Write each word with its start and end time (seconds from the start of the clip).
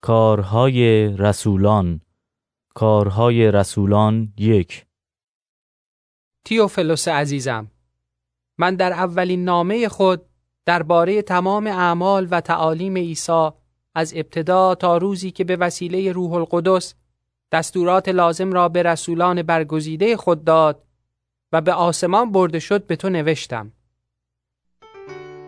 کارهای 0.00 1.08
رسولان 1.16 2.00
کارهای 2.74 3.50
رسولان 3.50 4.32
یک 4.36 4.86
تیوفلوس 6.44 7.08
عزیزم 7.08 7.70
من 8.58 8.74
در 8.76 8.92
اولین 8.92 9.44
نامه 9.44 9.88
خود 9.88 10.22
درباره 10.66 11.22
تمام 11.22 11.66
اعمال 11.66 12.28
و 12.30 12.40
تعالیم 12.40 12.96
عیسی 12.96 13.50
از 13.94 14.12
ابتدا 14.16 14.74
تا 14.74 14.96
روزی 14.96 15.30
که 15.30 15.44
به 15.44 15.56
وسیله 15.56 16.12
روح 16.12 16.32
القدس 16.32 16.94
دستورات 17.52 18.08
لازم 18.08 18.52
را 18.52 18.68
به 18.68 18.82
رسولان 18.82 19.42
برگزیده 19.42 20.16
خود 20.16 20.44
داد 20.44 20.84
و 21.52 21.60
به 21.60 21.72
آسمان 21.72 22.32
برده 22.32 22.58
شد 22.58 22.86
به 22.86 22.96
تو 22.96 23.08
نوشتم. 23.08 23.72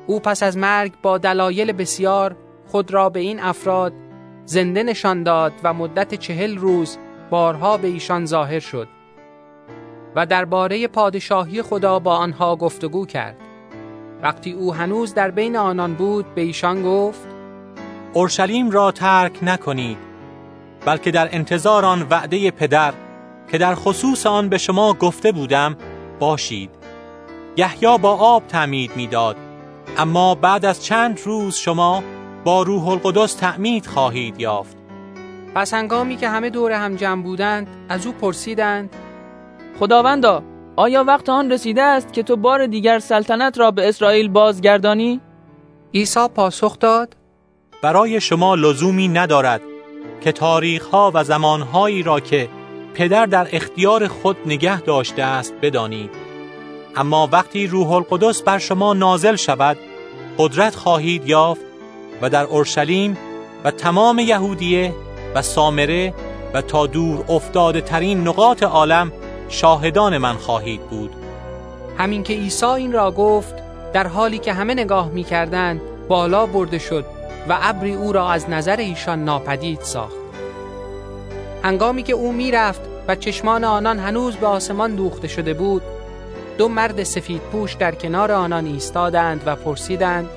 او 0.06 0.20
پس 0.20 0.42
از 0.42 0.56
مرگ 0.56 1.00
با 1.02 1.18
دلایل 1.18 1.72
بسیار 1.72 2.36
خود 2.66 2.90
را 2.90 3.08
به 3.08 3.20
این 3.20 3.40
افراد 3.40 4.09
زنده 4.50 4.82
نشان 4.82 5.22
داد 5.22 5.52
و 5.64 5.74
مدت 5.74 6.14
چهل 6.14 6.56
روز 6.56 6.98
بارها 7.30 7.76
به 7.76 7.88
ایشان 7.88 8.26
ظاهر 8.26 8.60
شد 8.60 8.88
و 10.16 10.26
درباره 10.26 10.88
پادشاهی 10.88 11.62
خدا 11.62 11.98
با 11.98 12.16
آنها 12.16 12.56
گفتگو 12.56 13.06
کرد. 13.06 13.36
وقتی 14.22 14.52
او 14.52 14.74
هنوز 14.74 15.14
در 15.14 15.30
بین 15.30 15.56
آنان 15.56 15.94
بود 15.94 16.34
به 16.34 16.40
ایشان 16.40 16.82
گفت 16.82 17.26
اورشلیم 18.12 18.70
را 18.70 18.92
ترک 18.92 19.38
نکنید 19.42 19.98
بلکه 20.86 21.10
در 21.10 21.28
انتظار 21.32 21.84
آن 21.84 22.06
وعده 22.10 22.50
پدر 22.50 22.94
که 23.50 23.58
در 23.58 23.74
خصوص 23.74 24.26
آن 24.26 24.48
به 24.48 24.58
شما 24.58 24.92
گفته 24.92 25.32
بودم 25.32 25.76
باشید 26.18 26.70
یحیی 27.56 27.98
با 27.98 28.10
آب 28.16 28.46
تعمید 28.46 28.96
می‌داد 28.96 29.36
اما 29.98 30.34
بعد 30.34 30.64
از 30.64 30.84
چند 30.84 31.20
روز 31.24 31.56
شما 31.56 32.02
با 32.44 32.62
روح 32.62 32.88
القدس 32.88 33.34
تعمید 33.34 33.86
خواهید 33.86 34.40
یافت 34.40 34.76
پس 35.54 35.74
هنگامی 35.74 36.16
که 36.16 36.28
همه 36.28 36.50
دور 36.50 36.72
هم 36.72 36.96
جمع 36.96 37.22
بودند 37.22 37.66
از 37.88 38.06
او 38.06 38.12
پرسیدند 38.12 38.96
خداوندا 39.80 40.42
آیا 40.76 41.04
وقت 41.04 41.28
آن 41.28 41.52
رسیده 41.52 41.82
است 41.82 42.12
که 42.12 42.22
تو 42.22 42.36
بار 42.36 42.66
دیگر 42.66 42.98
سلطنت 42.98 43.58
را 43.58 43.70
به 43.70 43.88
اسرائیل 43.88 44.28
بازگردانی؟ 44.28 45.20
عیسی 45.94 46.28
پاسخ 46.34 46.78
داد 46.78 47.16
برای 47.82 48.20
شما 48.20 48.54
لزومی 48.54 49.08
ندارد 49.08 49.60
که 50.20 50.32
تاریخها 50.32 51.10
و 51.14 51.24
زمانهایی 51.24 52.02
را 52.02 52.20
که 52.20 52.48
پدر 52.94 53.26
در 53.26 53.48
اختیار 53.52 54.08
خود 54.08 54.36
نگه 54.46 54.80
داشته 54.80 55.22
است 55.22 55.54
بدانید 55.62 56.10
اما 56.96 57.28
وقتی 57.32 57.66
روح 57.66 57.92
القدس 57.92 58.42
بر 58.42 58.58
شما 58.58 58.94
نازل 58.94 59.36
شود 59.36 59.76
قدرت 60.38 60.74
خواهید 60.74 61.28
یافت 61.28 61.69
و 62.22 62.30
در 62.30 62.44
اورشلیم 62.44 63.16
و 63.64 63.70
تمام 63.70 64.18
یهودیه 64.18 64.94
و 65.34 65.42
سامره 65.42 66.14
و 66.54 66.62
تا 66.62 66.86
دور 66.86 67.24
افتاده 67.28 67.80
ترین 67.80 68.28
نقاط 68.28 68.62
عالم 68.62 69.12
شاهدان 69.48 70.18
من 70.18 70.34
خواهید 70.34 70.80
بود. 70.80 71.12
همین 71.98 72.22
که 72.22 72.32
عیسی 72.32 72.66
این 72.66 72.92
را 72.92 73.10
گفت 73.10 73.54
در 73.92 74.06
حالی 74.06 74.38
که 74.38 74.52
همه 74.52 74.74
نگاه 74.74 75.08
می 75.08 75.24
کردند 75.24 75.80
بالا 76.08 76.46
برده 76.46 76.78
شد 76.78 77.04
و 77.48 77.58
ابری 77.62 77.94
او 77.94 78.12
را 78.12 78.30
از 78.30 78.50
نظر 78.50 78.76
ایشان 78.76 79.24
ناپدید 79.24 79.80
ساخت. 79.80 80.16
هنگامی 81.62 82.02
که 82.02 82.12
او 82.12 82.32
می‌رفت 82.32 82.80
و 83.08 83.14
چشمان 83.14 83.64
آنان 83.64 83.98
هنوز 83.98 84.36
به 84.36 84.46
آسمان 84.46 84.94
دوخته 84.94 85.28
شده 85.28 85.54
بود 85.54 85.82
دو 86.58 86.68
مرد 86.68 87.02
سفید 87.02 87.40
پوش 87.40 87.74
در 87.74 87.94
کنار 87.94 88.32
آنان 88.32 88.66
ایستادند 88.66 89.42
و 89.46 89.56
پرسیدند 89.56 90.28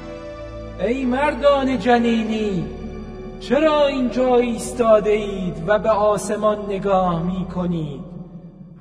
ای 0.83 1.05
مردان 1.05 1.79
جنینی 1.79 2.65
چرا 3.39 3.87
اینجا 3.87 4.35
ایستاده 4.35 5.09
اید 5.09 5.63
و 5.67 5.79
به 5.79 5.89
آسمان 5.89 6.65
نگاه 6.65 7.23
می 7.23 7.45
کنید 7.45 8.01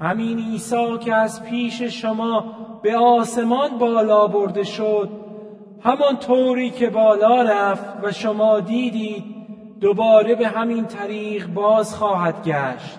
همین 0.00 0.38
عیسی 0.38 0.98
که 0.98 1.14
از 1.14 1.42
پیش 1.42 1.82
شما 1.82 2.44
به 2.82 2.96
آسمان 2.96 3.78
بالا 3.78 4.26
برده 4.26 4.62
شد 4.62 5.10
همان 5.80 6.18
طوری 6.18 6.70
که 6.70 6.90
بالا 6.90 7.42
رفت 7.42 8.04
و 8.04 8.12
شما 8.12 8.60
دیدید 8.60 9.24
دوباره 9.80 10.34
به 10.34 10.48
همین 10.48 10.86
طریق 10.86 11.46
باز 11.46 11.94
خواهد 11.94 12.44
گشت. 12.44 12.98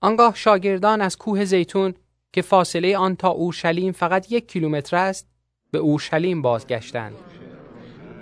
آنگاه 0.00 0.34
شاگردان 0.34 1.00
از 1.00 1.18
کوه 1.18 1.44
زیتون 1.44 1.94
که 2.32 2.42
فاصله 2.42 2.96
آن 2.96 3.16
تا 3.16 3.28
اورشلیم 3.28 3.92
فقط 3.92 4.32
یک 4.32 4.48
کیلومتر 4.48 4.96
است 4.96 5.35
به 5.70 5.78
اورشلیم 5.78 6.42
بازگشتند. 6.42 7.14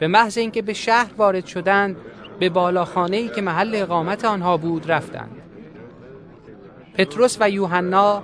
به 0.00 0.08
محض 0.08 0.38
اینکه 0.38 0.62
به 0.62 0.72
شهر 0.72 1.10
وارد 1.16 1.46
شدند 1.46 1.96
به 2.38 2.48
بالاخانه 2.48 3.16
ای 3.16 3.28
که 3.28 3.40
محل 3.40 3.74
اقامت 3.74 4.24
آنها 4.24 4.56
بود 4.56 4.92
رفتند. 4.92 5.36
پتروس 6.94 7.36
و 7.40 7.50
یوحنا 7.50 8.22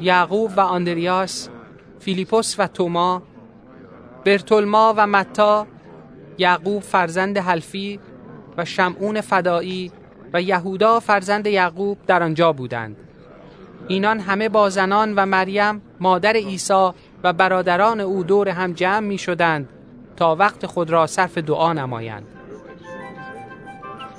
یعقوب 0.00 0.52
و 0.56 0.60
آندریاس 0.60 1.48
فیلیپوس 1.98 2.54
و 2.58 2.66
توما 2.66 3.22
برتولما 4.24 4.94
و 4.96 5.06
متا 5.06 5.66
یعقوب 6.38 6.82
فرزند 6.82 7.38
حلفی 7.38 8.00
و 8.56 8.64
شمعون 8.64 9.20
فدایی 9.20 9.92
و 10.32 10.42
یهودا 10.42 11.00
فرزند 11.00 11.46
یعقوب 11.46 11.98
در 12.06 12.22
آنجا 12.22 12.52
بودند. 12.52 12.96
اینان 13.88 14.20
همه 14.20 14.48
با 14.48 14.70
زنان 14.70 15.14
و 15.14 15.26
مریم 15.26 15.82
مادر 16.00 16.36
عیسی 16.36 16.90
و 17.24 17.32
برادران 17.32 18.00
او 18.00 18.22
دور 18.22 18.48
هم 18.48 18.72
جمع 18.72 19.06
می 19.06 19.18
شدند 19.18 19.68
تا 20.16 20.36
وقت 20.36 20.66
خود 20.66 20.90
را 20.90 21.06
صرف 21.06 21.38
دعا 21.38 21.72
نمایند. 21.72 22.26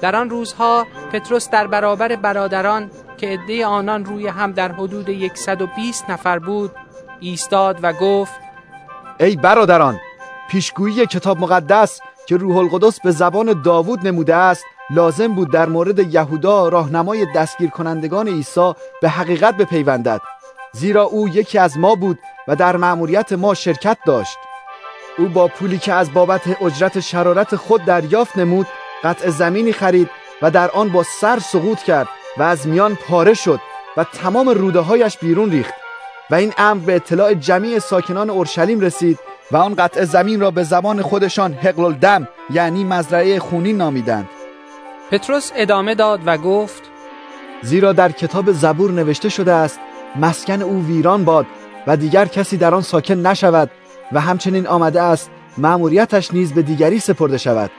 در 0.01 0.15
آن 0.15 0.29
روزها 0.29 0.87
پتروس 1.11 1.49
در 1.49 1.67
برابر 1.67 2.15
برادران 2.15 2.91
که 3.17 3.27
عده 3.27 3.65
آنان 3.65 4.05
روی 4.05 4.27
هم 4.27 4.51
در 4.51 4.71
حدود 4.71 5.31
120 5.33 6.09
نفر 6.09 6.39
بود 6.39 6.71
ایستاد 7.19 7.79
و 7.83 7.93
گفت 7.93 8.33
ای 9.19 9.35
برادران 9.35 9.99
پیشگویی 10.49 11.05
کتاب 11.05 11.39
مقدس 11.39 11.99
که 12.27 12.37
روح 12.37 12.57
القدس 12.57 12.99
به 12.99 13.11
زبان 13.11 13.61
داوود 13.61 14.07
نموده 14.07 14.35
است 14.35 14.65
لازم 14.89 15.27
بود 15.27 15.51
در 15.51 15.69
مورد 15.69 16.13
یهودا 16.13 16.69
راهنمای 16.69 17.27
دستگیر 17.35 17.69
کنندگان 17.69 18.27
عیسی 18.27 18.73
به 19.01 19.09
حقیقت 19.09 19.57
بپیوندد. 19.57 20.21
زیرا 20.73 21.03
او 21.03 21.29
یکی 21.29 21.57
از 21.57 21.77
ما 21.77 21.95
بود 21.95 22.19
و 22.47 22.55
در 22.55 22.77
مأموریت 22.77 23.33
ما 23.33 23.53
شرکت 23.53 23.97
داشت. 24.05 24.37
او 25.17 25.27
با 25.27 25.47
پولی 25.47 25.77
که 25.77 25.93
از 25.93 26.13
بابت 26.13 26.61
اجرت 26.61 26.99
شرارت 26.99 27.55
خود 27.55 27.85
دریافت 27.85 28.37
نمود 28.37 28.67
قطع 29.03 29.29
زمینی 29.29 29.73
خرید 29.73 30.09
و 30.41 30.51
در 30.51 30.71
آن 30.71 30.89
با 30.89 31.03
سر 31.03 31.39
سقوط 31.39 31.79
کرد 31.79 32.07
و 32.37 32.43
از 32.43 32.67
میان 32.67 32.95
پاره 32.95 33.33
شد 33.33 33.59
و 33.97 34.03
تمام 34.03 34.49
روده 34.49 34.79
هایش 34.79 35.17
بیرون 35.17 35.51
ریخت 35.51 35.73
و 36.29 36.35
این 36.35 36.53
امر 36.57 36.85
به 36.85 36.95
اطلاع 36.95 37.33
جمیع 37.33 37.79
ساکنان 37.79 38.29
اورشلیم 38.29 38.79
رسید 38.79 39.19
و 39.51 39.57
آن 39.57 39.75
قطع 39.75 40.03
زمین 40.03 40.39
را 40.39 40.51
به 40.51 40.63
زبان 40.63 41.01
خودشان 41.01 41.53
حقل 41.53 41.85
الدم 41.85 42.27
یعنی 42.49 42.83
مزرعه 42.83 43.39
خونین 43.39 43.77
نامیدند. 43.77 44.29
پتروس 45.11 45.51
ادامه 45.55 45.95
داد 45.95 46.19
و 46.25 46.37
گفت 46.37 46.83
زیرا 47.61 47.93
در 47.93 48.11
کتاب 48.11 48.51
زبور 48.51 48.91
نوشته 48.91 49.29
شده 49.29 49.53
است 49.53 49.79
مسکن 50.15 50.61
او 50.61 50.85
ویران 50.85 51.25
باد 51.25 51.45
و 51.87 51.97
دیگر 51.97 52.25
کسی 52.25 52.57
در 52.57 52.75
آن 52.75 52.81
ساکن 52.81 53.13
نشود 53.13 53.71
و 54.11 54.19
همچنین 54.19 54.67
آمده 54.67 55.01
است 55.01 55.31
مأموریتش 55.57 56.33
نیز 56.33 56.53
به 56.53 56.61
دیگری 56.61 56.99
سپرده 56.99 57.37
شود. 57.37 57.71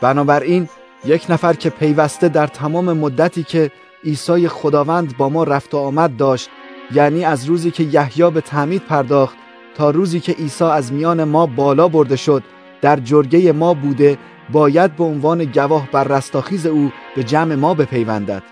بنابراین 0.00 0.68
یک 1.04 1.26
نفر 1.28 1.52
که 1.52 1.70
پیوسته 1.70 2.28
در 2.28 2.46
تمام 2.46 2.92
مدتی 2.92 3.42
که 3.42 3.70
عیسی 4.04 4.48
خداوند 4.48 5.16
با 5.16 5.28
ما 5.28 5.44
رفت 5.44 5.74
و 5.74 5.78
آمد 5.78 6.16
داشت 6.16 6.50
یعنی 6.94 7.24
از 7.24 7.44
روزی 7.44 7.70
که 7.70 7.82
یحیی 7.82 8.30
به 8.30 8.40
تعمید 8.40 8.82
پرداخت 8.82 9.36
تا 9.74 9.90
روزی 9.90 10.20
که 10.20 10.32
عیسی 10.32 10.64
از 10.64 10.92
میان 10.92 11.24
ما 11.24 11.46
بالا 11.46 11.88
برده 11.88 12.16
شد 12.16 12.42
در 12.80 12.96
جرگه 12.96 13.52
ما 13.52 13.74
بوده 13.74 14.18
باید 14.52 14.96
به 14.96 15.04
عنوان 15.04 15.44
گواه 15.44 15.88
بر 15.92 16.04
رستاخیز 16.04 16.66
او 16.66 16.92
به 17.16 17.24
جمع 17.24 17.54
ما 17.54 17.74
بپیوندد. 17.74 18.42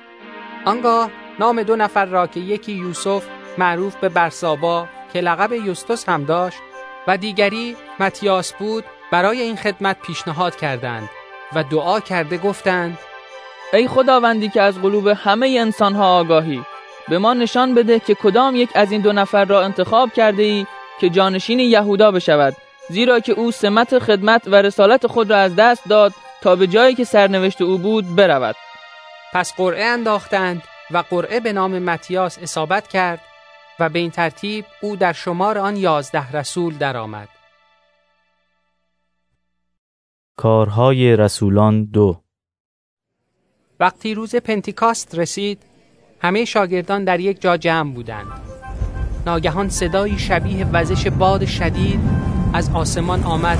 آنگاه 0.64 1.10
نام 1.38 1.62
دو 1.62 1.76
نفر 1.76 2.04
را 2.04 2.26
که 2.26 2.40
یکی 2.40 2.72
یوسف 2.72 3.24
معروف 3.58 3.96
به 3.96 4.08
برسابا 4.08 4.88
که 5.12 5.20
لقب 5.20 5.52
یوستوس 5.52 6.08
هم 6.08 6.24
داشت 6.24 6.58
و 7.06 7.16
دیگری 7.16 7.76
متیاس 8.00 8.52
بود 8.52 8.84
برای 9.12 9.40
این 9.40 9.56
خدمت 9.56 10.00
پیشنهاد 10.00 10.56
کردند 10.56 11.08
و 11.54 11.62
دعا 11.62 12.00
کرده 12.00 12.38
گفتند 12.38 12.98
ای 13.72 13.88
خداوندی 13.88 14.48
که 14.48 14.62
از 14.62 14.82
قلوب 14.82 15.08
همه 15.08 15.56
انسانها 15.60 16.18
آگاهی 16.18 16.62
به 17.08 17.18
ما 17.18 17.34
نشان 17.34 17.74
بده 17.74 18.00
که 18.00 18.14
کدام 18.14 18.56
یک 18.56 18.70
از 18.74 18.92
این 18.92 19.00
دو 19.00 19.12
نفر 19.12 19.44
را 19.44 19.62
انتخاب 19.62 20.12
کرده 20.12 20.42
ای 20.42 20.66
که 21.00 21.10
جانشین 21.10 21.60
یهودا 21.60 22.10
بشود 22.10 22.56
زیرا 22.90 23.20
که 23.20 23.32
او 23.32 23.50
سمت 23.50 23.98
خدمت 23.98 24.42
و 24.46 24.54
رسالت 24.54 25.06
خود 25.06 25.30
را 25.30 25.36
از 25.36 25.56
دست 25.56 25.88
داد 25.88 26.12
تا 26.42 26.56
به 26.56 26.66
جایی 26.66 26.94
که 26.94 27.04
سرنوشت 27.04 27.62
او 27.62 27.78
بود 27.78 28.16
برود. 28.16 28.56
پس 29.32 29.54
قرعه 29.56 29.84
انداختند 29.84 30.62
و 30.90 30.98
قرعه 30.98 31.40
به 31.40 31.52
نام 31.52 31.78
متیاس 31.78 32.38
اصابت 32.38 32.88
کرد 32.88 33.20
و 33.80 33.88
به 33.88 33.98
این 33.98 34.10
ترتیب 34.10 34.64
او 34.82 34.96
در 34.96 35.12
شمار 35.12 35.58
آن 35.58 35.76
یازده 35.76 36.32
رسول 36.32 36.78
درآمد. 36.78 37.28
کارهای 40.36 41.16
رسولان 41.16 41.84
دو. 41.84 42.20
وقتی 43.80 44.14
روز 44.14 44.36
پنتیکاست 44.36 45.14
رسید 45.14 45.62
همه 46.20 46.44
شاگردان 46.44 47.04
در 47.04 47.20
یک 47.20 47.40
جا 47.40 47.56
جمع 47.56 47.92
بودند. 47.92 48.40
ناگهان 49.26 49.68
صدایی 49.68 50.18
شبیه 50.18 50.66
وزش 50.66 51.06
باد 51.06 51.44
شدید 51.44 52.00
از 52.52 52.70
آسمان 52.74 53.22
آمد 53.22 53.58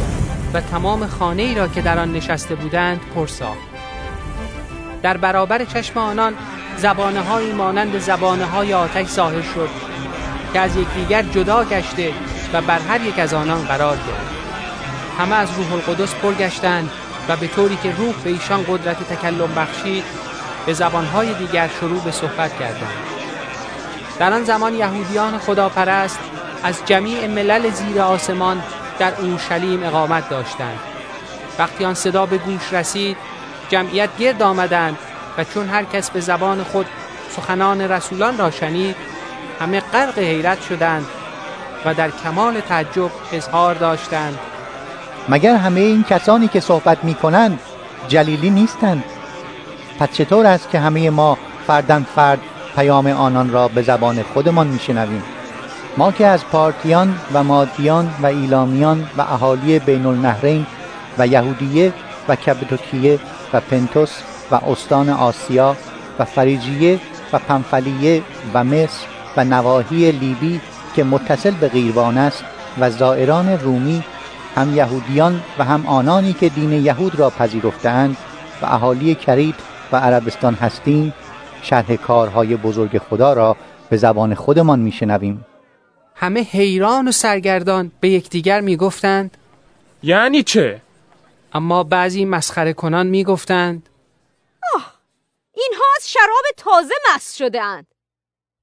و 0.54 0.60
تمام 0.60 1.06
خانه 1.06 1.42
ای 1.42 1.54
را 1.54 1.68
که 1.68 1.82
در 1.82 1.98
آن 1.98 2.12
نشسته 2.12 2.54
بودند 2.54 3.00
پر 3.14 3.26
ساخت 3.26 3.74
در 5.02 5.16
برابر 5.16 5.64
چشم 5.64 5.98
آنان 5.98 6.34
زبانه 6.76 7.20
های 7.20 7.52
مانند 7.52 7.98
زبانه 7.98 8.44
های 8.44 8.74
آتش 8.74 9.06
ظاهر 9.06 9.42
شد 9.42 9.68
که 10.52 10.60
از 10.60 10.76
یکدیگر 10.76 11.22
جدا 11.22 11.64
گشته 11.64 12.12
و 12.52 12.60
بر 12.60 12.78
هر 12.78 13.00
یک 13.00 13.18
از 13.18 13.34
آنان 13.34 13.64
قرار 13.64 13.96
گرفت. 13.96 14.34
همه 15.18 15.34
از 15.34 15.48
روح 15.56 15.72
القدس 15.72 16.14
پر 16.14 16.34
گشتند 16.34 16.90
و 17.28 17.36
به 17.36 17.46
طوری 17.46 17.76
که 17.82 17.92
روح 17.92 18.14
به 18.24 18.30
ایشان 18.30 18.64
قدرت 18.68 19.12
تکلم 19.12 19.54
بخشید 19.56 20.04
به 20.66 20.72
زبانهای 20.72 21.34
دیگر 21.34 21.70
شروع 21.80 22.00
به 22.00 22.10
صحبت 22.10 22.58
کردند. 22.58 23.04
در 24.18 24.32
آن 24.32 24.44
زمان 24.44 24.74
یهودیان 24.74 25.38
خداپرست 25.38 26.18
از 26.62 26.78
جمیع 26.86 27.26
ملل 27.26 27.70
زیر 27.70 28.00
آسمان 28.00 28.62
در 28.98 29.12
اورشلیم 29.14 29.82
اقامت 29.82 30.28
داشتند. 30.28 30.78
وقتی 31.58 31.84
آن 31.84 31.94
صدا 31.94 32.26
به 32.26 32.38
گوش 32.38 32.72
رسید 32.72 33.16
جمعیت 33.68 34.16
گرد 34.18 34.42
آمدند 34.42 34.98
و 35.38 35.44
چون 35.44 35.69
هر 35.69 35.84
کس 35.84 36.10
به 36.10 36.20
زبان 36.20 36.64
خود 36.64 36.86
سخنان 37.36 37.81
رسولان 37.81 38.38
را 38.38 38.50
شنید 38.50 38.96
همه 39.60 39.81
غرق 39.81 40.19
حیرت 40.19 40.62
شدند 40.62 41.06
و 41.84 41.94
در 41.94 42.10
کمال 42.10 42.60
تعجب 42.60 43.10
اظهار 43.32 43.75
داشتند. 43.75 44.38
مگر 45.28 45.56
همه 45.56 45.81
این 45.81 46.04
کسانی 46.04 46.48
که 46.48 46.60
صحبت 46.60 47.04
می 47.04 47.14
کنند 47.14 47.58
جلیلی 48.08 48.50
نیستند؟ 48.50 49.04
پس 49.98 50.08
چطور 50.12 50.46
است 50.46 50.70
که 50.70 50.78
همه 50.78 51.10
ما 51.10 51.38
فردن 51.66 52.06
فرد 52.14 52.40
پیام 52.76 53.06
آنان 53.06 53.50
را 53.50 53.69
به 53.69 53.82
زبان 53.82 54.22
خودمان 54.22 54.66
میشنویم؟ 54.66 55.22
ما 55.96 56.12
که 56.12 56.26
از 56.26 56.44
پارتیان 56.44 57.19
و 57.32 57.44
مادیان 57.44 58.14
و 58.22 58.26
ایلامیان 58.26 59.08
و 59.16 59.20
اهالی 59.20 59.78
بین 59.78 60.06
النهرین 60.06 60.66
و 61.19 61.26
یهودیه 61.26 61.92
و 62.28 62.36
کبدوکیه 62.36 63.19
و 63.52 63.60
پنتوس 63.60 64.12
و 64.50 64.55
استان 64.55 65.08
آسیا 65.08 65.76
و 66.19 66.25
فریجیه 66.25 67.00
و 67.32 67.38
پنفلیه 67.38 68.23
و 68.55 68.64
مصر 68.64 69.06
و 69.37 69.44
نواحی 69.44 70.12
لیبی 70.12 70.61
که 70.96 71.05
متصل 71.05 71.50
به 71.50 71.69
غیروان 71.69 72.19
است 72.19 72.44
و 72.79 72.91
زائران 72.91 73.49
رومی 73.49 74.05
هم 74.56 74.76
یهودیان 74.76 75.43
و 75.58 75.64
هم 75.64 75.87
آنانی 75.87 76.32
که 76.32 76.49
دین 76.49 76.73
یهود 76.73 77.14
را 77.14 77.31
پذیرفتند 77.31 78.17
و 78.62 78.67
اهالی 78.67 79.14
کرید 79.14 79.55
و 79.93 79.96
عربستان 79.96 80.55
هستیم 80.55 81.14
شرح 81.62 81.96
کارهای 81.96 82.56
بزرگ 82.56 82.99
خدا 82.99 83.32
را 83.32 83.56
به 83.91 83.96
زبان 83.96 84.35
خودمان 84.35 84.81
میشنویم 84.81 85.44
همه 86.14 86.41
حیران 86.41 87.08
و 87.08 87.12
سرگردان 87.12 87.93
به 88.00 88.08
یکدیگر 88.08 88.61
می‌گفتند 88.61 89.37
یعنی 90.02 90.43
چه؟ 90.43 90.81
اما 91.52 91.85
بعضی 91.85 92.25
مسخره 92.25 92.73
کنان 92.73 93.06
می‌گفتند 93.06 93.88
اینها 95.56 95.84
از 95.96 96.10
شراب 96.10 96.44
تازه 96.56 96.94
مست 97.14 97.36
شده 97.36 97.62
اند. 97.62 97.86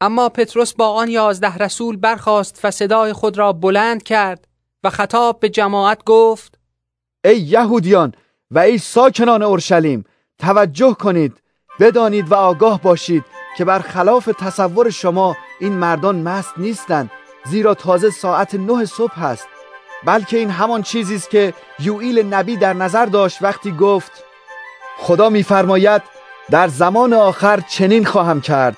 اما 0.01 0.29
پتروس 0.29 0.73
با 0.73 0.87
آن 0.87 1.09
یازده 1.09 1.57
رسول 1.57 1.97
برخاست 1.97 2.59
و 2.63 2.71
صدای 2.71 3.13
خود 3.13 3.37
را 3.37 3.53
بلند 3.53 4.03
کرد 4.03 4.47
و 4.83 4.89
خطاب 4.89 5.39
به 5.39 5.49
جماعت 5.49 6.03
گفت 6.03 6.59
ای 7.25 7.37
یهودیان 7.37 8.13
و 8.51 8.59
ای 8.59 8.77
ساکنان 8.77 9.43
اورشلیم 9.43 10.05
توجه 10.39 10.93
کنید 10.93 11.41
بدانید 11.79 12.31
و 12.31 12.35
آگاه 12.35 12.81
باشید 12.81 13.25
که 13.57 13.65
برخلاف 13.65 14.29
تصور 14.39 14.89
شما 14.89 15.37
این 15.59 15.73
مردان 15.73 16.21
مست 16.21 16.53
نیستند 16.57 17.11
زیرا 17.45 17.73
تازه 17.73 18.09
ساعت 18.09 18.55
نه 18.55 18.85
صبح 18.85 19.23
است 19.23 19.47
بلکه 20.05 20.37
این 20.37 20.49
همان 20.49 20.81
چیزی 20.83 21.15
است 21.15 21.29
که 21.29 21.53
یوئیل 21.79 22.19
نبی 22.19 22.57
در 22.57 22.73
نظر 22.73 23.05
داشت 23.05 23.41
وقتی 23.41 23.71
گفت 23.71 24.11
خدا 24.97 25.29
میفرماید 25.29 26.01
در 26.51 26.67
زمان 26.67 27.13
آخر 27.13 27.59
چنین 27.69 28.05
خواهم 28.05 28.41
کرد. 28.41 28.77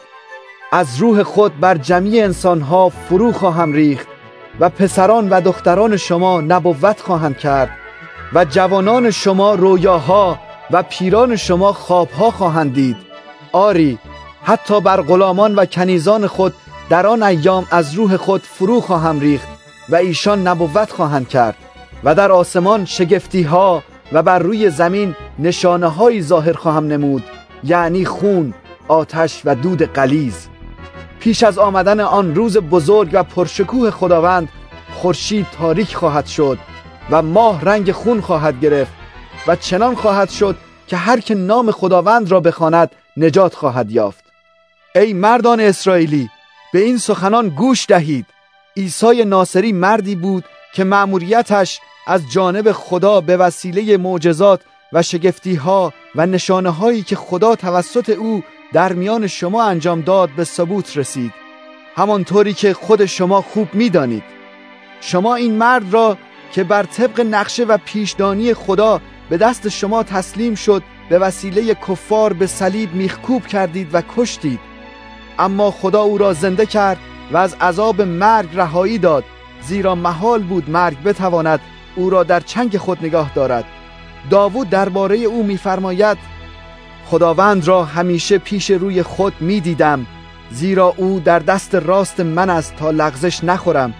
از 0.71 0.97
روح 0.97 1.23
خود 1.23 1.59
بر 1.59 1.77
جمعی 1.77 2.21
انسانها 2.21 2.89
فرو 2.89 3.31
خواهم 3.31 3.73
ریخت 3.73 4.07
و 4.59 4.69
پسران 4.69 5.29
و 5.29 5.41
دختران 5.41 5.97
شما 5.97 6.41
نبوت 6.41 7.01
خواهند 7.01 7.37
کرد 7.37 7.69
و 8.33 8.45
جوانان 8.45 9.11
شما 9.11 9.55
رویاها 9.55 10.39
و 10.71 10.83
پیران 10.83 11.35
شما 11.35 11.73
خوابها 11.73 12.31
خواهند 12.31 12.73
دید. 12.73 12.97
آری 13.51 13.99
حتی 14.43 14.81
بر 14.81 15.01
غلامان 15.01 15.55
و 15.55 15.65
کنیزان 15.65 16.27
خود 16.27 16.53
در 16.89 17.07
آن 17.07 17.23
ایام 17.23 17.67
از 17.71 17.93
روح 17.93 18.17
خود 18.17 18.41
فرو 18.41 18.81
خواهم 18.81 19.19
ریخت 19.19 19.47
و 19.89 19.95
ایشان 19.95 20.47
نبوت 20.47 20.91
خواهند 20.91 21.29
کرد 21.29 21.55
و 22.03 22.15
در 22.15 22.31
آسمان 22.31 22.85
شگفتی 22.85 23.43
ها 23.43 23.83
و 24.11 24.23
بر 24.23 24.39
روی 24.39 24.69
زمین 24.69 25.15
نشانه 25.39 25.87
هایی 25.87 26.21
ظاهر 26.21 26.53
خواهم 26.53 26.87
نمود. 26.87 27.23
یعنی 27.63 28.05
خون 28.05 28.53
آتش 28.87 29.41
و 29.45 29.55
دود 29.55 29.81
قلیز 29.81 30.47
پیش 31.19 31.43
از 31.43 31.57
آمدن 31.57 31.99
آن 31.99 32.35
روز 32.35 32.57
بزرگ 32.57 33.09
و 33.13 33.23
پرشکوه 33.23 33.91
خداوند 33.91 34.49
خورشید 34.93 35.47
تاریک 35.57 35.95
خواهد 35.95 36.25
شد 36.25 36.57
و 37.09 37.21
ماه 37.21 37.61
رنگ 37.61 37.91
خون 37.91 38.21
خواهد 38.21 38.59
گرفت 38.59 38.91
و 39.47 39.55
چنان 39.55 39.95
خواهد 39.95 40.29
شد 40.29 40.57
که 40.87 40.97
هر 40.97 41.19
که 41.19 41.35
نام 41.35 41.71
خداوند 41.71 42.31
را 42.31 42.39
بخواند 42.39 42.91
نجات 43.17 43.55
خواهد 43.55 43.91
یافت. 43.91 44.23
ای 44.95 45.13
مردان 45.13 45.59
اسرائیلی 45.59 46.29
به 46.73 46.79
این 46.79 46.97
سخنان 46.97 47.49
گوش 47.49 47.85
دهید. 47.87 48.25
عیسی 48.77 49.25
ناصری 49.25 49.71
مردی 49.71 50.15
بود 50.15 50.45
که 50.73 50.83
مأموریتش 50.83 51.79
از 52.07 52.31
جانب 52.31 52.71
خدا 52.71 53.21
به 53.21 53.37
وسیله 53.37 53.97
معجزات 53.97 54.61
و 54.93 55.01
شگفتی 55.01 55.55
ها 55.55 55.93
و 56.15 56.25
نشانه 56.25 56.69
هایی 56.69 57.03
که 57.03 57.15
خدا 57.15 57.55
توسط 57.55 58.09
او 58.09 58.43
در 58.73 58.93
میان 58.93 59.27
شما 59.27 59.63
انجام 59.63 60.01
داد 60.01 60.29
به 60.29 60.43
ثبوت 60.43 60.97
رسید. 60.97 61.33
همانطوری 61.95 62.53
که 62.53 62.73
خود 62.73 63.05
شما 63.05 63.41
خوب 63.41 63.67
می‌دانید. 63.73 64.23
شما 65.01 65.35
این 65.35 65.57
مرد 65.57 65.93
را 65.93 66.17
که 66.51 66.63
بر 66.63 66.83
طبق 66.83 67.21
نقشه 67.21 67.63
و 67.63 67.77
پیشدانی 67.85 68.53
خدا 68.53 69.01
به 69.29 69.37
دست 69.37 69.69
شما 69.69 70.03
تسلیم 70.03 70.55
شد 70.55 70.83
به 71.09 71.19
وسیله 71.19 71.73
کفار 71.73 72.33
به 72.33 72.47
صلیب 72.47 72.93
میخکوب 72.93 73.47
کردید 73.47 73.95
و 73.95 74.01
کشتید. 74.15 74.59
اما 75.39 75.71
خدا 75.71 76.01
او 76.01 76.17
را 76.17 76.33
زنده 76.33 76.65
کرد 76.65 76.97
و 77.31 77.37
از 77.37 77.53
عذاب 77.61 78.01
مرگ 78.01 78.49
رهایی 78.53 78.97
داد 78.97 79.23
زیرا 79.61 79.95
محال 79.95 80.43
بود 80.43 80.69
مرگ 80.69 81.03
بتواند 81.03 81.59
او 81.95 82.09
را 82.09 82.23
در 82.23 82.39
چنگ 82.39 82.77
خود 82.77 82.97
نگاه 83.01 83.31
دارد. 83.35 83.65
داوود 84.29 84.69
درباره 84.69 85.17
او 85.17 85.43
میفرماید 85.43 86.17
خداوند 87.05 87.67
را 87.67 87.83
همیشه 87.83 88.37
پیش 88.37 88.71
روی 88.71 89.03
خود 89.03 89.33
می‌دیدم 89.39 90.05
زیرا 90.51 90.93
او 90.97 91.19
در 91.19 91.39
دست 91.39 91.75
راست 91.75 92.19
من 92.19 92.49
است 92.49 92.75
تا 92.75 92.91
لغزش 92.91 93.43
نخورم. 93.43 93.93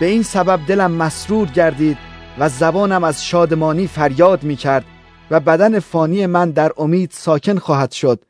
به 0.00 0.06
این 0.06 0.22
سبب 0.22 0.60
دلم 0.66 0.90
مسرور 0.90 1.48
گردید 1.48 1.98
و 2.38 2.48
زبانم 2.48 3.04
از 3.04 3.24
شادمانی 3.24 3.86
فریاد 3.86 4.42
می 4.42 4.56
کرد 4.56 4.84
و 5.30 5.40
بدن 5.40 5.78
فانی 5.78 6.26
من 6.26 6.50
در 6.50 6.72
امید 6.78 7.10
ساکن 7.12 7.58
خواهد 7.58 7.92
شد. 7.92 8.24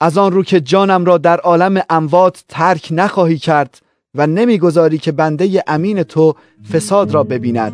از 0.00 0.18
آن 0.18 0.32
رو 0.32 0.42
که 0.42 0.60
جانم 0.60 1.04
را 1.04 1.18
در 1.18 1.40
عالم 1.40 1.82
اموات 1.90 2.44
ترک 2.48 2.88
نخواهی 2.90 3.38
کرد 3.38 3.80
و 4.14 4.26
نمی‌گذاری 4.26 4.98
که 4.98 5.12
بنده 5.12 5.64
امین 5.66 6.02
تو 6.02 6.34
فساد 6.72 7.10
را 7.10 7.24
ببیند. 7.24 7.72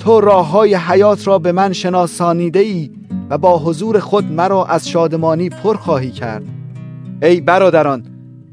تو 0.00 0.20
راه 0.20 0.50
های 0.50 0.74
حیات 0.74 1.26
را 1.26 1.38
به 1.38 1.52
من 1.52 1.72
شناسانیده 1.72 2.58
ای 2.58 2.90
و 3.30 3.38
با 3.38 3.58
حضور 3.58 3.98
خود 3.98 4.32
مرا 4.32 4.64
از 4.64 4.88
شادمانی 4.88 5.48
پر 5.48 5.76
خواهی 5.76 6.10
کرد. 6.10 6.42
ای 7.22 7.40
برادران 7.40 8.04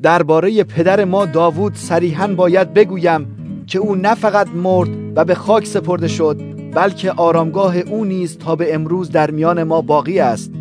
درباره 0.02 0.64
پدر 0.64 1.06
ما 1.06 1.26
داوود 1.26 1.76
صریحا 1.76 2.28
باید 2.28 2.74
بگویم 2.74 3.28
که 3.68 3.80
او 3.80 3.96
نه 3.96 4.16
فقط 4.16 4.48
مرد 4.48 4.90
و 5.16 5.26
به 5.26 5.36
خاک 5.36 5.66
سپرده 5.66 6.08
شد 6.08 6.42
بلکه 6.74 7.12
آرامگاه 7.12 7.78
او 7.78 8.06
نیز 8.06 8.38
تا 8.38 8.56
به 8.56 8.76
امروز 8.76 9.12
در 9.12 9.32
میان 9.32 9.64
ما 9.64 9.82
باقی 9.82 10.20
است 10.20 10.52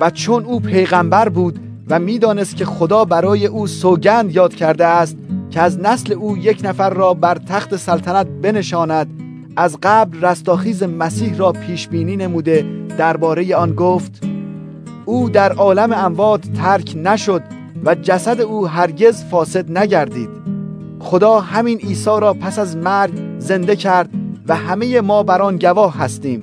و 0.00 0.10
چون 0.10 0.44
او 0.44 0.60
پیغمبر 0.60 1.28
بود 1.28 1.58
و 1.90 1.98
می‌دانست 1.98 2.56
که 2.56 2.64
خدا 2.64 3.04
برای 3.04 3.46
او 3.46 3.66
سوگند 3.66 4.34
یاد 4.34 4.54
کرده 4.54 4.86
است 4.86 5.16
که 5.50 5.60
از 5.60 5.80
نسل 5.80 6.12
او 6.12 6.36
یک 6.36 6.60
نفر 6.64 6.90
را 6.90 7.14
بر 7.14 7.38
تخت 7.48 7.76
سلطنت 7.76 8.26
بنشاند 8.26 9.25
از 9.56 9.78
قبل 9.82 10.20
رستاخیز 10.20 10.82
مسیح 10.82 11.36
را 11.36 11.52
پیش 11.52 11.88
بینی 11.88 12.16
نموده 12.16 12.66
درباره 12.98 13.56
آن 13.56 13.74
گفت 13.74 14.22
او 15.04 15.30
در 15.30 15.52
عالم 15.52 15.92
اموات 15.92 16.52
ترک 16.52 16.94
نشد 16.96 17.42
و 17.84 17.94
جسد 17.94 18.40
او 18.40 18.68
هرگز 18.68 19.24
فاسد 19.24 19.78
نگردید. 19.78 20.28
خدا 21.00 21.40
همین 21.40 21.78
عیسی 21.78 22.20
را 22.20 22.34
پس 22.34 22.58
از 22.58 22.76
مرگ 22.76 23.12
زنده 23.38 23.76
کرد 23.76 24.10
و 24.48 24.56
همه 24.56 25.00
ما 25.00 25.22
بر 25.22 25.42
آن 25.42 25.56
گواه 25.56 25.98
هستیم. 25.98 26.42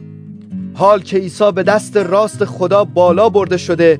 حال 0.73 1.01
که 1.01 1.17
عیسی 1.17 1.51
به 1.51 1.63
دست 1.63 1.97
راست 1.97 2.45
خدا 2.45 2.83
بالا 2.83 3.29
برده 3.29 3.57
شده 3.57 3.99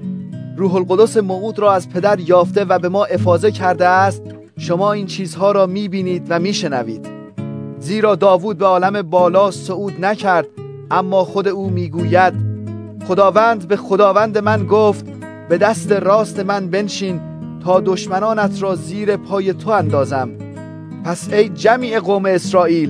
روح 0.57 0.75
القدس 0.75 1.17
موعود 1.17 1.59
را 1.59 1.73
از 1.73 1.89
پدر 1.89 2.19
یافته 2.19 2.65
و 2.65 2.79
به 2.79 2.89
ما 2.89 3.05
افاضه 3.05 3.51
کرده 3.51 3.87
است 3.87 4.23
شما 4.57 4.91
این 4.93 5.05
چیزها 5.05 5.51
را 5.51 5.65
می‌بینید 5.65 6.25
و 6.29 6.39
میشنوید. 6.39 7.12
زیرا 7.83 8.15
داوود 8.15 8.57
به 8.57 8.65
عالم 8.65 9.01
بالا 9.01 9.51
صعود 9.51 10.05
نکرد 10.05 10.47
اما 10.91 11.23
خود 11.23 11.47
او 11.47 11.69
می‌گوید 11.69 12.33
خداوند 13.07 13.67
به 13.67 13.77
خداوند 13.77 14.37
من 14.37 14.67
گفت 14.67 15.05
به 15.49 15.57
دست 15.57 15.91
راست 15.91 16.39
من 16.39 16.69
بنشین 16.69 17.21
تا 17.63 17.79
دشمنانت 17.79 18.63
را 18.63 18.75
زیر 18.75 19.17
پای 19.17 19.53
تو 19.53 19.69
اندازم. 19.69 20.29
پس 21.05 21.29
ای 21.33 21.49
جمیع 21.49 21.99
قوم 21.99 22.25
اسرائیل 22.25 22.89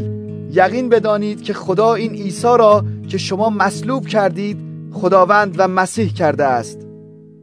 یقین 0.51 0.89
بدانید 0.89 1.41
که 1.41 1.53
خدا 1.53 1.93
این 1.93 2.11
عیسی 2.11 2.57
را 2.57 2.85
که 3.09 3.17
شما 3.17 3.49
مصلوب 3.49 4.07
کردید 4.07 4.57
خداوند 4.93 5.55
و 5.57 5.67
مسیح 5.67 6.13
کرده 6.13 6.43
است. 6.43 6.79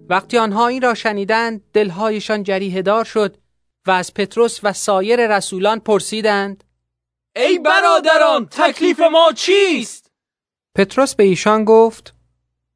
وقتی 0.09 0.39
آنها 0.39 0.67
این 0.69 0.83
را 0.83 0.95
شنیدند 0.95 1.61
دلهایشان 1.73 2.43
جریه 2.43 2.83
دار 2.83 3.05
شد 3.05 3.37
و 3.87 3.91
از 3.91 4.15
پتروس 4.15 4.61
و 4.63 4.73
سایر 4.73 5.37
رسولان 5.37 5.79
پرسیدند 5.79 6.65
ای 7.37 7.59
برادران 7.59 8.47
تکلیف 8.47 9.01
ما 9.01 9.33
چیست؟ 9.33 10.11
پتروس 10.75 11.15
به 11.15 11.25
ایشان 11.25 11.65
گفت 11.65 12.15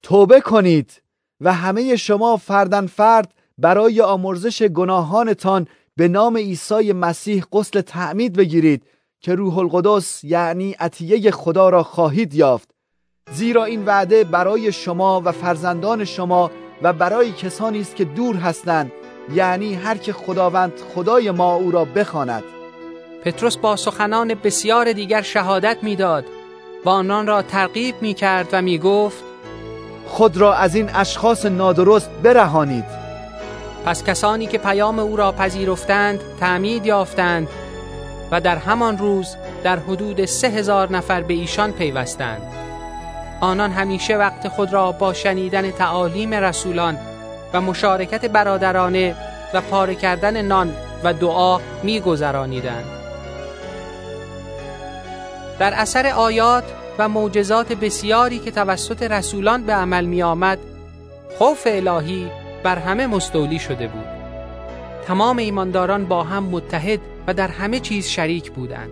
توبه 0.02 0.40
کنید 0.40 1.02
و 1.40 1.52
همه 1.52 1.96
شما 1.96 2.36
فردن 2.36 2.86
فرد 2.86 3.34
برای 3.58 4.00
آمرزش 4.00 4.62
گناهانتان 4.62 5.66
به 5.96 6.08
نام 6.08 6.36
عیسی 6.36 6.92
مسیح 6.92 7.44
غسل 7.52 7.80
تعمید 7.80 8.36
بگیرید 8.36 8.82
که 9.20 9.34
روح 9.34 9.58
القدس 9.58 10.24
یعنی 10.24 10.72
عطیه 10.72 11.30
خدا 11.30 11.68
را 11.68 11.82
خواهید 11.82 12.34
یافت 12.34 12.70
زیرا 13.32 13.64
این 13.64 13.84
وعده 13.84 14.24
برای 14.24 14.72
شما 14.72 15.22
و 15.24 15.32
فرزندان 15.32 16.04
شما 16.04 16.50
و 16.82 16.92
برای 16.92 17.32
کسانی 17.32 17.80
است 17.80 17.96
که 17.96 18.04
دور 18.04 18.36
هستند 18.36 18.92
یعنی 19.34 19.74
هر 19.74 19.96
که 19.96 20.12
خداوند 20.12 20.72
خدای 20.94 21.30
ما 21.30 21.54
او 21.54 21.70
را 21.70 21.84
بخواند 21.84 22.44
پتروس 23.24 23.56
با 23.56 23.76
سخنان 23.76 24.34
بسیار 24.34 24.92
دیگر 24.92 25.22
شهادت 25.22 25.78
می‌داد 25.82 26.24
و 26.84 26.88
آنان 26.88 27.26
را 27.26 27.42
ترغیب 27.42 27.94
می 28.00 28.14
کرد 28.14 28.48
و 28.52 28.62
می 28.62 28.78
گفت 28.78 29.24
خود 30.06 30.36
را 30.36 30.54
از 30.54 30.74
این 30.74 30.90
اشخاص 30.94 31.46
نادرست 31.46 32.10
برهانید 32.22 32.84
پس 33.84 34.04
کسانی 34.04 34.46
که 34.46 34.58
پیام 34.58 34.98
او 34.98 35.16
را 35.16 35.32
پذیرفتند 35.32 36.20
تعمید 36.40 36.86
یافتند 36.86 37.48
و 38.30 38.40
در 38.40 38.56
همان 38.56 38.98
روز 38.98 39.36
در 39.64 39.78
حدود 39.78 40.24
سه 40.24 40.48
هزار 40.48 40.92
نفر 40.92 41.20
به 41.20 41.34
ایشان 41.34 41.72
پیوستند 41.72 42.42
آنان 43.40 43.70
همیشه 43.70 44.16
وقت 44.16 44.48
خود 44.48 44.72
را 44.72 44.92
با 44.92 45.12
شنیدن 45.12 45.70
تعالیم 45.70 46.34
رسولان 46.34 46.98
و 47.52 47.60
مشارکت 47.60 48.24
برادرانه 48.24 49.16
و 49.54 49.60
پاره 49.60 49.94
کردن 49.94 50.42
نان 50.42 50.74
و 51.04 51.12
دعا 51.12 51.60
می 51.82 52.00
گذرانیدند. 52.00 53.03
در 55.58 55.74
اثر 55.74 56.06
آیات 56.06 56.64
و 56.98 57.08
معجزات 57.08 57.72
بسیاری 57.72 58.38
که 58.38 58.50
توسط 58.50 59.02
رسولان 59.02 59.62
به 59.62 59.72
عمل 59.72 60.04
می 60.04 60.22
آمد 60.22 60.58
خوف 61.38 61.62
الهی 61.66 62.30
بر 62.62 62.78
همه 62.78 63.06
مستولی 63.06 63.58
شده 63.58 63.88
بود 63.88 64.04
تمام 65.06 65.38
ایمانداران 65.38 66.04
با 66.04 66.22
هم 66.22 66.44
متحد 66.44 67.00
و 67.26 67.34
در 67.34 67.48
همه 67.48 67.80
چیز 67.80 68.06
شریک 68.06 68.50
بودند 68.52 68.90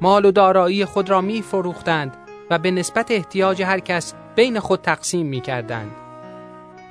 مال 0.00 0.24
و 0.24 0.30
دارایی 0.30 0.84
خود 0.84 1.10
را 1.10 1.20
می 1.20 1.42
فروختند 1.42 2.16
و 2.50 2.58
به 2.58 2.70
نسبت 2.70 3.10
احتیاج 3.10 3.62
هر 3.62 3.80
کس 3.80 4.14
بین 4.36 4.60
خود 4.60 4.80
تقسیم 4.80 5.26
می 5.26 5.40
کردند. 5.40 5.90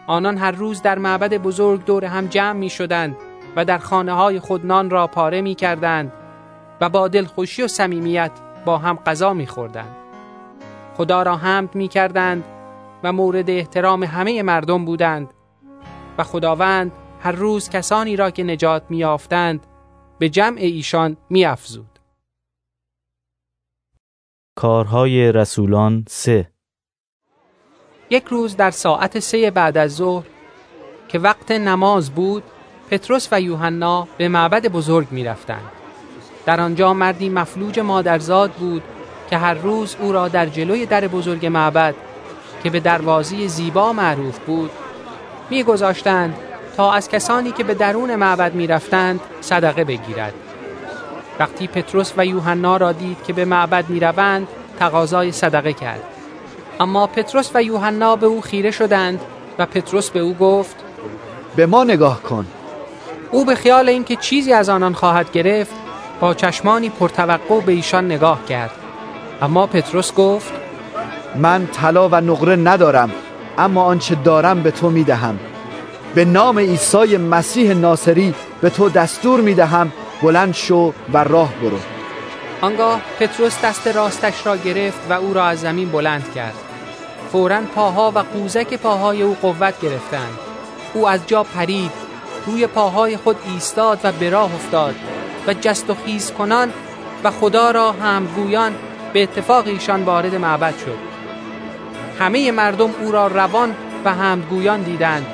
آنان 0.07 0.37
هر 0.37 0.51
روز 0.51 0.81
در 0.81 0.99
معبد 0.99 1.33
بزرگ 1.33 1.85
دور 1.85 2.05
هم 2.05 2.27
جمع 2.27 2.59
می 2.59 2.69
شدند 2.69 3.15
و 3.55 3.65
در 3.65 3.77
خانه 3.77 4.13
های 4.13 4.39
خود 4.39 4.65
نان 4.65 4.89
را 4.89 5.07
پاره 5.07 5.41
می 5.41 5.55
کردند 5.55 6.11
و 6.81 6.89
با 6.89 7.07
دلخوشی 7.07 7.61
و 7.63 7.67
صمیمیت 7.67 8.31
با 8.65 8.77
هم 8.77 8.95
غذا 8.95 9.33
می 9.33 9.47
خوردند. 9.47 9.95
خدا 10.97 11.23
را 11.23 11.37
حمد 11.37 11.75
می 11.75 11.87
کردند 11.87 12.43
و 13.03 13.13
مورد 13.13 13.49
احترام 13.49 14.03
همه 14.03 14.41
مردم 14.43 14.85
بودند 14.85 15.29
و 16.17 16.23
خداوند 16.23 16.91
هر 17.19 17.31
روز 17.31 17.69
کسانی 17.69 18.15
را 18.15 18.31
که 18.31 18.43
نجات 18.43 18.83
می 18.89 19.03
آفتند 19.03 19.65
به 20.19 20.29
جمع 20.29 20.57
ایشان 20.57 21.17
می 21.29 21.45
افزود. 21.45 21.99
کارهای 24.55 25.31
رسولان 25.31 26.05
سه 26.07 26.51
یک 28.09 28.25
روز 28.25 28.55
در 28.55 28.71
ساعت 28.71 29.19
سه 29.19 29.51
بعد 29.51 29.77
از 29.77 29.95
ظهر 29.95 30.25
که 31.07 31.19
وقت 31.19 31.51
نماز 31.51 32.11
بود 32.11 32.43
پتروس 32.89 33.27
و 33.31 33.41
یوحنا 33.41 34.07
به 34.17 34.27
معبد 34.27 34.67
بزرگ 34.67 35.07
می 35.11 35.23
رفتند. 35.23 35.82
در 36.45 36.61
آنجا 36.61 36.93
مردی 36.93 37.29
مفلوج 37.29 37.79
مادرزاد 37.79 38.51
بود 38.51 38.83
که 39.29 39.37
هر 39.37 39.53
روز 39.53 39.95
او 39.99 40.11
را 40.11 40.27
در 40.27 40.45
جلوی 40.45 40.85
در 40.85 41.07
بزرگ 41.07 41.45
معبد 41.45 41.95
که 42.63 42.69
به 42.69 42.79
دروازی 42.79 43.47
زیبا 43.47 43.93
معروف 43.93 44.39
بود 44.39 44.71
میگذاشتند 45.49 46.35
تا 46.77 46.93
از 46.93 47.09
کسانی 47.09 47.51
که 47.51 47.63
به 47.63 47.73
درون 47.73 48.15
معبد 48.15 48.53
می‌رفتند 48.53 49.19
صدقه 49.41 49.83
بگیرد. 49.83 50.33
وقتی 51.39 51.67
پتروس 51.67 52.13
و 52.17 52.25
یوحنا 52.25 52.77
را 52.77 52.91
دید 52.91 53.17
که 53.27 53.33
به 53.33 53.45
معبد 53.45 53.89
می‌روند 53.89 54.47
تقاضای 54.79 55.31
صدقه 55.31 55.73
کرد. 55.73 56.03
اما 56.79 57.07
پتروس 57.07 57.51
و 57.53 57.63
یوحنا 57.63 58.15
به 58.15 58.25
او 58.25 58.41
خیره 58.41 58.71
شدند 58.71 59.21
و 59.59 59.65
پتروس 59.65 60.09
به 60.09 60.19
او 60.19 60.33
گفت 60.33 60.75
به 61.55 61.65
ما 61.65 61.83
نگاه 61.83 62.21
کن. 62.21 62.45
او 63.31 63.45
به 63.45 63.55
خیال 63.55 63.89
اینکه 63.89 64.15
چیزی 64.15 64.53
از 64.53 64.69
آنان 64.69 64.93
خواهد 64.93 65.31
گرفت 65.31 65.82
با 66.23 66.33
چشمانی 66.33 66.89
پرتوقع 66.89 67.61
به 67.65 67.71
ایشان 67.71 68.05
نگاه 68.05 68.45
کرد. 68.45 68.71
اما 69.41 69.67
پتروس 69.67 70.13
گفت 70.13 70.53
من 71.35 71.67
طلا 71.67 72.09
و 72.09 72.15
نقره 72.15 72.55
ندارم 72.55 73.11
اما 73.57 73.83
آنچه 73.83 74.15
دارم 74.15 74.63
به 74.63 74.71
تو 74.71 74.89
می‌دهم. 74.89 75.39
به 76.15 76.25
نام 76.25 76.59
عیسی 76.59 77.17
مسیح 77.17 77.73
ناصری 77.73 78.33
به 78.61 78.69
تو 78.69 78.89
دستور 78.89 79.41
می‌دهم 79.41 79.91
بلند 80.21 80.53
شو 80.53 80.93
و 81.13 81.23
راه 81.23 81.53
برو. 81.61 81.79
آنگاه 82.61 83.01
پتروس 83.19 83.61
دست 83.63 83.87
راستش 83.87 84.45
را 84.45 84.57
گرفت 84.57 84.99
و 85.09 85.13
او 85.13 85.33
را 85.33 85.45
از 85.45 85.59
زمین 85.59 85.89
بلند 85.89 86.33
کرد. 86.35 86.55
فورا 87.31 87.61
پاها 87.75 88.11
و 88.15 88.19
قوزک 88.19 88.73
پاهای 88.73 89.21
او 89.21 89.37
قوت 89.41 89.81
گرفتند. 89.81 90.39
او 90.93 91.07
از 91.07 91.19
جا 91.27 91.43
پرید 91.43 91.91
روی 92.45 92.67
پاهای 92.67 93.17
خود 93.17 93.35
ایستاد 93.53 93.99
و 94.03 94.11
به 94.11 94.29
راه 94.29 94.55
افتاد. 94.55 94.95
و 95.47 95.53
جست 95.53 95.89
و 95.89 95.95
خیز 96.05 96.31
کنان 96.31 96.73
و 97.23 97.31
خدا 97.31 97.71
را 97.71 97.91
همگویان 97.91 98.75
به 99.13 99.23
اتفاق 99.23 99.67
ایشان 99.67 100.03
وارد 100.03 100.35
معبد 100.35 100.73
شد. 100.77 100.97
همه 102.19 102.51
مردم 102.51 102.89
او 103.01 103.11
را 103.11 103.27
روان 103.27 103.75
و 104.05 104.13
همگویان 104.13 104.81
دیدند 104.81 105.25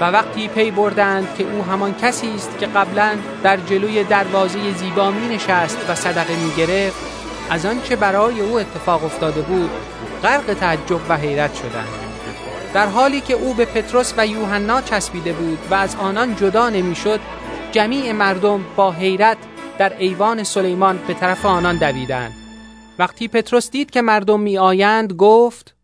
و 0.00 0.04
وقتی 0.04 0.48
پی 0.48 0.70
بردند 0.70 1.28
که 1.38 1.44
او 1.44 1.64
همان 1.64 1.94
کسی 1.94 2.34
است 2.34 2.58
که 2.60 2.66
قبلا 2.66 3.10
در 3.42 3.56
جلوی 3.56 4.04
دروازه 4.04 4.72
زیبا 4.72 5.10
می 5.10 5.34
نشست 5.34 5.78
و 5.88 5.94
صدقه 5.94 6.36
می 6.36 6.50
گرفت 6.56 6.96
از 7.50 7.66
آنچه 7.66 7.96
برای 7.96 8.40
او 8.40 8.58
اتفاق 8.58 9.04
افتاده 9.04 9.40
بود 9.40 9.70
غرق 10.22 10.54
تعجب 10.54 11.00
و 11.08 11.16
حیرت 11.16 11.54
شدند. 11.54 11.88
در 12.74 12.86
حالی 12.86 13.20
که 13.20 13.34
او 13.34 13.54
به 13.54 13.64
پتروس 13.64 14.14
و 14.16 14.26
یوحنا 14.26 14.80
چسبیده 14.80 15.32
بود 15.32 15.58
و 15.70 15.74
از 15.74 15.96
آنان 15.96 16.36
جدا 16.36 16.70
نمی‌شد 16.70 17.20
جمیع 17.76 18.12
مردم 18.12 18.64
با 18.76 18.92
حیرت 18.92 19.36
در 19.78 19.98
ایوان 19.98 20.42
سلیمان 20.42 20.98
به 21.06 21.14
طرف 21.14 21.46
آنان 21.46 21.78
دویدند 21.78 22.32
وقتی 22.98 23.28
پتروس 23.28 23.70
دید 23.70 23.90
که 23.90 24.02
مردم 24.02 24.40
می 24.40 24.58
آیند 24.58 25.12
گفت 25.12 25.76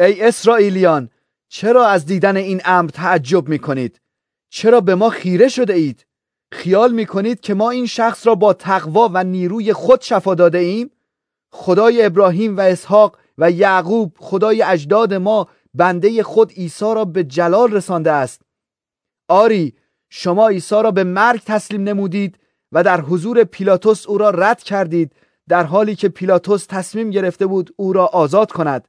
ای 0.00 0.22
اسرائیلیان 0.22 1.10
چرا 1.48 1.86
از 1.86 2.06
دیدن 2.06 2.36
این 2.36 2.60
امر 2.64 2.90
تعجب 2.90 3.48
می 3.48 3.58
کنید؟ 3.58 4.00
چرا 4.50 4.80
به 4.80 4.94
ما 4.94 5.10
خیره 5.10 5.48
شده 5.48 5.72
اید؟ 5.72 6.06
خیال 6.52 6.92
می 6.92 7.06
کنید 7.06 7.40
که 7.40 7.54
ما 7.54 7.70
این 7.70 7.86
شخص 7.86 8.26
را 8.26 8.34
با 8.34 8.52
تقوا 8.52 9.10
و 9.12 9.24
نیروی 9.24 9.72
خود 9.72 10.00
شفا 10.00 10.34
داده 10.34 10.58
ایم؟ 10.58 10.90
خدای 11.52 12.04
ابراهیم 12.04 12.56
و 12.56 12.60
اسحاق 12.60 13.18
و 13.38 13.50
یعقوب 13.50 14.16
خدای 14.18 14.62
اجداد 14.62 15.14
ما 15.14 15.48
بنده 15.74 16.22
خود 16.22 16.52
عیسی 16.52 16.94
را 16.94 17.04
به 17.04 17.24
جلال 17.24 17.72
رسانده 17.72 18.12
است 18.12 18.42
آری 19.28 19.74
شما 20.14 20.48
عیسی 20.48 20.74
را 20.74 20.90
به 20.90 21.04
مرگ 21.04 21.42
تسلیم 21.46 21.82
نمودید 21.82 22.38
و 22.72 22.82
در 22.82 23.00
حضور 23.00 23.44
پیلاتوس 23.44 24.06
او 24.06 24.18
را 24.18 24.30
رد 24.30 24.62
کردید 24.62 25.12
در 25.48 25.64
حالی 25.64 25.94
که 25.94 26.08
پیلاتوس 26.08 26.66
تصمیم 26.66 27.10
گرفته 27.10 27.46
بود 27.46 27.74
او 27.76 27.92
را 27.92 28.06
آزاد 28.06 28.52
کند. 28.52 28.88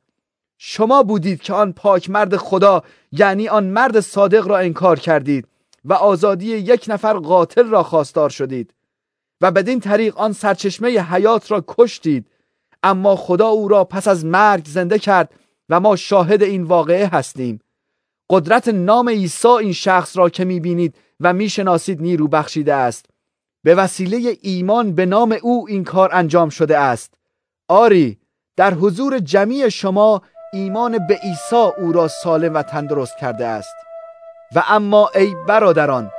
شما 0.58 1.04
بودید 1.04 1.42
که 1.42 1.54
آن 1.54 1.74
پاک 1.74 2.10
مرد 2.10 2.36
خدا 2.38 2.84
یعنی 3.12 3.48
آن 3.48 3.64
مرد 3.64 4.00
صادق 4.00 4.48
را 4.48 4.58
انکار 4.58 5.00
کردید 5.00 5.48
و 5.86 5.94
آزادی 5.94 6.48
یک 6.48 6.86
نفر 6.88 7.14
قاتل 7.14 7.70
را 7.70 7.84
خواستار 7.84 8.30
شدید 8.30 8.74
و 9.42 9.52
بدین 9.52 9.80
طریق 9.80 10.18
آن 10.18 10.34
سرچشمه 10.34 10.90
حیات 10.90 11.52
را 11.52 11.64
کشتید. 11.68 12.28
اما 12.84 13.16
خدا 13.16 13.48
او 13.48 13.68
را 13.68 13.84
پس 13.84 14.08
از 14.08 14.26
مرگ 14.26 14.66
زنده 14.66 15.00
کرد 15.00 15.34
و 15.70 15.80
ما 15.80 15.96
شاهد 15.96 16.44
این 16.44 16.64
واقعه 16.64 17.08
هستیم. 17.08 17.60
قدرت 18.30 18.68
نام 18.68 19.10
عیسی 19.10 19.48
این 19.48 19.74
شخص 19.74 20.18
را 20.18 20.30
که 20.30 20.46
می‌بینید 20.46 20.96
و 21.20 21.34
می‌شناسید 21.34 22.02
نیرو 22.02 22.28
بخشیده 22.28 22.74
است. 22.74 23.06
به 23.64 23.76
وسیله 23.76 24.38
ایمان 24.42 24.96
به 24.96 25.06
نام 25.06 25.38
او 25.42 25.66
این 25.70 25.84
کار 25.84 26.10
انجام 26.14 26.50
شده 26.50 26.78
است. 26.78 27.14
آری 27.68 28.20
در 28.56 28.74
حضور 28.74 29.20
جمعی 29.20 29.72
شما 29.72 30.22
ایمان 30.54 31.08
به 31.08 31.20
عیسی 31.24 31.70
او 31.78 31.92
را 31.92 32.08
سالم 32.08 32.54
و 32.54 32.62
تندرست 32.62 33.18
کرده 33.18 33.48
است. 33.48 33.76
و 34.56 34.64
اما 34.68 35.10
ای 35.16 35.36
برادران 35.48 36.12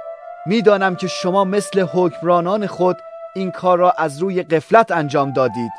می‌دانم 0.46 0.96
که 0.96 1.06
شما 1.06 1.44
مثل 1.44 1.86
حکمرانان 1.92 2.66
خود 2.66 2.96
این 3.34 3.50
کار 3.50 3.78
را 3.78 3.90
از 3.90 4.18
روی 4.18 4.42
قفلت 4.42 4.90
انجام 4.90 5.32
دادید. 5.32 5.72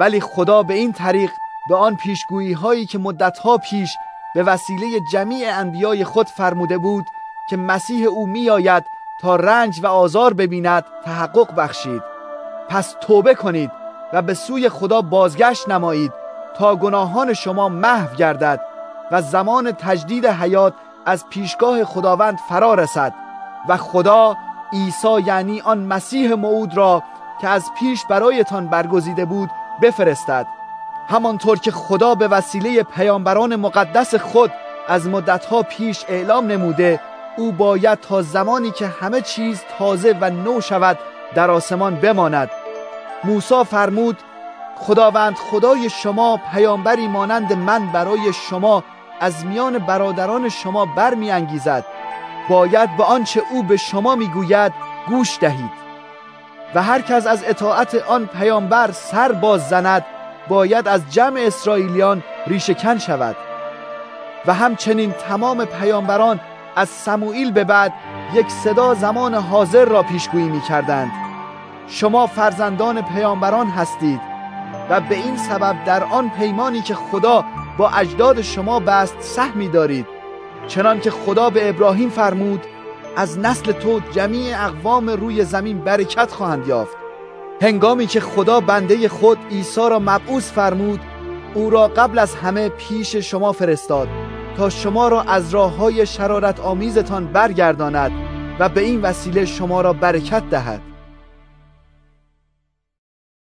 ولی 0.00 0.20
خدا 0.20 0.62
به 0.62 0.74
این 0.74 0.92
طریق 0.92 1.30
به 1.68 1.76
آن 1.76 1.96
پیشگویی 1.96 2.52
هایی 2.52 2.86
که 2.86 2.98
مدتها 2.98 3.58
پیش 3.58 3.90
به 4.34 4.42
وسیله 4.42 4.86
جمیع 5.12 5.58
انبیای 5.58 6.04
خود 6.04 6.26
فرموده 6.28 6.78
بود 6.78 7.04
که 7.46 7.56
مسیح 7.56 8.06
او 8.08 8.26
میآید 8.26 8.84
تا 9.20 9.36
رنج 9.36 9.80
و 9.82 9.86
آزار 9.86 10.34
ببیند 10.34 10.84
تحقق 11.04 11.54
بخشید. 11.54 12.02
پس 12.68 12.94
توبه 13.00 13.34
کنید 13.34 13.70
و 14.12 14.22
به 14.22 14.34
سوی 14.34 14.68
خدا 14.68 15.02
بازگشت 15.02 15.68
نمایید 15.68 16.12
تا 16.56 16.76
گناهان 16.76 17.32
شما 17.32 17.68
محو 17.68 18.14
گردد 18.16 18.60
و 19.10 19.22
زمان 19.22 19.72
تجدید 19.72 20.26
حیات 20.26 20.74
از 21.06 21.28
پیشگاه 21.28 21.84
خداوند 21.84 22.38
فرا 22.48 22.74
رسد 22.74 23.14
و 23.68 23.76
خدا 23.76 24.36
عیسی 24.72 25.20
یعنی 25.26 25.60
آن 25.60 25.78
مسیح 25.78 26.34
موعود 26.34 26.76
را 26.76 27.02
که 27.40 27.48
از 27.48 27.70
پیش 27.78 28.04
برایتان 28.04 28.66
برگزیده 28.66 29.24
بود 29.24 29.50
بفرستد. 29.82 30.46
همانطور 31.08 31.58
که 31.58 31.70
خدا 31.70 32.14
به 32.14 32.28
وسیله 32.28 32.82
پیامبران 32.82 33.56
مقدس 33.56 34.14
خود 34.14 34.52
از 34.88 35.08
مدتها 35.08 35.62
پیش 35.62 36.04
اعلام 36.08 36.46
نموده 36.46 37.00
او 37.36 37.52
باید 37.52 38.00
تا 38.00 38.22
زمانی 38.22 38.70
که 38.70 38.86
همه 38.86 39.20
چیز 39.20 39.62
تازه 39.78 40.16
و 40.20 40.30
نو 40.30 40.60
شود 40.60 40.98
در 41.34 41.50
آسمان 41.50 41.94
بماند. 41.94 42.50
موسی 43.24 43.64
فرمود 43.64 44.18
خداوند 44.76 45.36
خدای 45.36 45.90
شما 45.90 46.40
پیامبری 46.52 47.08
مانند 47.08 47.52
من 47.52 47.92
برای 47.92 48.32
شما 48.32 48.84
از 49.20 49.46
میان 49.46 49.78
برادران 49.78 50.48
شما 50.48 50.86
برمیانگیزد. 50.86 51.84
باید 52.48 52.96
به 52.96 53.04
آنچه 53.04 53.42
او 53.50 53.62
به 53.62 53.76
شما 53.76 54.14
می‌گوید 54.14 54.72
گوش 55.08 55.38
دهید. 55.40 55.70
و 56.74 56.82
هر 56.82 57.00
کس 57.00 57.26
از 57.26 57.44
اطاعت 57.46 57.94
آن 57.94 58.26
پیامبر 58.26 58.90
سر 58.92 59.32
باز 59.32 59.68
زند 59.68 60.04
باید 60.48 60.88
از 60.88 61.02
جمع 61.10 61.40
اسرائیلیان 61.40 62.22
ریشهکن 62.46 62.98
شود. 62.98 63.36
و 64.46 64.54
همچنین 64.54 65.12
تمام 65.12 65.64
پیامبران 65.64 66.40
از 66.76 66.88
سموئیل 66.88 67.52
به 67.52 67.64
بعد 67.64 67.92
یک 68.34 68.48
صدا 68.48 68.94
زمان 68.94 69.34
حاضر 69.34 69.84
را 69.84 70.02
پیشگویی 70.02 70.48
می 70.48 70.60
کردند 70.60 71.10
شما 71.88 72.26
فرزندان 72.26 73.02
پیامبران 73.02 73.66
هستید 73.66 74.20
و 74.90 75.00
به 75.00 75.14
این 75.14 75.36
سبب 75.36 75.84
در 75.84 76.04
آن 76.04 76.30
پیمانی 76.30 76.80
که 76.80 76.94
خدا 76.94 77.44
با 77.78 77.90
اجداد 77.90 78.42
شما 78.42 78.80
بست 78.80 79.16
سهمی 79.20 79.68
دارید. 79.68 80.06
چنان 80.68 81.00
که 81.00 81.10
خدا 81.10 81.50
به 81.50 81.68
ابراهیم 81.68 82.08
فرمود 82.08 82.60
از 83.16 83.38
نسل 83.38 83.72
تو 83.72 84.00
جمیع 84.12 84.64
اقوام 84.64 85.10
روی 85.10 85.44
زمین 85.44 85.78
برکت 85.78 86.32
خواهند 86.32 86.68
یافت. 86.68 86.96
هنگامی 87.62 88.06
که 88.06 88.20
خدا 88.20 88.60
بنده 88.60 89.08
خود 89.08 89.38
عیسی 89.50 89.80
را 89.90 89.98
مبعوث 89.98 90.52
فرمود 90.52 91.00
او 91.54 91.70
را 91.70 91.88
قبل 91.88 92.18
از 92.18 92.34
همه 92.34 92.68
پیش 92.68 93.16
شما 93.16 93.52
فرستاد. 93.52 94.08
تا 94.56 94.70
شما 94.70 95.08
را 95.08 95.22
از 95.22 95.54
راه 95.54 95.76
های 95.76 96.06
شرارت 96.06 96.60
آمیزتان 96.60 97.32
برگرداند 97.32 98.12
و 98.60 98.68
به 98.68 98.80
این 98.80 99.00
وسیله 99.00 99.44
شما 99.44 99.80
را 99.80 99.92
برکت 99.92 100.50
دهد 100.50 100.82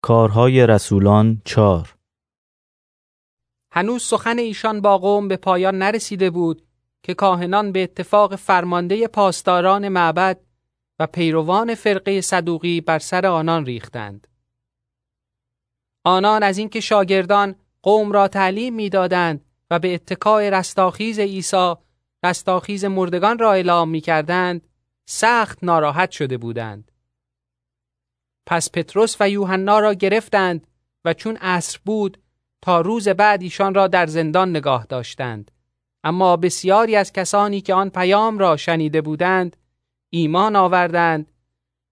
کارهای 0.01 0.67
رسولان 0.67 1.41
چار 1.45 1.95
هنوز 3.71 4.03
سخن 4.03 4.39
ایشان 4.39 4.81
با 4.81 4.97
قوم 4.97 5.27
به 5.27 5.37
پایان 5.37 5.77
نرسیده 5.77 6.29
بود 6.29 6.61
که 7.03 7.13
کاهنان 7.13 7.71
به 7.71 7.83
اتفاق 7.83 8.35
فرمانده 8.35 9.07
پاسداران 9.07 9.87
معبد 9.87 10.39
و 10.99 11.07
پیروان 11.07 11.75
فرقه 11.75 12.21
صدوقی 12.21 12.81
بر 12.81 12.99
سر 12.99 13.25
آنان 13.25 13.65
ریختند. 13.65 14.27
آنان 16.03 16.43
از 16.43 16.57
اینکه 16.57 16.79
شاگردان 16.79 17.55
قوم 17.81 18.11
را 18.11 18.27
تعلیم 18.27 18.73
می‌دادند 18.73 19.45
و 19.71 19.79
به 19.79 19.93
اتکای 19.93 20.51
رستاخیز 20.51 21.19
عیسی 21.19 21.73
رستاخیز 22.23 22.85
مردگان 22.85 23.39
را 23.39 23.53
اعلام 23.53 23.89
می 23.89 24.01
کردند 24.01 24.67
سخت 25.05 25.63
ناراحت 25.63 26.11
شده 26.11 26.37
بودند. 26.37 26.91
پس 28.45 28.71
پتروس 28.71 29.15
و 29.19 29.29
یوحنا 29.29 29.79
را 29.79 29.93
گرفتند 29.93 30.67
و 31.05 31.13
چون 31.13 31.37
عصر 31.37 31.79
بود 31.85 32.17
تا 32.61 32.81
روز 32.81 33.07
بعد 33.07 33.41
ایشان 33.41 33.73
را 33.73 33.87
در 33.87 34.05
زندان 34.05 34.49
نگاه 34.49 34.85
داشتند. 34.85 35.51
اما 36.03 36.37
بسیاری 36.37 36.95
از 36.95 37.13
کسانی 37.13 37.61
که 37.61 37.73
آن 37.73 37.89
پیام 37.89 38.39
را 38.39 38.57
شنیده 38.57 39.01
بودند 39.01 39.57
ایمان 40.09 40.55
آوردند 40.55 41.31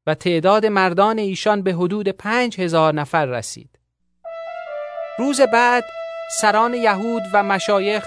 و 0.08 0.15
تعداد 0.15 0.65
مردان 0.65 1.20
ایشان 1.20 1.62
به 1.62 1.74
حدود 1.74 2.08
پنج 2.08 2.62
هزار 2.62 2.94
نفر 2.94 3.26
رسید. 3.26 3.80
روز 5.20 5.42
بعد 5.42 5.84
سران 6.32 6.74
یهود 6.74 7.24
و 7.34 7.44
مشایخ 7.44 8.06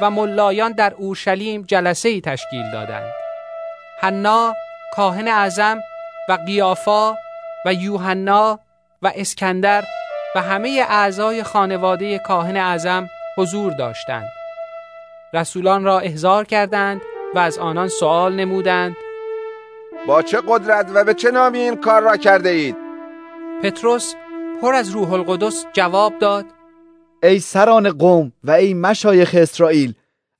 و 0.00 0.10
ملایان 0.10 0.72
در 0.72 0.94
اورشلیم 0.94 1.62
جلسه 1.62 2.08
ای 2.08 2.20
تشکیل 2.20 2.70
دادند. 2.72 3.12
حنا 4.00 4.54
کاهن 4.92 5.28
اعظم 5.28 5.80
و 6.28 6.32
قیافا 6.32 7.14
و 7.66 7.74
یوحنا 7.74 8.60
و 9.02 9.12
اسکندر 9.16 9.84
و 10.34 10.42
همه 10.42 10.86
اعضای 10.88 11.42
خانواده 11.42 12.18
کاهن 12.18 12.56
اعظم 12.56 13.08
حضور 13.36 13.72
داشتند. 13.72 14.28
رسولان 15.32 15.84
را 15.84 15.98
احضار 15.98 16.44
کردند 16.44 17.00
و 17.34 17.38
از 17.38 17.58
آنان 17.58 17.88
سوال 17.88 18.34
نمودند 18.34 18.96
با 20.06 20.22
چه 20.22 20.40
قدرت 20.48 20.90
و 20.94 21.04
به 21.04 21.14
چه 21.14 21.30
نامی 21.30 21.58
این 21.58 21.76
کار 21.76 22.02
را 22.02 22.16
کرده 22.16 22.48
اید؟ 22.48 22.76
پتروس 23.62 24.14
پر 24.62 24.74
از 24.74 24.90
روح 24.90 25.12
القدس 25.12 25.66
جواب 25.72 26.18
داد 26.18 26.44
ای 27.22 27.38
سران 27.38 27.90
قوم 27.90 28.32
و 28.44 28.50
ای 28.50 28.74
مشایخ 28.74 29.34
اسرائیل 29.38 29.94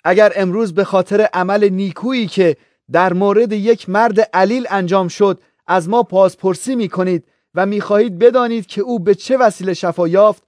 اگر 0.04 0.32
امروز 0.36 0.74
به 0.74 0.84
خاطر 0.84 1.28
عمل 1.32 1.68
نیکویی 1.68 2.26
که 2.26 2.56
در 2.92 3.12
مورد 3.12 3.52
یک 3.52 3.88
مرد 3.88 4.20
علیل 4.20 4.66
انجام 4.70 5.08
شد 5.08 5.40
از 5.66 5.88
ما 5.88 6.02
پاسپرسی 6.02 6.76
می 6.76 6.88
کنید 6.88 7.24
و 7.54 7.66
می 7.66 7.80
خواهید 7.80 8.18
بدانید 8.18 8.66
که 8.66 8.80
او 8.80 8.98
به 8.98 9.14
چه 9.14 9.36
وسیله 9.36 9.74
شفا 9.74 10.08
یافت 10.08 10.42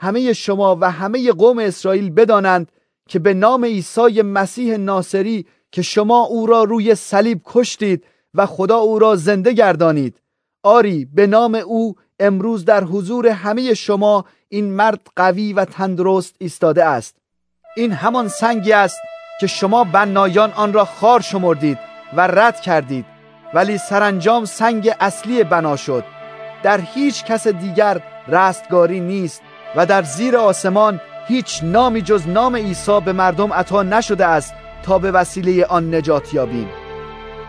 همه 0.00 0.32
شما 0.32 0.78
و 0.80 0.90
همه 0.90 1.32
قوم 1.32 1.58
اسرائیل 1.58 2.10
بدانند 2.10 2.72
که 3.08 3.18
به 3.18 3.34
نام 3.34 3.64
عیسی 3.64 4.22
مسیح 4.22 4.76
ناصری 4.76 5.46
که 5.72 5.82
شما 5.82 6.20
او 6.20 6.46
را 6.46 6.64
روی 6.64 6.94
صلیب 6.94 7.40
کشتید 7.44 8.04
و 8.34 8.46
خدا 8.46 8.76
او 8.76 8.98
را 8.98 9.16
زنده 9.16 9.52
گردانید. 9.52 10.20
آری 10.62 11.04
به 11.04 11.26
نام 11.26 11.54
او 11.54 11.94
امروز 12.22 12.64
در 12.64 12.84
حضور 12.84 13.28
همه 13.28 13.74
شما 13.74 14.24
این 14.48 14.72
مرد 14.72 15.00
قوی 15.16 15.52
و 15.52 15.64
تندرست 15.64 16.34
ایستاده 16.38 16.84
است. 16.84 17.16
این 17.76 17.92
همان 17.92 18.28
سنگی 18.28 18.72
است 18.72 18.98
که 19.40 19.46
شما 19.46 19.84
بنایان 19.84 20.52
آن 20.52 20.72
را 20.72 20.84
خار 20.84 21.20
شمردید 21.20 21.78
و 22.16 22.26
رد 22.26 22.60
کردید 22.60 23.04
ولی 23.54 23.78
سرانجام 23.78 24.44
سنگ 24.44 24.90
اصلی 25.00 25.44
بنا 25.44 25.76
شد. 25.76 26.04
در 26.62 26.80
هیچ 26.80 27.24
کس 27.24 27.48
دیگر 27.48 28.02
رستگاری 28.28 29.00
نیست 29.00 29.42
و 29.76 29.86
در 29.86 30.02
زیر 30.02 30.36
آسمان 30.36 31.00
هیچ 31.28 31.60
نامی 31.62 32.02
جز 32.02 32.28
نام 32.28 32.56
عیسی 32.56 33.00
به 33.00 33.12
مردم 33.12 33.52
عطا 33.52 33.82
نشده 33.82 34.26
است 34.26 34.54
تا 34.82 34.98
به 34.98 35.10
وسیله 35.10 35.64
آن 35.64 35.94
نجات 35.94 36.34
یابیم. 36.34 36.68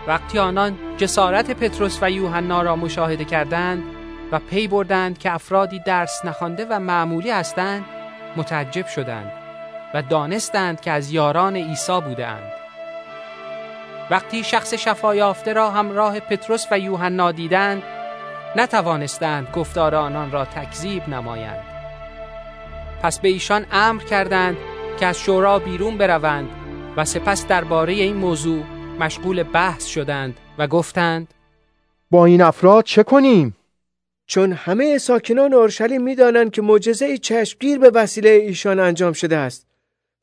وقتی 0.08 0.40
آنان 0.40 0.78
جسارت 0.98 1.52
پتروس 1.52 2.00
و 2.02 2.12
یوحنا 2.12 2.62
را 2.62 2.76
مشاهده 2.76 3.26
کردند 3.26 3.84
و 4.34 4.40
پی 4.40 4.68
بردند 4.68 5.18
که 5.18 5.32
افرادی 5.32 5.80
درس 5.80 6.26
نخوانده 6.26 6.66
و 6.70 6.80
معمولی 6.80 7.32
هستند 7.32 7.86
متعجب 8.38 8.88
شدند 8.88 9.32
و 9.94 10.02
دانستند 10.02 10.82
که 10.82 10.92
از 10.92 11.12
یاران 11.12 11.56
عیسی 11.56 12.02
بودند 12.02 12.52
وقتی 14.10 14.44
شخص 14.44 14.74
شفایافته 14.74 15.54
را 15.54 15.72
همراه 15.72 16.20
پتروس 16.20 16.66
و 16.72 16.80
یوحنا 16.80 17.32
دیدند 17.32 17.84
نتوانستند 18.56 19.48
گفتار 19.54 19.96
آنان 19.96 20.32
را 20.32 20.46
تکذیب 20.46 21.10
نمایند 21.10 21.64
پس 23.04 23.20
به 23.20 23.30
ایشان 23.30 23.66
امر 23.72 24.04
کردند 24.04 24.58
که 25.00 25.06
از 25.06 25.20
شورا 25.20 25.60
بیرون 25.60 25.98
بروند 25.98 26.50
و 26.98 27.06
سپس 27.06 27.48
درباره 27.48 27.94
این 27.94 28.16
موضوع 28.16 28.64
مشغول 29.00 29.44
بحث 29.44 29.86
شدند 29.86 30.38
و 30.58 30.68
گفتند 30.68 31.34
با 32.12 32.26
این 32.26 32.42
افراد 32.42 32.84
چه 32.84 33.04
کنیم؟ 33.04 33.56
چون 34.28 34.52
همه 34.52 34.98
ساکنان 34.98 35.54
اورشلیم 35.54 36.02
می‌دانند 36.04 36.52
که 36.52 36.62
معجزه 36.62 37.18
چشمگیر 37.18 37.80
به 37.80 37.90
وسیله 37.90 38.30
ایشان 38.30 38.80
انجام 38.80 39.14
شده 39.14 39.38
است 39.38 39.68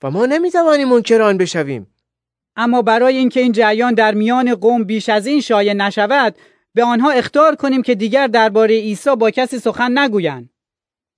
و 0.03 0.11
ما 0.11 0.27
نمی‌توانیم 0.27 0.89
منکر 0.89 1.23
آن 1.23 1.39
بشویم. 1.39 1.87
اما 2.57 2.83
برای 2.83 3.17
اینکه 3.17 3.41
این 3.41 3.53
جریان 3.53 3.95
در 3.95 4.15
میان 4.15 4.55
قوم 4.55 4.85
بیش 4.85 5.09
از 5.09 5.27
این 5.27 5.41
شایع 5.41 5.73
نشود 5.73 6.37
به 6.75 6.85
آنها 6.85 7.11
اختار 7.11 7.55
کنیم 7.55 7.83
که 7.83 7.95
دیگر 7.95 8.27
درباره 8.27 8.75
عیسی 8.75 9.17
با 9.17 9.31
کسی 9.31 9.59
سخن 9.59 9.99
نگویند. 9.99 10.51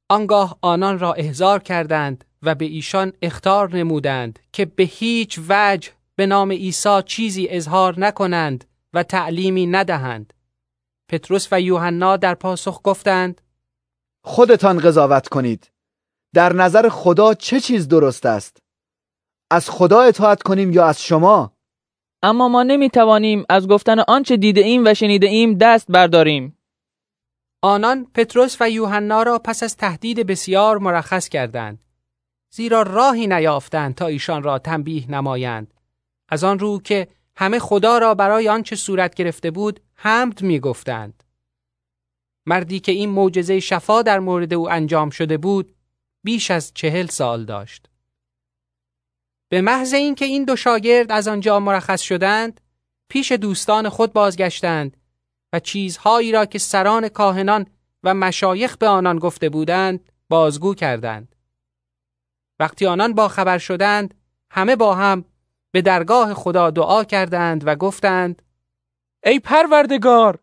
آنگاه 0.09 0.59
آنان 0.61 0.99
را 0.99 1.13
احضار 1.13 1.63
کردند 1.63 2.25
و 2.43 2.55
به 2.55 2.65
ایشان 2.65 3.13
اختار 3.23 3.77
نمودند 3.77 4.39
که 4.53 4.65
به 4.65 4.83
هیچ 4.83 5.41
وجه 5.49 5.91
به 6.17 6.27
نام 6.27 6.53
عیسی 6.53 7.03
چیزی 7.07 7.49
اظهار 7.51 8.01
نکنند 8.01 8.65
و 8.95 9.03
تعلیمی 9.03 9.67
ندهند. 9.67 10.33
پتروس 11.13 11.49
و 11.51 11.61
یوحنا 11.61 12.17
در 12.17 12.35
پاسخ 12.35 12.81
گفتند 12.85 13.41
خودتان 14.25 14.79
قضاوت 14.79 15.29
کنید. 15.29 15.71
در 16.35 16.53
نظر 16.53 16.89
خدا 16.89 17.35
چه 17.35 17.61
چیز 17.61 17.89
درست 17.89 18.27
است؟ 18.27 18.63
از 19.51 19.71
خدا 19.71 20.01
اطاعت 20.03 20.43
کنیم 20.43 20.73
یا 20.73 20.87
از 20.87 21.03
شما؟ 21.03 21.57
اما 22.23 22.49
ما 22.49 22.63
نمی 22.63 22.91
توانیم 22.91 23.45
از 23.49 23.69
گفتن 23.69 23.99
آنچه 23.99 24.37
دیده 24.37 24.61
ایم 24.61 24.87
و 24.87 24.95
شنیده 24.95 25.27
ایم 25.27 25.59
دست 25.59 25.87
برداریم. 25.91 26.59
آنان 27.63 28.05
پتروس 28.15 28.57
و 28.61 28.71
یوحنا 28.71 29.23
را 29.23 29.39
پس 29.39 29.63
از 29.63 29.77
تهدید 29.77 30.27
بسیار 30.27 30.79
مرخص 30.79 31.29
کردند 31.29 31.79
زیرا 32.55 32.83
راهی 32.83 33.27
نیافتند 33.27 33.95
تا 33.95 34.07
ایشان 34.07 34.43
را 34.43 34.59
تنبیه 34.59 35.11
نمایند. 35.11 35.75
از 36.29 36.45
آن 36.45 36.59
رو 36.59 36.81
که 36.81 37.09
همه 37.37 37.59
خدا 37.59 37.99
را 37.99 38.15
برای 38.15 38.49
آنچه 38.49 38.77
صورت 38.77 39.15
گرفته 39.15 39.51
بود 39.51 39.81
حمد 39.95 40.43
می 40.43 40.61
گفتند. 40.61 41.23
مردی 42.47 42.81
که 42.81 42.93
این 42.93 43.11
معجزه 43.11 43.61
شفا 43.61 44.03
در 44.03 44.19
مورد 44.19 44.55
او 44.55 44.71
انجام 44.71 45.11
شده 45.11 45.39
بود 45.39 45.75
بیش 46.25 46.51
از 46.51 46.73
چهل 46.75 47.07
سال 47.07 47.45
داشت. 47.45 47.89
به 49.49 49.61
محض 49.61 49.95
اینکه 49.95 50.25
این 50.25 50.45
دو 50.45 50.57
شاگرد 50.57 51.13
از 51.13 51.29
آنجا 51.29 51.61
مرخص 51.61 52.01
شدند 52.01 52.61
پیش 53.09 53.33
دوستان 53.33 53.89
خود 53.89 54.13
بازگشتند 54.13 54.97
و 55.53 55.61
چیزهایی 55.61 56.33
را 56.33 56.45
که 56.47 56.59
سران 56.59 57.09
کاهنان 57.09 57.67
و 58.05 58.15
مشایخ 58.15 58.77
به 58.77 58.89
آنان 58.89 59.19
گفته 59.19 59.49
بودند 59.49 60.13
بازگو 60.29 60.75
کردند. 60.75 61.35
وقتی 62.61 62.87
آنان 62.87 63.15
با 63.15 63.29
خبر 63.29 63.59
شدند 63.59 64.15
همه 64.51 64.77
با 64.77 64.95
هم 64.95 65.25
به 65.73 65.83
درگاه 65.83 66.35
خدا 66.35 66.71
دعا 66.71 67.05
کردند 67.05 67.63
و 67.67 67.75
گفتند 67.75 68.43
ای 69.25 69.39
پروردگار 69.39 70.39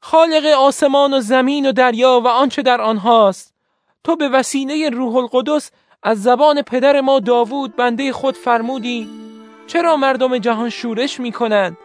خالق 0.00 0.46
آسمان 0.46 1.14
و 1.14 1.20
زمین 1.20 1.66
و 1.66 1.72
دریا 1.72 2.20
و 2.24 2.28
آنچه 2.28 2.62
در 2.62 2.80
آنهاست 2.80 3.54
تو 4.04 4.16
به 4.16 4.28
وسیله 4.28 4.90
روح 4.90 5.16
القدس 5.16 5.70
از 6.02 6.22
زبان 6.22 6.62
پدر 6.62 7.00
ما 7.00 7.20
داوود 7.20 7.76
بنده 7.76 8.12
خود 8.12 8.36
فرمودی 8.36 9.08
چرا 9.66 9.96
مردم 9.96 10.38
جهان 10.38 10.70
شورش 10.70 11.20
می 11.20 11.32
کنند 11.32 11.76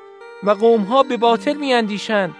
و 0.44 0.52
قومها 0.52 1.04
به 1.04 1.18
باطل 1.18 1.54
می 1.54 1.74
اندیشند 1.74 2.36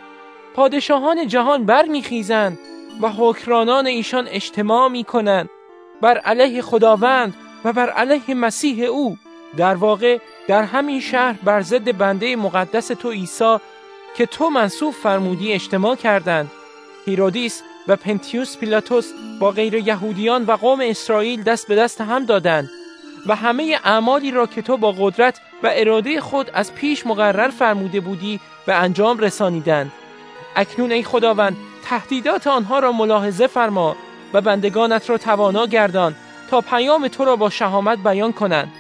پادشاهان 0.56 1.28
جهان 1.28 1.66
بر 1.66 1.86
می 1.86 2.02
خیزند 2.02 2.60
و 3.02 3.10
حکمرانان 3.10 3.88
ایشان 3.88 4.28
اجتماع 4.28 4.88
می 4.88 5.04
کنند 5.04 5.50
بر 6.02 6.18
علیه 6.18 6.62
خداوند 6.62 7.36
و 7.66 7.74
بر 7.74 7.90
علیه 7.90 8.36
مسیح 8.36 8.86
او. 8.86 9.18
در 9.58 9.76
واقع 9.76 10.18
در 10.48 10.64
همین 10.64 11.00
شهر 11.00 11.36
بر 11.44 11.62
ضد 11.62 11.98
بنده 11.98 12.36
مقدس 12.36 12.88
تو 12.88 13.12
عیسی 13.12 13.58
که 14.16 14.26
تو 14.26 14.50
منصوب 14.50 14.94
فرمودی 14.94 15.54
اجتماع 15.54 15.96
کردند. 15.96 16.52
هیرودیس 17.06 17.64
و 17.88 17.96
پنتیوس 17.96 18.58
پیلاتوس 18.58 19.12
با 19.40 19.52
غیر 19.52 19.74
یهودیان 19.74 20.44
و 20.46 20.52
قوم 20.52 20.80
اسرائیل 20.82 21.44
دست 21.44 21.68
به 21.68 21.76
دست 21.76 22.02
هم 22.02 22.26
دادند 22.26 22.70
و 23.28 23.36
همه 23.36 23.80
اعمالی 23.84 24.32
را 24.32 24.46
که 24.46 24.62
تو 24.62 24.78
با 24.78 24.92
قدرت 24.92 25.40
و 25.64 25.70
اراده 25.74 26.22
خود 26.22 26.52
از 26.54 26.74
پیش 26.74 27.08
مقرر 27.08 27.50
فرموده 27.50 28.00
بودی 28.00 28.40
به 28.66 28.74
انجام 28.74 29.18
رسانیدند. 29.18 29.92
اکنون 30.56 30.92
ای 30.92 31.04
خداوند 31.04 31.58
تهدیدات 31.84 32.48
آنها 32.48 32.80
را 32.80 32.92
ملاحظه 32.92 33.48
فرما 33.48 33.96
و 34.34 34.42
بندگانت 34.42 35.10
را 35.10 35.18
توانا 35.18 35.66
گردان 35.66 36.16
تا 36.50 36.62
پیام 36.62 37.08
تو 37.08 37.26
را 37.26 37.36
با 37.36 37.50
شهامت 37.50 37.98
بیان 38.04 38.34
کنند. 38.34 38.72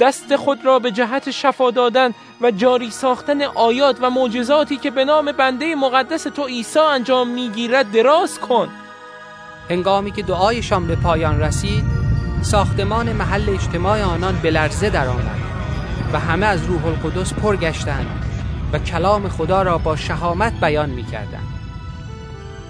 دست 0.00 0.36
خود 0.36 0.64
را 0.64 0.78
به 0.78 0.90
جهت 0.90 1.30
شفا 1.30 1.70
دادن 1.70 2.14
و 2.40 2.50
جاری 2.50 2.90
ساختن 2.90 3.42
آیات 3.42 3.96
و 4.02 4.10
معجزاتی 4.10 4.76
که 4.76 4.90
به 4.90 5.04
نام 5.04 5.32
بنده 5.32 5.74
مقدس 5.74 6.22
تو 6.22 6.44
عیسی 6.44 6.78
انجام 6.78 7.28
می‌گیرد 7.28 7.92
دراز 7.92 8.38
کن 8.38 8.68
هنگامی 9.70 10.10
که 10.10 10.22
دعایشان 10.22 10.86
به 10.86 10.96
پایان 10.96 11.40
رسید 11.40 11.84
ساختمان 12.42 13.12
محل 13.12 13.50
اجتماع 13.50 14.02
آنان 14.02 14.38
به 14.42 14.50
لرزه 14.50 14.90
درآمد 14.90 15.38
و 16.12 16.18
همه 16.18 16.46
از 16.46 16.64
روح 16.64 16.86
القدس 16.86 17.34
پر 17.34 17.56
گشتند 17.56 18.24
و 18.72 18.78
کلام 18.78 19.28
خدا 19.28 19.62
را 19.62 19.78
با 19.78 19.96
شهامت 19.96 20.60
بیان 20.60 20.90
می 20.90 21.04
کردند. 21.04 21.48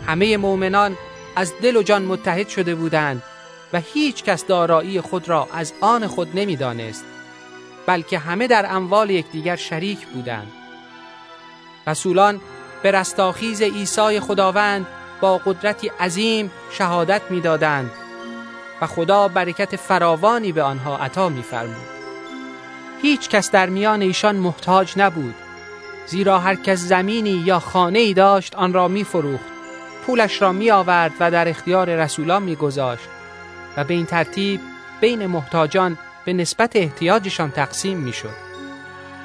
همه 0.06 0.36
مؤمنان 0.36 0.96
از 1.36 1.52
دل 1.62 1.76
و 1.76 1.82
جان 1.82 2.02
متحد 2.02 2.48
شده 2.48 2.74
بودند 2.74 3.22
و 3.72 3.80
هیچ 3.80 4.24
کس 4.24 4.46
دارایی 4.46 5.00
خود 5.00 5.28
را 5.28 5.48
از 5.52 5.72
آن 5.80 6.06
خود 6.06 6.38
نمی‌دانست 6.38 7.04
بلکه 7.86 8.18
همه 8.18 8.46
در 8.46 8.66
اموال 8.70 9.10
یکدیگر 9.10 9.56
شریک 9.56 10.06
بودند. 10.06 10.52
رسولان 11.86 12.40
به 12.82 12.90
رستاخیز 12.90 13.62
عیسی 13.62 14.20
خداوند 14.20 14.86
با 15.20 15.38
قدرتی 15.38 15.88
عظیم 16.00 16.50
شهادت 16.70 17.22
می‌دادند 17.30 17.90
و 18.80 18.86
خدا 18.86 19.28
برکت 19.28 19.76
فراوانی 19.76 20.52
به 20.52 20.62
آنها 20.62 20.96
عطا 20.98 21.28
میفرمود. 21.28 21.98
هیچ 23.02 23.28
کس 23.28 23.50
در 23.50 23.68
میان 23.68 24.02
ایشان 24.02 24.36
محتاج 24.36 24.92
نبود 24.96 25.34
زیرا 26.06 26.38
هر 26.38 26.54
کس 26.54 26.78
زمینی 26.78 27.30
یا 27.30 27.60
خانه 27.60 27.98
ای 27.98 28.14
داشت 28.14 28.54
آن 28.54 28.72
را 28.72 28.88
میفروخت 28.88 29.44
پولش 30.06 30.42
را 30.42 30.52
می 30.52 30.70
آورد 30.70 31.12
و 31.20 31.30
در 31.30 31.48
اختیار 31.48 31.96
رسولان 31.96 32.42
میگذاشت. 32.42 33.08
و 33.78 33.84
به 33.84 33.94
این 33.94 34.06
ترتیب 34.06 34.60
بین 35.00 35.26
محتاجان 35.26 35.98
به 36.24 36.32
نسبت 36.32 36.76
احتیاجشان 36.76 37.50
تقسیم 37.50 37.98
می‌شد. 37.98 38.34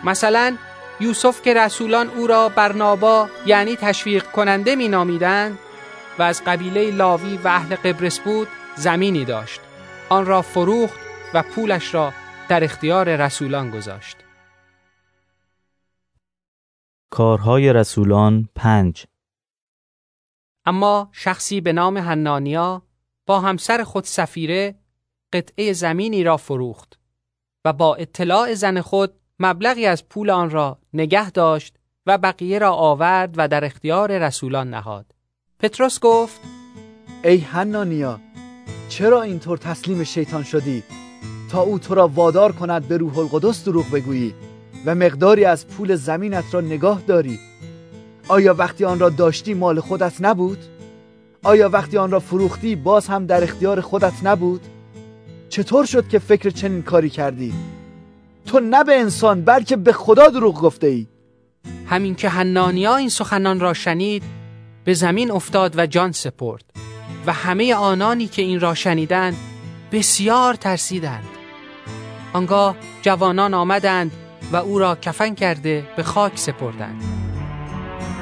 مثلا 0.04 0.58
یوسف 1.00 1.42
که 1.42 1.54
رسولان 1.54 2.10
او 2.10 2.28
را 2.28 2.50
برنابا 2.50 3.30
یعنی 3.46 3.76
تشویق 3.76 4.24
کننده 4.24 4.76
می 4.76 4.88
نامیدند 4.88 5.60
و 6.20 6.22
از 6.22 6.44
قبیله 6.44 6.92
لاوی 6.92 7.38
و 7.38 7.48
اهل 7.48 7.76
قبرس 7.76 8.20
بود 8.20 8.48
زمینی 8.76 9.26
داشت. 9.26 9.62
آن 10.10 10.26
را 10.26 10.42
فروخت 10.42 11.00
و 11.34 11.44
پولش 11.44 11.94
را 11.94 12.14
در 12.50 12.64
اختیار 12.64 13.16
رسولان 13.16 13.70
گذاشت. 13.70 14.18
کارهای 17.10 17.74
رسولان 17.74 18.50
پنج. 18.56 19.06
اما 20.66 21.10
شخصی 21.12 21.62
به 21.62 21.74
نام 21.74 21.98
هنانیا 21.98 22.82
با 23.26 23.40
همسر 23.40 23.84
خود 23.84 24.04
سفیره 24.04 24.76
قطعه 25.34 25.74
زمینی 25.74 26.24
را 26.24 26.38
فروخت 26.38 27.00
و 27.66 27.74
با 27.74 27.96
اطلاع 27.96 28.54
زن 28.54 28.82
خود 28.82 29.14
مبلغی 29.40 29.86
از 29.86 30.10
پول 30.10 30.30
آن 30.30 30.50
را 30.50 30.78
نگه 30.94 31.32
داشت 31.32 31.76
و 32.06 32.18
بقیه 32.18 32.60
را 32.60 32.74
آورد 32.74 33.34
و 33.38 33.48
در 33.48 33.66
اختیار 33.66 34.18
رسولان 34.18 34.70
نهاد. 34.70 35.06
پتروس 35.60 36.00
گفت 36.00 36.42
ای 37.24 37.38
حنانیا 37.38 38.20
چرا 38.90 39.22
اینطور 39.22 39.58
تسلیم 39.58 40.04
شیطان 40.04 40.44
شدی؟ 40.44 40.84
تا 41.52 41.62
او 41.62 41.80
تو 41.80 41.96
را 41.96 42.08
وادار 42.08 42.52
کند 42.52 42.88
به 42.88 42.98
روح 42.98 43.18
القدس 43.18 43.66
دروغ 43.66 43.92
بگویی 43.92 44.34
و 44.86 44.96
مقداری 44.96 45.46
از 45.46 45.68
پول 45.68 45.96
زمینت 45.96 46.54
را 46.54 46.62
نگاه 46.62 47.02
داری. 47.02 47.40
آیا 48.28 48.54
وقتی 48.54 48.86
آن 48.86 49.00
را 49.00 49.10
داشتی 49.10 49.54
مال 49.54 49.80
خودت 49.80 50.14
نبود؟ 50.20 50.58
آیا 51.44 51.70
وقتی 51.70 51.98
آن 51.98 52.12
را 52.12 52.20
فروختی 52.20 52.76
باز 52.76 53.08
هم 53.08 53.26
در 53.26 53.44
اختیار 53.44 53.82
خودت 53.82 54.14
نبود؟ 54.24 54.62
چطور 55.50 55.86
شد 55.86 56.08
که 56.08 56.20
فکر 56.20 56.50
چنین 56.50 56.82
کاری 56.82 57.10
کردی؟ 57.10 57.54
تو 58.46 58.60
نه 58.60 58.84
به 58.84 59.00
انسان 59.00 59.42
بلکه 59.42 59.76
به 59.76 59.94
خدا 59.94 60.30
دروغ 60.30 60.62
گفته 60.62 60.88
ای 60.88 61.08
همین 61.86 62.16
که 62.16 62.30
حنانیا 62.30 62.96
این 62.96 63.10
سخنان 63.10 63.60
را 63.60 63.74
شنید 63.74 64.24
به 64.86 64.94
زمین 64.94 65.32
افتاد 65.32 65.80
و 65.80 65.86
جان 65.86 66.12
سپرد 66.12 66.64
و 67.26 67.34
همه 67.34 67.76
آنانی 67.76 68.28
که 68.28 68.42
این 68.42 68.60
را 68.60 68.74
شنیدند 68.74 69.38
بسیار 69.92 70.54
ترسیدند 70.54 71.28
آنگاه 72.34 72.76
جوانان 73.02 73.54
آمدند 73.54 74.12
و 74.52 74.56
او 74.56 74.80
را 74.80 74.96
کفن 74.96 75.36
کرده 75.36 75.84
به 75.96 76.04
خاک 76.04 76.40
سپردند 76.40 77.04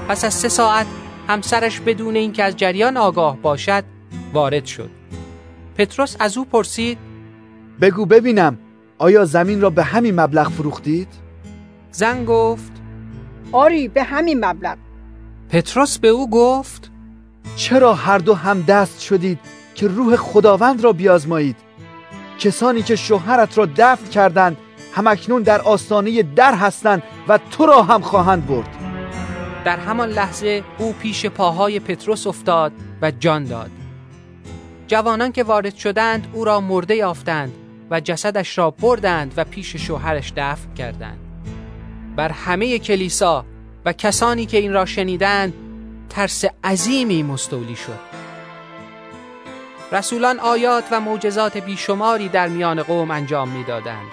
پس 0.08 0.26
از 0.26 0.34
سه 0.34 0.50
ساعت 0.50 0.88
همسرش 1.32 1.80
بدون 1.80 2.15
اینکه 2.15 2.44
از 2.44 2.58
جریان 2.58 2.98
آگاه 2.98 3.38
باشد 3.38 3.84
وارد 4.34 4.65
شد. 4.65 4.89
پتروس 5.78 6.15
از 6.20 6.38
او 6.38 6.46
پرسید 6.46 6.98
بگو 7.82 8.06
ببینم 8.06 8.58
آیا 8.98 9.26
زمین 9.26 9.62
را 9.62 9.70
به 9.70 9.84
همین 9.84 10.20
مبلغ 10.20 10.50
فروختید؟ 10.50 11.08
زن 11.91 12.26
گفت 12.26 12.72
آری 13.52 13.88
به 13.88 14.04
همین 14.04 14.46
مبلغ. 14.46 14.78
پتروس 15.50 16.00
به 16.00 16.08
او 16.08 16.30
گفت 16.30 16.91
چرا 17.56 17.94
هر 17.94 18.17
دو 18.17 18.34
هم 18.34 18.62
دست 18.62 19.02
شدید 19.02 19.39
که 19.76 19.88
روح 19.88 20.15
خداوند 20.15 20.84
را 20.84 20.94
بیازمایید؟ 20.94 21.56
کسانی 22.39 22.84
که 22.84 22.96
شوهرت 22.96 23.58
را 23.58 23.67
دفن 23.78 24.10
کردند 24.10 24.58
همکنون 24.96 25.41
در 25.41 25.62
آستانه 25.62 26.24
در 26.24 26.54
هستند 26.54 27.04
و 27.28 27.39
تو 27.52 27.65
را 27.65 27.84
هم 27.84 28.02
خواهند 28.02 28.48
برد. 28.48 28.90
در 29.65 29.78
همان 29.78 30.10
لحظه 30.10 30.63
او 30.78 30.93
پیش 30.93 31.26
پاهای 31.26 31.80
پتروس 31.80 32.28
افتاد 32.28 32.71
و 33.02 33.12
جان 33.12 33.43
داد. 33.43 33.71
جوانان 34.88 35.32
که 35.32 35.43
وارد 35.43 35.76
شدند 35.76 36.28
او 36.34 36.45
را 36.45 36.62
مرده 36.62 36.95
یافتند 36.95 37.54
و 37.91 38.00
جسدش 38.00 38.58
را 38.58 38.71
بردند 38.71 39.34
و 39.38 39.43
پیش 39.43 39.76
شوهرش 39.76 40.34
دفن 40.38 40.74
کردند. 40.74 41.19
بر 42.15 42.32
همه 42.32 42.80
کلیسا 42.80 43.45
و 43.86 43.93
کسانی 43.93 44.45
که 44.45 44.58
این 44.58 44.74
را 44.74 44.86
شنیدند 44.86 45.54
ترس 46.10 46.45
عظیمی 46.63 47.24
مستولی 47.24 47.76
شد. 47.76 48.00
رسولان 49.91 50.39
آیات 50.39 50.84
و 50.91 51.00
معجزات 51.00 51.58
بیشماری 51.58 52.30
در 52.30 52.47
میان 52.47 52.84
قوم 52.84 53.12
انجام 53.12 53.50
می‌دادند 53.50 54.12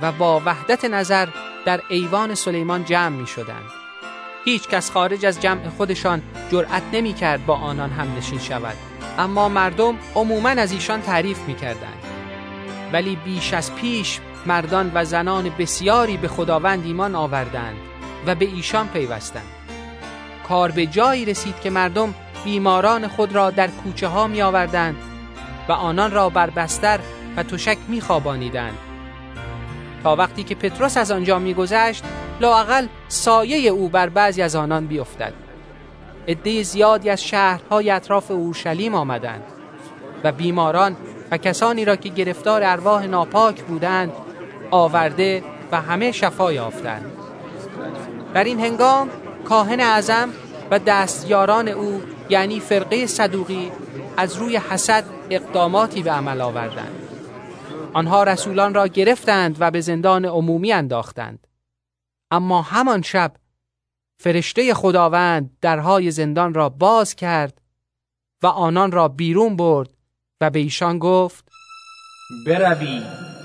و 0.00 0.12
با 0.12 0.42
وحدت 0.46 0.84
نظر 0.84 1.28
در 1.66 1.80
ایوان 1.88 2.34
سلیمان 2.34 2.84
جمع 2.84 3.16
می 3.16 3.26
شدند. 3.26 3.83
هیچ 4.44 4.68
کس 4.68 4.90
خارج 4.90 5.26
از 5.26 5.40
جمع 5.40 5.68
خودشان 5.68 6.22
جرأت 6.50 6.82
نمی 6.92 7.12
کرد 7.12 7.46
با 7.46 7.54
آنان 7.54 7.90
هم 7.90 8.16
نشین 8.16 8.38
شود. 8.38 8.76
اما 9.18 9.48
مردم 9.48 9.94
عموما 10.14 10.48
از 10.48 10.72
ایشان 10.72 11.02
تعریف 11.02 11.38
می 11.38 11.54
کردند. 11.54 12.02
ولی 12.92 13.16
بیش 13.16 13.54
از 13.54 13.74
پیش 13.74 14.20
مردان 14.46 14.90
و 14.94 15.04
زنان 15.04 15.50
بسیاری 15.58 16.16
به 16.16 16.28
خداوند 16.28 16.86
ایمان 16.86 17.14
آوردند 17.14 17.76
و 18.26 18.34
به 18.34 18.44
ایشان 18.44 18.88
پیوستند. 18.88 19.48
کار 20.48 20.70
به 20.70 20.86
جایی 20.86 21.24
رسید 21.24 21.60
که 21.60 21.70
مردم 21.70 22.14
بیماران 22.44 23.08
خود 23.08 23.34
را 23.34 23.50
در 23.50 23.68
کوچه 23.68 24.08
ها 24.08 24.26
می 24.26 24.42
آوردند 24.42 24.96
و 25.68 25.72
آنان 25.72 26.10
را 26.10 26.28
بر 26.28 26.50
بستر 26.50 27.00
و 27.36 27.42
تشک 27.42 27.78
می 27.88 28.00
خوابانیدند 28.00 28.78
تا 30.04 30.16
وقتی 30.16 30.44
که 30.44 30.54
پتروس 30.54 30.96
از 30.96 31.10
آنجا 31.10 31.38
میگذشت 31.38 32.04
لاقل 32.40 32.86
سایه 33.08 33.70
او 33.70 33.88
بر 33.88 34.08
بعضی 34.08 34.42
از 34.42 34.56
آنان 34.56 34.86
بیفتد. 34.86 35.32
عده 36.28 36.62
زیادی 36.62 37.10
از 37.10 37.24
شهرهای 37.24 37.90
اطراف 37.90 38.30
اورشلیم 38.30 38.94
آمدند 38.94 39.42
و 40.24 40.32
بیماران 40.32 40.96
و 41.30 41.36
کسانی 41.36 41.84
را 41.84 41.96
که 41.96 42.08
گرفتار 42.08 42.62
ارواح 42.64 43.06
ناپاک 43.06 43.62
بودند 43.62 44.12
آورده 44.70 45.44
و 45.72 45.80
همه 45.80 46.12
شفا 46.12 46.52
یافتند. 46.52 47.12
در 48.34 48.44
این 48.44 48.60
هنگام 48.60 49.10
کاهن 49.44 49.80
اعظم 49.80 50.28
و 50.70 50.78
دستیاران 50.78 51.68
او 51.68 52.02
یعنی 52.28 52.60
فرقه 52.60 53.06
صدوقی 53.06 53.72
از 54.16 54.36
روی 54.36 54.56
حسد 54.56 55.04
اقداماتی 55.30 56.02
به 56.02 56.10
عمل 56.10 56.40
آوردند. 56.40 57.03
آنها 57.94 58.22
رسولان 58.22 58.74
را 58.74 58.86
گرفتند 58.86 59.56
و 59.60 59.70
به 59.70 59.80
زندان 59.80 60.24
عمومی 60.24 60.72
انداختند. 60.72 61.46
اما 62.30 62.62
همان 62.62 63.02
شب 63.02 63.36
فرشته 64.18 64.74
خداوند 64.74 65.50
درهای 65.60 66.10
زندان 66.10 66.54
را 66.54 66.68
باز 66.68 67.14
کرد 67.14 67.60
و 68.42 68.46
آنان 68.46 68.92
را 68.92 69.08
بیرون 69.08 69.56
برد 69.56 69.90
و 70.40 70.50
به 70.50 70.58
ایشان 70.58 70.98
گفت 70.98 71.48
بروی 72.46 73.02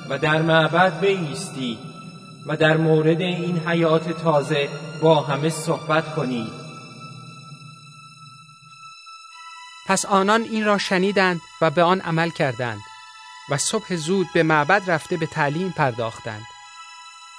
و 0.10 0.18
در 0.18 0.42
معبد 0.42 1.00
بیستی 1.00 1.78
و 2.48 2.58
در 2.58 2.78
مورد 2.78 3.22
این 3.22 3.58
حیات 3.58 4.10
تازه 4.10 4.70
با 5.02 5.22
همه 5.22 5.50
صحبت 5.50 6.16
کنید 6.16 6.70
پس 9.88 10.06
آنان 10.06 10.42
این 10.42 10.66
را 10.66 10.78
شنیدند 10.78 11.42
و 11.62 11.70
به 11.72 11.84
آن 11.84 12.02
عمل 12.02 12.30
کردند. 12.30 12.89
و 13.52 13.58
صبح 13.58 13.96
زود 13.96 14.28
به 14.34 14.44
معبد 14.44 14.92
رفته 14.92 15.18
به 15.18 15.26
تعلیم 15.26 15.74
پرداختند. 15.78 16.44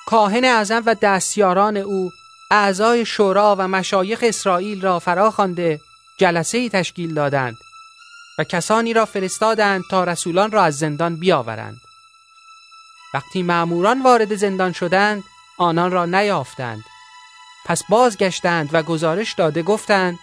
کاهن 0.06 0.44
اعظم 0.44 0.82
و 0.86 0.94
دستیاران 0.94 1.76
او 1.76 2.10
اعضای 2.50 3.04
شورا 3.04 3.56
و 3.58 3.68
مشایخ 3.68 4.18
اسرائیل 4.22 4.82
را 4.82 4.98
فراخوانده 4.98 5.80
جلسه 6.16 6.58
ای 6.58 6.68
تشکیل 6.68 7.14
دادند 7.14 7.56
و 8.38 8.44
کسانی 8.44 8.92
را 8.92 9.04
فرستادند 9.04 9.84
تا 9.90 10.04
رسولان 10.04 10.50
را 10.50 10.62
از 10.62 10.78
زندان 10.78 11.16
بیاورند. 11.16 11.80
وقتی 13.14 13.42
معموران 13.42 14.02
وارد 14.02 14.34
زندان 14.36 14.72
شدند 14.72 15.24
آنان 15.58 15.90
را 15.90 16.06
نیافتند. 16.06 16.84
پس 17.66 17.82
بازگشتند 17.88 18.68
و 18.72 18.82
گزارش 18.82 19.34
داده 19.34 19.62
گفتند 19.62 20.18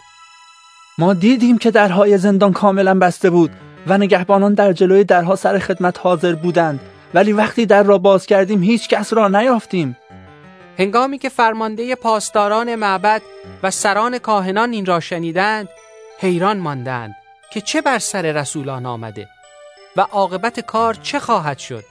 ما 0.97 1.13
دیدیم 1.13 1.57
که 1.57 1.71
درهای 1.71 2.17
زندان 2.17 2.53
کاملا 2.53 2.99
بسته 2.99 3.29
بود. 3.29 3.66
و 3.87 3.97
نگهبانان 3.97 4.53
در 4.53 4.73
جلوی 4.73 5.03
درها 5.03 5.35
سر 5.35 5.59
خدمت 5.59 5.99
حاضر 5.99 6.35
بودند. 6.35 6.79
ولی 7.13 7.33
وقتی 7.33 7.65
در 7.65 7.83
را 7.83 7.97
باز 7.97 8.25
کردیم 8.25 8.63
هیچ 8.63 8.89
کس 8.89 9.13
را 9.13 9.27
نیافتیم. 9.27 9.97
هنگامی 10.79 11.17
که 11.17 11.29
فرمانده 11.29 11.95
پاسداران 11.95 12.75
معبد 12.75 13.21
و 13.63 13.71
سران 13.71 14.17
کاهنان 14.17 14.71
این 14.71 14.85
را 14.85 14.99
شنیدند 14.99 15.69
حیران 16.19 16.57
ماندند 16.57 17.15
که 17.51 17.61
چه 17.61 17.81
بر 17.81 17.99
سر 17.99 18.21
رسولان 18.21 18.85
آمده 18.85 19.27
و 19.97 20.01
عاقبت 20.01 20.59
کار 20.59 20.93
چه 20.93 21.19
خواهد 21.19 21.57
شد. 21.57 21.83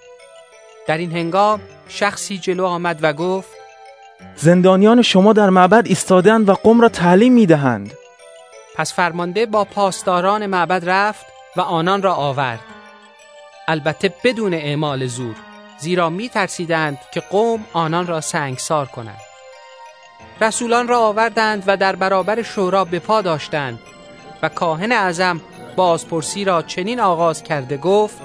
در 0.86 0.98
این 0.98 1.12
هنگام 1.12 1.60
شخصی 1.88 2.38
جلو 2.38 2.64
آمد 2.64 2.98
و 3.02 3.12
گفت 3.12 3.48
زندانیان 4.36 5.02
شما 5.02 5.32
در 5.32 5.50
معبد 5.50 5.86
ایستادند 5.86 6.48
و 6.48 6.54
قوم 6.54 6.80
را 6.80 6.88
تعلیم 6.88 7.32
می‌دهند. 7.32 7.92
پس 8.76 8.94
فرمانده 8.94 9.46
با 9.46 9.64
پاسداران 9.64 10.46
معبد 10.46 10.88
رفت 10.88 11.26
و 11.56 11.60
آنان 11.60 12.02
را 12.02 12.14
آورد. 12.14 12.60
البته 13.68 14.14
بدون 14.24 14.54
اعمال 14.54 15.06
زور 15.06 15.34
زیرا 15.78 16.10
می 16.10 16.28
ترسیدند 16.28 16.98
که 17.12 17.20
قوم 17.20 17.66
آنان 17.72 18.06
را 18.06 18.20
سنگسار 18.20 18.86
کنند. 18.86 19.20
رسولان 20.40 20.88
را 20.88 20.98
آوردند 20.98 21.64
و 21.66 21.76
در 21.76 21.96
برابر 21.96 22.42
شورا 22.42 22.84
به 22.84 22.98
پا 22.98 23.22
داشتند 23.22 23.78
و 24.42 24.48
کاهن 24.48 24.92
اعظم 24.92 25.40
بازپرسی 25.76 26.44
را 26.44 26.62
چنین 26.62 27.00
آغاز 27.00 27.42
کرده 27.42 27.76
گفت 27.76 28.18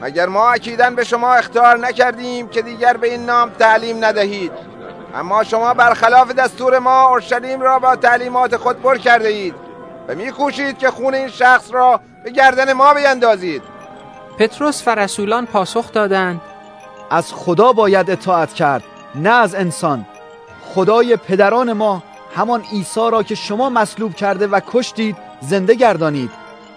مگر 0.00 0.26
ما 0.26 0.50
اکیدن 0.50 0.94
به 0.94 1.04
شما 1.04 1.34
اختار 1.34 1.78
نکردیم 1.78 2.48
که 2.48 2.62
دیگر 2.62 2.96
به 2.96 3.10
این 3.10 3.26
نام 3.26 3.50
تعلیم 3.50 4.04
ندهید؟ 4.04 4.52
اما 5.14 5.44
شما 5.44 5.74
برخلاف 5.74 6.32
دستور 6.32 6.78
ما 6.78 7.08
اورشلیم 7.08 7.60
را 7.60 7.78
با 7.78 7.96
تعلیمات 7.96 8.56
خود 8.56 8.82
پر 8.82 8.98
کرده 8.98 9.28
اید 9.28 9.54
و 10.08 10.14
میکوشید 10.14 10.78
که 10.78 10.90
خون 10.90 11.14
این 11.14 11.28
شخص 11.28 11.70
را 11.70 12.00
به 12.24 12.30
گردن 12.30 12.72
ما 12.72 12.94
بیندازید. 12.94 13.62
پتروس 14.38 14.88
و 14.88 14.94
رسولان 14.94 15.46
پاسخ 15.46 15.92
دادند. 15.92 16.40
از 17.10 17.32
خدا 17.32 17.72
باید 17.72 18.10
اطاعت 18.10 18.54
کرد 18.54 18.82
نه 19.14 19.30
از 19.30 19.54
انسان. 19.54 20.06
خدای 20.74 21.16
پدران 21.16 21.72
ما 21.72 22.02
همان 22.36 22.62
عیسی 22.72 23.10
را 23.12 23.22
که 23.22 23.34
شما 23.34 23.70
مصلوب 23.70 24.14
کرده 24.14 24.46
و 24.46 24.60
کشتید 24.66 25.16
زنده 25.40 25.74
گردانید 25.74 26.30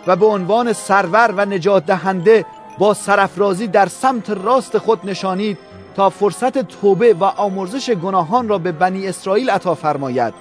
و 0.07 0.15
به 0.15 0.25
عنوان 0.25 0.73
سرور 0.73 1.33
و 1.37 1.45
نجات 1.45 1.85
دهنده 1.85 2.45
با 2.77 2.93
سرفرازی 2.93 3.67
در 3.67 3.85
سمت 3.85 4.29
راست 4.29 4.77
خود 4.77 4.99
نشانید 5.03 5.57
تا 5.95 6.09
فرصت 6.09 6.57
توبه 6.57 7.13
و 7.13 7.23
آمرزش 7.23 7.89
گناهان 7.89 8.47
را 8.47 8.57
به 8.57 8.71
بنی 8.71 9.07
اسرائیل 9.07 9.49
عطا 9.49 9.75
فرماید. 9.75 10.33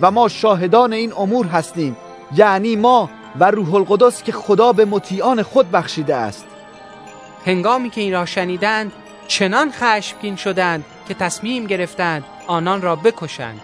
و 0.00 0.10
ما 0.10 0.28
شاهدان 0.28 0.92
این 0.92 1.12
امور 1.12 1.46
هستیم 1.46 1.96
یعنی 2.36 2.76
ما 2.76 3.10
و 3.40 3.44
روح 3.44 3.74
القدس 3.74 4.22
که 4.22 4.32
خدا 4.32 4.72
به 4.72 4.84
مطیعان 4.84 5.42
خود 5.42 5.70
بخشیده 5.70 6.14
است. 6.14 6.46
هنگامی 7.46 7.90
که 7.90 8.00
این 8.00 8.12
را 8.12 8.26
شنیدند 8.26 8.92
چنان 9.28 9.72
خشمگین 9.72 10.36
شدند 10.36 10.84
که 11.08 11.14
تصمیم 11.14 11.66
گرفتند 11.66 12.24
آنان 12.46 12.82
را 12.82 12.96
بکشند. 12.96 13.60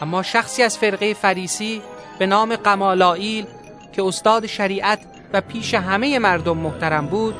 اما 0.00 0.22
شخصی 0.22 0.62
از 0.62 0.78
فرقه 0.78 1.14
فریسی 1.14 1.82
به 2.18 2.26
نام 2.26 2.56
قمالائیل 2.56 3.46
که 3.92 4.02
استاد 4.02 4.46
شریعت 4.46 4.98
و 5.32 5.40
پیش 5.40 5.74
همه 5.74 6.18
مردم 6.18 6.56
محترم 6.56 7.06
بود 7.06 7.34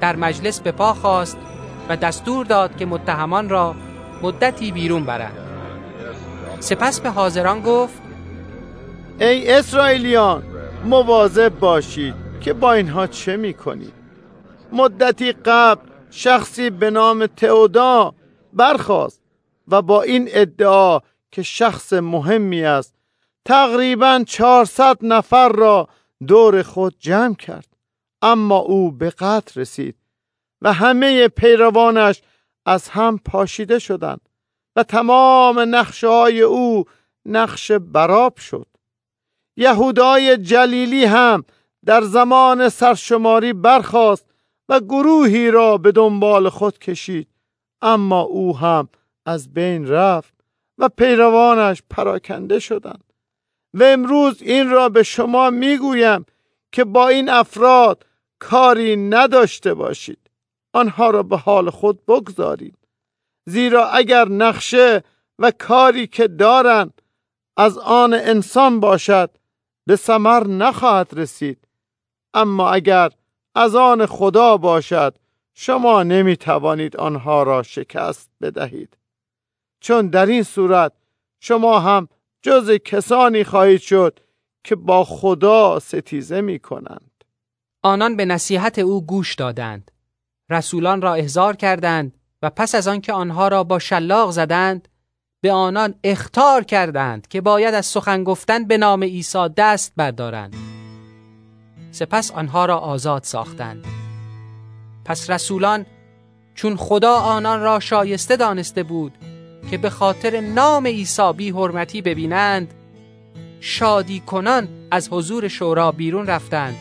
در 0.00 0.16
مجلس 0.16 0.60
به 0.60 0.72
پا 0.72 0.94
خواست 0.94 1.36
و 1.88 1.96
دستور 1.96 2.46
داد 2.46 2.76
که 2.76 2.86
متهمان 2.86 3.48
را 3.48 3.74
مدتی 4.22 4.72
بیرون 4.72 5.04
برند. 5.04 5.38
سپس 6.60 7.00
به 7.00 7.10
حاضران 7.10 7.60
گفت 7.60 8.01
ای 9.22 9.52
اسرائیلیان 9.52 10.42
مواظب 10.84 11.58
باشید 11.58 12.14
که 12.40 12.52
با 12.52 12.72
اینها 12.72 13.06
چه 13.06 13.36
می‌کنید. 13.36 13.92
مدتی 14.72 15.32
قبل 15.32 15.88
شخصی 16.10 16.70
به 16.70 16.90
نام 16.90 17.26
تئودا 17.26 18.14
برخاست 18.52 19.22
و 19.68 19.82
با 19.82 20.02
این 20.02 20.28
ادعا 20.32 20.98
که 21.32 21.42
شخص 21.42 21.92
مهمی 21.92 22.64
است 22.64 22.94
تقریبا 23.44 24.24
400 24.26 24.98
نفر 25.02 25.48
را 25.48 25.88
دور 26.26 26.62
خود 26.62 26.94
جمع 26.98 27.34
کرد. 27.34 27.68
اما 28.22 28.56
او 28.56 28.92
به 28.92 29.10
قتل 29.10 29.60
رسید 29.60 29.96
و 30.62 30.72
همه 30.72 31.28
پیروانش 31.28 32.22
از 32.66 32.88
هم 32.88 33.18
پاشیده 33.18 33.78
شدند 33.78 34.20
و 34.76 34.82
تمام 34.82 35.74
نقشه 35.74 36.08
های 36.08 36.40
او 36.40 36.84
نقش 37.26 37.72
براب 37.72 38.36
شد. 38.36 38.71
یهودای 39.56 40.36
جلیلی 40.36 41.04
هم 41.04 41.44
در 41.84 42.02
زمان 42.02 42.68
سرشماری 42.68 43.52
برخاست 43.52 44.26
و 44.68 44.80
گروهی 44.80 45.50
را 45.50 45.78
به 45.78 45.92
دنبال 45.92 46.48
خود 46.48 46.78
کشید. 46.78 47.28
اما 47.82 48.20
او 48.20 48.58
هم 48.58 48.88
از 49.26 49.54
بین 49.54 49.88
رفت 49.88 50.34
و 50.78 50.88
پیروانش 50.88 51.82
پراکنده 51.90 52.58
شدند. 52.58 53.04
و 53.74 53.82
امروز 53.82 54.42
این 54.42 54.70
را 54.70 54.88
به 54.88 55.02
شما 55.02 55.50
می‌گویم 55.50 56.26
که 56.72 56.84
با 56.84 57.08
این 57.08 57.28
افراد 57.28 58.06
کاری 58.38 58.96
نداشته 58.96 59.74
باشید. 59.74 60.30
آنها 60.72 61.10
را 61.10 61.22
به 61.22 61.36
حال 61.36 61.70
خود 61.70 62.06
بگذارید. 62.06 62.78
زیرا 63.46 63.88
اگر 63.88 64.28
نقشه 64.28 65.02
و 65.38 65.50
کاری 65.50 66.06
که 66.06 66.28
دارند 66.28 67.02
از 67.56 67.78
آن 67.78 68.14
انسان 68.14 68.80
باشد 68.80 69.30
به 69.86 69.96
ثمر 69.96 70.46
نخواهد 70.46 71.08
رسید. 71.12 71.68
اما 72.34 72.70
اگر 72.70 73.10
از 73.54 73.74
آن 73.74 74.06
خدا 74.06 74.56
باشد 74.56 75.18
شما 75.54 76.02
نمی 76.02 76.36
توانید 76.36 76.96
آنها 76.96 77.42
را 77.42 77.62
شکست 77.62 78.30
بدهید. 78.40 78.96
چون 79.80 80.08
در 80.08 80.26
این 80.26 80.42
صورت 80.42 80.92
شما 81.40 81.80
هم 81.80 82.08
جز 82.42 82.70
کسانی 82.70 83.44
خواهید 83.44 83.80
شد 83.80 84.18
که 84.64 84.76
با 84.76 85.04
خدا 85.04 85.78
ستیزه 85.78 86.40
می 86.40 86.58
کنند 86.58 87.24
آنان 87.82 88.16
به 88.16 88.24
نصیحت 88.24 88.78
او 88.78 89.06
گوش 89.06 89.34
دادند. 89.34 89.90
رسولان 90.50 91.02
را 91.02 91.14
احضار 91.14 91.56
کردند 91.56 92.18
و 92.42 92.50
پس 92.50 92.74
از 92.74 92.88
آنکه 92.88 93.12
آنها 93.12 93.48
را 93.48 93.64
با 93.64 93.78
شلاق 93.78 94.30
زدند 94.30 94.88
به 95.42 95.52
آنان 95.52 95.94
اختار 96.04 96.64
کردند 96.64 97.28
که 97.28 97.40
باید 97.40 97.74
از 97.74 97.86
سخن 97.86 98.24
گفتن 98.24 98.64
به 98.64 98.78
نام 98.78 99.02
عیسی 99.02 99.48
دست 99.56 99.92
بردارند. 99.96 100.54
سپس 101.90 102.30
آنها 102.30 102.64
را 102.64 102.78
آزاد 102.78 103.22
ساختند. 103.22 103.84
پس 105.04 105.30
رسولان 105.30 105.86
چون 106.54 106.76
خدا 106.76 107.14
آنان 107.14 107.60
را 107.60 107.80
شایسته 107.80 108.36
دانسته 108.36 108.82
بود 108.82 109.12
که 109.70 109.78
به 109.78 109.90
خاطر 109.90 110.40
نام 110.40 110.86
عیسی 110.86 111.32
بی 111.36 111.50
حرمتی 111.50 112.02
ببینند 112.02 112.74
شادی 113.60 114.20
کنان 114.20 114.68
از 114.90 115.08
حضور 115.12 115.48
شورا 115.48 115.92
بیرون 115.92 116.26
رفتند 116.26 116.76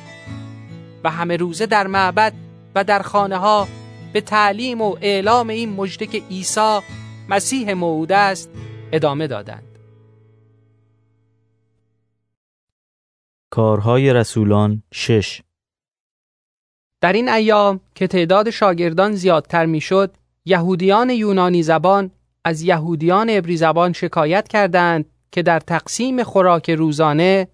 و 1.03 1.09
همه 1.09 1.37
روزه 1.37 1.65
در 1.65 1.87
معبد 1.87 2.33
و 2.75 2.83
در 2.83 3.01
خانه 3.01 3.37
ها 3.37 3.67
به 4.13 4.21
تعلیم 4.21 4.81
و 4.81 4.95
اعلام 5.01 5.49
این 5.49 5.69
مژده 5.69 6.05
که 6.05 6.21
عیسی 6.29 6.79
مسیح 7.31 7.73
موعود 7.73 8.11
است 8.11 8.49
ادامه 8.91 9.27
دادند. 9.27 9.63
کارهای 13.49 14.13
رسولان 14.13 14.83
شش. 14.93 15.41
در 17.01 17.13
این 17.13 17.29
ایام 17.29 17.79
که 17.95 18.07
تعداد 18.07 18.49
شاگردان 18.49 19.11
زیادتر 19.11 19.65
می‌شد 19.65 20.13
یهودیان 20.45 21.09
یونانی 21.09 21.63
زبان 21.63 22.11
از 22.45 22.61
یهودیان 22.61 23.29
عبری 23.29 23.57
زبان 23.57 23.93
شکایت 23.93 24.47
کردند 24.47 25.05
که 25.31 25.41
در 25.41 25.59
تقسیم 25.59 26.23
خوراک 26.23 26.69
روزانه 26.69 27.47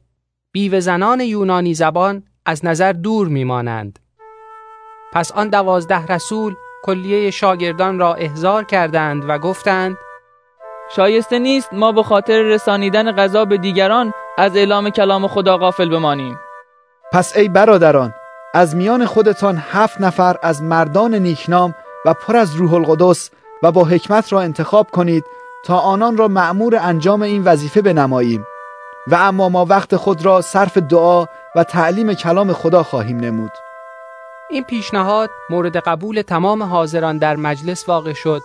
بیوه 0.52 0.80
زنان 0.80 1.20
یونانی 1.20 1.74
زبان 1.74 2.24
از 2.46 2.66
نظر 2.66 2.94
دور 2.94 3.28
میمانند. 3.28 4.00
پس 5.14 5.32
آن 5.32 5.50
دوازده 5.50 6.06
رسول 6.06 6.56
کلیه 6.84 7.32
شاگردان 7.32 8.00
را 8.00 8.14
احضار 8.14 8.64
کردند 8.64 9.24
و 9.28 9.38
گفتند 9.38 9.98
شایسته 10.96 11.40
نیست 11.40 11.74
ما 11.74 11.92
به 11.92 12.04
خاطر 12.04 12.42
رسانیدن 12.42 13.12
غذا 13.12 13.46
به 13.46 13.58
دیگران 13.58 14.14
از 14.38 14.56
اعلام 14.56 14.90
کلام 14.90 15.28
خدا 15.28 15.58
غافل 15.58 15.90
بمانیم. 15.90 16.40
پس 17.12 17.38
ای 17.38 17.50
برادران 17.50 18.14
از 18.54 18.76
میان 18.76 19.06
خودتان 19.06 19.64
هفت 19.72 20.02
نفر 20.02 20.36
از 20.42 20.64
مردان 20.64 21.16
نیکنام 21.16 21.76
و 22.06 22.14
پر 22.14 22.38
از 22.38 22.56
روح 22.56 22.74
القدس 22.74 23.32
و 23.64 23.72
با 23.72 23.84
حکمت 23.84 24.34
را 24.34 24.42
انتخاب 24.42 24.92
کنید 24.92 25.24
تا 25.66 25.78
آنان 25.78 26.18
را 26.18 26.28
معمور 26.28 26.76
انجام 26.76 27.22
این 27.22 27.44
وظیفه 27.44 27.82
بنماییم. 27.82 28.46
و 29.08 29.16
اما 29.16 29.50
ما 29.50 29.66
وقت 29.66 29.96
خود 29.96 30.26
را 30.26 30.42
صرف 30.42 30.78
دعا 30.78 31.26
و 31.56 31.64
تعلیم 31.64 32.14
کلام 32.14 32.54
خدا 32.54 32.84
خواهیم 32.84 33.20
نمود. 33.20 33.52
این 34.50 34.64
پیشنهاد 34.64 35.30
مورد 35.50 35.78
قبول 35.78 36.22
تمام 36.22 36.64
حاضران 36.64 37.18
در 37.18 37.36
مجلس 37.36 37.90
واقع 37.90 38.14
شد 38.14 38.42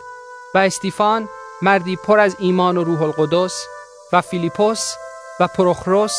و 0.54 0.58
استیفان 0.58 1.28
مردی 1.62 1.96
پر 1.96 2.20
از 2.20 2.36
ایمان 2.38 2.76
و 2.76 2.84
روح 2.84 3.02
القدس 3.02 3.66
و 4.12 4.20
فیلیپوس 4.20 4.94
و 5.40 5.48
پروخروس 5.48 6.14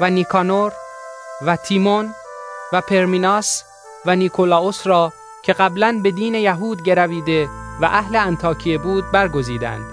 و 0.00 0.10
نیکانور 0.10 0.72
و 1.46 1.56
تیمون 1.56 2.14
و 2.72 2.80
پرمیناس 2.80 3.64
و 4.06 4.16
نیکولاوس 4.16 4.86
را 4.86 5.12
که 5.42 5.52
قبلا 5.52 6.00
به 6.02 6.10
دین 6.10 6.34
یهود 6.34 6.82
گرویده 6.82 7.48
و 7.80 7.84
اهل 7.84 8.16
انتاکیه 8.16 8.78
بود 8.78 9.04
برگزیدند. 9.12 9.84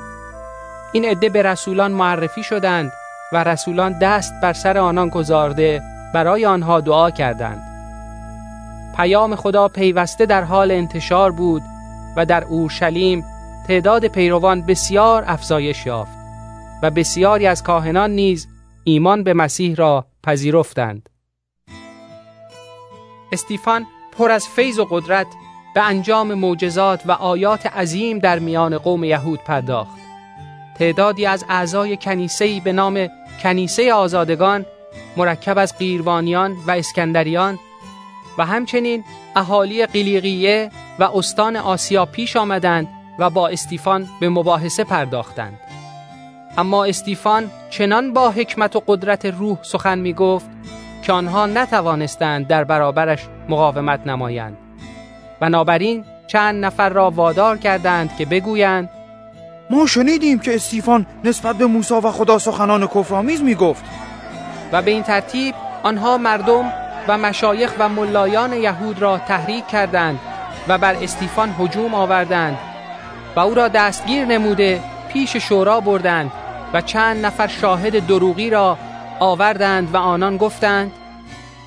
این 0.91 1.05
عده 1.05 1.29
به 1.29 1.41
رسولان 1.41 1.91
معرفی 1.91 2.43
شدند 2.43 2.91
و 3.31 3.43
رسولان 3.43 3.99
دست 3.99 4.33
بر 4.43 4.53
سر 4.53 4.77
آنان 4.77 5.09
گذارده 5.09 5.81
برای 6.13 6.45
آنها 6.45 6.81
دعا 6.81 7.11
کردند. 7.11 7.66
پیام 8.97 9.35
خدا 9.35 9.67
پیوسته 9.67 10.25
در 10.25 10.43
حال 10.43 10.71
انتشار 10.71 11.31
بود 11.31 11.61
و 12.15 12.25
در 12.25 12.43
اورشلیم 12.43 13.23
تعداد 13.67 14.07
پیروان 14.07 14.61
بسیار 14.61 15.23
افزایش 15.27 15.85
یافت 15.85 16.17
و 16.83 16.91
بسیاری 16.91 17.47
از 17.47 17.63
کاهنان 17.63 18.11
نیز 18.11 18.47
ایمان 18.83 19.23
به 19.23 19.33
مسیح 19.33 19.75
را 19.75 20.05
پذیرفتند. 20.23 21.09
استیفان 23.31 23.85
پر 24.17 24.31
از 24.31 24.47
فیض 24.47 24.79
و 24.79 24.87
قدرت 24.89 25.27
به 25.75 25.81
انجام 25.81 26.33
معجزات 26.33 27.01
و 27.05 27.11
آیات 27.11 27.65
عظیم 27.65 28.19
در 28.19 28.39
میان 28.39 28.77
قوم 28.77 29.03
یهود 29.03 29.39
پرداخت. 29.39 29.97
تعدادی 30.79 31.25
از 31.25 31.45
اعضای 31.49 31.97
کنیسه‌ای 31.97 32.59
به 32.59 32.71
نام 32.71 33.07
کنیسه 33.43 33.93
آزادگان 33.93 34.65
مرکب 35.17 35.57
از 35.57 35.77
قیروانیان 35.77 36.55
و 36.67 36.71
اسکندریان 36.71 37.59
و 38.37 38.45
همچنین 38.45 39.03
اهالی 39.35 39.85
قلیقیه 39.85 40.69
و 40.99 41.03
استان 41.03 41.55
آسیا 41.55 42.05
پیش 42.05 42.35
آمدند 42.35 42.87
و 43.19 43.29
با 43.29 43.47
استیفان 43.47 44.07
به 44.19 44.29
مباحثه 44.29 44.83
پرداختند. 44.83 45.59
اما 46.57 46.85
استیفان 46.85 47.51
چنان 47.69 48.13
با 48.13 48.31
حکمت 48.31 48.75
و 48.75 48.83
قدرت 48.87 49.25
روح 49.25 49.57
سخن 49.61 49.99
می 49.99 50.13
گفت 50.13 50.49
که 51.01 51.13
آنها 51.13 51.45
نتوانستند 51.45 52.47
در 52.47 52.63
برابرش 52.63 53.27
مقاومت 53.49 54.07
نمایند. 54.07 54.57
بنابراین 55.39 56.05
چند 56.27 56.65
نفر 56.65 56.89
را 56.89 57.09
وادار 57.09 57.57
کردند 57.57 58.15
که 58.17 58.25
بگویند 58.25 58.89
ما 59.69 59.85
شنیدیم 59.85 60.39
که 60.39 60.55
استیفان 60.55 61.05
نسبت 61.23 61.55
به 61.55 61.65
موسی 61.65 61.93
و 61.93 62.11
خدا 62.11 62.39
سخنان 62.39 62.87
کفرآمیز 62.87 63.43
می 63.43 63.55
گفت 63.55 63.83
و 64.71 64.81
به 64.81 64.91
این 64.91 65.03
ترتیب 65.03 65.55
آنها 65.83 66.17
مردم 66.17 66.73
و 67.07 67.17
مشایخ 67.17 67.73
و 67.79 67.89
ملایان 67.89 68.53
یهود 68.53 69.01
را 69.01 69.17
تحریک 69.17 69.67
کردند 69.67 70.19
و 70.67 70.77
بر 70.77 70.95
استیفان 71.01 71.55
هجوم 71.59 71.93
آوردند 71.93 72.57
و 73.35 73.39
او 73.39 73.53
را 73.53 73.67
دستگیر 73.67 74.25
نموده 74.25 74.81
پیش 75.13 75.37
شورا 75.37 75.79
بردند 75.79 76.31
و 76.73 76.81
چند 76.81 77.25
نفر 77.25 77.47
شاهد 77.47 78.07
دروغی 78.07 78.49
را 78.49 78.77
آوردند 79.19 79.93
و 79.93 79.97
آنان 79.97 80.37
گفتند 80.37 80.91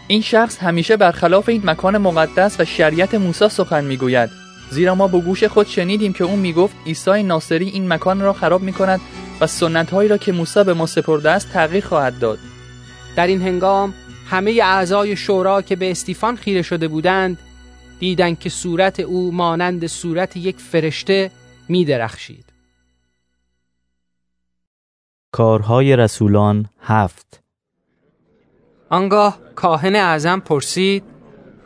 این 0.07 0.22
شخص 0.22 0.59
همیشه 0.59 0.96
برخلاف 0.96 1.48
این 1.48 1.62
مکان 1.64 1.98
مقدس 1.98 2.61
و 2.61 2.64
شریعت 2.64 3.14
موسی 3.14 3.48
سخن 3.48 3.85
می‌گوید. 3.85 4.31
زیرا 4.70 4.94
ما 4.94 5.09
به 5.09 5.20
گوش 5.20 5.44
خود 5.44 5.66
شنیدیم 5.66 6.12
که 6.12 6.24
او 6.24 6.37
می‌گفت 6.37 6.76
عیسی 6.87 7.22
ناصری 7.22 7.68
این 7.68 7.92
مکان 7.92 8.20
را 8.20 8.33
خراب 8.33 8.62
می‌کند 8.62 9.00
و 9.40 9.46
سنتهایی 9.46 10.09
را 10.09 10.18
که 10.18 10.33
موسی 10.33 10.64
به 10.64 10.74
ما 10.74 10.87
سپرده 10.87 11.31
است 11.31 11.53
تغییر 11.53 11.85
خواهد 11.85 12.18
داد. 12.18 12.38
در 13.16 13.26
این 13.26 13.42
هنگام 13.42 13.94
همه 14.31 14.60
اعضای 14.62 15.16
شورا 15.16 15.62
که 15.62 15.76
به 15.76 15.90
استیفان 15.90 16.37
خیره 16.37 16.62
شده 16.62 16.88
بودند 16.88 17.38
دیدند 17.98 18.38
که 18.38 18.48
صورت 18.48 19.00
او 19.00 19.33
مانند 19.33 19.87
صورت 19.87 20.37
یک 20.37 20.56
فرشته 20.56 21.31
می 21.68 21.85
درخشید. 21.85 22.44
کارهای 25.33 25.96
رسولان 25.96 26.66
هفت 26.81 27.42
آنگاه 28.90 29.38
کاهن 29.54 29.96
اعظم 29.96 30.40
پرسید 30.40 31.04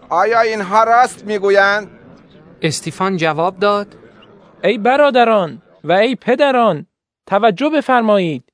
آیا 0.09 0.41
اینها 0.41 0.85
راست 0.85 1.25
می‌گویند؟ 1.25 1.91
استیفان 2.63 3.17
جواب 3.17 3.59
داد 3.59 3.97
ای 4.65 4.79
برادران 4.79 5.63
و 5.85 5.93
ای 5.93 6.17
پدران 6.17 6.87
توجه 7.27 7.69
بفرمایید 7.69 8.53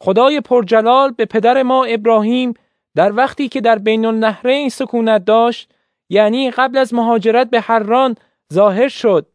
خدای 0.00 0.40
پرجلال 0.40 1.10
به 1.10 1.24
پدر 1.24 1.62
ما 1.62 1.84
ابراهیم 1.84 2.54
در 2.94 3.16
وقتی 3.16 3.48
که 3.48 3.60
در 3.60 3.78
بین 3.78 4.04
النهرین 4.04 4.68
سکونت 4.68 5.24
داشت 5.24 5.70
یعنی 6.08 6.50
قبل 6.50 6.78
از 6.78 6.94
مهاجرت 6.94 7.50
به 7.50 7.60
حران 7.60 8.16
ظاهر 8.52 8.88
شد 8.88 9.26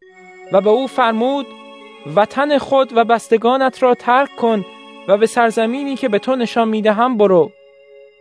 و 0.52 0.60
به 0.60 0.70
او 0.70 0.86
فرمود 0.86 1.46
وطن 2.16 2.58
خود 2.58 2.96
و 2.96 3.04
بستگانت 3.04 3.82
را 3.82 3.94
ترک 3.94 4.36
کن 4.36 4.64
و 5.08 5.18
به 5.18 5.26
سرزمینی 5.26 5.96
که 5.96 6.08
به 6.08 6.18
تو 6.18 6.36
نشان 6.36 6.68
می‌دهم 6.68 7.16
برو. 7.16 7.50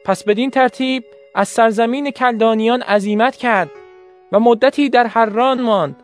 پس 0.05 0.23
بدین 0.23 0.51
ترتیب 0.51 1.03
از 1.35 1.47
سرزمین 1.47 2.11
کلدانیان 2.11 2.81
عزیمت 2.81 3.35
کرد 3.35 3.71
و 4.31 4.39
مدتی 4.39 4.89
در 4.89 5.07
حران 5.07 5.61
ماند 5.61 6.03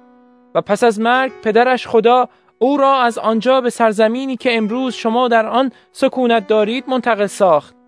و 0.56 0.62
پس 0.62 0.84
از 0.84 1.00
مرگ 1.00 1.32
پدرش 1.44 1.88
خدا 1.88 2.30
او 2.60 2.78
را 2.78 2.96
از 2.96 3.18
آنجا 3.18 3.62
به 3.62 3.70
سرزمینی 3.70 4.38
که 4.38 4.58
امروز 4.58 4.94
شما 4.94 5.28
در 5.28 5.46
آن 5.46 5.72
سکونت 5.92 6.48
دارید 6.48 6.84
منتقل 6.88 7.26
ساخت. 7.26 7.83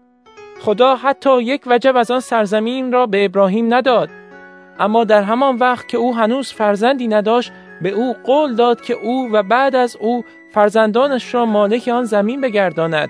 خدا 0.59 0.95
حتی 0.95 1.41
یک 1.41 1.61
وجب 1.65 1.97
از 1.97 2.11
آن 2.11 2.19
سرزمین 2.19 2.91
را 2.91 3.05
به 3.05 3.25
ابراهیم 3.25 3.73
نداد. 3.73 4.09
اما 4.79 5.03
در 5.03 5.23
همان 5.23 5.55
وقت 5.55 5.87
که 5.87 5.97
او 5.97 6.15
هنوز 6.15 6.51
فرزندی 6.51 7.07
نداشت 7.07 7.51
به 7.81 7.89
او 7.89 8.15
قول 8.23 8.55
داد 8.55 8.81
که 8.81 8.93
او 8.93 9.29
و 9.31 9.43
بعد 9.43 9.75
از 9.75 9.97
او 9.99 10.23
فرزندانش 10.51 11.33
را 11.33 11.45
مالک 11.45 11.87
آن 11.87 12.03
زمین 12.03 12.41
بگرداند. 12.41 13.09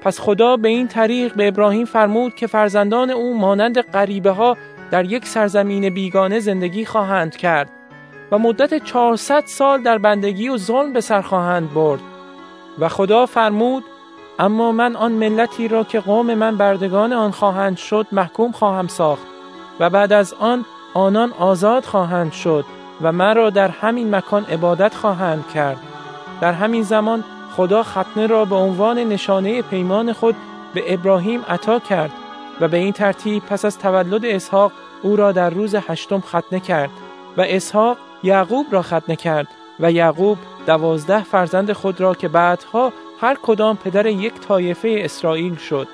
پس 0.00 0.20
خدا 0.20 0.56
به 0.56 0.68
این 0.68 0.88
طریق 0.88 1.34
به 1.34 1.48
ابراهیم 1.48 1.84
فرمود 1.84 2.34
که 2.34 2.46
فرزندان 2.46 3.10
او 3.10 3.38
مانند 3.38 3.80
غریبه 3.80 4.30
ها 4.30 4.56
در 4.90 5.04
یک 5.04 5.26
سرزمین 5.26 5.94
بیگانه 5.94 6.40
زندگی 6.40 6.84
خواهند 6.84 7.36
کرد 7.36 7.70
و 8.32 8.38
مدت 8.38 8.84
400 8.84 9.42
سال 9.46 9.82
در 9.82 9.98
بندگی 9.98 10.48
و 10.48 10.56
ظلم 10.56 10.92
به 10.92 11.00
سر 11.00 11.20
خواهند 11.20 11.74
برد. 11.74 12.00
و 12.78 12.88
خدا 12.88 13.26
فرمود 13.26 13.84
اما 14.38 14.72
من 14.72 14.96
آن 14.96 15.12
ملتی 15.12 15.68
را 15.68 15.84
که 15.84 16.00
قوم 16.00 16.34
من 16.34 16.56
بردگان 16.56 17.12
آن 17.12 17.30
خواهند 17.30 17.76
شد 17.76 18.06
محکوم 18.12 18.52
خواهم 18.52 18.86
ساخت 18.86 19.26
و 19.80 19.90
بعد 19.90 20.12
از 20.12 20.34
آن 20.38 20.64
آنان 20.94 21.32
آزاد 21.38 21.84
خواهند 21.84 22.32
شد 22.32 22.64
و 23.00 23.12
مرا 23.12 23.50
در 23.50 23.68
همین 23.68 24.14
مکان 24.14 24.44
عبادت 24.44 24.94
خواهند 24.94 25.48
کرد. 25.54 25.78
در 26.40 26.52
همین 26.52 26.82
زمان 26.82 27.24
خدا 27.56 27.82
ختنه 27.82 28.26
را 28.26 28.44
به 28.44 28.54
عنوان 28.54 28.98
نشانه 28.98 29.62
پیمان 29.62 30.12
خود 30.12 30.36
به 30.74 30.94
ابراهیم 30.94 31.42
عطا 31.48 31.78
کرد 31.78 32.10
و 32.60 32.68
به 32.68 32.76
این 32.76 32.92
ترتیب 32.92 33.42
پس 33.42 33.64
از 33.64 33.78
تولد 33.78 34.24
اسحاق 34.24 34.72
او 35.02 35.16
را 35.16 35.32
در 35.32 35.50
روز 35.50 35.74
هشتم 35.74 36.20
ختنه 36.20 36.60
کرد 36.60 36.90
و 37.36 37.40
اسحاق 37.40 37.96
یعقوب 38.22 38.66
را 38.70 38.82
ختنه 38.82 39.16
کرد 39.16 39.48
و 39.80 39.92
یعقوب 39.92 40.38
دوازده 40.66 41.22
فرزند 41.24 41.72
خود 41.72 42.00
را 42.00 42.14
که 42.14 42.28
بعدها 42.28 42.92
هر 43.20 43.36
کدام 43.42 43.76
پدر 43.76 44.06
یک 44.06 44.34
طایفه 44.34 45.00
اسرائیل 45.04 45.56
شد. 45.56 45.88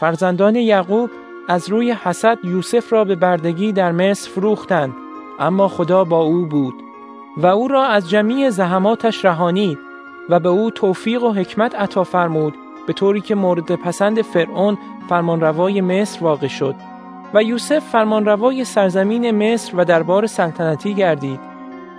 فرزندان 0.00 0.56
یعقوب 0.56 1.10
از 1.48 1.70
روی 1.70 1.92
حسد 1.92 2.38
یوسف 2.44 2.92
را 2.92 3.04
به 3.04 3.14
بردگی 3.14 3.72
در 3.72 3.92
مصر 3.92 4.30
فروختند 4.30 4.94
اما 5.38 5.68
خدا 5.68 6.04
با 6.04 6.20
او 6.20 6.46
بود 6.46 6.74
و 7.36 7.46
او 7.46 7.68
را 7.68 7.84
از 7.84 8.10
جمیع 8.10 8.50
زحماتش 8.50 9.24
رهانید 9.24 9.78
و 10.28 10.40
به 10.40 10.48
او 10.48 10.70
توفیق 10.70 11.22
و 11.22 11.32
حکمت 11.32 11.74
عطا 11.74 12.04
فرمود 12.04 12.54
به 12.86 12.92
طوری 12.92 13.20
که 13.20 13.34
مورد 13.34 13.74
پسند 13.74 14.22
فرعون 14.22 14.78
فرمانروای 15.08 15.80
مصر 15.80 16.24
واقع 16.24 16.46
شد 16.46 16.74
و 17.34 17.42
یوسف 17.42 17.78
فرمانروای 17.78 18.64
سرزمین 18.64 19.30
مصر 19.30 19.76
و 19.76 19.84
دربار 19.84 20.26
سلطنتی 20.26 20.94
گردید. 20.94 21.40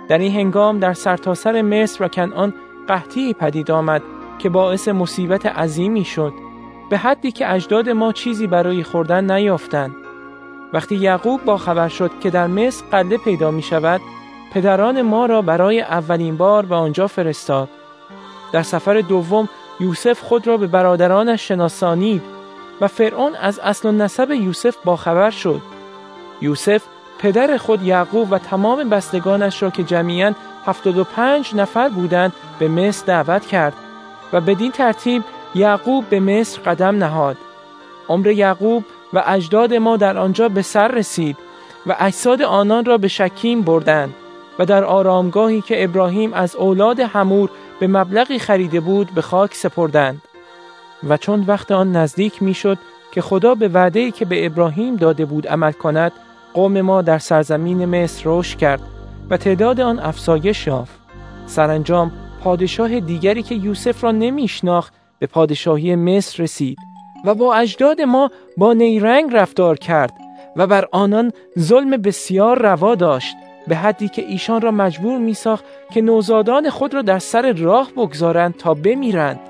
در 0.08 0.18
این 0.18 0.32
هنگام 0.32 0.78
در 0.78 0.92
سرتاسر 0.92 1.62
مصر 1.62 2.04
و 2.04 2.08
کنعان 2.08 2.54
قحطی 2.88 3.34
پدید 3.34 3.70
آمد 3.70 4.02
که 4.38 4.48
باعث 4.48 4.88
مصیبت 4.88 5.46
عظیمی 5.46 6.04
شد 6.04 6.32
به 6.90 6.98
حدی 6.98 7.32
که 7.32 7.52
اجداد 7.52 7.88
ما 7.88 8.12
چیزی 8.12 8.46
برای 8.46 8.82
خوردن 8.82 9.30
نیافتند. 9.30 9.94
وقتی 10.72 10.96
یعقوب 10.96 11.44
با 11.44 11.56
خبر 11.56 11.88
شد 11.88 12.10
که 12.20 12.30
در 12.30 12.46
مصر 12.46 12.84
قله 12.90 13.16
پیدا 13.16 13.50
می 13.50 13.62
شود 13.62 14.00
پدران 14.54 15.02
ما 15.02 15.26
را 15.26 15.42
برای 15.42 15.80
اولین 15.80 16.36
بار 16.36 16.66
به 16.66 16.74
آنجا 16.74 17.06
فرستاد. 17.06 17.68
در 18.52 18.62
سفر 18.62 19.00
دوم 19.00 19.48
یوسف 19.80 20.20
خود 20.20 20.46
را 20.46 20.56
به 20.56 20.66
برادرانش 20.66 21.48
شناسانید 21.48 22.22
و 22.80 22.88
فرعون 22.88 23.34
از 23.34 23.58
اصل 23.58 23.88
و 23.88 23.92
نسب 23.92 24.30
یوسف 24.30 24.76
باخبر 24.84 25.30
شد. 25.30 25.62
یوسف 26.40 26.82
پدر 27.18 27.56
خود 27.56 27.82
یعقوب 27.82 28.32
و 28.32 28.38
تمام 28.38 28.88
بستگانش 28.88 29.62
را 29.62 29.70
که 29.70 29.82
جمعیاً 29.82 30.34
75 30.66 31.54
نفر 31.54 31.88
بودند 31.88 32.32
به 32.58 32.68
مصر 32.68 33.06
دعوت 33.06 33.46
کرد. 33.46 33.74
و 34.32 34.40
بدین 34.40 34.72
ترتیب 34.72 35.22
یعقوب 35.54 36.04
به 36.08 36.20
مصر 36.20 36.60
قدم 36.60 37.04
نهاد. 37.04 37.36
عمر 38.08 38.26
یعقوب 38.26 38.84
و 39.12 39.22
اجداد 39.26 39.74
ما 39.74 39.96
در 39.96 40.18
آنجا 40.18 40.48
به 40.48 40.62
سر 40.62 40.88
رسید 40.88 41.36
و 41.86 41.96
اجساد 41.98 42.42
آنان 42.42 42.84
را 42.84 42.98
به 42.98 43.08
شکیم 43.08 43.62
بردند 43.62 44.14
و 44.58 44.66
در 44.66 44.84
آرامگاهی 44.84 45.60
که 45.60 45.84
ابراهیم 45.84 46.34
از 46.34 46.56
اولاد 46.56 47.00
همور 47.00 47.50
به 47.80 47.86
مبلغی 47.86 48.38
خریده 48.38 48.80
بود 48.80 49.10
به 49.14 49.22
خاک 49.22 49.54
سپردند. 49.54 50.22
و 51.08 51.16
چون 51.16 51.44
وقت 51.46 51.72
آن 51.72 51.96
نزدیک 51.96 52.42
می‌شد 52.42 52.78
که 53.12 53.22
خدا 53.22 53.54
به 53.54 53.68
وعده‌ای 53.68 54.10
که 54.10 54.24
به 54.24 54.46
ابراهیم 54.46 54.96
داده 54.96 55.24
بود 55.24 55.48
عمل 55.48 55.72
کند 55.72 56.12
قوم 56.54 56.80
ما 56.80 57.02
در 57.02 57.18
سرزمین 57.18 57.84
مصر 57.84 58.22
رشد 58.24 58.58
کرد 58.58 58.80
و 59.30 59.36
تعداد 59.36 59.80
آن 59.80 59.98
افزایش 59.98 60.66
یافت. 60.66 60.94
سرانجام 61.46 62.12
پادشاه 62.46 63.00
دیگری 63.00 63.42
که 63.42 63.54
یوسف 63.54 64.04
را 64.04 64.12
نمیشناخت 64.12 64.94
به 65.18 65.26
پادشاهی 65.26 65.96
مصر 65.96 66.42
رسید 66.42 66.78
و 67.24 67.34
با 67.34 67.54
اجداد 67.54 68.00
ما 68.00 68.30
با 68.56 68.72
نیرنگ 68.72 69.30
رفتار 69.32 69.78
کرد 69.78 70.12
و 70.56 70.66
بر 70.66 70.84
آنان 70.92 71.32
ظلم 71.58 71.90
بسیار 71.90 72.62
روا 72.62 72.94
داشت 72.94 73.36
به 73.68 73.76
حدی 73.76 74.08
که 74.08 74.22
ایشان 74.22 74.60
را 74.60 74.70
مجبور 74.70 75.18
می 75.18 75.34
ساخت 75.34 75.64
که 75.92 76.00
نوزادان 76.00 76.70
خود 76.70 76.94
را 76.94 77.02
در 77.02 77.18
سر 77.18 77.52
راه 77.52 77.90
بگذارند 77.96 78.56
تا 78.56 78.74
بمیرند. 78.74 79.40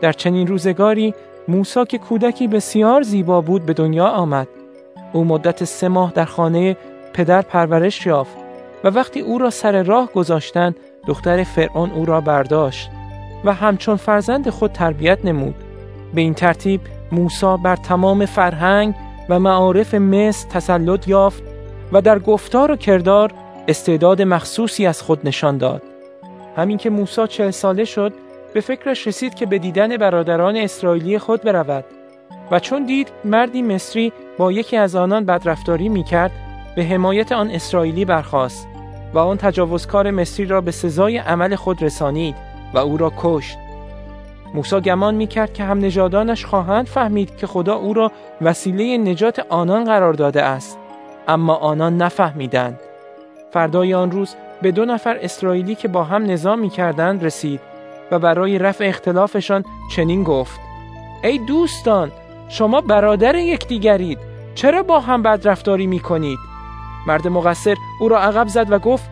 در 0.00 0.12
چنین 0.12 0.46
روزگاری 0.46 1.14
موسا 1.48 1.84
که 1.84 1.98
کودکی 1.98 2.48
بسیار 2.48 3.02
زیبا 3.02 3.40
بود 3.40 3.66
به 3.66 3.72
دنیا 3.72 4.06
آمد. 4.06 4.48
او 5.12 5.24
مدت 5.24 5.64
سه 5.64 5.88
ماه 5.88 6.12
در 6.12 6.24
خانه 6.24 6.76
پدر 7.12 7.42
پرورش 7.42 8.06
یافت 8.06 8.36
و 8.84 8.88
وقتی 8.88 9.20
او 9.20 9.38
را 9.38 9.50
سر 9.50 9.82
راه 9.82 10.12
گذاشتند 10.12 10.76
دختر 11.06 11.44
فرعون 11.44 11.90
او 11.90 12.04
را 12.04 12.20
برداشت 12.20 12.90
و 13.44 13.54
همچون 13.54 13.96
فرزند 13.96 14.50
خود 14.50 14.72
تربیت 14.72 15.24
نمود. 15.24 15.54
به 16.14 16.20
این 16.20 16.34
ترتیب 16.34 16.80
موسا 17.12 17.56
بر 17.56 17.76
تمام 17.76 18.26
فرهنگ 18.26 18.94
و 19.28 19.38
معارف 19.38 19.94
مصر 19.94 20.48
تسلط 20.48 21.08
یافت 21.08 21.42
و 21.92 22.00
در 22.00 22.18
گفتار 22.18 22.72
و 22.72 22.76
کردار 22.76 23.32
استعداد 23.68 24.22
مخصوصی 24.22 24.86
از 24.86 25.02
خود 25.02 25.20
نشان 25.24 25.58
داد. 25.58 25.82
همین 26.56 26.78
که 26.78 26.90
موسا 26.90 27.26
چه 27.26 27.50
ساله 27.50 27.84
شد 27.84 28.12
به 28.54 28.60
فکرش 28.60 29.06
رسید 29.06 29.34
که 29.34 29.46
به 29.46 29.58
دیدن 29.58 29.96
برادران 29.96 30.56
اسرائیلی 30.56 31.18
خود 31.18 31.42
برود 31.42 31.84
و 32.50 32.60
چون 32.60 32.86
دید 32.86 33.08
مردی 33.24 33.62
مصری 33.62 34.12
با 34.38 34.52
یکی 34.52 34.76
از 34.76 34.96
آنان 34.96 35.24
بدرفتاری 35.24 35.88
می 35.88 36.04
کرد 36.04 36.30
به 36.76 36.84
حمایت 36.84 37.32
آن 37.32 37.50
اسرائیلی 37.50 38.04
برخاست. 38.04 38.69
و 39.14 39.18
آن 39.18 39.36
تجاوزکار 39.36 40.10
مصری 40.10 40.46
را 40.46 40.60
به 40.60 40.70
سزای 40.70 41.18
عمل 41.18 41.54
خود 41.54 41.82
رسانید 41.82 42.36
و 42.74 42.78
او 42.78 42.96
را 42.96 43.12
کشت 43.16 43.58
موسا 44.54 44.80
گمان 44.80 45.14
می 45.14 45.26
کرد 45.26 45.52
که 45.52 45.64
هم 45.64 45.84
نجادانش 45.84 46.44
خواهند 46.44 46.86
فهمید 46.86 47.36
که 47.36 47.46
خدا 47.46 47.74
او 47.74 47.94
را 47.94 48.12
وسیله 48.40 48.98
نجات 48.98 49.38
آنان 49.48 49.84
قرار 49.84 50.12
داده 50.12 50.42
است 50.42 50.78
اما 51.28 51.54
آنان 51.54 51.96
نفهمیدند 51.96 52.80
فردای 53.52 53.94
آن 53.94 54.10
روز 54.10 54.34
به 54.62 54.72
دو 54.72 54.84
نفر 54.84 55.18
اسرائیلی 55.20 55.74
که 55.74 55.88
با 55.88 56.04
هم 56.04 56.30
نظام 56.30 56.58
می 56.58 56.70
کردند 56.70 57.24
رسید 57.24 57.60
و 58.10 58.18
برای 58.18 58.58
رفع 58.58 58.84
اختلافشان 58.84 59.64
چنین 59.96 60.24
گفت 60.24 60.60
ای 61.24 61.38
دوستان 61.38 62.12
شما 62.48 62.80
برادر 62.80 63.34
یکدیگرید 63.34 64.18
چرا 64.54 64.82
با 64.82 65.00
هم 65.00 65.22
بدرفتاری 65.22 65.86
می 65.86 66.00
کنید؟ 66.00 66.49
مرد 67.06 67.28
مقصر 67.28 67.76
او 68.00 68.08
را 68.08 68.20
عقب 68.20 68.48
زد 68.48 68.72
و 68.72 68.78
گفت 68.78 69.10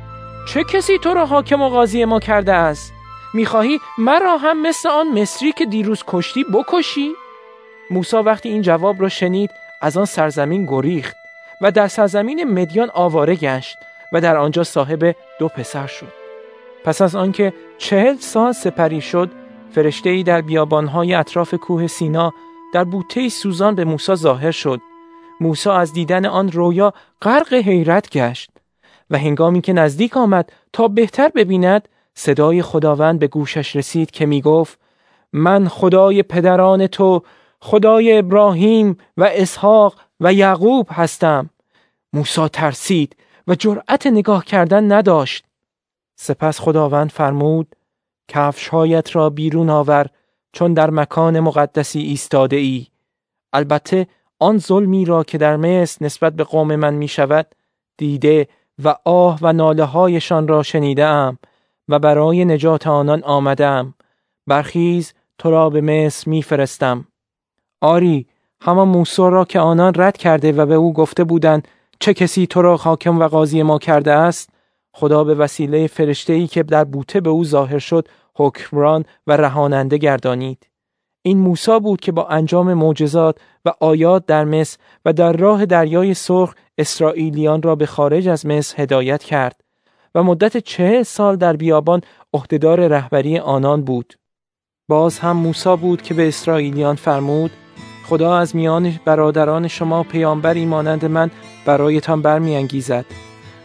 چه 0.49 0.65
کسی 0.65 0.99
تو 0.99 1.15
را 1.15 1.27
حاکم 1.27 1.63
و 1.63 1.69
قاضی 1.69 2.05
ما 2.05 2.21
کرده 2.21 2.53
است؟ 2.53 2.93
می‌خواهی 3.35 3.81
مرا 3.99 4.37
هم 4.37 4.63
مثل 4.63 4.89
آن 4.89 5.21
مصری 5.21 5.53
که 5.53 5.67
دیروز 5.67 6.05
کشتی 6.07 6.45
بکشی؟ 6.45 7.13
موسا 7.91 8.23
وقتی 8.23 8.49
این 8.49 8.63
جواب 8.63 9.03
را 9.03 9.09
شنید 9.09 9.51
از 9.81 9.97
آن 9.97 10.05
سرزمین 10.05 10.67
گریخت 10.67 11.17
و 11.61 11.71
در 11.71 11.89
سرزمین 11.89 12.45
مدیان 12.45 12.91
آواره 12.95 13.35
گشت 13.35 13.79
و 14.13 14.21
در 14.21 14.37
آنجا 14.37 14.65
صاحب 14.65 15.17
دو 15.39 15.49
پسر 15.49 15.87
شد 15.87 16.13
پس 16.85 17.03
از 17.03 17.17
آنکه 17.17 17.53
چهل 17.79 18.17
سال 18.17 18.53
سپری 18.53 19.01
شد 19.01 19.31
فرشته 19.75 20.11
ای 20.11 20.23
در 20.23 20.41
بیابانهای 20.41 21.15
اطراف 21.15 21.55
کوه 21.55 21.87
سینا 21.87 22.33
در 22.75 22.85
بوته 22.85 23.29
سوزان 23.29 23.75
به 23.75 23.85
موسی 23.85 24.15
ظاهر 24.15 24.51
شد 24.51 24.81
موسی 25.41 25.71
از 25.71 25.93
دیدن 25.93 26.27
آن 26.27 26.53
رویا 26.53 26.95
غرق 27.23 27.53
حیرت 27.53 28.11
گشت 28.11 28.51
و 29.11 29.19
هنگامی 29.19 29.61
که 29.61 29.73
نزدیک 29.73 30.17
آمد 30.17 30.53
تا 30.73 30.89
بهتر 30.89 31.29
ببیند 31.29 31.89
صدای 32.15 32.63
خداوند 32.63 33.19
به 33.19 33.27
گوشش 33.27 33.77
رسید 33.77 34.11
که 34.11 34.27
می 34.27 34.41
گفت 34.41 34.79
من 35.33 35.69
خدای 35.69 36.23
پدران 36.23 36.87
تو 36.87 37.23
خدای 37.61 38.19
ابراهیم 38.19 38.99
و 39.17 39.31
اسحاق 39.33 39.95
و 40.21 40.33
یعقوب 40.33 40.87
هستم. 40.91 41.51
موسی 42.13 42.49
ترسید 42.49 43.17
و 43.47 43.55
جرأت 43.55 44.07
نگاه 44.07 44.45
کردن 44.45 44.93
نداشت. 44.93 45.45
سپس 46.17 46.61
خداوند 46.61 47.11
فرمود 47.11 47.77
کفشهایت 48.29 49.17
را 49.17 49.31
بیرون 49.31 49.71
آور 49.71 50.07
چون 50.53 50.75
در 50.75 50.91
مکان 50.91 51.41
مقدسی 51.41 52.01
ایستاده 52.01 52.57
ای 52.57 52.87
البته 53.53 54.07
آن 54.39 54.59
ظلمی 54.59 55.05
را 55.05 55.25
که 55.25 55.39
در 55.39 55.57
مصر 55.57 56.05
نسبت 56.05 56.33
به 56.33 56.45
قوم 56.45 56.77
من 56.77 56.95
می 56.95 57.09
شود 57.09 57.47
دیده 57.97 58.49
و 58.85 58.95
آه 59.05 59.39
و 59.43 59.53
ناله 59.53 59.85
هایشان 59.85 60.49
را 60.49 60.63
شنیدم 60.63 61.39
و 61.89 61.99
برای 61.99 62.45
نجات 62.45 62.87
آنان 62.87 63.23
آمدم 63.23 63.95
برخیز 64.47 65.13
تو 65.39 65.51
را 65.51 65.71
به 65.71 65.81
مصر 65.81 66.31
میفرستم. 66.31 67.05
آری 67.81 68.27
همان 68.61 68.89
موسی 68.89 69.23
را 69.23 69.45
که 69.45 69.61
آنان 69.61 69.93
رد 69.97 70.17
کرده 70.17 70.53
و 70.53 70.67
به 70.67 70.75
او 70.75 70.93
گفته 70.93 71.25
بودند 71.25 71.69
چه 72.01 72.15
کسی 72.15 72.47
تو 72.47 72.63
را 72.63 72.77
حاکم 72.77 73.19
و 73.19 73.29
قاضی 73.29 73.63
ما 73.63 73.79
کرده 73.79 74.13
است؟ 74.13 74.51
خدا 74.93 75.25
به 75.25 75.35
وسیله 75.35 75.87
فرشته 75.87 76.33
ای 76.33 76.47
که 76.47 76.63
در 76.63 76.85
بوته 76.85 77.21
به 77.21 77.31
او 77.31 77.45
ظاهر 77.45 77.79
شد 77.79 78.09
حکمران 78.35 79.05
و 79.27 79.37
رهاننده 79.37 79.99
گردانید. 79.99 80.67
این 81.29 81.39
موسی 81.39 81.81
بود 81.81 82.01
که 82.01 82.13
با 82.13 82.27
انجام 82.29 82.75
معجزات 82.75 83.39
و 83.65 83.73
آیات 83.81 84.27
در 84.27 84.45
مصر 84.45 84.79
و 85.05 85.13
در 85.13 85.33
راه 85.33 85.67
دریای 85.67 86.15
سرخ 86.15 86.55
اسرائیلیان 86.79 87.63
را 87.63 87.75
به 87.75 87.87
خارج 87.87 88.29
از 88.29 88.47
مصر 88.47 88.83
هدایت 88.83 89.23
کرد 89.23 89.61
و 90.15 90.23
مدت 90.23 90.57
چه 90.57 91.03
سال 91.03 91.37
در 91.37 91.57
بیابان 91.57 92.01
عهدهدار 92.35 92.89
رهبری 92.89 93.39
آنان 93.39 93.83
بود. 93.83 94.15
باز 94.89 95.19
هم 95.19 95.37
موسی 95.37 95.77
بود 95.77 96.03
که 96.03 96.15
به 96.15 96.29
اسرائیلیان 96.29 96.97
فرمود 96.97 97.51
خدا 98.09 98.37
از 98.37 98.57
میان 98.57 99.01
برادران 99.05 99.69
شما 99.69 100.03
پیامبری 100.03 100.67
مانند 100.67 101.05
من 101.05 101.31
برایتان 101.67 102.23
برمیانگیزد. 102.23 103.05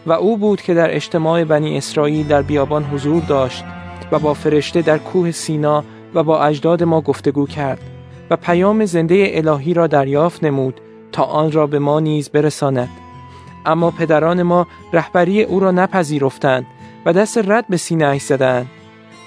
و 0.06 0.12
او 0.12 0.36
بود 0.36 0.62
که 0.62 0.74
در 0.74 0.94
اجتماع 0.94 1.44
بنی 1.44 1.76
اسرائیل 1.76 2.26
در 2.26 2.42
بیابان 2.42 2.84
حضور 2.84 3.22
داشت 3.22 3.64
و 4.12 4.18
با 4.18 4.34
فرشته 4.34 4.82
در 4.82 4.98
کوه 4.98 5.30
سینا 5.30 5.84
و 6.14 6.22
با 6.22 6.44
اجداد 6.44 6.82
ما 6.82 7.00
گفتگو 7.00 7.46
کرد 7.46 7.80
و 8.30 8.36
پیام 8.36 8.84
زنده 8.84 9.30
الهی 9.34 9.74
را 9.74 9.86
دریافت 9.86 10.44
نمود 10.44 10.80
تا 11.12 11.22
آن 11.22 11.52
را 11.52 11.66
به 11.66 11.78
ما 11.78 12.00
نیز 12.00 12.28
برساند. 12.28 12.88
اما 13.66 13.90
پدران 13.90 14.42
ما 14.42 14.66
رهبری 14.92 15.42
او 15.42 15.60
را 15.60 15.70
نپذیرفتند 15.70 16.66
و 17.06 17.12
دست 17.12 17.38
رد 17.38 17.64
به 17.68 17.76
سینه 17.76 18.18
زدند 18.18 18.66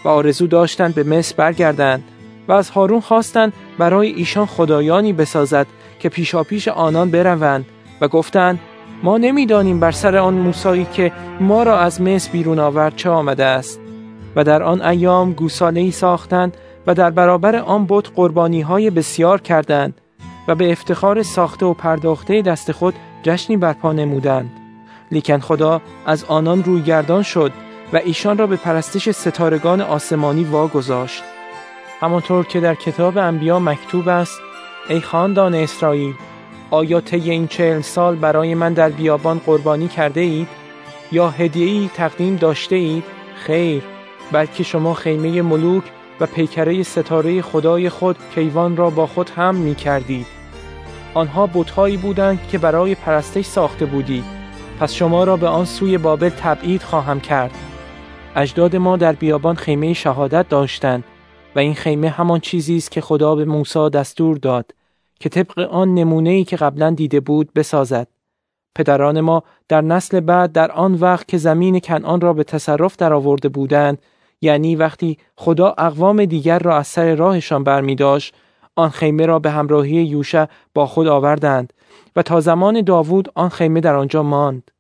و 0.06 0.08
آرزو 0.08 0.48
داشتند 0.48 0.96
به 0.96 1.04
مصر 1.04 1.36
برگردند 1.38 2.04
و 2.48 2.52
از 2.52 2.70
هارون 2.70 3.00
خواستند 3.00 3.54
برای 3.78 4.08
ایشان 4.08 4.46
خدایانی 4.46 5.14
بسازد 5.14 5.68
که 6.00 6.10
پیشاپیش 6.10 6.68
آنان 6.68 7.12
بروند 7.12 7.66
و 8.02 8.08
گفتند 8.08 8.60
ما 9.04 9.18
نمی‌دانیم 9.18 9.80
بر 9.80 9.92
سر 9.92 10.18
آن 10.18 10.34
موسایی 10.34 10.88
که 10.94 11.12
ما 11.40 11.64
را 11.64 11.80
از 11.80 12.02
مصر 12.02 12.32
بیرون 12.32 12.60
آورد 12.60 12.96
چه 12.96 13.10
آمده 13.10 13.46
است. 13.46 13.80
و 14.36 14.44
در 14.44 14.64
آن 14.64 14.82
ایام 14.82 15.34
گوساله 15.34 15.82
ای 15.82 15.92
ساختند 15.92 16.58
و 16.88 16.94
در 16.94 17.10
برابر 17.10 17.56
آن 17.56 17.86
بت 17.90 18.10
قربانی 18.16 18.62
های 18.62 18.90
بسیار 18.90 19.42
کردند 19.42 20.02
و 20.48 20.56
به 20.56 20.72
افتخار 20.72 21.24
ساخته 21.24 21.66
و 21.66 21.74
پرداخته 21.74 22.42
دست 22.42 22.72
خود 22.72 22.94
جشنی 23.24 23.58
برپا 23.58 23.94
نمودند 23.94 24.52
لیکن 25.12 25.40
خدا 25.40 25.82
از 26.06 26.24
آنان 26.24 26.64
رویگردان 26.64 27.24
شد 27.24 27.52
و 27.94 27.98
ایشان 27.98 28.38
را 28.38 28.48
به 28.48 28.56
پرستش 28.56 29.10
ستارگان 29.10 29.82
آسمانی 29.82 30.44
واگذاشت 30.44 31.24
همانطور 32.00 32.46
که 32.46 32.60
در 32.60 32.76
کتاب 32.76 33.18
انبیا 33.18 33.60
مکتوب 33.60 34.08
است 34.08 34.40
ای 34.90 35.02
خاندان 35.02 35.56
اسرائیل 35.56 36.14
آیا 36.72 37.02
طی 37.02 37.32
این 37.32 37.48
چهل 37.48 37.82
سال 37.82 38.16
برای 38.16 38.56
من 38.56 38.74
در 38.74 38.90
بیابان 38.90 39.42
قربانی 39.46 39.88
کرده 39.88 40.22
اید؟ 40.22 40.48
یا 41.12 41.30
هدیه‌ای 41.30 41.90
تقدیم 41.96 42.36
داشته 42.36 42.76
اید؟ 42.76 43.04
خیر 43.36 43.84
بلکه 44.32 44.64
شما 44.64 44.94
خیمه 44.94 45.42
ملوک 45.42 45.84
و 46.20 46.26
پیکره 46.26 46.84
ستاره 46.84 47.42
خدای 47.42 47.90
خود 47.90 48.18
کیوان 48.36 48.78
را 48.78 48.90
با 48.90 49.08
خود 49.08 49.30
هم 49.30 49.56
می 49.56 49.76
کردید. 49.76 50.26
آنها 51.14 51.48
بتهایی 51.48 51.98
بودند 51.98 52.48
که 52.48 52.58
برای 52.58 52.96
پرستش 52.96 53.46
ساخته 53.46 53.86
بودید 53.86 54.24
پس 54.80 54.94
شما 54.94 55.24
را 55.24 55.38
به 55.38 55.48
آن 55.48 55.66
سوی 55.66 55.98
بابل 55.98 56.30
تبعید 56.30 56.84
خواهم 56.84 57.20
کرد. 57.20 57.52
اجداد 58.36 58.76
ما 58.76 58.98
در 58.98 59.14
بیابان 59.14 59.56
خیمه 59.56 59.94
شهادت 59.94 60.50
داشتند 60.50 61.04
و 61.56 61.60
این 61.60 61.74
خیمه 61.74 62.10
همان 62.10 62.40
چیزی 62.40 62.78
است 62.78 62.92
که 62.92 63.02
خدا 63.02 63.36
به 63.36 63.46
موسی 63.46 63.90
دستور 63.90 64.38
داد 64.38 64.74
که 65.20 65.30
طبق 65.30 65.60
آن 65.60 65.94
نمونه 65.94 66.30
ای 66.30 66.44
که 66.44 66.56
قبلا 66.56 66.90
دیده 66.90 67.20
بود 67.20 67.54
بسازد. 67.54 68.08
پدران 68.76 69.22
ما 69.22 69.44
در 69.68 69.82
نسل 69.82 70.20
بعد 70.20 70.52
در 70.52 70.72
آن 70.72 70.94
وقت 70.94 71.28
که 71.28 71.38
زمین 71.38 71.80
کنعان 71.80 72.22
را 72.22 72.34
به 72.34 72.44
تصرف 72.44 72.96
درآورده 72.96 73.50
بودند 73.50 73.98
یعنی 74.42 74.76
وقتی 74.76 75.18
خدا 75.36 75.76
اقوام 75.78 76.26
دیگر 76.26 76.60
را 76.60 76.78
از 76.78 76.88
سر 76.88 77.16
راهشان 77.16 77.64
برمیداشت 77.64 78.36
آن 78.76 78.90
خیمه 78.90 79.26
را 79.26 79.40
به 79.40 79.52
همراهی 79.52 79.96
یوشع 79.96 80.46
با 80.74 80.86
خود 80.86 81.08
آوردند 81.08 81.74
و 82.16 82.22
تا 82.22 82.40
زمان 82.40 82.82
داوود 82.82 83.32
آن 83.36 83.50
خیمه 83.50 83.80
در 83.80 83.96
آنجا 83.96 84.24
ماند. 84.24 84.72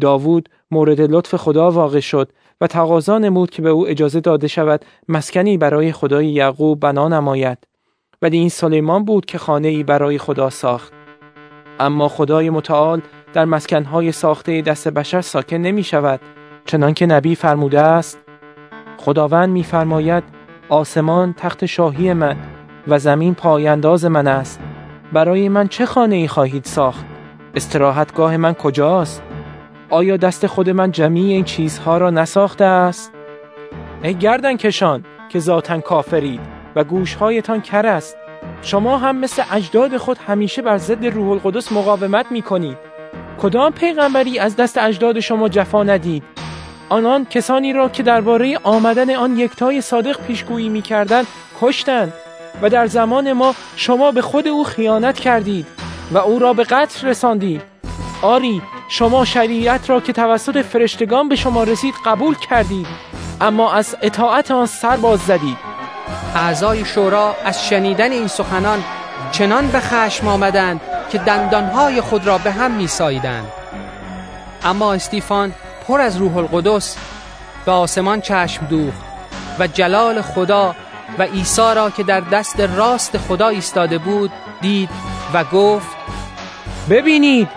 داوود 0.00 0.48
مورد 0.70 1.00
لطف 1.00 1.34
خدا 1.34 1.70
واقع 1.70 2.00
شد 2.00 2.32
و 2.60 2.66
تقاضا 2.66 3.18
نمود 3.18 3.50
که 3.50 3.62
به 3.62 3.68
او 3.68 3.88
اجازه 3.88 4.20
داده 4.20 4.48
شود 4.48 4.84
مسکنی 5.08 5.58
برای 5.58 5.92
خدای 5.92 6.26
یعقوب 6.26 6.80
بنا 6.80 7.08
نماید. 7.08 7.58
ولی 8.22 8.38
این 8.38 8.48
سلیمان 8.48 9.04
بود 9.04 9.24
که 9.24 9.38
خانه 9.38 9.68
ای 9.68 9.82
برای 9.82 10.18
خدا 10.18 10.50
ساخت. 10.50 10.92
اما 11.80 12.08
خدای 12.08 12.50
متعال 12.50 13.00
در 13.32 13.44
مسکنهای 13.44 14.12
ساخته 14.12 14.62
دست 14.62 14.88
بشر 14.88 15.20
ساکن 15.20 15.56
نمی 15.56 15.84
شود 15.84 16.20
چنانکه 16.64 17.06
نبی 17.06 17.34
فرموده 17.34 17.80
است 17.80 18.18
خداوند 18.98 19.48
میفرماید 19.48 20.24
آسمان 20.68 21.34
تخت 21.36 21.66
شاهی 21.66 22.12
من 22.12 22.36
و 22.88 22.98
زمین 22.98 23.34
پاینداز 23.34 24.04
من 24.04 24.26
است. 24.26 24.60
برای 25.12 25.48
من 25.48 25.68
چه 25.68 25.86
خانه 25.86 26.14
ای 26.16 26.28
خواهید 26.28 26.64
ساخت؟ 26.64 27.04
استراحتگاه 27.54 28.36
من 28.36 28.54
کجاست؟ 28.54 29.22
آیا 29.90 30.16
دست 30.16 30.46
خود 30.46 30.70
من 30.70 30.92
جمیع 30.92 31.24
این 31.24 31.44
چیزها 31.44 31.98
را 31.98 32.10
نساخته 32.10 32.64
است؟ 32.64 33.12
ای 34.02 34.14
گردن 34.14 34.56
کشان 34.56 35.04
که 35.28 35.38
ذاتا 35.38 35.80
کافرید 35.80 36.40
و 36.76 36.84
گوشهایتان 36.84 37.60
کر 37.60 37.86
است. 37.86 38.16
شما 38.62 38.98
هم 38.98 39.16
مثل 39.16 39.42
اجداد 39.52 39.96
خود 39.96 40.18
همیشه 40.26 40.62
بر 40.62 40.78
ضد 40.78 41.06
روح 41.06 41.30
القدس 41.30 41.72
مقاومت 41.72 42.32
می 42.32 42.42
کنید 42.42 42.78
کدام 43.42 43.72
پیغمبری 43.72 44.38
از 44.38 44.56
دست 44.56 44.78
اجداد 44.78 45.20
شما 45.20 45.48
جفا 45.48 45.82
ندید؟ 45.82 46.22
آنان 46.88 47.24
کسانی 47.24 47.72
را 47.72 47.88
که 47.88 48.02
درباره 48.02 48.58
آمدن 48.62 49.14
آن 49.14 49.38
یکتای 49.38 49.80
صادق 49.80 50.20
پیشگویی 50.20 50.68
می‌کردند 50.68 51.26
کشتند 51.60 52.12
و 52.62 52.70
در 52.70 52.86
زمان 52.86 53.32
ما 53.32 53.54
شما 53.76 54.12
به 54.12 54.22
خود 54.22 54.48
او 54.48 54.64
خیانت 54.64 55.18
کردید 55.20 55.66
و 56.12 56.18
او 56.18 56.38
را 56.38 56.52
به 56.52 56.64
قتل 56.64 57.08
رساندید. 57.08 57.62
آری 58.22 58.62
شما 58.88 59.24
شریعت 59.24 59.90
را 59.90 60.00
که 60.00 60.12
توسط 60.12 60.62
فرشتگان 60.62 61.28
به 61.28 61.36
شما 61.36 61.64
رسید 61.64 61.94
قبول 62.06 62.34
کردید 62.34 62.86
اما 63.40 63.72
از 63.72 63.96
اطاعت 64.02 64.50
آن 64.50 64.66
سر 64.66 64.96
باز 64.96 65.20
زدید. 65.20 65.56
اعضای 66.34 66.84
شورا 66.84 67.36
از 67.44 67.66
شنیدن 67.68 68.12
این 68.12 68.26
سخنان 68.26 68.84
چنان 69.32 69.66
به 69.68 69.80
خشم 69.80 70.28
آمدند 70.28 70.80
که 71.12 71.18
دندانهای 71.18 72.00
خود 72.00 72.26
را 72.26 72.38
به 72.38 72.50
هم 72.50 72.70
میساییدند. 72.70 73.46
اما 74.64 74.92
استیفان 74.92 75.52
پر 75.88 76.00
از 76.00 76.16
روح 76.16 76.36
القدس 76.36 76.96
به 77.64 77.72
آسمان 77.72 78.20
چشم 78.20 78.66
دوخت 78.66 79.00
و 79.58 79.66
جلال 79.66 80.22
خدا 80.22 80.74
و 81.18 81.22
عیسی 81.22 81.74
را 81.76 81.90
که 81.90 82.02
در 82.02 82.20
دست 82.20 82.60
راست 82.60 83.18
خدا 83.18 83.48
ایستاده 83.48 83.98
بود 83.98 84.30
دید 84.60 84.90
و 85.34 85.44
گفت 85.44 85.96
ببینید 86.90 87.48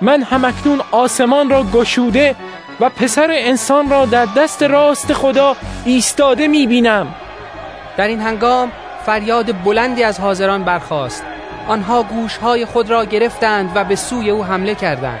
من 0.00 0.22
همکنون 0.22 0.80
آسمان 0.90 1.50
را 1.50 1.64
گشوده 1.64 2.34
و 2.80 2.88
پسر 2.88 3.28
انسان 3.30 3.90
را 3.90 4.06
در 4.06 4.26
دست 4.36 4.62
راست 4.62 5.12
خدا 5.12 5.56
ایستاده 5.84 6.48
می‌بینم. 6.48 7.14
در 7.96 8.08
این 8.08 8.20
هنگام 8.20 8.72
فریاد 9.06 9.64
بلندی 9.64 10.02
از 10.02 10.20
حاضران 10.20 10.64
برخاست. 10.64 11.24
آنها 11.68 12.02
گوشهای 12.02 12.64
خود 12.64 12.90
را 12.90 13.04
گرفتند 13.04 13.72
و 13.74 13.84
به 13.84 13.96
سوی 13.96 14.30
او 14.30 14.44
حمله 14.44 14.74
کردند. 14.74 15.20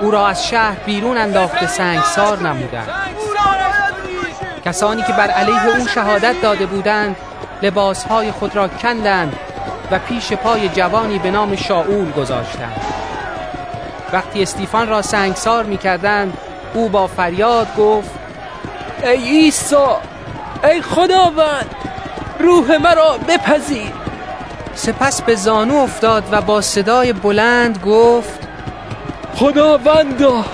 او 0.00 0.10
را 0.10 0.28
از 0.28 0.48
شهر 0.48 0.76
بیرون 0.86 1.18
انداخته 1.18 1.66
سنگسار 1.66 2.38
نمودند. 2.38 2.88
کسانی 4.64 5.02
که 5.02 5.12
بر 5.12 5.30
علیه 5.30 5.78
او 5.78 5.86
شهادت 5.86 6.34
داده 6.42 6.66
بودند 6.66 7.16
لباسهای 7.62 8.32
خود 8.32 8.56
را 8.56 8.68
کندند 8.68 9.36
و 9.90 9.98
پیش 9.98 10.32
پای 10.32 10.68
جوانی 10.68 11.18
به 11.18 11.30
نام 11.30 11.56
شاول 11.56 12.10
گذاشتند. 12.10 12.80
وقتی 14.12 14.42
استیفان 14.42 14.88
را 14.88 15.02
سنگسار 15.02 15.64
می 15.64 15.76
کردند 15.76 16.38
او 16.74 16.88
با 16.88 17.06
فریاد 17.06 17.76
گفت 17.76 18.10
ای 19.02 19.28
عیسی 19.28 19.76
ای 20.64 20.82
خداوند 20.82 21.74
روح 22.38 22.76
مرا 22.76 23.18
بپذیر. 23.28 23.92
سپس 24.74 25.22
به 25.22 25.34
زانو 25.34 25.76
افتاد 25.76 26.24
و 26.30 26.40
با 26.40 26.60
صدای 26.60 27.12
بلند 27.12 27.78
گفت 27.86 28.45
خداوندا 29.38 30.44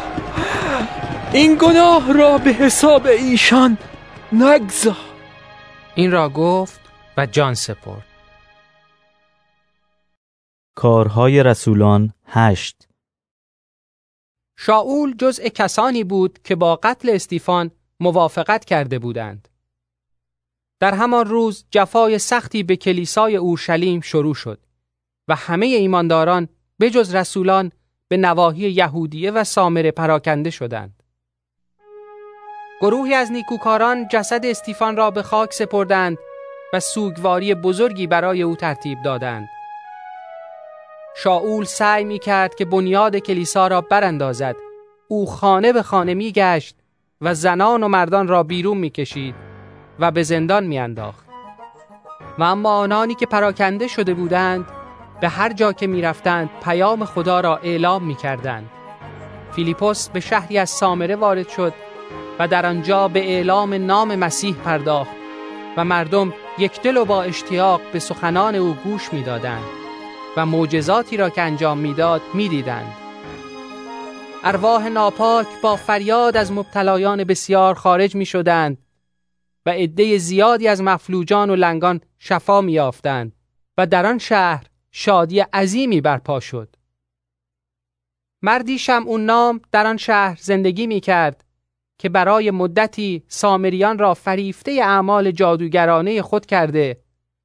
این 1.32 1.58
گناه 1.60 2.12
را 2.12 2.38
به 2.38 2.50
حساب 2.50 3.06
ایشان 3.06 3.78
نگذار. 4.32 4.96
این 5.94 6.12
را 6.12 6.28
گفت 6.28 6.80
و 7.16 7.26
جان 7.26 7.54
سپرد. 7.54 8.06
کارهای 10.74 11.42
رسولان 11.42 12.12
هشت. 12.26 12.88
شاول 14.58 15.14
جزء 15.18 15.48
کسانی 15.48 16.04
بود 16.04 16.38
که 16.44 16.56
با 16.56 16.76
قتل 16.76 17.10
استیفان 17.10 17.70
موافقت 18.00 18.64
کرده 18.64 18.98
بودند. 18.98 19.48
در 20.80 20.94
همان 20.94 21.26
روز 21.26 21.64
جفای 21.70 22.18
سختی 22.18 22.62
به 22.62 22.76
کلیسای 22.76 23.36
اورشلیم 23.36 24.00
شروع 24.00 24.34
شد 24.34 24.66
و 25.28 25.34
همه 25.34 25.66
ایمانداران 25.66 26.48
به 26.78 26.90
جز 26.90 27.14
رسولان 27.14 27.72
به 28.12 28.18
نواحی 28.18 28.70
یهودیه 28.70 29.30
و 29.30 29.44
سامره 29.44 29.90
پراکنده 29.90 30.50
شدند. 30.50 31.02
گروهی 32.80 33.14
از 33.14 33.32
نیکوکاران 33.32 34.08
جسد 34.08 34.46
استیفان 34.46 34.96
را 34.96 35.10
به 35.10 35.22
خاک 35.22 35.52
سپردند 35.52 36.18
و 36.72 36.80
سوگواری 36.80 37.54
بزرگی 37.54 38.06
برای 38.06 38.42
او 38.42 38.56
ترتیب 38.56 39.02
دادند. 39.02 39.48
شاول 41.16 41.64
سعی 41.64 42.04
می 42.04 42.18
کرد 42.18 42.54
که 42.54 42.64
بنیاد 42.64 43.16
کلیسا 43.16 43.66
را 43.66 43.80
براندازد. 43.80 44.56
او 45.08 45.26
خانه 45.26 45.72
به 45.72 45.82
خانه 45.82 46.14
می 46.14 46.32
گشت 46.32 46.76
و 47.20 47.34
زنان 47.34 47.82
و 47.82 47.88
مردان 47.88 48.28
را 48.28 48.42
بیرون 48.42 48.78
می 48.78 48.90
کشید 48.90 49.34
و 49.98 50.10
به 50.10 50.22
زندان 50.22 50.64
می 50.64 50.78
انداخت. 50.78 51.26
و 52.38 52.42
اما 52.42 52.70
آنانی 52.70 53.14
که 53.14 53.26
پراکنده 53.26 53.88
شده 53.88 54.14
بودند 54.14 54.81
به 55.22 55.28
هر 55.28 55.52
جا 55.52 55.72
که 55.72 55.86
می 55.86 56.02
رفتند 56.02 56.50
پیام 56.64 57.04
خدا 57.04 57.40
را 57.40 57.56
اعلام 57.56 58.04
می 58.04 58.14
کردند. 58.14 58.70
فیلیپوس 59.52 60.08
به 60.08 60.20
شهری 60.20 60.58
از 60.58 60.70
سامره 60.70 61.16
وارد 61.16 61.48
شد 61.48 61.72
و 62.38 62.48
در 62.48 62.66
آنجا 62.66 63.08
به 63.08 63.20
اعلام 63.20 63.74
نام 63.74 64.16
مسیح 64.16 64.54
پرداخت 64.54 65.10
و 65.76 65.84
مردم 65.84 66.32
یک 66.58 66.82
دل 66.82 66.96
و 66.96 67.04
با 67.04 67.22
اشتیاق 67.22 67.80
به 67.92 67.98
سخنان 67.98 68.54
او 68.54 68.74
گوش 68.84 69.12
می‌دادند 69.12 69.64
و 70.36 70.46
معجزاتی 70.46 71.16
را 71.16 71.30
که 71.30 71.42
انجام 71.42 71.78
می‌داد 71.78 72.22
می‌دیدند 72.34 72.92
ارواح 74.44 74.88
ناپاک 74.88 75.46
با 75.62 75.76
فریاد 75.76 76.36
از 76.36 76.52
مبتلایان 76.52 77.24
بسیار 77.24 77.74
خارج 77.74 78.14
می 78.14 78.26
شدند 78.26 78.78
و 79.66 79.70
عده 79.70 80.18
زیادی 80.18 80.68
از 80.68 80.82
مفلوجان 80.82 81.50
و 81.50 81.56
لنگان 81.56 82.00
شفا 82.18 82.60
می 82.60 82.72
یافتند 82.72 83.32
و 83.78 83.86
در 83.86 84.06
آن 84.06 84.18
شهر 84.18 84.71
شادی 84.92 85.40
عظیمی 85.40 86.00
برپا 86.00 86.40
شد. 86.40 86.76
مردی 88.42 88.80
اون 89.06 89.24
نام 89.24 89.60
در 89.72 89.86
آن 89.86 89.96
شهر 89.96 90.38
زندگی 90.40 90.86
می 90.86 91.00
کرد 91.00 91.44
که 91.98 92.08
برای 92.08 92.50
مدتی 92.50 93.22
سامریان 93.28 93.98
را 93.98 94.14
فریفته 94.14 94.72
اعمال 94.72 95.30
جادوگرانه 95.30 96.22
خود 96.22 96.46
کرده 96.46 97.00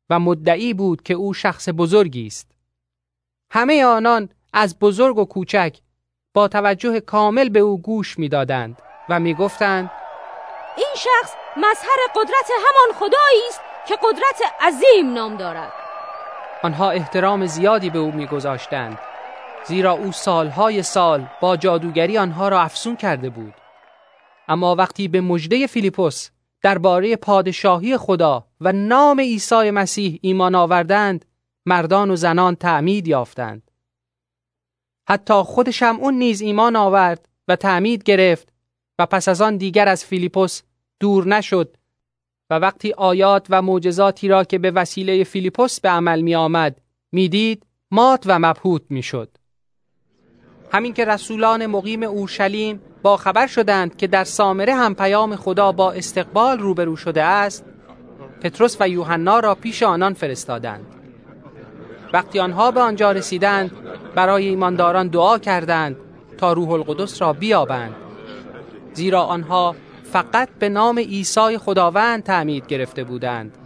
و 0.09 0.19
مدعی 0.19 0.73
بود 0.73 1.01
که 1.01 1.13
او 1.13 1.33
شخص 1.33 1.69
بزرگی 1.77 2.27
است. 2.27 2.51
همه 3.51 3.85
آنان 3.85 4.29
از 4.53 4.79
بزرگ 4.79 5.17
و 5.17 5.25
کوچک 5.25 5.77
با 6.33 6.47
توجه 6.47 6.99
کامل 6.99 7.49
به 7.49 7.59
او 7.59 7.81
گوش 7.81 8.19
می‌دادند 8.19 8.81
و 9.09 9.19
می‌گفتند 9.19 9.91
این 10.77 10.95
شخص 10.95 11.33
مظهر 11.57 11.97
قدرت 12.15 12.49
همان 12.51 12.99
خدایی 12.99 13.47
است 13.49 13.61
که 13.87 13.95
قدرت 13.95 14.41
عظیم 14.61 15.13
نام 15.13 15.37
دارد 15.37 15.86
آنها 16.63 16.91
احترام 16.91 17.45
زیادی 17.45 17.89
به 17.89 17.99
او 17.99 18.11
میگذاشتند. 18.11 18.97
زیرا 19.67 19.91
او 19.91 20.11
سالهای 20.11 20.83
سال 20.83 21.27
با 21.41 21.57
جادوگری 21.57 22.17
آنها 22.17 22.49
را 22.49 22.61
افسون 22.61 22.95
کرده 22.95 23.29
بود. 23.29 23.53
اما 24.47 24.75
وقتی 24.75 25.07
به 25.07 25.21
مژده 25.21 25.67
فیلیپوس 25.67 26.29
درباره 26.61 27.15
پادشاهی 27.15 27.97
خدا 27.97 28.47
و 28.61 28.71
نام 28.71 29.19
عیسی 29.19 29.71
مسیح 29.71 30.19
ایمان 30.21 30.55
آوردند 30.55 31.25
مردان 31.65 32.11
و 32.11 32.15
زنان 32.15 32.55
تعمید 32.55 33.07
یافتند. 33.07 33.71
حتی 35.09 35.33
خود 35.33 35.71
شمعون 35.71 36.13
نیز 36.13 36.41
ایمان 36.41 36.75
آورد 36.75 37.29
و 37.47 37.55
تعمید 37.55 38.03
گرفت 38.03 38.53
و 38.99 39.05
پس 39.05 39.27
از 39.27 39.41
آن 39.41 39.57
دیگر 39.57 39.87
از 39.87 40.05
فیلیپوس 40.05 40.61
دور 40.99 41.27
نشد 41.27 41.76
و 42.49 42.53
وقتی 42.53 42.93
آیات 42.97 43.47
و 43.49 43.61
معجزاتی 43.61 44.27
را 44.27 44.43
که 44.43 44.57
به 44.57 44.71
وسیله 44.71 45.23
فیلیپوس 45.23 45.79
به 45.79 45.89
عمل 45.89 46.21
می 46.21 46.35
آمد 46.35 46.81
می 47.11 47.29
دید 47.29 47.63
مات 47.91 48.23
و 48.25 48.39
مبهوت 48.39 48.81
می 48.89 49.03
شد. 49.03 49.29
همین 50.71 50.93
که 50.93 51.05
رسولان 51.05 51.65
مقیم 51.65 52.03
اورشلیم 52.03 52.81
با 53.01 53.17
خبر 53.17 53.47
شدند 53.47 53.97
که 53.97 54.07
در 54.07 54.23
سامره 54.23 54.75
هم 54.75 54.95
پیام 54.95 55.35
خدا 55.35 55.71
با 55.71 55.91
استقبال 55.91 56.59
روبرو 56.59 56.95
شده 56.95 57.23
است 57.23 57.65
پتروس 58.41 58.77
و 58.79 58.89
یوحنا 58.89 59.39
را 59.39 59.55
پیش 59.55 59.83
آنان 59.83 60.13
فرستادند 60.13 60.85
وقتی 62.13 62.39
آنها 62.39 62.71
به 62.71 62.79
آنجا 62.79 63.11
رسیدند 63.11 63.71
برای 64.15 64.47
ایمانداران 64.47 65.07
دعا 65.07 65.37
کردند 65.37 65.95
تا 66.37 66.53
روح 66.53 66.69
القدس 66.69 67.21
را 67.21 67.33
بیابند 67.33 67.95
زیرا 68.93 69.23
آنها 69.23 69.75
فقط 70.11 70.49
به 70.49 70.69
نام 70.69 70.99
عیسی 70.99 71.57
خداوند 71.57 72.23
تعمید 72.23 72.67
گرفته 72.67 73.03
بودند. 73.03 73.57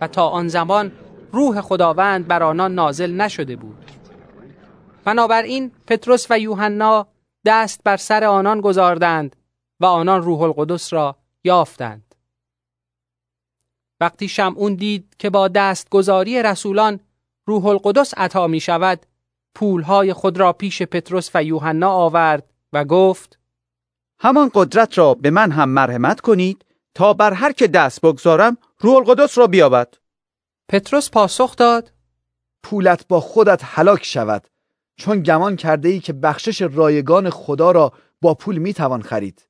و 0.00 0.08
تا 0.08 0.28
آن 0.28 0.48
زمان 0.48 0.92
روح 1.32 1.60
خداوند 1.60 2.26
بر 2.26 2.42
آنان 2.42 2.74
نازل 2.74 3.12
نشده 3.12 3.56
بود. 3.56 3.90
بنابراین 5.04 5.72
پتروس 5.86 6.26
و 6.30 6.38
یوحنا 6.38 7.06
دست 7.46 7.80
بر 7.84 7.96
سر 7.96 8.24
آنان 8.24 8.60
گذاردند 8.60 9.36
و 9.80 9.86
آنان 9.86 10.22
روح 10.22 10.42
القدس 10.42 10.92
را 10.92 11.16
یافتند. 11.44 12.14
وقتی 14.00 14.28
شمعون 14.28 14.74
دید 14.74 15.14
که 15.18 15.30
با 15.30 15.48
دستگذاری 15.48 16.42
رسولان 16.42 17.00
روح 17.46 17.66
القدس 17.66 18.14
عطا 18.16 18.46
می 18.46 18.60
شود 18.60 19.06
پولهای 19.54 20.12
خود 20.12 20.40
را 20.40 20.52
پیش 20.52 20.82
پتروس 20.82 21.30
و 21.34 21.44
یوحنا 21.44 21.90
آورد 21.90 22.50
و 22.72 22.84
گفت 22.84 23.35
همان 24.18 24.50
قدرت 24.54 24.98
را 24.98 25.14
به 25.14 25.30
من 25.30 25.50
هم 25.50 25.68
مرحمت 25.68 26.20
کنید 26.20 26.64
تا 26.94 27.12
بر 27.12 27.32
هر 27.32 27.52
که 27.52 27.66
دست 27.66 28.00
بگذارم 28.00 28.56
روح 28.78 28.96
القدس 28.96 29.38
را 29.38 29.46
بیابد. 29.46 29.94
پتروس 30.68 31.10
پاسخ 31.10 31.56
داد. 31.56 31.92
پولت 32.62 33.08
با 33.08 33.20
خودت 33.20 33.60
هلاک 33.64 34.04
شود 34.04 34.48
چون 34.96 35.22
گمان 35.22 35.56
کرده 35.56 35.88
ای 35.88 36.00
که 36.00 36.12
بخشش 36.12 36.62
رایگان 36.62 37.30
خدا 37.30 37.70
را 37.70 37.92
با 38.22 38.34
پول 38.34 38.58
می 38.58 38.74
توان 38.74 39.02
خرید. 39.02 39.48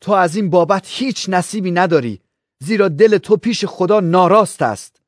تو 0.00 0.12
از 0.12 0.36
این 0.36 0.50
بابت 0.50 0.86
هیچ 0.86 1.28
نصیبی 1.28 1.70
نداری 1.70 2.20
زیرا 2.62 2.88
دل 2.88 3.18
تو 3.18 3.36
پیش 3.36 3.64
خدا 3.64 4.00
ناراست 4.00 4.62
است. 4.62 5.02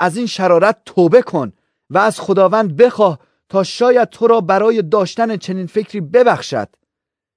از 0.00 0.16
این 0.16 0.26
شرارت 0.26 0.82
توبه 0.84 1.22
کن 1.22 1.52
و 1.90 1.98
از 1.98 2.20
خداوند 2.20 2.76
بخواه 2.76 3.18
تا 3.48 3.62
شاید 3.62 4.08
تو 4.08 4.26
را 4.26 4.40
برای 4.40 4.82
داشتن 4.82 5.36
چنین 5.36 5.66
فکری 5.66 6.00
ببخشد. 6.00 6.68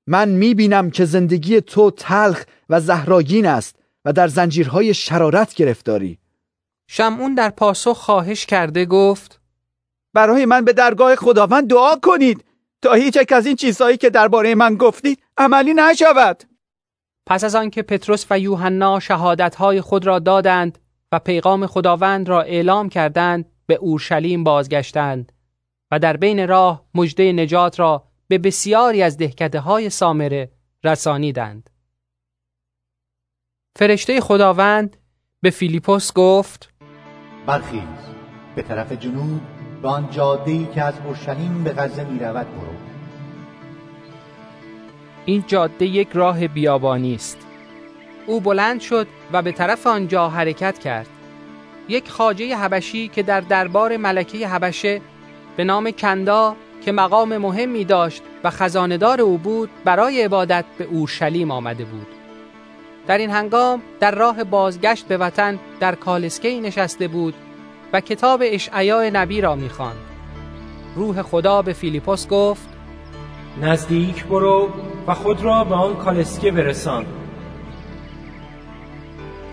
من 0.08 0.30
می 0.30 0.54
بینم 0.54 0.90
که 0.90 1.06
زندگی 1.06 1.62
تو 1.62 1.92
تلخ 1.92 2.46
و 2.70 2.80
زهراگین 2.80 3.46
است 3.46 3.76
و 4.06 4.14
در 4.14 4.28
زنجیرهای 4.28 4.94
شرارت 4.94 5.54
گرفتاری. 5.54 6.18
شمعون 6.88 7.36
در 7.36 7.50
پاسخ 7.50 7.98
خواهش 7.98 8.46
کرده 8.46 8.86
گفت 8.86 9.42
برای 10.14 10.46
من 10.46 10.66
به 10.66 10.74
درگاه 10.74 11.16
خداوند 11.16 11.70
دعا 11.70 11.96
کنید 11.96 12.44
تا 12.82 12.94
هیچ 12.94 13.16
یک 13.16 13.32
از 13.32 13.46
این 13.46 13.56
چیزهایی 13.56 13.98
که 13.98 14.10
درباره 14.10 14.56
من 14.56 14.76
گفتید 14.76 15.20
عملی 15.38 15.74
نشود. 15.74 16.44
پس 17.26 17.44
از 17.44 17.56
آنکه 17.56 17.82
پتروس 17.82 18.26
و 18.30 18.40
یوحنا 18.40 19.00
شهادتهای 19.00 19.82
خود 19.82 20.08
را 20.08 20.20
دادند 20.20 20.80
و 21.12 21.20
پیغام 21.20 21.68
خداوند 21.68 22.30
را 22.30 22.42
اعلام 22.42 22.90
کردند 22.90 23.46
به 23.66 23.76
اورشلیم 23.76 24.44
بازگشتند 24.44 25.32
و 25.92 26.00
در 26.00 26.18
بین 26.18 26.48
راه 26.48 26.86
مژده 26.96 27.32
نجات 27.32 27.80
را 27.80 28.11
به 28.32 28.38
بسیاری 28.38 29.04
از 29.04 29.18
دهکده 29.18 29.60
های 29.60 29.90
سامره 29.90 30.52
رسانیدند. 30.84 31.70
فرشته 33.76 34.22
خداوند 34.22 34.98
به 35.42 35.50
فیلیپوس 35.50 36.14
گفت 36.14 36.74
برخیز. 37.46 37.82
به 38.56 38.62
طرف 38.62 38.92
جنوب 38.92 39.42
به 39.82 39.88
آن 39.88 40.10
جاده 40.10 40.66
که 40.66 40.82
از 40.82 40.94
اورشلیم 41.06 41.64
به 41.64 41.74
غزه 41.74 42.04
می 42.04 42.20
رود 42.20 42.48
برو. 42.48 42.76
این 45.26 45.44
جاده 45.48 45.86
یک 45.86 46.10
راه 46.14 46.48
بیابانی 46.48 47.16
است. 47.16 47.38
او 48.28 48.40
بلند 48.40 48.82
شد 48.82 49.08
و 49.34 49.42
به 49.42 49.52
طرف 49.52 49.88
آنجا 49.88 50.30
حرکت 50.30 50.80
کرد. 50.80 51.08
یک 51.90 52.10
خاجه 52.10 52.56
حبشی 52.56 53.08
که 53.08 53.24
در 53.24 53.42
دربار 53.42 53.98
ملکه 53.98 54.48
حبشه 54.48 55.02
به 55.58 55.64
نام 55.64 55.92
کندا 55.92 56.56
که 56.82 56.92
مقام 56.92 57.38
مهمی 57.38 57.86
داشت 57.86 58.24
و 58.44 58.50
خزاندار 58.50 59.22
او 59.22 59.38
بود 59.38 59.70
برای 59.86 60.22
عبادت 60.22 60.66
به 60.78 60.84
اورشلیم 60.84 61.52
آمده 61.52 61.86
بود 61.86 62.08
در 63.08 63.18
این 63.18 63.30
هنگام 63.30 63.82
در 64.00 64.16
راه 64.16 64.44
بازگشت 64.44 65.08
به 65.08 65.18
وطن 65.18 65.60
در 65.80 65.96
کالسکی 65.96 66.62
نشسته 66.62 67.08
بود 67.08 67.34
و 67.94 68.02
کتاب 68.02 68.42
اشعیا 68.44 69.10
نبی 69.10 69.42
را 69.42 69.56
می‌خواند. 69.56 69.98
روح 70.96 71.22
خدا 71.22 71.62
به 71.62 71.74
فیلیپوس 71.74 72.28
گفت 72.28 72.70
نزدیک 73.62 74.26
برو 74.26 74.70
و 75.08 75.14
خود 75.14 75.42
را 75.42 75.64
به 75.64 75.76
آن 75.76 75.96
کالسکه 75.96 76.52
برسان 76.52 77.06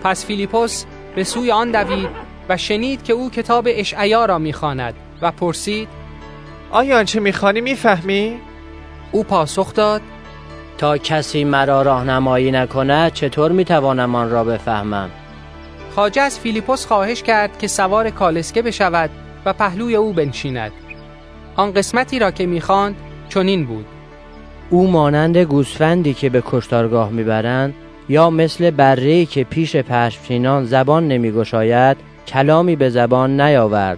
پس 0.03 0.25
فیلیپوس 0.25 0.85
به 1.15 1.23
سوی 1.23 1.51
آن 1.51 1.71
دوید 1.71 2.09
و 2.49 2.57
شنید 2.57 3.03
که 3.03 3.13
او 3.13 3.29
کتاب 3.29 3.67
اشعیا 3.69 4.25
را 4.25 4.37
می‌خواند 4.37 4.93
و 5.21 5.31
پرسید 5.31 5.98
آیا 6.71 6.97
آنچه 6.97 7.19
می‌خوانی 7.19 7.61
می‌فهمی؟ 7.61 8.37
او 9.11 9.23
پاسخ 9.23 9.73
داد 9.73 10.01
تا 10.77 10.97
کسی 10.97 11.43
مرا 11.43 11.81
راهنمایی 11.81 12.51
نکند 12.51 13.13
چطور 13.13 13.51
می‌توانم 13.51 14.15
آن 14.15 14.29
را 14.29 14.43
بفهمم؟ 14.43 15.09
خاجه 15.95 16.21
از 16.21 16.39
فیلیپوس 16.39 16.85
خواهش 16.85 17.23
کرد 17.23 17.57
که 17.57 17.67
سوار 17.67 18.09
کالسکه 18.09 18.61
بشود 18.61 19.09
و 19.45 19.53
پهلوی 19.53 19.95
او 19.95 20.13
بنشیند. 20.13 20.71
آن 21.55 21.73
قسمتی 21.73 22.19
را 22.19 22.31
که 22.31 22.45
می‌خواند 22.45 22.95
چنین 23.29 23.65
بود. 23.65 23.85
او 24.69 24.91
مانند 24.91 25.37
گوسفندی 25.37 26.13
که 26.13 26.29
به 26.29 26.43
کشتارگاه 26.45 27.09
می‌برند 27.09 27.73
یا 28.09 28.29
مثل 28.29 28.71
بره 28.71 29.25
که 29.25 29.43
پیش 29.43 29.75
پشمچینان 29.75 30.65
زبان 30.65 31.07
نمیگشاید 31.07 31.97
کلامی 32.27 32.75
به 32.75 32.89
زبان 32.89 33.41
نیاورد. 33.41 33.97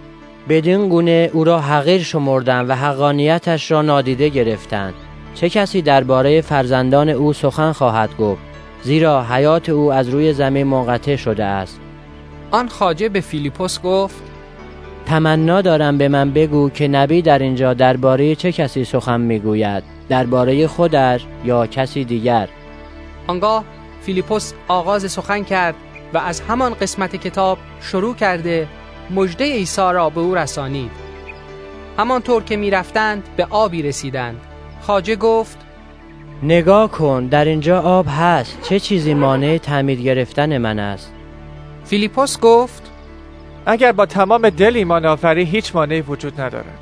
بدین 0.50 0.90
گونه 0.90 1.30
او 1.34 1.44
را 1.44 1.60
حقیر 1.60 2.04
شمردند 2.04 2.70
و 2.70 2.76
حقانیتش 2.76 3.72
را 3.72 3.82
نادیده 3.82 4.30
گرفتند. 4.30 4.94
چه 5.36 5.50
کسی 5.50 5.82
درباره 5.82 6.42
فرزندان 6.42 7.10
او 7.10 7.34
سخن 7.34 7.72
خواهد 7.72 8.18
گفت 8.18 8.42
زیرا 8.84 9.24
حیات 9.24 9.70
او 9.70 9.94
از 9.94 10.10
روی 10.10 10.34
زمین 10.34 10.68
منقطع 10.68 11.16
شده 11.16 11.44
است. 11.44 11.80
آن 12.52 12.68
خاجه 12.68 13.10
به 13.10 13.22
فیلیپوس 13.22 13.82
گفت 13.82 14.24
تمنا 15.06 15.62
دارم 15.62 15.98
به 15.98 16.08
من 16.08 16.32
بگو 16.32 16.70
که 16.70 16.88
نبی 16.88 17.22
در 17.22 17.40
اینجا 17.40 17.74
درباره 17.74 18.36
چه 18.36 18.52
کسی 18.52 18.86
سخن 18.86 19.22
می‌گوید 19.22 19.84
درباره 20.10 20.68
خودش 20.68 21.26
یا 21.46 21.68
کسی 21.68 22.04
دیگر. 22.04 22.50
آنگاه 23.28 23.64
فیلیپوس 24.02 24.54
آغاز 24.68 25.12
سخن 25.12 25.44
کرد 25.44 25.76
و 26.14 26.18
از 26.18 26.42
همان 26.42 26.74
قسمت 26.74 27.16
کتاب 27.16 27.58
شروع 27.82 28.16
کرده 28.16 28.68
مژده 29.16 29.46
عیسی 29.46 29.82
را 29.82 30.10
به 30.10 30.22
او 30.22 30.36
رسانید. 30.36 30.92
همانطور 31.98 32.44
که 32.44 32.58
می‌رفتند 32.58 33.24
به 33.38 33.48
آبی 33.50 33.82
رسیدند. 33.82 34.42
خاجه 34.82 35.16
گفت 35.16 35.58
نگاه 36.44 36.92
کن 36.92 37.26
در 37.26 37.46
اینجا 37.46 37.82
آب 37.82 38.06
هست. 38.10 38.62
چه 38.62 38.80
چیزی 38.80 39.14
مانع 39.14 39.58
تعمید 39.58 40.02
گرفتن 40.02 40.58
من 40.58 40.80
است؟ 40.80 41.14
فیلیپوس 41.86 42.40
گفت 42.40 42.92
اگر 43.66 43.92
با 43.92 44.06
تمام 44.06 44.50
دل 44.50 44.76
ایمان 44.76 45.06
آوری 45.06 45.44
هیچ 45.44 45.76
مانعی 45.76 46.02
وجود 46.02 46.42
ندارد. 46.42 46.80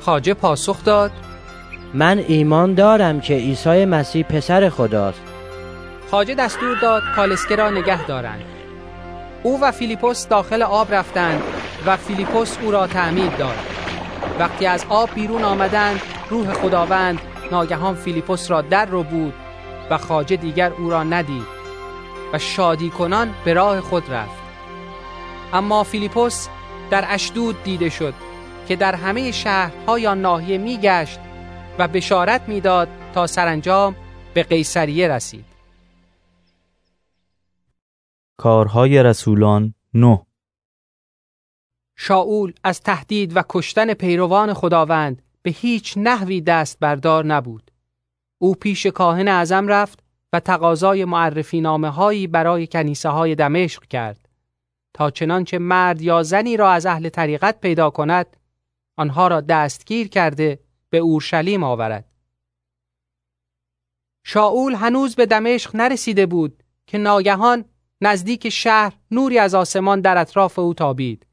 خواجه 0.00 0.34
پاسخ 0.34 0.84
داد 0.84 1.10
من 1.94 2.18
ایمان 2.28 2.74
دارم 2.74 3.20
که 3.20 3.34
عیسی 3.34 3.84
مسیح 3.84 4.22
پسر 4.24 4.68
خداست. 4.68 5.20
خواجه 6.10 6.34
دستور 6.34 6.76
داد 6.82 7.02
کالسکه 7.16 7.56
را 7.56 7.70
نگه 7.70 8.06
دارند. 8.06 8.55
او 9.46 9.60
و 9.60 9.70
فیلیپوس 9.70 10.28
داخل 10.28 10.62
آب 10.62 10.94
رفتند 10.94 11.42
و 11.86 11.96
فیلیپوس 11.96 12.56
او 12.62 12.70
را 12.70 12.86
تعمید 12.86 13.36
داد. 13.36 13.56
وقتی 14.38 14.66
از 14.66 14.84
آب 14.88 15.14
بیرون 15.14 15.44
آمدند 15.44 16.00
روح 16.30 16.52
خداوند 16.52 17.20
ناگهان 17.52 17.94
فیلیپوس 17.94 18.50
را 18.50 18.62
در 18.62 18.86
ربود 18.86 19.34
و 19.90 19.98
خاجه 19.98 20.36
دیگر 20.36 20.72
او 20.72 20.90
را 20.90 21.02
ندید 21.02 21.46
و 22.32 22.38
شادی 22.38 22.90
کنان 22.90 23.34
به 23.44 23.54
راه 23.54 23.80
خود 23.80 24.12
رفت. 24.12 24.42
اما 25.52 25.82
فیلیپوس 25.82 26.48
در 26.90 27.04
اشدود 27.08 27.62
دیده 27.62 27.88
شد 27.88 28.14
که 28.68 28.76
در 28.76 28.94
همه 28.94 29.32
شهرهای 29.32 30.02
یا 30.02 30.14
ناحیه 30.14 30.58
میگشت 30.58 31.18
و 31.78 31.88
بشارت 31.88 32.40
می‌داد 32.46 32.88
تا 33.14 33.26
سرانجام 33.26 33.96
به 34.34 34.42
قیصریه 34.42 35.08
رسید. 35.08 35.45
کارهای 38.36 39.02
رسولان 39.02 39.74
نه 39.94 40.26
شاول 41.96 42.52
از 42.64 42.80
تهدید 42.80 43.36
و 43.36 43.42
کشتن 43.48 43.94
پیروان 43.94 44.54
خداوند 44.54 45.22
به 45.42 45.50
هیچ 45.50 45.94
نحوی 45.96 46.40
دست 46.40 46.78
بردار 46.80 47.24
نبود. 47.24 47.70
او 48.38 48.54
پیش 48.54 48.86
کاهن 48.86 49.28
اعظم 49.28 49.68
رفت 49.68 50.02
و 50.32 50.40
تقاضای 50.40 51.04
معرفی 51.04 51.60
نامه 51.60 51.88
هایی 51.88 52.26
برای 52.26 52.66
کنیسه 52.66 53.08
های 53.08 53.34
دمشق 53.34 53.82
کرد 53.86 54.28
تا 54.94 55.10
چنانچه 55.10 55.58
مرد 55.58 56.02
یا 56.02 56.22
زنی 56.22 56.56
را 56.56 56.70
از 56.70 56.86
اهل 56.86 57.08
طریقت 57.08 57.60
پیدا 57.60 57.90
کند 57.90 58.36
آنها 58.96 59.28
را 59.28 59.40
دستگیر 59.40 60.08
کرده 60.08 60.58
به 60.90 60.98
اورشلیم 60.98 61.62
آورد. 61.62 62.04
شاول 64.24 64.74
هنوز 64.74 65.14
به 65.16 65.26
دمشق 65.26 65.76
نرسیده 65.76 66.26
بود 66.26 66.62
که 66.86 66.98
ناگهان 66.98 67.64
نزدیک 68.00 68.48
شهر 68.48 68.92
نوری 69.10 69.38
از 69.38 69.54
آسمان 69.54 70.00
در 70.00 70.18
اطراف 70.18 70.58
او 70.58 70.74
تابید. 70.74 71.26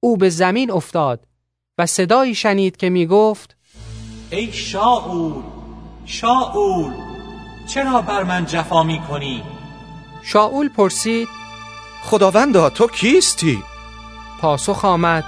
او 0.00 0.16
به 0.16 0.30
زمین 0.30 0.70
افتاد 0.70 1.26
و 1.78 1.86
صدایی 1.86 2.34
شنید 2.34 2.76
که 2.76 2.90
می 2.90 3.06
گفت 3.06 3.56
ای 4.30 4.52
شاول 4.52 5.42
شاول 6.04 6.92
چرا 7.68 8.02
بر 8.02 8.22
من 8.22 8.46
جفا 8.46 8.82
می 8.82 9.00
کنی؟ 9.08 9.42
شاول 10.22 10.68
پرسید 10.68 11.28
خداوندا 12.02 12.70
تو 12.70 12.86
کیستی؟ 12.86 13.62
پاسخ 14.40 14.84
آمد 14.84 15.24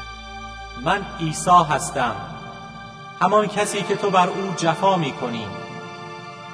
من 0.84 1.06
عیسی 1.20 1.64
هستم 1.70 2.16
همان 3.20 3.46
کسی 3.46 3.82
که 3.82 3.96
تو 3.96 4.10
بر 4.10 4.28
او 4.28 4.54
جفا 4.56 4.96
می 4.96 5.12
کنی 5.12 5.46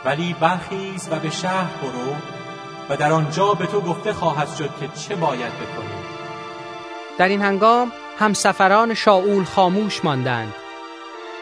ولی 0.05 0.33
برخیز 0.41 1.09
و 1.11 1.19
به 1.21 1.31
شهر 1.31 1.71
برو 1.83 2.36
و 2.89 2.97
در 2.97 3.13
آنجا 3.13 3.55
به 3.55 3.67
تو 3.67 3.81
گفته 3.81 4.13
خواهد 4.13 4.49
شد 4.49 4.71
که 4.81 4.89
چه 4.89 5.17
باید 5.17 5.53
بکنی. 5.53 5.89
در 7.19 7.29
این 7.29 7.43
هنگام 7.43 7.93
همسفران 8.19 8.95
شاول 8.95 9.45
خاموش 9.45 10.05
ماندند. 10.05 10.55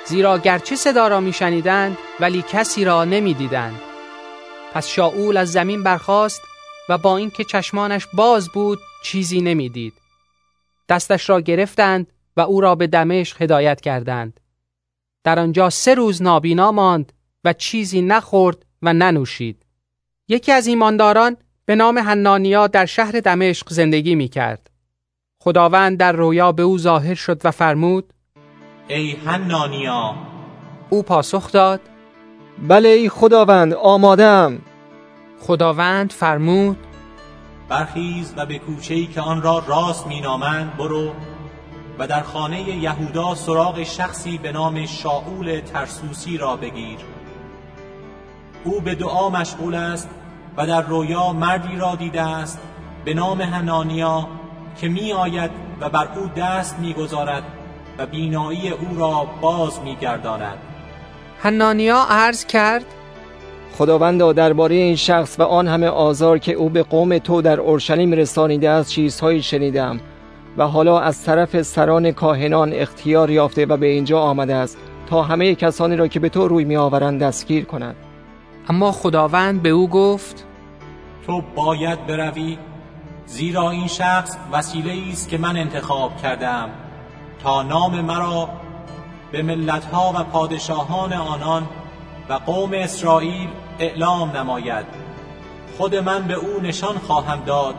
زیرا 0.07 0.39
گرچه 0.39 0.77
صدا 0.77 1.09
را 1.09 1.21
میشنیدند 1.21 1.99
ولی 2.21 2.43
کسی 2.43 2.85
را 2.85 3.05
نمی‌دیدند. 3.05 3.81
پس 4.73 4.87
شاول 4.87 5.37
از 5.37 5.53
زمین 5.53 5.83
برخاست 5.83 6.43
و 6.89 6.99
با 6.99 7.17
اینکه 7.17 7.45
چشمانش 7.45 8.07
باز 8.13 8.49
بود 8.49 8.79
چیزی 9.05 9.41
نمی‌دید. 9.41 9.93
دستش 10.89 11.31
را 11.31 11.41
گرفتند 11.41 12.07
و 12.37 12.41
او 12.41 12.61
را 12.61 12.75
به 12.75 12.87
دمشق 12.87 13.43
هدایت 13.43 13.81
کردند. 13.81 14.41
در 15.25 15.39
آنجا 15.39 15.71
سه 15.71 15.95
روز 15.95 16.23
نابینا 16.23 16.73
ماند 16.73 17.13
و 17.45 17.53
چیزی 17.53 18.03
نخورد 18.03 18.67
و 18.83 18.93
ننوشید. 18.93 19.64
یکی 20.29 20.53
از 20.53 20.67
ایمانداران 20.67 21.37
به 21.67 21.75
نام 21.75 21.99
حنانیا 21.99 22.67
در 22.67 22.87
شهر 22.87 23.21
دمشق 23.21 23.69
زندگی 23.71 24.15
می 24.15 24.29
کرد. 24.29 24.71
خداوند 25.43 25.99
در 25.99 26.13
رویا 26.13 26.53
به 26.53 26.63
او 26.63 26.79
ظاهر 26.79 27.15
شد 27.15 27.41
و 27.45 27.51
فرمود 27.51 28.13
ای 28.89 29.13
حنانیا. 29.13 30.15
او 30.91 31.03
پاسخ 31.03 31.53
داد 31.53 31.81
بله 32.69 32.89
ای 32.89 33.09
خداوند 33.09 33.75
آمادم. 33.75 34.59
خداوند 35.41 36.13
فرمود 36.13 36.79
برخیز 37.69 38.35
و 38.37 38.47
به 38.47 38.59
کوچه‌ای 38.59 39.07
که 39.07 39.21
آن 39.21 39.43
را 39.43 39.65
راست 39.69 40.07
مینامند 40.07 40.77
برو 40.77 41.13
و 41.99 42.07
در 42.07 42.23
خانه 42.23 42.61
یهودا 42.61 43.35
سراغ 43.35 43.83
شخصی 43.83 44.39
به 44.39 44.53
نام 44.53 44.87
شاول 44.87 45.61
ترسوسی 45.61 46.37
را 46.37 46.57
بگیر. 46.57 46.99
او 48.65 48.81
به 48.81 48.95
دعا 48.95 49.31
مشغول 49.31 49.75
است 49.75 50.09
و 50.57 50.67
در 50.67 50.83
رویا 50.83 51.33
مردی 51.33 51.77
را 51.77 51.95
دیده 51.95 52.23
است 52.23 52.59
به 53.05 53.15
نام 53.15 53.41
هنانیا 53.41 54.29
که 54.81 54.89
می 54.89 55.13
آید 55.13 55.51
و 55.81 55.89
بر 55.89 56.09
او 56.17 56.31
دست 56.37 56.79
می 56.79 56.93
گذارد 56.93 57.43
و 57.99 58.07
بینایی 58.07 58.71
او 58.71 58.99
را 58.99 59.27
باز 59.41 59.81
می 59.81 59.97
گرداند 59.97 60.59
هنانیا 61.43 62.07
عرض 62.11 62.45
کرد 62.45 62.85
خداوندا 63.79 64.33
درباره 64.33 64.75
این 64.75 64.97
شخص 64.97 65.37
و 65.39 65.43
آن 65.43 65.69
همه 65.69 65.87
آزار 65.87 66.39
که 66.39 66.53
او 66.53 66.69
به 66.69 66.83
قوم 66.83 67.19
تو 67.19 67.43
در 67.43 67.61
اورشلیم 67.61 68.13
رسانیده 68.13 68.71
است 68.71 68.91
چیزهایی 68.91 69.43
شنیدم 69.43 70.01
و 70.57 70.67
حالا 70.67 71.01
از 71.01 71.25
طرف 71.25 71.63
سران 71.63 72.13
کاهنان 72.13 72.73
اختیار 72.73 73.31
یافته 73.31 73.67
و 73.67 73.77
به 73.77 73.87
اینجا 73.87 74.21
آمده 74.21 74.55
است 74.55 74.79
تا 75.07 75.23
همه 75.23 75.55
کسانی 75.55 75.97
را 75.97 76.09
که 76.09 76.21
به 76.21 76.29
تو 76.29 76.49
روی 76.49 76.65
می 76.65 76.77
آورند 76.77 77.23
دستگیر 77.23 77.65
کند. 77.65 77.97
اما 78.69 78.93
خداوند 78.93 79.63
به 79.63 79.69
او 79.69 79.89
گفت 79.89 80.47
تو 81.27 81.43
باید 81.55 82.07
بروی 82.07 82.59
زیرا 83.27 83.71
این 83.71 83.87
شخص 83.87 84.37
وسیله 84.53 85.13
است 85.13 85.29
که 85.29 85.39
من 85.39 85.57
انتخاب 85.57 86.17
کردم 86.17 86.69
تا 87.43 87.63
نام 87.63 88.01
مرا 88.01 88.49
به 89.33 89.43
ملتها 89.43 90.13
و 90.17 90.25
پادشاهان 90.25 91.13
آنان 91.13 91.69
و 92.29 92.33
قوم 92.33 92.71
اسرائیل 92.75 93.49
اعلام 93.79 94.31
نماید. 94.37 94.87
خود 95.79 95.97
من 95.97 96.23
به 96.23 96.35
او 96.35 96.61
نشان 96.63 96.99
خواهم 96.99 97.45
داد 97.45 97.75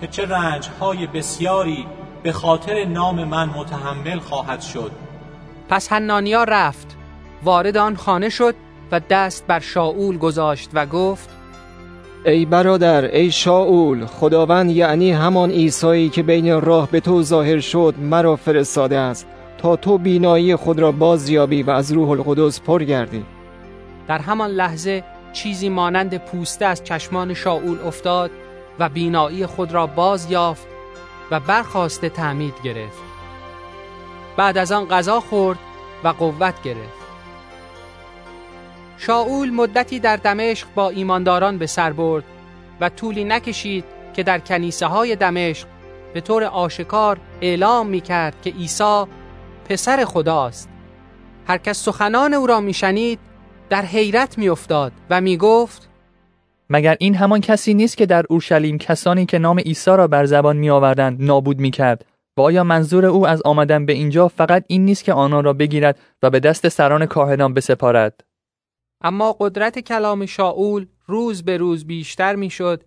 که 0.00 0.06
چه 0.06 0.26
رنجهای 0.26 1.06
بسیاری 1.06 1.86
به 2.22 2.32
خاطر 2.32 2.84
نام 2.84 3.24
من 3.24 3.48
متحمل 3.48 4.18
خواهد 4.18 4.60
شد. 4.60 4.92
پس 5.68 5.92
حنانیا 5.92 6.44
رفت 6.44 6.96
وارد 7.42 7.76
آن 7.76 7.96
خانه 7.96 8.28
شد 8.28 8.54
و 8.92 9.00
دست 9.10 9.46
بر 9.46 9.60
شاول 9.60 10.18
گذاشت 10.18 10.70
و 10.74 10.86
گفت 10.86 11.28
ای 12.24 12.44
برادر 12.44 13.04
ای 13.04 13.30
شاول 13.30 14.06
خداوند 14.06 14.70
یعنی 14.70 15.12
همان 15.12 15.50
عیسایی 15.50 16.08
که 16.08 16.22
بین 16.22 16.60
راه 16.60 16.90
به 16.90 17.00
تو 17.00 17.22
ظاهر 17.22 17.60
شد 17.60 17.94
مرا 17.98 18.36
فرستاده 18.36 18.98
است 18.98 19.26
تا 19.58 19.76
تو 19.76 19.98
بینایی 19.98 20.56
خود 20.56 20.78
را 20.78 20.92
بازیابی 20.92 21.62
و 21.62 21.70
از 21.70 21.92
روح 21.92 22.10
القدس 22.10 22.60
پر 22.60 22.84
گردی. 22.84 23.24
در 24.08 24.18
همان 24.18 24.50
لحظه 24.50 25.04
چیزی 25.32 25.68
مانند 25.68 26.16
پوسته 26.16 26.64
از 26.66 26.84
چشمان 26.84 27.34
شاول 27.34 27.78
افتاد 27.86 28.30
و 28.78 28.88
بینایی 28.88 29.46
خود 29.46 29.72
را 29.72 29.86
باز 29.86 30.30
یافت 30.30 30.66
و 31.30 31.40
برخواسته 31.40 32.08
تعمید 32.08 32.54
گرفت. 32.64 32.98
بعد 34.36 34.58
از 34.58 34.72
آن 34.72 34.88
غذا 34.88 35.20
خورد 35.20 35.58
و 36.04 36.08
قوت 36.08 36.62
گرفت. 36.62 36.97
شاول 38.98 39.50
مدتی 39.50 39.98
در 39.98 40.16
دمشق 40.16 40.66
با 40.74 40.90
ایمانداران 40.90 41.58
به 41.58 41.66
سر 41.66 41.92
برد 41.92 42.24
و 42.80 42.88
طولی 42.88 43.24
نکشید 43.24 43.84
که 44.14 44.22
در 44.22 44.38
کنیسه 44.38 44.86
های 44.86 45.16
دمشق 45.16 45.66
به 46.14 46.20
طور 46.20 46.44
آشکار 46.44 47.18
اعلام 47.40 47.86
می 47.86 48.00
کرد 48.00 48.34
که 48.42 48.50
عیسی 48.50 49.04
پسر 49.68 50.04
خداست. 50.04 50.68
هر 51.46 51.58
کس 51.58 51.84
سخنان 51.84 52.34
او 52.34 52.46
را 52.46 52.60
میشنید 52.60 53.18
در 53.70 53.82
حیرت 53.82 54.38
میافتاد 54.38 54.92
و 55.10 55.20
می‌گفت 55.20 55.88
مگر 56.70 56.96
این 57.00 57.14
همان 57.14 57.40
کسی 57.40 57.74
نیست 57.74 57.96
که 57.96 58.06
در 58.06 58.24
اورشلیم 58.30 58.78
کسانی 58.78 59.26
که 59.26 59.38
نام 59.38 59.58
عیسی 59.58 59.90
را 59.90 60.06
بر 60.06 60.24
زبان 60.24 60.56
می 60.56 60.70
آوردند 60.70 61.22
نابود 61.22 61.58
می 61.58 61.70
کرد 61.70 62.04
و 62.36 62.40
آیا 62.40 62.64
منظور 62.64 63.06
او 63.06 63.26
از 63.26 63.42
آمدن 63.44 63.86
به 63.86 63.92
اینجا 63.92 64.28
فقط 64.28 64.64
این 64.66 64.84
نیست 64.84 65.04
که 65.04 65.12
آنان 65.12 65.44
را 65.44 65.52
بگیرد 65.52 65.98
و 66.22 66.30
به 66.30 66.40
دست 66.40 66.68
سران 66.68 67.06
کاهنان 67.06 67.54
بسپارد؟ 67.54 68.27
اما 69.00 69.36
قدرت 69.40 69.78
کلام 69.78 70.26
شاول 70.26 70.86
روز 71.06 71.44
به 71.44 71.56
روز 71.56 71.86
بیشتر 71.86 72.34
می‌شد 72.34 72.84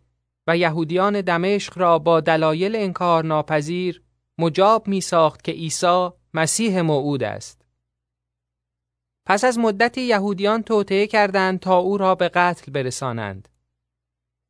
و 0.48 0.58
یهودیان 0.58 1.22
دمشق 1.22 1.78
را 1.78 2.00
با 2.00 2.20
دلایل 2.20 2.76
انکار 2.76 3.26
ناپذیر 3.26 4.04
مجاب 4.38 4.88
می 4.88 5.02
ساخت 5.02 5.44
که 5.44 5.52
عیسی 5.52 6.10
مسیح 6.34 6.82
موعود 6.82 7.24
است. 7.24 7.62
پس 9.26 9.44
از 9.44 9.60
مدتی 9.60 10.02
یهودیان 10.02 10.64
توطعه 10.64 11.08
کردند 11.08 11.60
تا 11.60 11.78
او 11.78 11.98
را 11.98 12.16
به 12.16 12.30
قتل 12.30 12.72
برسانند. 12.72 13.50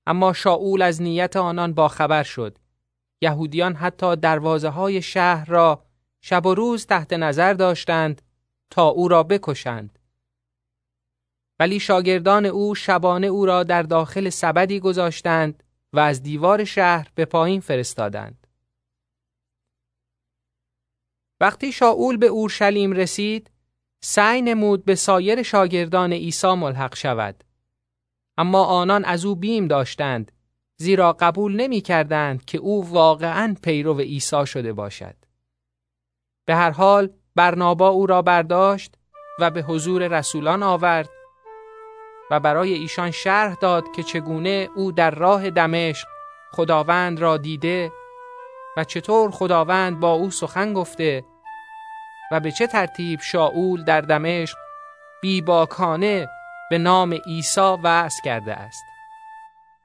اما 0.08 0.34
شاول 0.34 0.82
از 0.82 1.02
نیت 1.02 1.36
آنان 1.36 1.74
باخبر 1.74 2.24
شد. 2.24 2.58
یهودیان 3.22 3.76
حتی 3.76 4.16
دروازه 4.16 4.70
های 4.70 5.02
شهر 5.02 5.46
را 5.46 5.86
شب 6.22 6.46
و 6.46 6.56
روز 6.56 6.86
تحت 6.86 7.14
نظر 7.14 7.54
داشتند 7.54 8.22
تا 8.70 8.88
او 8.88 9.08
را 9.08 9.24
بکشند. 9.24 10.00
ولی 11.62 11.80
شاگردان 11.80 12.46
او 12.46 12.76
شبانه 12.76 13.28
او 13.28 13.46
را 13.46 13.64
در 13.64 13.84
داخل 13.84 14.30
سبدی 14.30 14.80
گذاشتند 14.80 15.64
و 15.94 16.00
از 16.00 16.24
دیوار 16.24 16.64
شهر 16.64 17.08
به 17.16 17.26
پایین 17.26 17.62
فرستادند. 17.62 18.48
وقتی 21.42 21.72
شاول 21.72 22.18
به 22.18 22.26
اورشلیم 22.26 22.92
رسید، 22.92 23.52
سعی 24.04 24.42
نمود 24.42 24.86
به 24.86 24.96
سایر 24.96 25.44
شاگردان 25.44 26.14
عیسی 26.14 26.54
ملحق 26.54 26.96
شود. 26.96 27.44
اما 28.38 28.64
آنان 28.64 29.06
از 29.06 29.26
او 29.26 29.36
بیم 29.36 29.68
داشتند 29.68 30.32
زیرا 30.78 31.14
قبول 31.14 31.56
نمی 31.56 31.82
کردند 31.82 32.46
که 32.46 32.58
او 32.58 32.90
واقعا 32.90 33.56
پیرو 33.64 34.00
عیسی 34.00 34.46
شده 34.46 34.74
باشد. 34.74 35.16
به 36.46 36.56
هر 36.56 36.72
حال 36.72 37.10
برنابا 37.36 37.88
او 37.90 38.06
را 38.06 38.22
برداشت 38.22 38.96
و 39.40 39.52
به 39.52 39.62
حضور 39.62 40.08
رسولان 40.08 40.64
آورد 40.64 41.10
و 42.32 42.40
برای 42.40 42.74
ایشان 42.74 43.12
شرح 43.12 43.54
داد 43.54 43.92
که 43.96 44.04
چگونه 44.04 44.70
او 44.76 44.92
در 44.92 45.12
راه 45.12 45.50
دمشق 45.50 46.08
خداوند 46.52 47.20
را 47.20 47.38
دیده 47.38 47.92
و 48.78 48.84
چطور 48.84 49.32
خداوند 49.32 50.00
با 50.00 50.12
او 50.12 50.32
سخن 50.32 50.74
گفته 50.74 51.26
و 52.32 52.40
به 52.40 52.52
چه 52.52 52.68
ترتیب 52.68 53.20
شاول 53.22 53.84
در 53.84 54.02
دمشق 54.02 54.58
بیباکانه 55.22 56.30
به 56.70 56.78
نام 56.78 57.14
عیسی 57.14 57.78
وعظ 57.84 58.14
کرده 58.26 58.54
است. 58.54 58.84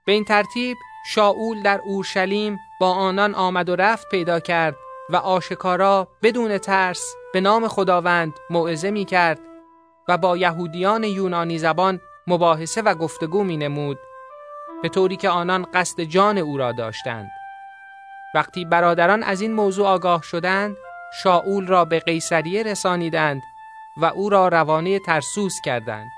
به 0.04 0.12
این 0.12 0.24
ترتیب 0.24 0.76
شاول 1.06 1.62
در 1.62 1.80
اورشلیم 1.84 2.58
با 2.80 2.92
آنان 2.92 3.34
آمد 3.34 3.68
و 3.68 3.76
رفت 3.76 4.08
پیدا 4.08 4.40
کرد 4.40 4.76
و 5.10 5.16
آشکارا 5.16 6.08
بدون 6.22 6.58
ترس 6.58 7.14
به 7.32 7.40
نام 7.40 7.68
خداوند 7.68 8.32
موعظه 8.50 8.90
می 8.90 9.04
کرد 9.04 9.40
و 10.08 10.18
با 10.18 10.36
یهودیان 10.36 11.04
یونانی 11.04 11.58
زبان 11.58 12.00
مباحثه 12.26 12.82
و 12.82 12.94
گفتگو 12.94 13.44
می 13.44 13.56
نمود 13.56 13.98
به 14.82 14.88
طوری 14.88 15.16
که 15.16 15.28
آنان 15.28 15.66
قصد 15.74 16.00
جان 16.00 16.38
او 16.38 16.56
را 16.56 16.72
داشتند. 16.72 17.30
وقتی 18.34 18.64
برادران 18.64 19.22
از 19.22 19.40
این 19.40 19.52
موضوع 19.52 19.86
آگاه 19.86 20.22
شدند 20.22 20.76
شاول 21.22 21.66
را 21.66 21.84
به 21.84 22.00
قیصریه 22.00 22.62
رسانیدند 22.62 23.42
و 23.96 24.04
او 24.04 24.30
را 24.30 24.48
روانه 24.48 24.98
ترسوس 24.98 25.54
کردند. 25.64 26.08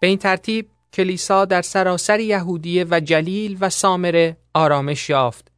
به 0.00 0.06
این 0.06 0.18
ترتیب 0.18 0.70
کلیسا 0.92 1.44
در 1.44 1.62
سراسر 1.62 2.20
یهودیه 2.20 2.86
و 2.90 3.00
جلیل 3.00 3.58
و 3.60 3.70
سامره 3.70 4.36
آرامش 4.54 5.10
یافت. 5.10 5.52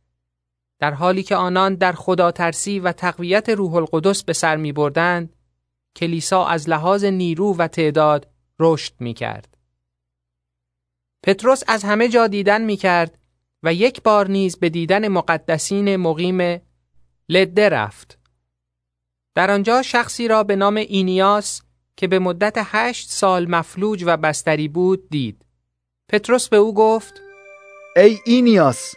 در 0.81 0.95
حالی 0.95 1.23
که 1.23 1.37
آنان 1.37 1.75
در 1.75 1.93
خدا 1.93 2.31
ترسی 2.31 2.81
و 2.81 2.93
تقویت 2.93 3.49
روح 3.49 3.75
القدس 3.75 4.25
به 4.25 4.33
سر 4.33 4.57
می 4.57 4.73
بردند 4.73 5.34
کلیسا 5.97 6.45
از 6.45 6.69
لحاظ 6.69 7.05
نیرو 7.05 7.57
و 7.57 7.69
تعداد 7.69 8.27
رشد 8.61 8.93
می 9.01 9.15
کرد. 9.15 9.57
پتروس 11.23 11.63
از 11.67 11.85
همه 11.85 12.09
جا 12.09 12.27
دیدن 12.27 12.63
می 12.63 12.77
کرد 12.77 13.19
و 13.63 13.75
یک 13.75 14.03
بار 14.03 14.29
نیز 14.29 14.57
به 14.57 14.69
دیدن 14.69 15.09
مقدسین 15.09 15.97
مقیم 15.97 16.61
لده 17.29 17.69
رفت. 17.69 18.19
در 19.35 19.51
آنجا 19.51 19.83
شخصی 19.83 20.29
را 20.29 20.43
به 20.43 20.57
نام 20.57 20.77
اینیاس 20.77 21.63
که 21.97 22.07
به 22.07 22.19
مدت 22.19 22.55
هشت 22.59 23.11
سال 23.11 23.51
مفلوج 23.51 24.05
و 24.07 24.17
بستری 24.17 24.69
بود 24.69 25.09
دید. 25.11 25.45
پتروس 26.09 26.49
به 26.49 26.57
او 26.57 26.75
گفت 26.75 27.21
ای 27.97 28.19
اینیاس 28.27 28.95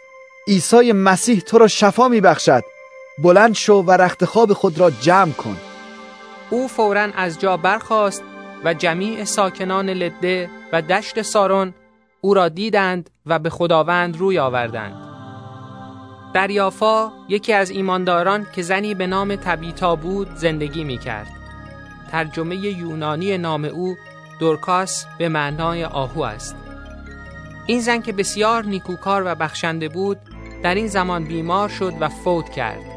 عیسی 0.48 0.92
مسیح 0.92 1.40
تو 1.40 1.58
را 1.58 1.68
شفا 1.68 2.08
می 2.08 2.20
بخشد. 2.20 2.62
بلند 3.22 3.54
شو 3.54 3.74
و 3.74 3.90
رخت 3.90 4.24
خواب 4.24 4.52
خود 4.52 4.78
را 4.78 4.90
جمع 4.90 5.32
کن. 5.32 5.67
او 6.50 6.68
فورا 6.68 7.08
از 7.16 7.40
جا 7.40 7.56
برخاست 7.56 8.22
و 8.64 8.74
جمیع 8.74 9.24
ساکنان 9.24 9.90
لده 9.90 10.50
و 10.72 10.82
دشت 10.82 11.22
سارون 11.22 11.74
او 12.20 12.34
را 12.34 12.48
دیدند 12.48 13.10
و 13.26 13.38
به 13.38 13.50
خداوند 13.50 14.16
روی 14.16 14.38
آوردند. 14.38 15.08
در 16.34 16.50
یافا 16.50 17.12
یکی 17.28 17.52
از 17.52 17.70
ایمانداران 17.70 18.46
که 18.54 18.62
زنی 18.62 18.94
به 18.94 19.06
نام 19.06 19.36
تبیتا 19.36 19.96
بود 19.96 20.28
زندگی 20.34 20.84
می 20.84 20.98
کرد. 20.98 21.28
ترجمه 22.12 22.56
یونانی 22.56 23.38
نام 23.38 23.64
او 23.64 23.96
دورکاس 24.40 25.06
به 25.18 25.28
معنای 25.28 25.84
آهو 25.84 26.20
است. 26.20 26.56
این 27.66 27.80
زن 27.80 28.00
که 28.00 28.12
بسیار 28.12 28.64
نیکوکار 28.64 29.22
و 29.26 29.34
بخشنده 29.34 29.88
بود 29.88 30.18
در 30.62 30.74
این 30.74 30.86
زمان 30.86 31.24
بیمار 31.24 31.68
شد 31.68 31.94
و 32.00 32.08
فوت 32.08 32.50
کرد. 32.50 32.87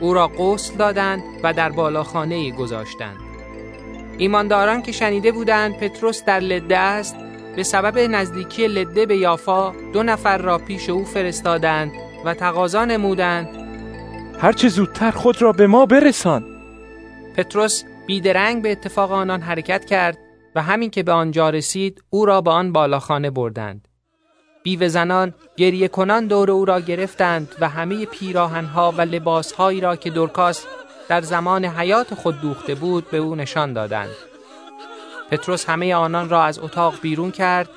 او 0.00 0.14
را 0.14 0.28
غسل 0.28 0.76
دادند 0.76 1.22
و 1.42 1.52
در 1.52 1.70
بالاخانه 1.70 2.50
گذاشتند. 2.50 3.16
ایمانداران 4.18 4.82
که 4.82 4.92
شنیده 4.92 5.32
بودند 5.32 5.76
پتروس 5.76 6.24
در 6.24 6.40
لده 6.40 6.78
است 6.78 7.16
به 7.56 7.62
سبب 7.62 7.98
نزدیکی 7.98 8.68
لده 8.68 9.06
به 9.06 9.16
یافا 9.16 9.72
دو 9.92 10.02
نفر 10.02 10.38
را 10.38 10.58
پیش 10.58 10.90
او 10.90 11.04
فرستادند 11.04 11.92
و 12.24 12.34
تقاضا 12.34 12.84
نمودند. 12.84 13.48
هرچه 14.40 14.68
زودتر 14.68 15.10
خود 15.10 15.42
را 15.42 15.52
به 15.52 15.66
ما 15.66 15.86
برسان. 15.86 16.44
پتروس 17.36 17.84
بیدرنگ 18.06 18.62
به 18.62 18.72
اتفاق 18.72 19.12
آنان 19.12 19.40
حرکت 19.40 19.84
کرد 19.84 20.18
و 20.54 20.62
همین 20.62 20.90
که 20.90 21.02
به 21.02 21.12
آنجا 21.12 21.50
رسید 21.50 22.02
او 22.10 22.26
را 22.26 22.40
به 22.40 22.50
آن 22.50 22.72
بالاخانه 22.72 23.30
بردند. 23.30 23.85
بیوه 24.66 24.88
زنان 24.88 25.34
گریه 25.56 25.88
کنان 25.88 26.26
دور 26.26 26.50
او 26.50 26.64
را 26.64 26.80
گرفتند 26.80 27.54
و 27.60 27.68
همه 27.68 28.06
پیراهنها 28.06 28.92
و 28.92 29.00
لباسهایی 29.00 29.80
را 29.80 29.96
که 29.96 30.10
دورکاس 30.10 30.64
در 31.08 31.20
زمان 31.20 31.64
حیات 31.64 32.14
خود 32.14 32.40
دوخته 32.40 32.74
بود 32.74 33.10
به 33.10 33.16
او 33.16 33.34
نشان 33.34 33.72
دادند. 33.72 34.10
پتروس 35.30 35.64
همه 35.68 35.94
آنان 35.94 36.28
را 36.28 36.44
از 36.44 36.58
اتاق 36.58 37.00
بیرون 37.00 37.30
کرد 37.30 37.68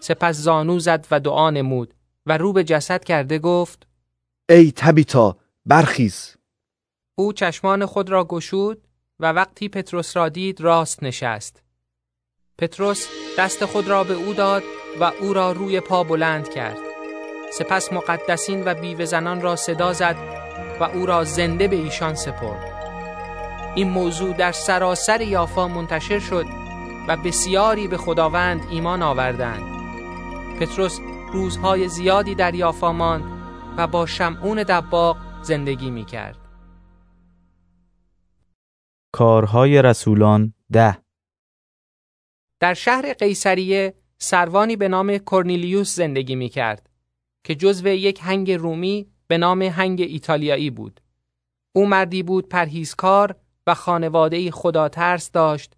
سپس 0.00 0.36
زانو 0.36 0.78
زد 0.78 1.06
و 1.10 1.20
دعا 1.20 1.50
نمود 1.50 1.94
و 2.26 2.38
رو 2.38 2.52
به 2.52 2.64
جسد 2.64 3.04
کرده 3.04 3.38
گفت 3.38 3.86
ای 4.48 4.72
تبیتا 4.76 5.36
برخیز. 5.66 6.36
او 7.14 7.32
چشمان 7.32 7.86
خود 7.86 8.10
را 8.10 8.24
گشود 8.24 8.78
و 9.20 9.32
وقتی 9.32 9.68
پتروس 9.68 10.16
را 10.16 10.28
دید 10.28 10.60
راست 10.60 11.02
نشست. 11.02 11.62
پتروس 12.58 13.06
دست 13.38 13.64
خود 13.64 13.88
را 13.88 14.04
به 14.04 14.14
او 14.14 14.34
داد 14.34 14.62
و 15.00 15.12
او 15.20 15.32
را 15.32 15.52
روی 15.52 15.80
پا 15.80 16.04
بلند 16.04 16.48
کرد. 16.48 16.78
سپس 17.52 17.92
مقدسین 17.92 18.62
و 18.64 18.74
بیوه 18.74 19.04
زنان 19.04 19.40
را 19.40 19.56
صدا 19.56 19.92
زد 19.92 20.16
و 20.80 20.84
او 20.84 21.06
را 21.06 21.24
زنده 21.24 21.68
به 21.68 21.76
ایشان 21.76 22.14
سپرد. 22.14 22.72
این 23.74 23.90
موضوع 23.90 24.36
در 24.36 24.52
سراسر 24.52 25.20
یافا 25.20 25.68
منتشر 25.68 26.18
شد 26.18 26.46
و 27.08 27.16
بسیاری 27.16 27.88
به 27.88 27.96
خداوند 27.96 28.60
ایمان 28.70 29.02
آوردند. 29.02 29.62
پتروس 30.60 30.98
روزهای 31.32 31.88
زیادی 31.88 32.34
در 32.34 32.54
یافا 32.54 32.92
ماند 32.92 33.24
و 33.76 33.86
با 33.86 34.06
شمعون 34.06 34.62
دباغ 34.62 35.16
زندگی 35.42 35.90
می 35.90 36.04
کرد 36.04 36.36
کارهای 39.12 39.82
رسولان 39.82 40.54
ده. 40.72 40.98
در 42.60 42.74
شهر 42.74 43.12
قیصریه 43.12 44.01
سروانی 44.22 44.76
به 44.76 44.88
نام 44.88 45.18
کرنیلیوس 45.18 45.96
زندگی 45.96 46.34
می 46.34 46.48
کرد 46.48 46.90
که 47.44 47.54
جزو 47.54 47.88
یک 47.88 48.20
هنگ 48.22 48.52
رومی 48.52 49.06
به 49.26 49.38
نام 49.38 49.62
هنگ 49.62 50.00
ایتالیایی 50.00 50.70
بود. 50.70 51.00
او 51.72 51.86
مردی 51.86 52.22
بود 52.22 52.48
پرهیزکار 52.48 53.36
و 53.66 53.74
خانواده 53.74 54.50
خدا 54.50 54.88
ترس 54.88 55.30
داشت 55.30 55.72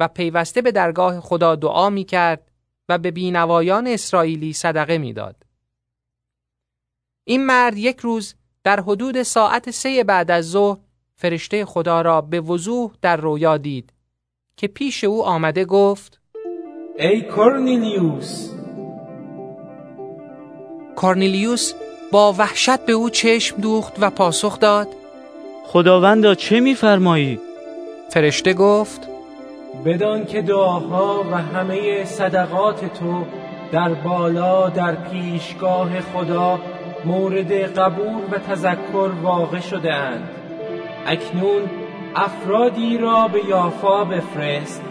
و 0.00 0.08
پیوسته 0.08 0.62
به 0.62 0.72
درگاه 0.72 1.20
خدا 1.20 1.56
دعا 1.56 1.90
می 1.90 2.04
کرد 2.04 2.50
و 2.88 2.98
به 2.98 3.10
بینوایان 3.10 3.86
اسرائیلی 3.86 4.52
صدقه 4.52 4.98
می‌داد. 4.98 5.46
این 7.24 7.46
مرد 7.46 7.76
یک 7.76 8.00
روز 8.00 8.34
در 8.64 8.80
حدود 8.80 9.22
ساعت 9.22 9.70
سه 9.70 10.04
بعد 10.04 10.30
از 10.30 10.50
ظهر 10.50 10.78
فرشته 11.14 11.64
خدا 11.64 12.00
را 12.00 12.20
به 12.20 12.40
وضوح 12.40 12.92
در 13.02 13.16
رویا 13.16 13.56
دید 13.56 13.92
که 14.56 14.66
پیش 14.66 15.04
او 15.04 15.24
آمده 15.24 15.64
گفت 15.64 16.19
ای 17.00 17.20
کورنیلیوس 17.20 18.50
کورنیلیوس 20.96 21.72
با 22.12 22.32
وحشت 22.32 22.80
به 22.80 22.92
او 22.92 23.10
چشم 23.10 23.60
دوخت 23.60 23.96
و 24.00 24.10
پاسخ 24.10 24.58
داد. 24.58 24.88
خداوندا 25.66 26.34
چه 26.34 26.60
میفرمایی؟ 26.60 27.40
فرشته 28.08 28.54
گفت 28.54 29.08
بدان 29.84 30.24
که 30.24 30.42
دعاها 30.42 31.24
و 31.32 31.34
همه 31.34 32.04
صدقات 32.04 32.94
تو 32.94 33.24
در 33.72 33.94
بالا 33.94 34.68
در 34.68 34.94
پیشگاه 34.94 36.00
خدا 36.00 36.58
مورد 37.04 37.52
قبول 37.52 38.22
و 38.30 38.38
تذکر 38.38 39.10
واقع 39.22 39.60
شده 39.60 39.94
اند. 39.94 40.28
اکنون 41.06 41.62
افرادی 42.16 42.98
را 42.98 43.28
به 43.28 43.40
یافا 43.48 44.04
بفرست. 44.04 44.89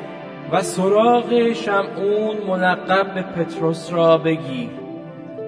و 0.52 0.62
سراغ 0.62 1.54
شمعون 1.54 2.38
ملقب 2.48 3.14
به 3.14 3.22
پتروس 3.22 3.94
را 3.94 4.18
بگیر. 4.18 4.70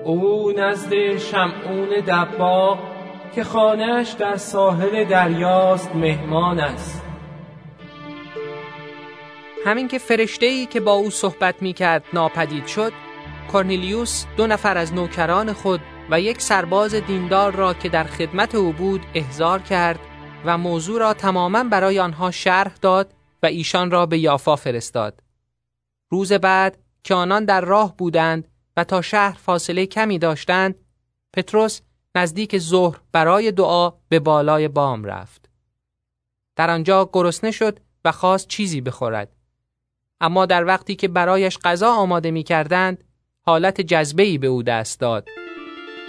او 0.06 0.52
نزد 0.58 1.18
شمعون 1.18 1.89
دباغ 2.08 2.80
که 3.36 3.43
خانهش 3.43 4.12
در 4.12 4.38
ساحل 4.38 5.06
دریاست 5.06 5.95
مهمان 5.95 6.60
است. 6.60 7.02
همین 9.66 9.88
که 9.88 9.97
فرشته 9.97 10.45
ای 10.45 10.66
که 10.66 10.80
با 10.80 10.91
او 10.91 11.10
صحبت 11.10 11.62
می 11.62 11.74
کرد 11.74 12.04
ناپدید 12.14 12.68
شد 12.68 12.93
کورنیلیوس 13.52 14.26
دو 14.38 14.47
نفر 14.47 14.78
از 14.78 14.93
نوکران 14.93 15.54
خود 15.54 15.82
و 16.12 16.22
یک 16.22 16.41
سرباز 16.41 16.95
دیندار 16.95 17.56
را 17.56 17.74
که 17.74 17.89
در 17.89 18.04
خدمت 18.04 18.56
او 18.56 18.72
بود 18.72 19.02
احضار 19.14 19.60
کرد 19.60 19.99
و 20.45 20.58
موضوع 20.58 20.99
را 20.99 21.14
تماما 21.14 21.64
برای 21.64 21.99
آنها 21.99 22.32
شرح 22.32 22.72
داد 22.82 23.14
و 23.44 23.46
ایشان 23.46 23.92
را 23.92 24.06
به 24.06 24.20
یافا 24.20 24.56
فرستاد. 24.56 25.24
روز 26.10 26.34
بعد 26.34 26.78
که 27.04 27.14
آنان 27.14 27.46
در 27.46 27.62
راه 27.62 27.98
بودند 27.98 28.48
و 28.78 28.84
تا 28.84 29.02
شهر 29.02 29.38
فاصله 29.38 29.86
کمی 29.86 30.20
داشتند، 30.20 30.76
پتروس 31.34 31.82
نزدیک 32.16 32.58
ظهر 32.58 33.00
برای 33.12 33.52
دعا 33.52 33.94
به 34.10 34.20
بالای 34.20 34.68
بام 34.68 35.04
رفت. 35.04 35.50
در 36.56 36.70
آنجا 36.70 37.10
گرسنه 37.14 37.52
شد 37.52 37.80
و 38.06 38.12
خواست 38.12 38.48
چیزی 38.48 38.82
بخورد. 38.82 39.36
اما 40.22 40.46
در 40.46 40.66
وقتی 40.66 40.96
که 40.96 41.08
برایش 41.08 41.58
غذا 41.58 41.92
آماده 41.92 42.32
می 42.32 42.44
کردند، 42.44 43.04
حالت 43.42 43.82
جذبه 43.82 44.38
به 44.38 44.48
او 44.48 44.64
دست 44.64 45.00
داد 45.00 45.28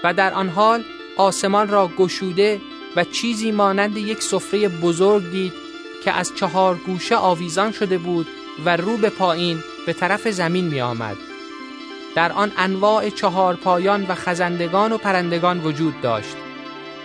و 0.05 0.15
در 0.15 0.35
آن 0.35 0.49
حال 0.49 0.85
آسمان 1.19 1.69
را 1.69 1.89
گشوده 1.99 2.61
و 2.97 3.05
چیزی 3.05 3.51
مانند 3.51 3.97
یک 3.97 4.23
سفره 4.23 4.69
بزرگ 4.69 5.31
دید 5.31 5.62
که 6.05 6.13
از 6.13 6.33
چهار 6.35 6.75
گوشه 6.75 7.17
آویزان 7.17 7.73
شده 7.73 7.99
بود 7.99 8.27
و 8.65 8.77
رو 8.77 8.97
به 8.97 9.11
پایین 9.11 9.59
به 9.87 9.93
طرف 9.93 10.29
زمین 10.29 10.65
می 10.65 10.81
آمد. 10.81 11.17
در 12.15 12.33
آن 12.33 12.53
انواع 12.57 13.11
چهار 13.11 13.57
پایان 13.57 14.07
و 14.09 14.15
خزندگان 14.15 14.93
و 14.93 14.99
پرندگان 14.99 15.61
وجود 15.61 16.01
داشت. 16.01 16.37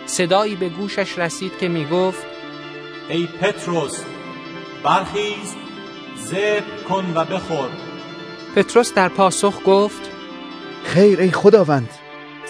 صدایی 0.06 0.56
به 0.56 0.70
گوشش 0.70 1.20
رسید 1.20 1.58
که 1.58 1.68
می 1.68 1.86
گفت 1.86 2.26
ای 3.10 3.28
پتروس 3.42 4.04
برخیز 4.84 5.56
زب 6.16 6.64
کن 6.90 7.14
و 7.16 7.26
بخور 7.26 7.70
پتروس 8.56 8.94
در 8.94 9.10
پاسخ 9.10 9.62
گفت 9.66 10.10
خیر 10.84 11.20
ای 11.20 11.32
خداوند 11.32 11.90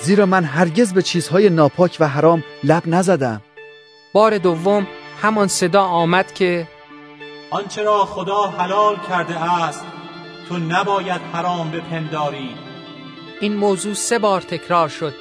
زیرا 0.02 0.26
من 0.26 0.44
هرگز 0.44 0.94
به 0.94 1.02
چیزهای 1.02 1.50
ناپاک 1.50 1.98
و 2.00 2.08
حرام 2.08 2.44
لب 2.64 2.84
نزدم 2.86 3.42
بار 4.14 4.38
دوم 4.38 4.88
همان 5.22 5.48
صدا 5.48 5.84
آمد 5.84 6.34
که 6.34 6.68
آنچه 7.50 7.84
را 7.84 8.06
خدا 8.06 8.48
حلال 8.48 8.96
کرده 9.10 9.54
است 9.54 9.86
تو 10.50 10.58
نباید 10.58 11.22
حرام 11.34 11.72
بپنداری. 11.72 12.56
این 13.42 13.56
موضوع 13.56 13.94
سه 13.94 14.20
بار 14.20 14.42
تکرار 14.42 14.90
شد 14.90 15.14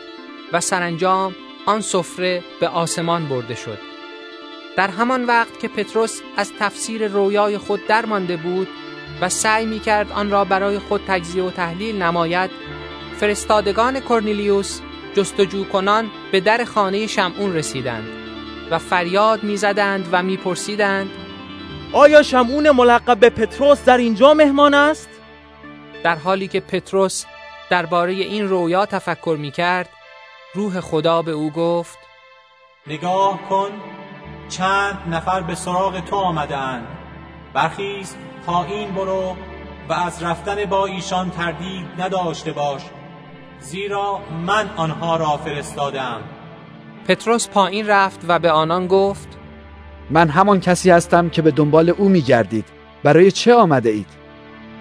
و 0.53 0.61
سرانجام 0.61 1.35
آن 1.67 1.81
سفره 1.81 2.43
به 2.61 2.69
آسمان 2.69 3.29
برده 3.29 3.55
شد. 3.55 3.79
در 4.77 4.89
همان 4.89 5.25
وقت 5.25 5.59
که 5.61 5.69
پتروس 5.69 6.21
از 6.37 6.53
تفسیر 6.61 7.09
رویای 7.09 7.59
خود 7.59 7.87
درمانده 7.87 8.37
بود 8.37 8.69
و 9.21 9.29
سعی 9.29 9.67
می 9.67 9.81
کرد 9.81 10.13
آن 10.13 10.31
را 10.31 10.45
برای 10.45 10.79
خود 10.79 11.01
تجزیه 11.09 11.43
و 11.43 11.51
تحلیل 11.51 12.03
نماید 12.03 12.51
فرستادگان 13.21 14.01
کرنیلیوس 14.01 14.81
جستجو 15.15 15.65
کنان 15.65 16.11
به 16.33 16.41
در 16.41 16.65
خانه 16.65 17.07
شمعون 17.07 17.55
رسیدند. 17.55 18.26
و 18.71 18.79
فریاد 18.79 19.43
می‌زدند 19.43 20.09
و 20.13 20.23
میپرسیدند 20.23 21.11
آیا 21.93 22.23
شمعون 22.23 22.71
ملقب 22.71 23.19
به 23.19 23.31
پتروس 23.31 23.85
در 23.85 23.97
اینجا 23.97 24.35
مهمان 24.35 24.75
است؟ 24.75 25.09
در 26.03 26.17
حالی 26.17 26.49
که 26.49 26.61
پتروس 26.61 27.25
درباره 27.71 28.13
این 28.13 28.49
رویا 28.49 28.87
تفکر 28.87 29.37
می 29.41 29.51
کرد 29.51 29.89
روح 30.55 30.81
خدا 30.81 31.23
به 31.23 31.31
او 31.31 31.51
گفت 31.51 31.99
نگاه 32.87 33.49
کن 33.49 33.71
چند 34.49 34.99
نفر 35.11 35.41
به 35.41 35.55
سراغ 35.55 36.05
تو 36.05 36.17
آمده 36.17 36.57
اند 36.57 36.87
برخیز 37.55 38.17
پایین 38.47 38.95
برو 38.95 39.37
و 39.89 39.93
از 39.93 40.23
رفتن 40.23 40.65
با 40.65 40.87
ایشان 40.87 41.31
تردید 41.31 41.87
نداشته 41.99 42.53
باش 42.53 42.83
زیرا 43.61 44.21
من 44.47 44.71
آنها 44.77 45.17
را 45.17 45.37
فرستادم 45.37 46.21
پتروس 47.09 47.49
پایین 47.49 47.87
رفت 47.87 48.21
و 48.29 48.39
به 48.39 48.51
آنان 48.51 48.87
گفت 48.87 49.29
من 50.11 50.29
همان 50.29 50.61
کسی 50.61 50.91
هستم 50.91 51.29
که 51.29 51.43
به 51.43 51.51
دنبال 51.51 51.91
او 51.91 52.09
می 52.09 52.21
گردید 52.21 52.65
برای 53.03 53.31
چه 53.31 53.55
آمده 53.55 53.91
اید؟ 53.91 54.07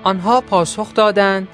آنها 0.04 0.42
پاسخ 0.42 0.94
دادند 0.94 1.48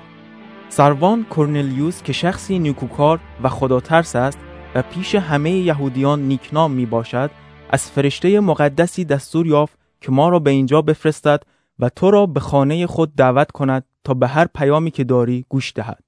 سروان 0.70 1.26
کرنلیوس 1.36 2.04
که 2.04 2.14
شخصی 2.14 2.60
نیکوکار 2.60 3.20
و 3.44 3.50
خداترس 3.50 4.16
است 4.16 4.40
و 4.76 4.82
پیش 4.82 5.16
همه 5.16 5.52
یهودیان 5.52 6.22
نیکنام 6.22 6.72
می 6.72 6.86
باشد 6.86 7.32
از 7.70 7.92
فرشته 7.92 8.40
مقدسی 8.40 9.06
دستور 9.06 9.48
یافت 9.48 9.78
که 10.02 10.12
ما 10.12 10.30
را 10.30 10.40
به 10.40 10.52
اینجا 10.52 10.82
بفرستد 10.82 11.44
و 11.80 11.90
تو 11.90 12.12
را 12.12 12.26
به 12.26 12.40
خانه 12.40 12.88
خود 12.88 13.16
دعوت 13.16 13.52
کند 13.52 13.86
تا 14.04 14.14
به 14.14 14.28
هر 14.28 14.46
پیامی 14.56 14.92
که 14.92 15.04
داری 15.04 15.46
گوش 15.50 15.74
دهد. 15.76 16.04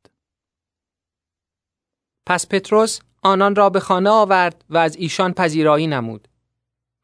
پس 2.26 2.47
پتروس 2.47 2.99
آنان 3.24 3.55
را 3.55 3.69
به 3.69 3.80
خانه 3.80 4.09
آورد 4.09 4.65
و 4.69 4.78
از 4.78 4.95
ایشان 4.95 5.34
پذیرایی 5.34 5.88
نمود. 5.88 6.28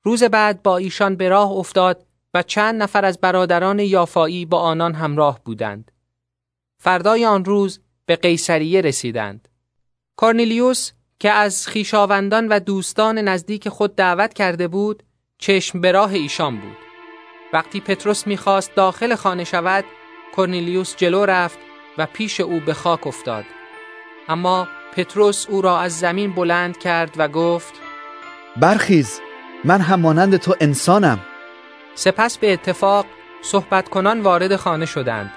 روز 0.04 0.24
بعد 0.24 0.64
با 0.64 0.78
ایشان 0.78 1.16
به 1.16 1.30
راه 1.30 1.52
افتاد 1.52 2.06
و 2.34 2.44
چند 2.44 2.82
نفر 2.82 3.06
از 3.06 3.22
برادران 3.22 3.80
یافایی 3.80 4.46
با 4.46 4.60
آنان 4.60 4.94
همراه 4.94 5.40
بودند. 5.46 5.92
فردای 6.78 7.26
آن 7.26 7.46
روز 7.46 7.80
به 8.06 8.16
قیصریه 8.16 8.82
رسیدند. 8.82 9.48
کارنیلیوس 10.16 10.92
که 11.20 11.32
از 11.32 11.68
خیشاوندان 11.68 12.48
و 12.48 12.60
دوستان 12.60 13.18
نزدیک 13.18 13.70
خود 13.70 13.96
دعوت 13.96 14.34
کرده 14.34 14.68
بود، 14.68 15.04
چشم 15.38 15.82
به 15.82 15.92
راه 15.92 16.14
ایشان 16.14 16.60
بود. 16.60 16.78
وقتی 17.54 17.80
پتروس 17.80 18.28
می‌خواست 18.28 18.76
داخل 18.76 19.16
خانه 19.16 19.44
شود، 19.44 19.86
کورنیلیوس 20.36 20.96
جلو 20.96 21.26
رفت 21.26 21.60
و 21.98 22.06
پیش 22.06 22.40
او 22.40 22.60
به 22.60 22.74
خاک 22.74 23.08
افتاد. 23.08 23.46
اما 24.28 24.68
پتروس 24.96 25.46
او 25.50 25.62
را 25.62 25.80
از 25.80 26.00
زمین 26.00 26.34
بلند 26.34 26.78
کرد 26.78 27.14
و 27.18 27.28
گفت 27.28 27.74
برخیز 28.58 29.20
من 29.64 29.82
هم 29.82 30.00
مانند 30.00 30.38
تو 30.38 30.56
انسانم. 30.60 31.20
سپس 31.96 32.38
به 32.38 32.54
اتفاق 32.54 33.06
صحبت 33.42 33.90
کنان 33.90 34.22
وارد 34.22 34.56
خانه 34.56 34.86
شدند. 34.86 35.32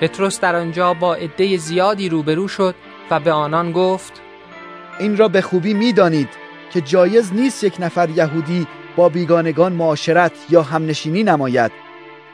پتروس 0.00 0.40
در 0.40 0.56
آنجا 0.56 0.94
با 0.94 1.14
عده 1.14 1.56
زیادی 1.56 2.08
روبرو 2.08 2.48
شد 2.48 2.74
و 3.10 3.20
به 3.20 3.32
آنان 3.32 3.72
گفت 3.72 4.20
این 4.98 5.16
را 5.16 5.28
به 5.28 5.40
خوبی 5.40 5.74
می‌دانید 5.74 6.28
که 6.72 6.80
جایز 6.80 7.32
نیست 7.32 7.64
یک 7.64 7.76
نفر 7.78 8.10
یهودی 8.10 8.66
با 8.96 9.08
بیگانگان 9.08 9.72
معاشرت 9.72 10.32
یا 10.50 10.62
همنشینی 10.62 11.22
نماید. 11.22 11.72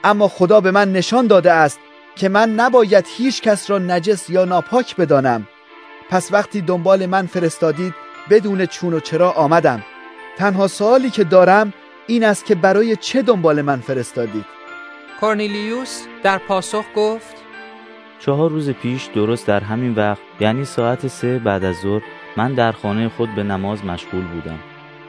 اما 0.05 0.29
خدا 0.29 0.61
به 0.61 0.71
من 0.71 0.93
نشان 0.93 1.27
داده 1.27 1.53
است 1.53 1.81
که 2.17 2.29
من 2.29 2.55
نباید 2.55 3.07
هیچ 3.17 3.43
کس 3.43 3.71
را 3.71 3.79
نجس 3.79 4.31
یا 4.31 4.45
ناپاک 4.45 4.97
بدانم. 4.97 5.49
پس 6.11 6.33
وقتی 6.33 6.61
دنبال 6.61 7.07
من 7.07 7.27
فرستادید 7.27 7.95
بدون 8.31 8.67
چون 8.67 8.95
و 8.95 9.01
چرا 9.01 9.31
آمدم. 9.31 9.83
تنها 10.37 10.69
سوالی 10.69 11.11
که 11.11 11.25
دارم 11.25 11.73
این 12.07 12.25
است 12.25 12.47
که 12.47 12.55
برای 12.55 12.97
چه 12.97 13.23
دنبال 13.23 13.63
من 13.63 13.81
فرستادید؟ 13.81 14.45
کورنیلیوس 15.21 16.07
در 16.23 16.39
پاسخ 16.39 16.85
گفت 16.97 17.37
چهار 18.19 18.51
روز 18.51 18.71
پیش 18.71 19.05
درست 19.05 19.47
در 19.47 19.61
همین 19.61 19.95
وقت 19.95 20.21
یعنی 20.41 20.65
ساعت 20.65 21.07
سه 21.07 21.39
بعد 21.39 21.65
از 21.65 21.77
ظهر 21.77 22.03
من 22.37 22.55
در 22.55 22.73
خانه 22.73 23.09
خود 23.09 23.35
به 23.35 23.43
نماز 23.43 23.85
مشغول 23.85 24.25
بودم. 24.25 24.59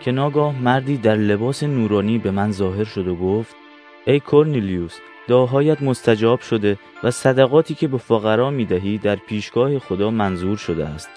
که 0.02 0.12
ناگاه 0.12 0.62
مردی 0.62 0.98
در 0.98 1.16
لباس 1.16 1.64
نورانی 1.64 2.18
به 2.18 2.32
من 2.32 2.52
ظاهر 2.52 2.84
شد 2.84 3.08
و 3.08 3.16
گفت 3.16 3.56
ای 4.06 4.20
کورنیلیوس 4.20 4.98
دعاهایت 5.32 5.82
مستجاب 5.82 6.40
شده 6.40 6.78
و 7.04 7.12
صدقاتی 7.12 7.76
که 7.76 7.88
به 7.88 7.98
فقرا 7.98 8.50
می‌دهی 8.50 8.98
در 8.98 9.16
پیشگاه 9.16 9.80
خدا 9.80 10.12
منظور 10.12 10.58
شده 10.58 10.86
است. 10.86 11.10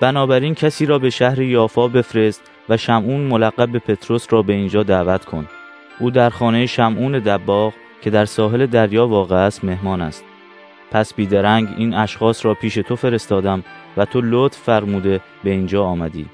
بنابراین 0.00 0.54
کسی 0.54 0.86
را 0.86 0.98
به 0.98 1.10
شهر 1.10 1.40
یافا 1.40 1.88
بفرست 1.88 2.42
و 2.68 2.76
شمعون 2.76 3.20
ملقب 3.20 3.72
به 3.72 3.78
پتروس 3.78 4.26
را 4.30 4.42
به 4.42 4.52
اینجا 4.52 4.82
دعوت 4.82 5.24
کن. 5.24 5.48
او 6.00 6.10
در 6.10 6.30
خانه 6.30 6.66
شمعون 6.66 7.12
دباغ 7.12 7.72
که 8.02 8.10
در 8.10 8.24
ساحل 8.24 8.66
دریا 8.66 9.08
واقع 9.08 9.36
است 9.36 9.64
مهمان 9.64 10.00
است. 10.00 10.24
پس 10.90 11.14
بیدرنگ 11.14 11.68
این 11.76 11.94
اشخاص 11.94 12.46
را 12.46 12.54
پیش 12.54 12.74
تو 12.74 12.96
فرستادم 12.96 13.64
و 13.96 14.04
تو 14.04 14.20
لطف 14.24 14.58
فرموده 14.58 15.20
به 15.44 15.50
اینجا 15.50 15.84
آمدی. 15.84 16.26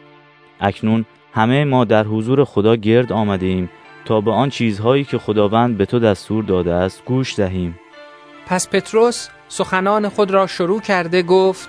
اکنون 0.60 1.04
همه 1.34 1.64
ما 1.64 1.84
در 1.84 2.04
حضور 2.04 2.44
خدا 2.44 2.76
گرد 2.76 3.12
آمده 3.12 3.46
ایم 3.46 3.70
تا 4.04 4.20
به 4.20 4.30
آن 4.30 4.50
چیزهایی 4.50 5.04
که 5.04 5.18
خداوند 5.18 5.78
به 5.78 5.86
تو 5.86 5.98
دستور 5.98 6.44
داده 6.44 6.74
است 6.74 7.04
گوش 7.04 7.36
دهیم. 7.36 7.80
پس 8.46 8.68
پتروس 8.68 9.28
سخنان 9.48 10.08
خود 10.08 10.30
را 10.30 10.46
شروع 10.46 10.80
کرده 10.80 11.22
گفت 11.22 11.68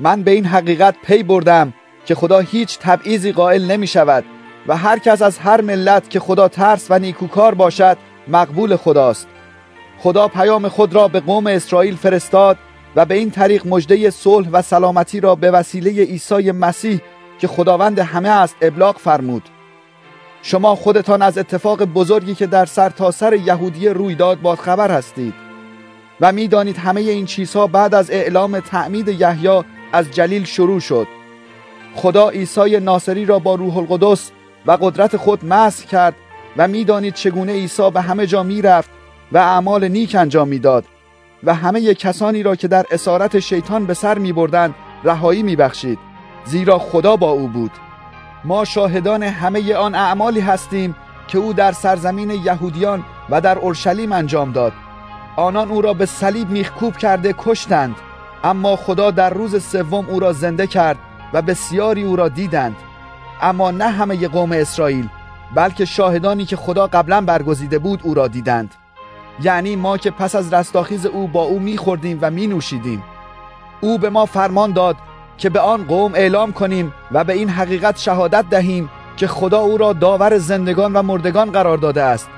من 0.00 0.22
به 0.22 0.30
این 0.30 0.44
حقیقت 0.44 0.94
پی 1.04 1.22
بردم 1.22 1.74
که 2.06 2.14
خدا 2.14 2.38
هیچ 2.38 2.78
تبعیضی 2.78 3.32
قائل 3.32 3.70
نمی 3.70 3.86
شود 3.86 4.24
و 4.66 4.76
هر 4.76 4.98
کس 4.98 5.22
از 5.22 5.38
هر 5.38 5.60
ملت 5.60 6.10
که 6.10 6.20
خدا 6.20 6.48
ترس 6.48 6.86
و 6.90 6.98
نیکوکار 6.98 7.54
باشد 7.54 7.96
مقبول 8.28 8.76
خداست. 8.76 9.28
خدا 9.98 10.28
پیام 10.28 10.68
خود 10.68 10.94
را 10.94 11.08
به 11.08 11.20
قوم 11.20 11.46
اسرائیل 11.46 11.96
فرستاد 11.96 12.58
و 12.96 13.04
به 13.04 13.14
این 13.14 13.30
طریق 13.30 13.66
مژده 13.66 14.10
صلح 14.10 14.48
و 14.52 14.62
سلامتی 14.62 15.20
را 15.20 15.34
به 15.34 15.50
وسیله 15.50 15.90
عیسی 15.90 16.52
مسیح 16.52 17.00
که 17.38 17.48
خداوند 17.48 17.98
همه 17.98 18.28
است 18.28 18.56
ابلاغ 18.62 18.96
فرمود. 18.98 19.42
شما 20.46 20.74
خودتان 20.74 21.22
از 21.22 21.38
اتفاق 21.38 21.84
بزرگی 21.84 22.34
که 22.34 22.46
در 22.46 22.66
سر 22.66 22.90
تا 22.90 23.10
سر 23.10 23.32
یهودی 23.32 23.88
روی 23.88 24.14
داد 24.14 24.40
با 24.40 24.56
خبر 24.56 24.90
هستید 24.90 25.34
و 26.20 26.32
می‌دانید 26.32 26.76
همه 26.76 27.00
این 27.00 27.26
چیزها 27.26 27.66
بعد 27.66 27.94
از 27.94 28.10
اعلام 28.10 28.60
تعمید 28.60 29.08
یحیی 29.08 29.62
از 29.92 30.10
جلیل 30.10 30.44
شروع 30.44 30.80
شد. 30.80 31.06
خدا 31.94 32.28
عیسی 32.28 32.80
ناصری 32.80 33.24
را 33.24 33.38
با 33.38 33.54
روح 33.54 33.76
القدس 33.76 34.30
و 34.66 34.72
قدرت 34.72 35.16
خود 35.16 35.44
مسح 35.44 35.86
کرد 35.86 36.14
و 36.56 36.68
می‌دانید 36.68 37.14
چگونه 37.14 37.52
عیسی 37.52 37.90
به 37.90 38.00
همه 38.00 38.26
جا 38.26 38.42
می‌رفت 38.42 38.90
و 39.32 39.38
اعمال 39.38 39.88
نیک 39.88 40.14
انجام 40.14 40.48
می‌داد 40.48 40.84
و 41.44 41.54
همه 41.54 41.94
کسانی 41.94 42.42
را 42.42 42.56
که 42.56 42.68
در 42.68 42.86
اسارت 42.90 43.38
شیطان 43.38 43.86
به 43.86 43.94
سر 43.94 44.18
می 44.18 44.32
بردن 44.32 44.74
رهایی 45.04 45.42
می 45.42 45.56
بخشید 45.56 45.98
زیرا 46.44 46.78
خدا 46.78 47.16
با 47.16 47.30
او 47.30 47.48
بود. 47.48 47.70
ما 48.44 48.64
شاهدان 48.64 49.22
همه 49.22 49.74
آن 49.74 49.94
اعمالی 49.94 50.40
هستیم 50.40 50.94
که 51.28 51.38
او 51.38 51.52
در 51.52 51.72
سرزمین 51.72 52.30
یهودیان 52.30 53.04
و 53.30 53.40
در 53.40 53.58
اورشلیم 53.58 54.12
انجام 54.12 54.52
داد. 54.52 54.72
آنان 55.36 55.70
او 55.70 55.82
را 55.82 55.92
به 55.92 56.06
صلیب 56.06 56.50
میخکوب 56.50 56.96
کرده 56.96 57.34
کشتند 57.38 57.96
اما 58.44 58.76
خدا 58.76 59.10
در 59.10 59.30
روز 59.30 59.62
سوم 59.64 60.06
او 60.08 60.20
را 60.20 60.32
زنده 60.32 60.66
کرد 60.66 60.98
و 61.32 61.42
بسیاری 61.42 62.02
او 62.02 62.16
را 62.16 62.28
دیدند. 62.28 62.76
اما 63.42 63.70
نه 63.70 63.88
همه 63.88 64.28
قوم 64.28 64.52
اسرائیل 64.52 65.08
بلکه 65.54 65.84
شاهدانی 65.84 66.44
که 66.44 66.56
خدا 66.56 66.86
قبلا 66.86 67.20
برگزیده 67.20 67.78
بود 67.78 68.00
او 68.02 68.14
را 68.14 68.28
دیدند. 68.28 68.74
یعنی 69.42 69.76
ما 69.76 69.98
که 69.98 70.10
پس 70.10 70.34
از 70.34 70.54
رستاخیز 70.54 71.06
او 71.06 71.28
با 71.28 71.42
او 71.42 71.58
میخوردیم 71.58 72.18
و 72.22 72.30
مینوشیدیم. 72.30 73.02
او 73.80 73.98
به 73.98 74.10
ما 74.10 74.26
فرمان 74.26 74.72
داد 74.72 74.96
که 75.38 75.50
به 75.50 75.60
آن 75.60 75.84
قوم 75.84 76.14
اعلام 76.14 76.52
کنیم 76.52 76.94
و 77.12 77.24
به 77.24 77.32
این 77.32 77.48
حقیقت 77.48 77.98
شهادت 77.98 78.44
دهیم 78.50 78.90
که 79.16 79.26
خدا 79.26 79.58
او 79.58 79.78
را 79.78 79.92
داور 79.92 80.38
زندگان 80.38 80.92
و 80.92 81.02
مردگان 81.02 81.50
قرار 81.50 81.78
داده 81.78 82.02
است. 82.02 82.28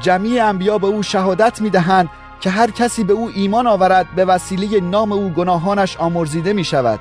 جمیع 0.00 0.46
انبیا 0.46 0.78
به 0.78 0.86
او 0.86 1.02
شهادت 1.02 1.60
می‌دهند 1.60 2.08
که 2.40 2.50
هر 2.50 2.70
کسی 2.70 3.04
به 3.04 3.12
او 3.12 3.30
ایمان 3.34 3.66
آورد 3.66 4.06
به 4.16 4.24
وسیله 4.24 4.80
نام 4.80 5.12
او 5.12 5.28
گناهانش 5.28 5.96
آمرزیده 5.96 6.52
می 6.52 6.64
شود 6.64 7.00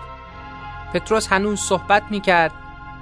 پتروس 0.93 1.27
هنوز 1.27 1.59
صحبت 1.59 2.03
می 2.09 2.19
کرد 2.21 2.51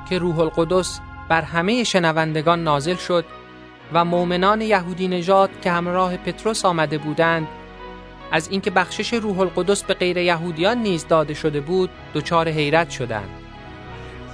که 0.10 0.18
روح 0.18 0.40
القدس 0.40 1.00
بر 1.30 1.42
همه 1.42 1.84
شنوندگان 1.84 2.64
نازل 2.64 2.96
شد 2.96 3.26
و 3.94 4.06
مؤمنان 4.06 4.62
یهودی 4.62 5.08
نژاد 5.08 5.50
که 5.62 5.72
همراه 5.72 6.18
پتروس 6.18 6.66
آمده 6.66 6.98
بودند 6.98 7.48
از 8.32 8.48
اینکه 8.52 8.72
بخشش 8.72 9.14
روح 9.14 9.40
القدس 9.40 9.84
به 9.84 9.94
غیر 9.94 10.18
یهودیان 10.18 10.78
نیز 10.78 11.08
داده 11.08 11.34
شده 11.34 11.62
بود 11.62 11.90
دچار 12.14 12.50
حیرت 12.50 12.90
شدند. 12.90 13.30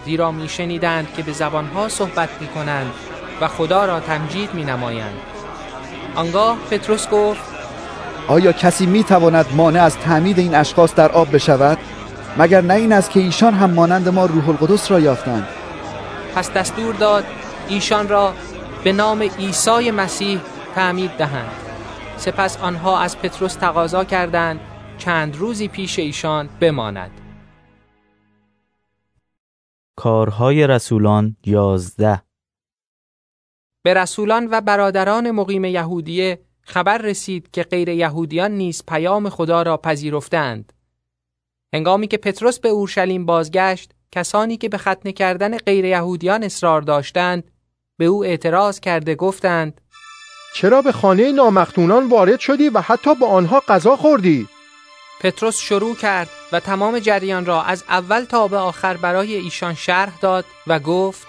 زیرا 0.05 0.31
میشنیدند 0.31 1.13
که 1.17 1.23
به 1.23 1.31
زبانها 1.31 1.89
صحبت 1.89 2.29
می 2.41 2.47
کنند 2.47 2.91
و 3.41 3.47
خدا 3.47 3.85
را 3.85 3.99
تمجید 3.99 4.53
می 4.53 4.63
نمایند 4.63 5.19
آنگاه 6.15 6.57
پتروس 6.71 7.09
گفت 7.09 7.41
آیا 8.27 8.51
کسی 8.51 8.85
می 8.85 9.03
تواند 9.03 9.45
مانع 9.55 9.83
از 9.83 9.97
تعمید 9.97 10.39
این 10.39 10.55
اشخاص 10.55 10.95
در 10.95 11.11
آب 11.11 11.35
بشود؟ 11.35 11.77
مگر 12.37 12.61
نه 12.61 12.73
این 12.73 12.93
است 12.93 13.11
که 13.11 13.19
ایشان 13.19 13.53
هم 13.53 13.71
مانند 13.71 14.09
ما 14.09 14.25
روح 14.25 14.49
القدس 14.49 14.91
را 14.91 14.99
یافتند؟ 14.99 15.47
پس 16.35 16.51
دستور 16.51 16.95
داد 16.95 17.25
ایشان 17.67 18.07
را 18.07 18.33
به 18.83 18.93
نام 18.93 19.21
عیسی 19.21 19.91
مسیح 19.91 20.39
تعمید 20.75 21.11
دهند. 21.11 21.70
سپس 22.21 22.57
آنها 22.57 22.99
از 22.99 23.17
پتروس 23.17 23.55
تقاضا 23.55 24.03
کردند 24.03 24.59
چند 24.97 25.35
روزی 25.35 25.67
پیش 25.67 25.99
ایشان 25.99 26.49
بماند 26.59 27.11
کارهای 29.95 30.67
رسولان 30.67 31.37
یازده 31.45 32.21
به 33.83 33.93
رسولان 33.93 34.47
و 34.51 34.61
برادران 34.61 35.31
مقیم 35.31 35.65
یهودیه 35.65 36.39
خبر 36.61 36.97
رسید 36.97 37.51
که 37.51 37.63
غیر 37.63 37.89
یهودیان 37.89 38.51
نیز 38.51 38.83
پیام 38.87 39.29
خدا 39.29 39.61
را 39.61 39.77
پذیرفتند. 39.77 40.73
هنگامی 41.73 42.07
که 42.07 42.17
پتروس 42.17 42.59
به 42.59 42.69
اورشلیم 42.69 43.25
بازگشت، 43.25 43.91
کسانی 44.11 44.57
که 44.57 44.69
به 44.69 44.77
ختنه 44.77 45.11
کردن 45.11 45.57
غیر 45.57 45.85
یهودیان 45.85 46.43
اصرار 46.43 46.81
داشتند، 46.81 47.51
به 47.97 48.05
او 48.05 48.25
اعتراض 48.25 48.79
کرده 48.79 49.15
گفتند: 49.15 49.81
چرا 50.53 50.81
به 50.81 50.91
خانه 50.91 51.31
نامختونان 51.31 52.09
وارد 52.09 52.39
شدی 52.39 52.69
و 52.69 52.81
حتی 52.81 53.15
با 53.15 53.27
آنها 53.27 53.63
غذا 53.67 53.95
خوردی؟ 53.95 54.47
پتروس 55.21 55.57
شروع 55.57 55.95
کرد 55.95 56.29
و 56.51 56.59
تمام 56.59 56.99
جریان 56.99 57.45
را 57.45 57.63
از 57.63 57.83
اول 57.89 58.23
تا 58.23 58.47
به 58.47 58.57
آخر 58.57 58.97
برای 58.97 59.35
ایشان 59.35 59.73
شرح 59.73 60.13
داد 60.21 60.45
و 60.67 60.79
گفت: 60.79 61.27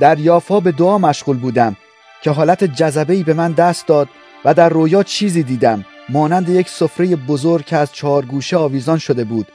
در 0.00 0.18
یافا 0.18 0.60
به 0.60 0.72
دعا 0.72 0.98
مشغول 0.98 1.36
بودم 1.36 1.76
که 2.22 2.30
حالت 2.30 2.64
جذبه‌ای 2.64 3.22
به 3.22 3.34
من 3.34 3.52
دست 3.52 3.86
داد 3.86 4.08
و 4.44 4.54
در 4.54 4.68
رویا 4.68 5.02
چیزی 5.02 5.42
دیدم 5.42 5.84
مانند 6.08 6.48
یک 6.48 6.68
سفره 6.68 7.16
بزرگ 7.16 7.64
که 7.64 7.76
از 7.76 7.92
چهار 7.92 8.24
گوشه 8.24 8.56
آویزان 8.56 8.98
شده 8.98 9.24
بود 9.24 9.46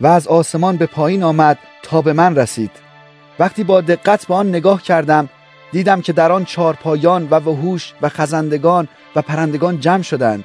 و 0.00 0.06
از 0.06 0.28
آسمان 0.28 0.76
به 0.76 0.86
پایین 0.86 1.22
آمد 1.22 1.58
تا 1.82 2.02
به 2.02 2.12
من 2.12 2.36
رسید 2.36 2.70
وقتی 3.38 3.64
با 3.64 3.80
دقت 3.80 4.26
به 4.26 4.34
آن 4.34 4.48
نگاه 4.48 4.82
کردم 4.82 5.28
دیدم 5.72 6.00
که 6.00 6.12
در 6.12 6.32
آن 6.32 6.44
چهارپایان 6.44 7.28
و 7.30 7.34
وحوش 7.34 7.94
و 8.02 8.08
خزندگان 8.08 8.88
و 9.16 9.22
پرندگان 9.22 9.80
جمع 9.80 10.02
شدند. 10.02 10.44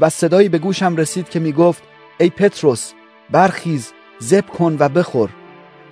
و 0.00 0.08
صدایی 0.08 0.48
به 0.48 0.58
گوشم 0.58 0.96
رسید 0.96 1.28
که 1.28 1.40
می 1.40 1.52
گفت 1.52 1.82
ای 2.20 2.30
پتروس 2.30 2.92
برخیز 3.30 3.92
زب 4.18 4.46
کن 4.46 4.76
و 4.78 4.88
بخور. 4.88 5.30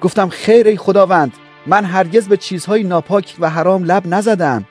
گفتم 0.01 0.29
خیر 0.29 0.67
ای 0.67 0.77
خداوند 0.77 1.33
من 1.67 1.85
هرگز 1.85 2.29
به 2.29 2.37
چیزهای 2.37 2.85
ناپاک 2.85 3.37
و 3.39 3.51
حرام 3.51 3.85
لب 3.85 4.07
نزدم. 4.07 4.65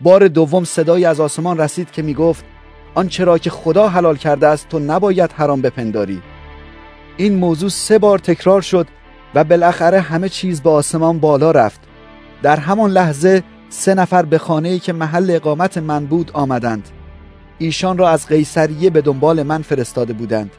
بار 0.00 0.28
دوم 0.28 0.64
صدایی 0.64 1.04
از 1.04 1.20
آسمان 1.20 1.58
رسید 1.58 1.90
که 1.90 2.02
می 2.02 2.14
گفت 2.14 2.44
آنچه 2.94 3.24
را 3.24 3.38
که 3.38 3.50
خدا 3.50 3.88
حلال 3.88 4.16
کرده 4.16 4.46
است 4.46 4.68
تو 4.68 4.78
نباید 4.78 5.32
حرام 5.32 5.62
بپنداری. 5.62 6.22
این 7.16 7.34
موضوع 7.34 7.68
سه 7.68 7.98
بار 7.98 8.18
تکرار 8.18 8.62
شد 8.62 8.86
و 9.34 9.44
بالاخره 9.44 10.00
همه 10.00 10.28
چیز 10.28 10.62
به 10.62 10.70
آسمان 10.70 11.18
بالا 11.18 11.50
رفت. 11.50 11.80
در 12.42 12.56
همان 12.56 12.90
لحظه 12.90 13.42
سه 13.68 13.94
نفر 13.94 14.22
به 14.22 14.38
خانه‌ای 14.38 14.78
که 14.78 14.92
محل 14.92 15.30
اقامت 15.30 15.78
من 15.78 16.06
بود 16.06 16.30
آمدند. 16.34 16.88
ایشان 17.58 17.98
را 17.98 18.08
از 18.10 18.26
قیصریه 18.26 18.90
به 18.90 19.00
دنبال 19.00 19.42
من 19.42 19.62
فرستاده 19.62 20.12
بودند. 20.12 20.50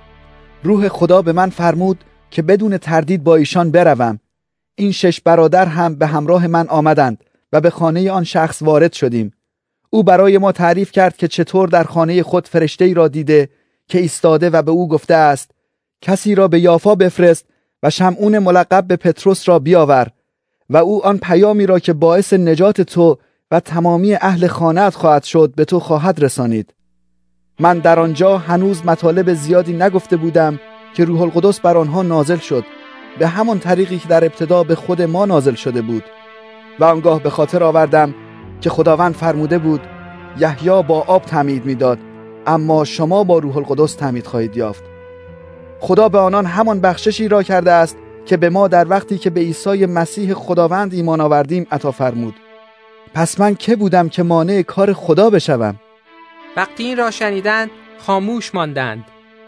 روح 0.64 0.88
خدا 0.88 1.22
به 1.22 1.32
من 1.32 1.50
فرمود 1.50 2.04
که 2.32 2.42
بدون 2.42 2.78
تردید 2.78 3.24
با 3.24 3.36
ایشان 3.36 3.72
بروم. 3.72 4.20
این 4.76 4.92
شش 4.92 5.22
برادر 5.22 5.66
هم 5.66 5.96
به 5.96 6.08
همراه 6.08 6.48
من 6.48 6.68
آمدند 6.68 7.24
و 7.54 7.62
به 7.62 7.70
خانه 7.70 8.12
آن 8.12 8.24
شخص 8.24 8.62
وارد 8.62 8.94
شدیم. 8.94 9.34
او 9.90 10.04
برای 10.04 10.38
ما 10.38 10.52
تعریف 10.52 10.92
کرد 10.92 11.18
که 11.18 11.28
چطور 11.28 11.70
در 11.70 11.84
خانه 11.84 12.24
خود 12.24 12.48
فرشته 12.48 12.86
ای 12.86 12.94
را 12.94 13.08
دیده 13.08 13.50
که 13.88 14.00
ایستاده 14.00 14.50
و 14.50 14.62
به 14.62 14.72
او 14.72 14.88
گفته 14.88 15.14
است 15.14 15.52
کسی 16.02 16.36
را 16.36 16.48
به 16.48 16.60
یافا 16.60 16.96
بفرست 16.96 17.46
و 17.84 17.90
شمعون 17.90 18.40
ملقب 18.40 18.88
به 18.88 18.96
پتروس 18.96 19.50
را 19.50 19.60
بیاور. 19.60 20.08
و 20.70 20.78
او 20.78 21.06
آن 21.06 21.18
پیامی 21.18 21.66
را 21.66 21.80
که 21.80 21.94
باعث 21.94 22.34
نجات 22.34 22.82
تو 22.82 23.18
و 23.52 23.60
تمامی 23.60 24.14
اهل 24.14 24.48
خانت 24.48 24.96
خواهد 24.96 25.24
شد 25.24 25.54
به 25.56 25.66
تو 25.66 25.80
خواهد 25.80 26.24
رسانید. 26.24 26.74
من 27.60 27.80
در 27.80 28.00
آنجا 28.00 28.38
هنوز 28.38 28.86
مطالب 28.86 29.34
زیادی 29.34 29.74
نگفته 29.74 30.18
بودم 30.18 30.60
که 30.94 31.06
روح 31.06 31.22
القدس 31.22 31.60
بر 31.60 31.78
آنها 31.78 32.04
نازل 32.04 32.38
شد. 32.38 32.64
به 33.20 33.28
همان 33.28 33.60
طریقی 33.60 33.98
که 33.98 34.08
در 34.08 34.26
ابتدا 34.26 34.64
به 34.64 34.76
خود 34.76 35.02
ما 35.02 35.26
نازل 35.26 35.54
شده 35.56 35.82
بود. 35.82 36.04
و 36.80 36.84
آنگاه 36.84 37.24
به 37.24 37.30
خاطر 37.30 37.64
آوردم 37.64 38.14
که 38.62 38.70
خداوند 38.70 39.14
فرموده 39.14 39.58
بود 39.58 39.82
یحیی 40.40 40.84
با 40.84 41.02
آب 41.08 41.22
تعمید 41.22 41.66
می‌داد 41.66 42.00
اما 42.48 42.86
شما 42.86 43.24
با 43.24 43.38
روح 43.38 43.58
القدس 43.58 43.96
تعمید 43.96 44.28
خواهید 44.28 44.58
یافت. 44.58 44.84
خدا 45.80 46.10
به 46.10 46.18
آنان 46.18 46.46
همان 46.46 46.80
بخششی 46.80 47.28
را 47.28 47.44
کرده 47.44 47.72
است 47.72 47.98
که 48.28 48.38
به 48.38 48.50
ما 48.50 48.68
در 48.68 48.90
وقتی 48.90 49.18
که 49.18 49.30
به 49.30 49.40
عیسی 49.40 49.86
مسیح 49.86 50.34
خداوند 50.34 50.94
ایمان 50.94 51.22
آوردیم 51.22 51.68
عطا 51.72 51.92
فرمود. 51.92 52.36
پس 53.14 53.40
من 53.40 53.56
که 53.56 53.76
بودم 53.76 54.10
که 54.10 54.24
مانع 54.24 54.62
کار 54.62 54.94
خدا 54.94 55.30
بشوم؟ 55.30 55.76
وقتی 56.58 56.84
این 56.84 56.98
را 56.98 57.12
شنیدند 57.12 57.70
خاموش 57.98 58.56
ماندند 58.56 59.04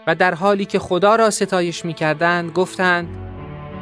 و 0.06 0.14
در 0.14 0.34
حالی 0.34 0.64
که 0.64 0.78
خدا 0.78 1.16
را 1.16 1.30
ستایش 1.30 1.84
می‌کردند 1.84 2.52
گفتند 2.52 3.08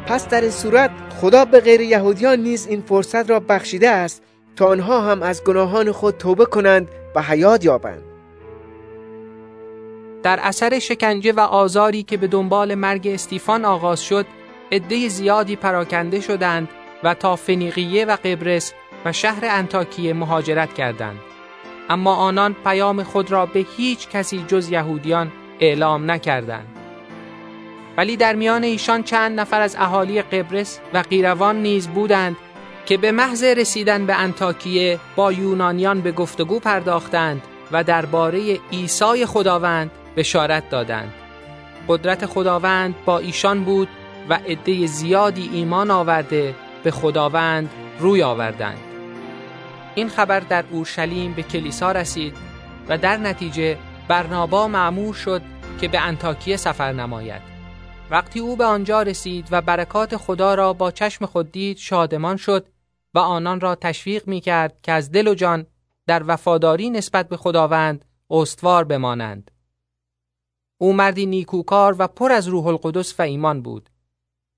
پس 0.07 0.29
در 0.29 0.41
این 0.41 0.51
صورت 0.51 0.91
خدا 1.21 1.45
به 1.45 1.61
غیر 1.61 1.81
یهودیان 1.81 2.41
نیز 2.41 2.67
این 2.67 2.81
فرصت 2.81 3.31
را 3.31 3.41
بخشیده 3.41 3.91
است 3.91 4.23
تا 4.57 4.67
آنها 4.67 5.01
هم 5.01 5.23
از 5.23 5.45
گناهان 5.45 5.93
خود 5.93 6.17
توبه 6.17 6.45
کنند 6.45 6.89
و 7.15 7.23
حیات 7.23 7.65
یابند. 7.65 8.03
در 10.23 10.39
اثر 10.43 10.79
شکنجه 10.79 11.33
و 11.33 11.41
آزاری 11.41 12.03
که 12.03 12.17
به 12.17 12.27
دنبال 12.27 12.75
مرگ 12.75 13.09
استیفان 13.09 13.65
آغاز 13.65 14.03
شد 14.03 14.27
عده 14.73 15.09
زیادی 15.09 15.57
پراکنده 15.57 16.21
شدند 16.21 16.69
و 17.05 17.15
تا 17.15 17.37
فنیقیه 17.37 18.05
و 18.05 18.17
قبرس 18.25 18.73
و 19.05 19.13
شهر 19.13 19.45
انتاکیه 19.45 20.13
مهاجرت 20.13 20.75
کردند. 20.75 21.19
اما 21.91 22.15
آنان 22.15 22.57
پیام 22.65 23.03
خود 23.03 23.33
را 23.33 23.47
به 23.47 23.67
هیچ 23.77 24.09
کسی 24.09 24.45
جز 24.49 24.71
یهودیان 24.71 25.33
اعلام 25.61 26.11
نکردند. 26.11 26.67
ولی 27.97 28.17
در 28.17 28.35
میان 28.35 28.65
ایشان 28.65 29.03
چند 29.03 29.41
نفر 29.41 29.61
از 29.61 29.77
اهالی 29.79 30.23
قبرس 30.23 30.81
و 30.95 30.99
قیروان 30.99 31.63
نیز 31.63 31.89
بودند 31.89 32.37
که 32.87 32.97
به 32.97 33.13
محض 33.13 33.45
رسیدن 33.45 34.07
به 34.07 34.15
انتاکیه 34.15 34.99
با 35.17 35.33
یونانیان 35.33 36.01
به 36.01 36.13
گفتگو 36.13 36.59
پرداختند 36.59 37.43
و 37.73 37.85
درباره 37.85 38.59
عیسی 38.73 39.27
خداوند 39.27 39.91
بشارت 40.17 40.71
دادند. 40.71 41.13
قدرت 41.89 42.27
خداوند 42.27 42.95
با 43.05 43.19
ایشان 43.19 43.65
بود 43.65 43.89
و 44.29 44.35
عده 44.35 44.87
زیادی 44.87 45.51
ایمان 45.53 45.91
آورده 45.91 46.55
به 46.83 46.91
خداوند 46.91 47.71
روی 47.99 48.23
آوردند 48.23 48.79
این 49.95 50.09
خبر 50.09 50.41
در 50.41 50.65
اورشلیم 50.71 51.33
به 51.33 51.43
کلیسا 51.43 51.93
رسید 51.93 52.37
و 52.89 52.99
در 52.99 53.17
نتیجه 53.17 53.79
برنابا 54.09 54.69
معمور 54.69 55.15
شد 55.15 55.43
که 55.81 55.89
به 55.89 56.01
انتاکیه 56.01 56.57
سفر 56.57 56.93
نماید 56.93 57.43
وقتی 58.11 58.41
او 58.41 58.57
به 58.57 58.65
آنجا 58.65 59.03
رسید 59.03 59.49
و 59.51 59.63
برکات 59.63 60.17
خدا 60.17 60.55
را 60.55 60.73
با 60.73 60.91
چشم 60.91 61.27
خود 61.27 61.53
دید 61.53 61.77
شادمان 61.77 62.37
شد 62.37 62.69
و 63.15 63.19
آنان 63.19 63.61
را 63.61 63.75
تشویق 63.75 64.29
می 64.29 64.41
کرد 64.41 64.81
که 64.83 64.93
از 64.93 65.13
دل 65.13 65.29
و 65.29 65.35
جان 65.35 65.67
در 66.07 66.23
وفاداری 66.27 66.91
نسبت 66.91 67.29
به 67.29 67.37
خداوند 67.37 68.05
استوار 68.31 68.85
بمانند. 68.85 69.51
او 70.79 70.93
مردی 70.93 71.27
نیکوکار 71.27 71.97
و 71.99 72.07
پر 72.07 72.33
از 72.33 72.49
روح 72.49 72.67
القدس 72.67 73.21
و 73.21 73.23
ایمان 73.23 73.63
بود. 73.63 73.91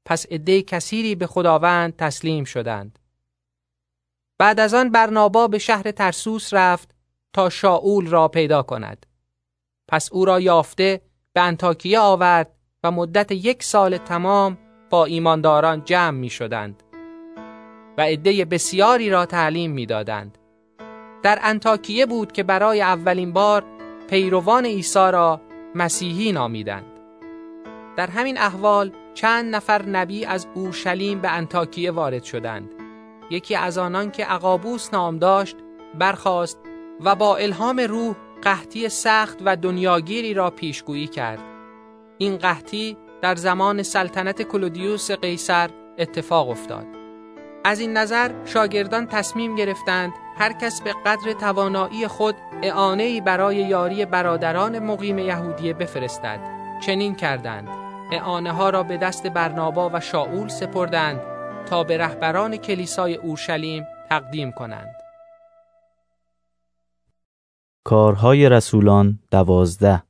پس 0.05 0.27
عده 0.31 0.63
کثیری 0.63 1.15
به 1.15 1.27
خداوند 1.27 1.97
تسلیم 1.97 2.45
شدند. 2.45 2.99
بعد 4.39 4.61
از 4.61 4.75
آن 4.75 4.91
برنابا 4.91 5.49
به 5.49 5.59
شهر 5.59 5.91
ترسوس 5.91 6.55
رفت 6.55 6.95
تا 7.33 7.49
شاول 7.49 8.07
را 8.07 8.29
پیدا 8.29 8.63
کند. 8.63 9.07
پس 9.89 10.13
او 10.13 10.25
را 10.25 10.41
یافته 10.41 11.01
به 11.33 11.41
انتاکیه 11.41 11.99
آورد 11.99 12.55
و 12.85 12.91
مدت 12.91 13.33
یک 13.33 13.63
سال 13.63 13.97
تمام 13.97 14.59
با 14.91 15.05
ایمانداران 15.05 15.85
جمع 15.85 16.19
می 16.19 16.31
شدند 16.31 16.83
و 17.99 18.03
عده 18.03 18.45
بسیاری 18.45 19.11
را 19.11 19.27
تعلیم 19.27 19.71
می 19.71 19.87
دادند. 19.87 20.39
در 21.23 21.39
انتاکیه 21.43 22.07
بود 22.07 22.33
که 22.33 22.43
برای 22.43 22.83
اولین 22.83 23.33
بار 23.33 23.65
پیروان 24.11 24.67
عیسی 24.67 24.99
را 24.99 25.41
مسیحی 25.75 26.33
نامیدند. 26.33 26.87
در 27.97 28.11
همین 28.11 28.39
احوال 28.39 28.93
چند 29.15 29.55
نفر 29.55 29.83
نبی 29.83 30.25
از 30.25 30.47
اورشلیم 30.55 31.21
به 31.21 31.33
انتاکیه 31.33 31.91
وارد 31.91 32.25
شدند. 32.25 32.71
یکی 33.31 33.55
از 33.55 33.79
آنان 33.79 34.11
که 34.11 34.25
عقابوس 34.25 34.95
نام 34.95 35.19
داشت 35.19 35.57
برخاست 35.99 36.59
و 37.05 37.15
با 37.15 37.37
الهام 37.37 37.81
روح 37.81 38.15
قحطی 38.43 38.89
سخت 38.89 39.39
و 39.45 39.57
دنیاگیری 39.57 40.35
را 40.35 40.51
پیشگویی 40.51 41.07
کرد. 41.07 41.41
این 42.19 42.37
قحطی 42.37 42.97
در 43.23 43.35
زمان 43.35 43.83
سلطنت 43.83 44.43
کلودیوس 44.43 45.11
قیصر 45.11 45.71
اتفاق 45.99 46.49
افتاد. 46.49 46.87
از 47.65 47.81
این 47.81 47.97
نظر 47.97 48.31
شاگردان 48.45 49.07
تصمیم 49.07 49.55
گرفتند 49.55 50.13
هر 50.37 50.53
کس 50.53 50.81
به 50.81 50.95
قدر 51.07 51.33
توانایی 51.33 52.07
خود 52.07 52.37
اعانه‌ای 52.63 53.21
برای 53.21 53.57
یاری 53.57 54.05
برادران 54.05 54.79
مقیم 54.79 55.19
یهودیه 55.19 55.75
بفرستد. 55.75 56.41
چنین 56.81 57.15
کردند. 57.15 57.90
اعانه 58.13 58.53
ها 58.53 58.71
را 58.71 58.83
به 58.83 58.97
دست 58.97 59.27
برنابا 59.27 59.91
و 59.95 60.01
شاول 60.01 60.49
سپردند 60.49 61.21
تا 61.67 61.85
به 61.85 61.99
رهبران 61.99 62.57
کلیسای 62.57 63.15
اورشلیم 63.15 63.85
تقدیم 64.09 64.53
کنند. 64.53 64.95
کارهای 67.85 68.49
رسولان 68.49 69.19
دوازده 69.31 70.03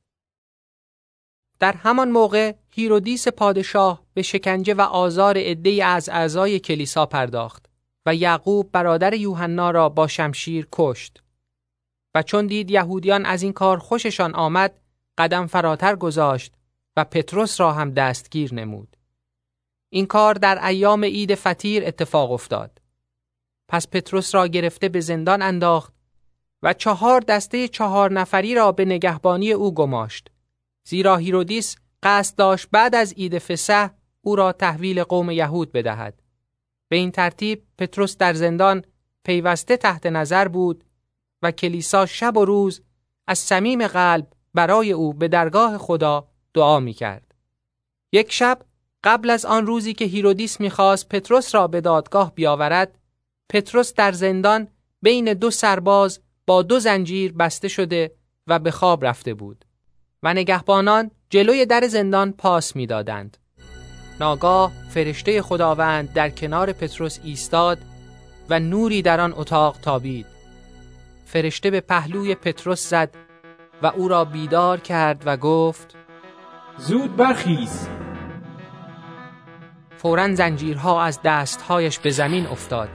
در 1.59 1.73
همان 1.73 2.09
موقع 2.09 2.53
هیرودیس 2.69 3.27
پادشاه 3.27 4.01
به 4.13 4.21
شکنجه 4.21 4.73
و 4.73 4.81
آزار 4.81 5.37
عدهای 5.37 5.81
از 5.81 6.09
اعضای 6.09 6.59
کلیسا 6.59 7.05
پرداخت 7.05 7.65
و 8.05 8.15
یعقوب 8.15 8.71
برادر 8.71 9.13
یوحنا 9.13 9.71
را 9.71 9.89
با 9.89 10.07
شمشیر 10.07 10.67
کشت 10.71 11.23
و 12.15 12.23
چون 12.23 12.47
دید 12.47 12.71
یهودیان 12.71 13.25
از 13.25 13.43
این 13.43 13.53
کار 13.53 13.77
خوششان 13.77 14.35
آمد 14.35 14.73
قدم 15.17 15.47
فراتر 15.47 15.95
گذاشت 15.95 16.53
و 16.97 17.03
پتروس 17.03 17.59
را 17.59 17.73
هم 17.73 17.91
دستگیر 17.91 18.53
نمود. 18.53 18.97
این 19.89 20.05
کار 20.05 20.33
در 20.33 20.65
ایام 20.65 21.03
عید 21.03 21.35
فطیر 21.35 21.83
اتفاق 21.85 22.31
افتاد. 22.31 22.81
پس 23.67 23.87
پتروس 23.87 24.35
را 24.35 24.47
گرفته 24.47 24.89
به 24.89 24.99
زندان 24.99 25.41
انداخت 25.41 25.93
و 26.63 26.73
چهار 26.73 27.21
دسته 27.21 27.67
چهار 27.67 28.11
نفری 28.11 28.55
را 28.55 28.71
به 28.71 28.85
نگهبانی 28.85 29.51
او 29.51 29.73
گماشت. 29.73 30.31
زیرا 30.83 31.17
هیرودیس 31.17 31.75
قصد 32.03 32.35
داشت 32.35 32.67
بعد 32.71 32.95
از 32.95 33.13
عید 33.13 33.39
فسح 33.39 33.89
او 34.21 34.35
را 34.35 34.51
تحویل 34.51 35.03
قوم 35.03 35.31
یهود 35.31 35.71
بدهد. 35.71 36.21
به 36.89 36.95
این 36.95 37.11
ترتیب 37.11 37.63
پتروس 37.77 38.17
در 38.17 38.33
زندان 38.33 38.85
پیوسته 39.23 39.77
تحت 39.77 40.05
نظر 40.05 40.47
بود 40.47 40.83
و 41.41 41.51
کلیسا 41.51 42.05
شب 42.05 42.37
و 42.37 42.45
روز 42.45 42.81
از 43.27 43.39
صمیم 43.39 43.87
قلب 43.87 44.27
برای 44.53 44.91
او 44.91 45.13
به 45.13 45.27
درگاه 45.27 45.77
خدا 45.77 46.30
دعا 46.53 46.79
می 46.79 46.93
کرد. 46.93 47.35
یک 48.11 48.31
شب 48.31 48.61
قبل 49.03 49.29
از 49.29 49.45
آن 49.45 49.67
روزی 49.67 49.93
که 49.93 50.05
هیرودیس 50.05 50.59
می‌خواست 50.59 51.09
پتروس 51.09 51.55
را 51.55 51.67
به 51.67 51.81
دادگاه 51.81 52.35
بیاورد 52.35 52.99
پتروس 53.49 53.93
در 53.93 54.11
زندان 54.11 54.67
بین 55.01 55.33
دو 55.33 55.51
سرباز 55.51 56.19
با 56.47 56.61
دو 56.61 56.79
زنجیر 56.79 57.33
بسته 57.33 57.67
شده 57.67 58.11
و 58.47 58.59
به 58.59 58.71
خواب 58.71 59.05
رفته 59.05 59.33
بود 59.33 59.65
و 60.23 60.33
نگهبانان 60.33 61.11
جلوی 61.29 61.65
در 61.65 61.87
زندان 61.87 62.31
پاس 62.31 62.75
می‌دادند. 62.75 63.37
ناگاه 64.19 64.71
فرشته 64.89 65.41
خداوند 65.41 66.13
در 66.13 66.29
کنار 66.29 66.73
پتروس 66.73 67.19
ایستاد 67.23 67.77
و 68.49 68.59
نوری 68.59 69.01
در 69.01 69.19
آن 69.19 69.33
اتاق 69.37 69.77
تابید. 69.81 70.25
فرشته 71.25 71.69
به 71.69 71.81
پهلوی 71.81 72.35
پتروس 72.35 72.89
زد 72.89 73.15
و 73.83 73.87
او 73.87 74.07
را 74.07 74.25
بیدار 74.25 74.79
کرد 74.79 75.23
و 75.25 75.37
گفت 75.37 75.97
زود 76.81 77.15
برخیز. 77.15 77.87
فورا 79.97 80.35
زنجیرها 80.35 81.03
از 81.03 81.19
دستهایش 81.23 81.99
به 81.99 82.09
زمین 82.09 82.47
افتاد. 82.47 82.89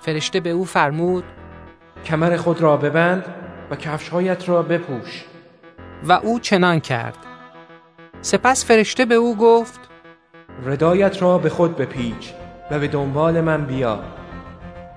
فرشته 0.00 0.40
به 0.40 0.50
او 0.50 0.64
فرمود 0.64 1.24
کمر 2.04 2.36
خود 2.36 2.60
را 2.60 2.76
ببند 2.76 3.24
و 3.70 3.76
کفشهایت 3.76 4.48
را 4.48 4.62
بپوش. 4.62 5.24
و 6.04 6.12
او 6.12 6.40
چنان 6.40 6.80
کرد. 6.80 7.16
سپس 8.20 8.64
فرشته 8.64 9.04
به 9.04 9.14
او 9.14 9.36
گفت 9.36 9.80
ردایت 10.64 11.22
را 11.22 11.38
به 11.38 11.48
خود 11.48 11.76
بپیچ 11.76 12.32
و 12.70 12.78
به 12.78 12.88
دنبال 12.88 13.40
من 13.40 13.66
بیا. 13.66 14.00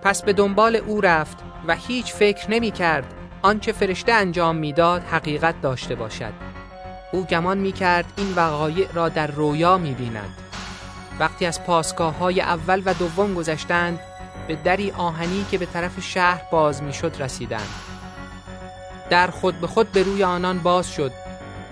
پس 0.01 0.23
به 0.23 0.33
دنبال 0.33 0.75
او 0.75 1.01
رفت 1.01 1.37
و 1.67 1.75
هیچ 1.75 2.13
فکر 2.13 2.51
نمی 2.51 2.71
کرد. 2.71 3.13
آنچه 3.41 3.71
فرشته 3.71 4.11
انجام 4.11 4.55
می‌داد 4.55 5.03
حقیقت 5.03 5.61
داشته 5.61 5.95
باشد. 5.95 6.54
او 7.11 7.23
گمان 7.23 7.57
می 7.57 7.71
کرد 7.71 8.05
این 8.17 8.33
وقایع 8.35 8.87
را 8.93 9.09
در 9.09 9.27
رویا 9.27 9.77
می 9.77 9.93
بیند. 9.93 10.37
وقتی 11.19 11.45
از 11.45 11.63
پاسگاه 11.63 12.17
های 12.17 12.41
اول 12.41 12.81
و 12.85 12.93
دوم 12.93 13.33
گذشتند 13.33 13.99
به 14.47 14.55
دری 14.55 14.91
آهنی 14.91 15.45
که 15.51 15.57
به 15.57 15.65
طرف 15.65 15.99
شهر 15.99 16.41
باز 16.51 16.83
می‌شد 16.83 17.15
رسیدند. 17.19 17.69
در 19.09 19.27
خود 19.27 19.61
به 19.61 19.67
خود 19.67 19.91
به 19.91 20.03
روی 20.03 20.23
آنان 20.23 20.59
باز 20.59 20.93
شد. 20.93 21.11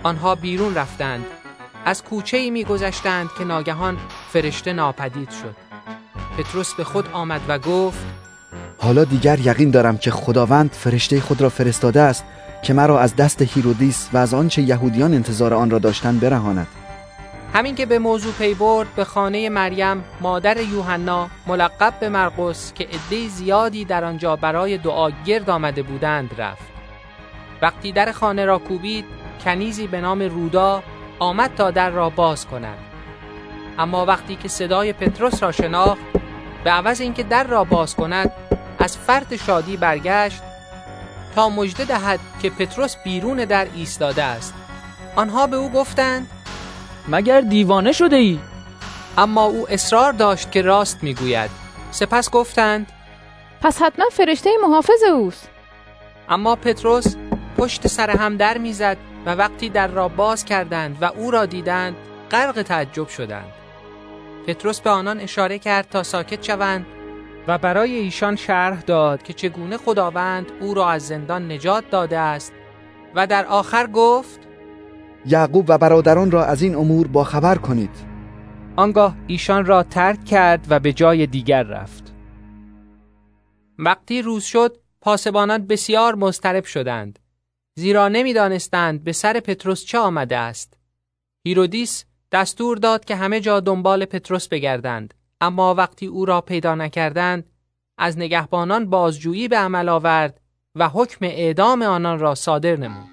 آنها 0.03 0.35
بیرون 0.35 0.76
رفتند. 0.76 1.26
از 1.85 2.03
کوچه 2.03 2.38
ای 2.38 2.49
می 2.49 2.64
گذشتند 2.64 3.30
که 3.38 3.43
ناگهان 3.43 3.97
فرشته 4.34 4.73
ناپدید 4.73 5.30
شد. 5.30 5.55
پتروس 6.38 6.73
به 6.73 6.84
خود 6.84 7.10
آمد 7.14 7.41
و 7.47 7.60
گفت 7.60 8.05
حالا 8.77 9.03
دیگر 9.03 9.39
یقین 9.39 9.72
دارم 9.72 9.97
که 9.97 10.11
خداوند 10.11 10.72
فرشته 10.72 11.19
خود 11.19 11.41
را 11.41 11.49
فرستاده 11.49 12.01
است 12.01 12.23
که 12.64 12.73
مرا 12.73 12.99
از 12.99 13.15
دست 13.15 13.41
هیرودیس 13.41 14.10
و 14.14 14.18
از 14.18 14.34
آنچه 14.34 14.61
یهودیان 14.61 15.14
انتظار 15.14 15.53
آن 15.53 15.69
را 15.69 15.80
داشتند 15.80 16.19
برهاند. 16.19 16.68
همین 17.53 17.76
که 17.76 17.85
به 17.85 17.99
موضوع 17.99 18.34
پی 18.34 18.53
برد 18.53 18.88
به 18.95 19.03
خانه 19.03 19.49
مریم 19.49 20.03
مادر 20.22 20.61
یوحنا 20.61 21.27
ملقب 21.48 21.94
به 21.99 22.10
مرقس 22.10 22.73
که 22.73 22.84
عده 22.84 23.27
زیادی 23.27 23.85
در 23.85 24.03
آنجا 24.03 24.35
برای 24.35 24.77
دعا 24.77 25.10
گرد 25.26 25.49
آمده 25.49 25.84
بودند 25.84 26.31
رفت. 26.38 26.73
وقتی 27.61 27.91
در 27.91 28.11
خانه 28.11 28.45
را 28.45 28.57
کوبید 28.57 29.06
کنیزی 29.45 29.88
به 29.88 30.02
نام 30.02 30.22
رودا 30.22 30.84
آمد 31.19 31.56
تا 31.56 31.72
در 31.72 31.90
را 31.90 32.10
باز 32.10 32.45
کند. 32.45 32.77
اما 33.80 34.06
وقتی 34.06 34.35
که 34.35 34.48
صدای 34.48 34.94
پتروس 34.94 35.44
را 35.44 35.52
شناخت 35.52 36.02
به 36.64 36.69
عوض 36.69 37.02
اینکه 37.02 37.23
در 37.23 37.44
را 37.44 37.64
باز 37.64 37.95
کند 37.95 38.31
از 38.80 38.98
فرد 38.98 39.35
شادی 39.35 39.77
برگشت 39.77 40.41
تا 41.35 41.49
مژده 41.49 41.85
دهد 41.85 42.19
که 42.41 42.49
پتروس 42.49 42.95
بیرون 43.03 43.45
در 43.45 43.68
ایستاده 43.76 44.23
است. 44.23 44.53
آنها 45.15 45.47
به 45.47 45.55
او 45.55 45.69
گفتند 45.69 46.27
مگر 47.07 47.41
دیوانه 47.41 47.91
شده 47.91 48.15
ای؟ 48.15 48.39
اما 49.18 49.43
او 49.45 49.65
اصرار 49.69 50.14
داشت 50.14 50.51
که 50.51 50.61
راست 50.61 51.03
می‌گوید. 51.03 51.49
سپس 51.91 52.30
گفتند 52.30 52.91
پس 53.61 53.81
حتما 53.81 54.05
فرشته 54.11 54.49
محافظ 54.64 55.03
اوست. 55.14 55.49
اما 56.30 56.55
پتروس 56.55 57.15
پشت 57.57 57.88
سر 57.88 58.10
هم 58.10 58.38
در 58.38 58.57
می‌زد 58.57 58.97
و 59.26 59.35
وقتی 59.35 59.69
در 59.69 59.88
را 59.88 60.07
باز 60.07 60.45
کردند 60.45 60.97
و 61.01 61.05
او 61.05 61.31
را 61.31 61.45
دیدند 61.45 61.95
غرق 62.31 62.61
تعجب 62.61 63.07
شدند. 63.07 63.51
پتروس 64.47 64.81
به 64.81 64.89
آنان 64.89 65.19
اشاره 65.19 65.60
کرد 65.60 65.89
تا 65.89 66.03
ساکت 66.03 66.43
شوند 66.43 66.85
و 67.48 67.57
برای 67.57 67.91
ایشان 67.91 68.36
شرح 68.36 68.82
داد 68.82 69.24
که 69.24 69.34
چگونه 69.34 69.78
خداوند 69.78 70.52
او 70.61 70.74
را 70.74 70.90
از 70.90 71.07
زندان 71.07 71.52
نجات 71.52 71.90
داده 71.90 72.18
است. 72.18 72.53
و 73.15 73.28
در 73.28 73.45
آخر 73.45 73.88
گفت 73.88 74.40
یعقوب 75.26 75.65
و 75.68 75.78
برادران 75.78 76.32
را 76.32 76.45
از 76.45 76.61
این 76.61 76.76
امور 76.76 77.07
با 77.07 77.24
خبر 77.24 77.56
کنید. 77.56 78.14
آنگاه 78.76 79.15
ایشان 79.28 79.65
را 79.65 79.84
ترک 79.84 80.26
کرد 80.26 80.65
و 80.70 80.80
به 80.80 80.94
جای 80.94 81.28
دیگر 81.28 81.64
رفت. 81.64 82.14
وقتی 83.80 84.22
روز 84.22 84.44
شد 84.44 84.78
پاسبانان 85.02 85.68
بسیار 85.68 86.15
مضطرب 86.15 86.64
شدند. 86.64 87.20
زیرا 87.76 88.07
نمی‌دانستند 88.07 89.03
به 89.03 89.11
سر 89.11 89.40
پتروس 89.40 89.86
چه 89.86 89.99
آمده 89.99 90.38
است. 90.38 90.78
هیرودیس 91.45 92.06
دستور 92.32 92.78
داد 92.78 93.06
که 93.06 93.15
همه 93.15 93.40
جا 93.40 93.60
دنبال 93.60 94.06
پتروس 94.06 94.48
بگردند. 94.48 95.14
اما 95.44 95.74
وقتی 95.74 96.06
او 96.06 96.26
را 96.26 96.41
پیدا 96.41 96.76
نکردند 96.76 97.45
از 97.98 98.18
نگهبانان 98.18 98.90
بازجویی 98.90 99.48
به 99.48 99.57
عمل 99.57 99.90
آورد 99.90 100.41
و 100.76 100.90
حکم 100.90 101.26
اعدام 101.26 101.82
آنان 101.82 102.20
را 102.20 102.36
صادر 102.36 102.76
نمود. 102.76 103.10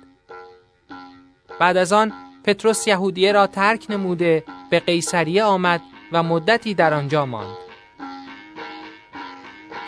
بعد 1.60 1.76
از 1.76 1.92
آن 1.92 2.12
پتروس 2.44 2.86
یهودیه 2.86 3.32
را 3.32 3.46
ترک 3.46 3.86
نموده 3.88 4.44
به 4.70 4.80
قیصریه 4.80 5.44
آمد 5.44 5.80
و 6.12 6.22
مدتی 6.22 6.74
در 6.74 6.94
آنجا 6.94 7.26
ماند. 7.26 7.56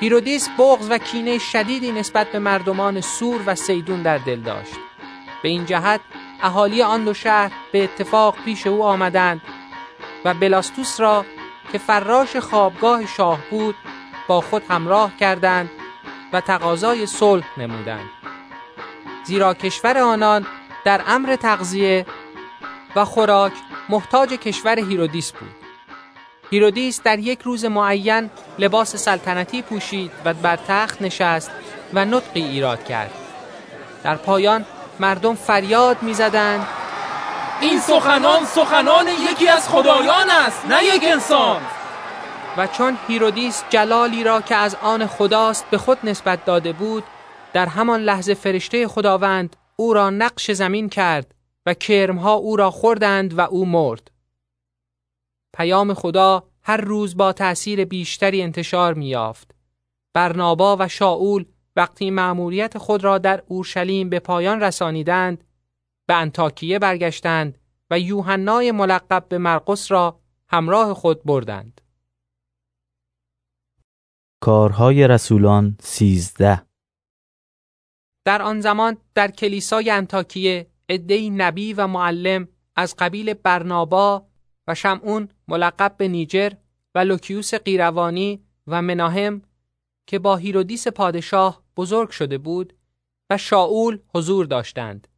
هیرودیس 0.01 0.49
بغض 0.59 0.89
و 0.91 0.99
کینه 0.99 1.39
شدیدی 1.39 1.93
نسبت 1.93 2.33
به 2.33 2.39
مردمان 2.39 3.01
صور 3.01 3.41
و 3.47 3.55
صیدون 3.55 4.03
در 4.03 4.19
دل 4.19 4.41
داشت. 4.41 4.77
به 5.43 5.49
این 5.49 5.67
جهت 5.67 6.01
اهالی 6.43 6.83
آن 6.83 7.05
دو 7.05 7.15
شهر 7.15 7.53
به 7.73 7.85
اتفاق 7.85 8.37
پیش 8.45 8.67
او 8.67 8.85
آمدند 8.85 9.41
و 10.25 10.35
بلاستوس 10.35 11.01
را 11.01 11.25
که 11.73 11.79
فراش 11.79 12.37
خوابگاه 12.37 13.07
شاه 13.07 13.39
بود 13.51 13.75
با 14.29 14.41
خود 14.41 14.63
همراه 14.69 15.17
کردند 15.17 15.71
و 16.33 16.41
تقاضای 16.41 17.07
صلح 17.07 17.45
نمودند. 17.57 18.11
زیرا 19.25 19.55
کشور 19.55 19.99
آنان 19.99 20.47
در 20.85 21.03
امر 21.07 21.37
تغذیه 21.37 22.07
و 22.97 23.05
خوراک 23.05 23.53
محتاج 23.89 24.29
کشور 24.29 24.79
هیرودیس 24.79 25.33
بود. 25.33 25.55
هیرودیس 26.51 27.03
در 27.03 27.19
یک 27.19 27.41
روز 27.43 27.65
معین 27.65 28.31
لباس 28.59 28.97
سلطنتی 28.97 29.63
پوشید 29.63 30.11
و 30.25 30.35
بر 30.35 30.59
تخت 30.69 31.03
نشست 31.03 31.51
و 31.95 32.05
نطقی 32.05 32.43
ایراد 32.43 32.85
کرد. 32.85 33.11
در 34.05 34.17
پایان 34.17 34.65
مردم 35.01 35.35
فریاد 35.35 36.03
می‌زدند 36.03 36.67
این 37.63 37.81
سخنان 37.81 38.45
سخنان 38.45 39.07
یکی 39.31 39.49
از 39.49 39.69
خدایان 39.69 40.31
است 40.31 40.67
نه 40.67 40.85
یک 40.85 41.05
انسان 41.05 41.63
و 42.57 42.67
چون 42.67 42.99
هیرودیس 43.09 43.65
جلالی 43.71 44.25
را 44.25 44.41
که 44.41 44.55
از 44.55 44.75
آن 44.75 45.07
خداست 45.07 45.71
به 45.71 45.79
خود 45.79 45.99
نسبت 46.05 46.45
داده 46.45 46.73
بود 46.73 47.05
در 47.53 47.67
همان 47.67 48.01
لحظه 48.01 48.35
فرشته 48.35 48.89
خداوند 48.89 49.57
او 49.77 49.95
را 49.95 50.11
نقش 50.11 50.51
زمین 50.51 50.89
کرد 50.89 51.35
و 51.67 51.75
کرمها 51.75 52.33
او 52.33 52.57
را 52.57 52.71
خوردند 52.71 53.39
و 53.39 53.41
او 53.41 53.67
مرد 53.67 54.11
پیام 55.57 55.95
خدا 55.95 56.43
هر 56.63 56.77
روز 56.77 57.17
با 57.17 57.33
تأثیر 57.33 57.85
بیشتری 57.85 58.43
انتشار 58.43 58.95
می‌یافت. 58.95 59.55
برنابا 60.15 60.77
و 60.81 60.89
شاول 60.89 61.45
وقتی 61.77 62.11
مأموریت 62.11 62.79
خود 62.79 63.05
را 63.05 63.19
در 63.19 63.43
اورشلیم 63.47 64.09
به 64.09 64.19
پایان 64.19 64.61
رسانیدند 64.61 65.45
به 66.07 66.15
انتاکیه 66.15 66.79
برگشتند 66.79 67.59
و 67.91 67.99
یوحنای 67.99 68.73
ملقب 68.73 69.29
به 69.29 69.39
مرقس 69.39 69.91
را 69.93 70.21
همراه 70.49 70.95
خود 70.95 71.25
بردند. 71.25 71.81
کارهای 74.41 75.09
رسولان 75.09 75.77
سیزده 75.81 76.63
در 78.25 78.43
آن 78.43 78.61
زمان 78.61 78.97
در 79.15 79.31
کلیسای 79.31 79.91
انتاکیه 79.91 80.67
عده‌ای 80.89 81.31
نبی 81.31 81.73
و 81.73 81.87
معلم 81.87 82.49
از 82.77 82.95
قبیل 82.99 83.35
برنابا 83.35 84.27
و 84.69 84.75
شمعون 84.75 85.29
ملقب 85.49 85.95
به 85.97 86.09
نیجر 86.09 86.53
و 86.95 86.99
لوکیوس 86.99 87.55
قیروانی 87.55 88.45
و 88.67 88.83
مناهم 88.83 89.43
که 90.07 90.19
با 90.19 90.37
هیرودیس 90.37 90.89
پادشاه 90.89 91.63
بزرگ 91.77 92.11
شده 92.11 92.39
بود 92.39 92.77
و 93.31 93.39
شاول 93.39 93.99
حضور 94.15 94.47
داشتند. 94.47 95.09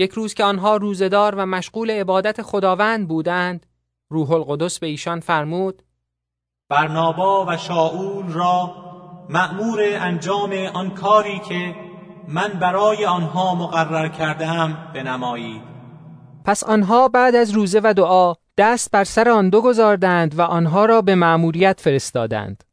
یک 0.00 0.12
روز 0.12 0.34
که 0.34 0.44
آنها 0.44 0.76
روزه‌دار 0.76 1.34
و 1.34 1.46
مشغول 1.46 1.90
عبادت 1.90 2.42
خداوند 2.42 3.08
بودند، 3.08 3.66
روح 4.10 4.30
القدس 4.30 4.78
به 4.78 4.86
ایشان 4.86 5.20
فرمود 5.20 5.82
برنابا 6.70 7.46
و 7.48 7.56
شاول 7.56 8.32
را 8.32 8.74
مأمور 9.28 9.80
انجام 9.82 10.52
آن 10.52 10.90
کاری 10.90 11.38
که 11.38 11.74
من 12.28 12.48
برای 12.48 13.06
آنها 13.06 13.54
مقرر 13.54 14.08
کردم 14.08 14.90
بنمایید. 14.94 15.62
پس 16.44 16.64
آنها 16.64 17.08
بعد 17.08 17.34
از 17.34 17.50
روزه 17.50 17.80
و 17.84 17.94
دعا 17.94 18.34
دست 18.56 18.90
بر 18.90 19.04
سر 19.04 19.28
آن 19.28 19.48
دو 19.48 19.62
گذاردند 19.62 20.38
و 20.38 20.42
آنها 20.42 20.84
را 20.84 21.02
به 21.02 21.14
مأموریت 21.14 21.80
فرستادند. 21.80 22.64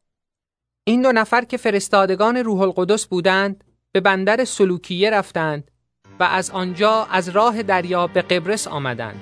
این 0.83 1.01
دو 1.01 1.11
نفر 1.11 1.45
که 1.45 1.57
فرستادگان 1.57 2.37
روح 2.37 2.61
القدس 2.61 3.07
بودند 3.07 3.63
به 3.91 3.99
بندر 3.99 4.45
سلوکیه 4.45 5.09
رفتند 5.09 5.71
و 6.19 6.23
از 6.23 6.51
آنجا 6.51 7.07
از 7.11 7.29
راه 7.29 7.63
دریا 7.63 8.07
به 8.07 8.21
قبرس 8.21 8.67
آمدند 8.67 9.21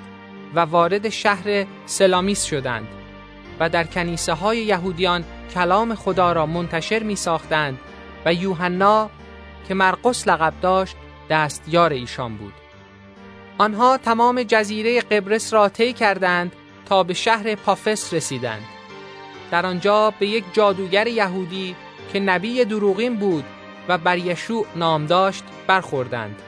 و 0.54 0.60
وارد 0.60 1.08
شهر 1.08 1.66
سلامیس 1.86 2.44
شدند 2.44 2.88
و 3.60 3.68
در 3.68 3.84
کنیسه 3.84 4.32
های 4.32 4.58
یهودیان 4.58 5.24
کلام 5.54 5.94
خدا 5.94 6.32
را 6.32 6.46
منتشر 6.46 7.02
می 7.02 7.16
ساختند 7.16 7.78
و 8.24 8.34
یوحنا 8.34 9.10
که 9.68 9.74
مرقس 9.74 10.28
لقب 10.28 10.54
داشت 10.60 10.96
دستیار 11.30 11.92
ایشان 11.92 12.36
بود. 12.36 12.52
آنها 13.58 13.98
تمام 13.98 14.42
جزیره 14.42 15.00
قبرس 15.00 15.52
را 15.52 15.68
طی 15.68 15.92
کردند 15.92 16.52
تا 16.86 17.02
به 17.02 17.14
شهر 17.14 17.54
پافس 17.54 18.14
رسیدند. 18.14 18.64
در 19.50 19.66
آنجا 19.66 20.12
به 20.18 20.26
یک 20.26 20.44
جادوگر 20.52 21.06
یهودی 21.06 21.76
که 22.12 22.20
نبی 22.20 22.64
دروغین 22.64 23.16
بود 23.16 23.44
و 23.88 23.98
بر 23.98 24.18
یشوع 24.18 24.66
نام 24.76 25.06
داشت 25.06 25.44
برخوردند. 25.66 26.42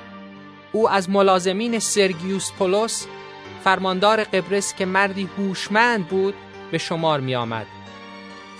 او 0.72 0.90
از 0.90 1.10
ملازمین 1.10 1.78
سرگیوس 1.78 2.52
پولس 2.52 3.06
فرماندار 3.64 4.24
قبرس 4.24 4.74
که 4.74 4.86
مردی 4.86 5.28
هوشمند 5.38 6.08
بود 6.08 6.34
به 6.70 6.78
شمار 6.78 7.20
می 7.20 7.34
آمد. 7.34 7.66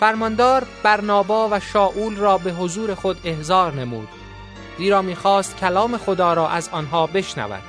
فرماندار 0.00 0.66
برنابا 0.82 1.48
و 1.52 1.60
شاول 1.60 2.16
را 2.16 2.38
به 2.38 2.52
حضور 2.52 2.94
خود 2.94 3.20
احضار 3.24 3.74
نمود 3.74 4.08
زیرا 4.78 5.02
می‌خواست 5.02 5.56
کلام 5.56 5.96
خدا 5.96 6.34
را 6.34 6.48
از 6.48 6.68
آنها 6.68 7.06
بشنود 7.06 7.62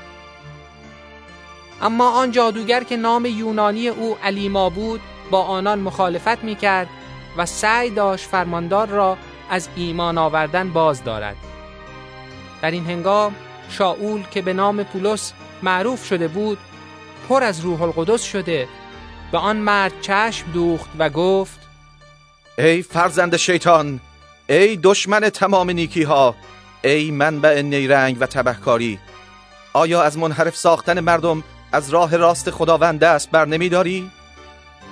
اما 1.81 2.11
آن 2.11 2.31
جادوگر 2.31 2.83
که 2.83 2.97
نام 2.97 3.25
یونانی 3.25 3.87
او 3.87 4.17
علیما 4.23 4.69
بود 4.69 5.01
با 5.31 5.43
آنان 5.43 5.79
مخالفت 5.79 6.43
می 6.43 6.55
کرد 6.55 6.87
و 7.37 7.45
سعی 7.45 7.89
داشت 7.89 8.25
فرماندار 8.25 8.87
را 8.87 9.17
از 9.49 9.69
ایمان 9.75 10.17
آوردن 10.17 10.69
باز 10.69 11.03
دارد 11.03 11.35
در 12.61 12.71
این 12.71 12.85
هنگام 12.85 13.35
شاول 13.69 14.23
که 14.31 14.41
به 14.41 14.53
نام 14.53 14.83
پولس 14.83 15.33
معروف 15.63 16.05
شده 16.05 16.27
بود 16.27 16.57
پر 17.29 17.43
از 17.43 17.59
روح 17.59 17.81
القدس 17.81 18.23
شده 18.23 18.67
به 19.31 19.37
آن 19.37 19.57
مرد 19.57 20.01
چشم 20.01 20.51
دوخت 20.51 20.89
و 20.99 21.09
گفت 21.09 21.59
ای 22.57 22.81
فرزند 22.81 23.37
شیطان 23.37 23.99
ای 24.49 24.77
دشمن 24.77 25.29
تمام 25.29 25.69
نیکی 25.69 26.03
ها 26.03 26.35
ای 26.83 27.11
منبع 27.11 27.61
نیرنگ 27.61 28.17
و 28.19 28.25
تبهکاری 28.25 28.99
آیا 29.73 30.03
از 30.03 30.17
منحرف 30.17 30.55
ساختن 30.55 30.99
مردم 30.99 31.43
از 31.71 31.89
راه 31.89 32.17
راست 32.17 32.51
خداوند 32.51 32.99
دست 32.99 33.31
بر 33.31 33.45
نمی 33.45 33.69
داری؟ 33.69 34.11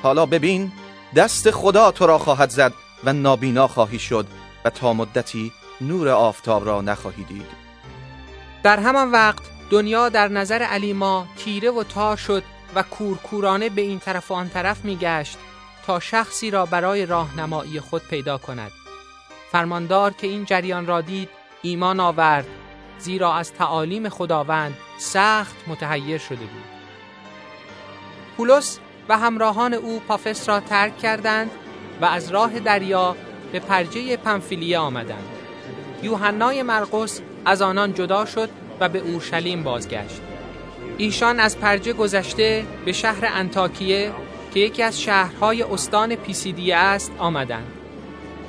حالا 0.03 0.25
ببین 0.25 0.71
دست 1.15 1.51
خدا 1.51 1.91
تو 1.91 2.07
را 2.07 2.17
خواهد 2.17 2.49
زد 2.49 2.73
و 3.03 3.13
نابینا 3.13 3.67
خواهی 3.67 3.99
شد 3.99 4.27
و 4.65 4.69
تا 4.69 4.93
مدتی 4.93 5.51
نور 5.81 6.09
آفتاب 6.09 6.65
را 6.65 6.81
نخواهی 6.81 7.23
دید 7.23 7.66
در 8.67 8.79
همان 8.79 9.11
وقت 9.11 9.43
دنیا 9.69 10.09
در 10.09 10.27
نظر 10.27 10.63
علیما 10.63 11.27
تیره 11.37 11.71
و 11.71 11.83
تار 11.83 12.17
شد 12.17 12.43
و 12.75 12.83
کورکورانه 12.83 13.69
به 13.69 13.81
این 13.81 13.99
طرف 13.99 14.31
و 14.31 14.33
آن 14.33 14.49
طرف 14.49 14.85
میگشت 14.85 15.37
تا 15.85 15.99
شخصی 15.99 16.51
را 16.51 16.65
برای 16.65 17.05
راهنمایی 17.05 17.79
خود 17.79 18.01
پیدا 18.01 18.37
کند. 18.37 18.71
فرماندار 19.51 20.13
که 20.13 20.27
این 20.27 20.45
جریان 20.45 20.85
را 20.85 21.01
دید 21.01 21.29
ایمان 21.61 21.99
آورد 21.99 22.47
زیرا 22.99 23.33
از 23.33 23.53
تعالیم 23.53 24.09
خداوند 24.09 24.77
سخت 24.97 25.55
متحیر 25.67 26.17
شده 26.17 26.35
بود. 26.35 26.65
پولس 28.37 28.79
و 29.09 29.17
همراهان 29.17 29.73
او 29.73 29.99
پافس 29.99 30.49
را 30.49 30.59
ترک 30.59 30.97
کردند 30.97 31.51
و 32.01 32.05
از 32.05 32.31
راه 32.31 32.59
دریا 32.59 33.15
به 33.51 33.59
پرجه 33.59 34.17
پنفیلیه 34.17 34.77
آمدند. 34.77 35.27
یوحنای 36.03 36.63
مرقس 36.63 37.21
از 37.47 37.61
آنان 37.61 37.93
جدا 37.93 38.25
شد 38.25 38.49
و 38.79 38.89
به 38.89 38.99
اورشلیم 38.99 39.63
بازگشت. 39.63 40.21
ایشان 40.97 41.39
از 41.39 41.59
پرجه 41.59 41.93
گذشته 41.93 42.65
به 42.85 42.91
شهر 42.91 43.29
انتاکیه 43.33 44.11
که 44.53 44.59
یکی 44.59 44.83
از 44.83 45.01
شهرهای 45.01 45.63
استان 45.63 46.15
پیسیدیه 46.15 46.75
است 46.75 47.11
آمدند. 47.17 47.71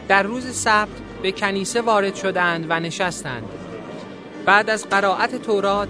در 0.08 0.22
روز 0.22 0.56
سبت 0.56 0.88
به 1.22 1.32
کنیسه 1.32 1.80
وارد 1.80 2.14
شدند 2.14 2.66
و 2.68 2.80
نشستند. 2.80 3.44
بعد 4.46 4.70
از 4.70 4.88
قرائت 4.88 5.42
تورات 5.42 5.88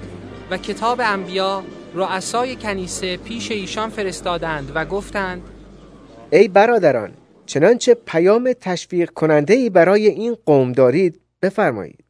و 0.51 0.56
کتاب 0.56 1.01
انبیا 1.05 1.62
رؤسای 1.94 2.56
کنیسه 2.56 3.16
پیش 3.16 3.51
ایشان 3.51 3.90
فرستادند 3.90 4.72
و 4.74 4.85
گفتند 4.85 5.43
ای 6.32 6.48
برادران 6.48 7.10
چنانچه 7.47 7.94
پیام 7.94 8.52
تشویق 8.60 9.10
کننده 9.10 9.55
ای 9.55 9.70
برای 9.70 10.06
این 10.06 10.36
قوم 10.47 10.72
دارید 10.72 11.20
بفرمایید. 11.43 12.07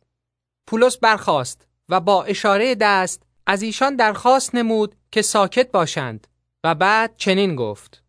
پولس 0.69 0.99
برخاست 0.99 1.67
و 1.89 2.01
با 2.01 2.25
اشاره 2.25 2.75
دست 2.75 3.23
از 3.47 3.63
ایشان 3.63 3.97
درخواست 3.97 4.55
نمود 4.55 4.95
که 5.11 5.23
ساکت 5.23 5.71
باشند 5.71 6.27
و 6.65 6.75
بعد 6.75 7.15
چنین 7.17 7.57
گفت. 7.57 8.03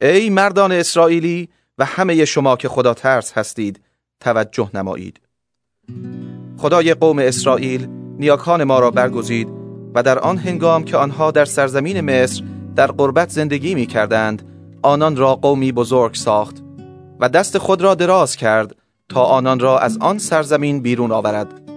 ای 0.00 0.30
مردان 0.30 0.72
اسرائیلی 0.72 1.48
و 1.78 1.84
همه 1.84 2.24
شما 2.24 2.56
که 2.56 2.68
خدا 2.68 2.94
ترس 2.94 3.32
هستید 3.32 3.80
توجه 4.20 4.70
نمایید. 4.74 5.20
خدای 6.58 6.94
قوم 6.94 7.18
اسرائیل 7.18 7.86
نیاکان 8.18 8.64
ما 8.64 8.78
را 8.78 8.90
برگزید 8.90 9.48
و 9.94 10.02
در 10.02 10.18
آن 10.18 10.38
هنگام 10.38 10.84
که 10.84 10.96
آنها 10.96 11.30
در 11.30 11.44
سرزمین 11.44 12.00
مصر 12.00 12.44
در 12.76 12.86
قربت 12.86 13.30
زندگی 13.30 13.74
می 13.74 13.86
کردند 13.86 14.42
آنان 14.82 15.16
را 15.16 15.34
قومی 15.34 15.72
بزرگ 15.72 16.14
ساخت 16.14 16.56
و 17.20 17.28
دست 17.28 17.58
خود 17.58 17.82
را 17.82 17.94
دراز 17.94 18.36
کرد 18.36 18.76
تا 19.08 19.22
آنان 19.24 19.60
را 19.60 19.78
از 19.78 19.98
آن 20.00 20.18
سرزمین 20.18 20.80
بیرون 20.80 21.12
آورد. 21.12 21.67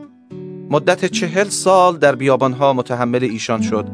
مدت 0.72 1.06
چهل 1.06 1.50
سال 1.50 1.98
در 1.98 2.16
بیابانها 2.16 2.74
متحمل 2.74 3.24
ایشان 3.24 3.62
شد 3.62 3.88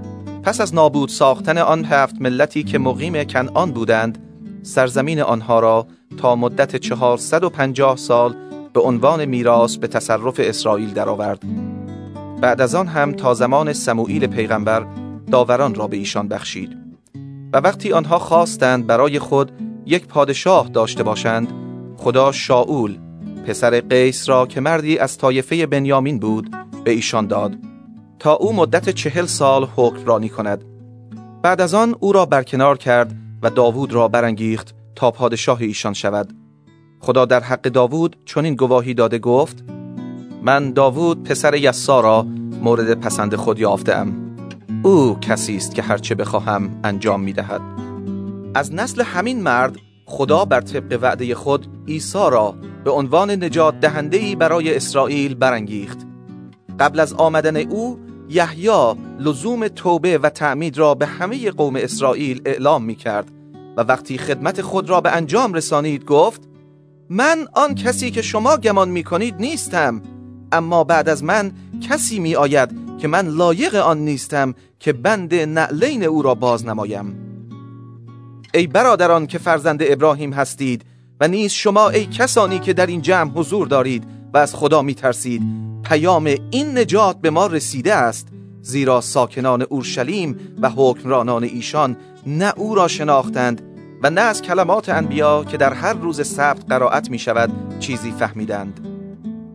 پس 0.44 0.62
از 0.62 0.76
نابود 0.76 1.10
ساختن 1.10 1.58
آن 1.58 1.86
هفت 1.86 2.22
ملتی 2.22 2.64
که 2.64 2.80
مقیم 2.80 3.24
کنعان 3.24 3.72
بودند 3.72 4.18
سرزمین 4.64 5.22
آنها 5.22 5.60
را 5.60 5.88
تا 6.18 6.36
مدت 6.36 6.76
چهارصد 6.76 7.44
و 7.44 7.50
پنجاه 7.50 7.98
سال 7.98 8.36
به 8.74 8.80
عنوان 8.80 9.26
میراث 9.26 9.78
به 9.78 9.88
تصرف 9.88 10.40
اسرائیل 10.40 10.94
درآورد. 10.94 11.44
بعد 12.42 12.62
از 12.62 12.76
آن 12.76 12.88
هم 12.88 13.14
تا 13.14 13.34
زمان 13.34 13.74
سموئیل 13.74 14.28
پیغمبر 14.28 14.86
داوران 15.32 15.76
را 15.76 15.88
به 15.88 15.98
ایشان 15.98 16.28
بخشید 16.28 16.78
و 17.54 17.58
وقتی 17.58 17.94
آنها 17.94 18.20
خواستند 18.20 18.88
برای 18.88 19.20
خود 19.20 19.52
یک 19.86 20.08
پادشاه 20.08 20.68
داشته 20.68 21.04
باشند 21.04 21.54
خدا 21.98 22.32
شاول 22.32 22.98
پسر 23.48 23.82
قیس 23.82 24.30
را 24.30 24.46
که 24.46 24.62
مردی 24.62 24.98
از 24.98 25.18
طایفه 25.18 25.66
بنیامین 25.66 26.20
بود 26.20 26.67
به 26.88 26.94
ایشان 26.94 27.28
داد 27.28 27.56
تا 28.20 28.34
او 28.34 28.54
مدت 28.54 28.90
چهل 28.90 29.26
سال 29.26 29.68
حکمرانی 29.76 30.30
کند 30.30 30.64
بعد 31.42 31.62
از 31.62 31.74
آن 31.74 31.96
او 32.00 32.14
را 32.14 32.26
برکنار 32.26 32.78
کرد 32.78 33.16
و 33.42 33.50
داوود 33.50 33.94
را 33.94 34.08
برانگیخت 34.08 34.76
تا 34.96 35.12
پادشاه 35.12 35.62
ایشان 35.62 35.94
شود. 35.94 36.34
خدا 37.00 37.26
در 37.26 37.40
حق 37.40 37.62
داوود 37.62 38.16
چنین 38.26 38.56
گواهی 38.56 38.94
داده 38.94 39.20
گفت 39.20 39.64
من 40.42 40.74
داوود 40.74 41.24
پسر 41.24 41.56
یسا 41.56 42.00
را 42.00 42.24
مورد 42.62 43.00
پسند 43.00 43.36
خود 43.36 43.60
یافتم. 43.60 44.14
او 44.84 45.18
کسی 45.20 45.56
است 45.56 45.76
که 45.76 45.82
هرچه 45.82 46.16
بخواهم 46.16 46.80
انجام 46.84 47.22
می 47.22 47.34
دهد. 47.34 47.62
از 48.56 48.74
نسل 48.74 49.02
همین 49.02 49.44
مرد 49.44 49.78
خدا 50.06 50.46
بر 50.46 50.62
طبق 50.62 51.00
وعده 51.02 51.36
خود 51.36 51.68
عیسی 51.88 52.30
را 52.32 52.56
به 52.84 52.92
عنوان 52.92 53.32
نجات 53.32 53.80
دهنده 53.80 54.36
برای 54.36 54.76
اسرائیل 54.76 55.36
برانگیخت. 55.36 56.07
قبل 56.80 57.00
از 57.00 57.14
آمدن 57.14 57.58
او 57.58 58.00
یحیی 58.30 58.96
لزوم 59.20 59.68
توبه 59.68 60.18
و 60.18 60.30
تعمید 60.30 60.78
را 60.78 60.96
به 60.96 61.06
همه 61.06 61.52
قوم 61.52 61.76
اسرائیل 61.76 62.42
اعلام 62.46 62.84
می 62.84 62.96
کرد 62.96 63.32
و 63.78 63.82
وقتی 63.82 64.18
خدمت 64.18 64.62
خود 64.62 64.90
را 64.90 65.02
به 65.02 65.12
انجام 65.12 65.54
رسانید 65.54 66.06
گفت 66.06 66.42
من 67.10 67.48
آن 67.54 67.76
کسی 67.76 68.12
که 68.12 68.22
شما 68.22 68.58
گمان 68.58 68.90
می 68.90 69.04
کنید 69.04 69.36
نیستم 69.40 70.02
اما 70.52 70.84
بعد 70.84 71.10
از 71.10 71.24
من 71.24 71.52
کسی 71.90 72.20
می 72.20 72.36
آید 72.36 72.70
که 72.98 73.08
من 73.08 73.28
لایق 73.28 73.76
آن 73.76 73.98
نیستم 73.98 74.54
که 74.80 74.94
بند 74.94 75.36
نعلین 75.36 76.04
او 76.04 76.22
را 76.22 76.36
باز 76.36 76.66
نمایم. 76.66 77.16
ای 78.54 78.68
برادران 78.68 79.28
که 79.28 79.38
فرزند 79.38 79.80
ابراهیم 79.84 80.34
هستید 80.34 80.86
و 81.20 81.28
نیز 81.28 81.52
شما 81.52 81.90
ای 81.90 82.06
کسانی 82.06 82.60
که 82.60 82.74
در 82.74 82.86
این 82.86 83.02
جمع 83.02 83.32
حضور 83.32 83.68
دارید 83.68 84.04
و 84.34 84.38
از 84.38 84.56
خدا 84.56 84.82
می 84.82 84.94
ترسید 84.94 85.42
پیام 85.84 86.36
این 86.52 86.78
نجات 86.78 87.22
به 87.22 87.30
ما 87.30 87.48
رسیده 87.48 87.94
است 87.94 88.28
زیرا 88.62 89.02
ساکنان 89.02 89.62
اورشلیم 89.62 90.38
و 90.62 90.70
حکمرانان 90.70 91.44
ایشان 91.44 91.98
نه 92.28 92.54
او 92.58 92.76
را 92.76 92.88
شناختند 92.88 93.62
و 94.04 94.10
نه 94.10 94.22
از 94.22 94.42
کلمات 94.42 94.90
انبیا 94.90 95.44
که 95.44 95.58
در 95.58 95.74
هر 95.74 95.94
روز 95.94 96.28
سبت 96.28 96.66
قرائت 96.70 97.10
می 97.10 97.20
شود 97.20 97.80
چیزی 97.80 98.12
فهمیدند. 98.12 98.88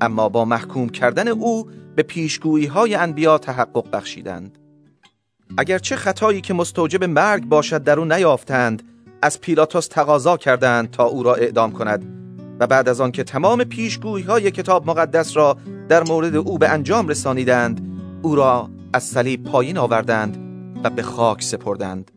اما 0.01 0.29
با 0.29 0.45
محکوم 0.45 0.89
کردن 0.89 1.29
او 1.29 1.71
به 1.97 2.03
پیشگویی 2.03 2.67
های 2.67 2.95
انبیا 2.95 3.39
تحقق 3.39 3.91
بخشیدند. 3.91 4.59
اگر 5.59 5.79
چه 5.79 5.97
خطایی 5.97 6.41
که 6.41 6.55
مستوجب 6.55 7.05
مرگ 7.05 7.45
باشد 7.45 7.85
در 7.85 7.99
او 7.99 8.05
نیافتند 8.05 8.83
از 9.23 9.41
پیلاتوس 9.41 9.87
تقاضا 9.87 10.37
کردند 10.37 10.91
تا 10.91 11.05
او 11.05 11.23
را 11.23 11.35
اعدام 11.35 11.73
کند. 11.73 12.22
و 12.61 12.67
بعد 12.67 12.89
از 12.89 13.01
آن 13.01 13.13
که 13.13 13.25
تمام 13.25 13.65
پیشگویی 13.65 14.25
های 14.25 14.51
کتاب 14.51 14.91
مقدس 14.91 15.37
را 15.37 15.57
در 15.89 16.03
مورد 16.03 16.37
او 16.37 16.59
به 16.59 16.69
انجام 16.69 17.09
رسانیدند 17.09 17.89
او 18.23 18.35
را 18.35 18.71
از 18.93 19.05
صلیب 19.05 19.45
پایین 19.45 19.79
آوردند 19.79 20.37
و 20.85 20.91
به 20.91 21.03
خاک 21.03 21.43
سپردند. 21.43 22.11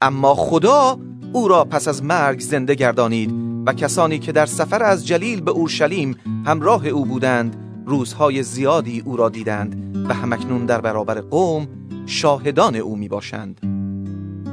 اما 0.00 0.34
خدا 0.34 0.98
او 1.32 1.48
را 1.48 1.64
پس 1.64 1.88
از 1.88 2.04
مرگ 2.04 2.40
زنده 2.40 2.74
گردانید 2.74 3.34
و 3.66 3.72
کسانی 3.72 4.18
که 4.18 4.32
در 4.32 4.46
سفر 4.46 4.82
از 4.82 5.06
جلیل 5.06 5.40
به 5.40 5.50
اورشلیم 5.50 6.16
همراه 6.46 6.86
او 6.86 7.04
بودند 7.04 7.56
روزهای 7.86 8.42
زیادی 8.42 9.02
او 9.04 9.16
را 9.16 9.28
دیدند 9.28 9.96
و 10.08 10.14
همکنون 10.14 10.66
در 10.66 10.80
برابر 10.80 11.20
قوم 11.20 11.68
شاهدان 12.06 12.76
او 12.76 12.96
می 12.96 13.08
باشند 13.08 13.60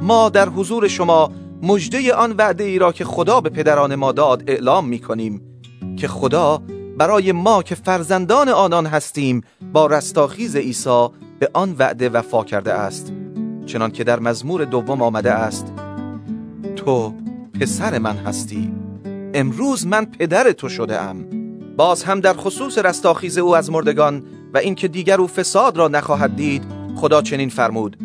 ما 0.02 0.28
در 0.28 0.48
حضور 0.48 0.88
شما 0.88 1.30
مجده 1.64 2.14
آن 2.14 2.32
وعده 2.32 2.64
ای 2.64 2.78
را 2.78 2.92
که 2.92 3.04
خدا 3.04 3.40
به 3.40 3.50
پدران 3.50 3.94
ما 3.94 4.12
داد 4.12 4.42
اعلام 4.46 4.88
می 4.88 4.98
کنیم 4.98 5.42
که 5.96 6.08
خدا 6.08 6.62
برای 6.98 7.32
ما 7.32 7.62
که 7.62 7.74
فرزندان 7.74 8.48
آنان 8.48 8.86
هستیم 8.86 9.40
با 9.72 9.86
رستاخیز 9.86 10.56
عیسی 10.56 11.08
به 11.38 11.50
آن 11.52 11.76
وعده 11.78 12.08
وفا 12.08 12.44
کرده 12.44 12.72
است 12.72 13.12
چنان 13.66 13.90
که 13.90 14.04
در 14.04 14.20
مزمور 14.20 14.64
دوم 14.64 15.02
آمده 15.02 15.32
است. 15.32 15.72
تو 16.76 17.14
پسر 17.60 17.98
من 17.98 18.16
هستی 18.16 18.72
امروز 19.34 19.86
من 19.86 20.04
پدر 20.04 20.52
تو 20.52 20.68
شده 20.68 21.00
ام. 21.00 21.26
باز 21.76 22.04
هم 22.04 22.20
در 22.20 22.34
خصوص 22.34 22.78
رستاخیز 22.78 23.38
او 23.38 23.56
از 23.56 23.70
مردگان 23.70 24.22
و 24.54 24.58
اینکه 24.58 24.88
دیگر 24.88 25.20
او 25.20 25.26
فساد 25.26 25.76
را 25.76 25.88
نخواهد 25.88 26.36
دید 26.36 26.62
خدا 26.96 27.22
چنین 27.22 27.48
فرمود. 27.48 27.96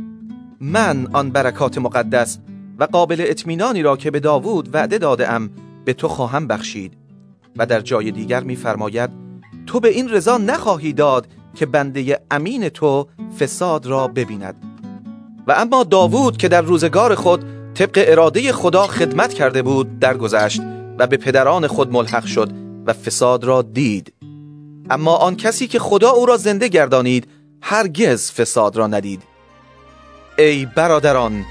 من 0.62 1.08
آن 1.14 1.32
برکات 1.32 1.78
مقدس 1.78 2.40
و 2.80 2.84
قابل 2.84 3.26
اطمینانی 3.28 3.82
را 3.82 3.98
که 3.98 4.12
به 4.12 4.20
داوود 4.20 4.76
وعده 4.76 4.98
داده 4.98 5.32
ام 5.32 5.50
به 5.86 5.94
تو 5.94 6.08
خواهم 6.08 6.48
بخشید. 6.48 6.98
و 7.58 7.66
در 7.66 7.82
جای 7.82 8.12
دیگر 8.12 8.44
میفرماید 8.44 9.10
تو 9.68 9.80
به 9.80 9.90
این 9.90 10.10
رضا 10.10 10.38
نخواهی 10.38 10.94
داد 10.94 11.28
که 11.56 11.66
بنده 11.66 12.20
امین 12.32 12.70
تو 12.70 13.08
فساد 13.40 13.86
را 13.86 14.08
ببیند. 14.08 14.56
و 15.48 15.52
اما 15.52 15.84
داوود 15.84 16.38
که 16.38 16.48
در 16.48 16.62
روزگار 16.62 17.16
خود 17.16 17.46
طبق 17.74 18.04
اراده 18.08 18.52
خدا 18.54 18.88
خدمت 18.88 19.34
کرده 19.34 19.62
بود 19.62 20.00
درگذشت 20.00 20.62
و 21.00 21.08
به 21.08 21.18
پدران 21.18 21.68
خود 21.68 21.92
ملحق 21.92 22.26
شد 22.26 22.52
و 22.86 22.94
فساد 22.94 23.44
را 23.44 23.62
دید. 23.62 24.14
اما 24.90 25.16
آن 25.16 25.36
کسی 25.36 25.68
که 25.68 25.80
خدا 25.80 26.10
او 26.10 26.26
را 26.26 26.38
زنده 26.38 26.68
گردانید 26.68 27.28
هرگز 27.62 28.32
فساد 28.32 28.76
را 28.76 28.88
ندید. 28.88 29.24
ای 30.38 30.66
برادران 30.76 31.46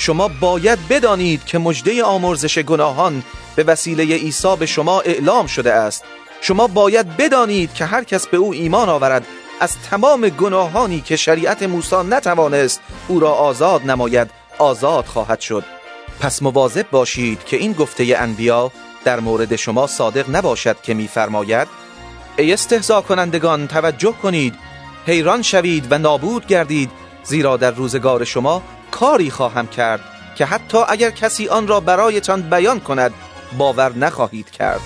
شما 0.00 0.28
باید 0.28 0.88
بدانید 0.88 1.44
که 1.44 1.58
مجده 1.58 2.04
آمرزش 2.04 2.58
گناهان 2.58 3.22
به 3.56 3.62
وسیله 3.62 4.04
عیسی 4.04 4.56
به 4.56 4.66
شما 4.66 5.00
اعلام 5.00 5.46
شده 5.46 5.72
است. 5.72 6.04
شما 6.40 6.66
باید 6.66 7.16
بدانید 7.16 7.74
که 7.74 7.84
هر 7.84 8.04
کس 8.04 8.26
به 8.26 8.36
او 8.36 8.52
ایمان 8.52 8.88
آورد 8.88 9.26
از 9.60 9.76
تمام 9.90 10.28
گناهانی 10.28 11.00
که 11.00 11.16
شریعت 11.16 11.62
موسی 11.62 11.96
نتوانست 11.96 12.80
او 13.08 13.20
را 13.20 13.30
آزاد 13.30 13.82
نماید 13.90 14.30
آزاد 14.58 15.04
خواهد 15.04 15.40
شد. 15.40 15.64
پس 16.20 16.42
مواظب 16.42 16.90
باشید 16.90 17.44
که 17.44 17.56
این 17.56 17.72
گفته 17.72 18.14
انبیا 18.18 18.72
در 19.04 19.20
مورد 19.20 19.56
شما 19.56 19.86
صادق 19.86 20.36
نباشد 20.36 20.80
که 20.82 20.94
میفرماید 20.94 21.68
ای 22.38 22.52
استهزا 22.52 23.00
کنندگان 23.00 23.68
توجه 23.68 24.14
کنید 24.22 24.54
حیران 25.06 25.42
شوید 25.42 25.86
و 25.90 25.98
نابود 25.98 26.46
گردید 26.46 26.90
زیرا 27.24 27.56
در 27.56 27.70
روزگار 27.70 28.24
شما 28.24 28.62
کاری 28.90 29.30
خواهم 29.30 29.66
کرد 29.66 30.00
که 30.34 30.44
حتی 30.44 30.78
اگر 30.88 31.10
کسی 31.10 31.48
آن 31.48 31.68
را 31.68 31.80
برایتان 31.80 32.42
بیان 32.42 32.80
کند 32.80 33.12
باور 33.58 33.96
نخواهید 33.96 34.50
کرد. 34.50 34.80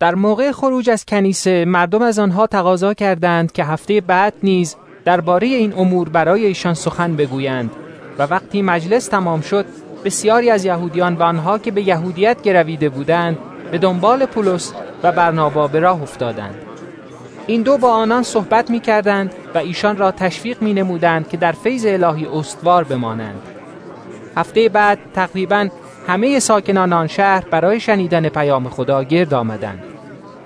در 0.00 0.14
موقع 0.14 0.52
خروج 0.52 0.90
از 0.90 1.04
کنیسه 1.04 1.64
مردم 1.64 2.02
از 2.02 2.18
آنها 2.18 2.46
تقاضا 2.46 2.94
کردند 2.94 3.52
که 3.52 3.64
هفته 3.64 4.00
بعد 4.00 4.34
نیز 4.42 4.76
درباره 5.04 5.46
این 5.46 5.72
امور 5.76 6.08
برای 6.08 6.46
ایشان 6.46 6.74
سخن 6.74 7.16
بگویند 7.16 7.70
و 8.18 8.22
وقتی 8.22 8.62
مجلس 8.62 9.06
تمام 9.06 9.40
شد 9.40 9.66
بسیاری 10.04 10.50
از 10.50 10.64
یهودیان 10.64 11.14
و 11.14 11.22
آنها 11.22 11.58
که 11.58 11.70
به 11.70 11.82
یهودیت 11.82 12.42
گرویده 12.42 12.88
بودند 12.88 13.38
به 13.70 13.78
دنبال 13.78 14.26
پولس 14.26 14.72
و 15.02 15.12
برنابا 15.12 15.68
به 15.68 15.80
راه 15.80 16.02
افتادند. 16.02 16.69
این 17.50 17.62
دو 17.62 17.78
با 17.78 17.92
آنان 17.92 18.22
صحبت 18.22 18.70
می 18.70 18.80
کردند 18.80 19.34
و 19.54 19.58
ایشان 19.58 19.96
را 19.96 20.10
تشویق 20.10 20.62
می 20.62 20.74
نمودند 20.74 21.28
که 21.28 21.36
در 21.36 21.52
فیض 21.52 21.86
الهی 21.88 22.26
استوار 22.26 22.84
بمانند 22.84 23.42
هفته 24.36 24.68
بعد 24.68 24.98
تقریبا 25.14 25.68
همه 26.08 26.38
ساکنان 26.38 26.92
آن 26.92 27.06
شهر 27.06 27.44
برای 27.50 27.80
شنیدن 27.80 28.28
پیام 28.28 28.68
خدا 28.68 29.02
گرد 29.02 29.34
آمدند 29.34 29.82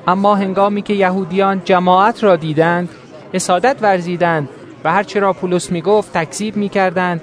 اما 0.07 0.35
هنگامی 0.35 0.83
که 0.83 0.95
یهودیان 0.95 1.63
جماعت 1.65 2.25
را 2.25 2.37
دیدند 2.37 2.89
حسادت 3.33 3.77
ورزیدند 3.81 4.49
و 4.85 4.93
هرچه 4.93 5.21
را 5.21 5.33
پولس 5.33 5.73
می 5.73 5.83
گفت 5.83 6.13
تکذیب 6.13 6.57
می 6.57 6.69
کردند 6.69 7.21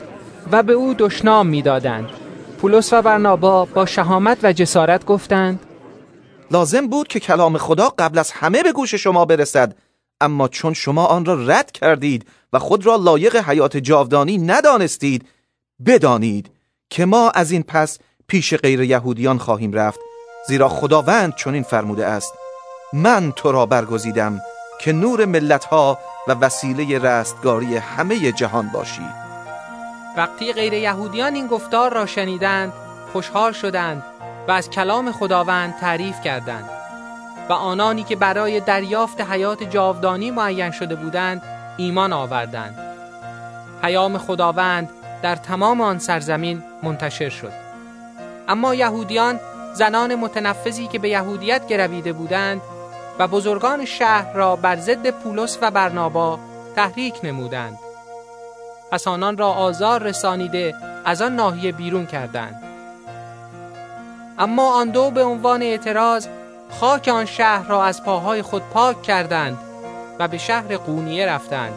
و 0.52 0.64
به 0.64 0.74
او 0.74 0.94
دشنام 0.94 1.48
می 1.48 1.62
دادند. 1.62 2.10
پولس 2.62 2.94
و 2.94 3.02
برنابا 3.02 3.66
با 3.66 3.86
شهامت 3.86 4.38
و 4.44 4.54
جسارت 4.54 5.06
گفتند 5.06 5.60
لازم 6.52 6.88
بود 6.88 7.08
که 7.08 7.20
کلام 7.20 7.58
خدا 7.58 7.90
قبل 7.90 8.20
از 8.20 8.32
همه 8.32 8.64
به 8.64 8.72
گوش 8.72 8.96
شما 8.96 9.26
برسد. 9.26 9.76
اما 10.22 10.48
چون 10.48 10.74
شما 10.74 11.06
آن 11.06 11.26
را 11.26 11.34
رد 11.34 11.72
کردید 11.72 12.28
و 12.54 12.60
خود 12.60 12.86
را 12.86 12.96
لایق 12.96 13.36
حیات 13.36 13.78
جاودانی 13.78 14.38
ندانستید 14.38 15.28
بدانید 15.86 16.52
که 16.90 17.06
ما 17.06 17.30
از 17.30 17.52
این 17.52 17.64
پس 17.64 18.00
پیش 18.28 18.54
غیر 18.54 18.82
یهودیان 18.82 19.38
خواهیم 19.38 19.74
رفت 19.74 20.00
زیرا 20.48 20.70
خداوند 20.70 21.36
چنین 21.36 21.64
فرموده 21.64 22.06
است. 22.06 22.34
من 22.94 23.32
تو 23.32 23.52
را 23.52 23.66
برگزیدم 23.66 24.40
که 24.82 24.92
نور 24.94 25.26
ملتها 25.26 26.00
و 26.28 26.32
وسیله 26.32 27.00
رستگاری 27.00 27.78
همه 27.78 28.32
جهان 28.32 28.70
باشی. 28.74 29.08
وقتی 30.18 30.54
غیر 30.54 30.74
یهودیان 30.74 31.36
این 31.36 31.48
گفتار 31.48 31.94
را 31.94 32.06
شنیدند 32.06 32.74
خوشحال 33.14 33.52
شدند. 33.52 34.11
و 34.48 34.52
از 34.52 34.70
کلام 34.70 35.12
خداوند 35.12 35.76
تعریف 35.78 36.22
کردند 36.22 36.70
و 37.50 37.54
آنانی 37.54 38.04
که 38.04 38.16
برای 38.16 38.60
دریافت 38.60 39.22
حیات 39.22 39.64
جاودانی 39.64 40.32
معین 40.32 40.72
شده 40.72 40.96
بودند 40.96 41.42
ایمان 41.78 42.14
آوردند. 42.14 42.76
پیام 43.82 44.18
خداوند 44.18 44.90
در 45.22 45.36
تمام 45.36 45.82
آن 45.82 46.00
سرزمین 46.00 46.64
منتشر 46.84 47.30
شد. 47.30 47.52
اما 48.48 48.76
یهودیان 48.76 49.40
زنان 49.74 50.16
متنفذی 50.16 50.88
که 50.88 51.00
به 51.00 51.10
یهودیت 51.10 51.68
گرویده 51.68 52.14
بودند 52.14 52.62
و 53.20 53.28
بزرگان 53.28 53.86
شهر 53.86 54.34
را 54.34 54.56
بر 54.56 54.76
ضد 54.76 55.10
پولس 55.10 55.58
و 55.62 55.72
برنابا 55.72 56.40
تحریک 56.76 57.16
نمودند. 57.24 57.80
پس 58.92 59.08
آنان 59.08 59.38
را 59.38 59.48
آزار 59.48 60.04
رسانیده 60.04 60.76
از 61.06 61.22
آن 61.22 61.36
ناحیه 61.36 61.72
بیرون 61.72 62.06
کردند. 62.06 62.71
اما 64.42 64.74
آن 64.80 64.90
دو 64.90 65.12
به 65.12 65.24
عنوان 65.24 65.62
اعتراض 65.62 66.28
خاک 66.70 67.08
آن 67.08 67.26
شهر 67.26 67.68
را 67.68 67.86
از 67.86 68.04
پاهای 68.04 68.42
خود 68.42 68.62
پاک 68.62 69.02
کردند 69.02 69.58
و 70.20 70.28
به 70.28 70.38
شهر 70.38 70.78
قونیه 70.78 71.26
رفتند 71.26 71.74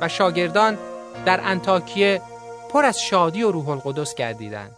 و 0.00 0.08
شاگردان 0.08 0.78
در 1.26 1.40
انتاکیه 1.42 2.22
پر 2.70 2.84
از 2.84 3.00
شادی 3.00 3.42
و 3.42 3.50
روح 3.50 3.68
القدس 3.68 4.14
گردیدند. 4.14 4.76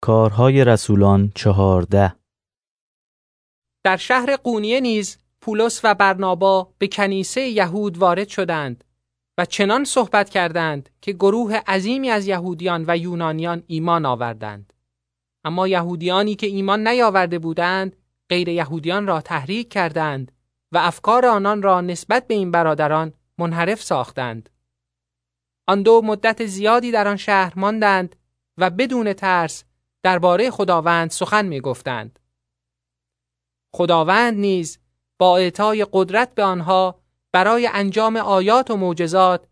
کارهای 0.00 0.64
رسولان 0.64 1.32
چهارده. 1.34 2.14
در 3.84 3.96
شهر 3.96 4.36
قونیه 4.36 4.80
نیز 4.80 5.18
پولس 5.40 5.80
و 5.84 5.94
برنابا 5.94 6.68
به 6.78 6.88
کنیسه 6.88 7.40
یهود 7.40 7.98
وارد 7.98 8.28
شدند 8.28 8.84
و 9.38 9.44
چنان 9.44 9.84
صحبت 9.84 10.30
کردند 10.30 10.90
که 11.00 11.12
گروه 11.12 11.54
عظیمی 11.66 12.10
از 12.10 12.26
یهودیان 12.26 12.84
و 12.88 12.96
یونانیان 12.96 13.62
ایمان 13.66 14.06
آوردند 14.06 14.72
اما 15.44 15.68
یهودیانی 15.68 16.34
که 16.34 16.46
ایمان 16.46 16.88
نیاورده 16.88 17.38
بودند 17.38 17.96
غیر 18.28 18.48
یهودیان 18.48 19.06
را 19.06 19.20
تحریک 19.20 19.68
کردند 19.68 20.32
و 20.72 20.78
افکار 20.78 21.26
آنان 21.26 21.62
را 21.62 21.80
نسبت 21.80 22.26
به 22.26 22.34
این 22.34 22.50
برادران 22.50 23.12
منحرف 23.38 23.82
ساختند 23.82 24.50
آن 25.66 25.82
دو 25.82 26.02
مدت 26.04 26.46
زیادی 26.46 26.90
در 26.90 27.08
آن 27.08 27.16
شهر 27.16 27.52
ماندند 27.56 28.16
و 28.58 28.70
بدون 28.70 29.12
ترس 29.12 29.64
درباره 30.02 30.50
خداوند 30.50 31.10
سخن 31.10 31.46
می 31.46 31.60
گفتند. 31.60 32.18
خداوند 33.74 34.38
نیز 34.38 34.78
با 35.18 35.36
اعطای 35.36 35.86
قدرت 35.92 36.34
به 36.34 36.42
آنها 36.42 37.01
برای 37.32 37.70
انجام 37.72 38.16
آیات 38.16 38.70
و 38.70 38.76
معجزات 38.76 39.46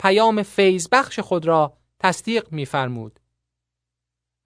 پیام 0.00 0.42
فیض 0.42 0.88
بخش 0.92 1.20
خود 1.20 1.46
را 1.46 1.76
تصدیق 1.98 2.52
می‌فرمود. 2.52 3.20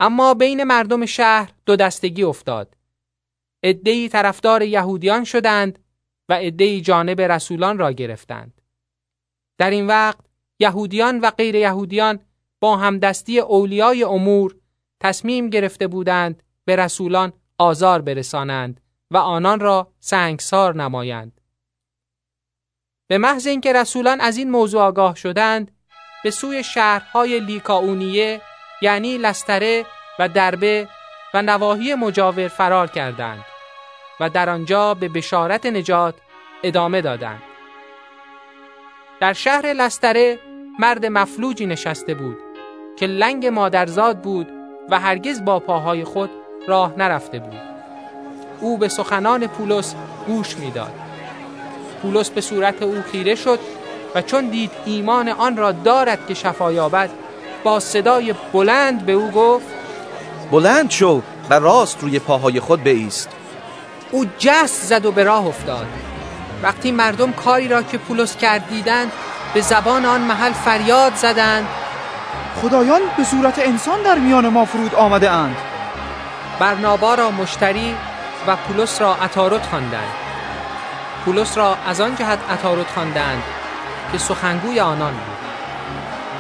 اما 0.00 0.34
بین 0.34 0.64
مردم 0.64 1.06
شهر 1.06 1.52
دو 1.66 1.76
دستگی 1.76 2.22
افتاد. 2.22 2.76
عده‌ای 3.62 4.08
طرفدار 4.08 4.62
یهودیان 4.62 5.24
شدند 5.24 5.78
و 6.28 6.32
عده‌ای 6.32 6.80
جانب 6.80 7.20
رسولان 7.20 7.78
را 7.78 7.92
گرفتند. 7.92 8.60
در 9.58 9.70
این 9.70 9.86
وقت 9.86 10.20
یهودیان 10.60 11.20
و 11.20 11.30
غیر 11.30 11.54
یهودیان 11.54 12.20
با 12.60 12.76
همدستی 12.76 13.38
اولیای 13.38 14.02
امور 14.02 14.56
تصمیم 15.00 15.50
گرفته 15.50 15.86
بودند 15.86 16.42
به 16.64 16.76
رسولان 16.76 17.32
آزار 17.58 18.02
برسانند 18.02 18.80
و 19.10 19.16
آنان 19.16 19.60
را 19.60 19.92
سنگسار 20.00 20.74
نمایند. 20.74 21.35
به 23.08 23.18
محض 23.18 23.46
اینکه 23.46 23.72
رسولان 23.72 24.20
از 24.20 24.36
این 24.36 24.50
موضوع 24.50 24.82
آگاه 24.82 25.14
شدند 25.14 25.70
به 26.24 26.30
سوی 26.30 26.64
شهرهای 26.64 27.40
لیکاونیه 27.40 28.40
یعنی 28.82 29.18
لستره 29.18 29.86
و 30.18 30.28
دربه 30.28 30.88
و 31.34 31.42
نواحی 31.42 31.94
مجاور 31.94 32.48
فرار 32.48 32.86
کردند 32.86 33.44
و 34.20 34.30
در 34.30 34.50
آنجا 34.50 34.94
به 34.94 35.08
بشارت 35.08 35.66
نجات 35.66 36.14
ادامه 36.62 37.00
دادند. 37.00 37.42
در 39.20 39.32
شهر 39.32 39.66
لستره 39.66 40.38
مرد 40.78 41.06
مفلوجی 41.06 41.66
نشسته 41.66 42.14
بود 42.14 42.38
که 42.96 43.06
لنگ 43.06 43.46
مادرزاد 43.46 44.18
بود 44.18 44.48
و 44.90 45.00
هرگز 45.00 45.44
با 45.44 45.60
پاهای 45.60 46.04
خود 46.04 46.30
راه 46.68 46.94
نرفته 46.98 47.38
بود 47.38 47.60
او 48.60 48.78
به 48.78 48.88
سخنان 48.88 49.46
پولس 49.46 49.94
گوش 50.26 50.56
می‌داد 50.56 51.05
پولس 52.02 52.30
به 52.30 52.40
صورت 52.40 52.82
او 52.82 53.02
خیره 53.12 53.34
شد 53.34 53.58
و 54.14 54.22
چون 54.22 54.48
دید 54.48 54.70
ایمان 54.84 55.28
آن 55.28 55.56
را 55.56 55.72
دارد 55.72 56.26
که 56.28 56.34
شفا 56.34 56.72
یابد 56.72 57.10
با 57.64 57.80
صدای 57.80 58.34
بلند 58.52 59.06
به 59.06 59.12
او 59.12 59.30
گفت 59.30 59.66
بلند 60.50 60.90
شو 60.90 61.22
و 61.50 61.54
راست 61.54 61.98
روی 62.00 62.18
پاهای 62.18 62.60
خود 62.60 62.84
بایست 62.84 63.28
او 64.10 64.26
جست 64.38 64.84
زد 64.84 65.06
و 65.06 65.12
به 65.12 65.24
راه 65.24 65.46
افتاد. 65.46 65.86
وقتی 66.62 66.92
مردم 66.92 67.32
کاری 67.32 67.68
را 67.68 67.82
که 67.82 67.98
پولس 67.98 68.36
کرد 68.36 68.68
دیدند 68.68 69.12
به 69.54 69.60
زبان 69.60 70.04
آن 70.04 70.20
محل 70.20 70.52
فریاد 70.52 71.14
زدند 71.14 71.66
خدایان 72.62 73.00
به 73.16 73.24
صورت 73.24 73.58
انسان 73.58 74.02
در 74.02 74.18
میان 74.18 74.48
ما 74.48 74.64
فرود 74.64 74.94
آمده 74.94 75.30
اند. 75.30 75.56
برنابا 76.58 77.14
را 77.14 77.30
مشتری 77.30 77.94
و 78.46 78.56
پولس 78.56 79.00
را 79.00 79.14
عطارد 79.14 79.62
خواندند. 79.62 80.25
پولس 81.26 81.58
را 81.58 81.76
از 81.86 82.00
آن 82.00 82.16
جهت 82.16 82.38
عطارد 82.50 82.86
خواندند 82.86 83.42
که 84.12 84.18
سخنگوی 84.18 84.80
آنان 84.80 85.12
بود. 85.12 85.36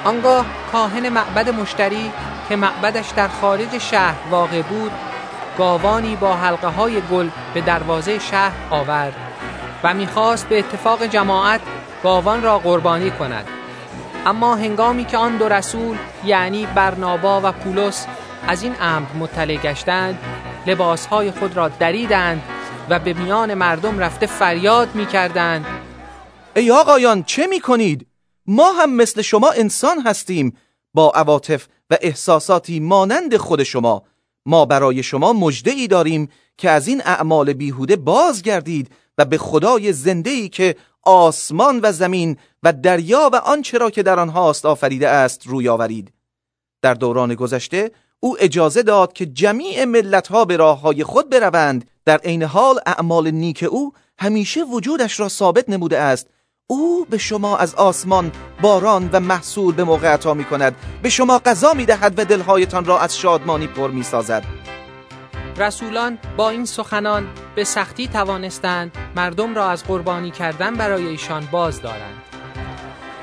آنگاه 0.04 0.44
کاهن 0.72 1.08
معبد 1.08 1.48
مشتری 1.48 2.12
که 2.48 2.56
معبدش 2.56 3.08
در 3.08 3.28
خارج 3.28 3.78
شهر 3.78 4.14
واقع 4.30 4.62
بود 4.62 4.92
گاوانی 5.58 6.16
با 6.16 6.36
حلقه 6.36 6.68
های 6.68 7.00
گل 7.00 7.28
به 7.54 7.60
دروازه 7.60 8.18
شهر 8.18 8.52
آورد 8.70 9.14
و 9.82 9.94
می‌خواست 9.94 10.48
به 10.48 10.58
اتفاق 10.58 11.06
جماعت 11.06 11.60
گاوان 12.02 12.42
را 12.42 12.58
قربانی 12.58 13.10
کند. 13.10 13.46
اما 14.26 14.56
هنگامی 14.56 15.04
که 15.04 15.16
آن 15.16 15.36
دو 15.36 15.48
رسول 15.48 15.96
یعنی 16.24 16.66
برنابا 16.66 17.40
و 17.44 17.52
پولس 17.52 18.06
از 18.48 18.62
این 18.62 18.74
امر 18.80 19.06
مطلع 19.20 19.56
گشتند 19.56 20.18
لباسهای 20.66 21.30
خود 21.30 21.56
را 21.56 21.68
دریدند 21.68 22.42
و 22.90 22.98
به 22.98 23.12
میان 23.12 23.54
مردم 23.54 23.98
رفته 23.98 24.26
فریاد 24.26 24.94
می‌کردند. 24.94 25.66
ای 26.56 26.70
آقایان 26.70 27.22
چه 27.22 27.46
می‌کنید؟ 27.46 28.06
ما 28.46 28.72
هم 28.72 28.94
مثل 28.94 29.22
شما 29.22 29.50
انسان 29.50 30.00
هستیم. 30.00 30.56
با 30.94 31.10
عواطف 31.10 31.66
و 31.90 31.96
احساساتی 32.00 32.80
مانند 32.80 33.36
خود 33.36 33.62
شما. 33.62 34.02
ما 34.46 34.64
برای 34.64 35.02
شما 35.02 35.32
مجده 35.32 35.70
ای 35.70 35.86
داریم 35.86 36.28
که 36.58 36.70
از 36.70 36.88
این 36.88 37.02
اعمال 37.04 37.52
بیهوده 37.52 37.96
بازگردید 37.96 38.90
و 39.18 39.24
به 39.24 39.38
خدای 39.38 39.92
زنده 39.92 40.30
ای 40.30 40.48
که 40.48 40.76
آسمان 41.02 41.80
و 41.82 41.92
زمین 41.92 42.36
و 42.62 42.72
دریا 42.72 43.30
و 43.32 43.36
آنچه 43.36 43.78
را 43.78 43.90
که 43.90 44.02
در 44.02 44.20
آنهاست 44.20 44.66
آفریده 44.66 45.08
است 45.08 45.46
روی 45.46 45.68
آورید. 45.68 46.12
در 46.82 46.94
دوران 46.94 47.34
گذشته 47.34 47.90
او 48.20 48.36
اجازه 48.40 48.82
داد 48.82 49.12
که 49.12 49.26
جمیع 49.26 49.84
ملتها 49.84 50.44
به 50.44 50.56
راه 50.56 50.80
های 50.80 51.04
خود 51.04 51.30
بروند. 51.30 51.90
در 52.04 52.18
عین 52.18 52.42
حال 52.42 52.80
اعمال 52.86 53.30
نیک 53.30 53.64
او 53.70 53.92
همیشه 54.18 54.64
وجودش 54.64 55.20
را 55.20 55.28
ثابت 55.28 55.68
نموده 55.68 55.98
است. 55.98 56.26
او 56.66 57.06
به 57.10 57.18
شما 57.18 57.56
از 57.56 57.74
آسمان 57.74 58.32
باران 58.62 59.10
و 59.12 59.20
محصول 59.20 59.74
به 59.74 59.84
موقع 59.84 60.08
عطا 60.08 60.34
می 60.34 60.44
کند 60.44 60.76
به 61.02 61.08
شما 61.08 61.38
غذا 61.38 61.72
می 61.72 61.86
دهد 61.86 62.18
و 62.18 62.24
دلهایتان 62.24 62.84
را 62.84 63.00
از 63.00 63.18
شادمانی 63.18 63.66
پر 63.66 63.90
می 63.90 64.02
سازد 64.02 64.44
رسولان 65.56 66.18
با 66.36 66.50
این 66.50 66.64
سخنان 66.64 67.28
به 67.54 67.64
سختی 67.64 68.08
توانستند 68.08 68.92
مردم 69.16 69.54
را 69.54 69.70
از 69.70 69.84
قربانی 69.84 70.30
کردن 70.30 70.74
برای 70.74 71.06
ایشان 71.06 71.48
باز 71.50 71.82
دارند. 71.82 72.22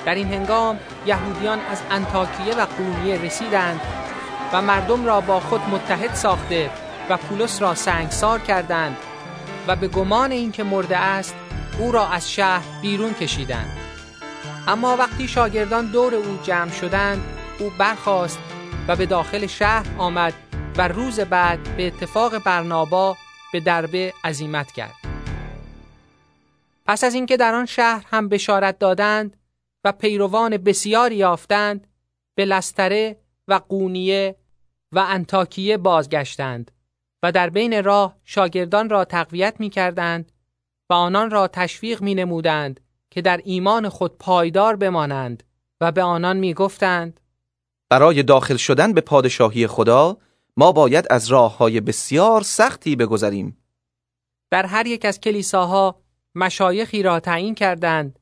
در 0.05 0.15
این 0.15 0.27
هنگام 0.27 0.79
یهودیان 1.05 1.59
از 1.59 1.81
انتاکیه 1.91 2.55
و 2.55 2.65
قونیه 2.65 3.21
رسیدند 3.21 3.81
و 4.53 4.61
مردم 4.61 5.05
را 5.05 5.21
با 5.21 5.39
خود 5.39 5.61
متحد 5.61 6.13
ساخته 6.13 6.69
و 7.09 7.17
پولس 7.17 7.61
را 7.61 7.75
سنگسار 7.75 8.39
کردند 8.39 8.97
و 9.67 9.75
به 9.75 9.87
گمان 9.87 10.31
اینکه 10.31 10.63
مرده 10.63 10.97
است 10.97 11.35
او 11.79 11.91
را 11.91 12.07
از 12.07 12.31
شهر 12.31 12.81
بیرون 12.81 13.13
کشیدند. 13.13 13.77
اما 14.67 14.97
وقتی 14.97 15.27
شاگردان 15.27 15.91
دور 15.91 16.15
او 16.15 16.39
جمع 16.43 16.71
شدند 16.71 17.23
او 17.59 17.71
برخاست 17.77 18.39
و 18.87 18.95
به 18.95 19.05
داخل 19.05 19.47
شهر 19.47 19.85
آمد 19.97 20.33
و 20.77 20.87
روز 20.87 21.19
بعد 21.19 21.77
به 21.77 21.87
اتفاق 21.87 22.43
برنابا 22.43 23.17
به 23.53 23.59
دربه 23.59 24.13
عزیمت 24.23 24.71
کرد. 24.71 24.95
پس 26.85 27.03
از 27.03 27.13
اینکه 27.13 27.37
در 27.37 27.55
آن 27.55 27.65
شهر 27.65 28.05
هم 28.11 28.29
بشارت 28.29 28.79
دادند 28.79 29.37
و 29.83 29.91
پیروان 29.91 30.57
بسیاری 30.57 31.15
یافتند 31.15 31.87
به 32.35 32.45
لستره 32.45 33.17
و 33.47 33.53
قونیه 33.69 34.35
و 34.93 35.05
انتاکیه 35.07 35.77
بازگشتند 35.77 36.71
و 37.23 37.31
در 37.31 37.49
بین 37.49 37.83
راه 37.83 38.17
شاگردان 38.23 38.89
را 38.89 39.05
تقویت 39.05 39.55
می 39.59 39.69
کردند 39.69 40.31
و 40.89 40.93
آنان 40.93 41.31
را 41.31 41.47
تشویق 41.47 42.01
می 42.01 42.15
نمودند 42.15 42.79
که 43.11 43.21
در 43.21 43.41
ایمان 43.43 43.89
خود 43.89 44.17
پایدار 44.17 44.75
بمانند 44.75 45.43
و 45.81 45.91
به 45.91 46.03
آنان 46.03 46.37
می 46.37 46.53
گفتند 46.53 47.19
برای 47.89 48.23
داخل 48.23 48.57
شدن 48.57 48.93
به 48.93 49.01
پادشاهی 49.01 49.67
خدا 49.67 50.17
ما 50.57 50.71
باید 50.71 51.05
از 51.09 51.27
راه 51.27 51.57
های 51.57 51.81
بسیار 51.81 52.41
سختی 52.41 52.95
بگذریم. 52.95 53.57
در 54.51 54.65
هر 54.65 54.87
یک 54.87 55.05
از 55.05 55.19
کلیساها 55.19 56.01
مشایخی 56.35 57.03
را 57.03 57.19
تعیین 57.19 57.55
کردند 57.55 58.19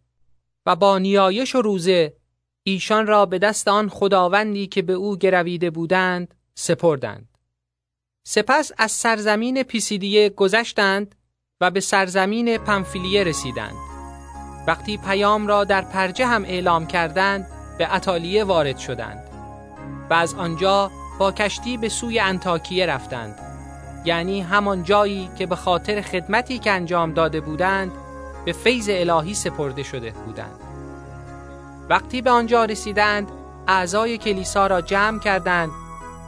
و 0.65 0.75
با 0.75 0.97
نیایش 0.97 1.55
و 1.55 1.61
روزه 1.61 2.13
ایشان 2.63 3.07
را 3.07 3.25
به 3.25 3.39
دست 3.39 3.67
آن 3.67 3.89
خداوندی 3.89 4.67
که 4.67 4.81
به 4.81 4.93
او 4.93 5.17
گرویده 5.17 5.69
بودند 5.69 6.33
سپردند. 6.61 7.27
سپس 8.23 8.71
از 8.77 8.91
سرزمین 8.91 9.63
پیسیدیه 9.63 10.29
گذشتند 10.29 11.15
و 11.61 11.71
به 11.71 11.79
سرزمین 11.79 12.57
پنفیلیه 12.57 13.23
رسیدند. 13.23 13.75
وقتی 14.67 14.97
پیام 14.97 15.47
را 15.47 15.63
در 15.63 15.81
پرجه 15.81 16.25
هم 16.25 16.43
اعلام 16.43 16.87
کردند 16.87 17.47
به 17.77 17.95
اتالیه 17.95 18.43
وارد 18.43 18.77
شدند 18.77 19.23
و 20.09 20.13
از 20.13 20.33
آنجا 20.33 20.91
با 21.19 21.31
کشتی 21.31 21.77
به 21.77 21.89
سوی 21.89 22.19
انتاکیه 22.19 22.85
رفتند. 22.85 23.39
یعنی 24.05 24.41
همان 24.41 24.83
جایی 24.83 25.29
که 25.37 25.45
به 25.45 25.55
خاطر 25.55 26.01
خدمتی 26.01 26.59
که 26.59 26.71
انجام 26.71 27.13
داده 27.13 27.41
بودند 27.41 27.91
به 28.45 28.51
فیض 28.51 28.89
الهی 28.91 29.33
سپرده 29.33 29.83
شده 29.83 30.11
بودند. 30.11 30.59
وقتی 31.89 32.21
به 32.21 32.29
آنجا 32.29 32.65
رسیدند 32.65 33.27
اعضای 33.67 34.17
کلیسا 34.17 34.67
را 34.67 34.81
جمع 34.81 35.19
کردند 35.19 35.71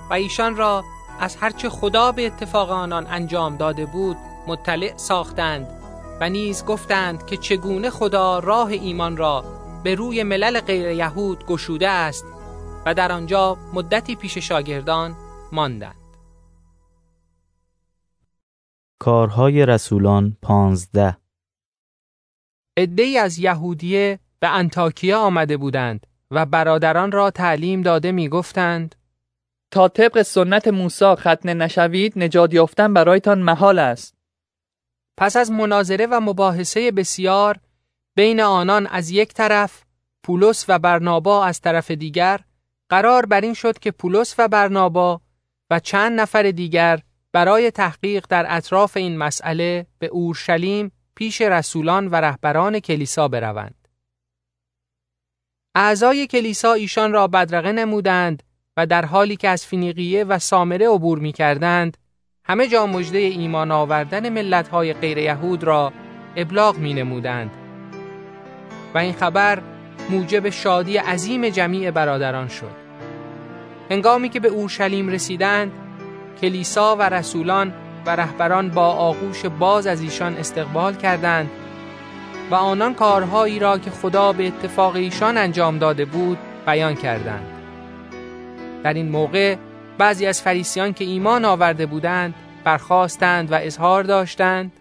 و 0.09 0.13
ایشان 0.13 0.55
را 0.55 0.83
از 1.19 1.35
هرچه 1.35 1.69
خدا 1.69 2.11
به 2.11 2.25
اتفاق 2.25 2.69
آنان 2.71 3.07
انجام 3.07 3.57
داده 3.57 3.85
بود 3.85 4.17
مطلع 4.47 4.97
ساختند 4.97 5.67
و 6.21 6.29
نیز 6.29 6.65
گفتند 6.65 7.25
که 7.25 7.37
چگونه 7.37 7.89
خدا 7.89 8.39
راه 8.39 8.67
ایمان 8.67 9.17
را 9.17 9.43
به 9.83 9.95
روی 9.95 10.23
ملل 10.23 10.59
غیر 10.59 10.87
یهود 10.87 11.45
گشوده 11.45 11.89
است 11.89 12.25
و 12.85 12.93
در 12.93 13.11
آنجا 13.11 13.57
مدتی 13.73 14.15
پیش 14.15 14.37
شاگردان 14.37 15.15
ماندند. 15.51 15.95
کارهای 18.99 19.65
رسولان 19.65 20.37
پانزده. 20.41 21.17
ای 22.77 23.17
از 23.17 23.39
یهودیه 23.39 24.19
به 24.39 24.49
انتاکیا 24.49 25.19
آمده 25.19 25.57
بودند 25.57 26.07
و 26.31 26.45
برادران 26.45 27.11
را 27.11 27.31
تعلیم 27.31 27.81
داده 27.81 28.11
می 28.11 28.29
گفتند 28.29 28.95
تا 29.73 29.87
طبق 29.87 30.21
سنت 30.21 30.67
موسی 30.67 31.15
ختنه 31.15 31.53
نشوید 31.53 32.13
نجات 32.19 32.53
یافتن 32.53 32.93
برایتان 32.93 33.41
محال 33.41 33.79
است 33.79 34.15
پس 35.17 35.35
از 35.35 35.51
مناظره 35.51 36.07
و 36.11 36.19
مباحثه 36.19 36.91
بسیار 36.91 37.59
بین 38.15 38.41
آنان 38.41 38.87
از 38.87 39.09
یک 39.09 39.33
طرف 39.33 39.83
پولس 40.23 40.65
و 40.67 40.79
برنابا 40.79 41.45
از 41.45 41.61
طرف 41.61 41.91
دیگر 41.91 42.39
قرار 42.89 43.25
بر 43.25 43.41
این 43.41 43.53
شد 43.53 43.79
که 43.79 43.91
پولس 43.91 44.35
و 44.37 44.47
برنابا 44.47 45.21
و 45.69 45.79
چند 45.79 46.19
نفر 46.19 46.51
دیگر 46.51 46.99
برای 47.31 47.71
تحقیق 47.71 48.25
در 48.29 48.45
اطراف 48.49 48.97
این 48.97 49.17
مسئله 49.17 49.87
به 49.99 50.07
اورشلیم 50.07 50.91
پیش 51.15 51.41
رسولان 51.41 52.07
و 52.07 52.15
رهبران 52.15 52.79
کلیسا 52.79 53.27
بروند. 53.27 53.87
اعضای 55.75 56.27
کلیسا 56.27 56.73
ایشان 56.73 57.11
را 57.11 57.27
بدرقه 57.27 57.71
نمودند 57.71 58.43
و 58.77 58.85
در 58.85 59.05
حالی 59.05 59.35
که 59.35 59.49
از 59.49 59.65
فینیقیه 59.65 60.23
و 60.23 60.39
سامره 60.39 60.89
عبور 60.89 61.19
می 61.19 61.31
کردند 61.31 61.97
همه 62.45 62.67
جا 62.67 62.85
مجده 62.85 63.17
ایمان 63.17 63.71
آوردن 63.71 64.29
ملت‌های 64.29 64.93
غیر 64.93 65.17
یهود 65.17 65.63
را 65.63 65.93
ابلاغ 66.35 66.77
می 66.77 66.93
نمودند 66.93 67.51
و 68.93 68.97
این 68.97 69.13
خبر 69.13 69.61
موجب 70.09 70.49
شادی 70.49 70.97
عظیم 70.97 71.49
جمیع 71.49 71.91
برادران 71.91 72.47
شد. 72.47 72.83
هنگامی 73.91 74.29
که 74.29 74.39
به 74.39 74.47
اورشلیم 74.47 75.09
رسیدند 75.09 75.71
کلیسا 76.41 76.95
و 76.95 77.01
رسولان 77.01 77.73
و 78.05 78.15
رهبران 78.15 78.69
با 78.69 78.87
آغوش 78.87 79.45
باز 79.45 79.87
از 79.87 80.01
ایشان 80.01 80.37
استقبال 80.37 80.95
کردند 80.95 81.49
و 82.51 82.55
آنان 82.55 82.93
کارهایی 82.93 83.59
را 83.59 83.77
که 83.77 83.91
خدا 83.91 84.33
به 84.33 84.47
اتفاق 84.47 84.95
ایشان 84.95 85.37
انجام 85.37 85.77
داده 85.77 86.05
بود 86.05 86.37
بیان 86.65 86.95
کردند. 86.95 87.52
در 88.83 88.93
این 88.93 89.09
موقع 89.09 89.55
بعضی 89.97 90.25
از 90.25 90.41
فریسیان 90.41 90.93
که 90.93 91.05
ایمان 91.05 91.45
آورده 91.45 91.85
بودند 91.85 92.33
برخواستند 92.63 93.51
و 93.51 93.55
اظهار 93.55 94.03
داشتند. 94.03 94.71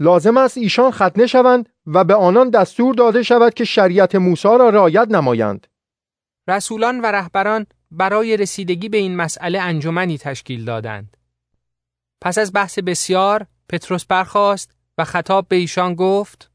لازم 0.00 0.36
است 0.36 0.58
ایشان 0.58 0.90
ختنه 0.90 1.26
شوند 1.26 1.68
و 1.86 2.04
به 2.04 2.14
آنان 2.14 2.50
دستور 2.50 2.94
داده 2.94 3.22
شود 3.22 3.54
که 3.54 3.64
شریعت 3.64 4.14
موسی 4.14 4.48
را 4.48 4.68
رعایت 4.68 5.08
نمایند. 5.10 5.66
رسولان 6.48 7.00
و 7.00 7.06
رهبران 7.06 7.66
برای 7.90 8.36
رسیدگی 8.36 8.88
به 8.88 8.98
این 8.98 9.16
مسئله 9.16 9.60
انجمنی 9.60 10.18
تشکیل 10.18 10.64
دادند. 10.64 11.16
پس 12.20 12.38
از 12.38 12.52
بحث 12.52 12.78
بسیار 12.78 13.46
پتروس 13.68 14.04
برخاست 14.04 14.70
و 14.98 15.04
خطاب 15.04 15.48
به 15.48 15.56
ایشان 15.56 15.94
گفت 15.94 16.50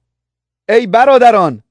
ای 0.70 0.88
برادران 0.88 1.64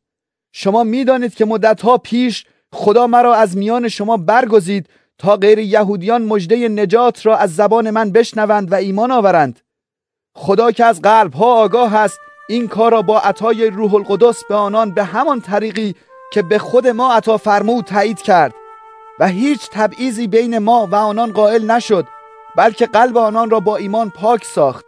شما 0.53 0.85
می‌دانید 0.85 1.35
که 1.35 1.45
مدتها 1.45 1.99
پیش 1.99 2.47
خدا 2.75 3.07
مرا 3.07 3.35
از 3.35 3.57
میان 3.57 3.89
شما 3.89 4.17
برگزید 4.17 4.87
تا 5.19 5.37
غیر 5.37 5.59
یهودیان 5.59 6.23
مژده 6.23 6.69
نجات 6.69 7.27
را 7.27 7.37
از 7.37 7.57
زبان 7.57 7.91
من 7.91 8.11
بشنوند 8.11 8.73
و 8.73 8.75
ایمان 8.75 9.11
آورند. 9.11 9.61
خدا 10.35 10.71
که 10.71 10.85
از 10.85 11.03
قلب 11.03 11.35
ها 11.35 11.55
آگاه 11.55 11.95
است 11.95 12.19
این 12.49 12.69
کار 12.69 12.93
را 12.93 13.03
با 13.03 13.21
عطای 13.21 13.71
روح 13.71 13.95
القدس 13.95 14.45
به 14.49 14.55
آنان 14.55 14.91
به 14.91 15.05
همان 15.05 15.41
طریقی 15.41 15.95
که 16.33 16.43
به 16.43 16.59
خود 16.59 16.87
ما 16.87 17.13
عطا 17.15 17.37
فرمود 17.37 17.85
تایید 17.85 18.23
کرد. 18.23 18.55
و 19.19 19.27
هیچ 19.27 19.69
تبعیضی 19.73 20.27
بین 20.27 20.59
ما 20.59 20.87
و 20.87 20.95
آنان 20.95 21.33
قائل 21.33 21.71
نشد 21.71 22.07
بلکه 22.57 22.87
قلب 22.87 23.17
آنان 23.17 23.51
را 23.51 23.61
با 23.61 23.77
ایمان 23.77 24.11
پاک 24.11 24.45
ساخت. 24.45 24.85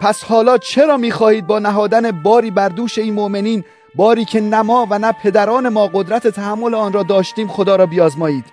پس 0.00 0.24
حالا 0.24 0.58
چرا 0.58 0.96
می‌خواهید 0.96 1.46
با 1.46 1.58
نهادن 1.58 2.10
باری 2.22 2.50
بر 2.50 2.68
دوش 2.68 2.98
این 2.98 3.14
مؤمنین 3.14 3.64
باری 3.94 4.24
که 4.24 4.40
نه 4.40 4.62
ما 4.62 4.86
و 4.90 4.98
نه 4.98 5.12
پدران 5.12 5.68
ما 5.68 5.86
قدرت 5.86 6.28
تحمل 6.28 6.74
آن 6.74 6.92
را 6.92 7.02
داشتیم 7.02 7.48
خدا 7.48 7.76
را 7.76 7.86
بیازمایید 7.86 8.44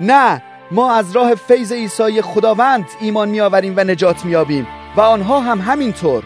نه 0.00 0.42
ما 0.70 0.92
از 0.92 1.16
راه 1.16 1.34
فیض 1.34 1.72
عیسی 1.72 2.22
خداوند 2.22 2.86
ایمان 3.00 3.28
میآوریم 3.28 3.74
و 3.76 3.80
نجات 3.80 4.24
میابیم 4.24 4.66
و 4.96 5.00
آنها 5.00 5.40
هم 5.40 5.60
همینطور 5.60 6.24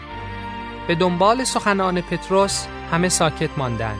به 0.87 0.95
دنبال 0.95 1.43
سخنان 1.43 2.01
پتروس 2.01 2.65
همه 2.91 3.09
ساکت 3.09 3.49
ماندند 3.57 3.99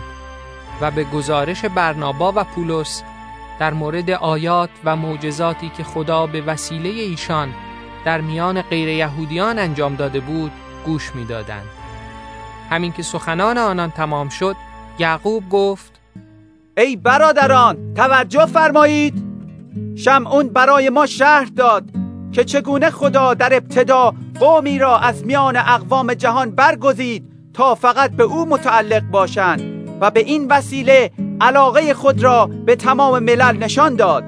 و 0.81 0.91
به 0.91 1.03
گزارش 1.03 1.65
برنابا 1.65 2.33
و 2.35 2.43
پولس 2.43 3.03
در 3.59 3.73
مورد 3.73 4.09
آیات 4.09 4.69
و 4.83 4.95
معجزاتی 4.95 5.69
که 5.69 5.83
خدا 5.83 6.27
به 6.27 6.41
وسیله 6.41 6.89
ایشان 6.89 7.53
در 8.05 8.21
میان 8.21 8.61
غیر 8.61 8.89
یهودیان 8.89 9.59
انجام 9.59 9.95
داده 9.95 10.19
بود 10.19 10.51
گوش 10.85 11.15
می‌دادند. 11.15 11.82
همین 12.73 12.91
که 12.91 13.03
سخنان 13.03 13.57
آنان 13.57 13.91
تمام 13.91 14.29
شد 14.29 14.55
یعقوب 14.99 15.49
گفت 15.49 15.91
ای 16.77 16.95
برادران 16.95 17.93
توجه 17.93 18.45
فرمایید. 18.45 19.23
شمعون 19.95 20.49
برای 20.49 20.89
ما 20.89 21.05
شهر 21.05 21.45
داد 21.45 21.83
که 22.31 22.43
چگونه 22.43 22.89
خدا 22.89 23.33
در 23.33 23.53
ابتدا 23.53 24.13
قومی 24.39 24.79
را 24.79 24.97
از 24.97 25.25
میان 25.25 25.57
اقوام 25.57 26.13
جهان 26.13 26.51
برگزید 26.51 27.25
تا 27.53 27.75
فقط 27.75 28.11
به 28.11 28.23
او 28.23 28.45
متعلق 28.45 29.03
باشند 29.03 29.61
و 30.01 30.11
به 30.11 30.19
این 30.19 30.47
وسیله 30.47 31.11
علاقه 31.41 31.93
خود 31.93 32.23
را 32.23 32.49
به 32.65 32.75
تمام 32.75 33.23
ملل 33.23 33.57
نشان 33.57 33.95
داد. 33.95 34.23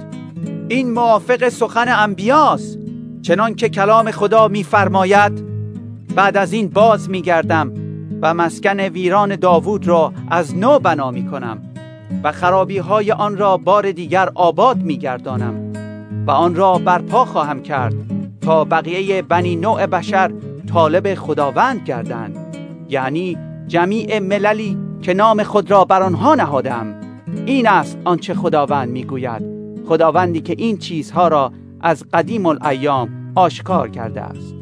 این 0.69 0.91
موافق 0.93 1.49
سخن 1.49 1.88
انبیاست. 1.88 2.80
چنان 3.22 3.55
که 3.55 3.69
کلام 3.69 4.11
خدا 4.11 4.47
میفرماید 4.47 5.45
بعد 6.15 6.38
از 6.38 6.53
این 6.53 6.69
باز 6.69 7.09
میگردم. 7.09 7.84
و 8.26 8.34
مسکن 8.34 8.80
ویران 8.80 9.35
داوود 9.35 9.88
را 9.88 10.14
از 10.30 10.57
نو 10.57 10.80
بنا 10.80 11.11
می 11.11 11.26
کنم 11.26 11.61
و 12.23 12.31
خرابی 12.31 12.77
های 12.77 13.11
آن 13.11 13.38
را 13.38 13.57
بار 13.57 13.91
دیگر 13.91 14.30
آباد 14.35 14.77
می 14.77 14.97
گردانم 14.97 15.73
و 16.27 16.31
آن 16.31 16.56
را 16.56 16.77
برپا 16.77 17.26
خواهم 17.26 17.61
کرد 17.61 17.93
تا 18.41 18.64
بقیه 18.64 19.22
بنی 19.22 19.56
نوع 19.56 19.85
بشر 19.85 20.31
طالب 20.73 21.15
خداوند 21.15 21.84
گردند 21.84 22.57
یعنی 22.89 23.38
جمیع 23.68 24.19
مللی 24.19 24.77
که 25.02 25.14
نام 25.14 25.43
خود 25.43 25.72
را 25.72 25.85
بر 25.85 26.03
آنها 26.03 26.35
نهادم 26.35 27.02
این 27.45 27.68
است 27.68 27.97
آنچه 28.03 28.34
خداوند 28.34 28.89
می‌گوید. 28.89 29.41
خداوندی 29.88 30.41
که 30.41 30.56
این 30.57 30.77
چیزها 30.77 31.27
را 31.27 31.52
از 31.81 32.06
قدیم 32.14 32.45
الایام 32.45 33.10
آشکار 33.35 33.89
کرده 33.89 34.22
است. 34.22 34.56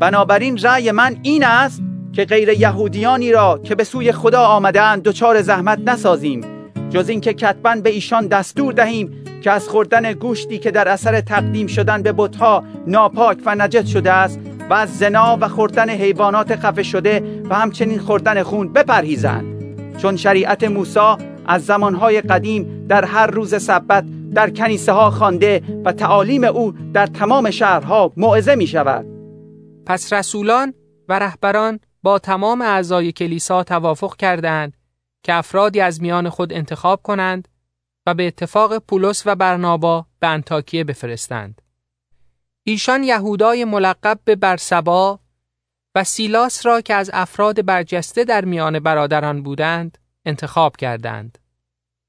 بنابراین 0.00 0.58
رأی 0.58 0.90
من 0.90 1.16
این 1.22 1.44
است 1.44 1.82
که 2.12 2.24
غیر 2.24 2.48
یهودیانی 2.48 3.32
را 3.32 3.60
که 3.64 3.74
به 3.74 3.84
سوی 3.84 4.12
خدا 4.12 4.42
آمدند 4.42 5.02
دچار 5.02 5.42
زحمت 5.42 5.78
نسازیم 5.86 6.40
جز 6.90 7.08
اینکه 7.08 7.32
کتبا 7.32 7.74
به 7.74 7.90
ایشان 7.90 8.26
دستور 8.26 8.72
دهیم 8.72 9.24
که 9.42 9.50
از 9.50 9.68
خوردن 9.68 10.12
گوشتی 10.12 10.58
که 10.58 10.70
در 10.70 10.88
اثر 10.88 11.20
تقدیم 11.20 11.66
شدن 11.66 12.02
به 12.02 12.12
بتها 12.16 12.64
ناپاک 12.86 13.38
و 13.46 13.54
نجت 13.54 13.86
شده 13.86 14.12
است 14.12 14.40
و 14.70 14.74
از 14.74 14.98
زنا 14.98 15.38
و 15.40 15.48
خوردن 15.48 15.90
حیوانات 15.90 16.56
خفه 16.56 16.82
شده 16.82 17.42
و 17.50 17.54
همچنین 17.54 17.98
خوردن 17.98 18.42
خون 18.42 18.72
بپرهیزند. 18.72 19.60
چون 19.98 20.16
شریعت 20.16 20.64
موسی 20.64 21.16
از 21.46 21.66
زمانهای 21.66 22.20
قدیم 22.20 22.86
در 22.88 23.04
هر 23.04 23.26
روز 23.26 23.62
سبت 23.62 24.04
در 24.34 24.50
کنیسه 24.50 24.92
ها 24.92 25.10
خوانده 25.10 25.62
و 25.84 25.92
تعالیم 25.92 26.44
او 26.44 26.74
در 26.92 27.06
تمام 27.06 27.50
شهرها 27.50 28.12
موعظه 28.16 28.54
می 28.54 28.66
شود 28.66 29.06
پس 29.86 30.12
رسولان 30.12 30.74
و 31.08 31.18
رهبران 31.18 31.80
با 32.02 32.18
تمام 32.18 32.62
اعضای 32.62 33.12
کلیسا 33.12 33.64
توافق 33.64 34.16
کردند 34.16 34.76
که 35.22 35.34
افرادی 35.34 35.80
از 35.80 36.02
میان 36.02 36.28
خود 36.28 36.52
انتخاب 36.52 37.02
کنند 37.02 37.48
و 38.06 38.14
به 38.14 38.26
اتفاق 38.26 38.78
پولس 38.78 39.22
و 39.26 39.34
برنابا 39.34 40.06
به 40.20 40.26
انتاکیه 40.26 40.84
بفرستند. 40.84 41.62
ایشان 42.64 43.04
یهودای 43.04 43.64
ملقب 43.64 44.20
به 44.24 44.36
برسبا 44.36 45.20
و 45.94 46.04
سیلاس 46.04 46.66
را 46.66 46.80
که 46.80 46.94
از 46.94 47.10
افراد 47.12 47.64
برجسته 47.64 48.24
در 48.24 48.44
میان 48.44 48.78
برادران 48.78 49.42
بودند 49.42 49.98
انتخاب 50.24 50.76
کردند 50.76 51.38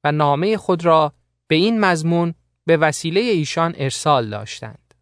و 0.03 0.11
نامه 0.11 0.57
خود 0.57 0.85
را 0.85 1.13
به 1.47 1.55
این 1.55 1.79
مضمون 1.79 2.33
به 2.65 2.77
وسیله 2.77 3.19
ایشان 3.19 3.73
ارسال 3.77 4.29
داشتند. 4.29 4.93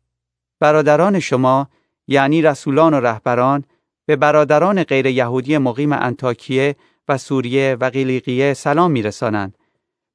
برادران 0.59 1.19
شما 1.19 1.69
یعنی 2.07 2.41
رسولان 2.41 2.93
و 2.93 2.99
رهبران 2.99 3.63
به 4.09 4.15
برادران 4.15 4.83
غیر 4.83 5.05
یهودی 5.05 5.57
مقیم 5.57 5.93
انتاکیه 5.93 6.75
و 7.07 7.17
سوریه 7.17 7.77
و 7.79 7.89
قیلیقیه 7.89 8.53
سلام 8.53 8.91
میرسانند. 8.91 9.57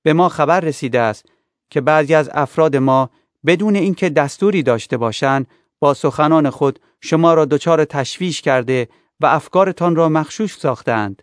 به 0.02 0.12
ما 0.12 0.28
خبر 0.28 0.60
رسیده 0.60 1.00
است 1.00 1.26
که 1.70 1.80
بعضی 1.80 2.14
از 2.14 2.30
افراد 2.32 2.76
ما 2.76 3.10
بدون 3.46 3.76
اینکه 3.76 4.08
دستوری 4.08 4.62
داشته 4.62 4.96
باشند 4.96 5.46
با 5.80 5.94
سخنان 5.94 6.50
خود 6.50 6.78
شما 7.00 7.34
را 7.34 7.44
دچار 7.44 7.84
تشویش 7.84 8.42
کرده 8.42 8.88
و 9.20 9.26
افکارتان 9.26 9.96
را 9.96 10.08
مخشوش 10.08 10.56
ساختند. 10.58 11.22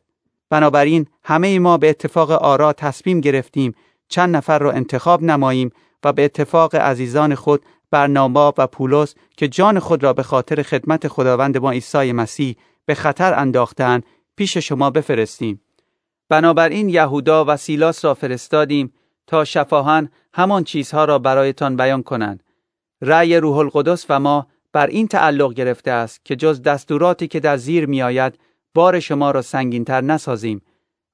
بنابراین 0.49 1.07
همه 1.23 1.60
ما 1.60 1.77
به 1.77 1.89
اتفاق 1.89 2.31
آرا 2.31 2.73
تصمیم 2.73 3.22
گرفتیم 3.22 3.76
چند 4.10 4.35
نفر 4.35 4.60
را 4.60 4.72
انتخاب 4.72 5.23
نماییم 5.23 5.72
و 6.03 6.14
به 6.14 6.26
اتفاق 6.26 6.76
عزیزان 6.76 7.35
خود 7.35 7.61
برنامه 7.91 8.53
و 8.57 8.68
پولس 8.68 9.15
که 9.38 9.47
جان 9.47 9.80
خود 9.80 10.03
را 10.03 10.13
به 10.13 10.23
خاطر 10.23 10.61
خدمت 10.61 11.07
خداوند 11.07 11.57
ما 11.57 11.72
عیسی 11.72 12.11
مسیح 12.11 12.55
به 12.85 12.95
خطر 12.95 13.34
انداختند 13.34 14.03
پیش 14.35 14.57
شما 14.57 14.89
بفرستیم. 14.89 15.61
بنابراین 16.30 16.89
یهودا 16.89 17.45
و 17.47 17.57
سیلاس 17.57 18.05
را 18.05 18.13
فرستادیم 18.13 18.93
تا 19.27 19.45
شفاهن 19.45 20.09
همان 20.34 20.63
چیزها 20.63 21.05
را 21.05 21.19
برایتان 21.19 21.76
بیان 21.76 22.03
کنند. 22.03 22.43
رأی 23.01 23.38
روح 23.38 23.57
القدس 23.57 24.05
و 24.09 24.19
ما 24.19 24.47
بر 24.73 24.88
این 24.88 25.07
تعلق 25.07 25.53
گرفته 25.53 25.91
است 25.91 26.26
که 26.26 26.35
جز 26.35 26.61
دستوراتی 26.61 27.27
که 27.27 27.39
در 27.39 27.57
زیر 27.57 27.85
میآید 27.85 28.39
بار 28.76 28.99
شما 28.99 29.31
را 29.31 29.41
سنگینتر 29.41 30.01
نسازیم 30.01 30.61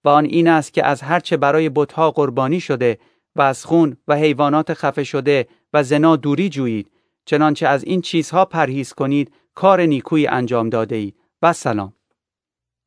و 0.04 0.10
آن 0.10 0.26
این 0.26 0.48
است 0.48 0.74
که 0.74 0.86
از 0.86 1.02
هرچه 1.02 1.38
برای 1.38 1.70
بتها 1.70 2.12
قربانی 2.12 2.60
شده 2.60 2.98
و 3.38 3.42
از 3.42 3.66
خون 3.66 3.98
و 4.08 4.16
حیوانات 4.16 4.74
خفه 4.74 5.04
شده 5.04 5.48
و 5.74 5.84
زنا 5.84 6.16
دوری 6.16 6.50
جویید. 6.50 6.92
چنانچه 7.26 7.68
از 7.68 7.84
این 7.84 8.02
چیزها 8.02 8.46
پرهیز 8.46 8.94
کنید 8.94 9.34
کار 9.56 9.82
نیکویی 9.82 10.28
انجام 10.28 10.70
داده 10.70 10.96
اید. 10.96 11.16
و 11.42 11.54
سلام. 11.54 11.94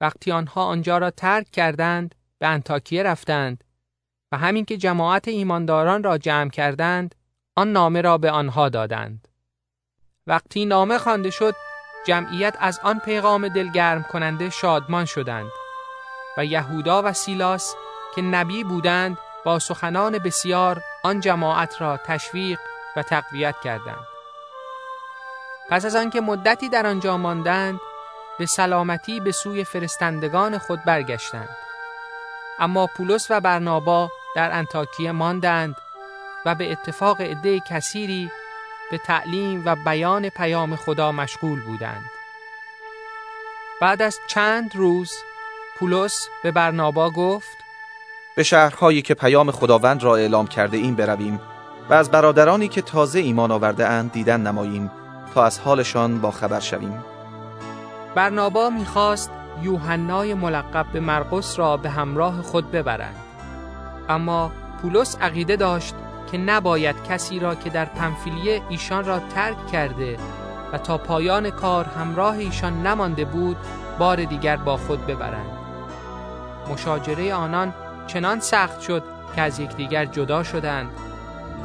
وقتی 0.01 0.33
آنها 0.33 0.65
آنجا 0.65 0.99
را 0.99 1.11
ترک 1.11 1.51
کردند 1.51 2.15
به 2.39 2.47
انتاکیه 2.47 3.03
رفتند 3.03 3.65
و 4.33 4.37
همین 4.37 4.65
که 4.65 4.77
جماعت 4.77 5.29
ایمانداران 5.29 6.03
را 6.03 6.19
جمع 6.19 6.51
کردند 6.51 7.15
آن 7.57 7.73
نامه 7.73 8.01
را 8.01 8.19
به 8.19 8.31
آنها 8.31 8.69
دادند. 8.69 9.29
وقتی 10.27 10.65
نامه 10.65 10.99
خوانده 10.99 11.31
شد 11.31 11.55
جمعیت 12.07 12.57
از 12.61 12.81
آن 12.83 12.99
پیغام 12.99 13.49
دلگرم 13.49 14.03
کننده 14.03 14.51
شادمان 14.51 15.05
شدند 15.05 15.51
و 16.39 16.45
یهودا 16.45 17.03
و 17.05 17.13
سیلاس 17.13 17.75
که 18.15 18.23
نبی 18.23 18.65
بودند 18.65 19.19
با 19.45 19.59
سخنان 19.59 20.19
بسیار 20.19 20.83
آن 21.03 21.21
جماعت 21.21 21.81
را 21.81 21.97
تشویق 21.97 22.59
و 22.97 23.03
تقویت 23.03 23.55
کردند. 23.65 24.07
پس 25.71 25.85
از 25.85 25.97
آنکه 25.97 26.21
مدتی 26.21 26.69
در 26.69 26.87
آنجا 26.87 27.17
ماندند 27.17 27.81
به 28.39 28.47
سلامتی 28.47 29.21
به 29.21 29.33
سوی 29.33 29.65
فرستندگان 29.65 30.59
خود 30.59 30.85
برگشتند. 30.85 31.57
اما 32.59 32.87
پولس 32.87 33.27
و 33.31 33.41
برنابا 33.41 34.11
در 34.37 34.53
انتاکیه 34.53 35.13
ماندند 35.13 35.77
و 36.47 36.55
به 36.55 36.73
اتفاق 36.73 37.21
عده 37.21 37.61
کثیری 37.61 38.31
به 38.91 38.99
تعلیم 38.99 39.63
و 39.67 39.77
بیان 39.77 40.29
پیام 40.29 40.77
خدا 40.77 41.13
مشغول 41.13 41.63
بودند. 41.63 42.05
بعد 43.81 44.03
از 44.03 44.19
چند 44.27 44.77
روز 44.77 45.13
پولس 45.79 46.29
به 46.43 46.51
برنابا 46.51 47.11
گفت 47.11 47.60
به 48.37 48.43
شهرهایی 48.43 49.03
که 49.03 49.15
پیام 49.15 49.51
خداوند 49.51 50.03
را 50.03 50.17
اعلام 50.17 50.47
کرده 50.47 50.77
این 50.77 50.95
برویم 50.95 51.41
و 51.91 51.95
از 51.95 52.11
برادرانی 52.11 52.69
که 52.69 52.83
تازه 52.83 53.19
ایمان 53.19 53.51
آورده 53.51 53.87
اند 53.87 54.13
دیدن 54.13 54.41
نماییم 54.41 54.91
تا 55.35 55.45
از 55.45 55.59
حالشان 55.59 56.21
با 56.21 56.31
خبر 56.31 56.61
شویم. 56.61 57.05
برنابا 58.15 58.71
می‌خواست 58.71 59.31
یوحنای 59.63 60.35
ملقب 60.35 60.87
به 60.93 61.01
مرقس 61.01 61.59
را 61.59 61.77
به 61.77 61.91
همراه 61.91 62.43
خود 62.43 62.71
ببرند. 62.71 63.17
اما 64.09 64.53
پولس 64.83 65.17
عقیده 65.21 65.57
داشت 65.57 65.95
که 66.33 66.39
نباید 66.39 66.97
کسی 67.09 67.39
را 67.39 67.55
که 67.55 67.71
در 67.71 67.85
پنفیلیه 67.85 68.63
ایشان 68.69 69.05
را 69.05 69.19
ترک 69.19 69.67
کرده 69.67 70.17
و 70.73 70.79
تا 70.79 70.99
پایان 70.99 71.51
کار 71.51 71.85
همراه 71.85 72.35
ایشان 72.35 72.87
نمانده 72.87 73.25
بود 73.25 73.57
بار 73.99 74.25
دیگر 74.25 74.57
با 74.57 74.77
خود 74.77 75.07
ببرند. 75.07 75.51
مشاجره 76.73 77.35
آنان 77.35 77.75
چنان 78.13 78.41
سخت 78.41 78.81
شد 78.81 79.03
که 79.37 79.43
از 79.43 79.61
یکدیگر 79.61 80.05
جدا 80.05 80.43
شدند 80.43 80.91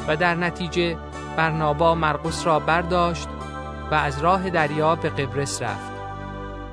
و 0.07 0.15
در 0.15 0.35
نتیجه 0.35 0.97
برنابا 1.37 1.95
مرقس 1.95 2.45
را 2.45 2.59
برداشت 2.59 3.27
و 3.91 3.95
از 3.95 4.21
راه 4.21 4.49
دریا 4.49 4.95
به 4.95 5.09
قبرس 5.09 5.61
رفت 5.61 5.91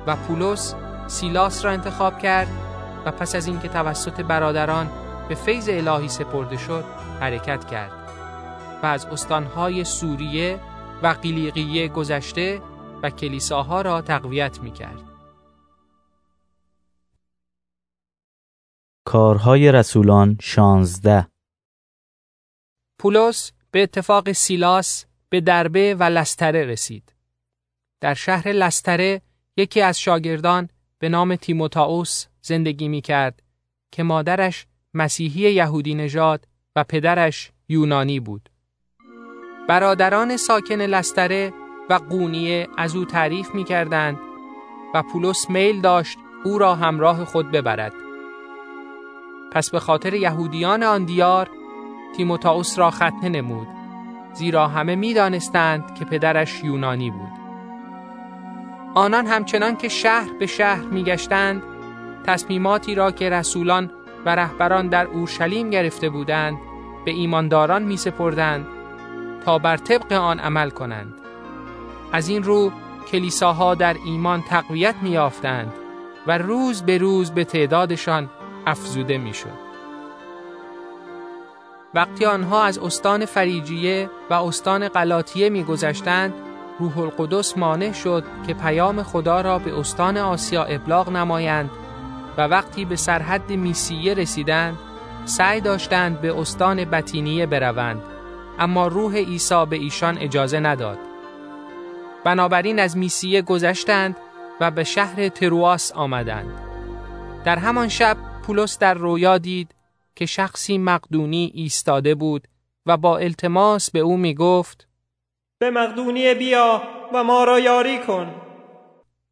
و 0.07 0.15
پولس 0.15 0.75
سیلاس 1.07 1.65
را 1.65 1.71
انتخاب 1.71 2.19
کرد 2.19 2.47
و 3.05 3.11
پس 3.11 3.35
از 3.35 3.47
اینکه 3.47 3.67
توسط 3.67 4.21
برادران 4.21 4.89
به 5.29 5.35
فیض 5.35 5.69
الهی 5.69 6.09
سپرده 6.09 6.57
شد 6.57 6.83
حرکت 7.19 7.65
کرد 7.65 7.91
و 8.83 8.85
از 8.85 9.05
استانهای 9.05 9.83
سوریه 9.83 10.59
و 11.03 11.07
قلیقیه 11.07 11.87
گذشته 11.87 12.61
و 13.03 13.09
کلیساها 13.09 13.81
را 13.81 14.01
تقویت 14.01 14.59
می 14.59 14.71
کرد. 14.71 15.12
کارهای 19.05 19.71
رسولان 19.71 20.37
شانزده 20.41 21.27
پولس 22.99 23.51
به 23.71 23.83
اتفاق 23.83 24.31
سیلاس 24.31 25.05
به 25.29 25.41
دربه 25.41 25.95
و 25.95 26.03
لستره 26.03 26.65
رسید. 26.65 27.13
در 28.01 28.13
شهر 28.13 28.47
لستره 28.47 29.21
یکی 29.57 29.81
از 29.81 29.99
شاگردان 29.99 30.69
به 30.99 31.09
نام 31.09 31.35
تیموتائوس 31.35 32.25
زندگی 32.41 32.87
می 32.87 33.01
کرد 33.01 33.43
که 33.91 34.03
مادرش 34.03 34.65
مسیحی 34.93 35.51
یهودی 35.51 35.95
نژاد 35.95 36.47
و 36.75 36.83
پدرش 36.83 37.51
یونانی 37.69 38.19
بود. 38.19 38.49
برادران 39.69 40.37
ساکن 40.37 40.81
لستره 40.81 41.53
و 41.89 41.93
قونیه 41.93 42.67
از 42.77 42.95
او 42.95 43.05
تعریف 43.05 43.55
می 43.55 43.63
کردند 43.63 44.17
و 44.93 45.03
پولس 45.03 45.49
میل 45.49 45.81
داشت 45.81 46.17
او 46.45 46.57
را 46.57 46.75
همراه 46.75 47.25
خود 47.25 47.51
ببرد. 47.51 48.02
پس 49.53 49.69
به 49.69 49.79
خاطر 49.79 50.13
یهودیان 50.13 50.83
آن 50.83 51.03
دیار 51.03 51.49
تیموتائوس 52.17 52.79
را 52.79 52.91
ختنه 52.91 53.29
نمود 53.29 53.67
زیرا 54.33 54.67
همه 54.67 54.95
می 54.95 55.13
دانستند 55.13 55.95
که 55.95 56.05
پدرش 56.05 56.63
یونانی 56.63 57.11
بود. 57.11 57.31
آنان 58.95 59.25
همچنان 59.25 59.77
که 59.77 59.89
شهر 59.89 60.29
به 60.39 60.45
شهر 60.45 60.81
می 60.81 61.03
گشتند 61.03 61.63
تصمیماتی 62.25 62.95
را 62.95 63.11
که 63.11 63.29
رسولان 63.29 63.91
و 64.25 64.35
رهبران 64.35 64.87
در 64.87 65.05
اورشلیم 65.05 65.69
گرفته 65.69 66.09
بودند 66.09 66.57
به 67.05 67.11
ایمانداران 67.11 67.83
می 67.83 67.97
سپردند 67.97 68.65
تا 69.45 69.57
بر 69.57 69.77
طبق 69.77 70.11
آن 70.11 70.39
عمل 70.39 70.69
کنند. 70.69 71.13
از 72.11 72.29
این 72.29 72.43
رو 72.43 72.71
کلیساها 73.11 73.75
در 73.75 73.95
ایمان 74.05 74.41
تقویت 74.41 74.95
می 75.01 75.09
یافتند 75.09 75.73
و 76.27 76.37
روز 76.37 76.83
به 76.83 76.97
روز 76.97 77.31
به 77.31 77.43
تعدادشان 77.43 78.29
افزوده 78.65 79.17
می 79.17 79.33
شد. 79.33 79.73
وقتی 81.93 82.25
آنها 82.25 82.63
از 82.63 82.77
استان 82.77 83.25
فریجیه 83.25 84.09
و 84.29 84.33
استان 84.33 84.87
قلاتیه 84.87 85.49
می 85.49 85.63
گذشتند 85.63 86.33
روح 86.79 86.99
القدس 86.99 87.57
مانع 87.57 87.91
شد 87.91 88.23
که 88.47 88.53
پیام 88.53 89.03
خدا 89.03 89.41
را 89.41 89.59
به 89.59 89.79
استان 89.79 90.17
آسیا 90.17 90.63
ابلاغ 90.63 91.09
نمایند 91.09 91.69
و 92.37 92.41
وقتی 92.41 92.85
به 92.85 92.95
سرحد 92.95 93.49
میسیه 93.49 94.13
رسیدند 94.13 94.77
سعی 95.25 95.61
داشتند 95.61 96.21
به 96.21 96.39
استان 96.39 96.85
بطینیه 96.85 97.45
بروند 97.45 98.01
اما 98.59 98.87
روح 98.87 99.15
عیسی 99.15 99.65
به 99.65 99.75
ایشان 99.75 100.17
اجازه 100.17 100.59
نداد 100.59 100.97
بنابراین 102.23 102.79
از 102.79 102.97
میسیه 102.97 103.41
گذشتند 103.41 104.17
و 104.59 104.71
به 104.71 104.83
شهر 104.83 105.29
ترواس 105.29 105.91
آمدند 105.91 106.53
در 107.45 107.59
همان 107.59 107.87
شب 107.87 108.17
پولس 108.43 108.79
در 108.79 108.93
رویا 108.93 109.37
دید 109.37 109.75
که 110.15 110.25
شخصی 110.25 110.77
مقدونی 110.77 111.51
ایستاده 111.53 112.15
بود 112.15 112.47
و 112.85 112.97
با 112.97 113.17
التماس 113.17 113.91
به 113.91 113.99
او 113.99 114.17
می 114.17 114.33
گفت 114.33 114.87
به 115.59 115.69
مقدونی 115.69 116.33
بیا 116.33 116.83
و 117.13 117.23
ما 117.23 117.43
را 117.43 117.59
یاری 117.59 117.99
کن. 117.99 118.35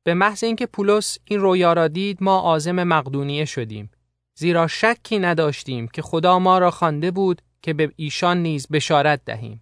به 0.04 0.14
محض 0.14 0.44
اینکه 0.44 0.66
پولس 0.66 1.18
این 1.26 1.40
رویا 1.40 1.74
را 1.74 1.88
دید 1.88 2.18
ما 2.24 2.40
عازم 2.40 2.84
مقدونیه 2.84 3.46
شدیم. 3.46 3.92
زیرا 4.36 4.68
شکی 4.68 5.20
نداشتیم 5.20 5.88
که 5.88 6.02
خدا 6.02 6.40
ما 6.40 6.58
را 6.58 6.72
خوانده 6.72 7.12
بود 7.12 7.42
که 7.62 7.74
به 7.74 7.92
ایشان 7.96 8.38
نیز 8.38 8.68
بشارت 8.72 9.22
دهیم. 9.26 9.62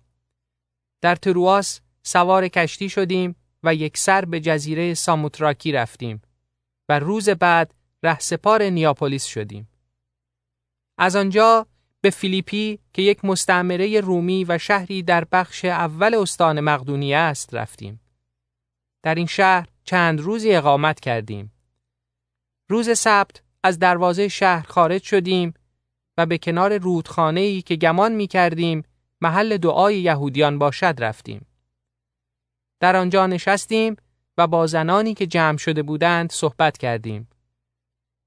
در 1.02 1.16
ترواس 1.16 1.82
سوار 2.04 2.48
کشتی 2.48 2.90
شدیم 2.90 3.36
و 3.64 3.76
یک 3.76 3.98
سر 3.98 4.26
به 4.26 4.40
جزیره 4.40 4.94
ساموتراکی 4.94 5.72
رفتیم 5.72 6.22
و 6.90 7.00
روز 7.00 7.30
بعد 7.30 7.74
رهسپار 8.04 8.64
نیاپولیس 8.64 9.26
شدیم 9.26 9.70
از 10.98 11.16
آنجا 11.16 11.68
به 12.02 12.10
فیلیپی 12.10 12.80
که 12.94 13.02
یک 13.02 13.26
مستعمره 13.26 14.02
رومی 14.02 14.46
و 14.48 14.58
شهری 14.58 15.04
در 15.04 15.26
بخش 15.32 15.66
اول 15.66 16.16
استان 16.16 16.60
مقدونیه 16.60 17.18
است 17.18 17.54
رفتیم. 17.54 18.02
در 19.04 19.16
این 19.16 19.26
شهر 19.26 19.68
چند 19.84 20.22
روزی 20.22 20.54
اقامت 20.54 21.00
کردیم. 21.00 21.52
روز 22.70 22.98
سبت 22.98 23.42
از 23.64 23.80
دروازه 23.80 24.28
شهر 24.28 24.66
خارج 24.68 25.04
شدیم 25.04 25.54
و 26.18 26.26
به 26.26 26.38
کنار 26.38 26.78
رودخانه 26.78 27.42
ای 27.42 27.62
که 27.62 27.76
گمان 27.76 28.12
می 28.12 28.28
کردیم 28.28 28.84
محل 29.22 29.58
دعای 29.58 30.00
یهودیان 30.00 30.60
باشد 30.60 30.96
رفتیم. 30.98 31.46
در 32.80 32.96
آنجا 32.96 33.28
نشستیم 33.28 33.96
و 34.38 34.48
با 34.48 34.68
زنانی 34.68 35.14
که 35.14 35.28
جمع 35.28 35.58
شده 35.58 35.84
بودند 35.84 36.32
صحبت 36.32 36.78
کردیم. 36.78 37.28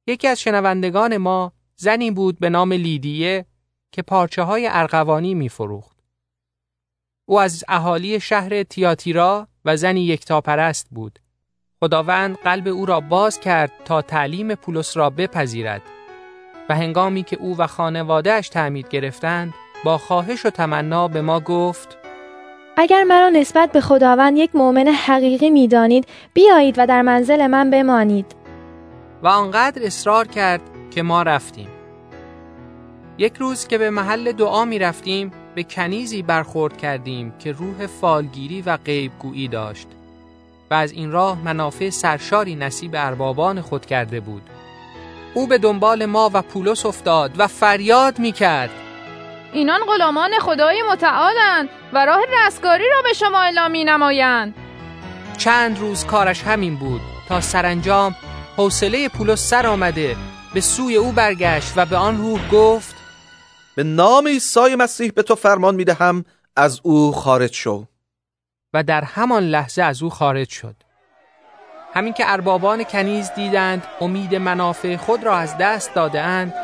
یکی 0.06 0.28
از 0.28 0.40
شنوندگان 0.40 1.16
ما 1.16 1.52
زنی 1.76 2.10
بود 2.10 2.38
به 2.38 2.50
نام 2.50 2.72
لیدیه 2.72 3.46
که 3.92 4.02
پارچه 4.02 4.42
های 4.42 4.68
ارغوانی 4.70 5.34
می 5.34 5.48
فروخت. 5.48 5.96
او 7.28 7.40
از 7.40 7.64
اهالی 7.68 8.20
شهر 8.20 8.62
تیاتیرا 8.62 9.48
و 9.64 9.76
زنی 9.76 10.00
یکتاپرست 10.00 10.86
بود. 10.90 11.18
خداوند 11.80 12.38
قلب 12.38 12.68
او 12.68 12.86
را 12.86 13.00
باز 13.00 13.40
کرد 13.40 13.72
تا 13.84 14.02
تعلیم 14.02 14.54
پولس 14.54 14.96
را 14.96 15.10
بپذیرد 15.10 15.82
و 16.68 16.74
هنگامی 16.74 17.22
که 17.22 17.36
او 17.36 17.56
و 17.58 17.66
خانوادهش 17.66 18.48
تعمید 18.48 18.88
گرفتند 18.88 19.54
با 19.84 19.98
خواهش 19.98 20.46
و 20.46 20.50
تمنا 20.50 21.08
به 21.08 21.22
ما 21.22 21.40
گفت 21.40 21.98
اگر 22.76 23.04
مرا 23.04 23.28
نسبت 23.28 23.72
به 23.72 23.80
خداوند 23.80 24.36
یک 24.36 24.50
مؤمن 24.54 24.88
حقیقی 24.88 25.50
می‌دانید 25.50 26.06
بیایید 26.34 26.74
و 26.78 26.86
در 26.86 27.02
منزل 27.02 27.46
من 27.46 27.70
بمانید 27.70 28.41
و 29.22 29.28
آنقدر 29.28 29.82
اصرار 29.86 30.26
کرد 30.26 30.60
که 30.90 31.02
ما 31.02 31.22
رفتیم. 31.22 31.68
یک 33.18 33.36
روز 33.36 33.66
که 33.66 33.78
به 33.78 33.90
محل 33.90 34.32
دعا 34.32 34.64
می 34.64 34.78
رفتیم 34.78 35.32
به 35.54 35.62
کنیزی 35.62 36.22
برخورد 36.22 36.76
کردیم 36.76 37.34
که 37.38 37.52
روح 37.52 37.86
فالگیری 37.86 38.62
و 38.62 38.76
غیبگویی 38.76 39.48
داشت 39.48 39.88
و 40.70 40.74
از 40.74 40.92
این 40.92 41.12
راه 41.12 41.44
منافع 41.44 41.90
سرشاری 41.90 42.54
نصیب 42.54 42.90
اربابان 42.94 43.60
خود 43.60 43.86
کرده 43.86 44.20
بود. 44.20 44.42
او 45.34 45.46
به 45.46 45.58
دنبال 45.58 46.06
ما 46.06 46.30
و 46.34 46.42
پولس 46.42 46.86
افتاد 46.86 47.32
و 47.36 47.46
فریاد 47.46 48.18
می 48.18 48.32
کرد. 48.32 48.70
اینان 49.52 49.80
غلامان 49.86 50.30
خدای 50.40 50.82
متعالند 50.92 51.68
و 51.92 52.06
راه 52.06 52.20
رستگاری 52.46 52.84
را 52.94 53.02
به 53.02 53.12
شما 53.12 53.40
اعلام 53.40 53.70
می 53.70 53.84
نمایند. 53.84 54.54
چند 55.38 55.78
روز 55.78 56.06
کارش 56.06 56.42
همین 56.42 56.76
بود 56.76 57.00
تا 57.28 57.40
سرانجام 57.40 58.14
حوصله 58.56 59.08
پولس 59.08 59.48
سر 59.48 59.66
آمده. 59.66 60.16
به 60.54 60.60
سوی 60.60 60.96
او 60.96 61.12
برگشت 61.12 61.72
و 61.76 61.86
به 61.86 61.96
آن 61.96 62.18
روح 62.18 62.48
گفت 62.52 62.94
به 63.76 63.82
نام 63.82 64.26
عیسی 64.26 64.74
مسیح 64.78 65.10
به 65.10 65.22
تو 65.22 65.34
فرمان 65.34 65.74
می‌دهم 65.74 66.24
از 66.56 66.80
او 66.82 67.12
خارج 67.12 67.52
شو. 67.52 67.84
و 68.74 68.82
در 68.82 69.04
همان 69.04 69.42
لحظه 69.42 69.82
از 69.82 70.02
او 70.02 70.10
خارج 70.10 70.48
شد. 70.48 70.76
همین 71.94 72.12
که 72.12 72.32
اربابان 72.32 72.84
کنیز 72.84 73.30
دیدند 73.36 73.86
امید 74.00 74.34
منافع 74.34 74.96
خود 74.96 75.24
را 75.24 75.36
از 75.36 75.58
دست 75.58 75.94
دادهاند 75.94 76.54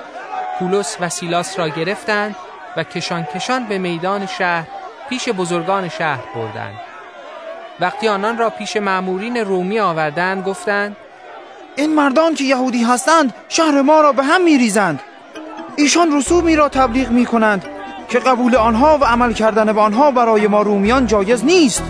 پولس 0.59 0.97
و 1.01 1.09
سیلاس 1.09 1.59
را 1.59 1.69
گرفتند 1.69 2.37
و 2.77 2.85
کشان 2.85 3.25
کشان 3.25 3.67
به 3.67 3.79
میدان 3.79 4.27
شهر 4.27 4.69
پیش 5.09 5.29
بزرگان 5.29 5.89
شهر 5.89 6.25
بردند. 6.35 6.81
وقتی 7.81 8.09
آنان 8.09 8.39
را 8.39 8.51
پیش 8.51 8.77
معمورین 8.77 9.37
رومی 9.37 9.81
آوردند 9.81 10.45
گفتند 10.45 10.97
این 11.79 11.95
مردان 11.95 12.35
که 12.35 12.45
یهودی 12.45 12.83
هستند 12.83 13.35
شهر 13.49 13.83
ما 13.83 14.01
را 14.01 14.13
به 14.13 14.25
هم 14.25 14.45
میریزند. 14.45 15.01
ایشان 15.77 16.17
رسومی 16.17 16.57
را 16.57 16.69
تبلیغ 16.69 17.11
می 17.11 17.27
کنند 17.27 17.65
که 18.09 18.19
قبول 18.19 18.57
آنها 18.57 18.99
و 18.99 19.05
عمل 19.05 19.33
کردن 19.33 19.73
به 19.73 19.81
آنها 19.81 20.11
برای 20.11 20.47
ما 20.47 20.63
رومیان 20.63 21.07
جایز 21.07 21.45
نیست. 21.45 21.83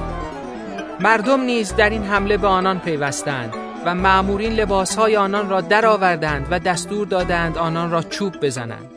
مردم 1.01 1.41
نیز 1.41 1.75
در 1.77 1.91
این 1.91 2.05
حمله 2.05 2.37
به 2.37 2.47
آنان 2.47 2.79
پیوستند 2.79 3.55
و 3.85 3.95
معمورین 3.95 4.53
لباسهای 4.53 5.17
آنان 5.17 5.51
را 5.51 5.61
درآوردند 5.61 6.47
و 6.51 6.59
دستور 6.59 7.07
دادند 7.07 7.59
آنان 7.59 7.91
را 7.91 8.03
چوب 8.03 8.35
بزنند. 8.43 8.91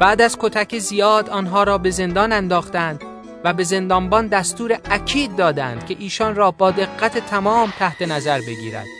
بعد 0.00 0.22
از 0.22 0.36
کتک 0.40 0.78
زیاد 0.78 1.30
آنها 1.30 1.62
را 1.62 1.78
به 1.78 1.90
زندان 1.90 2.32
انداختند 2.32 3.00
و 3.44 3.52
به 3.52 3.64
زندانبان 3.64 4.26
دستور 4.26 4.78
اکید 4.90 5.36
دادند 5.36 5.86
که 5.86 5.96
ایشان 5.98 6.34
را 6.34 6.50
با 6.50 6.70
دقت 6.70 7.18
تمام 7.18 7.72
تحت 7.78 8.02
نظر 8.02 8.40
بگیرد. 8.40 8.99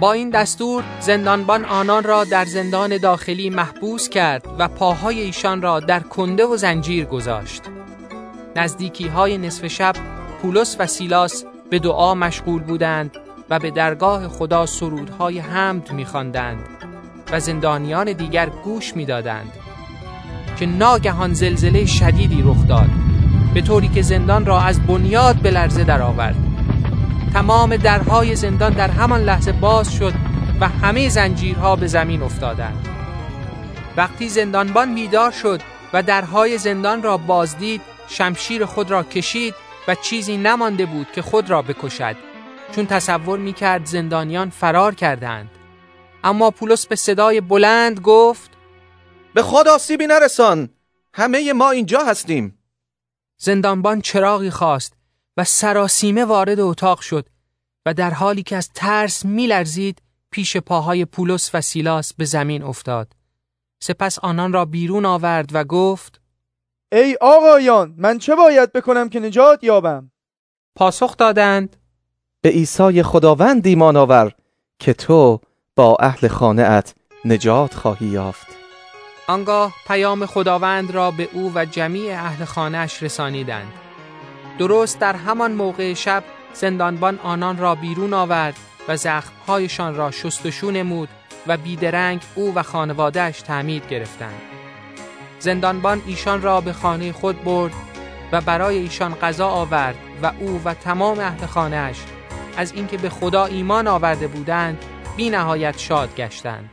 با 0.00 0.12
این 0.12 0.30
دستور 0.30 0.84
زندانبان 1.00 1.64
آنان 1.64 2.04
را 2.04 2.24
در 2.24 2.44
زندان 2.44 2.98
داخلی 2.98 3.50
محبوس 3.50 4.08
کرد 4.08 4.46
و 4.58 4.68
پاهای 4.68 5.20
ایشان 5.20 5.62
را 5.62 5.80
در 5.80 6.00
کنده 6.00 6.46
و 6.46 6.56
زنجیر 6.56 7.04
گذاشت. 7.04 7.62
نزدیکی 8.56 9.08
های 9.08 9.38
نصف 9.38 9.66
شب 9.66 9.94
پولس 10.42 10.76
و 10.78 10.86
سیلاس 10.86 11.44
به 11.70 11.78
دعا 11.78 12.14
مشغول 12.14 12.62
بودند 12.62 13.16
و 13.50 13.58
به 13.58 13.70
درگاه 13.70 14.28
خدا 14.28 14.66
سرودهای 14.66 15.38
حمد 15.38 15.92
میخواندند 15.92 16.68
و 17.32 17.40
زندانیان 17.40 18.12
دیگر 18.12 18.46
گوش 18.46 18.96
می‌دادند 18.96 19.52
که 20.56 20.66
ناگهان 20.66 21.34
زلزله 21.34 21.86
شدیدی 21.86 22.42
رخ 22.42 22.68
داد 22.68 22.90
به 23.54 23.60
طوری 23.60 23.88
که 23.88 24.02
زندان 24.02 24.46
را 24.46 24.60
از 24.60 24.86
بنیاد 24.86 25.36
به 25.36 25.50
لرزه 25.50 25.84
درآورد. 25.84 26.53
تمام 27.34 27.76
درهای 27.76 28.36
زندان 28.36 28.72
در 28.72 28.90
همان 28.90 29.20
لحظه 29.20 29.52
باز 29.52 29.92
شد 29.92 30.12
و 30.60 30.68
همه 30.68 31.08
زنجیرها 31.08 31.76
به 31.76 31.86
زمین 31.86 32.22
افتادند. 32.22 32.88
وقتی 33.96 34.28
زندانبان 34.28 34.94
بیدار 34.94 35.30
شد 35.30 35.60
و 35.92 36.02
درهای 36.02 36.58
زندان 36.58 37.02
را 37.02 37.16
بازدید 37.16 37.80
شمشیر 38.08 38.64
خود 38.64 38.90
را 38.90 39.02
کشید 39.02 39.54
و 39.88 39.94
چیزی 39.94 40.36
نمانده 40.36 40.86
بود 40.86 41.06
که 41.14 41.22
خود 41.22 41.50
را 41.50 41.62
بکشد. 41.62 42.16
چون 42.74 42.86
تصور 42.86 43.38
می‌کرد 43.38 43.86
زندانیان 43.86 44.50
فرار 44.50 44.94
کردند. 44.94 45.50
اما 46.24 46.50
پولس 46.50 46.86
به 46.86 46.96
صدای 46.96 47.40
بلند 47.40 48.00
گفت 48.00 48.50
به 49.34 49.42
خود 49.42 49.68
آسیبی 49.68 50.06
نرسان. 50.06 50.68
همه 51.14 51.52
ما 51.52 51.70
اینجا 51.70 52.04
هستیم. 52.04 52.58
زندانبان 53.38 54.00
چراغی 54.00 54.50
خواست 54.50 55.03
و 55.36 55.44
سراسیمه 55.44 56.24
وارد 56.24 56.60
اتاق 56.60 57.00
شد 57.00 57.28
و 57.86 57.94
در 57.94 58.10
حالی 58.10 58.42
که 58.42 58.56
از 58.56 58.70
ترس 58.74 59.24
میلرزید 59.24 60.02
پیش 60.30 60.56
پاهای 60.56 61.04
پولس 61.04 61.50
و 61.54 61.60
سیلاس 61.60 62.14
به 62.14 62.24
زمین 62.24 62.62
افتاد. 62.62 63.12
سپس 63.82 64.18
آنان 64.18 64.52
را 64.52 64.64
بیرون 64.64 65.04
آورد 65.04 65.50
و 65.52 65.64
گفت 65.64 66.20
ای 66.92 67.16
آقایان 67.20 67.94
من 67.98 68.18
چه 68.18 68.34
باید 68.34 68.72
بکنم 68.72 69.08
که 69.08 69.20
نجات 69.20 69.64
یابم؟ 69.64 70.10
پاسخ 70.76 71.16
دادند 71.16 71.76
به 72.40 72.48
عیسی 72.48 73.02
خداوند 73.02 73.66
ایمان 73.66 73.96
آور 73.96 74.32
که 74.78 74.92
تو 74.92 75.40
با 75.76 75.96
اهل 76.00 76.28
خانه 76.28 76.62
ات 76.62 76.94
نجات 77.24 77.74
خواهی 77.74 78.06
یافت. 78.06 78.46
آنگاه 79.28 79.74
پیام 79.86 80.26
خداوند 80.26 80.90
را 80.90 81.10
به 81.10 81.28
او 81.32 81.52
و 81.54 81.64
جمیع 81.64 82.12
اهل 82.12 82.44
خانهش 82.44 83.02
رسانیدند. 83.02 83.83
درست 84.58 84.98
در 84.98 85.16
همان 85.16 85.52
موقع 85.52 85.94
شب 85.94 86.24
زندانبان 86.52 87.18
آنان 87.18 87.58
را 87.58 87.74
بیرون 87.74 88.12
آورد 88.12 88.56
و 88.88 88.96
زخمهایشان 88.96 89.94
را 89.94 90.10
شستشو 90.10 90.70
نمود 90.70 91.08
و 91.46 91.56
بیدرنگ 91.56 92.22
او 92.34 92.54
و 92.54 92.62
خانوادهش 92.62 93.42
تعمید 93.42 93.88
گرفتند. 93.88 94.40
زندانبان 95.38 96.02
ایشان 96.06 96.42
را 96.42 96.60
به 96.60 96.72
خانه 96.72 97.12
خود 97.12 97.44
برد 97.44 97.72
و 98.32 98.40
برای 98.40 98.78
ایشان 98.78 99.14
غذا 99.14 99.48
آورد 99.48 99.94
و 100.22 100.32
او 100.40 100.60
و 100.64 100.74
تمام 100.74 101.18
اهل 101.18 101.46
خانهش 101.46 101.96
از 102.56 102.72
اینکه 102.72 102.96
به 102.96 103.08
خدا 103.08 103.46
ایمان 103.46 103.86
آورده 103.86 104.26
بودند 104.26 104.84
بی 105.16 105.30
نهایت 105.30 105.78
شاد 105.78 106.16
گشتند. 106.16 106.70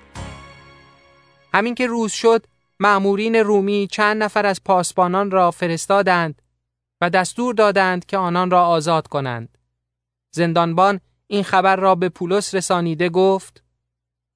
همین 1.53 1.75
که 1.75 1.87
روز 1.87 2.11
شد 2.11 2.45
معمورین 2.79 3.35
رومی 3.35 3.87
چند 3.91 4.23
نفر 4.23 4.45
از 4.45 4.63
پاسبانان 4.63 5.31
را 5.31 5.51
فرستادند 5.51 6.40
و 7.01 7.09
دستور 7.09 7.53
دادند 7.53 8.05
که 8.05 8.17
آنان 8.17 8.51
را 8.51 8.65
آزاد 8.65 9.07
کنند. 9.07 9.57
زندانبان 10.31 10.99
این 11.27 11.43
خبر 11.43 11.75
را 11.75 11.95
به 11.95 12.09
پولس 12.09 12.55
رسانیده 12.55 13.09
گفت 13.09 13.63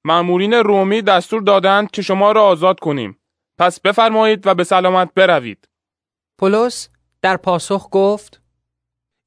معمورین 0.05 0.53
رومی 0.53 1.01
دستور 1.01 1.41
دادند 1.41 1.91
که 1.91 2.01
شما 2.01 2.31
را 2.31 2.43
آزاد 2.43 2.79
کنیم. 2.79 3.19
پس 3.57 3.79
بفرمایید 3.79 4.47
و 4.47 4.53
به 4.53 4.63
سلامت 4.63 5.13
بروید. 5.15 5.67
پولس 6.37 6.89
در 7.21 7.37
پاسخ 7.37 7.87
گفت 7.91 8.41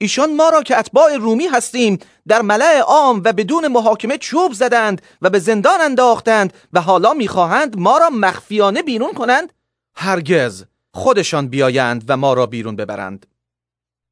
ایشان 0.01 0.36
ما 0.36 0.48
را 0.48 0.62
که 0.62 0.78
اتباع 0.78 1.16
رومی 1.16 1.47
هستیم 1.47 1.98
در 2.28 2.43
ملع 2.43 2.81
عام 2.86 3.23
و 3.24 3.32
بدون 3.32 3.69
محاکمه 3.69 4.19
چوب 4.19 4.52
زدند 4.52 5.02
و 5.23 5.31
به 5.31 5.39
زندان 5.39 5.81
انداختند 5.81 6.52
و 6.73 6.81
حالا 6.81 7.15
می‌خواهند 7.15 7.78
ما 7.78 7.98
را 7.98 8.10
مخفیانه 8.10 8.82
بیرون 8.82 9.12
کنند؟ 9.12 9.52
هرگز. 9.94 10.65
خودشان 10.94 11.48
بیایند 11.48 12.05
و 12.09 12.16
ما 12.16 12.32
را 12.32 12.47
بیرون 12.47 12.77
ببرند 12.77 13.27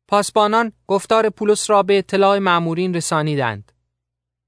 پاسبانان 0.09 0.73
گفتار 0.87 1.29
پولس 1.29 1.71
را 1.71 1.83
به 1.83 1.99
اطلاع 1.99 2.39
معمورین 2.39 2.95
رسانیدند 2.95 3.73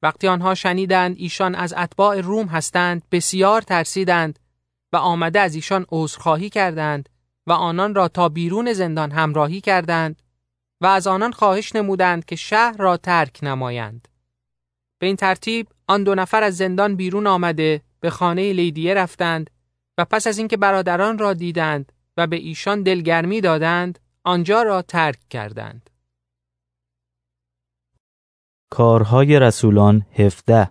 وقتی 0.02 0.28
آنها 0.28 0.54
شنیدند 0.54 1.14
ایشان 1.18 1.54
از 1.54 1.74
اتباع 1.76 2.20
روم 2.20 2.46
هستند 2.46 3.02
بسیار 3.12 3.62
ترسیدند 3.62 4.38
و 4.92 4.96
آمده 4.96 5.40
از 5.40 5.54
ایشان 5.54 5.86
عذرخواهی 5.88 6.50
کردند 6.50 7.08
و 7.46 7.52
آنان 7.52 7.94
را 7.94 8.08
تا 8.08 8.28
بیرون 8.28 8.72
زندان 8.72 9.10
همراهی 9.10 9.60
کردند 9.60 10.22
و 10.80 10.86
از 10.86 11.06
آنان 11.06 11.32
خواهش 11.32 11.76
نمودند 11.76 12.24
که 12.24 12.36
شهر 12.36 12.76
را 12.76 12.96
ترک 12.96 13.38
نمایند. 13.42 14.08
به 14.98 15.06
این 15.06 15.16
ترتیب 15.16 15.68
آن 15.86 16.04
دو 16.04 16.14
نفر 16.14 16.42
از 16.42 16.56
زندان 16.56 16.96
بیرون 16.96 17.26
آمده 17.26 17.82
به 18.00 18.10
خانه 18.10 18.52
لیدیه 18.52 18.94
رفتند 18.94 19.50
و 19.98 20.04
پس 20.04 20.26
از 20.26 20.38
اینکه 20.38 20.56
برادران 20.56 21.18
را 21.18 21.34
دیدند 21.34 21.92
و 22.18 22.26
به 22.26 22.36
ایشان 22.36 22.82
دلگرمی 22.82 23.40
دادند 23.40 23.98
آنجا 24.24 24.62
را 24.62 24.82
ترک 24.82 25.18
کردند. 25.30 25.90
کارهای 28.70 29.38
رسولان 29.38 30.06
17 30.14 30.70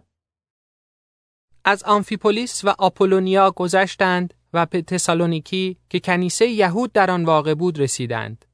از 1.66 1.84
آمفیپولیس 1.84 2.66
و 2.66 2.70
آپولونیا 2.80 3.52
گذشتند 3.52 4.34
و 4.54 4.66
به 4.66 4.82
تسالونیکی 4.82 5.78
که 5.90 6.00
کنیسه 6.00 6.48
یهود 6.48 6.92
در 6.92 7.12
آن 7.12 7.26
واقع 7.26 7.54
بود 7.54 7.80
رسیدند. 7.80 8.46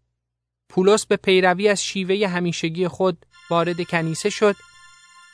پولس 0.69 1.05
به 1.05 1.15
پیروی 1.15 1.69
از 1.69 1.83
شیوه 1.83 2.27
همیشگی 2.27 2.87
خود 2.87 3.25
وارد 3.49 3.83
کنیسه 3.83 4.29
شد 4.29 4.55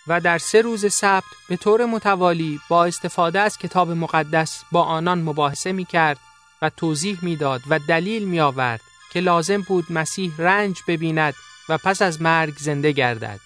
و 0.07 0.21
در 0.21 0.37
سه 0.37 0.61
روز 0.61 0.93
سبت 0.93 1.23
به 1.49 1.57
طور 1.57 1.85
متوالی 1.85 2.59
با 2.69 2.85
استفاده 2.85 3.39
از 3.39 3.57
کتاب 3.57 3.91
مقدس 3.91 4.63
با 4.71 4.83
آنان 4.83 5.21
مباحثه 5.21 5.71
می 5.71 5.85
کرد 5.85 6.17
و 6.61 6.69
توضیح 6.69 7.17
می‌داد 7.21 7.61
و 7.69 7.79
دلیل 7.79 8.23
می 8.23 8.39
آورد 8.39 8.81
که 9.11 9.19
لازم 9.19 9.61
بود 9.61 9.85
مسیح 9.91 10.33
رنج 10.37 10.77
ببیند 10.87 11.33
و 11.69 11.77
پس 11.77 12.01
از 12.01 12.21
مرگ 12.21 12.53
زنده 12.57 12.91
گردد. 12.91 13.39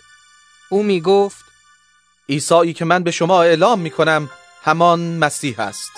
او 0.69 0.83
می 0.83 1.01
گفت 1.01 1.45
عیسی 2.29 2.73
که 2.73 2.85
من 2.85 3.03
به 3.03 3.11
شما 3.11 3.43
اعلام 3.43 3.79
می 3.79 3.91
کنم 3.91 4.29
همان 4.63 5.17
مسیح 5.17 5.59
است. 5.59 5.91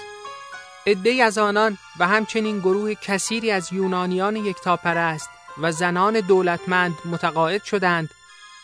عده 0.87 1.23
از 1.23 1.37
آنان 1.37 1.77
و 1.99 2.07
همچنین 2.07 2.59
گروه 2.59 2.93
کثیری 2.93 3.51
از 3.51 3.73
یونانیان 3.73 4.35
یکتاپرست 4.35 5.29
و 5.61 5.71
زنان 5.71 6.19
دولتمند 6.19 6.95
متقاعد 7.05 7.63
شدند 7.63 8.09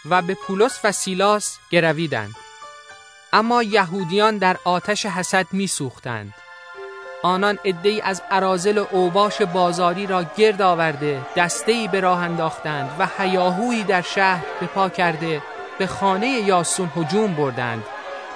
و 0.10 0.22
به 0.22 0.34
پولس 0.34 0.80
و 0.84 0.92
سیلاس 0.92 1.58
گرویدند 1.72 2.36
اما 3.34 3.64
یهودیان 3.64 4.38
در 4.38 4.58
آتش 4.64 5.06
حسد 5.06 5.48
میسوختند 5.52 6.34
آنان 7.24 7.60
عدهای 7.66 8.02
از 8.02 8.22
ارازل 8.32 8.78
و 8.78 8.86
اوباش 8.92 9.42
بازاری 9.42 10.08
را 10.08 10.26
گرد 10.38 10.62
آورده 10.62 11.22
دستهای 11.36 11.88
به 11.88 12.00
راه 12.00 12.24
انداختند 12.24 12.90
و 13.00 13.08
هیاهویی 13.18 13.84
در 13.84 14.02
شهر 14.02 14.44
به 14.60 14.66
پا 14.66 14.90
کرده 14.90 15.42
به 15.80 15.88
خانه 15.88 16.28
یاسون 16.28 16.92
هجوم 16.96 17.34
بردند 17.34 17.84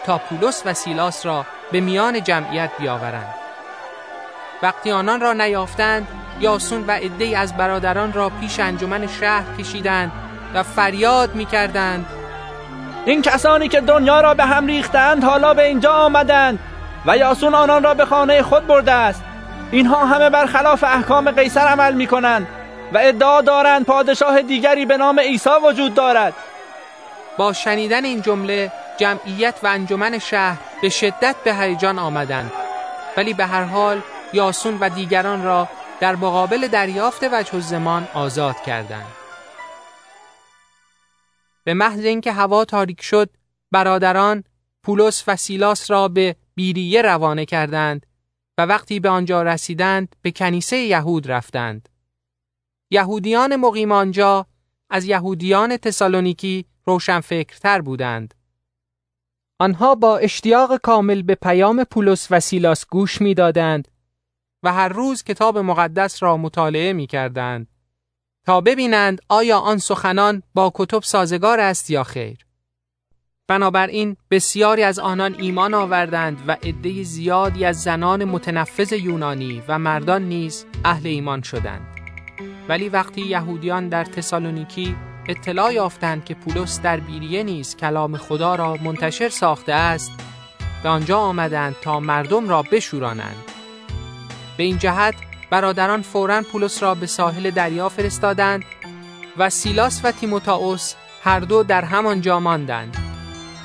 تا 0.05 0.17
پولس 0.17 0.61
و 0.65 0.73
سیلاس 0.73 1.25
را 1.25 1.45
به 1.71 1.79
میان 1.79 2.23
جمعیت 2.23 2.71
بیاورند. 2.79 3.35
وقتی 4.63 4.91
آنان 4.91 5.21
را 5.21 5.33
نیافتند 5.33 6.07
یاسون 6.39 6.83
و 6.87 6.91
عدهای 6.91 7.35
از 7.35 7.57
برادران 7.57 8.13
را 8.13 8.29
پیش 8.29 8.59
انجمن 8.59 9.07
شهر 9.07 9.55
کشیدند 9.59 10.11
و 10.53 10.63
فریاد 10.63 11.35
می‌کردند 11.35 12.05
این 13.05 13.21
کسانی 13.21 13.67
که 13.67 13.81
دنیا 13.81 14.21
را 14.21 14.33
به 14.33 14.45
هم 14.45 14.67
ریختند 14.67 15.23
حالا 15.23 15.53
به 15.53 15.63
اینجا 15.67 15.93
آمدند. 15.93 16.59
و 17.07 17.17
یاسون 17.17 17.55
آنان 17.55 17.83
را 17.83 17.93
به 17.93 18.05
خانه 18.05 18.41
خود 18.41 18.67
برده 18.67 18.91
است. 18.91 19.23
اینها 19.71 20.05
همه 20.05 20.29
برخلاف 20.29 20.83
احکام 20.83 21.31
قیصر 21.31 21.59
عمل 21.59 21.93
می 21.93 22.07
کنند 22.07 22.47
و 22.93 22.97
ادعا 23.01 23.41
دارند 23.41 23.85
پادشاه 23.85 24.41
دیگری 24.41 24.85
به 24.85 24.97
نام 24.97 25.19
عیسی 25.19 25.49
وجود 25.63 25.93
دارد. 25.93 26.33
با 27.37 27.53
شنیدن 27.53 28.05
این 28.05 28.21
جمله 28.21 28.71
جمعیت 28.97 29.55
و 29.63 29.67
انجمن 29.67 30.19
شهر 30.19 30.57
به 30.81 30.89
شدت 30.89 31.35
به 31.43 31.55
هیجان 31.55 31.99
آمدند. 31.99 32.51
ولی 33.17 33.33
به 33.33 33.45
هر 33.45 33.63
حال 33.63 34.01
یاسون 34.33 34.77
و 34.81 34.89
دیگران 34.89 35.43
را 35.43 35.67
در 35.99 36.15
مقابل 36.15 36.67
دریافت 36.67 37.23
وجه 37.31 37.59
زمان 37.59 38.07
آزاد 38.13 38.55
کردند. 38.55 39.07
به 41.63 41.73
محض 41.73 42.05
اینکه 42.05 42.31
هوا 42.31 42.65
تاریک 42.65 43.01
شد 43.01 43.29
برادران 43.71 44.43
پولس 44.83 45.23
و 45.27 45.35
سیلاس 45.35 45.91
را 45.91 46.07
به 46.07 46.35
بیریه 46.55 47.01
روانه 47.01 47.45
کردند 47.45 48.05
و 48.57 48.65
وقتی 48.65 48.99
به 48.99 49.09
آنجا 49.09 49.43
رسیدند 49.43 50.15
به 50.21 50.31
کنیسه 50.31 50.77
یهود 50.77 51.31
رفتند. 51.31 51.89
یهودیان 52.91 53.55
مقیم 53.55 53.91
آنجا 53.91 54.47
از 54.89 55.05
یهودیان 55.05 55.77
تسالونیکی 55.77 56.65
روشنفکرتر 56.85 57.81
بودند. 57.81 58.33
آنها 59.59 59.95
با 59.95 60.17
اشتیاق 60.17 60.77
کامل 60.77 61.21
به 61.21 61.35
پیام 61.35 61.83
پولس 61.83 62.27
و 62.31 62.39
سیلاس 62.39 62.85
گوش 62.87 63.21
می‌دادند 63.21 63.87
و 64.63 64.73
هر 64.73 64.87
روز 64.87 65.23
کتاب 65.23 65.57
مقدس 65.57 66.23
را 66.23 66.37
مطالعه 66.37 66.93
می 66.93 67.07
کردند 67.07 67.67
تا 68.45 68.61
ببینند 68.61 69.21
آیا 69.29 69.59
آن 69.59 69.77
سخنان 69.77 70.43
با 70.53 70.71
کتب 70.75 71.03
سازگار 71.03 71.59
است 71.59 71.89
یا 71.89 72.03
خیر. 72.03 72.44
بنابراین 73.47 74.17
بسیاری 74.31 74.83
از 74.83 74.99
آنان 74.99 75.35
ایمان 75.39 75.73
آوردند 75.73 76.43
و 76.47 76.51
عده 76.51 77.03
زیادی 77.03 77.65
از 77.65 77.83
زنان 77.83 78.25
متنفذ 78.25 78.93
یونانی 78.93 79.63
و 79.67 79.79
مردان 79.79 80.21
نیز 80.21 80.65
اهل 80.85 81.07
ایمان 81.07 81.41
شدند. 81.41 81.87
ولی 82.69 82.89
وقتی 82.89 83.21
یهودیان 83.21 83.89
در 83.89 84.03
تسالونیکی 84.03 84.95
اطلاع 85.27 85.73
یافتند 85.73 86.25
که 86.25 86.33
پولس 86.33 86.81
در 86.81 86.99
بیریه 86.99 87.43
نیز 87.43 87.75
کلام 87.75 88.17
خدا 88.17 88.55
را 88.55 88.77
منتشر 88.83 89.29
ساخته 89.29 89.73
است 89.73 90.11
به 90.83 90.89
آنجا 90.89 91.17
آمدند 91.17 91.75
تا 91.81 91.99
مردم 91.99 92.49
را 92.49 92.61
بشورانند 92.61 93.43
به 94.57 94.63
این 94.63 94.77
جهت 94.77 95.15
برادران 95.49 96.01
فورا 96.01 96.41
پولس 96.41 96.83
را 96.83 96.95
به 96.95 97.05
ساحل 97.05 97.51
دریا 97.51 97.89
فرستادند 97.89 98.63
و 99.37 99.49
سیلاس 99.49 100.01
و 100.03 100.11
تیموتائوس 100.11 100.95
هر 101.23 101.39
دو 101.39 101.63
در 101.63 101.85
همانجا 101.85 102.39
ماندند 102.39 103.04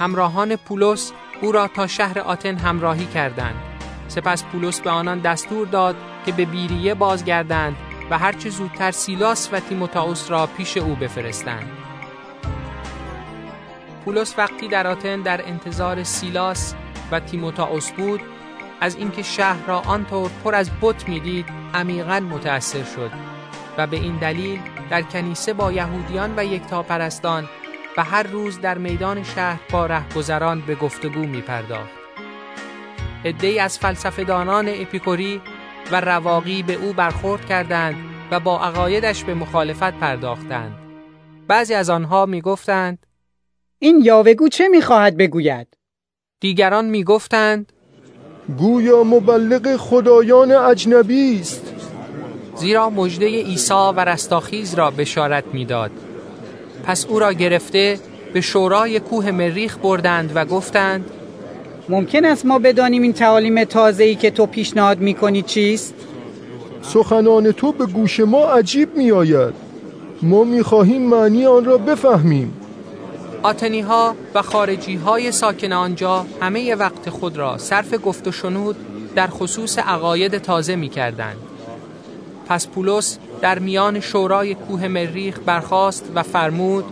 همراهان 0.00 0.56
پولس 0.56 1.12
او 1.40 1.52
را 1.52 1.68
تا 1.68 1.86
شهر 1.86 2.18
آتن 2.18 2.56
همراهی 2.56 3.06
کردند 3.06 3.54
سپس 4.08 4.44
پولس 4.44 4.80
به 4.80 4.90
آنان 4.90 5.18
دستور 5.18 5.66
داد 5.66 5.96
که 6.26 6.32
به 6.32 6.44
بیریه 6.44 6.94
بازگردند 6.94 7.76
و 8.10 8.18
هرچه 8.18 8.50
زودتر 8.50 8.90
سیلاس 8.90 9.48
و 9.52 9.60
تیموتائوس 9.60 10.30
را 10.30 10.46
پیش 10.46 10.76
او 10.76 10.94
بفرستند. 10.94 11.70
پولس 14.04 14.34
وقتی 14.38 14.68
در 14.68 14.86
آتن 14.86 15.20
در 15.20 15.48
انتظار 15.48 16.02
سیلاس 16.02 16.74
و 17.12 17.20
تیموتائوس 17.20 17.90
بود 17.90 18.20
از 18.80 18.96
اینکه 18.96 19.22
شهر 19.22 19.66
را 19.66 19.78
آنطور 19.78 20.30
پر 20.44 20.54
از 20.54 20.70
بت 20.80 21.08
می‌دید 21.08 21.46
عمیقا 21.74 22.20
متأثر 22.20 22.84
شد 22.84 23.10
و 23.78 23.86
به 23.86 23.96
این 23.96 24.16
دلیل 24.16 24.60
در 24.90 25.02
کنیسه 25.02 25.52
با 25.52 25.72
یهودیان 25.72 26.34
و 26.36 26.44
یکتاپرستان 26.44 27.48
و 27.96 28.04
هر 28.04 28.22
روز 28.22 28.60
در 28.60 28.78
میدان 28.78 29.22
شهر 29.22 29.60
با 29.72 29.86
رهگذران 29.86 30.60
به 30.60 30.74
گفتگو 30.74 31.20
می 31.20 31.40
پرداخت. 31.40 32.00
ادهی 33.24 33.58
از 33.58 33.78
فلسفه‌دانان 33.78 34.68
اپیکوری 34.68 35.40
و 35.92 36.00
رواقی 36.00 36.62
به 36.62 36.74
او 36.74 36.92
برخورد 36.92 37.46
کردند 37.46 37.96
و 38.30 38.40
با 38.40 38.60
عقایدش 38.60 39.24
به 39.24 39.34
مخالفت 39.34 39.94
پرداختند. 39.94 40.74
بعضی 41.48 41.74
از 41.74 41.90
آنها 41.90 42.26
می 42.26 42.40
گفتند 42.40 43.06
این 43.78 44.00
یاوگو 44.04 44.48
چه 44.48 44.68
می 44.68 44.82
خواهد 44.82 45.16
بگوید؟ 45.16 45.66
دیگران 46.40 46.84
می 46.84 47.04
گفتند 47.04 47.72
گویا 48.58 49.04
مبلغ 49.04 49.76
خدایان 49.76 50.52
اجنبی 50.52 51.40
است 51.40 51.74
زیرا 52.56 52.90
مژده 52.90 53.26
عیسی 53.26 53.74
و 53.96 54.00
رستاخیز 54.00 54.74
را 54.74 54.90
بشارت 54.90 55.44
می‌داد. 55.52 55.90
پس 56.84 57.06
او 57.06 57.18
را 57.18 57.32
گرفته 57.32 57.98
به 58.32 58.40
شورای 58.40 59.00
کوه 59.00 59.30
مریخ 59.30 59.78
بردند 59.78 60.32
و 60.34 60.44
گفتند 60.44 61.10
ممکن 61.88 62.24
است 62.24 62.46
ما 62.46 62.58
بدانیم 62.58 63.02
این 63.02 63.12
تعالیم 63.12 63.64
تازه‌ای 63.64 64.14
که 64.14 64.30
تو 64.30 64.46
پیشنهاد 64.46 64.98
می‌کنی 64.98 65.42
چیست؟ 65.42 65.94
سخنان 66.82 67.52
تو 67.52 67.72
به 67.72 67.86
گوش 67.86 68.20
ما 68.20 68.44
عجیب 68.44 68.96
می 68.96 69.10
آید 69.10 69.54
ما 70.22 70.44
می 70.44 70.62
خواهیم 70.62 71.02
معنی 71.02 71.46
آن 71.46 71.64
را 71.64 71.78
بفهمیم 71.78 72.52
آتنی 73.42 73.80
ها 73.80 74.14
و 74.34 74.42
خارجی 74.42 74.94
های 74.96 75.32
ساکن 75.32 75.72
آنجا 75.72 76.26
همه 76.40 76.74
وقت 76.74 77.10
خود 77.10 77.36
را 77.36 77.58
صرف 77.58 77.94
گفت 78.04 78.28
و 78.28 78.32
شنود 78.32 78.76
در 79.14 79.26
خصوص 79.26 79.78
عقاید 79.78 80.38
تازه 80.38 80.76
می 80.76 80.88
کردند. 80.88 81.36
پس 82.46 82.68
پولس 82.68 83.18
در 83.40 83.58
میان 83.58 84.00
شورای 84.00 84.54
کوه 84.54 84.88
مریخ 84.88 85.38
برخاست 85.46 86.04
و 86.14 86.22
فرمود 86.22 86.84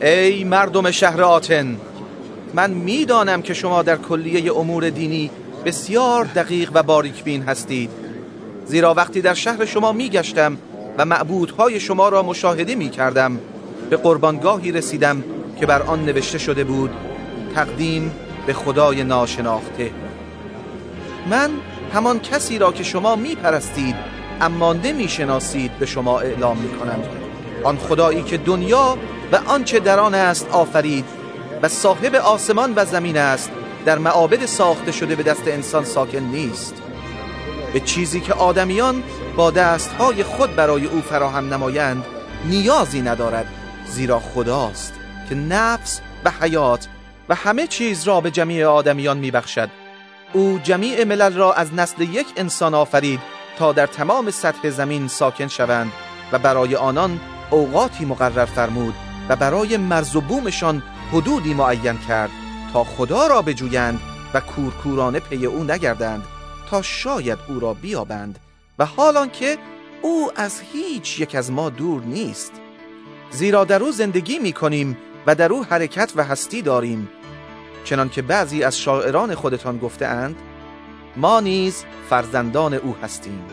ای 0.00 0.44
مردم 0.44 0.90
شهر 0.90 1.22
آتن 1.22 1.76
من 2.54 2.70
می‌دانم 2.70 3.42
که 3.42 3.54
شما 3.54 3.82
در 3.82 3.96
کلیه 3.96 4.56
امور 4.56 4.90
دینی 4.90 5.30
بسیار 5.64 6.24
دقیق 6.24 6.70
و 6.74 6.82
باریک 6.82 7.24
بین 7.24 7.42
هستید. 7.42 7.90
زیرا 8.66 8.94
وقتی 8.94 9.20
در 9.20 9.34
شهر 9.34 9.64
شما 9.64 9.92
میگشتم 9.92 10.56
و 10.98 11.04
معبودهای 11.04 11.80
شما 11.80 12.08
را 12.08 12.22
مشاهده 12.22 12.74
می 12.74 12.90
کردم 12.90 13.38
به 13.90 13.96
قربانگاهی 13.96 14.72
رسیدم 14.72 15.24
که 15.60 15.66
بر 15.66 15.82
آن 15.82 16.04
نوشته 16.04 16.38
شده 16.38 16.64
بود 16.64 16.90
تقدیم 17.54 18.12
به 18.46 18.52
خدای 18.52 19.04
ناشناخته. 19.04 19.90
من 21.30 21.50
همان 21.94 22.20
کسی 22.20 22.58
را 22.58 22.72
که 22.72 22.84
شما 22.84 23.16
می 23.16 23.36
اما 24.40 24.72
نمی 24.72 25.08
شناسید 25.08 25.78
به 25.78 25.86
شما 25.86 26.20
اعلام 26.20 26.58
می 26.58 26.78
کنم 26.78 27.02
آن 27.64 27.76
خدایی 27.76 28.22
که 28.22 28.36
دنیا 28.36 28.98
و 29.32 29.36
آنچه 29.46 29.80
در 29.80 29.98
آن 29.98 30.14
است 30.14 30.48
آفرید 30.50 31.04
و 31.62 31.68
صاحب 31.68 32.14
آسمان 32.14 32.72
و 32.76 32.84
زمین 32.84 33.16
است 33.16 33.50
در 33.84 33.98
معابد 33.98 34.46
ساخته 34.46 34.92
شده 34.92 35.16
به 35.16 35.22
دست 35.22 35.48
انسان 35.48 35.84
ساکن 35.84 36.18
نیست. 36.18 36.74
به 37.72 37.80
چیزی 37.80 38.20
که 38.20 38.34
آدمیان 38.34 39.02
با 39.36 39.50
دستهای 39.50 40.22
خود 40.22 40.56
برای 40.56 40.86
او 40.86 41.00
فراهم 41.00 41.54
نمایند 41.54 42.04
نیازی 42.44 43.02
ندارد 43.02 43.46
زیرا 43.86 44.20
خداست 44.20 44.94
که 45.28 45.34
نفس 45.34 46.00
و 46.24 46.32
حیات 46.40 46.88
و 47.28 47.34
همه 47.34 47.66
چیز 47.66 48.04
را 48.04 48.20
به 48.20 48.30
جمیع 48.30 48.66
آدمیان 48.66 49.18
میبخشد. 49.18 49.68
او 50.32 50.60
جمیع 50.62 51.04
ملل 51.04 51.32
را 51.32 51.52
از 51.52 51.74
نسل 51.74 52.02
یک 52.02 52.26
انسان 52.36 52.74
آفرید 52.74 53.35
تا 53.56 53.72
در 53.72 53.86
تمام 53.86 54.30
سطح 54.30 54.70
زمین 54.70 55.08
ساکن 55.08 55.48
شوند 55.48 55.92
و 56.32 56.38
برای 56.38 56.76
آنان 56.76 57.20
اوقاتی 57.50 58.04
مقرر 58.04 58.44
فرمود 58.44 58.94
و 59.28 59.36
برای 59.36 59.76
مرز 59.76 60.16
و 60.16 60.20
بومشان 60.20 60.82
حدودی 61.12 61.54
معین 61.54 61.98
کرد 61.98 62.30
تا 62.72 62.84
خدا 62.84 63.26
را 63.26 63.42
بجویند 63.42 64.00
و 64.34 64.40
کورکورانه 64.40 65.20
پی 65.20 65.46
او 65.46 65.64
نگردند 65.64 66.24
تا 66.70 66.82
شاید 66.82 67.38
او 67.48 67.60
را 67.60 67.74
بیابند 67.74 68.38
و 68.78 68.84
حالان 68.84 69.30
که 69.30 69.58
او 70.02 70.30
از 70.36 70.60
هیچ 70.72 71.20
یک 71.20 71.34
از 71.34 71.52
ما 71.52 71.70
دور 71.70 72.02
نیست. 72.02 72.52
زیرا 73.30 73.64
در 73.64 73.82
او 73.82 73.92
زندگی 73.92 74.38
می 74.38 74.52
کنیم 74.52 74.96
و 75.26 75.34
در 75.34 75.52
او 75.52 75.64
حرکت 75.64 76.12
و 76.16 76.24
هستی 76.24 76.62
داریم. 76.62 77.08
چنان 77.84 78.08
که 78.08 78.22
بعضی 78.22 78.62
از 78.62 78.78
شاعران 78.78 79.34
خودتان 79.34 79.78
گفته 79.78 80.06
اند 80.06 80.36
ما 81.16 81.40
نیز 81.40 81.84
فرزندان 82.10 82.74
او 82.74 82.96
هستیم. 83.02 83.44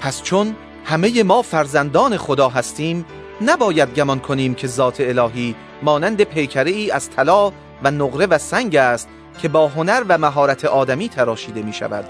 پس 0.00 0.22
چون 0.22 0.56
همه 0.84 1.22
ما 1.22 1.42
فرزندان 1.42 2.16
خدا 2.16 2.48
هستیم 2.48 3.04
نباید 3.40 3.94
گمان 3.94 4.20
کنیم 4.20 4.54
که 4.54 4.66
ذات 4.66 5.00
الهی 5.00 5.54
مانند 5.82 6.22
پیکره 6.22 6.70
ای 6.70 6.90
از 6.90 7.10
طلا 7.10 7.52
و 7.82 7.90
نقره 7.90 8.26
و 8.26 8.38
سنگ 8.38 8.76
است 8.76 9.08
که 9.42 9.48
با 9.48 9.68
هنر 9.68 10.04
و 10.08 10.18
مهارت 10.18 10.64
آدمی 10.64 11.08
تراشیده 11.08 11.62
می 11.62 11.72
شود 11.72 12.04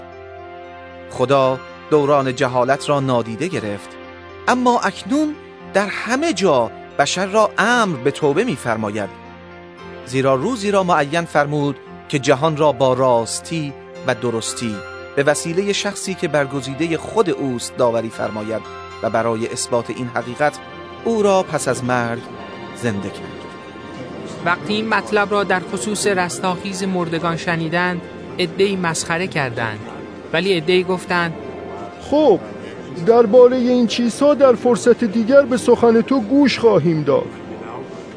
خدا 1.09 1.59
دوران 1.89 2.35
جهالت 2.35 2.89
را 2.89 2.99
نادیده 2.99 3.47
گرفت. 3.47 3.89
اما 4.47 4.79
اکنون 4.79 5.35
در 5.73 5.87
همه 5.87 6.33
جا 6.33 6.71
بشر 6.99 7.25
را 7.25 7.51
امر 7.57 7.97
به 7.97 8.11
توبه 8.11 8.43
می‌فرماید. 8.43 9.09
زیرا 10.05 10.35
روزی 10.35 10.71
را 10.71 10.83
معین 10.83 11.25
فرمود 11.25 11.77
که 12.09 12.19
جهان 12.19 12.57
را 12.57 12.71
با 12.71 12.93
راستی 12.93 13.73
و 14.07 14.15
درستی 14.15 14.75
به 15.15 15.23
وسیله 15.23 15.73
شخصی 15.73 16.13
که 16.13 16.27
برگزیده 16.27 16.97
خود 16.97 17.29
اوست 17.29 17.77
داوری 17.77 18.09
فرماید 18.09 18.61
و 19.03 19.09
برای 19.09 19.47
اثبات 19.47 19.89
این 19.89 20.07
حقیقت 20.07 20.59
او 21.05 21.23
را 21.23 21.43
پس 21.43 21.67
از 21.67 21.83
مرگ 21.83 22.21
زنده 22.75 23.09
کرد. 23.09 23.39
وقتی 24.45 24.73
این 24.73 24.87
مطلب 24.87 25.31
را 25.31 25.43
در 25.43 25.59
خصوص 25.59 26.07
رستاخیز 26.07 26.83
مردگان 26.83 27.37
شنیدند 27.37 28.01
ادهی 28.37 28.75
مسخره 28.75 29.27
کردند. 29.27 29.79
ولی 30.33 30.57
ادهی 30.57 30.83
گفتند 30.83 31.33
خب 32.01 32.39
درباره 33.05 33.57
این 33.57 33.87
چیزها 33.87 34.33
در 34.33 34.53
فرصت 34.53 35.03
دیگر 35.03 35.41
به 35.41 35.57
سخن 35.57 36.01
تو 36.01 36.21
گوش 36.21 36.59
خواهیم 36.59 37.03
داد. 37.03 37.29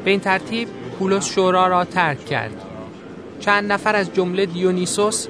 به 0.05 0.11
این 0.11 0.19
ترتیب 0.19 0.67
پولس 0.99 1.25
شورا 1.25 1.67
را 1.67 1.85
ترک 1.85 2.25
کرد. 2.25 2.61
چند 3.39 3.71
نفر 3.71 3.95
از 3.95 4.13
جمله 4.13 4.45
دیونیسوس 4.45 5.27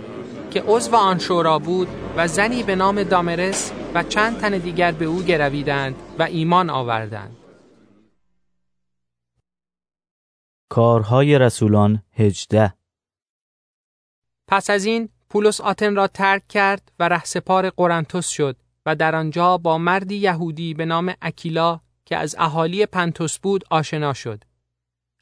که 0.53 0.63
عضو 0.67 0.95
آن 0.95 1.19
شورا 1.19 1.59
بود 1.59 1.87
و 2.17 2.27
زنی 2.27 2.63
به 2.63 2.75
نام 2.75 3.03
دامرس 3.03 3.71
و 3.93 4.03
چند 4.03 4.39
تن 4.39 4.57
دیگر 4.57 4.91
به 4.91 5.05
او 5.05 5.23
گرویدند 5.23 5.95
و 6.19 6.23
ایمان 6.23 6.69
آوردند 6.69 7.37
کارهای 10.69 11.39
رسولان 11.39 12.03
هجده 12.13 12.73
پس 14.47 14.69
از 14.69 14.85
این 14.85 15.09
پولس 15.29 15.61
آتن 15.61 15.95
را 15.95 16.07
ترک 16.07 16.47
کرد 16.47 16.91
و 16.99 17.09
رهسپار 17.09 17.69
قرنتس 17.69 18.27
شد 18.27 18.55
و 18.85 18.95
در 18.95 19.15
آنجا 19.15 19.57
با 19.57 19.77
مردی 19.77 20.15
یهودی 20.15 20.73
به 20.73 20.85
نام 20.85 21.13
اکیلا 21.21 21.79
که 22.05 22.17
از 22.17 22.35
اهالی 22.39 22.85
پنتوس 22.85 23.39
بود 23.39 23.63
آشنا 23.69 24.13
شد. 24.13 24.43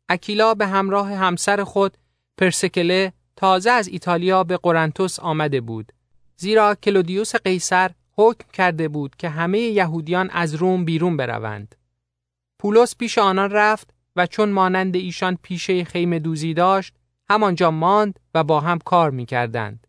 اکیلا 0.09 0.53
به 0.53 0.67
همراه 0.67 1.13
همسر 1.13 1.63
خود 1.63 1.97
پرسکله 2.37 3.13
تازه 3.41 3.71
از 3.71 3.87
ایتالیا 3.87 4.43
به 4.43 4.57
قرنتس 4.57 5.19
آمده 5.19 5.61
بود. 5.61 5.91
زیرا 6.37 6.75
کلودیوس 6.75 7.35
قیصر 7.35 7.91
حکم 8.17 8.45
کرده 8.53 8.87
بود 8.87 9.15
که 9.15 9.29
همه 9.29 9.59
یهودیان 9.59 10.29
از 10.29 10.55
روم 10.55 10.85
بیرون 10.85 11.17
بروند. 11.17 11.75
پولس 12.59 12.95
پیش 12.95 13.17
آنان 13.17 13.51
رفت 13.51 13.93
و 14.15 14.27
چون 14.27 14.49
مانند 14.49 14.95
ایشان 14.95 15.37
پیشه 15.41 15.83
خیمه 15.83 16.19
دوزی 16.19 16.53
داشت 16.53 16.93
همانجا 17.29 17.71
ماند 17.71 18.19
و 18.33 18.43
با 18.43 18.59
هم 18.59 18.79
کار 18.79 19.11
می 19.11 19.25
کردند. 19.25 19.87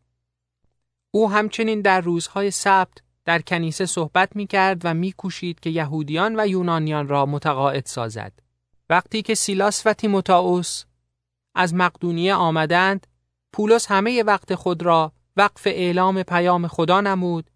او 1.11 1.31
همچنین 1.31 1.81
در 1.81 2.01
روزهای 2.01 2.51
سبت 2.51 2.99
در 3.24 3.43
کنیسه 3.43 3.87
صحبت 3.87 4.37
می 4.37 4.47
کرد 4.47 4.81
و 4.85 4.95
می 4.95 5.12
کوشید 5.12 5.61
که 5.61 5.70
یهودیان 5.70 6.41
و 6.41 6.47
یونانیان 6.47 7.09
را 7.09 7.27
متقاعد 7.27 7.87
سازد. 7.87 8.33
وقتی 8.91 9.23
که 9.23 9.35
سیلاس 9.35 9.83
و 9.87 9.93
تیموتائوس 9.93 10.85
از 11.55 11.74
مقدونیه 11.74 12.35
آمدند، 12.35 13.07
پولس 13.53 13.91
همه 13.91 14.23
وقت 14.23 14.55
خود 14.55 14.83
را 14.83 15.12
وقف 15.37 15.66
اعلام 15.66 16.23
پیام 16.23 16.69
خدا 16.69 17.01
نمود 17.01 17.51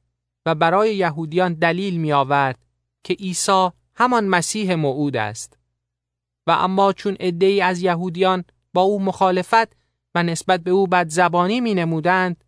و 0.47 0.55
برای 0.55 0.97
یهودیان 0.97 1.55
دلیل 1.55 1.97
می 1.97 2.13
آورد 2.13 2.59
که 3.05 3.15
عیسی 3.15 3.71
همان 3.95 4.29
مسیح 4.29 4.75
موعود 4.75 5.17
است. 5.17 5.59
و 6.47 6.51
اما 6.51 6.93
چون 6.93 7.17
عدهای 7.21 7.61
از 7.61 7.83
یهودیان 7.83 8.45
با 8.75 8.83
او 8.83 9.03
مخالفت 9.03 9.77
و 10.15 10.23
نسبت 10.23 10.61
به 10.61 10.71
او 10.71 10.87
بد 10.87 11.09
زبانی 11.09 11.61
می 11.61 11.75
نمودند، 11.75 12.45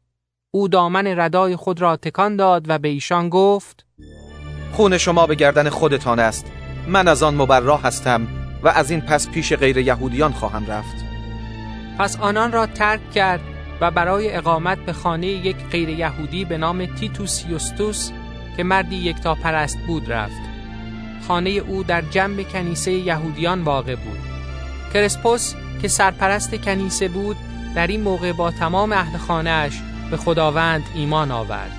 او 0.50 0.68
دامن 0.68 1.06
ردای 1.06 1.56
خود 1.56 1.80
را 1.80 1.96
تکان 1.96 2.36
داد 2.36 2.64
و 2.68 2.78
به 2.78 2.88
ایشان 2.88 3.28
گفت 3.28 3.86
خون 4.72 4.98
شما 4.98 5.26
به 5.26 5.34
گردن 5.34 5.68
خودتان 5.68 6.18
است 6.18 6.46
من 6.86 7.08
از 7.08 7.22
آن 7.22 7.34
مبرا 7.34 7.76
هستم 7.76 8.28
و 8.62 8.68
از 8.68 8.90
این 8.90 9.00
پس 9.00 9.28
پیش 9.28 9.52
غیر 9.52 9.78
یهودیان 9.78 10.32
خواهم 10.32 10.66
رفت 10.66 11.07
پس 11.98 12.16
آنان 12.16 12.52
را 12.52 12.66
ترک 12.66 13.10
کرد 13.10 13.40
و 13.80 13.90
برای 13.90 14.36
اقامت 14.36 14.78
به 14.78 14.92
خانه 14.92 15.26
یک 15.26 15.56
غیر 15.56 15.88
یهودی 15.88 16.44
به 16.44 16.58
نام 16.58 16.86
تیتوس 16.86 17.44
یوستوس 17.48 18.10
که 18.56 18.64
مردی 18.64 18.96
یکتا 18.96 19.34
پرست 19.34 19.78
بود 19.86 20.12
رفت. 20.12 20.40
خانه 21.28 21.50
او 21.50 21.82
در 21.82 22.02
جنب 22.02 22.48
کنیسه 22.48 22.92
یهودیان 22.92 23.62
واقع 23.62 23.94
بود. 23.94 24.18
کرسپوس 24.94 25.54
که 25.82 25.88
سرپرست 25.88 26.54
کنیسه 26.54 27.08
بود 27.08 27.36
در 27.74 27.86
این 27.86 28.00
موقع 28.00 28.32
با 28.32 28.50
تمام 28.50 28.92
اهل 28.92 29.18
خانهاش 29.18 29.82
به 30.10 30.16
خداوند 30.16 30.84
ایمان 30.94 31.30
آورد. 31.30 31.72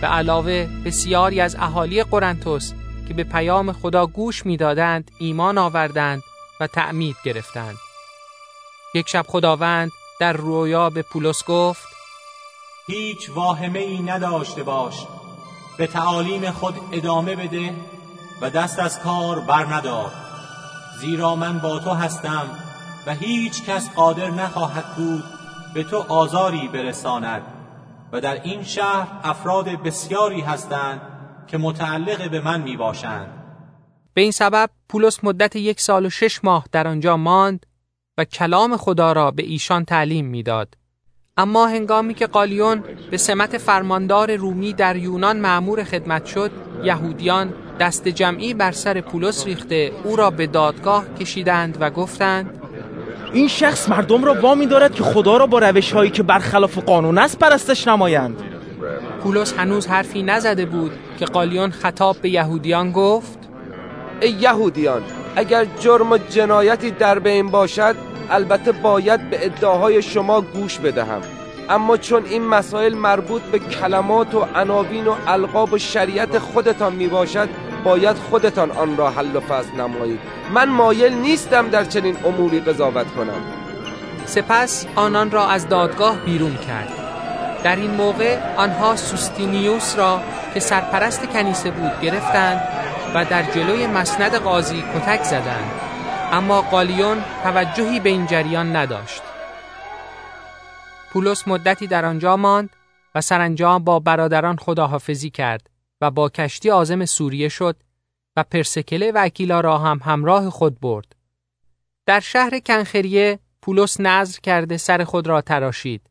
به 0.00 0.06
علاوه 0.06 0.68
بسیاری 0.84 1.40
از 1.40 1.56
اهالی 1.56 2.02
قرنتوس 2.02 2.72
که 3.08 3.14
به 3.14 3.24
پیام 3.24 3.72
خدا 3.72 4.06
گوش 4.06 4.46
می‌دادند 4.46 5.10
ایمان 5.18 5.58
آوردند 5.58 6.22
و 6.60 6.66
تعمید 6.66 7.16
گرفتند. 7.24 7.85
یک 8.96 9.08
شب 9.08 9.24
خداوند 9.28 9.92
در 10.20 10.32
رویا 10.32 10.90
به 10.90 11.02
پولس 11.02 11.44
گفت 11.44 11.88
هیچ 12.86 13.30
واهمه 13.30 13.78
ای 13.78 14.02
نداشته 14.02 14.62
باش 14.62 15.06
به 15.78 15.86
تعالیم 15.86 16.50
خود 16.50 16.74
ادامه 16.92 17.36
بده 17.36 17.74
و 18.40 18.50
دست 18.50 18.78
از 18.78 19.00
کار 19.00 19.40
بر 19.40 19.64
ندار 19.64 20.12
زیرا 21.00 21.36
من 21.36 21.58
با 21.58 21.78
تو 21.78 21.90
هستم 21.90 22.50
و 23.06 23.14
هیچ 23.14 23.64
کس 23.64 23.90
قادر 23.94 24.30
نخواهد 24.30 24.96
بود 24.96 25.24
به 25.74 25.84
تو 25.84 25.96
آزاری 25.96 26.68
برساند 26.68 27.42
و 28.12 28.20
در 28.20 28.42
این 28.42 28.62
شهر 28.62 29.08
افراد 29.24 29.68
بسیاری 29.68 30.40
هستند 30.40 31.00
که 31.46 31.58
متعلق 31.58 32.30
به 32.30 32.40
من 32.40 32.60
می 32.60 32.76
باشند. 32.76 33.28
به 34.14 34.20
این 34.20 34.30
سبب 34.30 34.70
پولس 34.88 35.24
مدت 35.24 35.56
یک 35.56 35.80
سال 35.80 36.06
و 36.06 36.10
شش 36.10 36.44
ماه 36.44 36.64
در 36.72 36.88
آنجا 36.88 37.16
ماند 37.16 37.66
و 38.18 38.24
کلام 38.24 38.76
خدا 38.76 39.12
را 39.12 39.30
به 39.30 39.42
ایشان 39.42 39.84
تعلیم 39.84 40.26
می‌داد. 40.26 40.74
اما 41.36 41.66
هنگامی 41.66 42.14
که 42.14 42.26
قالیون 42.26 42.84
به 43.10 43.16
سمت 43.16 43.58
فرماندار 43.58 44.36
رومی 44.36 44.72
در 44.72 44.96
یونان 44.96 45.36
معمور 45.36 45.84
خدمت 45.84 46.26
شد 46.26 46.50
یهودیان 46.84 47.54
دست 47.80 48.08
جمعی 48.08 48.54
بر 48.54 48.72
سر 48.72 49.00
پولس 49.00 49.46
ریخته 49.46 49.92
او 50.04 50.16
را 50.16 50.30
به 50.30 50.46
دادگاه 50.46 51.14
کشیدند 51.20 51.76
و 51.80 51.90
گفتند 51.90 52.62
این 53.32 53.48
شخص 53.48 53.88
مردم 53.88 54.24
را 54.24 54.40
وامی 54.40 54.66
دارد 54.66 54.94
که 54.94 55.02
خدا 55.02 55.36
را 55.36 55.46
با 55.46 55.58
روش 55.58 55.92
هایی 55.92 56.10
که 56.10 56.22
برخلاف 56.22 56.78
قانون 56.78 57.18
است 57.18 57.38
پرستش 57.38 57.88
نمایند 57.88 58.42
پولس 59.22 59.52
هنوز 59.52 59.86
حرفی 59.86 60.22
نزده 60.22 60.66
بود 60.66 60.92
که 61.18 61.24
قالیون 61.24 61.70
خطاب 61.70 62.16
به 62.16 62.30
یهودیان 62.30 62.92
گفت 62.92 63.38
ای 64.20 64.30
یهودیان 64.30 65.02
اگر 65.36 65.64
جرم 65.64 66.12
و 66.12 66.18
جنایتی 66.18 66.90
در 66.90 67.18
بین 67.18 67.50
باشد 67.50 67.96
البته 68.30 68.72
باید 68.72 69.30
به 69.30 69.46
ادعاهای 69.46 70.02
شما 70.02 70.40
گوش 70.40 70.78
بدهم. 70.78 71.20
اما 71.68 71.96
چون 71.96 72.24
این 72.24 72.44
مسائل 72.44 72.94
مربوط 72.94 73.42
به 73.42 73.58
کلمات 73.58 74.34
و 74.34 74.46
عناوین 74.54 75.06
و 75.06 75.14
القاب 75.26 75.72
و 75.72 75.78
شریعت 75.78 76.38
خودتان 76.38 76.92
می 76.92 77.06
باشد 77.06 77.48
باید 77.84 78.16
خودتان 78.16 78.70
آن 78.70 78.96
را 78.96 79.10
حل 79.10 79.36
و 79.36 79.40
فصل 79.40 79.72
نمایید. 79.76 80.20
من 80.54 80.68
مایل 80.68 81.12
نیستم 81.12 81.68
در 81.68 81.84
چنین 81.84 82.16
اموری 82.24 82.60
قضاوت 82.60 83.06
کنم. 83.14 83.42
سپس 84.26 84.86
آنان 84.96 85.30
را 85.30 85.48
از 85.48 85.68
دادگاه 85.68 86.16
بیرون 86.16 86.56
کرد. 86.56 86.88
در 87.64 87.76
این 87.76 87.90
موقع 87.90 88.38
آنها 88.56 88.96
سوستینیوس 88.96 89.98
را 89.98 90.20
که 90.54 90.60
سرپرست 90.60 91.26
کنیسه 91.26 91.70
بود 91.70 92.00
گرفتند 92.02 92.60
و 93.14 93.24
در 93.24 93.42
جلوی 93.42 93.86
مسند 93.86 94.34
قاضی 94.34 94.82
کتک 94.82 95.22
زدند 95.22 95.70
اما 96.32 96.62
قالیون 96.62 97.24
توجهی 97.42 98.00
به 98.00 98.08
این 98.08 98.26
جریان 98.26 98.76
نداشت 98.76 99.22
پولس 101.10 101.48
مدتی 101.48 101.86
در 101.86 102.04
آنجا 102.04 102.36
ماند 102.36 102.70
و 103.14 103.20
سرانجام 103.20 103.84
با 103.84 104.00
برادران 104.00 104.56
خداحافظی 104.56 105.30
کرد 105.30 105.70
و 106.00 106.10
با 106.10 106.28
کشتی 106.28 106.70
آزم 106.70 107.04
سوریه 107.04 107.48
شد 107.48 107.76
و 108.36 108.42
پرسکله 108.42 109.12
و 109.12 109.18
اکیلا 109.24 109.60
را 109.60 109.78
هم 109.78 110.00
همراه 110.04 110.50
خود 110.50 110.80
برد. 110.80 111.16
در 112.06 112.20
شهر 112.20 112.58
کنخریه 112.58 113.38
پولس 113.62 114.00
نظر 114.00 114.38
کرده 114.40 114.76
سر 114.76 115.04
خود 115.04 115.26
را 115.26 115.40
تراشید. 115.40 116.10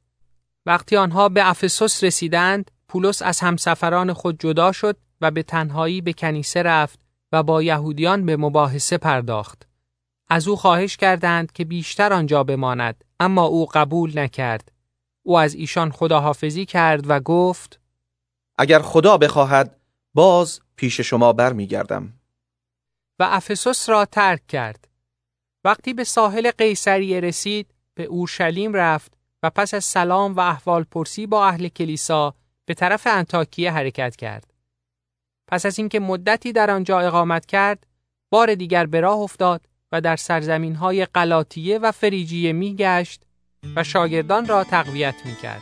وقتی 0.66 0.98
آنها 0.98 1.30
به 1.30 1.50
افسوس 1.50 2.04
رسیدند، 2.04 2.72
پولس 2.88 3.22
از 3.22 3.40
همسفران 3.40 4.14
خود 4.14 4.40
جدا 4.40 4.72
شد 4.72 4.98
و 5.22 5.32
به 5.32 5.44
تنهایی 5.44 6.02
به 6.02 6.14
کنیسه 6.14 6.64
رفت 6.64 7.00
و 7.32 7.44
با 7.44 7.64
یهودیان 7.64 8.26
به 8.26 8.38
مباحثه 8.38 8.98
پرداخت. 8.98 9.68
از 10.30 10.48
او 10.48 10.56
خواهش 10.56 10.98
کردند 10.98 11.52
که 11.52 11.66
بیشتر 11.66 12.14
آنجا 12.14 12.44
بماند، 12.44 13.04
اما 13.20 13.44
او 13.44 13.66
قبول 13.66 14.20
نکرد. 14.20 14.72
او 15.24 15.38
از 15.40 15.54
ایشان 15.54 15.92
خداحافظی 15.92 16.66
کرد 16.66 17.10
و 17.10 17.20
گفت: 17.20 17.80
اگر 18.58 18.80
خدا 18.80 19.18
بخواهد 19.18 19.80
باز 20.14 20.62
پیش 20.76 21.02
شما 21.02 21.34
برمیگردم 21.34 22.14
و 23.20 23.28
افسوس 23.30 23.90
را 23.90 24.06
ترک 24.06 24.48
کرد 24.48 24.88
وقتی 25.64 25.94
به 25.94 26.04
ساحل 26.04 26.52
قیصریه 26.52 27.20
رسید 27.20 27.74
به 27.94 28.04
اورشلیم 28.04 28.74
رفت 28.74 29.14
و 29.44 29.50
پس 29.50 29.74
از 29.74 29.86
سلام 29.86 30.36
و 30.36 30.40
احوال 30.40 30.84
پرسی 30.84 31.28
با 31.28 31.48
اهل 31.48 31.68
کلیسا 31.68 32.36
به 32.66 32.74
طرف 32.74 33.08
انتاکیه 33.12 33.72
حرکت 33.72 34.16
کرد 34.16 34.54
پس 35.48 35.66
از 35.66 35.80
اینکه 35.80 36.00
مدتی 36.00 36.52
در 36.52 36.72
آنجا 36.72 37.00
اقامت 37.00 37.46
کرد 37.46 37.88
بار 38.30 38.56
دیگر 38.56 38.86
به 38.86 39.00
راه 39.00 39.20
افتاد 39.20 39.62
و 39.92 40.02
در 40.02 40.16
سرزمین 40.16 40.76
های 40.76 41.06
قلاطیه 41.06 41.78
و 41.78 41.92
فریجیه 41.92 42.54
می 42.54 42.76
گشت 42.76 43.22
و 43.76 43.84
شاگردان 43.84 44.48
را 44.48 44.64
تقویت 44.64 45.16
می 45.26 45.36
کرد. 45.36 45.62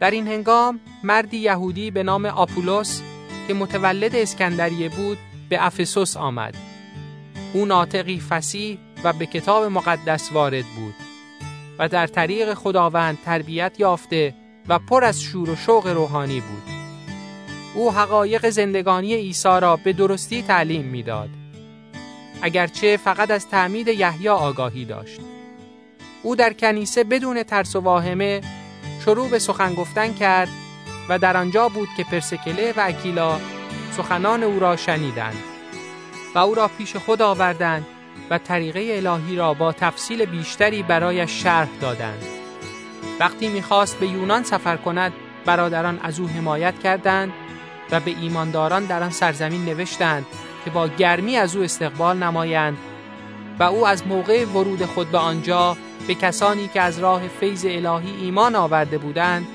در 0.00 0.10
این 0.10 0.28
هنگام 0.28 0.80
مردی 1.04 1.36
یهودی 1.36 1.90
به 1.90 2.02
نام 2.02 2.26
آپولوس 2.26 3.00
که 3.48 3.54
متولد 3.54 4.16
اسکندریه 4.16 4.88
بود 4.88 5.18
به 5.48 5.66
افسوس 5.66 6.16
آمد. 6.16 6.54
او 7.52 7.66
ناطقی 7.66 8.20
فسیح 8.20 8.78
و 9.04 9.12
به 9.12 9.26
کتاب 9.26 9.64
مقدس 9.64 10.32
وارد 10.32 10.64
بود 10.64 10.94
و 11.78 11.88
در 11.88 12.06
طریق 12.06 12.54
خداوند 12.54 13.18
تربیت 13.24 13.72
یافته 13.78 14.34
و 14.68 14.78
پر 14.78 15.04
از 15.04 15.20
شور 15.20 15.50
و 15.50 15.56
شوق 15.56 15.86
روحانی 15.86 16.40
بود. 16.40 16.69
او 17.74 17.92
حقایق 17.92 18.50
زندگانی 18.50 19.14
عیسی 19.14 19.48
را 19.60 19.76
به 19.76 19.92
درستی 19.92 20.42
تعلیم 20.42 20.84
می‌داد. 20.84 21.28
اگرچه 22.42 22.96
فقط 22.96 23.30
از 23.30 23.48
تعمید 23.48 23.88
یحیی 23.88 24.28
آگاهی 24.28 24.84
داشت. 24.84 25.20
او 26.22 26.36
در 26.36 26.52
کنیسه 26.52 27.04
بدون 27.04 27.42
ترس 27.42 27.76
و 27.76 27.80
واهمه 27.80 28.40
شروع 29.04 29.28
به 29.28 29.38
سخن 29.38 29.74
گفتن 29.74 30.14
کرد 30.14 30.48
و 31.08 31.18
در 31.18 31.36
آنجا 31.36 31.68
بود 31.68 31.88
که 31.96 32.04
پرسکله 32.04 32.74
و 32.76 32.80
اکیلا 32.80 33.40
سخنان 33.96 34.42
او 34.42 34.60
را 34.60 34.76
شنیدند 34.76 35.36
و 36.34 36.38
او 36.38 36.54
را 36.54 36.70
پیش 36.78 36.96
خود 36.96 37.22
آوردند 37.22 37.86
و 38.30 38.38
طریقه 38.38 39.02
الهی 39.06 39.36
را 39.36 39.54
با 39.54 39.72
تفصیل 39.72 40.24
بیشتری 40.24 40.82
برایش 40.82 41.42
شرح 41.42 41.68
دادند 41.80 42.22
وقتی 43.20 43.48
می‌خواست 43.48 43.98
به 43.98 44.06
یونان 44.06 44.42
سفر 44.42 44.76
کند 44.76 45.12
برادران 45.44 45.98
از 46.02 46.20
او 46.20 46.28
حمایت 46.28 46.78
کردند 46.78 47.32
و 47.90 48.00
به 48.00 48.10
ایمانداران 48.10 48.84
در 48.84 49.02
آن 49.02 49.10
سرزمین 49.10 49.64
نوشتند 49.64 50.26
که 50.64 50.70
با 50.70 50.88
گرمی 50.88 51.36
از 51.36 51.56
او 51.56 51.62
استقبال 51.62 52.16
نمایند 52.16 52.78
و 53.58 53.62
او 53.62 53.86
از 53.86 54.06
موقع 54.06 54.44
ورود 54.44 54.84
خود 54.84 55.10
به 55.10 55.18
آنجا 55.18 55.76
به 56.06 56.14
کسانی 56.14 56.68
که 56.68 56.80
از 56.80 56.98
راه 56.98 57.28
فیض 57.28 57.64
الهی 57.64 58.10
ایمان 58.20 58.54
آورده 58.54 58.98
بودند 58.98 59.46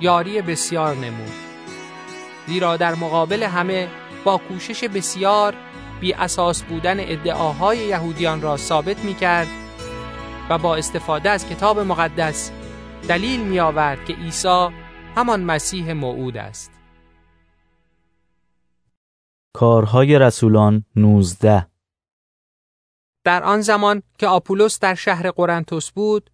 یاری 0.00 0.42
بسیار 0.42 0.96
نمود 0.96 1.32
زیرا 2.46 2.76
در 2.76 2.94
مقابل 2.94 3.42
همه 3.42 3.88
با 4.24 4.38
کوشش 4.38 4.84
بسیار 4.84 5.54
بی 6.00 6.12
اساس 6.12 6.62
بودن 6.62 7.00
ادعاهای 7.00 7.78
یهودیان 7.78 8.42
را 8.42 8.56
ثابت 8.56 9.04
می 9.04 9.14
کرد 9.14 9.48
و 10.50 10.58
با 10.58 10.76
استفاده 10.76 11.30
از 11.30 11.48
کتاب 11.48 11.78
مقدس 11.78 12.50
دلیل 13.08 13.40
می 13.40 13.60
آورد 13.60 14.04
که 14.04 14.12
عیسی 14.12 14.68
همان 15.16 15.44
مسیح 15.44 15.92
موعود 15.92 16.36
است. 16.36 16.79
کارهای 19.52 20.18
رسولان 20.18 20.84
19 20.96 21.66
در 23.24 23.44
آن 23.44 23.60
زمان 23.60 24.02
که 24.18 24.26
آپولوس 24.26 24.78
در 24.78 24.94
شهر 24.94 25.30
قرنتوس 25.30 25.90
بود، 25.90 26.30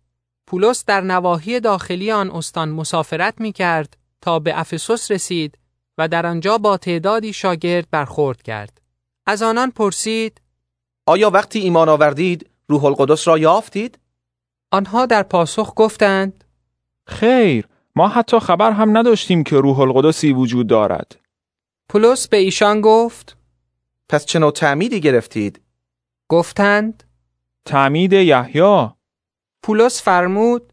پولس 0.47 0.85
در 0.85 1.01
نواحی 1.01 1.61
داخلی 1.61 2.13
آن 2.13 2.31
استان 2.31 2.69
مسافرت 2.69 3.41
می 3.41 3.53
کرد 3.53 3.97
تا 4.21 4.39
به 4.39 4.61
افسوس 4.61 5.11
رسید 5.11 5.59
و 5.99 6.09
در 6.09 6.27
آنجا 6.27 6.59
با 6.59 6.77
تعدادی 6.77 7.33
شاگرد 7.33 7.91
برخورد 7.91 8.43
کرد. 8.43 8.81
از 9.27 9.43
آنان 9.43 9.71
پرسید 9.71 10.41
آیا 11.07 11.31
وقتی 11.31 11.59
ایمان 11.59 11.89
آوردید 11.89 12.51
روح 12.69 12.85
القدس 12.85 13.29
را 13.29 13.39
یافتید؟ 13.39 13.99
آنها 14.71 15.07
در 15.07 15.23
پاسخ 15.23 15.73
گفتند 15.77 16.45
خیر 17.07 17.69
ما 17.97 18.09
حتی 18.09 18.39
خبر 18.39 18.73
هم 18.73 18.99
نداشتیم 18.99 19.43
که 19.45 19.57
روح 19.57 19.81
القدسی 19.81 20.33
وجود 20.33 20.67
دارد. 20.67 21.26
پولس 21.89 22.29
به 22.29 22.37
ایشان 22.37 22.81
گفت 22.81 23.37
پس 24.09 24.27
چه 24.27 24.39
نوع 24.39 24.51
تعمیدی 24.51 25.01
گرفتید؟ 25.01 25.61
گفتند 26.29 27.05
تعمید 27.65 28.13
یحیی. 28.13 28.89
پولس 29.63 30.03
فرمود 30.03 30.73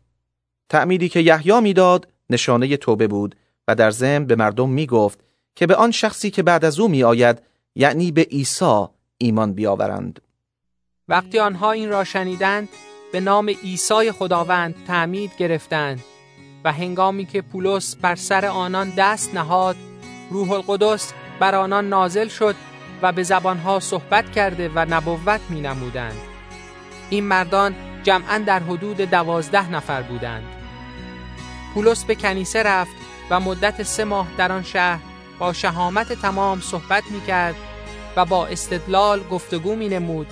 تعمیدی 0.70 1.10
که 1.10 1.20
یحیی 1.20 1.62
می‌داد 1.62 2.08
نشانه 2.30 2.78
توبه 2.78 3.08
بود 3.08 3.36
و 3.68 3.76
در 3.76 3.92
ضمن 3.92 4.26
به 4.26 4.36
مردم 4.36 4.70
می 4.70 4.88
گفت 4.88 5.20
که 5.56 5.68
به 5.68 5.76
آن 5.76 5.92
شخصی 5.92 6.32
که 6.32 6.44
بعد 6.44 6.66
از 6.66 6.80
او 6.80 6.88
می 6.88 7.04
آید 7.04 7.42
یعنی 7.76 8.12
به 8.12 8.22
عیسی 8.22 8.86
ایمان 9.18 9.54
بیاورند. 9.54 10.22
وقتی 11.08 11.40
آنها 11.40 11.72
این 11.72 11.90
را 11.90 12.04
شنیدند 12.04 12.70
به 13.12 13.20
نام 13.20 13.50
عیسی 13.50 14.12
خداوند 14.12 14.76
تعمید 14.88 15.32
گرفتند 15.40 16.04
و 16.64 16.72
هنگامی 16.72 17.26
که 17.26 17.42
پولس 17.42 17.96
بر 17.96 18.16
سر 18.16 18.46
آنان 18.46 18.94
دست 18.98 19.36
نهاد 19.36 19.76
روح 20.30 20.52
القدس 20.52 21.14
بر 21.40 21.56
آنان 21.56 21.90
نازل 21.90 22.28
شد 22.28 22.56
و 23.02 23.12
به 23.12 23.24
زبانها 23.24 23.80
صحبت 23.80 24.32
کرده 24.32 24.72
و 24.76 24.86
نبوت 24.90 25.42
می 25.50 25.62
نمودند. 25.62 26.18
این 27.10 27.24
مردان 27.24 27.76
جمعا 28.04 28.38
در 28.38 28.60
حدود 28.60 28.98
دوازده 28.98 29.72
نفر 29.72 30.02
بودند. 30.02 30.44
پولس 31.74 32.04
به 32.04 32.16
کنیسه 32.16 32.64
رفت 32.64 32.96
و 33.30 33.40
مدت 33.40 33.84
سه 33.84 34.04
ماه 34.04 34.28
در 34.38 34.52
آن 34.52 34.64
شهر 34.64 35.00
با 35.40 35.54
شهامت 35.54 36.14
تمام 36.14 36.62
صحبت 36.62 37.04
می 37.12 37.22
کرد 37.22 37.56
و 38.16 38.26
با 38.26 38.48
استدلال 38.48 39.24
گفتگو 39.32 39.76
می 39.76 39.90
نمود 39.90 40.28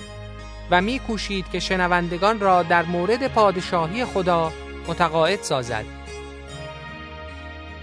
و 0.70 0.80
می 0.80 0.98
کوشید 0.98 1.50
که 1.50 1.60
شنوندگان 1.60 2.40
را 2.40 2.62
در 2.62 2.82
مورد 2.82 3.28
پادشاهی 3.28 4.04
خدا 4.04 4.52
متقاعد 4.88 5.42
سازد. 5.42 6.01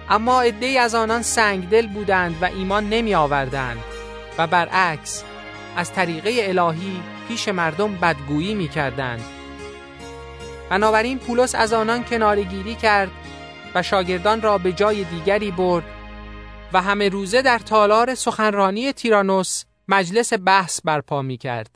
اما 0.10 0.42
عدهای 0.42 0.78
از 0.78 0.96
آنان 0.96 1.22
سنگدل 1.22 1.88
بودند 1.88 2.36
و 2.42 2.46
ایمان 2.46 2.90
نمی 2.90 3.16
آوردند 3.16 3.84
و 4.38 4.48
برعکس 4.48 5.24
از 5.76 5.94
طریقه 5.94 6.38
الهی 6.40 7.02
پیش 7.28 7.48
مردم 7.48 7.96
بدگویی 7.96 8.56
می 8.56 8.68
کردند. 8.68 9.24
بنابراین 10.70 11.20
پولس 11.20 11.56
از 11.56 11.74
آنان 11.74 12.04
کنارگیری 12.04 12.76
کرد 12.76 13.12
و 13.76 13.84
شاگردان 13.84 14.42
را 14.42 14.58
به 14.58 14.74
جای 14.74 15.04
دیگری 15.04 15.52
برد 15.52 15.86
و 16.74 16.82
همه 16.82 17.10
روزه 17.10 17.42
در 17.42 17.60
تالار 17.60 18.16
سخنرانی 18.16 18.94
تیرانوس 18.94 19.64
مجلس 19.88 20.34
بحث 20.46 20.82
برپا 20.84 21.22
می 21.22 21.38
کرد. 21.38 21.76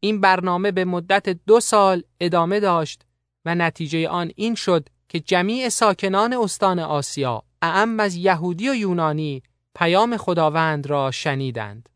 این 0.00 0.20
برنامه 0.20 0.70
به 0.70 0.84
مدت 0.84 1.28
دو 1.28 1.60
سال 1.60 2.02
ادامه 2.20 2.60
داشت 2.60 3.02
و 3.44 3.54
نتیجه 3.54 4.08
آن 4.08 4.30
این 4.36 4.54
شد 4.54 4.88
که 5.12 5.20
جمیع 5.20 5.68
ساکنان 5.68 6.32
استان 6.32 6.78
آسیا 6.78 7.42
اعم 7.62 8.00
از 8.00 8.14
یهودی 8.14 8.68
و 8.68 8.74
یونانی 8.74 9.42
پیام 9.74 10.16
خداوند 10.16 10.86
را 10.86 11.10
شنیدند. 11.10 11.88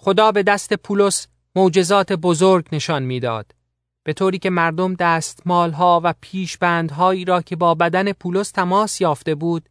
خدا 0.00 0.32
به 0.32 0.42
دست 0.42 0.74
پولس 0.74 1.26
معجزات 1.56 2.12
بزرگ 2.12 2.68
نشان 2.72 3.02
می‌داد 3.02 3.54
به 4.02 4.12
طوری 4.12 4.38
که 4.38 4.50
مردم 4.50 4.94
دستمالها 4.94 6.00
و 6.04 6.14
پیشبندهایی 6.20 7.24
را 7.24 7.42
که 7.42 7.56
با 7.56 7.74
بدن 7.74 8.12
پولس 8.12 8.50
تماس 8.50 9.00
یافته 9.00 9.34
بود 9.34 9.68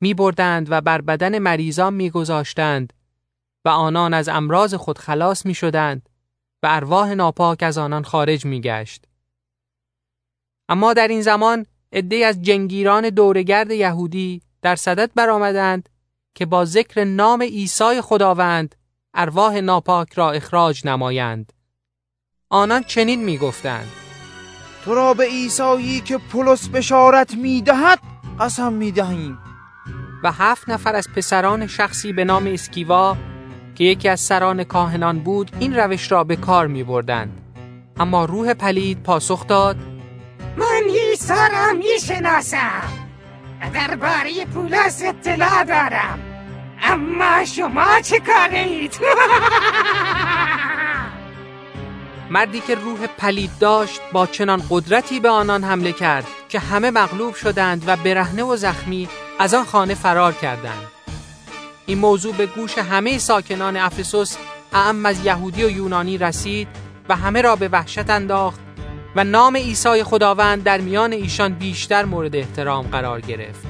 می 0.00 0.14
بردند 0.14 0.66
و 0.70 0.80
بر 0.80 1.00
بدن 1.00 1.38
مریضان 1.38 1.94
می 1.94 2.10
گذاشتند 2.10 2.92
و 3.64 3.68
آنان 3.68 4.14
از 4.14 4.28
امراض 4.28 4.74
خود 4.74 4.98
خلاص 4.98 5.46
می 5.46 5.54
شدند 5.54 6.08
و 6.62 6.66
ارواح 6.70 7.14
ناپاک 7.14 7.62
از 7.62 7.78
آنان 7.78 8.02
خارج 8.02 8.44
می 8.44 8.60
گشت. 8.60 9.09
اما 10.70 10.92
در 10.92 11.08
این 11.08 11.22
زمان 11.22 11.66
عده 11.92 12.16
از 12.16 12.42
جنگیران 12.42 13.10
دورگرد 13.10 13.70
یهودی 13.70 14.42
در 14.62 14.76
صدد 14.76 15.10
برآمدند 15.14 15.88
که 16.34 16.46
با 16.46 16.64
ذکر 16.64 17.04
نام 17.04 17.42
عیسی 17.42 18.00
خداوند 18.00 18.74
ارواح 19.14 19.60
ناپاک 19.60 20.12
را 20.12 20.30
اخراج 20.32 20.86
نمایند. 20.86 21.52
آنان 22.50 22.82
چنین 22.82 23.24
می 23.24 23.38
گفتند 23.38 23.88
تو 24.84 24.94
را 24.94 25.14
به 25.14 25.24
عیسایی 25.24 26.00
که 26.00 26.18
پولس 26.18 26.68
بشارت 26.68 27.34
می 27.34 27.62
دهد 27.62 27.98
قسم 28.40 28.72
می 28.72 28.92
دهیم 28.92 29.38
و 30.22 30.32
هفت 30.32 30.68
نفر 30.68 30.96
از 30.96 31.08
پسران 31.16 31.66
شخصی 31.66 32.12
به 32.12 32.24
نام 32.24 32.46
اسکیوا 32.46 33.16
که 33.74 33.84
یکی 33.84 34.08
از 34.08 34.20
سران 34.20 34.64
کاهنان 34.64 35.18
بود 35.18 35.50
این 35.60 35.76
روش 35.76 36.12
را 36.12 36.24
به 36.24 36.36
کار 36.36 36.66
می 36.66 36.84
بردند. 36.84 37.40
اما 37.96 38.24
روح 38.24 38.54
پلید 38.54 39.02
پاسخ 39.02 39.46
داد 39.46 39.76
من 40.60 40.82
عیسی 40.88 41.34
را 41.52 41.72
می 41.72 42.00
شناسم 42.06 42.82
و 43.60 43.70
درباره 43.70 44.44
پولس 44.54 45.02
اطلاع 45.04 45.64
دارم 45.64 46.18
اما 46.82 47.44
شما 47.44 48.00
چه 48.00 48.20
کارید؟ 48.20 49.00
مردی 52.30 52.60
که 52.60 52.74
روح 52.74 53.06
پلید 53.06 53.50
داشت 53.60 54.00
با 54.12 54.26
چنان 54.26 54.62
قدرتی 54.70 55.20
به 55.20 55.28
آنان 55.28 55.64
حمله 55.64 55.92
کرد 55.92 56.26
که 56.48 56.58
همه 56.58 56.90
مغلوب 56.90 57.34
شدند 57.34 57.84
و 57.86 57.96
برهنه 57.96 58.42
و 58.42 58.56
زخمی 58.56 59.08
از 59.38 59.54
آن 59.54 59.64
خانه 59.64 59.94
فرار 59.94 60.32
کردند. 60.32 60.88
این 61.86 61.98
موضوع 61.98 62.34
به 62.34 62.46
گوش 62.46 62.78
همه 62.78 63.18
ساکنان 63.18 63.76
افسوس 63.76 64.36
اعم 64.72 65.06
از 65.06 65.24
یهودی 65.24 65.64
و 65.64 65.70
یونانی 65.70 66.18
رسید 66.18 66.68
و 67.08 67.16
همه 67.16 67.42
را 67.42 67.56
به 67.56 67.68
وحشت 67.68 68.10
انداخت 68.10 68.60
و 69.16 69.24
نام 69.24 69.56
عیسی 69.56 70.02
خداوند 70.02 70.62
در 70.62 70.80
میان 70.80 71.12
ایشان 71.12 71.52
بیشتر 71.52 72.04
مورد 72.04 72.36
احترام 72.36 72.86
قرار 72.86 73.20
گرفت. 73.20 73.66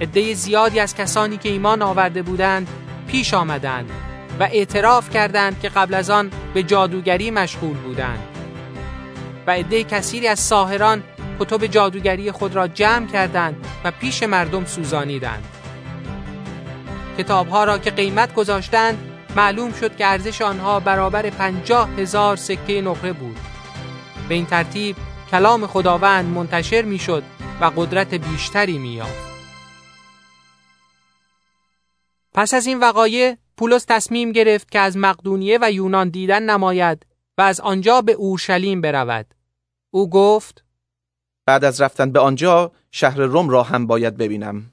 عده 0.00 0.34
زیادی 0.34 0.80
از 0.80 0.94
کسانی 0.94 1.36
که 1.36 1.48
ایمان 1.48 1.82
آورده 1.82 2.22
بودند 2.22 2.68
پیش 3.06 3.34
آمدند 3.34 3.90
و 4.40 4.42
اعتراف 4.42 5.10
کردند 5.10 5.60
که 5.60 5.68
قبل 5.68 5.94
از 5.94 6.10
آن 6.10 6.30
به 6.54 6.62
جادوگری 6.62 7.30
مشغول 7.30 7.76
بودند. 7.76 8.22
و 9.46 9.50
عده 9.50 9.84
کثیری 9.84 10.28
از 10.28 10.40
ساهران 10.40 11.02
کتب 11.40 11.66
جادوگری 11.66 12.32
خود 12.32 12.56
را 12.56 12.68
جمع 12.68 13.06
کردند 13.06 13.66
و 13.84 13.90
پیش 13.90 14.22
مردم 14.22 14.64
سوزانیدند. 14.64 15.44
کتابها 17.18 17.64
را 17.64 17.78
که 17.78 17.90
قیمت 17.90 18.34
گذاشتند 18.34 18.98
معلوم 19.36 19.72
شد 19.72 19.96
که 19.96 20.06
ارزش 20.06 20.42
آنها 20.42 20.80
برابر 20.80 21.30
پنجاه 21.30 21.88
هزار 21.98 22.36
سکه 22.36 22.82
نقره 22.82 23.12
بود. 23.12 23.36
به 24.28 24.34
این 24.34 24.46
ترتیب 24.46 24.96
کلام 25.30 25.66
خداوند 25.66 26.34
منتشر 26.34 26.82
می‌شد 26.82 27.22
و 27.60 27.64
قدرت 27.76 28.14
بیشتری 28.14 28.78
مییافت 28.78 29.28
پس 32.34 32.54
از 32.54 32.66
این 32.66 32.80
وقایع 32.80 33.36
پولس 33.56 33.84
تصمیم 33.88 34.32
گرفت 34.32 34.70
که 34.70 34.78
از 34.78 34.96
مقدونیه 34.96 35.58
و 35.62 35.72
یونان 35.72 36.08
دیدن 36.08 36.42
نماید 36.42 37.06
و 37.38 37.42
از 37.42 37.60
آنجا 37.60 38.00
به 38.00 38.12
اورشلیم 38.12 38.80
برود. 38.80 39.34
او 39.90 40.10
گفت 40.10 40.64
بعد 41.46 41.64
از 41.64 41.80
رفتن 41.80 42.12
به 42.12 42.20
آنجا 42.20 42.72
شهر 42.90 43.20
روم 43.20 43.48
را 43.48 43.62
هم 43.62 43.86
باید 43.86 44.16
ببینم. 44.16 44.72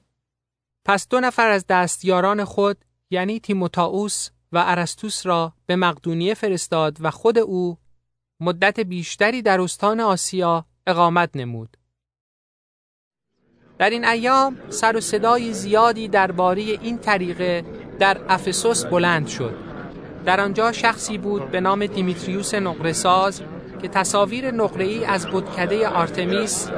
پس 0.86 1.08
دو 1.08 1.20
نفر 1.20 1.50
از 1.50 1.66
دستیاران 1.68 2.44
خود 2.44 2.86
یعنی 3.10 3.40
تیموتائوس 3.40 4.30
و 4.52 4.64
ارستوس 4.68 5.26
را 5.26 5.54
به 5.66 5.76
مقدونیه 5.76 6.34
فرستاد 6.34 6.98
و 7.00 7.12
خود 7.12 7.38
او 7.38 7.78
مدت 8.40 8.80
بیشتری 8.80 9.42
در 9.42 9.62
استان 9.62 10.00
آسیا 10.00 10.66
اقامت 10.88 11.30
نمود. 11.36 11.78
در 13.78 13.90
این 13.90 14.06
ایام 14.06 14.58
سر 14.70 14.98
و 14.98 15.02
صدای 15.02 15.54
زیادی 15.54 16.08
درباره 16.08 16.62
این 16.62 16.98
طریقه 16.98 17.66
در 18.00 18.22
افسوس 18.30 18.86
بلند 18.86 19.28
شد. 19.28 19.56
در 20.26 20.42
آنجا 20.42 20.72
شخصی 20.72 21.18
بود 21.18 21.52
به 21.52 21.62
نام 21.62 21.86
دیمیتریوس 21.86 22.54
نقره‌ساز 22.56 23.42
که 23.82 23.88
تصاویر 23.88 24.52
نقره‌ای 24.52 25.06
از 25.06 25.28
بتکده 25.28 25.88
آرتمیس 25.88 26.70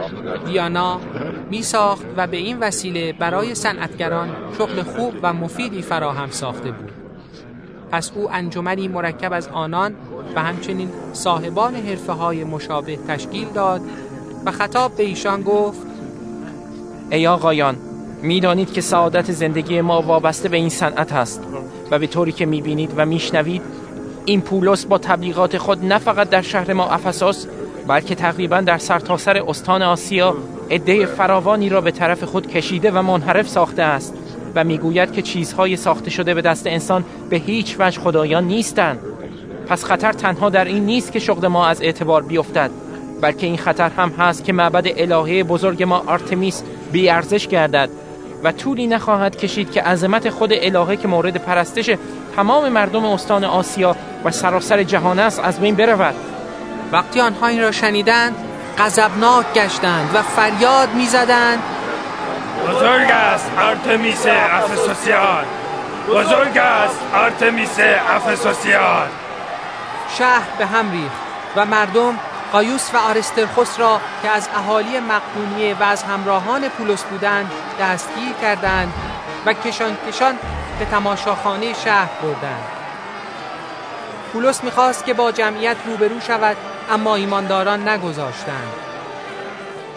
دیانا 0.45 1.01
می 1.49 1.61
ساخت 1.61 2.05
و 2.17 2.27
به 2.27 2.37
این 2.37 2.59
وسیله 2.59 3.13
برای 3.13 3.55
صنعتگران 3.55 4.53
شغل 4.57 4.83
خوب 4.83 5.13
و 5.21 5.33
مفیدی 5.33 5.81
فراهم 5.81 6.29
ساخته 6.31 6.71
بود. 6.71 7.06
پس 7.91 8.11
او 8.15 8.31
انجمنی 8.31 8.87
مرکب 8.87 9.33
از 9.33 9.47
آنان 9.47 9.95
و 10.35 10.43
همچنین 10.43 10.89
صاحبان 11.13 11.75
حرفه 11.75 12.13
های 12.13 12.43
مشابه 12.43 12.99
تشکیل 13.07 13.47
داد 13.53 13.81
و 14.45 14.51
خطاب 14.51 14.95
به 14.95 15.03
ایشان 15.03 15.41
گفت 15.41 15.79
ای 17.11 17.27
آقایان 17.27 17.75
می‌دانید 18.21 18.73
که 18.73 18.81
سعادت 18.81 19.31
زندگی 19.31 19.81
ما 19.81 20.01
وابسته 20.01 20.49
به 20.49 20.57
این 20.57 20.69
صنعت 20.69 21.13
است 21.13 21.43
و 21.91 21.99
به 21.99 22.07
طوری 22.07 22.31
که 22.31 22.45
می‌بینید 22.45 22.93
و 22.97 23.05
میشنوید 23.05 23.61
این 24.25 24.41
پولس 24.41 24.85
با 24.85 24.97
تبلیغات 24.97 25.57
خود 25.57 25.85
نه 25.85 25.97
فقط 25.97 26.29
در 26.29 26.41
شهر 26.41 26.73
ما 26.73 26.89
افسوس 26.89 27.45
بلکه 27.87 28.15
تقریبا 28.15 28.61
در 28.61 28.77
سرتاسر 28.77 29.33
سر 29.33 29.49
استان 29.49 29.81
آسیا 29.81 30.35
عده 30.71 31.05
فراوانی 31.05 31.69
را 31.69 31.81
به 31.81 31.91
طرف 31.91 32.23
خود 32.23 32.47
کشیده 32.47 32.91
و 32.91 33.01
منحرف 33.01 33.47
ساخته 33.47 33.83
است. 33.83 34.13
و 34.55 34.63
می‌گوید 34.63 35.11
که 35.11 35.21
چیزهای 35.21 35.75
ساخته 35.75 36.09
شده 36.09 36.33
به 36.33 36.41
دست 36.41 36.67
انسان 36.67 37.05
به 37.29 37.37
هیچ 37.37 37.75
وجه 37.79 38.01
خدایان 38.01 38.43
نیستند. 38.43 38.99
پس 39.67 39.83
خطر 39.83 40.13
تنها 40.13 40.49
در 40.49 40.65
این 40.65 40.85
نیست 40.85 41.11
که 41.11 41.19
شغل 41.19 41.47
ما 41.47 41.67
از 41.67 41.81
اعتبار 41.81 42.23
بیفتد 42.23 42.71
بلکه 43.21 43.47
این 43.47 43.57
خطر 43.57 43.89
هم 43.89 44.09
هست 44.09 44.43
که 44.43 44.53
معبد 44.53 44.87
الهه 44.97 45.43
بزرگ 45.43 45.83
ما 45.83 46.03
آرتمیس 46.07 46.63
بیارزش 46.91 47.47
گردد 47.47 47.89
و 48.43 48.51
طولی 48.51 48.87
نخواهد 48.87 49.37
کشید 49.37 49.71
که 49.71 49.81
عظمت 49.81 50.29
خود 50.29 50.51
الهه 50.53 50.95
که 50.95 51.07
مورد 51.07 51.37
پرستش 51.37 51.91
تمام 52.35 52.69
مردم 52.69 53.05
استان 53.05 53.43
آسیا 53.43 53.95
و 54.25 54.31
سراسر 54.31 54.83
جهان 54.83 55.19
است 55.19 55.39
از 55.39 55.59
بین 55.59 55.75
برود. 55.75 56.15
وقتی 56.91 57.19
آنها 57.19 57.47
این 57.47 57.61
را 57.61 57.71
شنیدند 57.71 58.35
غضبناک 58.77 59.53
گشتند 59.53 60.09
و 60.13 60.21
فریاد 60.21 60.89
می‌زدند 60.95 61.59
بزرگ 62.69 63.11
است 63.11 63.51
آرتمیس 63.59 64.25
افسوسیان. 64.27 65.45
بزرگ 66.07 66.57
است 66.57 66.99
آرتمیس 67.15 67.79
افسوسیان. 68.09 69.07
شهر 70.17 70.47
به 70.57 70.65
هم 70.65 70.91
ریخت 70.91 71.15
و 71.55 71.65
مردم 71.65 72.19
قایوس 72.51 72.89
و 72.93 72.97
آرسترخوس 72.97 73.79
را 73.79 74.01
که 74.23 74.29
از 74.29 74.49
اهالی 74.55 74.99
مقدونیه 74.99 75.75
و 75.79 75.83
از 75.83 76.03
همراهان 76.03 76.69
پولس 76.69 77.03
بودند 77.03 77.51
دستگیر 77.79 78.33
کردند 78.41 78.93
و 79.45 79.53
کشان 79.53 79.97
کشان 80.09 80.35
به 80.79 80.85
تماشاخانه 80.85 81.73
شهر 81.73 82.09
بردند. 82.23 82.67
پولس 84.33 84.63
می‌خواست 84.63 85.05
که 85.05 85.13
با 85.13 85.31
جمعیت 85.31 85.77
روبرو 85.85 86.19
شود 86.19 86.57
اما 86.91 87.15
ایمانداران 87.15 87.87
نگذاشتند. 87.87 88.73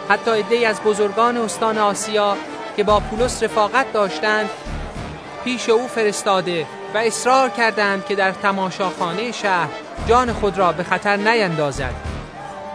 حتی 0.09 0.31
عدهای 0.31 0.65
از 0.65 0.81
بزرگان 0.81 1.37
استان 1.37 1.77
آسیا 1.77 2.37
که 2.81 2.85
با 2.85 2.99
پولس 2.99 3.43
رفاقت 3.43 3.93
داشتند 3.93 4.49
پیش 5.43 5.69
او 5.69 5.87
فرستاده 5.87 6.65
و 6.93 6.97
اصرار 6.97 7.49
کردند 7.49 8.05
که 8.05 8.15
در 8.15 8.31
تماشاخانه 8.31 9.31
شهر 9.31 9.69
جان 10.07 10.33
خود 10.33 10.57
را 10.57 10.71
به 10.71 10.83
خطر 10.83 11.15
نیندازد. 11.17 11.93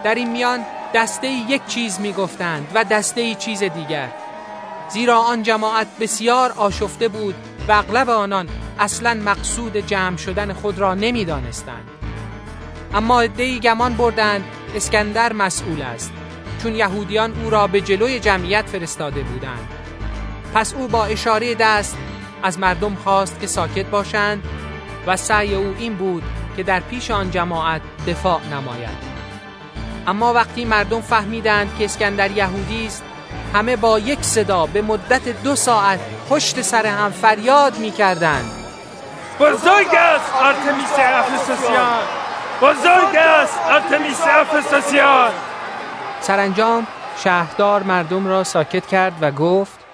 در 0.03 0.15
این 0.15 0.31
میان 0.31 0.59
دسته 0.93 1.27
یک 1.27 1.65
چیز 1.65 1.99
می‌گفتند 1.99 2.67
و 2.73 2.83
دسته 2.83 3.35
چیز 3.35 3.63
دیگر. 3.63 4.09
زیرا 4.89 5.19
آن 5.19 5.43
جماعت 5.43 5.87
بسیار 5.99 6.51
آشفته 6.51 7.07
بود 7.07 7.35
و 7.67 7.71
اغلب 7.71 8.09
آنان 8.09 8.49
اصلا 8.79 9.13
مقصود 9.13 9.77
جمع 9.77 10.17
شدن 10.17 10.53
خود 10.53 10.79
را 10.79 10.93
نمی‌دانستند. 10.93 11.89
اما 12.93 13.21
عدهای 13.21 13.59
گمان 13.59 13.93
بردند 13.93 14.43
اسکندر 14.75 15.33
مسئول 15.33 15.81
است 15.81 16.11
چون 16.63 16.75
یهودیان 16.75 17.43
او 17.43 17.49
را 17.49 17.67
به 17.67 17.81
جلوی 17.81 18.19
جمعیت 18.19 18.65
فرستاده 18.65 19.23
بودند. 19.23 19.76
پس 20.57 20.73
او 20.73 20.87
با 20.87 21.05
اشاره 21.05 21.55
دست 21.55 21.97
از 22.43 22.59
مردم 22.59 22.95
خواست 22.95 23.39
که 23.39 23.47
ساکت 23.47 23.85
باشند 23.85 24.43
و 25.07 25.17
سعی 25.17 25.55
او 25.55 25.75
این 25.79 25.95
بود 25.95 26.23
که 26.57 26.63
در 26.63 26.79
پیش 26.79 27.11
آن 27.11 27.31
جماعت 27.31 27.81
دفاع 28.07 28.41
نماید. 28.51 28.97
اما 30.07 30.33
وقتی 30.33 30.65
مردم 30.65 31.01
فهمیدند 31.01 31.75
که 31.77 31.85
اسکندر 31.85 32.31
یهودی 32.31 32.85
است 32.87 33.03
همه 33.53 33.75
با 33.75 33.99
یک 33.99 34.21
صدا 34.21 34.65
به 34.65 34.81
مدت 34.81 35.43
دو 35.43 35.55
ساعت 35.55 35.99
پشت 36.29 36.61
سر 36.61 36.85
هم 36.85 37.11
فریاد 37.11 37.77
می 37.77 37.91
کردند 37.91 38.51
بزرگ 39.39 39.95
است 39.95 40.33
آرتمیس 40.33 40.93
افسوسیان. 40.99 41.99
بزرگ 42.61 43.15
است 43.15 43.59
آرتمیس 43.69 44.21
افسوسیان. 44.21 45.31
سرانجام 46.21 46.87
شهردار 47.23 47.83
مردم 47.83 48.27
را 48.27 48.43
ساکت 48.43 48.87
کرد 48.87 49.13
و 49.21 49.31
گفت 49.31 49.86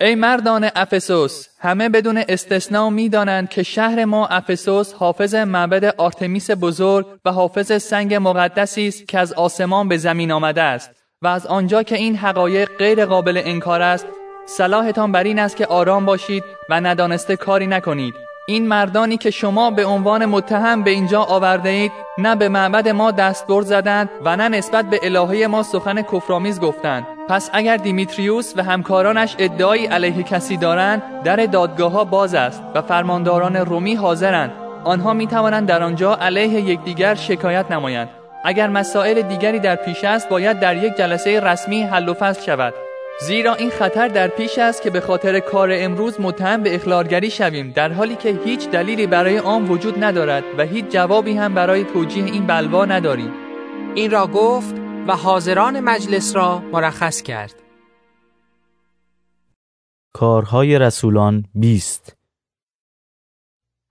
ای 0.00 0.14
مردان 0.14 0.70
افسس 0.76 1.46
همه 1.60 1.88
بدون 1.88 2.24
استثنا 2.28 2.90
می‌دانند 2.90 3.48
که 3.48 3.62
شهر 3.62 4.04
ما 4.04 4.26
افسس 4.26 4.92
حافظ 4.92 5.34
معبد 5.34 5.84
آرتمیس 5.84 6.50
بزرگ 6.50 7.06
و 7.24 7.32
حافظ 7.32 7.82
سنگ 7.82 8.14
مقدسی 8.14 8.88
است 8.88 9.08
که 9.08 9.18
از 9.18 9.32
آسمان 9.32 9.88
به 9.88 9.96
زمین 9.96 10.32
آمده 10.32 10.62
است 10.62 10.90
و 11.22 11.26
از 11.26 11.46
آنجا 11.46 11.82
که 11.82 11.96
این 11.96 12.16
حقایق 12.16 12.68
غیر 12.78 13.04
قابل 13.06 13.42
انکار 13.44 13.82
است 13.82 14.06
صلاحتان 14.46 15.12
بر 15.12 15.24
این 15.24 15.38
است 15.38 15.56
که 15.56 15.66
آرام 15.66 16.04
باشید 16.04 16.44
و 16.70 16.80
ندانسته 16.80 17.36
کاری 17.36 17.66
نکنید. 17.66 18.14
این 18.48 18.68
مردانی 18.68 19.16
که 19.16 19.30
شما 19.30 19.70
به 19.70 19.86
عنوان 19.86 20.26
متهم 20.26 20.82
به 20.82 20.90
اینجا 20.90 21.22
آورده 21.22 21.68
اید 21.68 21.92
نه 22.18 22.36
به 22.36 22.48
معبد 22.48 22.88
ما 22.88 23.10
دستبرد 23.10 23.66
زدند 23.66 24.10
و 24.24 24.36
نه 24.36 24.48
نسبت 24.48 24.84
به 24.90 25.00
الهه 25.02 25.46
ما 25.46 25.62
سخن 25.62 26.02
کفرآمیز 26.02 26.60
گفتند. 26.60 27.15
پس 27.28 27.50
اگر 27.52 27.76
دیمیتریوس 27.76 28.52
و 28.56 28.62
همکارانش 28.62 29.36
ادعایی 29.38 29.86
علیه 29.86 30.22
کسی 30.22 30.56
دارند 30.56 31.02
در 31.24 31.36
دادگاه 31.36 31.92
ها 31.92 32.04
باز 32.04 32.34
است 32.34 32.62
و 32.74 32.82
فرمانداران 32.82 33.56
رومی 33.56 33.94
حاضرند. 33.94 34.52
آنها 34.84 35.14
می 35.14 35.26
توانند 35.26 35.68
در 35.68 35.82
آنجا 35.82 36.14
علیه 36.14 36.60
یکدیگر 36.60 37.14
شکایت 37.14 37.70
نمایند. 37.70 38.08
اگر 38.44 38.68
مسائل 38.68 39.22
دیگری 39.22 39.58
در 39.58 39.76
پیش 39.76 40.04
است 40.04 40.28
باید 40.28 40.60
در 40.60 40.76
یک 40.76 40.96
جلسه 40.96 41.40
رسمی 41.40 41.82
حل 41.82 42.08
و 42.08 42.14
فصل 42.14 42.42
شود. 42.42 42.74
زیرا 43.20 43.54
این 43.54 43.70
خطر 43.70 44.08
در 44.08 44.28
پیش 44.28 44.58
است 44.58 44.82
که 44.82 44.90
به 44.90 45.00
خاطر 45.00 45.40
کار 45.40 45.68
امروز 45.72 46.20
متهم 46.20 46.62
به 46.62 46.74
اخلارگری 46.74 47.30
شویم 47.30 47.72
در 47.74 47.92
حالی 47.92 48.16
که 48.16 48.38
هیچ 48.44 48.68
دلیلی 48.68 49.06
برای 49.06 49.38
آن 49.38 49.68
وجود 49.68 50.04
ندارد 50.04 50.44
و 50.58 50.62
هیچ 50.62 50.84
جوابی 50.84 51.32
هم 51.36 51.54
برای 51.54 51.84
توجیه 51.84 52.24
این 52.24 52.46
بلوا 52.46 52.84
نداریم. 52.84 53.32
این 53.94 54.10
را 54.10 54.26
گفت 54.26 54.85
و 55.08 55.16
حاضران 55.16 55.80
مجلس 55.80 56.36
را 56.36 56.58
مرخص 56.58 57.22
کرد 57.22 57.54
کارهای 60.14 60.78
رسولان 60.78 61.44
بیست 61.54 62.16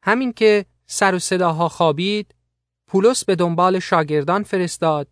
همین 0.03 0.33
که 0.33 0.65
سر 0.85 1.15
و 1.15 1.19
صداها 1.19 1.69
خوابید 1.69 2.35
پولس 2.87 3.25
به 3.25 3.35
دنبال 3.35 3.79
شاگردان 3.79 4.43
فرستاد 4.43 5.07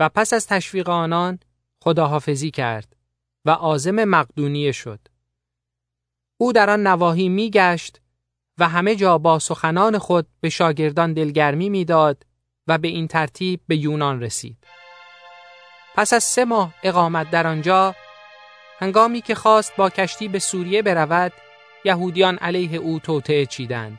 و 0.00 0.08
پس 0.08 0.32
از 0.32 0.46
تشویق 0.46 0.88
آنان 0.88 1.38
خداحافظی 1.82 2.50
کرد 2.50 2.96
و 3.44 3.50
عازم 3.50 4.04
مقدونیه 4.04 4.72
شد. 4.72 5.00
او 6.40 6.52
در 6.52 6.70
آن 6.70 6.86
نواحی 6.86 7.28
میگشت 7.28 8.00
و 8.58 8.68
همه 8.68 8.96
جا 8.96 9.18
با 9.18 9.38
سخنان 9.38 9.98
خود 9.98 10.26
به 10.40 10.48
شاگردان 10.48 11.12
دلگرمی 11.12 11.70
می‌داد 11.70 12.26
و 12.68 12.78
به 12.78 12.88
این 12.88 13.08
ترتیب 13.08 13.60
به 13.66 13.76
یونان 13.76 14.20
رسید. 14.20 14.66
پس 15.94 16.12
از 16.12 16.24
سه 16.24 16.44
ماه 16.44 16.70
اقامت 16.82 17.30
در 17.30 17.46
آنجا 17.46 17.94
هنگامی 18.80 19.20
که 19.20 19.34
خواست 19.34 19.76
با 19.76 19.90
کشتی 19.90 20.28
به 20.28 20.38
سوریه 20.38 20.82
برود 20.82 21.32
یهودیان 21.84 22.36
علیه 22.36 22.78
او 22.78 22.98
توطعه 22.98 23.46
چیدند. 23.46 23.98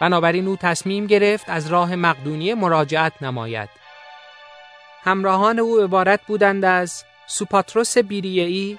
بنابراین 0.00 0.48
او 0.48 0.56
تصمیم 0.56 1.06
گرفت 1.06 1.44
از 1.48 1.66
راه 1.66 1.96
مقدونیه 1.96 2.54
مراجعت 2.54 3.12
نماید. 3.22 3.68
همراهان 5.02 5.58
او 5.58 5.80
عبارت 5.80 6.20
بودند 6.26 6.64
از 6.64 7.04
سوپاتروس 7.26 7.98
بیریعی 7.98 8.78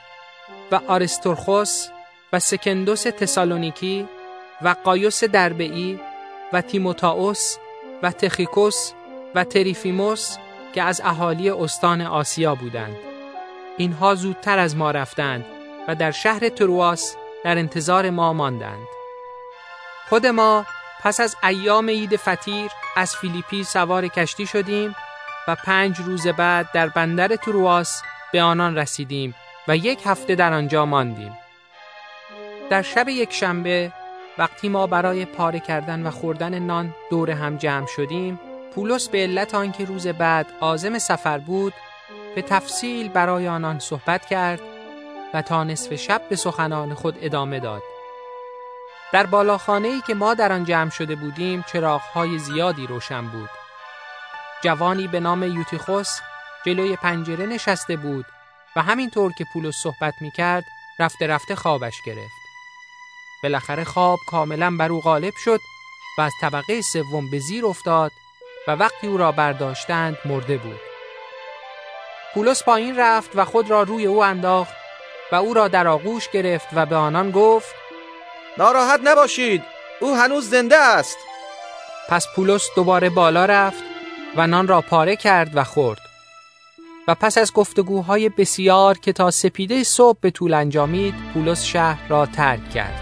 و 0.71 0.79
آرستورخوس 0.87 1.87
و 2.33 2.39
سکندوس 2.39 3.03
تسالونیکی 3.03 4.07
و 4.61 4.75
قایوس 4.83 5.23
دربعی 5.23 5.99
و 6.53 6.61
تیموتائوس 6.61 7.57
و 8.03 8.11
تخیکوس 8.11 8.91
و 9.35 9.43
تریفیموس 9.43 10.37
که 10.73 10.83
از 10.83 11.01
اهالی 11.03 11.49
استان 11.49 12.01
آسیا 12.01 12.55
بودند. 12.55 12.95
اینها 13.77 14.15
زودتر 14.15 14.59
از 14.59 14.75
ما 14.75 14.91
رفتند 14.91 15.45
و 15.87 15.95
در 15.95 16.11
شهر 16.11 16.49
ترواس 16.49 17.15
در 17.43 17.57
انتظار 17.57 18.09
ما 18.09 18.33
ماندند. 18.33 18.87
خود 20.09 20.27
ما 20.27 20.65
پس 21.01 21.19
از 21.19 21.35
ایام 21.43 21.89
عید 21.89 22.15
فتیر 22.15 22.71
از 22.95 23.15
فیلیپی 23.15 23.63
سوار 23.63 24.07
کشتی 24.07 24.47
شدیم 24.47 24.95
و 25.47 25.55
پنج 25.55 25.97
روز 25.99 26.27
بعد 26.27 26.71
در 26.73 26.87
بندر 26.87 27.35
ترواس 27.35 28.01
به 28.33 28.41
آنان 28.41 28.77
رسیدیم 28.77 29.35
و 29.67 29.77
یک 29.77 29.99
هفته 30.05 30.35
در 30.35 30.53
آنجا 30.53 30.85
ماندیم. 30.85 31.37
در 32.69 32.81
شب 32.81 33.09
یک 33.09 33.33
شنبه 33.33 33.91
وقتی 34.37 34.69
ما 34.69 34.87
برای 34.87 35.25
پاره 35.25 35.59
کردن 35.59 36.07
و 36.07 36.11
خوردن 36.11 36.59
نان 36.59 36.95
دور 37.09 37.31
هم 37.31 37.57
جمع 37.57 37.87
شدیم 37.87 38.39
پولس 38.75 39.09
به 39.09 39.17
علت 39.17 39.55
آنکه 39.55 39.85
روز 39.85 40.07
بعد 40.07 40.47
عازم 40.61 40.97
سفر 40.97 41.37
بود 41.37 41.73
به 42.35 42.41
تفصیل 42.41 43.09
برای 43.09 43.47
آنان 43.47 43.79
صحبت 43.79 44.25
کرد 44.25 44.61
و 45.33 45.41
تا 45.41 45.63
نصف 45.63 45.95
شب 45.95 46.21
به 46.29 46.35
سخنان 46.35 46.93
خود 46.93 47.17
ادامه 47.21 47.59
داد. 47.59 47.81
در 49.13 49.25
بالاخانه 49.25 49.87
ای 49.87 50.01
که 50.07 50.13
ما 50.13 50.33
در 50.33 50.51
آن 50.53 50.65
جمع 50.65 50.89
شده 50.89 51.15
بودیم 51.15 51.65
چراغهای 51.67 52.39
زیادی 52.39 52.87
روشن 52.87 53.27
بود. 53.27 53.49
جوانی 54.63 55.07
به 55.07 55.19
نام 55.19 55.43
یوتیخوس 55.43 56.19
جلوی 56.65 56.95
پنجره 56.95 57.45
نشسته 57.45 57.95
بود 57.95 58.25
و 58.75 58.81
همینطور 58.81 59.33
که 59.33 59.45
پولس 59.53 59.75
صحبت 59.83 60.13
می 60.21 60.31
کرد 60.31 60.63
رفته 60.99 61.27
رفته 61.27 61.55
خوابش 61.55 62.01
گرفت. 62.05 62.41
بالاخره 63.43 63.83
خواب 63.83 64.19
کاملا 64.27 64.75
بر 64.79 64.91
او 64.91 65.01
غالب 65.01 65.33
شد 65.35 65.59
و 66.17 66.21
از 66.21 66.33
طبقه 66.41 66.81
سوم 66.81 67.29
به 67.29 67.39
زیر 67.39 67.65
افتاد 67.65 68.11
و 68.67 68.71
وقتی 68.71 69.07
او 69.07 69.17
را 69.17 69.31
برداشتند 69.31 70.17
مرده 70.25 70.57
بود. 70.57 70.79
پولس 72.33 72.63
پایین 72.63 72.95
رفت 72.97 73.31
و 73.35 73.45
خود 73.45 73.69
را 73.69 73.83
روی 73.83 74.05
او 74.05 74.23
انداخت 74.23 74.73
و 75.31 75.35
او 75.35 75.53
را 75.53 75.67
در 75.67 75.87
آغوش 75.87 76.29
گرفت 76.29 76.67
و 76.73 76.85
به 76.85 76.95
آنان 76.95 77.31
گفت 77.31 77.75
ناراحت 78.57 78.99
نباشید 79.03 79.63
او 79.99 80.15
هنوز 80.15 80.49
زنده 80.49 80.77
است. 80.77 81.17
پس 82.09 82.27
پولس 82.35 82.67
دوباره 82.75 83.09
بالا 83.09 83.45
رفت 83.45 83.83
و 84.35 84.47
نان 84.47 84.67
را 84.67 84.81
پاره 84.81 85.15
کرد 85.15 85.57
و 85.57 85.63
خورد. 85.63 85.99
و 87.07 87.15
پس 87.15 87.37
از 87.37 87.53
گفتگوهای 87.53 88.29
بسیار 88.29 88.97
که 88.97 89.13
تا 89.13 89.31
سپیده 89.31 89.83
صبح 89.83 90.17
به 90.21 90.31
طول 90.31 90.53
انجامید 90.53 91.15
پولس 91.33 91.63
شهر 91.63 92.07
را 92.09 92.25
ترک 92.25 92.69
کرد. 92.69 93.01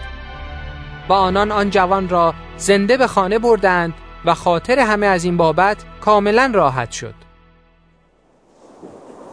و 1.09 1.13
آنان 1.13 1.51
آن 1.51 1.69
جوان 1.69 2.09
را 2.09 2.33
زنده 2.57 2.97
به 2.97 3.07
خانه 3.07 3.39
بردند 3.39 3.93
و 4.25 4.33
خاطر 4.33 4.79
همه 4.79 5.05
از 5.05 5.23
این 5.23 5.37
بابت 5.37 5.77
کاملا 6.01 6.51
راحت 6.53 6.91
شد. 6.91 7.13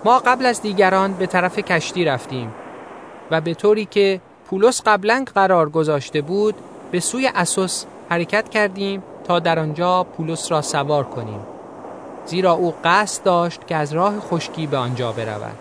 ما 0.05 0.19
قبل 0.19 0.47
از 0.47 0.63
دیگران 0.63 1.13
به 1.13 1.27
طرف 1.27 1.59
کشتی 1.59 2.05
رفتیم 2.05 2.53
و 3.31 3.41
به 3.41 3.55
طوری 3.55 3.85
که 3.85 4.21
پولس 4.47 4.83
قبلا 4.87 5.25
قرار 5.35 5.71
گذاشته 5.71 6.21
بود 6.21 6.55
به 6.91 7.01
سوی 7.01 7.31
اسوس 7.35 7.85
حرکت 8.09 8.49
کردیم 8.49 9.03
تا 9.25 9.39
در 9.39 9.59
آنجا 9.59 10.05
پولس 10.05 10.53
را 10.53 10.63
سوار 10.63 11.05
کنیم. 11.05 11.41
زیرا 12.27 12.53
او 12.53 12.75
قصد 12.85 13.23
داشت 13.23 13.67
که 13.67 13.77
از 13.77 13.93
راه 13.93 14.21
خشکی 14.21 14.67
به 14.67 14.77
آنجا 14.77 15.13
برود. 15.13 15.57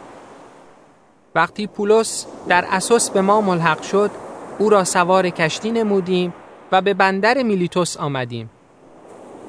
وقتی 1.35 1.67
پولس 1.67 2.25
در 2.47 2.65
اسوس 2.69 3.09
به 3.09 3.21
ما 3.21 3.41
ملحق 3.41 3.81
شد 3.81 4.11
او 4.59 4.69
را 4.69 4.83
سوار 4.83 5.29
کشتی 5.29 5.71
نمودیم 5.71 6.33
و 6.71 6.81
به 6.81 6.93
بندر 6.93 7.43
میلیتوس 7.43 7.97
آمدیم. 7.97 8.49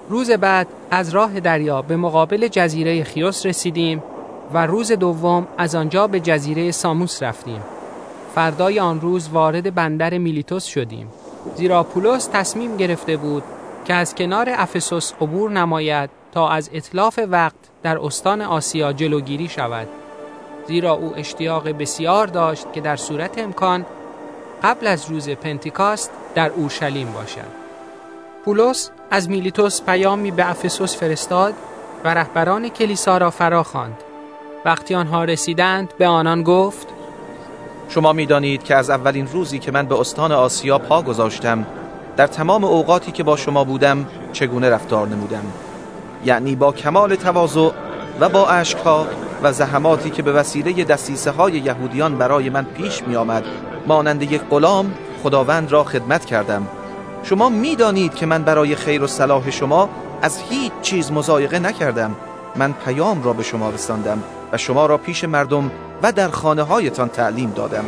روز 0.09 0.31
بعد 0.31 0.67
از 0.91 1.11
راه 1.11 1.41
دریا 1.41 1.83
به 1.83 1.97
مقابل 1.97 2.49
جزیره 2.49 3.05
خیوس 3.05 3.47
رسیدیم 3.47 4.03
و 4.53 4.67
روز 4.67 4.93
دوم 4.93 5.47
از 5.59 5.75
آنجا 5.75 6.07
به 6.07 6.21
جزیره 6.21 6.71
ساموس 6.71 7.23
رفتیم. 7.23 7.63
فردای 8.35 8.81
آن 8.81 9.01
روز 9.01 9.29
وارد 9.29 9.75
بندر 9.75 10.19
میلیتوس 10.19 10.65
شدیم. 10.65 11.09
زیرا 11.57 11.83
پولس 11.83 12.27
تصمیم 12.33 12.77
گرفته 12.77 13.17
بود 13.17 13.43
که 13.85 13.95
از 13.95 14.15
کنار 14.15 14.51
افسوس 14.51 15.13
عبور 15.21 15.51
نماید 15.51 16.11
تا 16.33 16.49
از 16.49 16.71
اطلاف 16.73 17.21
وقت 17.29 17.57
در 17.83 17.99
استان 17.99 18.43
آسیا 18.43 18.93
جلوگیری 18.93 19.49
شود. 19.49 19.89
زیرا 20.69 20.93
او 20.93 21.13
اشتیاق 21.17 21.69
بسیار 21.69 22.27
داشت 22.27 22.73
که 22.73 22.81
در 22.81 22.97
صورت 22.97 23.39
امکان 23.39 23.87
قبل 24.63 24.87
از 24.87 25.11
روز 25.11 25.29
پنتیکاست 25.29 26.11
در 26.35 26.51
اورشلیم 26.51 27.13
باشد. 27.13 27.67
پولس 28.45 28.91
از 29.11 29.31
میلیتوس 29.31 29.83
پیامی 29.83 30.31
به 30.31 30.51
افسوس 30.51 30.97
فرستاد 30.97 31.55
و 32.05 32.15
رهبران 32.15 32.69
کلیسا 32.69 33.19
را 33.19 33.31
فرا 33.31 33.63
خواند. 33.63 33.97
وقتی 34.65 34.95
آنها 34.95 35.25
رسیدند 35.25 35.93
به 35.99 36.07
آنان 36.07 36.43
گفت 36.43 36.87
شما 37.89 38.13
می‌دانید 38.13 38.63
که 38.63 38.75
از 38.75 38.91
اولین 38.91 39.29
روزی 39.33 39.59
که 39.59 39.73
من 39.73 39.87
به 39.87 40.01
استان 40.01 40.33
آسیا 40.33 40.79
پا 40.79 41.03
گذاشتم 41.03 41.67
در 42.17 42.27
تمام 42.27 42.65
اوقاتی 42.65 43.13
که 43.13 43.23
با 43.23 43.37
شما 43.37 43.65
بودم 43.65 44.07
چگونه 44.33 44.71
رفتار 44.71 45.09
نمودم؟ 45.09 45.45
یعنی 46.25 46.57
با 46.57 46.73
کمال 46.73 47.15
تواضع 47.15 47.71
و 48.21 48.29
با 48.29 48.49
اشکها 48.49 49.07
و 49.43 49.53
زحماتی 49.53 50.11
که 50.11 50.23
به 50.23 50.33
وسیله 50.33 50.85
دستیسه 50.85 51.31
های 51.31 51.53
یهودیان 51.53 52.19
برای 52.19 52.51
من 52.51 52.65
پیش 52.65 53.03
می 53.03 53.17
آمد 53.17 53.45
مانند 53.87 54.23
یک 54.23 54.41
غلام 54.51 54.95
خداوند 55.23 55.73
را 55.73 55.85
خدمت 55.85 56.25
کردم. 56.25 56.69
شما 57.29 57.49
می‌دانید 57.49 58.15
که 58.15 58.27
من 58.27 58.43
برای 58.43 58.75
خیر 58.75 59.03
و 59.03 59.07
صلاح 59.07 59.51
شما 59.51 59.89
از 60.23 60.39
هیچ 60.39 60.73
چیز 60.83 61.13
مزایقه 61.13 61.59
نکردم. 61.59 62.15
من 62.57 62.73
پیام 62.73 63.23
را 63.23 63.33
به 63.33 63.43
شما 63.43 63.71
رساندم 63.71 64.23
و 64.53 64.57
شما 64.57 64.87
را 64.87 64.99
پیش 64.99 65.25
مردم 65.25 65.71
و 66.03 66.13
در 66.13 66.29
خانه 66.29 66.63
هایتان 66.63 67.09
تعلیم 67.09 67.51
دادم. 67.51 67.85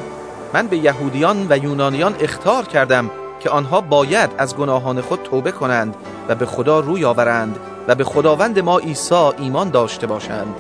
من 0.55 0.67
به 0.67 0.77
یهودیان 0.77 1.47
و 1.51 1.59
یونانیان 1.59 2.15
اختار 2.21 2.65
کردم 2.65 3.11
که 3.41 3.51
آنها 3.51 3.81
باید 3.81 4.31
از 4.39 4.57
گناهان 4.57 5.01
خود 5.01 5.23
توبه 5.23 5.53
کنند 5.53 5.95
و 6.29 6.35
به 6.35 6.47
خدا 6.47 6.81
روی 6.81 7.05
آورند 7.05 7.59
و 7.89 7.95
به 7.95 8.05
خداوند 8.05 8.59
ما 8.59 8.79
عیسی 8.79 9.31
ایمان 9.39 9.71
داشته 9.71 10.07
باشند. 10.07 10.55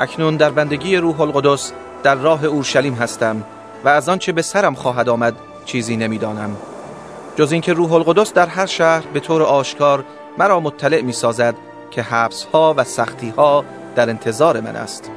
اکنون 0.00 0.36
در 0.36 0.50
بندگی 0.50 0.96
روح 0.96 1.20
القدس 1.20 1.72
در 2.02 2.14
راه 2.14 2.44
اورشلیم 2.44 2.94
هستم 2.94 3.44
و 3.84 3.88
از 3.88 4.08
آنچه 4.08 4.32
به 4.32 4.42
سرم 4.42 4.74
خواهد 4.74 5.08
آمد 5.08 5.34
چیزی 5.64 5.96
نمی‌دانم. 5.96 6.56
جز 7.36 7.52
اینکه 7.52 7.72
روح 7.72 7.92
القدس 7.92 8.32
در 8.32 8.46
هر 8.46 8.66
شهر 8.66 9.04
به 9.12 9.20
طور 9.20 9.42
آشکار 9.42 10.04
مرا 10.38 10.60
مطلع 10.60 11.02
می 11.02 11.12
سازد 11.12 11.54
که 11.90 12.02
حبس 12.02 12.44
ها 12.44 12.74
و 12.76 12.84
سختی 12.84 13.28
ها 13.28 13.64
در 13.96 14.10
انتظار 14.10 14.60
من 14.60 14.76
است. 14.76 15.10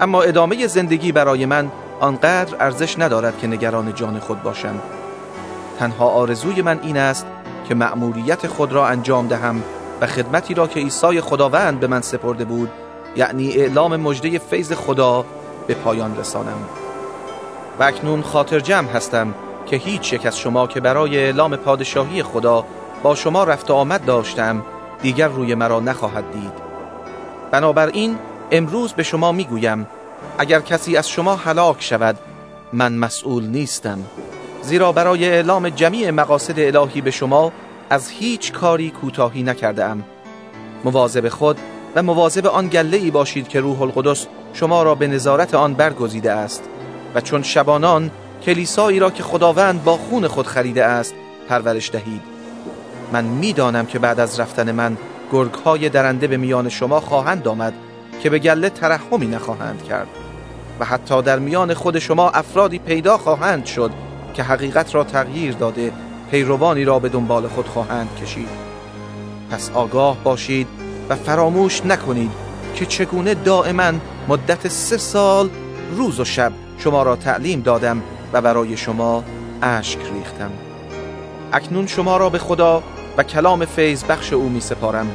اما 0.00 0.22
ادامه 0.22 0.66
زندگی 0.66 1.12
برای 1.12 1.46
من 1.46 1.70
آنقدر 2.00 2.56
ارزش 2.60 2.98
ندارد 2.98 3.38
که 3.38 3.46
نگران 3.46 3.94
جان 3.94 4.18
خود 4.18 4.42
باشم. 4.42 4.80
تنها 5.78 6.08
آرزوی 6.08 6.62
من 6.62 6.80
این 6.82 6.96
است 6.96 7.26
که 7.68 7.74
مأموریت 7.74 8.46
خود 8.46 8.72
را 8.72 8.86
انجام 8.86 9.28
دهم 9.28 9.62
و 10.00 10.06
خدمتی 10.06 10.54
را 10.54 10.66
که 10.66 10.80
عیسی 10.80 11.20
خداوند 11.20 11.80
به 11.80 11.86
من 11.86 12.00
سپرده 12.00 12.44
بود 12.44 12.70
یعنی 13.16 13.52
اعلام 13.52 13.96
مجده 13.96 14.38
فیض 14.38 14.72
خدا 14.72 15.24
به 15.66 15.74
پایان 15.74 16.16
رسانم. 16.16 16.58
و 17.80 17.82
اکنون 17.82 18.22
خاطر 18.22 18.60
جمع 18.60 18.88
هستم 18.88 19.34
که 19.66 19.76
هیچ 19.76 20.12
یک 20.12 20.26
از 20.26 20.38
شما 20.38 20.66
که 20.66 20.80
برای 20.80 21.18
اعلام 21.18 21.56
پادشاهی 21.56 22.22
خدا 22.22 22.64
با 23.02 23.14
شما 23.14 23.44
رفت 23.44 23.70
آمد 23.70 24.04
داشتم 24.04 24.62
دیگر 25.02 25.28
روی 25.28 25.54
مرا 25.54 25.80
نخواهد 25.80 26.32
دید. 26.32 26.52
بنابراین 27.50 28.18
امروز 28.50 28.92
به 28.92 29.02
شما 29.02 29.32
می‌گویم 29.32 29.86
اگر 30.38 30.60
کسی 30.60 30.96
از 30.96 31.08
شما 31.08 31.36
هلاک 31.36 31.82
شود 31.82 32.18
من 32.72 32.92
مسئول 32.92 33.46
نیستم. 33.46 33.98
زیرا 34.62 34.92
برای 34.92 35.28
اعلام 35.28 35.68
جمیع 35.68 36.10
مقاصد 36.10 36.76
الهی 36.76 37.00
به 37.00 37.10
شما 37.10 37.52
از 37.90 38.10
هیچ 38.10 38.52
کاری 38.52 38.90
کوتاهی 38.90 39.42
نکرده 39.42 39.84
ام 39.84 40.04
مواظب 40.84 41.28
خود 41.28 41.58
و 41.94 42.02
مواظب 42.02 42.46
آن 42.46 42.68
گله 42.68 42.96
ای 42.96 43.10
باشید 43.10 43.48
که 43.48 43.60
روح 43.60 43.82
القدس 43.82 44.26
شما 44.52 44.82
را 44.82 44.94
به 44.94 45.06
نظارت 45.06 45.54
آن 45.54 45.74
برگزیده 45.74 46.32
است 46.32 46.64
و 47.14 47.20
چون 47.20 47.42
شبانان 47.42 48.10
کلیسایی 48.46 48.98
را 48.98 49.10
که 49.10 49.22
خداوند 49.22 49.84
با 49.84 49.96
خون 49.96 50.28
خود 50.28 50.46
خریده 50.46 50.84
است 50.84 51.14
پرورش 51.48 51.90
دهید. 51.90 52.22
من 53.12 53.24
می‌دانم 53.24 53.86
که 53.86 53.98
بعد 53.98 54.20
از 54.20 54.40
رفتن 54.40 54.72
من 54.72 54.96
گرگ 55.32 55.54
های 55.54 55.88
درنده 55.88 56.26
به 56.26 56.36
میان 56.36 56.68
شما 56.68 57.00
خواهند 57.00 57.48
آمد 57.48 57.74
که 58.22 58.30
به 58.30 58.38
گله 58.38 58.70
ترحمی 58.70 59.26
نخواهند 59.26 59.84
کرد 59.84 60.06
و 60.80 60.84
حتی 60.84 61.22
در 61.22 61.38
میان 61.38 61.74
خود 61.74 61.98
شما 61.98 62.30
افرادی 62.30 62.78
پیدا 62.78 63.18
خواهند 63.18 63.66
شد 63.66 63.90
که 64.34 64.42
حقیقت 64.42 64.94
را 64.94 65.04
تغییر 65.04 65.52
داده 65.52 65.92
پیروانی 66.30 66.84
را 66.84 66.98
به 66.98 67.08
دنبال 67.08 67.48
خود 67.48 67.66
خواهند 67.66 68.08
کشید. 68.22 68.48
پس 69.50 69.70
آگاه 69.74 70.16
باشید 70.24 70.68
و 71.08 71.16
فراموش 71.16 71.86
نکنید 71.86 72.30
که 72.74 72.86
چگونه 72.86 73.34
دائما 73.34 73.92
مدت 74.28 74.68
سه 74.68 74.96
سال 74.96 75.50
روز 75.96 76.20
و 76.20 76.24
شب 76.24 76.52
شما 76.78 77.02
را 77.02 77.16
تعلیم 77.16 77.60
دادم 77.60 78.02
و 78.36 78.40
برای 78.40 78.76
شما 78.76 79.24
اشک 79.62 79.98
ریختم. 79.98 80.50
اکنون 81.52 81.86
شما 81.86 82.16
را 82.16 82.30
به 82.30 82.38
خدا 82.38 82.82
و 83.16 83.22
کلام 83.22 83.64
فیض 83.64 84.04
بخش 84.04 84.32
او 84.32 84.48
می 84.48 84.60
سپارم. 84.60 85.10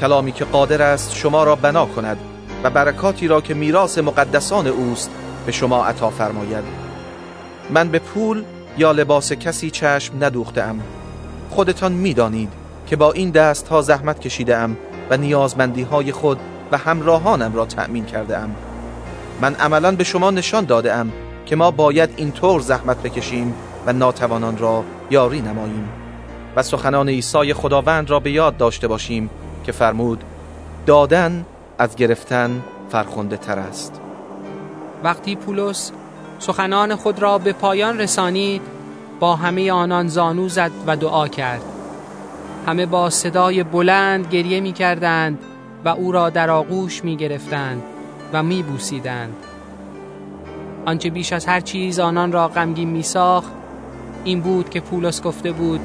کلامی 0.00 0.32
که 0.32 0.44
قادر 0.44 0.82
است 0.82 1.14
شما 1.14 1.44
را 1.44 1.56
بنا 1.56 1.86
کند 1.86 2.16
و 2.64 2.70
برکاتی 2.70 3.28
را 3.28 3.40
که 3.40 3.54
میراث 3.54 3.98
مقدسان 3.98 4.66
اوست 4.66 5.10
به 5.46 5.52
شما 5.52 5.84
عطا 5.84 6.10
فرماید. 6.10 6.64
من 7.70 7.88
به 7.88 7.98
پول 7.98 8.44
یا 8.78 8.92
لباس 8.92 9.32
کسی 9.32 9.70
چشم 9.70 10.24
ندوختم. 10.24 10.80
خودتان 11.50 11.92
می‌دانید 11.92 12.52
که 12.86 12.96
با 12.96 13.12
این 13.12 13.30
دست 13.30 13.68
ها 13.68 13.82
زحمت 13.82 14.20
کشیده 14.20 14.56
ام 14.56 14.76
و 15.10 15.16
نیازمندی 15.16 15.82
های 15.82 16.12
خود 16.12 16.38
و 16.72 16.78
همراهانم 16.78 17.54
را 17.54 17.66
تأمین 17.66 18.04
کرده 18.04 18.38
ام 18.38 18.54
من 19.40 19.54
عملا 19.54 19.92
به 19.92 20.04
شما 20.04 20.30
نشان 20.30 20.64
داده 20.64 20.92
ام 20.92 21.12
که 21.52 21.56
ما 21.56 21.70
باید 21.70 22.10
اینطور 22.16 22.60
زحمت 22.60 23.02
بکشیم 23.02 23.54
و 23.86 23.92
ناتوانان 23.92 24.58
را 24.58 24.84
یاری 25.10 25.40
نماییم 25.40 25.88
و 26.56 26.62
سخنان 26.62 27.08
عیسی 27.08 27.54
خداوند 27.54 28.10
را 28.10 28.20
به 28.20 28.30
یاد 28.30 28.56
داشته 28.56 28.88
باشیم 28.88 29.30
که 29.64 29.72
فرمود 29.72 30.24
دادن 30.86 31.46
از 31.78 31.96
گرفتن 31.96 32.62
فرخنده 32.88 33.36
تر 33.36 33.58
است. 33.58 34.00
وقتی 35.04 35.36
پولس 35.36 35.92
سخنان 36.38 36.96
خود 36.96 37.22
را 37.22 37.38
به 37.38 37.52
پایان 37.52 38.00
رسانید 38.00 38.62
با 39.20 39.36
همه 39.36 39.72
آنان 39.72 40.08
زانو 40.08 40.48
زد 40.48 40.72
و 40.86 40.96
دعا 40.96 41.28
کرد. 41.28 41.62
همه 42.66 42.86
با 42.86 43.10
صدای 43.10 43.62
بلند 43.62 44.26
گریه 44.26 44.60
می 44.60 44.72
کردند 44.72 45.38
و 45.84 45.88
او 45.88 46.12
را 46.12 46.30
در 46.30 46.50
آغوش 46.50 47.04
می 47.04 47.16
گرفتند 47.16 47.82
و 48.32 48.42
می 48.42 48.62
بوسیدند 48.62 49.36
آنچه 50.86 51.10
بیش 51.10 51.32
از 51.32 51.46
هر 51.46 51.60
چیز 51.60 51.98
آنان 52.00 52.32
را 52.32 52.48
غمگین 52.48 52.90
می 52.90 53.02
ساخت 53.02 53.52
این 54.24 54.40
بود 54.40 54.70
که 54.70 54.80
پولس 54.80 55.22
گفته 55.22 55.52
بود 55.52 55.80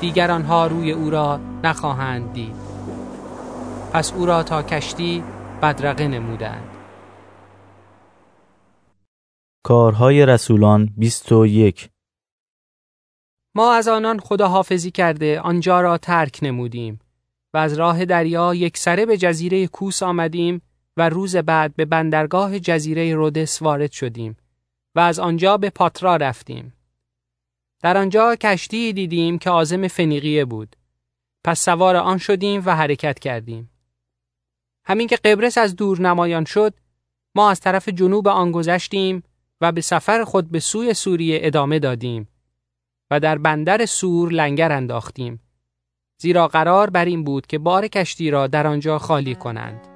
دیگر 0.00 0.30
آنها 0.30 0.66
روی 0.66 0.92
او 0.92 1.10
را 1.10 1.40
نخواهند 1.64 2.32
دید. 2.32 2.56
پس 3.92 4.12
او 4.12 4.26
را 4.26 4.42
تا 4.42 4.62
کشتی 4.62 5.22
بدرقه 5.62 6.08
نمودند. 6.08 6.68
کارهای 9.64 10.26
رسولان 10.26 10.88
21 10.96 11.90
ما 13.54 13.74
از 13.74 13.88
آنان 13.88 14.18
خداحافظی 14.20 14.90
کرده 14.90 15.40
آنجا 15.40 15.80
را 15.80 15.98
ترک 15.98 16.38
نمودیم 16.42 17.00
و 17.54 17.58
از 17.58 17.78
راه 17.78 18.04
دریا 18.04 18.54
یک 18.54 18.78
سره 18.78 19.06
به 19.06 19.16
جزیره 19.16 19.66
کوس 19.66 20.02
آمدیم 20.02 20.62
و 20.96 21.08
روز 21.08 21.36
بعد 21.36 21.76
به 21.76 21.84
بندرگاه 21.84 22.58
جزیره 22.58 23.14
رودس 23.14 23.62
وارد 23.62 23.92
شدیم 23.92 24.36
و 24.94 25.00
از 25.00 25.18
آنجا 25.18 25.56
به 25.56 25.70
پاترا 25.70 26.16
رفتیم. 26.16 26.72
در 27.82 27.96
آنجا 27.96 28.36
کشتی 28.36 28.92
دیدیم 28.92 29.38
که 29.38 29.50
آزم 29.50 29.88
فنیقیه 29.88 30.44
بود. 30.44 30.76
پس 31.44 31.64
سوار 31.64 31.96
آن 31.96 32.18
شدیم 32.18 32.62
و 32.66 32.76
حرکت 32.76 33.18
کردیم. 33.18 33.70
همین 34.84 35.08
که 35.08 35.16
قبرس 35.16 35.58
از 35.58 35.76
دور 35.76 36.00
نمایان 36.00 36.44
شد، 36.44 36.74
ما 37.34 37.50
از 37.50 37.60
طرف 37.60 37.88
جنوب 37.88 38.28
آن 38.28 38.52
گذشتیم 38.52 39.22
و 39.60 39.72
به 39.72 39.80
سفر 39.80 40.24
خود 40.24 40.50
به 40.50 40.60
سوی 40.60 40.94
سوریه 40.94 41.38
ادامه 41.42 41.78
دادیم 41.78 42.28
و 43.10 43.20
در 43.20 43.38
بندر 43.38 43.86
سور 43.86 44.32
لنگر 44.32 44.72
انداختیم. 44.72 45.40
زیرا 46.20 46.48
قرار 46.48 46.90
بر 46.90 47.04
این 47.04 47.24
بود 47.24 47.46
که 47.46 47.58
بار 47.58 47.88
کشتی 47.88 48.30
را 48.30 48.46
در 48.46 48.66
آنجا 48.66 48.98
خالی 48.98 49.34
کنند. 49.34 49.95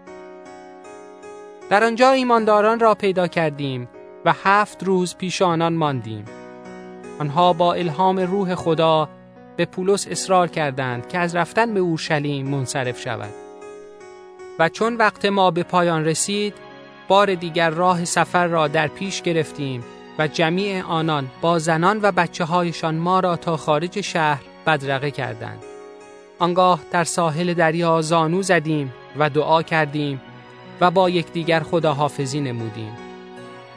در 1.70 1.84
آنجا 1.84 2.10
ایمانداران 2.10 2.80
را 2.80 2.94
پیدا 2.94 3.26
کردیم 3.26 3.88
و 4.24 4.34
هفت 4.44 4.84
روز 4.84 5.16
پیش 5.16 5.42
آنان 5.42 5.72
ماندیم. 5.72 6.24
آنها 7.18 7.52
با 7.52 7.74
الهام 7.74 8.18
روح 8.18 8.54
خدا 8.54 9.08
به 9.56 9.64
پولس 9.64 10.06
اصرار 10.08 10.48
کردند 10.48 11.08
که 11.08 11.18
از 11.18 11.36
رفتن 11.36 11.74
به 11.74 11.80
اورشلیم 11.80 12.48
منصرف 12.48 13.00
شود. 13.00 13.30
و 14.58 14.68
چون 14.68 14.96
وقت 14.96 15.24
ما 15.24 15.50
به 15.50 15.62
پایان 15.62 16.04
رسید، 16.04 16.54
بار 17.08 17.34
دیگر 17.34 17.70
راه 17.70 18.04
سفر 18.04 18.46
را 18.46 18.68
در 18.68 18.88
پیش 18.88 19.22
گرفتیم 19.22 19.84
و 20.18 20.28
جمیع 20.28 20.82
آنان 20.82 21.28
با 21.40 21.58
زنان 21.58 22.00
و 22.02 22.12
بچه 22.12 22.44
هایشان 22.44 22.94
ما 22.94 23.20
را 23.20 23.36
تا 23.36 23.56
خارج 23.56 24.00
شهر 24.00 24.42
بدرقه 24.66 25.10
کردند. 25.10 25.62
آنگاه 26.38 26.80
در 26.90 27.04
ساحل 27.04 27.54
دریا 27.54 28.02
زانو 28.02 28.42
زدیم 28.42 28.92
و 29.18 29.30
دعا 29.30 29.62
کردیم 29.62 30.20
و 30.80 30.90
با 30.90 31.10
یکدیگر 31.10 31.60
خداحافظی 31.60 32.40
نمودیم. 32.40 32.92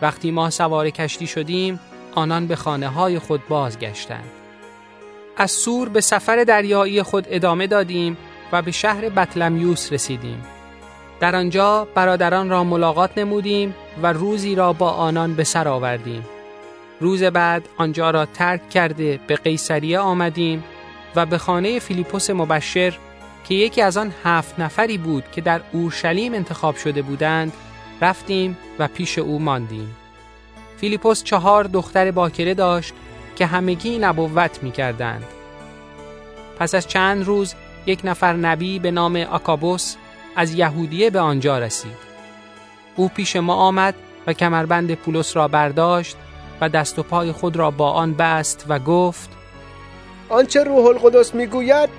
وقتی 0.01 0.31
ما 0.31 0.49
سوار 0.49 0.89
کشتی 0.89 1.27
شدیم، 1.27 1.79
آنان 2.15 2.47
به 2.47 2.55
خانه 2.55 2.87
های 2.87 3.19
خود 3.19 3.47
بازگشتند. 3.47 4.29
از 5.37 5.51
سور 5.51 5.89
به 5.89 6.01
سفر 6.01 6.43
دریایی 6.43 7.03
خود 7.03 7.27
ادامه 7.29 7.67
دادیم 7.67 8.17
و 8.51 8.61
به 8.61 8.71
شهر 8.71 9.09
بطلمیوس 9.09 9.93
رسیدیم. 9.93 10.43
در 11.19 11.35
آنجا 11.35 11.87
برادران 11.95 12.49
را 12.49 12.63
ملاقات 12.63 13.17
نمودیم 13.17 13.75
و 14.03 14.13
روزی 14.13 14.55
را 14.55 14.73
با 14.73 14.89
آنان 14.89 15.35
به 15.35 15.43
سر 15.43 15.67
آوردیم. 15.67 16.25
روز 16.99 17.23
بعد 17.23 17.69
آنجا 17.77 18.11
را 18.11 18.25
ترک 18.25 18.69
کرده 18.69 19.19
به 19.27 19.35
قیصریه 19.35 19.99
آمدیم 19.99 20.63
و 21.15 21.25
به 21.25 21.37
خانه 21.37 21.79
فیلیپوس 21.79 22.29
مبشر 22.29 22.97
که 23.43 23.55
یکی 23.55 23.81
از 23.81 23.97
آن 23.97 24.13
هفت 24.23 24.59
نفری 24.59 24.97
بود 24.97 25.23
که 25.31 25.41
در 25.41 25.61
اورشلیم 25.71 26.33
انتخاب 26.33 26.75
شده 26.75 27.01
بودند 27.01 27.53
رفتیم 28.01 28.57
و 28.79 28.87
پیش 28.87 29.17
او 29.17 29.39
ماندیم. 29.39 29.95
فیلیپوس 30.77 31.23
چهار 31.23 31.63
دختر 31.63 32.11
باکره 32.11 32.53
داشت 32.53 32.93
که 33.35 33.45
همگی 33.45 33.99
نبوت 33.99 34.63
می 34.63 34.71
کردند. 34.71 35.23
پس 36.59 36.75
از 36.75 36.87
چند 36.87 37.25
روز 37.25 37.55
یک 37.85 37.99
نفر 38.03 38.33
نبی 38.33 38.79
به 38.79 38.91
نام 38.91 39.15
آکابوس 39.15 39.95
از 40.35 40.53
یهودیه 40.53 41.09
به 41.09 41.19
آنجا 41.19 41.59
رسید. 41.59 42.13
او 42.95 43.07
پیش 43.07 43.35
ما 43.35 43.55
آمد 43.55 43.95
و 44.27 44.33
کمربند 44.33 44.93
پولس 44.93 45.35
را 45.35 45.47
برداشت 45.47 46.17
و 46.61 46.69
دست 46.69 46.99
و 46.99 47.03
پای 47.03 47.31
خود 47.31 47.55
را 47.55 47.71
با 47.71 47.91
آن 47.91 48.13
بست 48.13 48.65
و 48.69 48.79
گفت 48.79 49.29
آنچه 50.29 50.63
روح 50.63 50.85
القدس 50.85 51.35
می‌گوید 51.35 51.89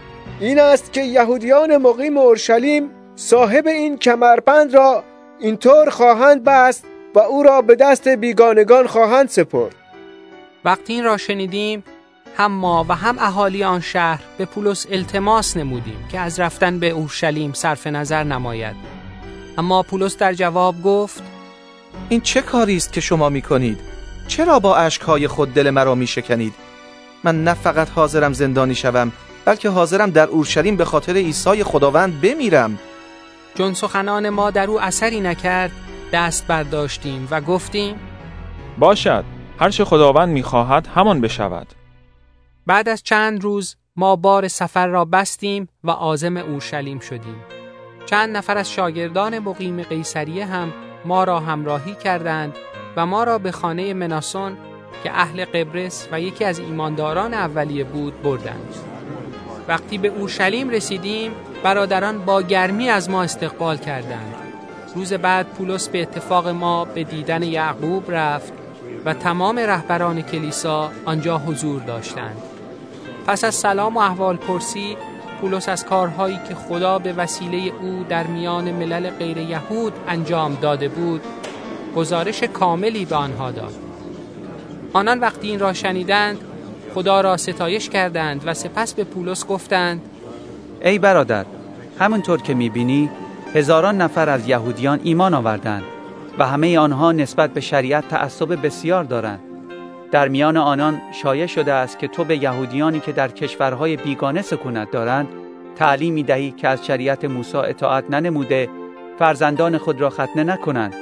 این 0.41 0.61
است 0.61 0.93
که 0.93 1.03
یهودیان 1.03 1.77
مقیم 1.77 2.19
اورشلیم 2.19 2.91
صاحب 3.17 3.67
این 3.67 3.99
کمربند 3.99 4.75
را 4.75 5.05
اینطور 5.41 5.91
خواهند 5.91 6.45
بست 6.45 6.85
و 7.15 7.19
او 7.19 7.43
را 7.43 7.63
به 7.63 7.75
دست 7.75 8.09
بیگانگان 8.09 8.87
خواهند 8.87 9.29
سپرد 9.29 9.75
وقتی 10.65 10.93
این 10.93 11.05
را 11.05 11.17
شنیدیم 11.17 11.85
هم 12.37 12.53
ما 12.53 12.87
و 12.89 12.95
هم 12.95 13.19
اهالی 13.19 13.65
آن 13.65 13.81
شهر 13.81 14.23
به 14.39 14.45
پولس 14.45 14.87
التماس 14.91 15.57
نمودیم 15.57 16.09
که 16.13 16.21
از 16.21 16.41
رفتن 16.41 16.79
به 16.79 16.91
اورشلیم 16.91 17.53
صرف 17.53 17.87
نظر 17.87 18.25
نماید 18.25 18.77
اما 19.59 19.83
پولس 19.83 20.19
در 20.19 20.33
جواب 20.33 20.83
گفت 20.83 21.23
این 22.09 22.21
چه 22.21 22.43
کاری 22.43 22.77
است 22.77 22.93
که 22.93 23.01
شما 23.01 23.29
می 23.29 23.43
کنید؟ 23.43 23.79
چرا 24.29 24.59
با 24.59 24.77
اشکهای 24.77 25.29
خود 25.29 25.55
دل 25.55 25.71
مرا 25.71 25.95
می 25.95 26.07
شکنید؟ 26.07 26.55
من 27.25 27.45
نه 27.45 27.55
فقط 27.55 27.91
حاضرم 27.91 28.33
زندانی 28.33 28.75
شوم 28.75 29.13
بلکه 29.45 29.69
حاضرم 29.69 30.11
در 30.11 30.27
اورشلیم 30.27 30.77
به 30.77 30.85
خاطر 30.85 31.17
عیسی 31.17 31.65
خداوند 31.65 32.21
بمیرم. 32.21 32.79
چون 33.59 33.75
سخنان 33.75 34.29
ما 34.29 34.51
در 34.51 34.71
او 34.71 34.81
اثری 34.81 35.21
نکرد 35.21 35.71
دست 36.13 36.47
برداشتیم 36.47 37.29
و 37.31 37.41
گفتیم 37.41 37.97
باشد 38.79 39.25
هر 39.59 39.71
چه 39.71 39.85
خداوند 39.85 40.29
می‌خواهد 40.29 40.87
همان 40.95 41.21
بشود. 41.21 41.67
بعد 42.67 42.89
از 42.89 43.03
چند 43.03 43.45
روز 43.45 43.77
ما 43.97 44.17
بار 44.17 44.49
سفر 44.49 44.87
را 44.87 45.05
بستیم 45.05 45.69
و 45.85 45.91
عازم 45.91 46.37
اورشلیم 46.37 46.99
شدیم. 46.99 47.37
چند 48.07 48.37
نفر 48.37 48.57
از 48.57 48.73
شاگردان 48.73 49.39
مقیم 49.39 49.83
قیصریه 49.83 50.47
هم 50.47 50.73
ما 51.05 51.25
را 51.25 51.41
همراهی 51.41 51.95
کردند 51.95 52.55
و 52.97 53.07
ما 53.07 53.25
را 53.25 53.39
به 53.39 53.53
خانه 53.53 53.95
مناسون 53.95 54.57
که 55.05 55.11
اهل 55.13 55.45
قبرس 55.45 56.09
و 56.13 56.21
یکی 56.21 56.45
از 56.45 56.59
ایمانداران 56.59 57.35
اولیه 57.35 57.85
بود 57.85 58.23
بردند. 58.23 58.94
وقتی 59.69 59.99
به 59.99 60.09
اورشلیم 60.09 60.71
رسیدیم 60.71 61.33
برادران 61.63 62.19
با 62.19 62.43
گرمی 62.43 62.89
از 62.89 63.11
ما 63.11 63.23
استقبال 63.23 63.77
کردند. 63.77 64.35
روز 64.95 65.13
بعد 65.13 65.47
پولس 65.47 65.89
به 65.89 66.03
اتفاق 66.03 66.49
ما 66.49 66.85
به 66.85 67.05
دیدن 67.05 67.43
یعقوب 67.43 68.11
رفت 68.11 68.53
و 69.05 69.15
تمام 69.15 69.59
رهبران 69.59 70.23
کلیسا 70.23 70.91
آنجا 71.05 71.39
حضور 71.39 71.83
داشتند. 71.83 72.37
پس 73.27 73.45
از 73.45 73.55
سلام 73.55 73.97
و 73.97 74.01
احوال 74.01 74.37
پرسی 74.37 74.97
پولس 75.41 75.69
از 75.69 75.85
کارهایی 75.85 76.41
که 76.49 76.55
خدا 76.55 76.99
به 76.99 77.13
وسیله 77.13 77.73
او 77.81 78.05
در 78.09 78.27
میان 78.27 78.73
ملل 78.73 79.11
غیر 79.11 79.39
یهود 79.39 79.93
انجام 80.09 80.59
داده 80.63 80.89
بود 80.89 81.23
گزارش 81.97 82.43
کاملی 82.43 83.05
به 83.05 83.17
آنها 83.17 83.51
داد. 83.51 83.75
آنان 84.93 85.21
وقتی 85.21 85.49
این 85.49 85.59
را 85.59 85.73
شنیدند 85.73 86.39
خدا 86.95 87.21
را 87.21 87.37
ستایش 87.37 87.89
کردند 87.89 88.43
و 88.47 88.55
سپس 88.55 88.95
به 88.95 89.05
پولس 89.05 89.47
گفتند 89.47 90.01
ای 90.85 90.99
برادر 90.99 91.45
همونطور 91.99 92.43
که 92.43 92.55
می‌بینی 92.55 93.11
هزاران 93.55 94.01
نفر 94.01 94.29
از 94.29 94.49
یهودیان 94.49 95.01
ایمان 95.03 95.35
آوردند 95.35 95.83
و 96.39 96.47
همه 96.47 96.79
آنها 96.79 97.13
نسبت 97.13 97.51
به 97.51 97.61
شریعت 97.61 98.09
تعصب 98.09 98.67
بسیار 98.67 99.05
دارند. 99.05 99.41
در 100.11 100.29
میان 100.29 100.57
آنان 100.57 101.01
شایع 101.23 101.47
شده 101.47 101.73
است 101.73 101.99
که 101.99 102.09
تو 102.09 102.25
به 102.25 102.43
یهودیانی 102.43 103.01
که 103.01 103.13
در 103.13 103.29
کشورهای 103.29 103.97
بیگانه 103.97 104.43
سکونت 104.43 104.91
دارند 104.91 105.29
تعلیمی 105.77 106.23
دهی 106.23 106.51
که 106.51 106.69
از 106.69 106.87
شریعت 106.87 107.25
موسی 107.25 107.57
اطاعت 107.57 108.05
ننموده 108.11 108.69
فرزندان 109.19 109.79
خود 109.79 110.01
را 110.01 110.11
ختنه 110.11 110.45
نکنند 110.45 110.95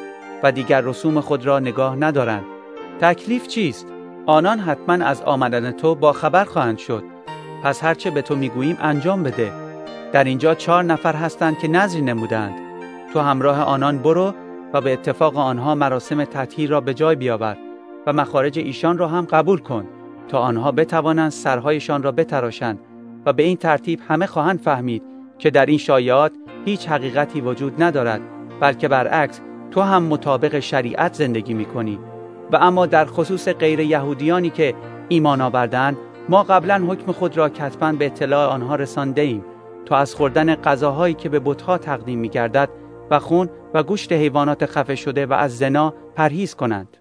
و 0.43 0.53
دیگر 0.53 0.81
رسوم 0.81 1.21
خود 1.21 1.47
را 1.47 1.59
نگاه 1.59 1.97
ندارند. 1.97 2.45
تکلیف 3.01 3.47
چیست؟ 3.47 3.87
آنان 4.27 4.59
حتما 4.59 5.05
از 5.05 5.23
آمدن 5.23 5.71
تو 5.71 5.95
با 5.95 6.13
خبر 6.13 6.45
خواهند 6.45 6.79
شد. 6.79 7.05
پس 7.63 7.85
هرچه 7.85 8.11
به 8.11 8.23
تو 8.23 8.37
می‌گوییم 8.37 8.79
انجام 8.81 9.23
بده. 9.23 9.53
در 10.13 10.25
اینجا 10.25 10.55
چهار 10.55 10.85
نفر 10.85 11.15
هستند 11.17 11.59
که 11.59 11.69
نظری 11.69 12.03
نمودند. 12.03 12.55
تو 13.13 13.21
همراه 13.21 13.63
آنان 13.63 13.99
برو 13.99 14.35
و 14.73 14.81
به 14.81 14.93
اتفاق 14.93 15.37
آنها 15.37 15.75
مراسم 15.75 16.25
تطهیر 16.25 16.71
را 16.71 16.81
به 16.81 16.95
جای 16.95 17.17
بیاور 17.17 17.57
و 18.07 18.13
مخارج 18.13 18.59
ایشان 18.59 18.99
را 18.99 19.09
هم 19.09 19.25
قبول 19.25 19.59
کن 19.59 19.85
تا 20.29 20.39
آنها 20.39 20.73
بتوانند 20.73 21.31
سرهایشان 21.31 22.03
را 22.03 22.13
بتراشند 22.13 22.79
و 23.27 23.33
به 23.33 23.43
این 23.43 23.57
ترتیب 23.57 24.01
همه 24.09 24.27
خواهند 24.27 24.61
فهمید 24.61 25.03
که 25.39 25.51
در 25.51 25.67
این 25.67 25.79
شایعات 25.79 26.33
هیچ 26.65 26.89
حقیقتی 26.89 27.41
وجود 27.41 27.83
ندارد 27.83 28.21
بلکه 28.61 28.89
برعکس 28.89 29.41
تو 29.71 29.81
هم 29.81 30.03
مطابق 30.03 30.59
شریعت 30.59 31.15
زندگی 31.15 31.55
می 31.55 31.65
کنی 31.65 31.99
و 32.53 32.57
اما 32.57 32.87
در 32.87 33.05
خصوص 33.05 33.49
غیر 33.49 33.81
یهودیانی 33.81 34.51
که 34.51 34.75
ایمان 35.09 35.41
آوردند 35.41 35.97
ما 36.29 36.43
قبلا 36.43 36.85
حکم 36.89 37.13
خود 37.13 37.37
را 37.37 37.49
کتبا 37.49 37.93
به 37.93 38.07
اطلاع 38.07 38.49
آنها 38.49 38.75
رسانده 38.77 39.23
ایم 39.23 39.45
تا 39.87 39.97
از 39.97 40.15
خوردن 40.15 40.55
غذاهایی 40.55 41.15
که 41.15 41.29
به 41.29 41.41
بتها 41.41 41.79
تقدیم 41.79 42.19
می 42.19 42.29
گردد 42.29 42.69
و 43.11 43.19
خون 43.19 43.51
و 43.75 43.83
گوشت 43.83 44.13
حیوانات 44.13 44.67
خفه 44.67 44.95
شده 44.95 45.27
و 45.27 45.33
از 45.33 45.59
زنا 45.59 45.95
پرهیز 46.17 46.55
کنند. 46.55 46.97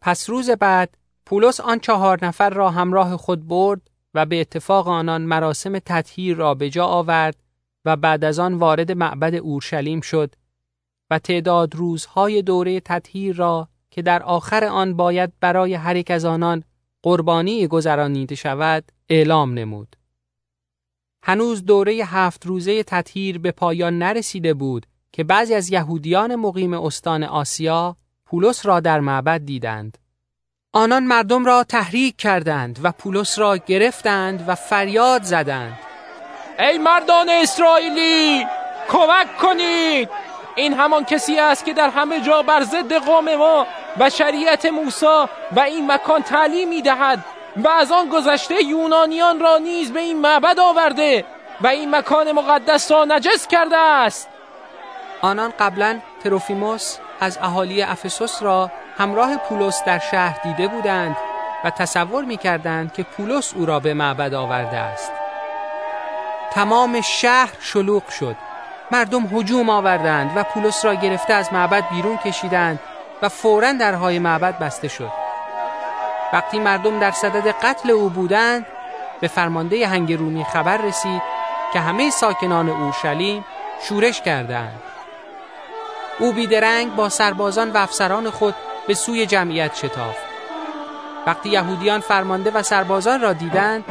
پس 0.00 0.30
روز 0.30 0.50
بعد 0.50 0.94
پولس 1.26 1.60
آن 1.60 1.78
چهار 1.78 2.24
نفر 2.24 2.50
را 2.50 2.70
همراه 2.70 3.16
خود 3.16 3.48
برد 3.48 3.90
و 4.14 4.26
به 4.26 4.40
اتفاق 4.40 4.88
آنان 4.88 5.22
مراسم 5.22 5.78
تطهیر 5.78 6.36
را 6.36 6.54
به 6.54 6.70
جا 6.70 6.86
آورد 6.86 7.36
و 7.84 7.96
بعد 7.96 8.24
از 8.24 8.38
آن 8.38 8.54
وارد 8.54 8.92
معبد 8.92 9.34
اورشلیم 9.34 10.00
شد 10.00 10.34
و 11.10 11.18
تعداد 11.18 11.74
روزهای 11.74 12.42
دوره 12.42 12.80
تطهیر 12.80 13.36
را 13.36 13.68
که 13.94 14.02
در 14.02 14.22
آخر 14.22 14.64
آن 14.64 14.96
باید 14.96 15.32
برای 15.40 15.74
هر 15.74 15.96
یک 15.96 16.10
از 16.10 16.24
آنان 16.24 16.64
قربانی 17.02 17.66
گذرانیده 17.66 18.34
شود 18.34 18.92
اعلام 19.08 19.54
نمود. 19.54 19.96
هنوز 21.22 21.64
دوره 21.64 21.92
هفت 21.92 22.46
روزه 22.46 22.82
تطهیر 22.82 23.38
به 23.38 23.50
پایان 23.50 23.98
نرسیده 23.98 24.54
بود 24.54 24.86
که 25.12 25.24
بعضی 25.24 25.54
از 25.54 25.70
یهودیان 25.70 26.34
مقیم 26.36 26.74
استان 26.74 27.24
آسیا 27.24 27.96
پولس 28.26 28.66
را 28.66 28.80
در 28.80 29.00
معبد 29.00 29.44
دیدند. 29.44 29.98
آنان 30.72 31.04
مردم 31.04 31.44
را 31.44 31.64
تحریک 31.64 32.16
کردند 32.16 32.80
و 32.82 32.92
پولس 32.92 33.38
را 33.38 33.56
گرفتند 33.56 34.44
و 34.48 34.54
فریاد 34.54 35.22
زدند. 35.22 35.78
ای 36.58 36.78
مردان 36.78 37.28
اسرائیلی 37.28 38.44
کمک 38.88 39.38
کنید 39.42 40.33
این 40.54 40.74
همان 40.74 41.04
کسی 41.04 41.38
است 41.38 41.64
که 41.64 41.72
در 41.72 41.88
همه 41.90 42.20
جا 42.20 42.42
بر 42.42 42.62
ضد 42.62 42.92
قوم 42.92 43.36
ما 43.36 43.66
و 43.98 44.10
شریعت 44.10 44.66
موسی 44.66 45.06
و 45.56 45.60
این 45.60 45.92
مکان 45.92 46.22
تعلیم 46.22 46.68
می 46.68 46.82
دهد 46.82 47.24
و 47.56 47.68
از 47.68 47.92
آن 47.92 48.08
گذشته 48.08 48.64
یونانیان 48.64 49.40
را 49.40 49.58
نیز 49.58 49.92
به 49.92 50.00
این 50.00 50.20
معبد 50.20 50.60
آورده 50.60 51.24
و 51.60 51.66
این 51.66 51.96
مکان 51.96 52.32
مقدس 52.32 52.90
را 52.90 53.04
نجس 53.04 53.46
کرده 53.46 53.76
است. 53.76 54.28
آنان 55.22 55.52
قبلا 55.58 55.98
تروفیموس 56.24 56.98
از 57.20 57.38
اهالی 57.42 57.82
افسوس 57.82 58.42
را 58.42 58.70
همراه 58.98 59.36
پولس 59.36 59.84
در 59.84 59.98
شهر 59.98 60.38
دیده 60.42 60.68
بودند 60.68 61.16
و 61.64 61.70
تصور 61.70 62.24
می 62.24 62.36
کردند 62.36 62.92
که 62.92 63.02
پولس 63.02 63.54
او 63.54 63.66
را 63.66 63.80
به 63.80 63.94
معبد 63.94 64.34
آورده 64.34 64.76
است. 64.76 65.12
تمام 66.50 67.00
شهر 67.00 67.52
شلوغ 67.60 68.08
شد. 68.08 68.36
مردم 68.90 69.38
هجوم 69.38 69.70
آوردند 69.70 70.30
و 70.36 70.44
پولس 70.44 70.84
را 70.84 70.94
گرفته 70.94 71.34
از 71.34 71.52
معبد 71.52 71.88
بیرون 71.88 72.16
کشیدند 72.16 72.80
و 73.22 73.28
فورا 73.28 73.72
درهای 73.72 74.18
معبد 74.18 74.58
بسته 74.58 74.88
شد. 74.88 75.10
وقتی 76.32 76.58
مردم 76.58 76.98
در 76.98 77.10
صدد 77.10 77.48
قتل 77.48 77.90
او 77.90 78.08
بودند 78.08 78.66
به 79.20 79.28
فرمانده 79.28 79.86
هنگرومی 79.86 80.44
خبر 80.44 80.76
رسید 80.76 81.22
که 81.72 81.80
همه 81.80 82.10
ساکنان 82.10 82.68
اورشلیم 82.68 83.44
شورش 83.82 84.22
کردند. 84.22 84.82
او 86.18 86.32
بیدرنگ 86.32 86.94
با 86.94 87.08
سربازان 87.08 87.70
و 87.70 87.76
افسران 87.76 88.30
خود 88.30 88.54
به 88.86 88.94
سوی 88.94 89.26
جمعیت 89.26 89.74
شتافت. 89.74 90.24
وقتی 91.26 91.48
یهودیان 91.48 92.00
فرمانده 92.00 92.50
و 92.50 92.62
سربازان 92.62 93.20
را 93.20 93.32
دیدند 93.32 93.84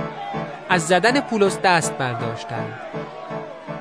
از 0.70 0.88
زدن 0.88 1.20
پولس 1.22 1.60
دست 1.60 1.94
برداشتند. 1.94 2.74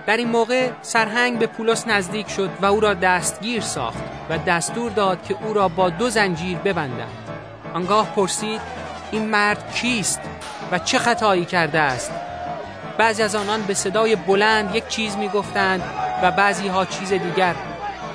در 0.07 0.17
این 0.17 0.29
موقع 0.29 0.71
سرهنگ 0.83 1.39
به 1.39 1.47
پولس 1.47 1.87
نزدیک 1.87 2.31
شد 2.31 2.51
و 2.61 2.67
او 2.67 2.81
را 2.81 2.95
دستگیر 2.95 3.63
ساخت 3.63 4.03
و 4.31 4.39
دستور 4.39 4.91
داد 4.91 5.23
که 5.23 5.37
او 5.45 5.55
را 5.55 5.69
با 5.69 5.91
دو 5.91 6.11
زنجیر 6.11 6.59
ببندند 6.59 7.29
آنگاه 7.75 8.15
پرسید 8.15 8.61
این 9.11 9.29
مرد 9.29 9.75
کیست 9.75 10.21
و 10.73 10.79
چه 10.79 10.99
خطایی 10.99 11.45
کرده 11.45 11.79
است؟ 11.79 12.13
بعضی 12.99 13.23
از 13.23 13.35
آنان 13.35 13.63
به 13.63 13.75
صدای 13.75 14.17
بلند 14.17 14.75
یک 14.75 14.89
چیز 14.89 15.17
می 15.17 15.29
گفتند 15.29 15.83
و 16.23 16.31
بعضی 16.31 16.69
ها 16.69 16.85
چیز 16.85 17.13
دیگر. 17.13 17.55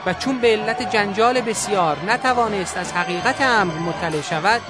و 0.05 0.13
چون 0.13 0.39
به 0.39 0.47
علت 0.47 0.91
جنجال 0.91 1.41
بسیار 1.41 1.97
نتوانست 2.07 2.77
از 2.77 2.93
حقیقت 2.93 3.41
امر 3.41 3.73
مطلع 3.73 4.21
شود 4.21 4.61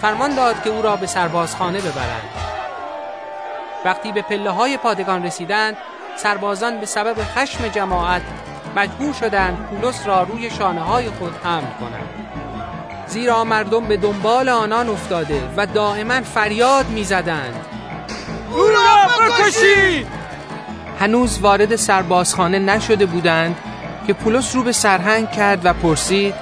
فرمان 0.00 0.34
داد 0.34 0.62
که 0.62 0.70
او 0.70 0.82
را 0.82 0.96
به 0.96 1.06
سربازخانه 1.06 1.80
ببرند. 1.80 2.30
وقتی 3.84 4.12
به 4.12 4.22
پله 4.22 4.50
های 4.50 4.76
پادگان 4.76 5.24
رسیدند 5.24 5.76
سربازان 6.22 6.80
به 6.80 6.86
سبب 6.86 7.16
خشم 7.34 7.68
جماعت 7.68 8.22
مجبور 8.76 9.12
شدند 9.12 9.56
پولس 9.56 10.06
را 10.06 10.22
روی 10.22 10.50
شانه 10.50 10.80
های 10.80 11.10
خود 11.10 11.34
حمل 11.44 11.70
کنند 11.80 12.08
زیرا 13.06 13.44
مردم 13.44 13.84
به 13.84 13.96
دنبال 13.96 14.48
آنان 14.48 14.88
افتاده 14.88 15.42
و 15.56 15.66
دائما 15.66 16.20
فریاد 16.20 16.88
می‌زدند 16.88 17.54
او 18.52 18.62
را 18.62 19.26
بکشید 19.26 20.06
هنوز 21.00 21.38
وارد 21.38 21.76
سربازخانه 21.76 22.58
نشده 22.58 23.06
بودند 23.06 23.56
که 24.06 24.12
پولس 24.12 24.56
رو 24.56 24.62
به 24.62 24.72
سرهنگ 24.72 25.30
کرد 25.30 25.66
و 25.66 25.72
پرسید 25.72 26.34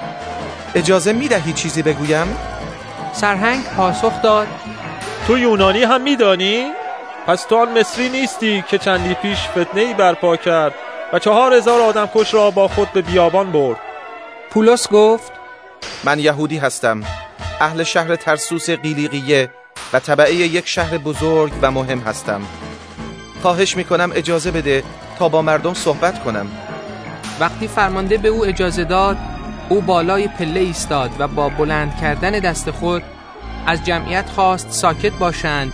اجازه 0.75 1.13
می 1.13 1.27
دهی 1.27 1.53
چیزی 1.53 1.81
بگویم؟ 1.81 2.37
سرهنگ 3.13 3.63
پاسخ 3.63 4.21
داد 4.21 4.47
تو 5.27 5.37
یونانی 5.37 5.83
هم 5.83 6.01
میدانی؟ 6.01 6.71
پس 7.27 7.43
تو 7.43 7.55
آن 7.57 7.79
مصری 7.79 8.09
نیستی 8.09 8.63
که 8.69 8.77
چندی 8.77 9.13
پیش 9.13 9.37
فتنه 9.47 9.81
ای 9.81 9.93
برپا 9.93 10.35
کرد 10.35 10.73
و 11.13 11.19
چهار 11.19 11.53
هزار 11.53 11.81
آدم 11.81 12.09
کش 12.15 12.33
را 12.33 12.51
با 12.51 12.67
خود 12.67 12.91
به 12.91 13.01
بیابان 13.01 13.51
برد. 13.51 13.77
پولس 14.49 14.89
گفت 14.89 15.31
من 16.03 16.19
یهودی 16.19 16.57
هستم. 16.57 17.03
اهل 17.61 17.83
شهر 17.83 18.15
ترسوس 18.15 18.69
قیلیقیه 18.69 19.49
و 19.93 19.99
طبعه 19.99 20.33
یک 20.33 20.67
شهر 20.67 20.97
بزرگ 20.97 21.51
و 21.61 21.71
مهم 21.71 21.99
هستم. 21.99 22.41
خواهش 23.41 23.77
می 23.77 23.83
کنم 23.83 24.11
اجازه 24.15 24.51
بده 24.51 24.83
تا 25.19 25.29
با 25.29 25.41
مردم 25.41 25.73
صحبت 25.73 26.23
کنم. 26.23 26.47
وقتی 27.39 27.67
فرمانده 27.67 28.17
به 28.17 28.27
او 28.27 28.45
اجازه 28.45 28.83
داد 28.83 29.17
او 29.69 29.81
بالای 29.81 30.27
پله 30.27 30.59
ایستاد 30.59 31.11
و 31.19 31.27
با 31.27 31.49
بلند 31.49 31.97
کردن 32.01 32.31
دست 32.31 32.71
خود 32.71 33.03
از 33.65 33.83
جمعیت 33.83 34.29
خواست 34.29 34.71
ساکت 34.71 35.13
باشند 35.13 35.73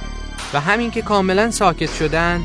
و 0.54 0.60
همین 0.60 0.92
که 0.92 1.02
کاملا 1.02 1.52
ساکت 1.52 1.94
شدند 1.94 2.44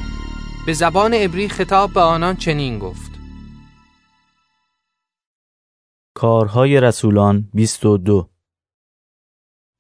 به 0.67 0.73
زبان 0.73 1.15
عبری 1.15 1.49
خطاب 1.49 1.93
به 1.93 2.01
آنان 2.01 2.37
چنین 2.37 2.79
گفت. 2.79 3.11
کارهای 6.15 6.81
رسولان 6.81 7.49
22 7.55 8.29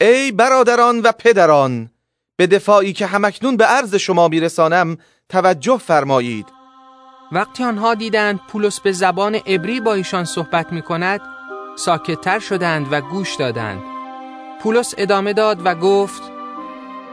ای 0.01 0.33
برادران 0.33 1.01
و 1.01 1.13
پدران 1.13 1.91
به 2.37 2.47
دفاعی 2.47 2.93
که 2.93 3.07
همکنون 3.07 3.57
به 3.57 3.65
عرض 3.65 3.95
شما 3.95 4.29
میرسانم 4.29 4.97
توجه 5.29 5.79
فرمایید. 5.79 6.47
وقتی 7.33 7.65
آنها 7.65 7.95
دیدند 7.95 8.41
پولس 8.49 8.81
به 8.81 8.93
زبان 8.93 9.35
عبری 9.35 9.81
با 9.81 9.95
ایشان 9.95 10.25
صحبت 10.25 10.73
می 10.73 10.83
کند 10.83 11.21
ساکتتر 11.77 12.39
شدند 12.39 12.87
و 12.91 13.01
گوش 13.01 13.35
دادند. 13.35 13.83
پولس 14.63 14.95
ادامه 14.99 15.33
داد 15.33 15.61
و 15.65 15.75
گفت 15.75 16.38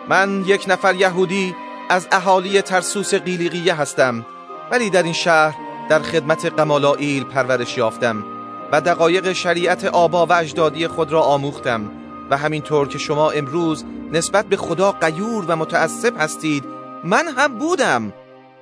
من 0.10 0.44
یک 0.48 0.66
نفر 0.68 0.96
یهودی 0.96 1.56
از 1.90 2.08
اهالی 2.12 2.62
ترسوس 2.62 3.14
قیلیقیه 3.14 3.74
هستم 3.74 4.26
ولی 4.72 4.90
در 4.90 5.04
این 5.04 5.14
شهر 5.14 5.56
در 5.90 6.00
خدمت 6.00 6.46
قمالائیل 6.46 7.24
پرورش 7.24 7.78
یافتم 7.78 8.24
و 8.72 8.82
دقایق 8.82 9.34
شریعت 9.34 9.86
آبا 9.86 10.26
و 10.26 10.34
اجدادی 10.34 10.88
خود 10.88 11.12
را 11.12 11.22
آموختم 11.22 11.92
و 12.30 12.38
همینطور 12.38 12.88
که 12.88 12.98
شما 12.98 13.32
امروز 13.32 13.86
نسبت 14.12 14.46
به 14.46 14.58
خدا 14.58 14.92
قیور 14.92 15.46
و 15.48 15.56
متعصب 15.56 16.22
هستید 16.22 16.64
من 17.04 17.28
هم 17.38 17.58
بودم 17.58 18.14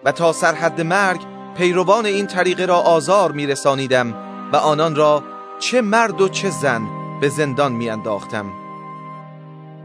و 0.05 0.11
تا 0.11 0.31
سرحد 0.31 0.81
مرگ 0.81 1.21
پیروان 1.57 2.05
این 2.05 2.27
طریقه 2.27 2.65
را 2.65 2.77
آزار 2.77 3.31
میرسانیدم 3.31 4.13
و 4.53 4.55
آنان 4.55 4.95
را 4.95 5.23
چه 5.59 5.81
مرد 5.81 6.21
و 6.21 6.29
چه 6.29 6.49
زن 6.49 6.87
به 7.21 7.29
زندان 7.29 7.71
میانداختم. 7.71 8.45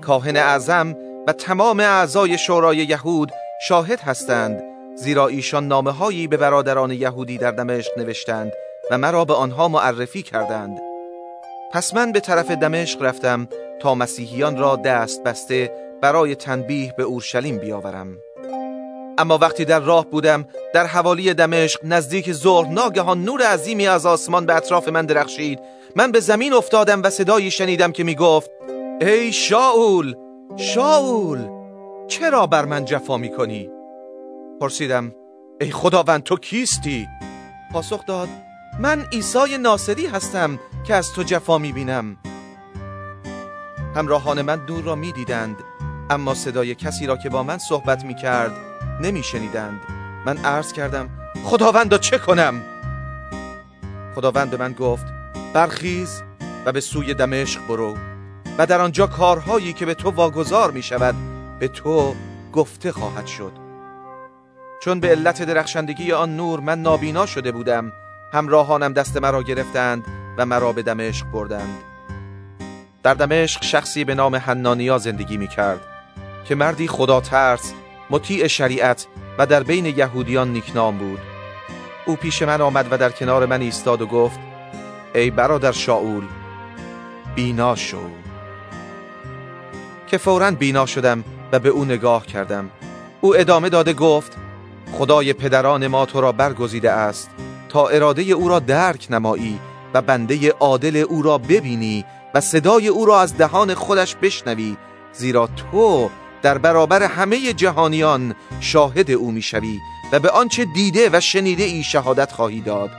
کاهن 0.01 0.37
اعظم 0.37 0.95
و 1.29 1.33
تمام 1.33 1.81
اعضای 1.81 2.39
شورای 2.39 2.77
یهود 2.77 3.33
شاهد 3.69 4.01
هستند 4.01 4.63
زیرا 4.97 5.29
ایشان 5.29 5.69
نامه 5.69 5.91
هایی 5.91 6.27
به 6.27 6.37
برادران 6.37 6.91
یهودی 6.91 7.39
در 7.39 7.51
دمشق 7.51 7.99
نوشتند 7.99 8.53
و 8.91 8.99
مرا 8.99 9.25
به 9.25 9.35
آنها 9.35 9.69
معرفی 9.69 10.23
کردند. 10.23 10.79
پس 11.73 11.95
من 11.95 12.13
به 12.13 12.21
طرف 12.21 12.51
دمشق 12.51 13.03
رفتم 13.03 13.49
تا 13.81 13.95
مسیحیان 13.95 14.57
را 14.57 14.77
دست 14.77 15.23
بسته 15.23 15.73
برای 16.01 16.35
تنبیه 16.35 16.95
به 16.97 17.03
اورشلیم 17.03 17.59
بیاورم. 17.59 18.19
اما 19.19 19.39
وقتی 19.39 19.65
در 19.65 19.81
راه 19.81 20.07
بودم 20.07 20.45
در 20.75 20.87
حوالی 20.87 21.35
دمشق 21.35 21.81
نزدیک 21.85 22.33
ظهر 22.33 22.69
ناگهان 22.69 23.25
نور 23.25 23.43
عظیمی 23.43 23.89
از 23.89 24.07
آسمان 24.07 24.47
به 24.47 24.55
اطراف 24.55 24.89
من 24.89 25.07
درخشید. 25.07 25.59
من 25.97 26.13
به 26.13 26.21
زمین 26.21 26.53
افتادم 26.53 27.03
و 27.03 27.11
صدایی 27.11 27.51
شنیدم 27.51 27.93
که 27.93 28.05
می 28.05 28.15
گفت 28.15 28.51
ای 29.01 29.33
شاول! 29.33 30.28
شاول 30.57 31.49
چرا 32.09 32.47
بر 32.47 32.65
من 32.65 32.85
جفا 32.85 33.17
می 33.17 33.31
کنی؟ 33.37 33.71
پرسیدم 34.61 35.13
ای 35.61 35.71
خداوند 35.71 36.23
تو 36.23 36.37
کیستی؟ 36.37 37.09
پاسخ 37.73 38.07
داد 38.07 38.29
من 38.81 39.05
عیسی 39.13 39.59
ناصری 39.61 40.07
هستم 40.07 40.59
که 40.85 40.95
از 40.95 41.13
تو 41.13 41.23
جفا 41.23 41.59
می 41.59 41.73
بینم 41.73 42.17
همراهان 43.97 44.43
من 44.43 44.67
دور 44.67 44.85
را 44.85 44.95
می 44.95 45.13
دیدند 45.13 45.57
اما 46.11 46.35
صدای 46.35 46.75
کسی 46.75 47.07
را 47.07 47.17
که 47.17 47.29
با 47.29 47.43
من 47.43 47.59
صحبت 47.59 48.05
می 48.05 48.15
کرد 48.15 48.53
نمی 49.01 49.23
شنیدند 49.23 49.81
من 50.27 50.39
عرض 50.39 50.73
کردم 50.73 51.09
خداوند 51.45 52.01
چه 52.01 52.19
کنم؟ 52.19 52.63
خداوند 54.15 54.51
به 54.51 54.57
من 54.57 54.73
گفت 54.73 55.07
برخیز 55.53 56.23
و 56.67 56.73
به 56.73 56.81
سوی 56.81 57.15
دمشق 57.15 57.67
برو 57.67 57.95
و 58.59 58.67
در 58.67 58.81
آنجا 58.81 59.07
کارهایی 59.07 59.73
که 59.73 59.87
به 59.87 59.95
تو 59.95 60.11
واگذار 60.11 60.71
می 60.71 60.83
شود 60.83 61.15
به 61.59 61.69
تو 61.69 62.15
گفته 62.53 62.93
خواهد 62.93 63.27
شد. 63.27 63.53
چون 64.83 65.01
به 65.01 65.09
علت 65.09 65.43
درخشندگی 65.43 66.13
آن 66.13 66.37
نور 66.37 66.61
من 66.61 66.83
نابینا 66.83 67.27
شده 67.27 67.53
بودم 67.53 67.93
همراهانم 68.33 68.93
دست 68.93 69.17
مرا 69.17 69.43
گرفتند 69.43 70.05
و 70.39 70.47
مرا 70.47 70.73
به 70.73 70.83
دمشق 70.83 71.27
بردند. 71.27 71.79
در 73.03 73.15
دمشق 73.15 73.65
شخصی 73.65 74.05
به 74.05 74.15
نام 74.15 74.37
حنانیا 74.37 74.99
زندگی 74.99 75.37
می 75.37 75.49
کرد 75.49 75.81
که 76.45 76.55
مردی 76.55 76.89
خدا 76.89 77.21
ترس 77.21 77.73
مطیع 78.11 78.47
شریعت 78.47 79.07
و 79.39 79.47
در 79.47 79.63
بین 79.63 79.87
یهودیان 79.87 80.53
نیکنام 80.53 80.99
بود. 80.99 81.21
او 82.07 82.17
پیش 82.17 82.43
من 82.43 82.61
آمد 82.61 82.89
و 82.91 82.99
در 82.99 83.11
کنار 83.11 83.47
من 83.47 83.61
ایستاد 83.61 84.03
و 84.03 84.07
گفت 84.07 84.41
ای 85.15 85.31
برادر 85.31 85.73
شاول 85.73 86.25
بینا 87.35 87.75
شو. 87.75 88.28
که 90.11 90.19
فورا 90.19 90.51
بینا 90.51 90.87
شدم 90.87 91.25
و 91.53 91.59
به 91.59 91.69
او 91.69 91.85
نگاه 91.85 92.27
کردم. 92.27 92.71
او 93.21 93.37
ادامه 93.37 93.69
داده 93.69 93.93
گفت 93.93 94.33
خدای 94.93 95.33
پدران 95.33 95.87
ما 95.87 96.07
تو 96.07 96.21
را 96.21 96.33
برگزیده 96.33 96.91
است. 96.91 97.31
تا 97.69 97.89
اراده 97.89 98.23
او 98.23 98.49
را 98.49 98.59
درک 98.59 99.07
نمایی 99.11 99.59
و 99.95 100.03
بنده 100.03 100.51
عادل 100.51 100.97
او 100.97 101.23
را 101.23 101.39
ببینی 101.39 102.05
و 102.35 102.41
صدای 102.41 102.89
او 102.89 103.07
را 103.07 103.21
از 103.21 103.37
دهان 103.37 103.75
خودش 103.75 104.17
بشنوی 104.17 104.77
زیرا 105.13 105.47
تو 105.47 106.11
در 106.43 106.59
برابر 106.59 107.03
همه 107.03 107.53
جهانیان 107.53 108.35
شاهد 108.61 109.11
او 109.11 109.31
می‌شوی 109.31 109.79
و 110.13 110.19
به 110.19 110.31
آنچه 110.31 110.65
دیده 110.65 111.11
و 111.13 111.21
شنیده 111.21 111.65
ای 111.65 111.83
شهادت 111.83 112.33
خواهی 112.33 112.61
داد. 112.61 112.91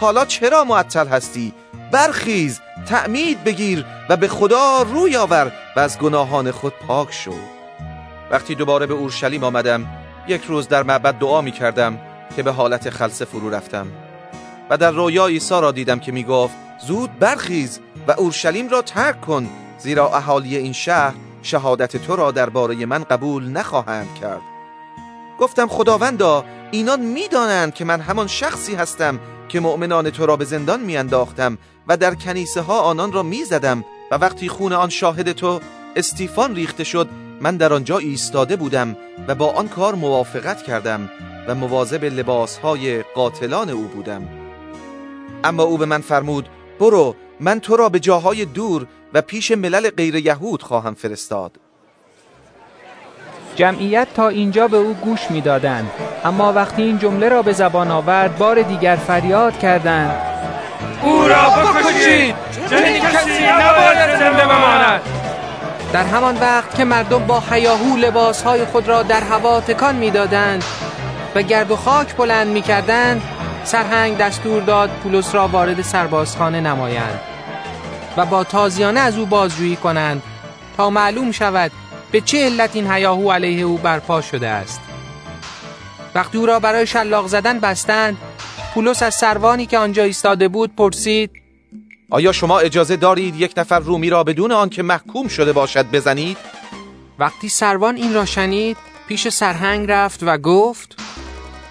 حالا 0.00 0.24
چرا 0.24 0.64
معطل 0.64 1.08
هستی؟ 1.08 1.52
برخیز 1.92 2.60
تعمید 2.86 3.44
بگیر 3.44 3.84
و 4.08 4.16
به 4.16 4.28
خدا 4.28 4.82
روی 4.82 5.16
آور 5.16 5.52
و 5.76 5.80
از 5.80 5.98
گناهان 5.98 6.50
خود 6.50 6.72
پاک 6.86 7.12
شو. 7.12 7.34
وقتی 8.30 8.54
دوباره 8.54 8.86
به 8.86 8.94
اورشلیم 8.94 9.44
آمدم 9.44 9.86
یک 10.28 10.44
روز 10.44 10.68
در 10.68 10.82
معبد 10.82 11.14
دعا 11.14 11.40
می 11.40 11.52
کردم 11.52 11.98
که 12.36 12.42
به 12.42 12.52
حالت 12.52 12.90
خلصه 12.90 13.24
فرو 13.24 13.50
رفتم. 13.50 13.86
و 14.70 14.76
در 14.76 14.90
رویا 14.90 15.26
عیسی 15.26 15.54
را 15.54 15.72
دیدم 15.72 15.98
که 15.98 16.12
می 16.12 16.24
گفت 16.24 16.54
زود 16.86 17.18
برخیز 17.18 17.80
و 18.08 18.12
اورشلیم 18.12 18.68
را 18.68 18.82
ترک 18.82 19.20
کن 19.20 19.48
زیرا 19.78 20.16
اهالی 20.16 20.56
این 20.56 20.72
شهر 20.72 21.14
شهادت 21.42 21.96
تو 21.96 22.16
را 22.16 22.30
درباره 22.30 22.86
من 22.86 23.04
قبول 23.04 23.48
نخواهند 23.48 24.14
کرد. 24.20 24.40
گفتم 25.40 25.68
خداوندا 25.68 26.44
اینان 26.70 27.00
می‌دانند 27.00 27.74
که 27.74 27.84
من 27.84 28.00
همان 28.00 28.26
شخصی 28.26 28.74
هستم 28.74 29.20
که 29.54 29.60
مؤمنان 29.60 30.10
تو 30.10 30.26
را 30.26 30.36
به 30.36 30.44
زندان 30.44 30.80
میانداختم 30.80 31.58
و 31.88 31.96
در 31.96 32.14
کنیسه 32.14 32.60
ها 32.60 32.80
آنان 32.80 33.12
را 33.12 33.22
می‌زدم 33.22 33.84
و 34.10 34.14
وقتی 34.14 34.48
خون 34.48 34.72
آن 34.72 34.88
شاهد 34.88 35.32
تو 35.32 35.60
استیفان 35.96 36.54
ریخته 36.54 36.84
شد 36.84 37.08
من 37.40 37.56
در 37.56 37.72
آنجا 37.72 37.98
ایستاده 37.98 38.56
بودم 38.56 38.96
و 39.28 39.34
با 39.34 39.52
آن 39.52 39.68
کار 39.68 39.94
موافقت 39.94 40.62
کردم 40.62 41.10
و 41.48 41.54
مواظب 41.54 42.04
لباس 42.04 42.58
های 42.58 43.02
قاتلان 43.02 43.70
او 43.70 43.82
بودم. 43.82 44.28
اما 45.44 45.62
او 45.62 45.78
به 45.78 45.86
من 45.86 46.00
فرمود 46.00 46.48
برو 46.80 47.16
من 47.40 47.60
تو 47.60 47.76
را 47.76 47.88
به 47.88 48.00
جاهای 48.00 48.44
دور 48.44 48.86
و 49.12 49.22
پیش 49.22 49.50
ملل 49.50 49.90
غیر 49.90 50.14
یهود 50.14 50.62
خواهم 50.62 50.94
فرستاد. 50.94 51.63
جمعیت 53.56 54.08
تا 54.14 54.28
اینجا 54.28 54.68
به 54.68 54.76
او 54.76 54.94
گوش 54.94 55.30
می‌دادند. 55.30 55.90
اما 56.24 56.52
وقتی 56.52 56.82
این 56.82 56.98
جمله 56.98 57.28
را 57.28 57.42
به 57.42 57.52
زبان 57.52 57.90
آورد 57.90 58.38
بار 58.38 58.62
دیگر 58.62 58.96
فریاد 58.96 59.58
کردند. 59.58 60.16
او 61.02 61.28
را 61.28 61.50
بکشید! 61.50 62.34
چنین 62.70 63.02
کسی 63.02 63.46
نباید 63.46 64.18
زنده 64.18 64.44
بماند. 64.44 65.00
در 65.92 66.04
همان 66.04 66.38
وقت 66.40 66.74
که 66.74 66.84
مردم 66.84 67.26
با 67.26 67.42
حیاهو 67.50 67.96
لباسهای 67.96 68.64
خود 68.64 68.88
را 68.88 69.02
در 69.02 69.20
هوا 69.20 69.60
تکان 69.60 69.94
می‌دادند 69.94 70.64
و 71.34 71.42
گرد 71.42 71.70
و 71.70 71.76
خاک 71.76 72.16
بلند 72.16 72.46
می‌کردند 72.46 73.22
سرهنگ 73.64 74.16
دستور 74.16 74.62
داد 74.62 74.90
پولس 74.90 75.34
را 75.34 75.48
وارد 75.48 75.82
سربازخانه 75.82 76.60
نمایند 76.60 77.20
و 78.16 78.26
با 78.26 78.44
تازیانه 78.44 79.00
از 79.00 79.18
او 79.18 79.26
بازجویی 79.26 79.76
کنند 79.76 80.22
تا 80.76 80.90
معلوم 80.90 81.32
شود 81.32 81.70
به 82.14 82.20
چه 82.20 82.44
علت 82.44 82.76
این 82.76 82.90
هیاهو 82.90 83.32
علیه 83.32 83.62
او 83.62 83.78
برپا 83.78 84.20
شده 84.20 84.48
است؟ 84.48 84.80
وقتی 86.14 86.38
او 86.38 86.46
را 86.46 86.60
برای 86.60 86.86
شلاق 86.86 87.26
زدن 87.26 87.60
بستند 87.60 88.16
پولس 88.74 89.02
از 89.02 89.14
سروانی 89.14 89.66
که 89.66 89.78
آنجا 89.78 90.02
ایستاده 90.02 90.48
بود 90.48 90.76
پرسید 90.76 91.30
آیا 92.10 92.32
شما 92.32 92.58
اجازه 92.58 92.96
دارید 92.96 93.40
یک 93.40 93.52
نفر 93.56 93.78
رومی 93.78 94.10
را 94.10 94.24
بدون 94.24 94.52
آنکه 94.52 94.82
محکوم 94.82 95.28
شده 95.28 95.52
باشد 95.52 95.90
بزنید؟ 95.90 96.36
وقتی 97.18 97.48
سروان 97.48 97.96
این 97.96 98.14
را 98.14 98.24
شنید 98.24 98.76
پیش 99.08 99.28
سرهنگ 99.28 99.90
رفت 99.90 100.20
و 100.22 100.38
گفت 100.38 100.96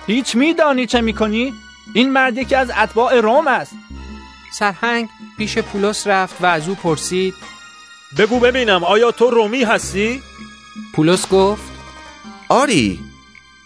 هیچ 0.08 0.36
میدانی 0.36 0.86
چه 0.86 1.02
می‌کنی؟ 1.02 1.54
این 1.94 2.12
مرد 2.12 2.38
یکی 2.38 2.56
از 2.56 2.72
اتباع 2.78 3.20
روم 3.20 3.48
است. 3.48 3.74
سرهنگ 4.54 5.10
پیش 5.38 5.58
پولس 5.58 6.08
رفت 6.08 6.36
و 6.42 6.46
از 6.46 6.70
او 6.70 6.76
پرسید 6.76 7.34
بگو 8.18 8.40
ببینم 8.40 8.84
آیا 8.84 9.12
تو 9.12 9.30
رومی 9.30 9.64
هستی؟ 9.64 10.22
پولس 10.96 11.30
گفت. 11.30 11.72
آری. 12.50 13.00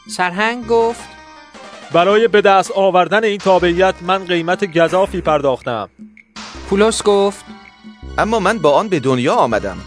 سرهنگ 0.10 0.68
گفت. 0.68 1.04
برای 1.94 2.28
به 2.28 2.42
دست 2.42 2.72
آوردن 2.72 3.24
این 3.24 3.38
تابعیت 3.38 3.96
من 4.02 4.26
قیمت 4.26 4.78
گذافی 4.78 5.22
پرداختم. 5.22 5.90
پولس 6.70 7.04
گفت. 7.04 7.46
اما 8.18 8.40
من 8.40 8.58
با 8.58 8.72
آن 8.72 8.88
به 8.88 9.00
دنیا 9.00 9.36
آمدم. 9.36 9.78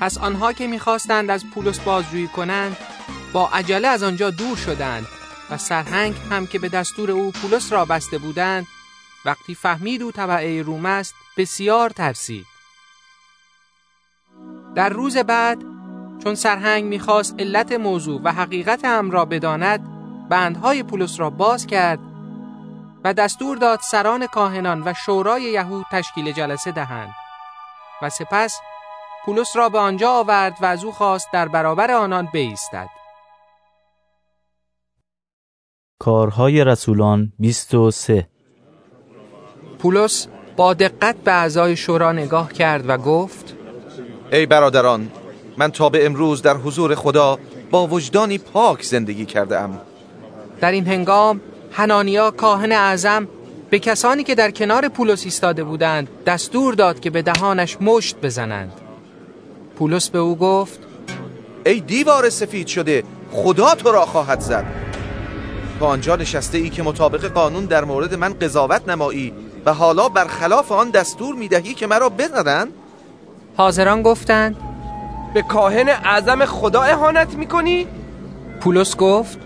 پس 0.00 0.18
آنها 0.18 0.52
که 0.52 0.66
می‌خواستند 0.66 1.30
از 1.30 1.44
پولس 1.54 1.80
بازجویی 1.80 2.28
کنند 2.28 2.76
با 3.32 3.48
عجله 3.48 3.88
از 3.88 4.02
آنجا 4.02 4.30
دور 4.30 4.56
شدند 4.56 5.06
و 5.50 5.58
سرهنگ 5.58 6.14
هم 6.30 6.46
که 6.46 6.58
به 6.58 6.68
دستور 6.68 7.10
او 7.10 7.30
پولس 7.30 7.72
را 7.72 7.84
بسته 7.84 8.18
بودند 8.18 8.66
وقتی 9.24 9.54
فهمید 9.54 10.02
او 10.02 10.12
طبعه 10.12 10.62
روم 10.62 10.86
است 10.86 11.14
بسیار 11.36 11.90
ترسید. 11.90 12.49
در 14.74 14.88
روز 14.88 15.16
بعد 15.16 15.58
چون 16.24 16.34
سرهنگ 16.34 16.84
می‌خواست 16.84 17.34
علت 17.38 17.72
موضوع 17.72 18.20
و 18.24 18.32
حقیقت 18.32 18.84
هم 18.84 19.10
را 19.10 19.24
بداند 19.24 19.80
بندهای 20.28 20.82
پولس 20.82 21.20
را 21.20 21.30
باز 21.30 21.66
کرد 21.66 21.98
و 23.04 23.14
دستور 23.14 23.56
داد 23.56 23.78
سران 23.82 24.26
کاهنان 24.26 24.82
و 24.86 24.94
شورای 24.94 25.42
یهود 25.42 25.86
تشکیل 25.92 26.32
جلسه 26.32 26.72
دهند 26.72 27.10
و 28.02 28.10
سپس 28.10 28.60
پولس 29.24 29.56
را 29.56 29.68
به 29.68 29.78
آنجا 29.78 30.10
آورد 30.10 30.56
و 30.60 30.66
از 30.66 30.84
او 30.84 30.92
خواست 30.92 31.28
در 31.32 31.48
برابر 31.48 31.90
آنان 31.90 32.28
بایستد 32.34 32.88
کارهای 35.98 36.64
رسولان 36.64 37.32
23 37.38 38.28
پولس 39.78 40.26
با 40.56 40.74
دقت 40.74 41.16
به 41.16 41.32
اعضای 41.32 41.76
شورا 41.76 42.12
نگاه 42.12 42.52
کرد 42.52 42.88
و 42.88 42.96
گفت 42.96 43.59
ای 44.32 44.46
برادران 44.46 45.10
من 45.56 45.70
تا 45.70 45.88
به 45.88 46.06
امروز 46.06 46.42
در 46.42 46.56
حضور 46.56 46.94
خدا 46.94 47.38
با 47.70 47.86
وجدانی 47.86 48.38
پاک 48.38 48.82
زندگی 48.82 49.26
کرده 49.26 49.58
ام 49.58 49.80
در 50.60 50.72
این 50.72 50.86
هنگام 50.86 51.40
هنانیا 51.72 52.30
کاهن 52.30 52.72
اعظم 52.72 53.28
به 53.70 53.78
کسانی 53.78 54.24
که 54.24 54.34
در 54.34 54.50
کنار 54.50 54.88
پولس 54.88 55.24
ایستاده 55.24 55.64
بودند 55.64 56.08
دستور 56.26 56.74
داد 56.74 57.00
که 57.00 57.10
به 57.10 57.22
دهانش 57.22 57.76
مشت 57.80 58.16
بزنند. 58.22 58.72
پولس 59.78 60.10
به 60.10 60.18
او 60.18 60.36
گفت 60.36 60.78
ای 61.66 61.80
دیوار 61.80 62.30
سفید 62.30 62.66
شده 62.66 63.04
خدا 63.32 63.74
تو 63.74 63.92
را 63.92 64.06
خواهد 64.06 64.40
زد. 64.40 64.64
تا 65.80 65.86
آنجا 65.86 66.16
نشسته 66.16 66.58
ای 66.58 66.70
که 66.70 66.82
مطابق 66.82 67.24
قانون 67.24 67.64
در 67.64 67.84
مورد 67.84 68.14
من 68.14 68.32
قضاوت 68.32 68.88
نمایی 68.88 69.32
و 69.66 69.74
حالا 69.74 70.08
برخلاف 70.08 70.72
آن 70.72 70.90
دستور 70.90 71.34
می‌دهی 71.34 71.74
که 71.74 71.86
مرا 71.86 72.08
بزنند 72.08 72.72
حاضران 73.60 74.02
گفتند 74.02 74.56
به 75.34 75.42
کاهن 75.42 75.88
اعظم 75.88 76.44
خدا 76.44 76.82
اهانت 76.82 77.34
می‌کنی؟ 77.34 77.86
پولس 78.60 78.96
گفت 78.96 79.38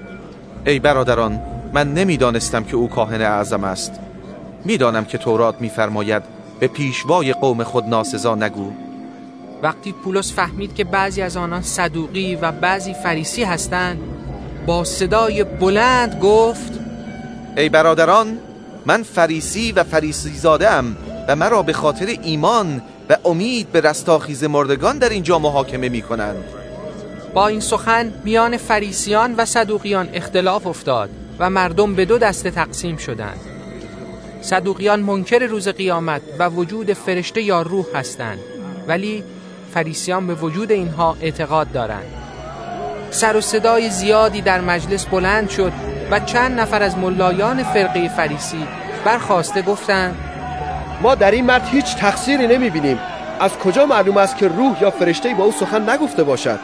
ای 0.66 0.78
برادران 0.78 1.40
من 1.72 1.94
نمی‌دانستم 1.94 2.64
که 2.64 2.76
او 2.76 2.88
کاهن 2.88 3.22
اعظم 3.22 3.64
است 3.64 3.92
می‌دانم 4.64 5.04
که 5.04 5.18
تورات 5.18 5.60
میفرماید 5.60 6.22
به 6.60 6.66
پیشوای 6.66 7.32
قوم 7.32 7.62
خود 7.62 7.84
ناسزا 7.84 8.34
نگو 8.34 8.72
وقتی 9.62 9.92
پولس 9.92 10.32
فهمید 10.32 10.74
که 10.74 10.84
بعضی 10.84 11.22
از 11.22 11.36
آنان 11.36 11.62
صدوقی 11.62 12.34
و 12.36 12.52
بعضی 12.52 12.94
فریسی 12.94 13.44
هستند 13.44 13.98
با 14.66 14.84
صدای 14.84 15.44
بلند 15.44 16.20
گفت 16.22 16.72
ای 17.56 17.68
برادران 17.68 18.38
من 18.86 19.02
فریسی 19.02 19.72
و 19.72 19.84
فریسی 19.84 20.34
زاده 20.34 20.70
ام 20.70 20.96
و 21.28 21.36
مرا 21.36 21.62
به 21.62 21.72
خاطر 21.72 22.06
ایمان 22.22 22.82
و 23.08 23.16
امید 23.24 23.73
به 23.73 23.81
رستاخیز 23.81 24.44
مردگان 24.44 24.99
در 24.99 25.08
اینجا 25.08 25.39
محاکمه 25.39 25.89
می 25.89 26.02
کنند 26.02 26.44
با 27.34 27.49
این 27.49 27.60
سخن 27.60 28.12
میان 28.24 28.57
فریسیان 28.57 29.34
و 29.34 29.44
صدوقیان 29.44 30.08
اختلاف 30.12 30.66
افتاد 30.66 31.10
و 31.39 31.50
مردم 31.50 31.94
به 31.94 32.05
دو 32.05 32.18
دسته 32.18 32.50
تقسیم 32.50 32.97
شدند. 32.97 33.41
صدوقیان 34.41 35.00
منکر 35.00 35.39
روز 35.39 35.68
قیامت 35.68 36.23
و 36.39 36.49
وجود 36.49 36.92
فرشته 36.92 37.42
یا 37.42 37.62
روح 37.62 37.86
هستند 37.94 38.39
ولی 38.89 39.24
فریسیان 39.74 40.26
به 40.26 40.34
وجود 40.34 40.73
اینها 40.73 41.16
اعتقاد 41.20 41.73
دارند. 41.73 42.12
سر 43.10 43.36
و 43.36 43.41
صدای 43.41 43.91
زیادی 43.91 44.41
در 44.41 44.60
مجلس 44.60 45.07
بلند 45.07 45.50
شد 45.50 45.73
و 46.10 46.20
چند 46.20 46.60
نفر 46.60 46.83
از 46.83 46.99
ملایان 46.99 47.62
فرقه 47.62 48.08
فریسی 48.08 48.66
برخواسته 49.05 49.62
گفتند 49.62 50.33
ما 51.05 51.15
در 51.15 51.31
این 51.31 51.47
مرد 51.47 51.68
هیچ 51.68 51.97
تقصیری 51.97 52.47
نمی 52.47 52.70
بینیم 52.70 52.99
از 53.41 53.58
کجا 53.58 53.86
معلوم 53.86 54.16
است 54.16 54.36
که 54.36 54.49
روح 54.49 54.83
یا 54.83 54.91
فرشته 54.91 55.34
با 55.34 55.44
او 55.44 55.52
سخن 55.52 55.91
نگفته 55.91 56.24
باشد؟ 56.24 56.60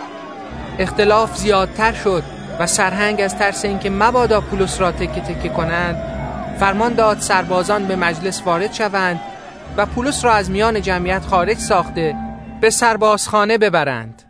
اختلاف 0.78 1.36
زیادتر 1.36 1.92
شد 1.92 2.22
و 2.58 2.66
سرهنگ 2.66 3.20
از 3.20 3.38
ترس 3.38 3.64
اینکه 3.64 3.90
مبادا 3.90 4.40
پولس 4.40 4.80
را 4.80 4.92
تکه 4.92 5.20
تکه 5.20 5.48
کنند 5.48 5.96
فرمان 6.60 6.94
داد 6.94 7.18
سربازان 7.18 7.86
به 7.86 7.96
مجلس 7.96 8.42
وارد 8.46 8.72
شوند 8.72 9.20
و 9.76 9.86
پولس 9.86 10.24
را 10.24 10.32
از 10.32 10.50
میان 10.50 10.82
جمعیت 10.82 11.26
خارج 11.26 11.58
ساخته 11.58 12.16
به 12.60 12.70
سربازخانه 12.70 13.58
ببرند. 13.58 14.22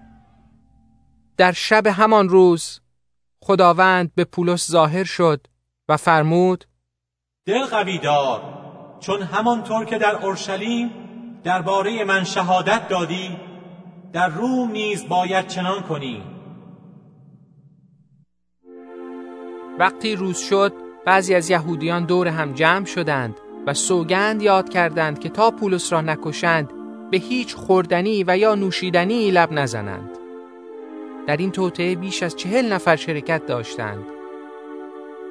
در 1.36 1.52
شب 1.52 1.86
همان 1.86 2.28
روز 2.28 2.80
خداوند 3.42 4.14
به 4.14 4.24
پولس 4.24 4.70
ظاهر 4.70 5.04
شد 5.04 5.46
و 5.88 5.96
فرمود 5.96 6.64
دل 7.46 7.66
قوی 7.66 7.98
دار. 7.98 8.59
چون 9.00 9.22
همانطور 9.22 9.84
که 9.84 9.98
در 9.98 10.16
اورشلیم 10.16 10.90
درباره 11.44 12.04
من 12.04 12.24
شهادت 12.24 12.88
دادی 12.88 13.36
در 14.12 14.28
روم 14.28 14.70
نیز 14.70 15.08
باید 15.08 15.46
چنان 15.46 15.82
کنی. 15.82 16.22
وقتی 19.78 20.16
روز 20.16 20.38
شد 20.38 20.72
بعضی 21.06 21.34
از 21.34 21.50
یهودیان 21.50 22.04
دور 22.04 22.28
هم 22.28 22.52
جمع 22.52 22.84
شدند 22.84 23.36
و 23.66 23.74
سوگند 23.74 24.42
یاد 24.42 24.68
کردند 24.68 25.18
که 25.18 25.28
تا 25.28 25.50
پولس 25.50 25.92
را 25.92 26.00
نکشند 26.00 26.72
به 27.10 27.16
هیچ 27.16 27.54
خوردنی 27.54 28.24
و 28.26 28.38
یا 28.38 28.54
نوشیدنی 28.54 29.30
لب 29.30 29.52
نزنند. 29.52 30.10
در 31.26 31.36
این 31.36 31.50
توطعه 31.50 31.94
بیش 31.94 32.22
از 32.22 32.36
چهل 32.36 32.72
نفر 32.72 32.96
شرکت 32.96 33.46
داشتند. 33.46 34.04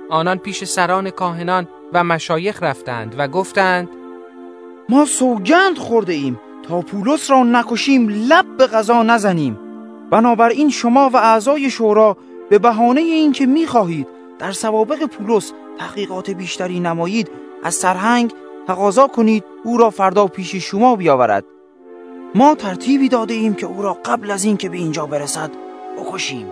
آنان 0.09 0.37
پیش 0.37 0.63
سران 0.63 1.09
کاهنان 1.09 1.67
و 1.93 2.03
مشایخ 2.03 2.63
رفتند 2.63 3.15
و 3.17 3.27
گفتند 3.27 3.89
ما 4.89 5.05
سوگند 5.05 5.77
خورده 5.77 6.13
ایم 6.13 6.39
تا 6.67 6.81
پولس 6.81 7.31
را 7.31 7.43
نکشیم 7.43 8.09
لب 8.09 8.57
به 8.57 8.67
غذا 8.67 9.03
نزنیم. 9.03 9.59
بنابراین 10.11 10.69
شما 10.69 11.09
و 11.13 11.17
اعضای 11.17 11.69
شورا 11.69 12.17
به 12.49 12.59
بهانه 12.59 13.01
اینکه 13.01 13.45
می‌خواهید 13.45 14.07
در 14.39 14.51
سوابق 14.51 15.05
پولس 15.05 15.51
تحقیقات 15.79 16.29
بیشتری 16.29 16.79
نمایید 16.79 17.31
از 17.63 17.75
سرهنگ 17.75 18.33
تقاضا 18.67 19.07
کنید 19.07 19.43
او 19.63 19.77
را 19.77 19.89
فردا 19.89 20.27
پیش 20.27 20.55
شما 20.55 20.95
بیاورد. 20.95 21.45
ما 22.35 22.55
ترتیبی 22.55 23.09
داده 23.09 23.33
ایم 23.33 23.53
که 23.53 23.65
او 23.65 23.81
را 23.81 23.93
قبل 24.05 24.31
از 24.31 24.43
اینکه 24.43 24.69
به 24.69 24.77
اینجا 24.77 25.05
برسد 25.05 25.51
بکشیم. 25.97 26.47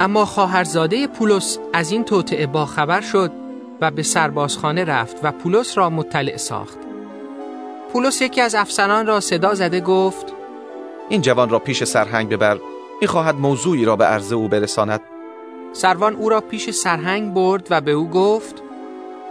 اما 0.00 0.24
خواهرزاده 0.24 1.06
پولس 1.06 1.58
از 1.72 1.92
این 1.92 2.04
توطعه 2.04 2.46
با 2.46 2.66
خبر 2.66 3.00
شد. 3.00 3.39
و 3.80 3.90
به 3.90 4.02
سربازخانه 4.02 4.84
رفت 4.84 5.16
و 5.22 5.32
پولس 5.32 5.78
را 5.78 5.90
مطلع 5.90 6.36
ساخت. 6.36 6.78
پولس 7.92 8.22
یکی 8.22 8.40
از 8.40 8.54
افسران 8.54 9.06
را 9.06 9.20
صدا 9.20 9.54
زده 9.54 9.80
گفت 9.80 10.32
این 11.08 11.22
جوان 11.22 11.48
را 11.48 11.58
پیش 11.58 11.84
سرهنگ 11.84 12.28
ببر 12.28 12.58
می‌خواهد 13.00 13.36
موضوعی 13.36 13.84
را 13.84 13.96
به 13.96 14.04
عرض 14.04 14.32
او 14.32 14.48
برساند. 14.48 15.00
سروان 15.72 16.14
او 16.14 16.28
را 16.28 16.40
پیش 16.40 16.70
سرهنگ 16.70 17.34
برد 17.34 17.66
و 17.70 17.80
به 17.80 17.90
او 17.90 18.10
گفت 18.10 18.62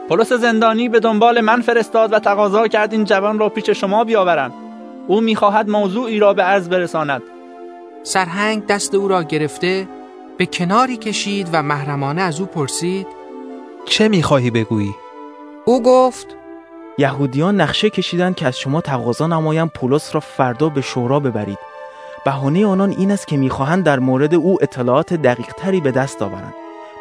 پولس 0.09 0.33
زندانی 0.33 0.89
به 0.89 0.99
دنبال 0.99 1.41
من 1.41 1.61
فرستاد 1.61 2.13
و 2.13 2.19
تقاضا 2.19 2.67
کرد 2.67 2.93
این 2.93 3.05
جوان 3.05 3.39
را 3.39 3.49
پیش 3.49 3.69
شما 3.69 4.03
بیاورم. 4.03 4.53
او 5.07 5.21
می‌خواهد 5.21 5.69
موضوعی 5.69 6.19
را 6.19 6.33
به 6.33 6.43
عرض 6.43 6.69
برساند. 6.69 7.21
سرهنگ 8.03 8.65
دست 8.65 8.95
او 8.95 9.07
را 9.07 9.23
گرفته 9.23 9.87
به 10.37 10.45
کناری 10.45 10.97
کشید 10.97 11.49
و 11.53 11.63
محرمانه 11.63 12.21
از 12.21 12.39
او 12.39 12.45
پرسید 12.45 13.18
چه 13.89 14.07
می‌خواهی 14.07 14.51
بگویی؟ 14.51 14.95
او 15.65 15.83
گفت 15.83 16.27
یهودیان 16.97 17.61
نقشه 17.61 17.89
کشیدند 17.89 18.35
که 18.35 18.47
از 18.47 18.59
شما 18.59 18.81
تقاضا 18.81 19.27
نمایند 19.27 19.69
پولس 19.69 20.15
را 20.15 20.19
فردا 20.19 20.69
به 20.69 20.81
شورا 20.81 21.19
ببرید 21.19 21.57
بهانه 22.25 22.65
آنان 22.65 22.89
این 22.89 23.11
است 23.11 23.27
که 23.27 23.37
می‌خواهند 23.37 23.83
در 23.83 23.99
مورد 23.99 24.33
او 24.33 24.57
اطلاعات 24.61 25.13
دقیق 25.13 25.53
تری 25.57 25.81
به 25.81 25.91
دست 25.91 26.21
آورند 26.21 26.53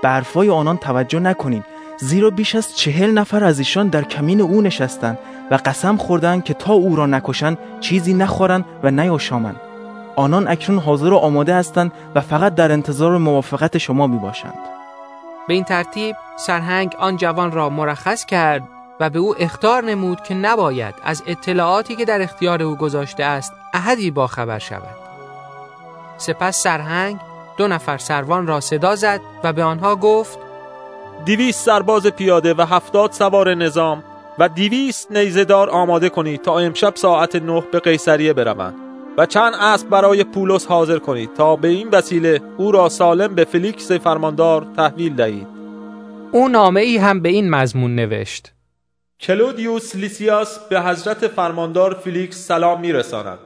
به 0.02 0.08
حرفای 0.08 0.50
آنان 0.50 0.76
توجه 0.76 1.18
نکنید 1.18 1.64
زیرا 1.98 2.30
بیش 2.30 2.54
از 2.54 2.76
چهل 2.76 3.10
نفر 3.10 3.44
از 3.44 3.58
ایشان 3.58 3.88
در 3.88 4.02
کمین 4.04 4.40
او 4.40 4.62
نشستند 4.62 5.18
و 5.50 5.58
قسم 5.64 5.96
خوردند 5.96 6.44
که 6.44 6.54
تا 6.54 6.72
او 6.72 6.96
را 6.96 7.06
نکشند 7.06 7.58
چیزی 7.80 8.14
نخورند 8.14 8.64
و 8.82 8.90
نیاشامند 8.90 9.60
آنان 10.16 10.48
اکنون 10.48 10.78
حاضر 10.78 11.12
و 11.12 11.16
آماده 11.16 11.54
هستند 11.54 11.92
و 12.14 12.20
فقط 12.20 12.54
در 12.54 12.72
انتظار 12.72 13.18
موافقت 13.18 13.78
شما 13.78 14.06
می 14.06 14.18
باشند. 14.18 14.77
به 15.48 15.54
این 15.54 15.64
ترتیب 15.64 16.16
سرهنگ 16.36 16.96
آن 16.98 17.16
جوان 17.16 17.52
را 17.52 17.68
مرخص 17.68 18.24
کرد 18.24 18.62
و 19.00 19.10
به 19.10 19.18
او 19.18 19.34
اختار 19.38 19.84
نمود 19.84 20.22
که 20.22 20.34
نباید 20.34 20.94
از 21.04 21.22
اطلاعاتی 21.26 21.96
که 21.96 22.04
در 22.04 22.22
اختیار 22.22 22.62
او 22.62 22.76
گذاشته 22.76 23.24
است 23.24 23.52
احدی 23.74 24.10
با 24.10 24.26
خبر 24.26 24.58
شود. 24.58 24.96
سپس 26.18 26.62
سرهنگ 26.62 27.18
دو 27.56 27.68
نفر 27.68 27.98
سروان 27.98 28.46
را 28.46 28.60
صدا 28.60 28.96
زد 28.96 29.20
و 29.44 29.52
به 29.52 29.62
آنها 29.62 29.96
گفت 29.96 30.38
دویست 31.24 31.64
سرباز 31.64 32.06
پیاده 32.06 32.54
و 32.54 32.62
هفتاد 32.62 33.12
سوار 33.12 33.54
نظام 33.54 34.04
و 34.38 34.48
دویست 34.48 35.12
نیزه‌دار 35.12 35.70
آماده 35.70 36.08
کنید 36.08 36.42
تا 36.42 36.58
امشب 36.58 36.96
ساعت 36.96 37.36
نه 37.36 37.62
به 37.72 37.80
قیصریه 37.80 38.32
بروند 38.32 38.87
و 39.18 39.26
چند 39.26 39.54
اسب 39.54 39.88
برای 39.88 40.24
پولس 40.24 40.66
حاضر 40.66 40.98
کنید 40.98 41.34
تا 41.34 41.56
به 41.56 41.68
این 41.68 41.88
وسیله 41.88 42.40
او 42.56 42.72
را 42.72 42.88
سالم 42.88 43.34
به 43.34 43.44
فلیکس 43.44 43.92
فرماندار 43.92 44.66
تحویل 44.76 45.14
دهید. 45.14 45.46
او 46.32 46.48
نامه 46.48 46.80
ای 46.80 46.96
هم 46.96 47.20
به 47.20 47.28
این 47.28 47.50
مضمون 47.50 47.94
نوشت. 47.94 48.52
کلودیوس 49.20 49.96
لیسیاس 49.96 50.58
به 50.58 50.80
حضرت 50.80 51.26
فرماندار 51.26 51.94
فیلیکس 51.94 52.46
سلام 52.46 52.80
میرساند. 52.80 53.38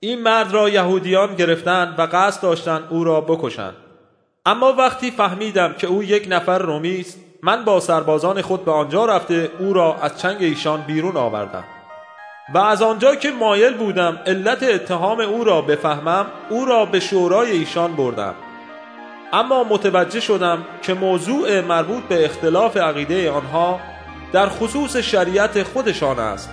این 0.00 0.22
مرد 0.22 0.52
را 0.52 0.68
یهودیان 0.68 1.34
گرفتند 1.34 1.94
و 1.98 2.02
قصد 2.12 2.42
داشتند 2.42 2.82
او 2.90 3.04
را 3.04 3.20
بکشند. 3.20 3.74
اما 4.46 4.72
وقتی 4.72 5.10
فهمیدم 5.10 5.72
که 5.72 5.86
او 5.86 6.02
یک 6.02 6.26
نفر 6.30 6.58
رومی 6.58 7.00
است 7.00 7.18
من 7.42 7.64
با 7.64 7.80
سربازان 7.80 8.42
خود 8.42 8.64
به 8.64 8.70
آنجا 8.70 9.04
رفته 9.04 9.50
او 9.58 9.72
را 9.72 9.94
از 9.94 10.20
چنگ 10.20 10.36
ایشان 10.40 10.80
بیرون 10.80 11.16
آوردم. 11.16 11.64
و 12.54 12.58
از 12.58 12.82
آنجا 12.82 13.14
که 13.14 13.30
مایل 13.30 13.76
بودم 13.76 14.18
علت 14.26 14.62
اتهام 14.62 15.20
او 15.20 15.44
را 15.44 15.62
بفهمم 15.62 16.26
او 16.48 16.64
را 16.64 16.84
به 16.84 17.00
شورای 17.00 17.50
ایشان 17.50 17.96
بردم. 17.96 18.34
اما 19.32 19.64
متوجه 19.64 20.20
شدم 20.20 20.64
که 20.82 20.94
موضوع 20.94 21.60
مربوط 21.60 22.02
به 22.02 22.24
اختلاف 22.24 22.76
عقیده 22.76 23.30
آنها 23.30 23.80
در 24.32 24.48
خصوص 24.48 24.96
شریعت 24.96 25.62
خودشان 25.62 26.18
است 26.18 26.50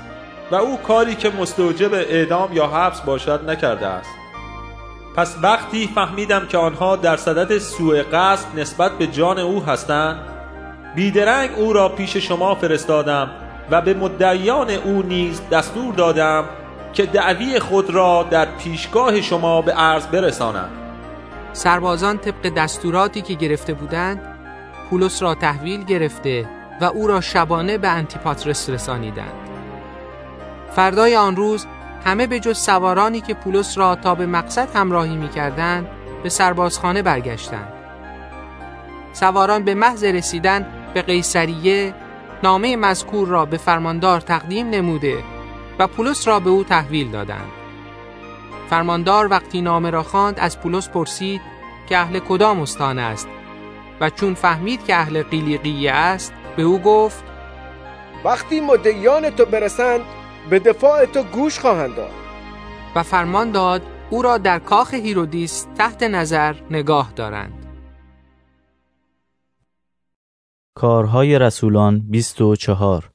و 0.51 0.55
او 0.55 0.77
کاری 0.77 1.15
که 1.15 1.29
مستوجب 1.29 1.93
اعدام 1.93 2.53
یا 2.53 2.67
حبس 2.67 3.01
باشد 3.01 3.49
نکرده 3.49 3.87
است. 3.87 4.09
پس 5.15 5.35
وقتی 5.41 5.89
فهمیدم 5.95 6.47
که 6.47 6.57
آنها 6.57 6.95
در 6.95 7.17
صدد 7.17 7.57
سوء 7.57 8.03
قصد 8.13 8.59
نسبت 8.59 8.91
به 8.91 9.07
جان 9.07 9.39
او 9.39 9.63
هستند 9.63 10.19
بیدرنگ 10.95 11.49
او 11.55 11.73
را 11.73 11.89
پیش 11.89 12.17
شما 12.17 12.55
فرستادم 12.55 13.46
و 13.71 13.81
به 13.81 13.93
مدعیان 13.93 14.69
او 14.69 15.01
نیز 15.01 15.41
دستور 15.51 15.93
دادم 15.93 16.45
که 16.93 17.05
دعوی 17.05 17.59
خود 17.59 17.89
را 17.89 18.23
در 18.23 18.45
پیشگاه 18.45 19.21
شما 19.21 19.61
به 19.61 19.73
عرض 19.73 20.07
برسانند 20.07 20.69
سربازان 21.53 22.17
طبق 22.17 22.49
دستوراتی 22.49 23.21
که 23.21 23.33
گرفته 23.33 23.73
بودند 23.73 24.21
پولس 24.89 25.21
را 25.21 25.35
تحویل 25.35 25.83
گرفته 25.83 26.49
و 26.81 26.85
او 26.85 27.07
را 27.07 27.21
شبانه 27.21 27.77
به 27.77 27.87
انتیپاترس 27.87 28.69
رسانیدند. 28.69 29.33
فردای 30.71 31.15
آن 31.15 31.35
روز 31.35 31.65
همه 32.05 32.27
به 32.27 32.39
جز 32.39 32.57
سوارانی 32.57 33.21
که 33.21 33.33
پولس 33.33 33.77
را 33.77 33.95
تا 33.95 34.15
به 34.15 34.25
مقصد 34.25 34.75
همراهی 34.75 35.15
می 35.15 35.29
کردند 35.29 35.87
به 36.23 36.29
سربازخانه 36.29 37.01
برگشتند. 37.01 37.73
سواران 39.13 39.63
به 39.63 39.75
محض 39.75 40.03
رسیدن 40.03 40.67
به 40.93 41.01
قیصریه 41.01 41.93
نامه 42.43 42.75
مذکور 42.75 43.27
را 43.27 43.45
به 43.45 43.57
فرماندار 43.57 44.21
تقدیم 44.21 44.69
نموده 44.69 45.23
و 45.79 45.87
پولس 45.87 46.27
را 46.27 46.39
به 46.39 46.49
او 46.49 46.63
تحویل 46.63 47.11
دادند. 47.11 47.51
فرماندار 48.69 49.27
وقتی 49.31 49.61
نامه 49.61 49.89
را 49.89 50.03
خواند 50.03 50.39
از 50.39 50.59
پولس 50.59 50.89
پرسید 50.89 51.41
که 51.89 51.97
اهل 51.97 52.19
کدام 52.19 52.59
استان 52.59 52.99
است 52.99 53.27
و 54.01 54.09
چون 54.09 54.33
فهمید 54.33 54.85
که 54.85 54.95
اهل 54.95 55.23
قیلیقیه 55.23 55.91
است 55.91 56.33
به 56.55 56.63
او 56.63 56.79
گفت 56.79 57.23
وقتی 58.25 58.61
مدعیان 58.61 59.29
تو 59.29 59.45
برسند 59.45 60.01
به 60.49 60.59
دفاع 60.59 61.05
تو 61.05 61.23
گوش 61.23 61.59
خواهند 61.59 61.95
داد 61.95 62.11
و 62.95 63.03
فرمان 63.03 63.51
داد 63.51 63.81
او 64.09 64.21
را 64.21 64.37
در 64.37 64.59
کاخ 64.59 64.93
هیرودیس 64.93 65.67
تحت 65.77 66.03
نظر 66.03 66.55
نگاه 66.71 67.11
دارند 67.15 67.56
کارهای 70.77 71.39
رسولان 71.39 71.99
24 71.99 73.11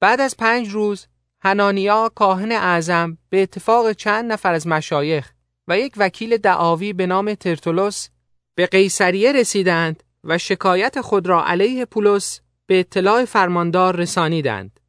بعد 0.00 0.20
از 0.20 0.36
پنج 0.36 0.68
روز 0.68 1.06
هنانیا 1.40 2.10
کاهن 2.14 2.52
اعظم 2.52 3.18
به 3.30 3.42
اتفاق 3.42 3.92
چند 3.92 4.32
نفر 4.32 4.54
از 4.54 4.66
مشایخ 4.66 5.32
و 5.68 5.78
یک 5.78 5.92
وکیل 5.96 6.36
دعاوی 6.36 6.92
به 6.92 7.06
نام 7.06 7.34
ترتولوس 7.34 8.08
به 8.54 8.66
قیصریه 8.66 9.32
رسیدند 9.32 10.02
و 10.24 10.38
شکایت 10.38 11.00
خود 11.00 11.26
را 11.26 11.44
علیه 11.46 11.84
پولس 11.84 12.40
به 12.66 12.80
اطلاع 12.80 13.24
فرماندار 13.24 13.96
رسانیدند. 13.96 14.80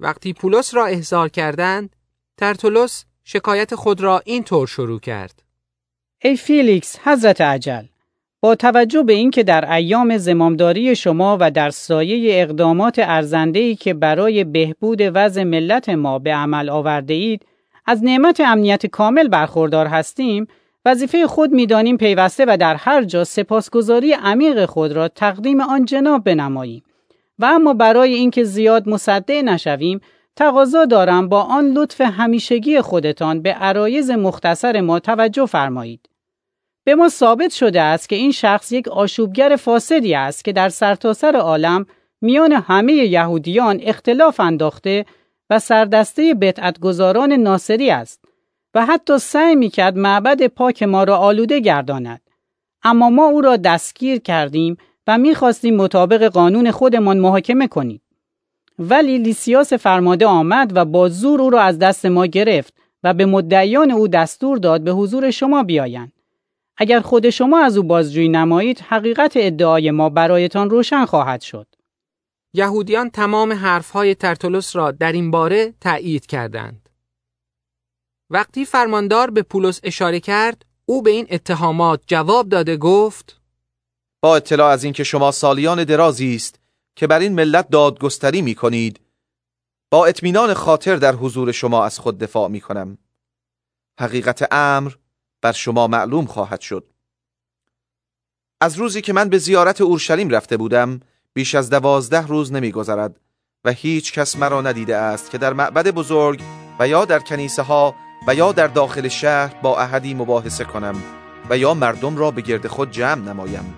وقتی 0.00 0.32
پولس 0.32 0.74
را 0.74 0.86
احضار 0.86 1.28
کردند، 1.28 1.96
ترتولوس 2.36 3.04
شکایت 3.24 3.74
خود 3.74 4.00
را 4.00 4.22
این 4.24 4.44
طور 4.44 4.66
شروع 4.66 5.00
کرد. 5.00 5.42
ای 6.22 6.36
فیلیکس 6.36 6.98
حضرت 7.04 7.40
عجل 7.40 7.86
توجه 8.54 9.02
به 9.02 9.12
اینکه 9.12 9.42
در 9.42 9.72
ایام 9.72 10.16
زمامداری 10.16 10.96
شما 10.96 11.36
و 11.40 11.50
در 11.50 11.70
سایه 11.70 12.42
اقدامات 12.42 12.98
ارزنده‌ای 12.98 13.74
که 13.76 13.94
برای 13.94 14.44
بهبود 14.44 14.98
وضع 15.00 15.42
ملت 15.42 15.88
ما 15.88 16.18
به 16.18 16.34
عمل 16.34 16.68
آورده 16.68 17.14
اید 17.14 17.46
از 17.86 18.04
نعمت 18.04 18.40
امنیت 18.40 18.86
کامل 18.86 19.28
برخوردار 19.28 19.86
هستیم 19.86 20.46
وظیفه 20.84 21.26
خود 21.26 21.52
می‌دانیم 21.52 21.96
پیوسته 21.96 22.44
و 22.48 22.56
در 22.56 22.74
هر 22.74 23.04
جا 23.04 23.24
سپاسگزاری 23.24 24.12
عمیق 24.12 24.66
خود 24.66 24.92
را 24.92 25.08
تقدیم 25.08 25.60
آن 25.60 25.84
جناب 25.84 26.24
بنماییم. 26.24 26.82
و 27.38 27.44
اما 27.44 27.74
برای 27.74 28.14
اینکه 28.14 28.44
زیاد 28.44 28.88
مصدع 28.88 29.42
نشویم 29.42 30.00
تقاضا 30.36 30.84
دارم 30.84 31.28
با 31.28 31.42
آن 31.42 31.70
لطف 31.70 32.00
همیشگی 32.00 32.80
خودتان 32.80 33.42
به 33.42 33.52
عرایز 33.52 34.10
مختصر 34.10 34.80
ما 34.80 34.98
توجه 34.98 35.46
فرمایید. 35.46 36.08
به 36.86 36.94
ما 36.94 37.08
ثابت 37.08 37.52
شده 37.52 37.80
است 37.80 38.08
که 38.08 38.16
این 38.16 38.32
شخص 38.32 38.72
یک 38.72 38.88
آشوبگر 38.88 39.56
فاسدی 39.56 40.14
است 40.14 40.44
که 40.44 40.52
در 40.52 40.68
سرتاسر 40.68 41.36
عالم 41.36 41.86
میان 42.20 42.52
همه 42.52 42.92
یهودیان 42.92 43.80
اختلاف 43.82 44.40
انداخته 44.40 45.04
و 45.50 45.58
سردسته 45.58 46.34
بدعتگزاران 46.34 47.32
ناصری 47.32 47.90
است 47.90 48.24
و 48.74 48.86
حتی 48.86 49.18
سعی 49.18 49.54
می‌کرد 49.54 49.98
معبد 49.98 50.46
پاک 50.46 50.82
ما 50.82 51.04
را 51.04 51.16
آلوده 51.16 51.60
گرداند. 51.60 52.20
اما 52.82 53.10
ما 53.10 53.24
او 53.26 53.40
را 53.40 53.56
دستگیر 53.56 54.18
کردیم 54.18 54.76
و 55.06 55.18
می‌خواستیم 55.18 55.76
مطابق 55.76 56.22
قانون 56.22 56.70
خودمان 56.70 57.18
محاکمه 57.18 57.68
کنیم. 57.68 58.02
ولی 58.78 59.18
لیسیاس 59.18 59.72
فرماده 59.72 60.26
آمد 60.26 60.76
و 60.76 60.84
با 60.84 61.08
زور 61.08 61.42
او 61.42 61.50
را 61.50 61.60
از 61.60 61.78
دست 61.78 62.06
ما 62.06 62.26
گرفت 62.26 62.74
و 63.02 63.14
به 63.14 63.26
مدعیان 63.26 63.90
او 63.90 64.08
دستور 64.08 64.58
داد 64.58 64.80
به 64.80 64.90
حضور 64.90 65.30
شما 65.30 65.62
بیایند. 65.62 66.12
اگر 66.78 67.00
خود 67.00 67.30
شما 67.30 67.64
از 67.64 67.76
او 67.76 67.82
بازجویی 67.82 68.28
نمایید 68.28 68.80
حقیقت 68.80 69.32
ادعای 69.36 69.90
ما 69.90 70.08
برایتان 70.08 70.70
روشن 70.70 71.04
خواهد 71.04 71.40
شد 71.40 71.66
یهودیان 72.54 73.10
تمام 73.10 73.52
حرفهای 73.52 74.14
ترتولوس 74.14 74.76
را 74.76 74.90
در 74.90 75.12
این 75.12 75.30
باره 75.30 75.74
تأیید 75.80 76.26
کردند. 76.26 76.88
وقتی 78.30 78.64
فرماندار 78.64 79.30
به 79.30 79.42
پولس 79.42 79.80
اشاره 79.82 80.20
کرد، 80.20 80.64
او 80.86 81.02
به 81.02 81.10
این 81.10 81.26
اتهامات 81.30 82.02
جواب 82.06 82.48
داده 82.48 82.76
گفت: 82.76 83.40
با 84.22 84.36
اطلاع 84.36 84.70
از 84.70 84.84
اینکه 84.84 85.04
شما 85.04 85.30
سالیان 85.30 85.84
درازی 85.84 86.34
است 86.34 86.60
که 86.96 87.06
بر 87.06 87.18
این 87.18 87.32
ملت 87.32 87.68
دادگستری 87.68 88.42
می 88.42 88.54
کنید، 88.54 89.00
با 89.90 90.06
اطمینان 90.06 90.54
خاطر 90.54 90.96
در 90.96 91.14
حضور 91.14 91.52
شما 91.52 91.84
از 91.84 91.98
خود 91.98 92.18
دفاع 92.18 92.48
می 92.48 92.60
کنم. 92.60 92.98
حقیقت 94.00 94.48
امر 94.50 94.92
بر 95.46 95.52
شما 95.52 95.86
معلوم 95.86 96.26
خواهد 96.26 96.60
شد. 96.60 96.84
از 98.60 98.76
روزی 98.76 99.00
که 99.00 99.12
من 99.12 99.28
به 99.28 99.38
زیارت 99.38 99.80
اورشلیم 99.80 100.30
رفته 100.30 100.56
بودم، 100.56 101.00
بیش 101.34 101.54
از 101.54 101.70
دوازده 101.70 102.26
روز 102.26 102.52
نمیگذرد 102.52 103.20
و 103.64 103.70
هیچ 103.70 104.12
کس 104.12 104.36
مرا 104.36 104.60
ندیده 104.60 104.96
است 104.96 105.30
که 105.30 105.38
در 105.38 105.52
معبد 105.52 105.88
بزرگ 105.88 106.42
و 106.78 106.88
یا 106.88 107.04
در 107.04 107.18
کنیسه 107.18 107.62
ها 107.62 107.94
و 108.28 108.34
یا 108.34 108.52
در 108.52 108.66
داخل 108.66 109.08
شهر 109.08 109.54
با 109.62 109.80
احدی 109.80 110.14
مباحثه 110.14 110.64
کنم 110.64 111.02
و 111.50 111.58
یا 111.58 111.74
مردم 111.74 112.16
را 112.16 112.30
به 112.30 112.40
گرد 112.40 112.66
خود 112.66 112.90
جمع 112.90 113.28
نمایم 113.28 113.74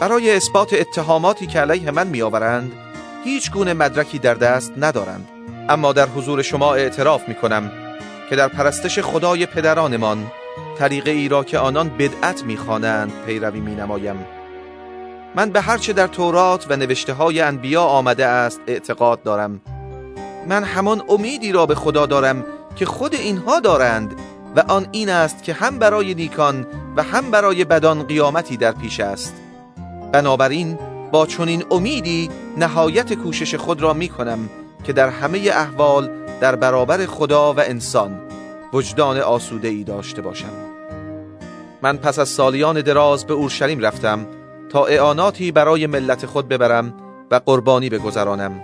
برای 0.00 0.36
اثبات 0.36 0.72
اتهاماتی 0.72 1.46
که 1.46 1.60
علیه 1.60 1.90
من 1.90 2.06
میآورند 2.06 2.72
هیچ 3.24 3.50
گونه 3.50 3.74
مدرکی 3.74 4.18
در 4.18 4.34
دست 4.34 4.72
ندارند 4.76 5.28
اما 5.68 5.92
در 5.92 6.06
حضور 6.06 6.42
شما 6.42 6.74
اعتراف 6.74 7.28
می 7.28 7.34
کنم 7.34 7.79
که 8.30 8.36
در 8.36 8.48
پرستش 8.48 8.98
خدای 8.98 9.46
پدرانمان 9.46 10.26
طریقه 10.78 11.10
ای 11.10 11.28
را 11.28 11.44
که 11.44 11.58
آنان 11.58 11.88
بدعت 11.88 12.44
می‌خوانند 12.44 13.12
پیروی 13.26 13.60
می 13.60 13.74
نمایم 13.74 14.26
من 15.34 15.50
به 15.50 15.60
هرچه 15.60 15.92
در 15.92 16.06
تورات 16.06 16.66
و 16.70 16.76
نوشته 16.76 17.12
های 17.12 17.40
انبیا 17.40 17.82
آمده 17.82 18.26
است 18.26 18.60
اعتقاد 18.66 19.22
دارم. 19.22 19.60
من 20.48 20.64
همان 20.64 21.02
امیدی 21.08 21.52
را 21.52 21.66
به 21.66 21.74
خدا 21.74 22.06
دارم 22.06 22.44
که 22.76 22.86
خود 22.86 23.14
اینها 23.14 23.60
دارند 23.60 24.14
و 24.56 24.60
آن 24.60 24.86
این 24.92 25.08
است 25.08 25.42
که 25.42 25.52
هم 25.52 25.78
برای 25.78 26.14
نیکان 26.14 26.66
و 26.96 27.02
هم 27.02 27.30
برای 27.30 27.64
بدان 27.64 28.02
قیامتی 28.02 28.56
در 28.56 28.72
پیش 28.72 29.00
است. 29.00 29.34
بنابراین 30.12 30.78
با 31.12 31.26
چنین 31.26 31.64
امیدی 31.70 32.30
نهایت 32.56 33.14
کوشش 33.14 33.54
خود 33.54 33.82
را 33.82 33.92
می 33.92 34.08
کنم 34.08 34.50
که 34.84 34.92
در 34.92 35.08
همه 35.08 35.38
احوال 35.52 36.19
در 36.40 36.56
برابر 36.56 37.06
خدا 37.06 37.52
و 37.52 37.60
انسان 37.60 38.20
وجدان 38.72 39.18
آسوده 39.18 39.68
ای 39.68 39.84
داشته 39.84 40.22
باشم. 40.22 40.52
من 41.82 41.96
پس 41.96 42.18
از 42.18 42.28
سالیان 42.28 42.80
دراز 42.80 43.26
به 43.26 43.34
اورشلیم 43.34 43.80
رفتم 43.80 44.26
تا 44.68 44.84
اعاناتی 44.84 45.52
برای 45.52 45.86
ملت 45.86 46.26
خود 46.26 46.48
ببرم 46.48 46.94
و 47.30 47.40
قربانی 47.46 47.88
بگذرانم. 47.88 48.60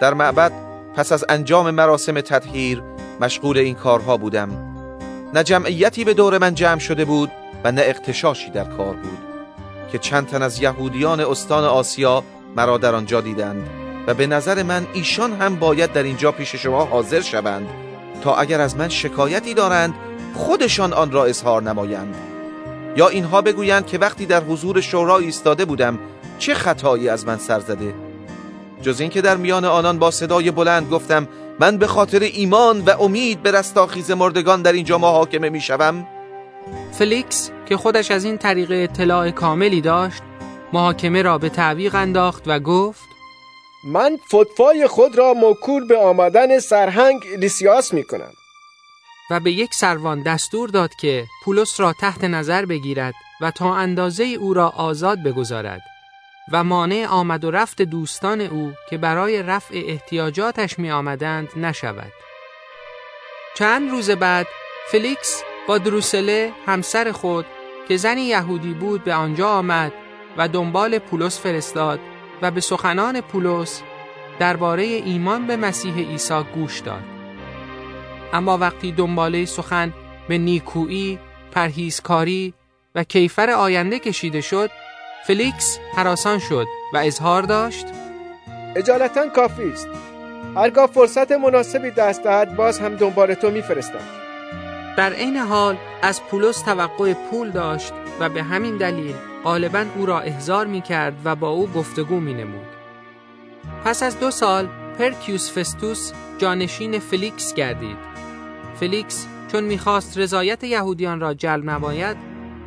در 0.00 0.14
معبد 0.14 0.52
پس 0.96 1.12
از 1.12 1.24
انجام 1.28 1.70
مراسم 1.70 2.20
تطهیر 2.20 2.82
مشغول 3.20 3.58
این 3.58 3.74
کارها 3.74 4.16
بودم. 4.16 4.48
نه 5.34 5.44
جمعیتی 5.44 6.04
به 6.04 6.14
دور 6.14 6.38
من 6.38 6.54
جمع 6.54 6.78
شده 6.78 7.04
بود 7.04 7.30
و 7.64 7.72
نه 7.72 7.82
اقتشاشی 7.84 8.50
در 8.50 8.64
کار 8.64 8.94
بود 8.94 9.18
که 9.92 9.98
چند 9.98 10.26
تن 10.26 10.42
از 10.42 10.62
یهودیان 10.62 11.20
استان 11.20 11.64
آسیا 11.64 12.24
مرا 12.56 12.78
در 12.78 12.94
آنجا 12.94 13.20
دیدند. 13.20 13.85
و 14.06 14.14
به 14.14 14.26
نظر 14.26 14.62
من 14.62 14.86
ایشان 14.92 15.32
هم 15.32 15.56
باید 15.56 15.92
در 15.92 16.02
اینجا 16.02 16.32
پیش 16.32 16.54
شما 16.54 16.84
حاضر 16.84 17.20
شوند. 17.20 17.68
تا 18.22 18.34
اگر 18.34 18.60
از 18.60 18.76
من 18.76 18.88
شکایتی 18.88 19.54
دارند 19.54 19.94
خودشان 20.34 20.92
آن 20.92 21.10
را 21.10 21.24
اظهار 21.24 21.62
نمایند. 21.62 22.14
یا 22.96 23.08
اینها 23.08 23.42
بگویند 23.42 23.86
که 23.86 23.98
وقتی 23.98 24.26
در 24.26 24.42
حضور 24.42 24.80
شورا 24.80 25.18
ایستاده 25.18 25.64
بودم 25.64 25.98
چه 26.38 26.54
خطایی 26.54 27.08
از 27.08 27.26
من 27.26 27.38
سر 27.38 27.60
زده. 27.60 27.94
جز 28.82 29.00
اینکه 29.00 29.20
در 29.20 29.36
میان 29.36 29.64
آنان 29.64 29.98
با 29.98 30.10
صدای 30.10 30.50
بلند 30.50 30.90
گفتم 30.90 31.28
من 31.60 31.76
به 31.76 31.86
خاطر 31.86 32.20
ایمان 32.20 32.80
و 32.80 32.90
امید 33.02 33.42
به 33.42 33.50
رستاخیز 33.52 34.10
مردگان 34.10 34.62
در 34.62 34.72
اینجا 34.72 34.98
محاکمه 34.98 35.48
می‌شوم 35.48 36.06
فلیکس 36.92 37.50
که 37.66 37.76
خودش 37.76 38.10
از 38.10 38.24
این 38.24 38.38
طریق 38.38 38.68
اطلاع 38.70 39.30
کاملی 39.30 39.80
داشت 39.80 40.22
محاکمه 40.72 41.22
را 41.22 41.38
به 41.38 41.48
تعویق 41.48 41.94
انداخت 41.94 42.42
و 42.46 42.58
گفت 42.60 43.15
من 43.86 44.18
فتفای 44.26 44.86
خود 44.86 45.18
را 45.18 45.34
موکول 45.34 45.86
به 45.86 45.98
آمدن 45.98 46.58
سرهنگ 46.58 47.26
لیسیاس 47.38 47.94
می 47.94 48.04
کنم 48.04 48.32
و 49.30 49.40
به 49.40 49.52
یک 49.52 49.74
سروان 49.74 50.22
دستور 50.22 50.68
داد 50.68 50.94
که 50.94 51.26
پولس 51.44 51.80
را 51.80 51.92
تحت 51.92 52.24
نظر 52.24 52.66
بگیرد 52.66 53.14
و 53.40 53.50
تا 53.50 53.74
اندازه 53.74 54.24
او 54.24 54.54
را 54.54 54.68
آزاد 54.68 55.22
بگذارد 55.22 55.80
و 56.52 56.64
مانع 56.64 57.06
آمد 57.10 57.44
و 57.44 57.50
رفت 57.50 57.82
دوستان 57.82 58.40
او 58.40 58.72
که 58.90 58.98
برای 58.98 59.42
رفع 59.42 59.82
احتیاجاتش 59.86 60.78
می 60.78 60.90
آمدند 60.90 61.48
نشود. 61.56 62.12
چند 63.54 63.90
روز 63.90 64.10
بعد 64.10 64.46
فلیکس 64.90 65.42
با 65.68 65.78
دروسله 65.78 66.52
همسر 66.66 67.12
خود 67.12 67.46
که 67.88 67.96
زنی 67.96 68.22
یهودی 68.22 68.74
بود 68.74 69.04
به 69.04 69.14
آنجا 69.14 69.48
آمد 69.48 69.92
و 70.36 70.48
دنبال 70.48 70.98
پولس 70.98 71.40
فرستاد 71.40 72.00
و 72.42 72.50
به 72.50 72.60
سخنان 72.60 73.20
پولس 73.20 73.82
درباره 74.38 74.82
ایمان 74.82 75.46
به 75.46 75.56
مسیح 75.56 75.94
عیسی 75.94 76.42
گوش 76.54 76.78
داد. 76.78 77.02
اما 78.32 78.58
وقتی 78.58 78.92
دنباله 78.92 79.44
سخن 79.44 79.94
به 80.28 80.38
نیکویی، 80.38 81.18
پرهیزکاری 81.52 82.54
و 82.94 83.04
کیفر 83.04 83.50
آینده 83.50 83.98
کشیده 83.98 84.40
شد 84.40 84.70
فلیکس 85.26 85.78
حراسان 85.96 86.38
شد 86.38 86.66
و 86.94 86.96
اظهار 86.96 87.42
داشت 87.42 87.86
اجالتا 88.76 89.28
کافی 89.28 89.72
است 89.72 89.88
هرگاه 90.56 90.86
فرصت 90.86 91.32
مناسبی 91.32 91.90
دست 91.90 92.22
دهد 92.22 92.56
باز 92.56 92.78
هم 92.78 92.96
دنبال 92.96 93.34
تو 93.34 93.50
میفرستم 93.50 94.04
در 94.96 95.12
عین 95.12 95.36
حال 95.36 95.76
از 96.02 96.22
پولس 96.22 96.62
توقع 96.62 97.14
پول 97.14 97.50
داشت 97.50 97.92
و 98.20 98.28
به 98.28 98.42
همین 98.42 98.76
دلیل 98.76 99.14
غالبا 99.46 99.86
او 99.96 100.06
را 100.06 100.20
احضار 100.20 100.66
می 100.66 100.80
کرد 100.80 101.20
و 101.24 101.36
با 101.36 101.48
او 101.48 101.66
گفتگو 101.66 102.20
می 102.20 102.34
نمود. 102.34 102.66
پس 103.84 104.02
از 104.02 104.20
دو 104.20 104.30
سال 104.30 104.66
پورکیوس 104.98 105.58
فستوس 105.58 106.12
جانشین 106.38 106.98
فلیکس 106.98 107.54
گردید. 107.54 107.96
فلیکس 108.74 109.26
چون 109.52 109.64
می‌خواست 109.64 110.18
رضایت 110.18 110.64
یهودیان 110.64 111.20
را 111.20 111.34
جلب 111.34 111.64
نماید 111.64 112.16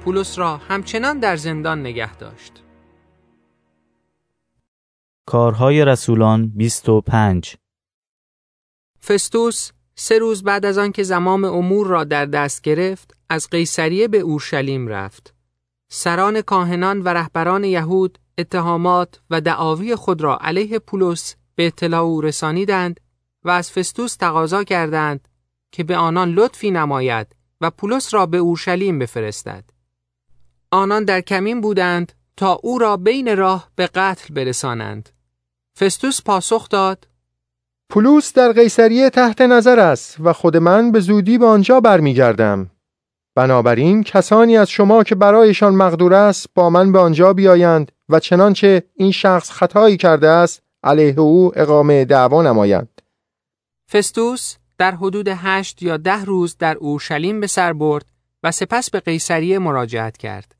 پولس 0.05 0.39
را 0.39 0.57
همچنان 0.57 1.19
در 1.19 1.35
زندان 1.35 1.79
نگه 1.79 2.15
داشت. 2.15 2.63
کارهای 5.25 5.85
رسولان 5.85 6.51
25 6.55 7.55
فستوس 9.03 9.71
سه 9.95 10.19
روز 10.19 10.43
بعد 10.43 10.65
از 10.65 10.77
آنکه 10.77 11.03
زمام 11.03 11.43
امور 11.43 11.87
را 11.87 12.03
در 12.03 12.25
دست 12.25 12.61
گرفت 12.61 13.13
از 13.29 13.49
قیصریه 13.49 14.07
به 14.07 14.19
اورشلیم 14.19 14.87
رفت. 14.87 15.38
سران 15.89 16.41
کاهنان 16.41 17.01
و 17.01 17.07
رهبران 17.07 17.63
یهود 17.63 18.19
اتهامات 18.37 19.19
و 19.29 19.41
دعاوی 19.41 19.95
خود 19.95 20.21
را 20.21 20.37
علیه 20.37 20.79
پولس 20.79 21.35
به 21.55 21.67
اطلاع 21.67 22.01
او 22.01 22.21
رسانیدند 22.21 22.99
و 23.43 23.49
از 23.49 23.71
فستوس 23.71 24.15
تقاضا 24.15 24.63
کردند 24.63 25.27
که 25.71 25.83
به 25.83 25.97
آنان 25.97 26.31
لطفی 26.31 26.71
نماید 26.71 27.27
و 27.61 27.69
پولس 27.69 28.13
را 28.13 28.25
به 28.25 28.37
اورشلیم 28.37 28.99
بفرستد. 28.99 29.63
آنان 30.71 31.05
در 31.05 31.21
کمین 31.21 31.61
بودند 31.61 32.11
تا 32.37 32.59
او 32.63 32.79
را 32.79 32.97
بین 32.97 33.37
راه 33.37 33.69
به 33.75 33.87
قتل 33.87 34.33
برسانند. 34.33 35.09
فستوس 35.79 36.21
پاسخ 36.21 36.69
داد 36.69 37.07
پولوس 37.89 38.33
در 38.33 38.51
قیصریه 38.51 39.09
تحت 39.09 39.41
نظر 39.41 39.79
است 39.79 40.15
و 40.19 40.33
خود 40.33 40.57
من 40.57 40.91
به 40.91 40.99
زودی 40.99 41.37
به 41.37 41.45
آنجا 41.45 41.79
برمیگردم. 41.79 42.71
بنابراین 43.35 44.03
کسانی 44.03 44.57
از 44.57 44.69
شما 44.69 45.03
که 45.03 45.15
برایشان 45.15 45.75
مقدور 45.75 46.13
است 46.13 46.47
با 46.55 46.69
من 46.69 46.91
به 46.91 46.99
آنجا 46.99 47.33
بیایند 47.33 47.91
و 48.09 48.19
چنانچه 48.19 48.83
این 48.95 49.11
شخص 49.11 49.51
خطایی 49.51 49.97
کرده 49.97 50.27
است 50.27 50.61
علیه 50.83 51.19
او 51.19 51.51
اقامه 51.55 52.05
دعوا 52.05 52.41
نمایند. 52.41 53.01
فستوس 53.91 54.55
در 54.77 54.91
حدود 54.91 55.27
هشت 55.27 55.81
یا 55.83 55.97
ده 55.97 56.25
روز 56.25 56.57
در 56.57 56.77
اورشلیم 56.77 57.39
به 57.39 57.47
سر 57.47 57.73
برد 57.73 58.05
و 58.43 58.51
سپس 58.51 58.89
به 58.89 58.99
قیصریه 58.99 59.59
مراجعت 59.59 60.17
کرد. 60.17 60.55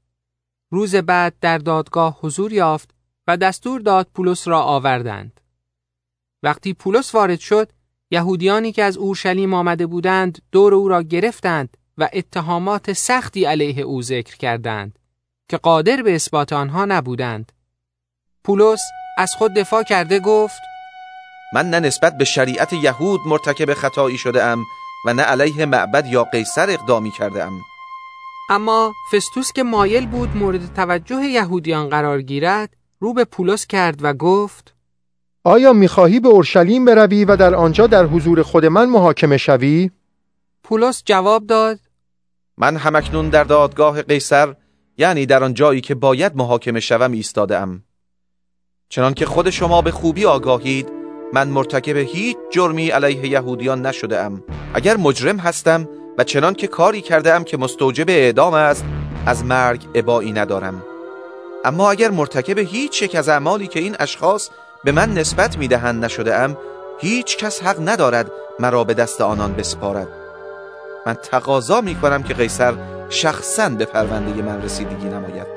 روز 0.72 0.96
بعد 0.96 1.34
در 1.42 1.58
دادگاه 1.58 2.20
حضور 2.22 2.54
یافت 2.54 2.96
و 3.28 3.38
دستور 3.38 3.82
داد 3.82 4.08
پولس 4.14 4.48
را 4.48 4.62
آوردند. 4.62 5.42
وقتی 6.44 6.74
پولس 6.74 7.16
وارد 7.16 7.40
شد، 7.40 7.72
یهودیانی 8.12 8.72
که 8.72 8.84
از 8.84 8.98
اورشلیم 8.98 9.54
آمده 9.54 9.88
بودند 9.88 10.42
دور 10.52 10.74
او 10.74 10.88
را 10.88 11.02
گرفتند 11.04 11.78
و 12.00 12.10
اتهامات 12.14 12.94
سختی 12.94 13.46
علیه 13.46 13.82
او 13.82 14.02
ذکر 14.02 14.38
کردند 14.38 15.00
که 15.50 15.58
قادر 15.58 16.02
به 16.02 16.16
اثبات 16.16 16.54
آنها 16.54 16.86
نبودند. 16.86 17.52
پولس 18.44 18.82
از 19.18 19.32
خود 19.38 19.54
دفاع 19.54 19.84
کرده 19.84 20.20
گفت 20.20 20.62
من 21.54 21.70
نه 21.70 21.80
نسبت 21.80 22.18
به 22.18 22.26
شریعت 22.26 22.74
یهود 22.74 23.20
مرتکب 23.26 23.74
خطایی 23.74 24.18
شده 24.18 24.44
ام 24.44 24.64
و 25.06 25.14
نه 25.14 25.24
علیه 25.24 25.66
معبد 25.66 26.06
یا 26.06 26.24
قیصر 26.24 26.70
اقدامی 26.70 27.12
کرده 27.12 27.44
ام. 27.44 27.62
اما 28.50 28.94
فستوس 29.12 29.52
که 29.52 29.64
مایل 29.64 30.06
بود 30.06 30.38
مورد 30.38 30.74
توجه 30.74 31.26
یهودیان 31.26 31.90
قرار 31.90 32.22
گیرد 32.22 32.76
رو 33.00 33.14
به 33.14 33.26
پولس 33.26 33.68
کرد 33.68 34.00
و 34.02 34.14
گفت 34.14 34.76
آیا 35.44 35.74
می‌خواهی 35.74 36.20
به 36.20 36.30
اورشلیم 36.30 36.86
بروی 36.86 37.26
و 37.26 37.36
در 37.36 37.56
آنجا 37.56 37.88
در 37.88 38.06
حضور 38.06 38.44
خود 38.44 38.66
من 38.66 38.86
محاکمه 38.86 39.38
شوی؟ 39.38 39.92
پولس 40.64 41.04
جواب 41.06 41.48
داد 41.48 41.80
من 42.60 42.78
همکنون 42.78 43.30
در 43.30 43.44
دادگاه 43.44 44.02
قیصر 44.02 44.56
یعنی 44.98 45.26
در 45.26 45.44
آن 45.44 45.54
جایی 45.54 45.82
که 45.82 45.96
باید 45.96 46.36
محاکمه 46.36 46.80
شوم 46.80 47.12
ایستاده 47.12 47.58
ام. 47.58 47.84
چنان 48.90 49.14
که 49.14 49.26
خود 49.26 49.50
شما 49.50 49.82
به 49.82 49.92
خوبی 49.92 50.26
آگاهید 50.26 50.90
من 51.34 51.48
مرتکب 51.48 51.98
هیچ 51.98 52.38
جرمی 52.52 52.90
علیه 52.90 53.28
یهودیان 53.28 53.86
نشده 53.86 54.20
ام. 54.20 54.44
اگر 54.74 54.98
مجرم 54.98 55.38
هستم 55.38 55.90
و 56.18 56.24
چنان 56.24 56.54
که 56.54 56.68
کاری 56.68 57.02
کرده 57.02 57.34
ام 57.34 57.44
که 57.44 57.58
مستوجب 57.58 58.10
اعدام 58.10 58.54
است 58.54 58.86
از 59.26 59.46
مرگ 59.46 59.86
ابایی 59.96 60.32
ندارم 60.32 60.84
اما 61.66 61.92
اگر 61.92 62.12
مرتکب 62.12 62.58
هیچ 62.58 63.02
یک 63.02 63.16
از 63.16 63.30
اعمالی 63.30 63.68
که 63.68 63.80
این 63.80 63.96
اشخاص 64.00 64.50
به 64.84 64.92
من 64.92 65.14
نسبت 65.14 65.58
می‌دهند 65.58 66.06
نشده 66.06 66.36
ام 66.36 66.58
هیچ 67.00 67.38
کس 67.38 67.64
حق 67.64 67.90
ندارد 67.90 68.32
مرا 68.60 68.84
به 68.84 68.94
دست 68.94 69.22
آنان 69.22 69.54
بسپارد 69.54 70.19
من 71.06 71.14
تقاضا 71.14 71.82
می 71.82 71.96
کنم 71.96 72.24
که 72.24 72.34
قیصر 72.34 72.74
شخصا 73.10 73.70
به 73.70 73.86
پرونده 73.86 74.42
من 74.42 74.62
رسیدگی 74.62 75.06
نماید. 75.06 75.48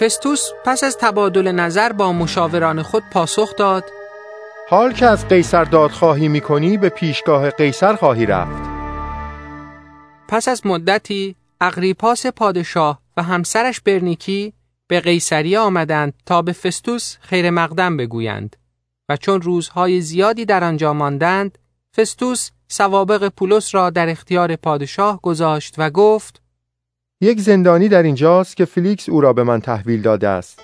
فستوس 0.00 0.50
پس 0.64 0.84
از 0.84 0.98
تبادل 0.98 1.52
نظر 1.52 1.92
با 1.92 2.12
مشاوران 2.12 2.82
خود 2.82 3.02
پاسخ 3.12 3.56
داد. 3.56 3.84
حال 4.68 4.92
که 4.92 5.06
از 5.06 5.28
قیصر 5.28 5.64
دادخواهی 5.64 6.28
می 6.28 6.40
کنی 6.40 6.76
به 6.76 6.88
پیشگاه 6.88 7.50
قیصر 7.50 7.96
خواهی 7.96 8.26
رفت. 8.26 8.70
پس 10.28 10.48
از 10.48 10.66
مدتی 10.66 11.36
اغریپاس 11.60 12.26
پادشاه 12.26 13.00
و 13.16 13.22
همسرش 13.22 13.80
برنیکی 13.80 14.52
به 14.88 15.00
قیصریه 15.00 15.58
آمدند 15.58 16.14
تا 16.26 16.42
به 16.42 16.52
فستوس 16.52 17.16
خیر 17.20 17.50
مقدم 17.50 17.96
بگویند. 17.96 18.56
و 19.08 19.16
چون 19.16 19.42
روزهای 19.42 20.00
زیادی 20.00 20.44
در 20.44 20.64
آنجا 20.64 20.92
ماندند 20.92 21.58
فستوس 21.96 22.50
سوابق 22.72 23.28
پولس 23.28 23.74
را 23.74 23.90
در 23.90 24.08
اختیار 24.08 24.56
پادشاه 24.56 25.20
گذاشت 25.22 25.74
و 25.78 25.90
گفت 25.90 26.42
یک 27.20 27.40
زندانی 27.40 27.88
در 27.88 28.02
اینجاست 28.02 28.56
که 28.56 28.64
فلیکس 28.64 29.08
او 29.08 29.20
را 29.20 29.32
به 29.32 29.42
من 29.42 29.60
تحویل 29.60 30.02
داده 30.02 30.28
است. 30.28 30.60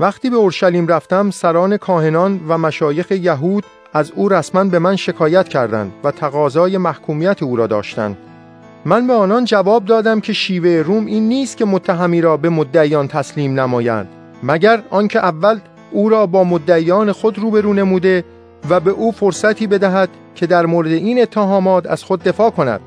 وقتی 0.00 0.30
به 0.30 0.36
اورشلیم 0.36 0.86
رفتم 0.86 1.30
سران 1.30 1.76
کاهنان 1.76 2.40
و 2.48 2.58
مشایخ 2.58 3.12
یهود 3.12 3.64
از 3.92 4.10
او 4.10 4.28
رسما 4.28 4.64
به 4.64 4.78
من 4.78 4.96
شکایت 4.96 5.48
کردند 5.48 5.92
و 6.04 6.10
تقاضای 6.10 6.78
محکومیت 6.78 7.42
او 7.42 7.56
را 7.56 7.66
داشتند. 7.66 8.16
من 8.84 9.06
به 9.06 9.12
آنان 9.12 9.44
جواب 9.44 9.84
دادم 9.84 10.20
که 10.20 10.32
شیوه 10.32 10.82
روم 10.86 11.06
این 11.06 11.28
نیست 11.28 11.56
که 11.56 11.64
متهمی 11.64 12.20
را 12.20 12.36
به 12.36 12.48
مدعیان 12.48 13.08
تسلیم 13.08 13.60
نمایند 13.60 14.08
مگر 14.42 14.82
آنکه 14.90 15.18
اول 15.18 15.60
او 15.90 16.08
را 16.08 16.26
با 16.26 16.44
مدعیان 16.44 17.12
خود 17.12 17.38
روبرو 17.38 17.74
نموده 17.74 18.24
و 18.70 18.80
به 18.80 18.90
او 18.90 19.12
فرصتی 19.12 19.66
بدهد 19.66 20.08
که 20.34 20.46
در 20.46 20.66
مورد 20.66 20.90
این 20.90 21.22
اتهامات 21.22 21.86
از 21.86 22.04
خود 22.04 22.22
دفاع 22.22 22.50
کند. 22.50 22.80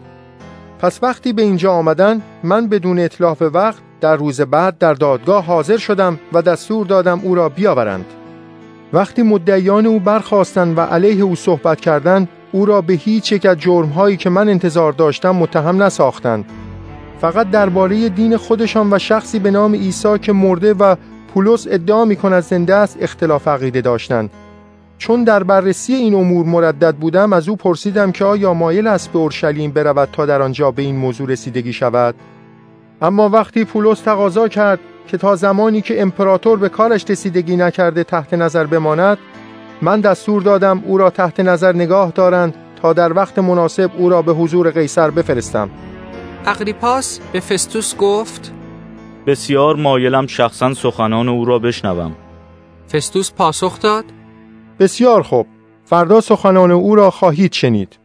پس 0.80 1.00
وقتی 1.03 1.33
به 1.33 1.41
اینجا 1.41 1.72
آمدن 1.72 2.22
من 2.43 2.67
بدون 2.67 3.00
اطلاف 3.00 3.41
وقت 3.41 3.80
در 4.01 4.16
روز 4.16 4.41
بعد 4.41 4.77
در 4.77 4.93
دادگاه 4.93 5.45
حاضر 5.45 5.77
شدم 5.77 6.19
و 6.33 6.41
دستور 6.41 6.85
دادم 6.85 7.19
او 7.24 7.35
را 7.35 7.50
بیاورند. 7.50 8.06
وقتی 8.93 9.22
مدعیان 9.22 9.85
او 9.85 10.00
برخواستند 10.00 10.77
و 10.77 10.82
علیه 10.82 11.24
او 11.24 11.35
صحبت 11.35 11.82
کردند 11.82 12.27
او 12.51 12.66
را 12.66 12.82
به 12.82 12.93
هیچ 12.93 13.32
یک 13.32 13.45
از 13.45 13.58
جرمهایی 13.58 14.17
که 14.17 14.30
من 14.30 14.50
انتظار 14.50 14.91
داشتم 14.91 15.35
متهم 15.35 15.83
نساختند. 15.83 16.45
فقط 17.22 17.50
درباره 17.50 18.09
دین 18.09 18.38
خودشان 18.38 18.93
و 18.93 19.00
شخصی 19.00 19.40
به 19.40 19.51
نام 19.51 19.75
عیسی 19.75 20.17
که 20.19 20.33
مرده 20.33 20.74
و 20.74 20.95
پولس 21.33 21.67
ادعا 21.69 22.06
می 22.06 22.16
کند 22.16 22.43
زنده 22.43 22.75
است 22.75 22.98
اختلاف 23.01 23.48
عقیده 23.48 23.82
داشتند. 23.82 24.30
چون 25.01 25.23
در 25.23 25.43
بررسی 25.43 25.93
این 25.93 26.13
امور 26.13 26.45
مردد 26.45 26.95
بودم 26.95 27.33
از 27.33 27.49
او 27.49 27.55
پرسیدم 27.55 28.11
که 28.11 28.25
آیا 28.25 28.53
مایل 28.53 28.88
است 28.88 29.11
به 29.11 29.19
اورشلیم 29.19 29.71
برود 29.71 30.09
تا 30.11 30.25
در 30.25 30.41
آنجا 30.41 30.71
به 30.71 30.81
این 30.81 30.95
موضوع 30.95 31.30
رسیدگی 31.30 31.73
شود. 31.73 32.15
اما 33.01 33.30
وقتی 33.30 33.65
پولس 33.65 33.99
تقاضا 33.99 34.47
کرد 34.47 34.80
که 35.07 35.17
تا 35.17 35.35
زمانی 35.35 35.81
که 35.81 36.01
امپراتور 36.01 36.59
به 36.59 36.69
کارش 36.69 37.09
رسیدگی 37.09 37.55
نکرده 37.55 38.03
تحت 38.03 38.33
نظر 38.33 38.65
بماند 38.65 39.17
من 39.81 40.01
دستور 40.01 40.41
دادم 40.41 40.83
او 40.85 40.97
را 40.97 41.09
تحت 41.09 41.39
نظر 41.39 41.75
نگاه 41.75 42.11
دارند 42.11 42.55
تا 42.81 42.93
در 42.93 43.13
وقت 43.13 43.39
مناسب 43.39 43.91
او 43.97 44.09
را 44.09 44.21
به 44.21 44.33
حضور 44.33 44.71
قیصر 44.71 45.11
بفرستم. 45.11 45.69
اغریپاس 46.45 47.19
به 47.31 47.39
فستوس 47.39 47.95
گفت 47.95 48.53
بسیار 49.27 49.75
مایلم 49.75 50.27
شخصا 50.27 50.73
سخنان 50.73 51.30
او 51.30 51.45
را 51.45 51.59
بشنوم. 51.59 52.15
فستوس 52.91 53.31
پاسخ 53.31 53.80
داد 53.80 54.05
بسیار 54.82 55.24
خوب 55.24 55.48
فردا 55.85 56.22
سخنان 56.22 56.72
او 56.72 56.95
را 56.95 57.11
خواهید 57.11 57.53
شنید 57.53 58.00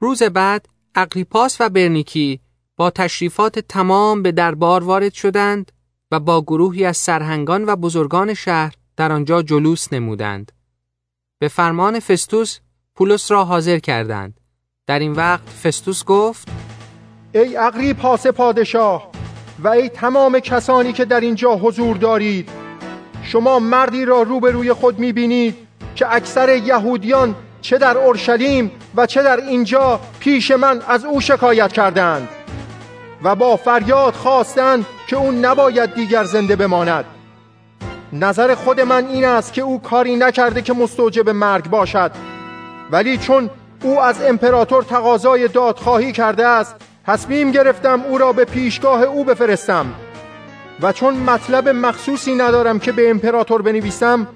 روز 0.00 0.22
بعد 0.22 0.68
اقریپاس 0.94 1.60
و 1.60 1.68
برنیکی 1.68 2.40
با 2.76 2.90
تشریفات 2.90 3.58
تمام 3.58 4.22
به 4.22 4.32
دربار 4.32 4.84
وارد 4.84 5.12
شدند 5.12 5.72
و 6.10 6.20
با 6.20 6.42
گروهی 6.42 6.84
از 6.84 6.96
سرهنگان 6.96 7.64
و 7.64 7.76
بزرگان 7.76 8.34
شهر 8.34 8.74
در 8.96 9.12
آنجا 9.12 9.42
جلوس 9.42 9.92
نمودند. 9.92 10.52
به 11.38 11.48
فرمان 11.48 12.00
فستوس 12.00 12.58
پولس 12.94 13.30
را 13.30 13.44
حاضر 13.44 13.78
کردند. 13.78 14.40
در 14.86 14.98
این 14.98 15.12
وقت 15.12 15.48
فستوس 15.48 16.04
گفت 16.04 16.48
ای 17.34 17.56
اقری 17.56 17.94
پاس 17.94 18.26
پادشاه 18.26 19.10
و 19.58 19.68
ای 19.68 19.88
تمام 19.88 20.38
کسانی 20.38 20.92
که 20.92 21.04
در 21.04 21.20
اینجا 21.20 21.56
حضور 21.56 21.96
دارید 21.96 22.61
شما 23.22 23.58
مردی 23.58 24.04
را 24.04 24.22
روبروی 24.22 24.72
خود 24.72 24.98
می‌بینید 24.98 25.56
که 25.94 26.14
اکثر 26.14 26.56
یهودیان 26.56 27.34
چه 27.60 27.78
در 27.78 27.98
اورشلیم 27.98 28.70
و 28.96 29.06
چه 29.06 29.22
در 29.22 29.36
اینجا 29.36 30.00
پیش 30.20 30.50
من 30.50 30.82
از 30.88 31.04
او 31.04 31.20
شکایت 31.20 31.72
کردند 31.72 32.28
و 33.22 33.34
با 33.34 33.56
فریاد 33.56 34.14
خواستند 34.14 34.86
که 35.06 35.16
او 35.16 35.32
نباید 35.32 35.94
دیگر 35.94 36.24
زنده 36.24 36.56
بماند. 36.56 37.04
نظر 38.12 38.54
خود 38.54 38.80
من 38.80 39.06
این 39.06 39.24
است 39.24 39.52
که 39.52 39.62
او 39.62 39.82
کاری 39.82 40.16
نکرده 40.16 40.62
که 40.62 40.72
مستوجب 40.72 41.28
مرگ 41.28 41.70
باشد. 41.70 42.10
ولی 42.90 43.16
چون 43.16 43.50
او 43.82 44.00
از 44.00 44.22
امپراتور 44.22 44.82
تقاضای 44.82 45.48
دادخواهی 45.48 46.12
کرده 46.12 46.46
است 46.46 46.76
تصمیم 47.06 47.50
گرفتم 47.50 48.02
او 48.08 48.18
را 48.18 48.32
به 48.32 48.44
پیشگاه 48.44 49.02
او 49.02 49.24
بفرستم. 49.24 49.86
و 50.82 50.92
چون 50.92 51.14
مطلب 51.14 51.68
مخصوصی 51.68 52.34
ندارم 52.34 52.78
که 52.78 52.92
به 52.92 53.10
امپراتور 53.10 53.62
بنویسم 53.62 54.26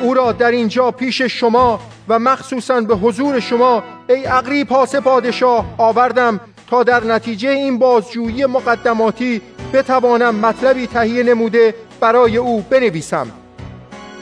او 0.00 0.14
را 0.14 0.32
در 0.32 0.50
اینجا 0.50 0.90
پیش 0.90 1.22
شما 1.22 1.80
و 2.08 2.18
مخصوصا 2.18 2.80
به 2.80 2.94
حضور 2.94 3.40
شما 3.40 3.82
ای 4.08 4.26
اقری 4.26 4.64
پاس 4.64 4.96
پادشاه 4.96 5.74
آوردم 5.78 6.40
تا 6.70 6.82
در 6.82 7.04
نتیجه 7.04 7.48
این 7.48 7.78
بازجویی 7.78 8.46
مقدماتی 8.46 9.40
بتوانم 9.72 10.34
مطلبی 10.34 10.86
تهیه 10.86 11.22
نموده 11.22 11.74
برای 12.00 12.36
او 12.36 12.60
بنویسم. 12.70 13.26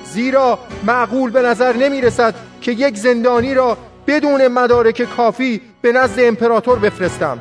زیرا 0.04 0.58
معقول 0.86 1.30
به 1.30 1.42
نظر 1.42 1.76
نمی 1.76 2.00
رسد 2.00 2.34
که 2.60 2.72
یک 2.72 2.96
زندانی 2.96 3.54
را 3.54 3.76
بدون 4.06 4.48
مدارک 4.48 5.02
کافی 5.16 5.60
به 5.82 5.92
نزد 5.92 6.20
امپراتور 6.20 6.78
بفرستم. 6.78 7.40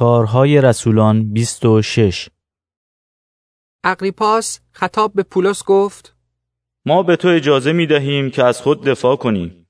کارهای 0.00 0.60
رسولان 0.60 1.32
26 1.32 2.28
اقریپاس 3.84 4.60
خطاب 4.72 5.12
به 5.14 5.22
پولس 5.22 5.64
گفت 5.64 6.16
ما 6.86 7.02
به 7.02 7.16
تو 7.16 7.28
اجازه 7.28 7.72
می 7.72 7.86
دهیم 7.86 8.30
که 8.30 8.44
از 8.44 8.60
خود 8.60 8.84
دفاع 8.84 9.16
کنی 9.16 9.66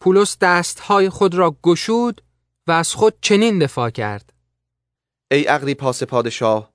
پولس 0.00 0.38
دستهای 0.40 1.08
خود 1.08 1.34
را 1.34 1.56
گشود 1.62 2.20
و 2.66 2.72
از 2.72 2.94
خود 2.94 3.14
چنین 3.20 3.58
دفاع 3.58 3.90
کرد. 3.90 4.32
ای 5.30 5.48
اقریپاس 5.48 6.02
پادشاه 6.02 6.72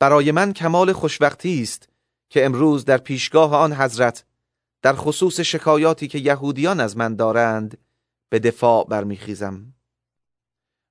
برای 0.00 0.32
من 0.32 0.52
کمال 0.52 0.92
خوشبختی 0.92 1.62
است 1.62 1.88
که 2.30 2.44
امروز 2.44 2.84
در 2.84 2.98
پیشگاه 2.98 3.54
آن 3.54 3.72
حضرت 3.72 4.24
در 4.82 4.92
خصوص 4.92 5.40
شکایاتی 5.40 6.08
که 6.08 6.18
یهودیان 6.18 6.80
از 6.80 6.96
من 6.96 7.16
دارند 7.16 7.78
به 8.30 8.38
دفاع 8.38 8.86
برمیخیزم. 8.88 9.75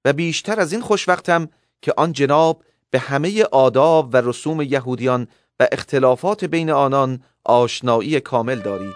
و 0.05 0.13
بیشتر 0.13 0.59
از 0.59 0.71
این 0.71 0.81
خوشوقتم 0.81 1.49
که 1.81 1.93
آن 1.97 2.13
جناب 2.13 2.63
به 2.91 2.99
همه 2.99 3.43
آداب 3.43 4.09
و 4.13 4.21
رسوم 4.21 4.61
یهودیان 4.61 5.27
و 5.59 5.67
اختلافات 5.71 6.45
بین 6.45 6.69
آنان 6.71 7.23
آشنایی 7.43 8.19
کامل 8.19 8.59
دارید. 8.59 8.95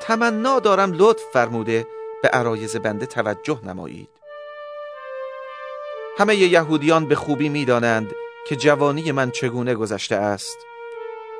تمنا 0.00 0.58
دارم 0.60 0.92
لطف 0.92 1.22
فرموده 1.32 1.86
به 2.22 2.28
عرایز 2.28 2.76
بنده 2.76 3.06
توجه 3.06 3.60
نمایید. 3.64 4.08
همه 6.18 6.36
یهودیان 6.36 7.08
به 7.08 7.14
خوبی 7.14 7.48
می‌دانند 7.48 8.10
که 8.48 8.56
جوانی 8.56 9.12
من 9.12 9.30
چگونه 9.30 9.74
گذشته 9.74 10.16
است 10.16 10.58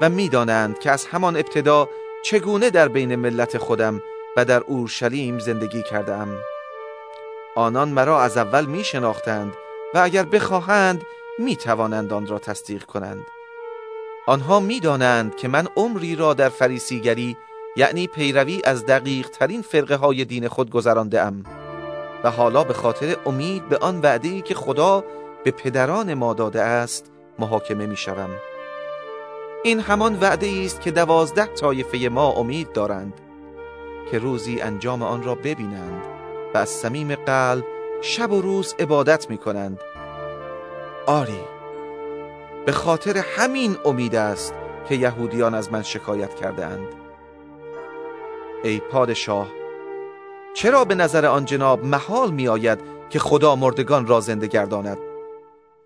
و 0.01 0.09
می‌دانند 0.09 0.79
که 0.79 0.91
از 0.91 1.07
همان 1.07 1.37
ابتدا 1.37 1.89
چگونه 2.25 2.71
در 2.71 2.89
بین 2.89 3.17
ملت 3.17 3.59
خودم 3.59 4.03
و 4.37 4.45
در 4.45 4.61
اورشلیم 4.61 5.39
زندگی 5.39 5.83
کردم 5.83 6.39
آنان 7.57 7.89
مرا 7.89 8.23
از 8.23 8.37
اول 8.37 8.65
می 8.65 8.85
شناختند 8.85 9.53
و 9.95 9.99
اگر 9.99 10.23
بخواهند 10.23 11.03
می 11.39 11.57
توانند 11.57 12.13
آن 12.13 12.27
را 12.27 12.39
تصدیق 12.39 12.85
کنند 12.85 13.27
آنها 14.27 14.61
می 14.61 14.81
دانند 14.81 15.37
که 15.37 15.49
من 15.49 15.69
عمری 15.77 16.17
را 16.17 16.35
در 16.35 16.49
فریسیگری 16.49 17.37
یعنی 17.77 18.07
پیروی 18.07 18.61
از 18.65 18.87
دقیق 18.87 19.29
ترین 19.29 19.63
فرقه 19.63 19.97
های 19.97 20.25
دین 20.25 20.49
خود 20.49 20.71
گذرانده 20.71 21.21
ام 21.21 21.45
و 22.25 22.31
حالا 22.31 22.65
به 22.65 22.75
خاطر 22.75 23.17
امید 23.27 23.69
به 23.69 23.77
آن 23.77 24.01
وعده 24.01 24.41
که 24.41 24.55
خدا 24.55 25.05
به 25.45 25.51
پدران 25.51 26.15
ما 26.15 26.35
داده 26.35 26.63
است 26.63 27.11
محاکمه 27.39 27.87
می 27.87 27.97
شوم. 27.97 28.31
این 29.65 29.81
همان 29.81 30.21
وعده 30.21 30.63
است 30.65 30.81
که 30.81 30.91
دوازده 30.91 31.47
طایفه 31.47 32.09
ما 32.09 32.31
امید 32.31 32.73
دارند 32.73 33.21
که 34.11 34.19
روزی 34.19 34.61
انجام 34.61 35.03
آن 35.03 35.23
را 35.23 35.35
ببینند 35.35 36.16
و 36.57 36.59
از 36.59 36.69
صمیم 36.69 37.15
قلب 37.15 37.65
شب 38.03 38.33
و 38.33 38.43
روز 38.43 38.75
عبادت 38.79 39.31
می 39.31 39.39
کنند 39.39 39.81
آری 41.07 41.41
به 42.67 42.73
خاطر 42.73 43.19
همین 43.19 43.77
امید 43.85 44.15
است 44.15 44.55
که 44.89 44.95
یهودیان 44.95 45.55
از 45.55 45.73
من 45.73 45.83
شکایت 45.83 46.35
کرده 46.35 46.67
اند 46.67 46.89
ای 48.65 48.79
پادشاه 48.79 49.49
چرا 50.55 50.85
به 50.85 50.95
نظر 50.95 51.27
آن 51.27 51.45
جناب 51.45 51.85
محال 51.85 52.31
می 52.31 52.49
آید 52.49 52.79
که 53.11 53.19
خدا 53.19 53.57
مردگان 53.57 54.07
را 54.07 54.21
زنده 54.21 54.47
گرداند؟ 54.47 54.99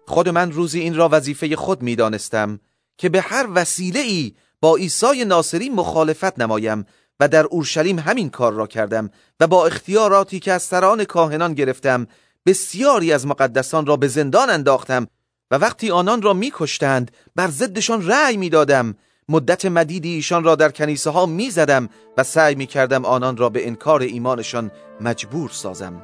خود 0.06 0.28
من 0.28 0.52
روزی 0.52 0.80
این 0.80 0.96
را 0.96 1.08
وظیفه 1.12 1.56
خود 1.56 1.82
می 1.82 1.96
دانستم 1.96 2.60
که 2.98 3.08
به 3.08 3.20
هر 3.20 3.48
وسیله 3.54 4.00
ای 4.00 4.34
با 4.60 4.76
عیسی 4.76 5.24
ناصری 5.24 5.70
مخالفت 5.70 6.38
نمایم 6.38 6.84
و 7.20 7.28
در 7.28 7.44
اورشلیم 7.44 7.98
همین 7.98 8.30
کار 8.30 8.52
را 8.52 8.66
کردم 8.66 9.10
و 9.40 9.46
با 9.46 9.66
اختیاراتی 9.66 10.40
که 10.40 10.52
از 10.52 10.62
سران 10.62 11.04
کاهنان 11.04 11.54
گرفتم 11.54 12.06
بسیاری 12.46 13.12
از 13.12 13.26
مقدسان 13.26 13.86
را 13.86 13.96
به 13.96 14.08
زندان 14.08 14.50
انداختم 14.50 15.06
و 15.50 15.54
وقتی 15.54 15.90
آنان 15.90 16.22
را 16.22 16.32
میکشتند 16.32 17.10
بر 17.36 17.48
ضدشان 17.48 18.06
رأی 18.06 18.36
می‌دادم 18.36 18.94
مدت 19.28 19.64
مدیدی 19.64 20.14
ایشان 20.14 20.44
را 20.44 20.54
در 20.54 20.70
کنیسه 20.70 21.10
ها 21.10 21.26
می 21.26 21.50
زدم 21.50 21.88
و 22.16 22.24
سعی 22.24 22.54
می 22.54 22.66
کردم 22.66 23.04
آنان 23.04 23.36
را 23.36 23.48
به 23.48 23.66
انکار 23.66 24.00
ایمانشان 24.00 24.70
مجبور 25.00 25.50
سازم 25.50 26.02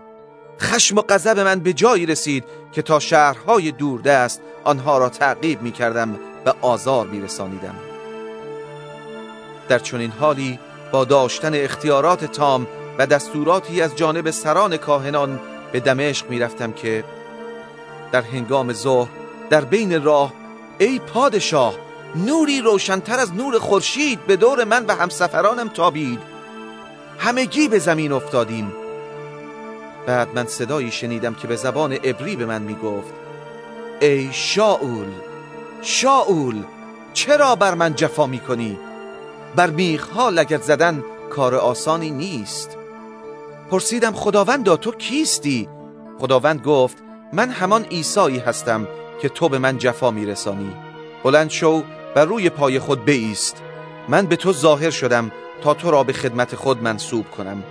خشم 0.61 0.99
و 0.99 1.03
غضب 1.09 1.39
من 1.39 1.61
به 1.61 1.73
جایی 1.73 2.07
رسید 2.07 2.45
که 2.73 2.83
تا 2.83 3.01
شهرهای 3.01 3.73
دوردست 3.73 4.41
آنها 4.65 4.99
را 4.99 5.09
تعقیب 5.09 5.63
می 5.63 5.73
کردم 5.73 6.19
و 6.47 6.53
آزار 6.61 7.07
می 7.07 7.21
رسانیدم. 7.21 7.75
در 9.69 9.79
چنین 9.79 10.11
حالی 10.11 10.59
با 10.93 11.05
داشتن 11.05 11.55
اختیارات 11.55 12.25
تام 12.25 12.67
و 12.99 13.07
دستوراتی 13.07 13.83
از 13.83 13.97
جانب 13.97 14.31
سران 14.31 14.77
کاهنان 14.77 15.41
به 15.73 15.81
دمشق 15.81 16.31
می 16.31 16.39
رفتم 16.39 16.73
که 16.73 17.05
در 18.13 18.23
هنگام 18.23 18.73
ظهر 18.73 19.09
در 19.51 19.65
بین 19.65 20.03
راه 20.03 20.33
ای 20.79 20.99
پادشاه 20.99 21.75
نوری 22.15 22.61
روشنتر 22.61 23.19
از 23.19 23.35
نور 23.35 23.59
خورشید 23.59 24.27
به 24.27 24.37
دور 24.37 24.65
من 24.65 24.87
و 24.87 24.95
همسفرانم 24.95 25.69
تابید 25.69 26.21
همگی 27.19 27.69
به 27.69 27.79
زمین 27.79 28.13
افتادیم 28.13 28.73
بعد 30.07 30.29
من 30.35 30.47
صدایی 30.47 30.91
شنیدم 30.91 31.35
که 31.35 31.47
به 31.47 31.57
زبان 31.57 31.93
عبری 31.93 32.37
به 32.37 32.47
من 32.47 32.63
می 32.63 32.75
گفت 32.75 33.13
ای 34.01 34.29
شاول 34.33 35.09
شاول 35.83 36.63
چرا 37.13 37.57
بر 37.57 37.75
من 37.75 37.95
جفا 37.95 38.27
می 38.27 38.41
کنی؟ 38.41 38.79
بر 39.57 39.71
میخها 39.71 40.31
لگت 40.31 40.63
زدن 40.63 41.05
کار 41.31 41.55
آسانی 41.55 42.11
نیست. 42.11 42.77
پرسیدم 43.71 44.13
خداوندا 44.13 44.77
تو 44.77 44.93
کیستی؟ 44.93 45.69
خداوند 46.19 46.63
گفت 46.63 46.97
من 47.33 47.51
همان 47.51 47.87
ایسایی 47.89 48.39
هستم 48.39 48.89
که 49.23 49.29
تو 49.29 49.49
به 49.49 49.59
من 49.59 49.79
جفا 49.79 50.11
میرسانی. 50.11 50.73
بلند 51.25 51.51
شو 51.51 51.83
و 52.17 52.25
روی 52.25 52.51
پای 52.51 52.79
خود 52.79 53.05
بیست. 53.05 53.63
من 54.09 54.27
به 54.27 54.37
تو 54.37 54.53
ظاهر 54.53 54.91
شدم 54.91 55.33
تا 55.63 55.75
تو 55.75 55.91
را 55.91 56.05
به 56.05 56.13
خدمت 56.13 56.55
خود 56.55 56.83
منصوب 56.83 57.31
کنم. 57.31 57.63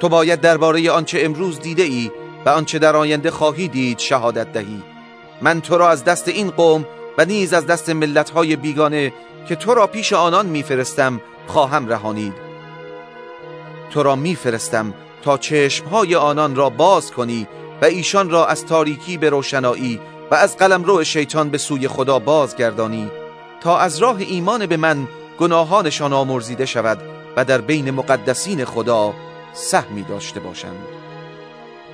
تو 0.00 0.08
باید 0.08 0.40
درباره 0.40 0.90
آنچه 0.90 1.18
امروز 1.22 1.60
دیده 1.60 1.82
ای 1.82 2.10
و 2.46 2.48
آنچه 2.48 2.78
در 2.78 2.96
آینده 2.96 3.30
خواهی 3.30 3.68
دید 3.68 3.98
شهادت 3.98 4.52
دهی. 4.52 4.82
من 5.42 5.60
تو 5.60 5.78
را 5.78 5.90
از 5.90 6.04
دست 6.04 6.28
این 6.28 6.50
قوم 6.50 6.86
و 7.18 7.24
نیز 7.24 7.52
از 7.52 7.66
دست 7.66 7.90
ملتهای 7.90 8.56
بیگانه 8.56 9.12
که 9.48 9.56
تو 9.56 9.74
را 9.74 9.86
پیش 9.86 10.12
آنان 10.12 10.46
میفرستم 10.46 11.20
خواهم 11.46 11.88
رهانید. 11.88 12.34
تو 13.90 14.02
را 14.02 14.16
میفرستم 14.16 14.94
تا 15.22 15.38
چشمهای 15.38 16.14
آنان 16.14 16.56
را 16.56 16.70
باز 16.70 17.10
کنی 17.10 17.48
و 17.82 17.84
ایشان 17.84 18.30
را 18.30 18.46
از 18.46 18.66
تاریکی 18.66 19.18
به 19.18 19.30
روشنایی 19.30 20.00
و 20.30 20.34
از 20.34 20.56
قلمرو 20.56 21.04
شیطان 21.04 21.50
به 21.50 21.58
سوی 21.58 21.88
خدا 21.88 22.18
بازگردانی 22.18 23.10
تا 23.60 23.78
از 23.78 23.98
راه 23.98 24.16
ایمان 24.18 24.66
به 24.66 24.76
من 24.76 25.08
گناهانشان 25.38 26.12
آمرزیده 26.12 26.66
شود 26.66 26.98
و 27.36 27.44
در 27.44 27.60
بین 27.60 27.90
مقدسین 27.90 28.64
خدا 28.64 29.14
سهمی 29.52 30.02
داشته 30.02 30.40
باشند. 30.40 30.86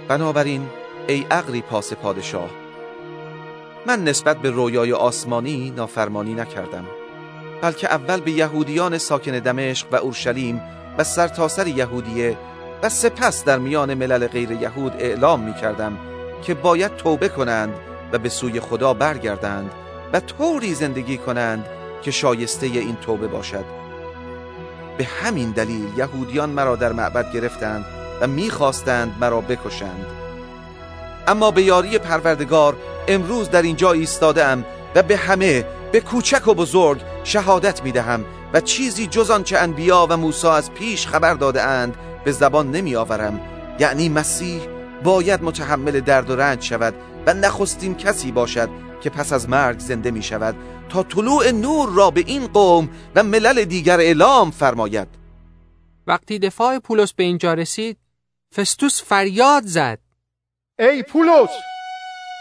بنابراین 0.08 0.66
ای 1.08 1.26
عقلی 1.30 1.62
پاس 1.62 1.92
پادشاه 1.92 2.50
من 3.86 4.04
نسبت 4.04 4.38
به 4.38 4.50
رویای 4.50 4.92
آسمانی 4.92 5.70
نافرمانی 5.76 6.34
نکردم 6.34 6.84
بلکه 7.62 7.92
اول 7.92 8.20
به 8.20 8.30
یهودیان 8.30 8.98
ساکن 8.98 9.38
دمشق 9.38 9.86
و 9.92 9.96
اورشلیم 9.96 10.60
و 10.98 11.04
سرتاسر 11.04 11.66
یهودیه 11.66 12.36
و 12.82 12.88
سپس 12.88 13.44
در 13.44 13.58
میان 13.58 13.94
ملل 13.94 14.26
غیر 14.26 14.50
یهود 14.50 14.92
اعلام 14.98 15.40
می 15.40 15.54
کردم 15.54 15.98
که 16.42 16.54
باید 16.54 16.96
توبه 16.96 17.28
کنند 17.28 17.74
و 18.12 18.18
به 18.18 18.28
سوی 18.28 18.60
خدا 18.60 18.94
برگردند 18.94 19.70
و 20.12 20.20
طوری 20.20 20.74
زندگی 20.74 21.18
کنند 21.18 21.66
که 22.02 22.10
شایسته 22.10 22.66
این 22.66 22.96
توبه 22.96 23.26
باشد. 23.26 23.64
به 24.98 25.04
همین 25.04 25.50
دلیل 25.50 25.88
یهودیان 25.96 26.50
مرا 26.50 26.76
در 26.76 26.92
معبد 26.92 27.32
گرفتند 27.32 27.84
و 28.20 28.26
می‌خواستند 28.26 29.16
مرا 29.20 29.40
بکشند. 29.40 30.19
اما 31.26 31.50
به 31.50 31.62
یاری 31.62 31.98
پروردگار 31.98 32.76
امروز 33.08 33.50
در 33.50 33.62
اینجا 33.62 33.92
ایستادم 33.92 34.64
و 34.94 35.02
به 35.02 35.16
همه 35.16 35.64
به 35.92 36.00
کوچک 36.00 36.48
و 36.48 36.54
بزرگ 36.54 37.00
شهادت 37.24 37.84
می‌دهم 37.84 38.24
و 38.52 38.60
چیزی 38.60 39.06
جز 39.06 39.30
آنچه 39.30 39.58
انبیا 39.58 40.06
و 40.10 40.16
موسی 40.16 40.46
از 40.46 40.72
پیش 40.72 41.06
خبر 41.06 41.34
داده 41.34 41.62
اند 41.62 41.96
به 42.24 42.32
زبان 42.32 42.70
نمی 42.70 42.96
آورم 42.96 43.40
یعنی 43.78 44.08
مسیح 44.08 44.60
باید 45.04 45.42
متحمل 45.42 46.00
درد 46.00 46.30
و 46.30 46.36
رنج 46.36 46.62
شود 46.62 46.94
و 47.26 47.34
نخستین 47.34 47.94
کسی 47.94 48.32
باشد 48.32 48.68
که 49.00 49.10
پس 49.10 49.32
از 49.32 49.48
مرگ 49.48 49.78
زنده 49.78 50.10
می 50.10 50.22
شود 50.22 50.56
تا 50.88 51.02
طلوع 51.02 51.50
نور 51.50 51.88
را 51.88 52.10
به 52.10 52.24
این 52.26 52.46
قوم 52.46 52.88
و 53.14 53.22
ملل 53.22 53.64
دیگر 53.64 54.00
اعلام 54.00 54.50
فرماید. 54.50 55.08
وقتی 56.06 56.38
دفاع 56.38 56.78
پولس 56.78 57.12
به 57.12 57.22
اینجا 57.22 57.54
رسید 57.54 57.98
فستوس 58.56 59.02
فریاد 59.02 59.62
زد. 59.66 59.98
ای 60.80 61.02
پولس 61.02 61.50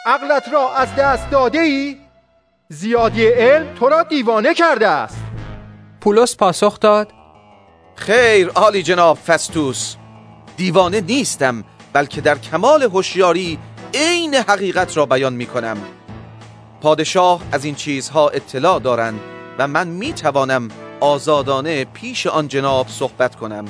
عقلت 0.06 0.54
را 0.54 0.76
از 0.76 0.96
دست 0.96 1.30
داده 1.30 1.60
ای؟ 1.60 1.98
زیادی 2.70 3.28
علم 3.28 3.74
تو 3.76 3.90
را 3.90 4.04
دیوانه 4.04 4.54
کرده 4.54 4.88
است. 4.88 5.18
پولس 6.02 6.36
پاسخ 6.36 6.80
داد 6.80 7.12
خیر 7.96 8.48
عالی 8.48 8.84
جناب 8.84 9.18
فستوس 9.18 9.96
دیوانه 10.58 11.02
نیستم 11.02 11.64
بلکه 11.94 12.22
در 12.22 12.38
کمال 12.38 12.84
هوشیاری 12.84 13.60
عین 13.94 14.36
حقیقت 14.36 14.98
را 14.98 15.06
بیان 15.06 15.34
می 15.34 15.46
کنم. 15.46 15.78
پادشاه 16.82 17.42
از 17.52 17.66
این 17.66 17.76
چیزها 17.76 18.30
اطلاع 18.30 18.80
دارند 18.80 19.20
و 19.58 19.68
من 19.68 19.88
می 19.88 20.14
توانم 20.14 20.68
آزادانه 21.00 21.86
پیش 21.86 22.28
آن 22.28 22.48
جناب 22.48 22.88
صحبت 22.88 23.36
کنم. 23.36 23.66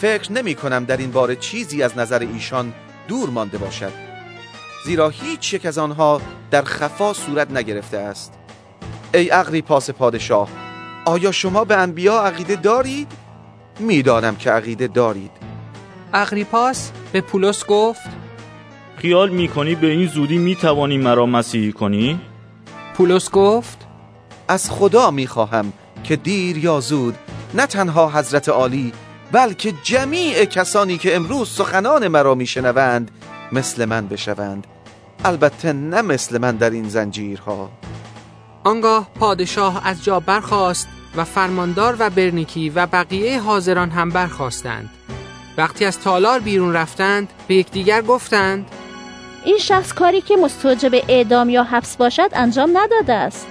فکر 0.00 0.32
نمی 0.32 0.54
کنم 0.54 0.84
در 0.84 0.96
این 0.96 1.10
باره 1.10 1.36
چیزی 1.36 1.82
از 1.82 1.98
نظر 1.98 2.18
ایشان 2.18 2.74
دور 3.08 3.30
مانده 3.30 3.58
باشد 3.58 3.92
زیرا 4.84 5.08
هیچ 5.08 5.54
یک 5.54 5.66
از 5.66 5.78
آنها 5.78 6.20
در 6.50 6.62
خفا 6.62 7.12
صورت 7.12 7.50
نگرفته 7.50 7.98
است 7.98 8.32
ای 9.14 9.30
اغری 9.30 9.62
پاس 9.62 9.90
پادشاه 9.90 10.48
آیا 11.04 11.32
شما 11.32 11.64
به 11.64 11.76
انبیا 11.76 12.20
عقیده 12.20 12.56
دارید؟ 12.56 13.12
می‌دانم 13.78 14.36
که 14.36 14.50
عقیده 14.50 14.86
دارید 14.86 15.30
اغریپاس 16.12 16.90
به 17.12 17.20
پولس 17.20 17.66
گفت 17.66 18.08
خیال 18.96 19.30
می‌کنی 19.30 19.74
به 19.74 19.86
این 19.86 20.06
زودی 20.06 20.38
می‌توانی 20.38 20.98
مرا 20.98 21.26
مسیحی 21.26 21.72
کنی؟ 21.72 22.20
پولس 22.94 23.30
گفت 23.30 23.86
از 24.48 24.70
خدا 24.70 25.10
می‌خواهم 25.10 25.72
که 26.04 26.16
دیر 26.16 26.58
یا 26.58 26.80
زود 26.80 27.14
نه 27.54 27.66
تنها 27.66 28.10
حضرت 28.10 28.48
عالی 28.48 28.92
بلکه 29.32 29.72
جمیع 29.82 30.44
کسانی 30.44 30.98
که 30.98 31.16
امروز 31.16 31.48
سخنان 31.48 32.08
مرا 32.08 32.34
میشنوند 32.34 33.10
مثل 33.52 33.84
من 33.84 34.08
بشوند. 34.08 34.66
البته 35.24 35.72
نه 35.72 36.02
مثل 36.02 36.38
من 36.38 36.56
در 36.56 36.70
این 36.70 36.88
زنجیرها. 36.88 37.70
آنگاه 38.64 39.08
پادشاه 39.14 39.86
از 39.86 40.04
جا 40.04 40.20
برخاست 40.20 40.88
و 41.16 41.24
فرماندار 41.24 41.96
و 41.98 42.10
برنیکی 42.10 42.70
و 42.70 42.86
بقیه 42.86 43.40
حاضران 43.40 43.90
هم 43.90 44.10
برخواستند 44.10 44.90
وقتی 45.58 45.84
از 45.84 46.00
تالار 46.00 46.38
بیرون 46.40 46.72
رفتند 46.72 47.28
به 47.48 47.54
یکدیگر 47.54 48.02
گفتند 48.02 48.70
این 49.44 49.58
شخص 49.58 49.92
کاری 49.92 50.20
که 50.20 50.36
مستوجب 50.36 51.04
اعدام 51.08 51.50
یا 51.50 51.64
حبس 51.64 51.96
باشد 51.96 52.30
انجام 52.32 52.70
نداده 52.78 53.12
است. 53.12 53.46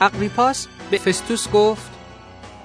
اقریپاس 0.00 0.66
به 0.90 0.98
فستوس 0.98 1.48
گفت 1.50 1.97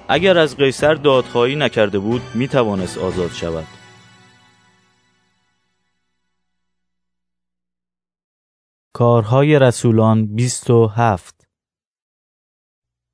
اگر 0.08 0.38
از 0.38 0.56
قیصر 0.56 0.94
دادخواهی 0.94 1.56
نکرده 1.56 1.98
بود 1.98 2.22
می 2.34 2.48
توانست 2.48 2.98
آزاد 2.98 3.30
شود 3.30 3.66
کارهای 8.92 9.58
رسولان 9.58 10.26
27 10.26 11.48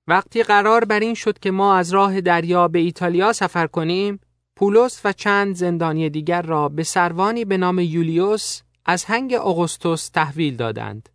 وقتی 0.06 0.42
قرار 0.42 0.84
بر 0.84 1.00
این 1.00 1.14
شد 1.14 1.38
که 1.38 1.50
ما 1.50 1.76
از 1.76 1.90
راه 1.90 2.20
دریا 2.20 2.68
به 2.68 2.78
ایتالیا 2.78 3.32
سفر 3.32 3.66
کنیم 3.66 4.20
پولس 4.56 5.00
و 5.04 5.12
چند 5.12 5.54
زندانی 5.54 6.10
دیگر 6.10 6.42
را 6.42 6.68
به 6.68 6.82
سروانی 6.82 7.44
به 7.44 7.56
نام 7.56 7.78
یولیوس 7.78 8.62
از 8.84 9.04
هنگ 9.04 9.34
آگوستوس 9.34 10.08
تحویل 10.08 10.56
دادند. 10.56 11.08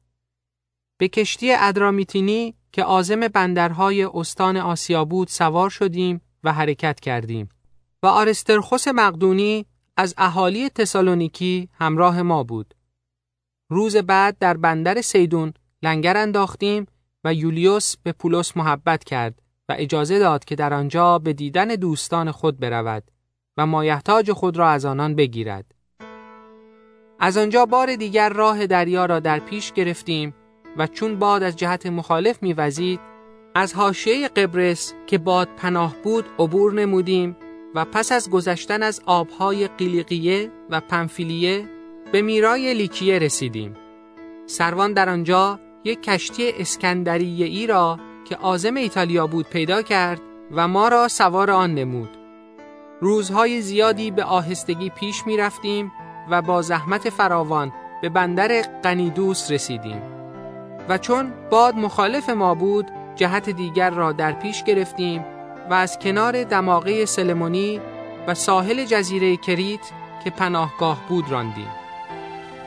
به 0.98 1.08
کشتی 1.08 1.54
ادرامیتینی 1.54 2.56
که 2.76 2.84
عازم 2.84 3.28
بندرهای 3.28 4.04
استان 4.04 4.58
آسیا 4.58 5.06
بود 5.06 5.28
سوار 5.28 5.70
شدیم 5.70 6.22
و 6.44 6.54
حرکت 6.54 7.00
کردیم 7.00 7.50
و 8.04 8.08
آرسترخوس 8.08 8.88
مقدونی 8.88 9.66
از 9.98 10.14
اهالی 10.18 10.70
تسالونیکی 10.70 11.70
همراه 11.74 12.22
ما 12.22 12.44
بود. 12.44 12.74
روز 13.70 13.98
بعد 13.98 14.38
در 14.40 14.58
بندر 14.58 15.02
سیدون 15.02 15.54
لنگر 15.84 16.18
انداختیم 16.18 16.86
و 17.24 17.34
یولیوس 17.34 17.96
به 18.04 18.12
پولس 18.12 18.58
محبت 18.58 19.04
کرد 19.04 19.42
و 19.70 19.76
اجازه 19.78 20.20
داد 20.20 20.46
که 20.46 20.56
در 20.56 20.74
آنجا 20.74 21.20
به 21.20 21.34
دیدن 21.34 21.68
دوستان 21.68 22.32
خود 22.32 22.60
برود 22.60 23.04
و 23.58 23.66
مایحتاج 23.66 24.32
خود 24.32 24.58
را 24.58 24.70
از 24.70 24.86
آنان 24.86 25.16
بگیرد. 25.16 25.66
از 27.20 27.38
آنجا 27.38 27.66
بار 27.66 27.96
دیگر 27.96 28.30
راه 28.30 28.68
دریا 28.68 29.06
را 29.06 29.20
در 29.20 29.40
پیش 29.40 29.72
گرفتیم 29.72 30.34
و 30.78 30.88
چون 30.88 31.20
باد 31.20 31.44
از 31.44 31.56
جهت 31.56 31.86
مخالف 31.86 32.44
میوزید 32.44 33.00
از 33.56 33.74
حاشیه 33.74 34.28
قبرس 34.28 34.94
که 35.08 35.18
باد 35.18 35.48
پناه 35.58 35.96
بود 36.04 36.26
عبور 36.40 36.74
نمودیم 36.74 37.38
و 37.76 37.86
پس 37.86 38.12
از 38.12 38.30
گذشتن 38.30 38.84
از 38.84 39.02
آبهای 39.06 39.68
قیلیقیه 39.68 40.52
و 40.70 40.80
پنفیلیه 40.82 41.66
به 42.12 42.22
میرای 42.22 42.74
لیکیه 42.74 43.20
رسیدیم. 43.20 43.76
سروان 44.46 44.94
در 44.94 45.10
آنجا 45.10 45.60
یک 45.84 46.04
کشتی 46.04 46.52
اسکندریه 46.60 47.46
ای 47.46 47.68
را 47.68 48.00
که 48.26 48.38
آزم 48.38 48.76
ایتالیا 48.76 49.28
بود 49.28 49.50
پیدا 49.50 49.82
کرد 49.82 50.22
و 50.52 50.68
ما 50.68 50.88
را 50.88 51.08
سوار 51.08 51.52
آن 51.52 51.74
نمود. 51.74 52.10
روزهای 53.02 53.62
زیادی 53.62 54.12
به 54.12 54.24
آهستگی 54.24 54.90
پیش 54.90 55.28
می 55.28 55.38
رفتیم 55.38 55.92
و 56.30 56.42
با 56.42 56.62
زحمت 56.62 57.10
فراوان 57.10 57.72
به 58.02 58.10
بندر 58.10 58.62
قنیدوس 58.84 59.52
رسیدیم 59.52 60.02
و 60.90 60.98
چون 60.98 61.34
باد 61.50 61.76
مخالف 61.76 62.30
ما 62.30 62.56
بود 62.56 62.92
جهت 63.16 63.50
دیگر 63.50 63.90
را 63.90 64.12
در 64.12 64.32
پیش 64.32 64.64
گرفتیم 64.64 65.26
و 65.70 65.74
از 65.74 66.00
کنار 66.00 66.44
دماغه 66.44 67.06
سلمونی 67.06 67.82
و 68.28 68.34
ساحل 68.34 68.86
جزیره 68.86 69.38
کریت 69.38 69.80
که 70.24 70.30
پناهگاه 70.30 71.02
بود 71.10 71.30
راندیم. 71.30 71.70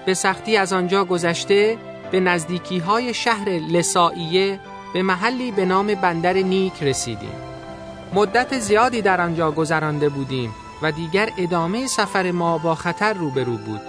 به 0.07 0.15
سختی 0.15 0.57
از 0.57 0.73
آنجا 0.73 1.05
گذشته 1.05 1.79
به 2.11 2.21
نزدیکی 2.21 2.79
های 2.79 3.15
شهر 3.15 3.49
لسائیه 3.49 4.61
به 4.95 5.03
محلی 5.03 5.51
به 5.51 5.65
نام 5.65 5.95
بندر 5.95 6.33
نیک 6.33 6.83
رسیدیم. 6.83 7.33
مدت 8.15 8.59
زیادی 8.59 9.03
در 9.03 9.21
آنجا 9.21 9.51
گذرانده 9.51 10.09
بودیم 10.09 10.55
و 10.83 10.93
دیگر 10.93 11.31
ادامه 11.39 11.87
سفر 11.87 12.31
ما 12.31 12.59
با 12.59 12.75
خطر 12.75 13.13
روبرو 13.13 13.57
بود. 13.57 13.81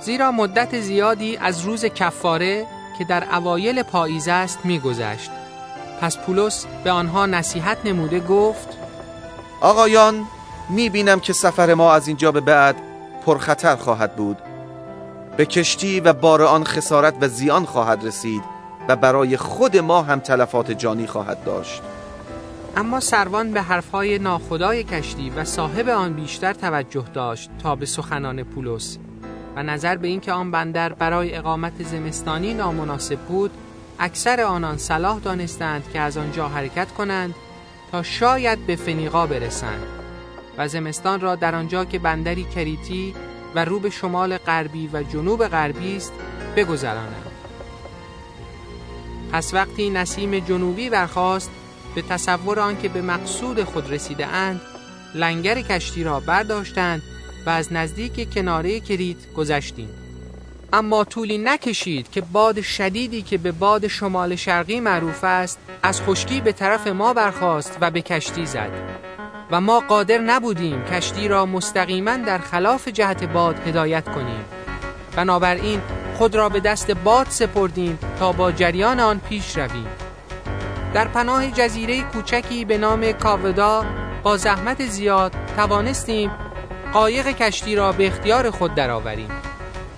زیرا 0.00 0.32
مدت 0.32 0.80
زیادی 0.80 1.36
از 1.36 1.60
روز 1.60 1.84
کفاره 1.84 2.66
که 2.98 3.04
در 3.04 3.34
اوایل 3.34 3.82
پاییز 3.82 4.28
است 4.28 4.58
میگذشت. 4.64 5.30
پس 6.00 6.18
پولس 6.18 6.66
به 6.84 6.90
آنها 6.90 7.26
نصیحت 7.26 7.78
نموده 7.84 8.20
گفت 8.20 8.68
آقایان 9.60 10.26
می‌بینم 10.68 11.20
که 11.20 11.32
سفر 11.32 11.74
ما 11.74 11.92
از 11.92 12.08
اینجا 12.08 12.32
به 12.32 12.40
بعد 12.40 12.76
پرخطر 13.26 13.76
خواهد 13.76 14.16
بود. 14.16 14.38
به 15.36 15.46
کشتی 15.46 16.00
و 16.00 16.12
بار 16.12 16.42
آن 16.42 16.64
خسارت 16.64 17.14
و 17.20 17.28
زیان 17.28 17.64
خواهد 17.64 18.04
رسید 18.04 18.42
و 18.88 18.96
برای 18.96 19.36
خود 19.36 19.76
ما 19.76 20.02
هم 20.02 20.20
تلفات 20.20 20.70
جانی 20.70 21.06
خواهد 21.06 21.44
داشت. 21.44 21.82
اما 22.76 23.00
سروان 23.00 23.52
به 23.52 23.62
حرفهای 23.62 24.18
ناخدای 24.18 24.84
کشتی 24.84 25.30
و 25.30 25.44
صاحب 25.44 25.88
آن 25.88 26.12
بیشتر 26.12 26.52
توجه 26.52 27.04
داشت 27.14 27.50
تا 27.62 27.76
به 27.76 27.86
سخنان 27.86 28.42
پولس. 28.42 28.98
و 29.56 29.62
نظر 29.62 29.96
به 29.96 30.08
اینکه 30.08 30.32
آن 30.32 30.50
بندر 30.50 30.92
برای 30.92 31.36
اقامت 31.36 31.82
زمستانی 31.82 32.54
نامناسب 32.54 33.18
بود 33.18 33.50
اکثر 33.98 34.40
آنان 34.40 34.78
صلاح 34.78 35.20
دانستند 35.20 35.84
که 35.92 36.00
از 36.00 36.16
آنجا 36.16 36.48
حرکت 36.48 36.92
کنند 36.92 37.34
تا 37.92 38.02
شاید 38.02 38.66
به 38.66 38.76
فنیقا 38.76 39.26
برسند 39.26 39.86
و 40.58 40.68
زمستان 40.68 41.20
را 41.20 41.34
در 41.34 41.54
آنجا 41.54 41.84
که 41.84 41.98
بندری 41.98 42.44
کریتی 42.44 43.14
و 43.54 43.64
رو 43.64 43.80
به 43.80 43.90
شمال 43.90 44.38
غربی 44.38 44.90
و 44.92 45.02
جنوب 45.02 45.48
غربی 45.48 45.96
است 45.96 46.12
بگذرانند. 46.56 47.30
پس 49.32 49.54
وقتی 49.54 49.90
نسیم 49.90 50.38
جنوبی 50.38 50.90
برخاست 50.90 51.50
به 51.94 52.02
تصور 52.02 52.60
آنکه 52.60 52.88
به 52.88 53.02
مقصود 53.02 53.64
خود 53.64 53.92
رسیده 53.92 54.26
اند 54.26 54.60
لنگر 55.14 55.60
کشتی 55.60 56.04
را 56.04 56.20
برداشتند 56.20 57.02
و 57.46 57.50
از 57.50 57.72
نزدیک 57.72 58.34
کناره 58.34 58.80
کریت 58.80 59.32
گذشتیم. 59.36 59.88
اما 60.72 61.04
طولی 61.04 61.38
نکشید 61.38 62.10
که 62.10 62.20
باد 62.20 62.60
شدیدی 62.60 63.22
که 63.22 63.38
به 63.38 63.52
باد 63.52 63.86
شمال 63.86 64.36
شرقی 64.36 64.80
معروف 64.80 65.24
است 65.24 65.58
از 65.82 66.02
خشکی 66.02 66.40
به 66.40 66.52
طرف 66.52 66.86
ما 66.86 67.14
برخاست 67.14 67.78
و 67.80 67.90
به 67.90 68.02
کشتی 68.02 68.46
زد. 68.46 68.70
و 69.50 69.60
ما 69.60 69.80
قادر 69.80 70.18
نبودیم 70.18 70.84
کشتی 70.84 71.28
را 71.28 71.46
مستقیما 71.46 72.16
در 72.16 72.38
خلاف 72.38 72.88
جهت 72.88 73.24
باد 73.24 73.68
هدایت 73.68 74.08
کنیم. 74.08 74.44
بنابراین 75.16 75.80
خود 76.18 76.34
را 76.34 76.48
به 76.48 76.60
دست 76.60 76.90
باد 76.90 77.26
سپردیم 77.30 77.98
تا 78.18 78.32
با 78.32 78.52
جریان 78.52 79.00
آن 79.00 79.20
پیش 79.28 79.58
رویم. 79.58 79.86
در 80.94 81.08
پناه 81.08 81.50
جزیره 81.50 82.02
کوچکی 82.02 82.64
به 82.64 82.78
نام 82.78 83.12
کاودا 83.12 83.84
با 84.22 84.36
زحمت 84.36 84.86
زیاد 84.86 85.32
توانستیم 85.56 86.30
قایق 86.94 87.26
کشتی 87.26 87.76
را 87.76 87.92
به 87.92 88.06
اختیار 88.06 88.50
خود 88.50 88.74
درآوریم 88.74 89.28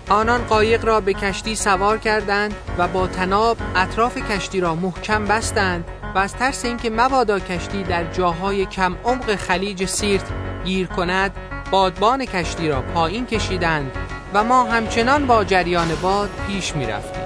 آنان 0.09 0.45
قایق 0.45 0.85
را 0.85 1.01
به 1.01 1.15
کشتی 1.15 1.55
سوار 1.55 1.99
کردند 1.99 2.55
و 2.79 2.89
با 2.89 3.07
تناب 3.07 3.57
اطراف 3.75 4.19
کشتی 4.19 4.61
را 4.61 4.75
محکم 4.75 5.25
بستند 5.25 5.85
و 6.15 6.19
از 6.19 6.35
ترس 6.35 6.65
اینکه 6.65 6.91
مبادا 6.91 7.39
کشتی 7.39 7.83
در 7.83 8.05
جاهای 8.13 8.67
کم 8.67 8.97
عمق 9.05 9.35
خلیج 9.35 9.85
سیرت 9.85 10.25
گیر 10.65 10.87
کند 10.87 11.37
بادبان 11.71 12.25
کشتی 12.25 12.69
را 12.69 12.83
پایین 12.83 13.27
کشیدند 13.27 13.91
و 14.35 14.45
ما 14.45 14.65
همچنان 14.65 15.27
با 15.27 15.45
جریان 15.45 15.89
باد 16.03 16.31
پیش 16.47 16.77
می 16.77 16.87
رفتیم. 16.87 17.23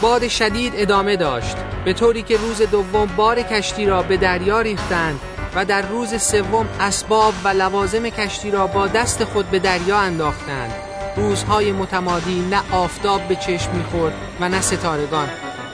باد 0.00 0.28
شدید 0.28 0.72
ادامه 0.76 1.16
داشت 1.16 1.56
به 1.84 1.92
طوری 1.92 2.22
که 2.22 2.36
روز 2.36 2.62
دوم 2.62 3.06
بار 3.16 3.42
کشتی 3.42 3.86
را 3.86 4.02
به 4.02 4.16
دریا 4.16 4.60
ریختند 4.60 5.20
و 5.54 5.64
در 5.64 5.82
روز 5.82 6.22
سوم 6.22 6.68
اسباب 6.80 7.34
و 7.44 7.48
لوازم 7.48 8.08
کشتی 8.08 8.50
را 8.50 8.66
با 8.66 8.86
دست 8.86 9.24
خود 9.24 9.50
به 9.50 9.58
دریا 9.58 9.98
انداختند. 9.98 10.72
روزهای 11.16 11.72
متمادی 11.72 12.46
نه 12.50 12.62
آفتاب 12.72 13.28
به 13.28 13.36
چشم 13.36 13.70
می‌خورد 13.70 14.14
و 14.40 14.48
نه 14.48 14.60
ستارگان. 14.60 15.28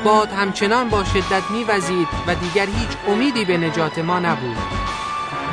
باد 0.05 0.29
همچنان 0.29 0.89
با 0.89 1.05
شدت 1.05 1.51
میوزید 1.51 2.09
و 2.27 2.35
دیگر 2.35 2.67
هیچ 2.67 2.91
امیدی 3.09 3.45
به 3.45 3.57
نجات 3.57 3.99
ما 3.99 4.19
نبود. 4.19 4.57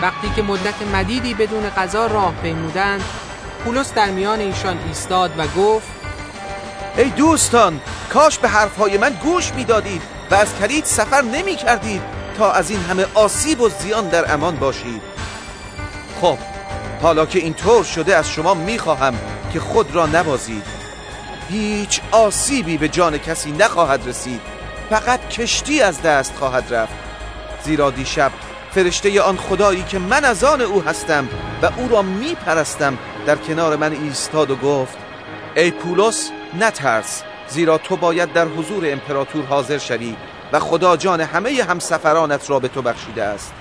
وقتی 0.01 0.29
که 0.35 0.41
مدت 0.41 0.81
مدیدی 0.93 1.33
بدون 1.33 1.69
غذا 1.69 2.05
راه 2.05 2.33
پیمودند 2.41 3.03
پولس 3.63 3.93
در 3.93 4.09
میان 4.09 4.39
ایشان 4.39 4.77
ایستاد 4.87 5.31
و 5.37 5.47
گفت 5.47 5.87
ای 6.97 7.09
دوستان 7.09 7.81
کاش 8.13 8.37
به 8.37 8.49
حرفهای 8.49 8.97
من 8.97 9.13
گوش 9.23 9.53
می‌دادید 9.53 10.01
و 10.31 10.35
از 10.35 10.55
کلید 10.59 10.85
سفر 10.85 11.21
نمی 11.21 11.55
کردید 11.55 12.16
تا 12.37 12.51
از 12.51 12.69
این 12.69 12.79
همه 12.79 13.05
آسیب 13.13 13.61
و 13.61 13.69
زیان 13.69 14.09
در 14.09 14.33
امان 14.33 14.55
باشید. 14.55 15.01
خب 16.21 16.37
حالا 17.01 17.25
که 17.25 17.39
اینطور 17.39 17.83
شده 17.83 18.15
از 18.15 18.31
شما 18.31 18.53
می‌خواهم 18.53 19.13
که 19.53 19.59
خود 19.59 19.95
را 19.95 20.05
نبازید 20.05 20.63
هیچ 21.49 22.01
آسیبی 22.11 22.77
به 22.77 22.89
جان 22.89 23.17
کسی 23.17 23.51
نخواهد 23.51 24.07
رسید. 24.07 24.41
فقط 24.89 25.29
کشتی 25.29 25.81
از 25.81 26.01
دست 26.01 26.35
خواهد 26.35 26.73
رفت. 26.73 26.93
زیرا 27.63 27.91
دیشب 27.91 28.31
فرشته 28.71 29.21
آن 29.21 29.37
خدایی 29.37 29.83
که 29.83 29.99
من 29.99 30.25
از 30.25 30.43
آن 30.43 30.61
او 30.61 30.81
هستم 30.81 31.29
و 31.61 31.65
او 31.77 31.87
را 31.89 32.01
میپرستم 32.01 32.97
در 33.25 33.35
کنار 33.35 33.75
من 33.75 33.91
ایستاد 33.91 34.51
و 34.51 34.55
گفت 34.55 34.97
ای 35.55 35.71
پولس 35.71 36.31
نترس 36.59 37.23
زیرا 37.49 37.77
تو 37.77 37.95
باید 37.95 38.33
در 38.33 38.45
حضور 38.45 38.91
امپراتور 38.91 39.45
حاضر 39.45 39.77
شوی. 39.77 40.15
و 40.51 40.59
خدا 40.59 40.97
جان 40.97 41.21
همه 41.21 41.63
همسفرانت 41.63 42.49
را 42.49 42.59
به 42.59 42.67
تو 42.67 42.81
بخشیده 42.81 43.23
است. 43.23 43.53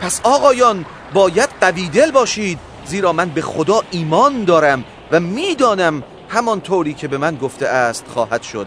پس 0.00 0.20
آقایان 0.24 0.84
باید 1.12 1.48
قوی 1.60 1.90
باشید 2.14 2.58
زیرا 2.86 3.12
من 3.12 3.28
به 3.28 3.42
خدا 3.42 3.82
ایمان 3.90 4.44
دارم 4.44 4.84
و 5.10 5.20
می‌دانم 5.20 6.02
همان 6.28 6.60
طوری 6.60 6.94
که 6.94 7.08
به 7.08 7.18
من 7.18 7.36
گفته 7.36 7.66
است 7.66 8.04
خواهد 8.14 8.42
شد. 8.42 8.66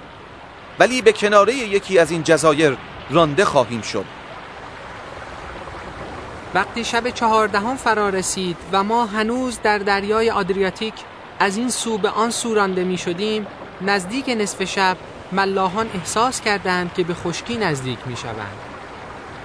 ولی 0.80 1.02
به 1.02 1.12
کناره 1.12 1.54
یکی 1.54 2.00
از 2.00 2.12
این 2.12 2.24
جزایر 2.24 2.78
رانده 3.10 3.46
خواهیم 3.46 3.82
شد. 3.82 4.06
وقتی 6.54 6.84
شب 6.84 7.10
چهاردهم 7.10 7.78
فرا 7.78 8.10
رسید 8.10 8.58
و 8.72 8.84
ما 8.84 9.06
هنوز 9.06 9.60
در 9.64 9.78
دریای 9.78 10.30
آدریاتیک 10.30 10.94
از 11.40 11.58
این 11.58 11.70
سو 11.70 11.98
به 11.98 12.10
آن 12.10 12.32
سو 12.32 12.56
رانده 12.56 12.84
می 12.84 12.98
شدیم 12.98 13.48
نزدیک 13.82 14.30
نصف 14.30 14.64
شب 14.64 14.98
ملاحان 15.34 15.90
احساس 15.94 16.42
کردند 16.42 16.94
که 16.94 17.04
به 17.04 17.14
خشکی 17.14 17.58
نزدیک 17.58 18.00
می 18.06 18.18
شوند. 18.18 18.58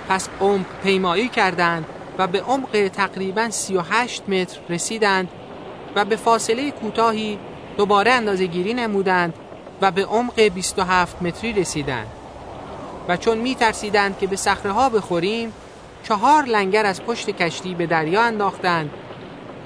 پس 0.09 0.29
عمق 0.41 0.67
پیمایی 0.83 1.29
کردند 1.29 1.85
و 2.19 2.27
به 2.27 2.43
عمق 2.43 2.91
تقریبا 2.93 3.51
38 3.51 4.29
متر 4.29 4.59
رسیدند 4.69 5.29
و 5.95 6.05
به 6.05 6.17
فاصله 6.17 6.71
کوتاهی 6.71 7.39
دوباره 7.77 8.13
اندازه 8.13 8.47
گیری 8.47 8.75
نمودند 8.75 9.35
و 9.81 9.91
به 9.91 10.05
عمق 10.05 10.41
27 10.41 11.23
متری 11.23 11.53
رسیدند 11.53 12.07
و 13.09 13.17
چون 13.17 13.39
می 13.39 13.55
ترسیدند 13.55 14.19
که 14.19 14.27
به 14.27 14.37
صخره 14.37 14.73
ها 14.73 14.89
بخوریم 14.89 15.53
چهار 16.03 16.45
لنگر 16.45 16.87
از 16.87 17.03
پشت 17.03 17.31
کشتی 17.31 17.75
به 17.75 17.87
دریا 17.87 18.23
انداختند 18.23 18.91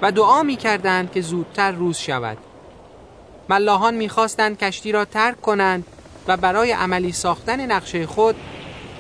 و 0.02 0.12
دعا 0.12 0.42
می 0.42 0.56
کردند 0.56 1.12
که 1.12 1.20
زودتر 1.20 1.72
روز 1.72 1.96
شود 1.96 2.38
ملاحان 3.48 3.94
می‌خواستند 3.94 4.58
کشتی 4.58 4.92
را 4.92 5.04
ترک 5.04 5.40
کنند 5.40 5.84
و 6.28 6.36
برای 6.36 6.72
عملی 6.72 7.12
ساختن 7.12 7.72
نقشه 7.72 8.06
خود 8.06 8.36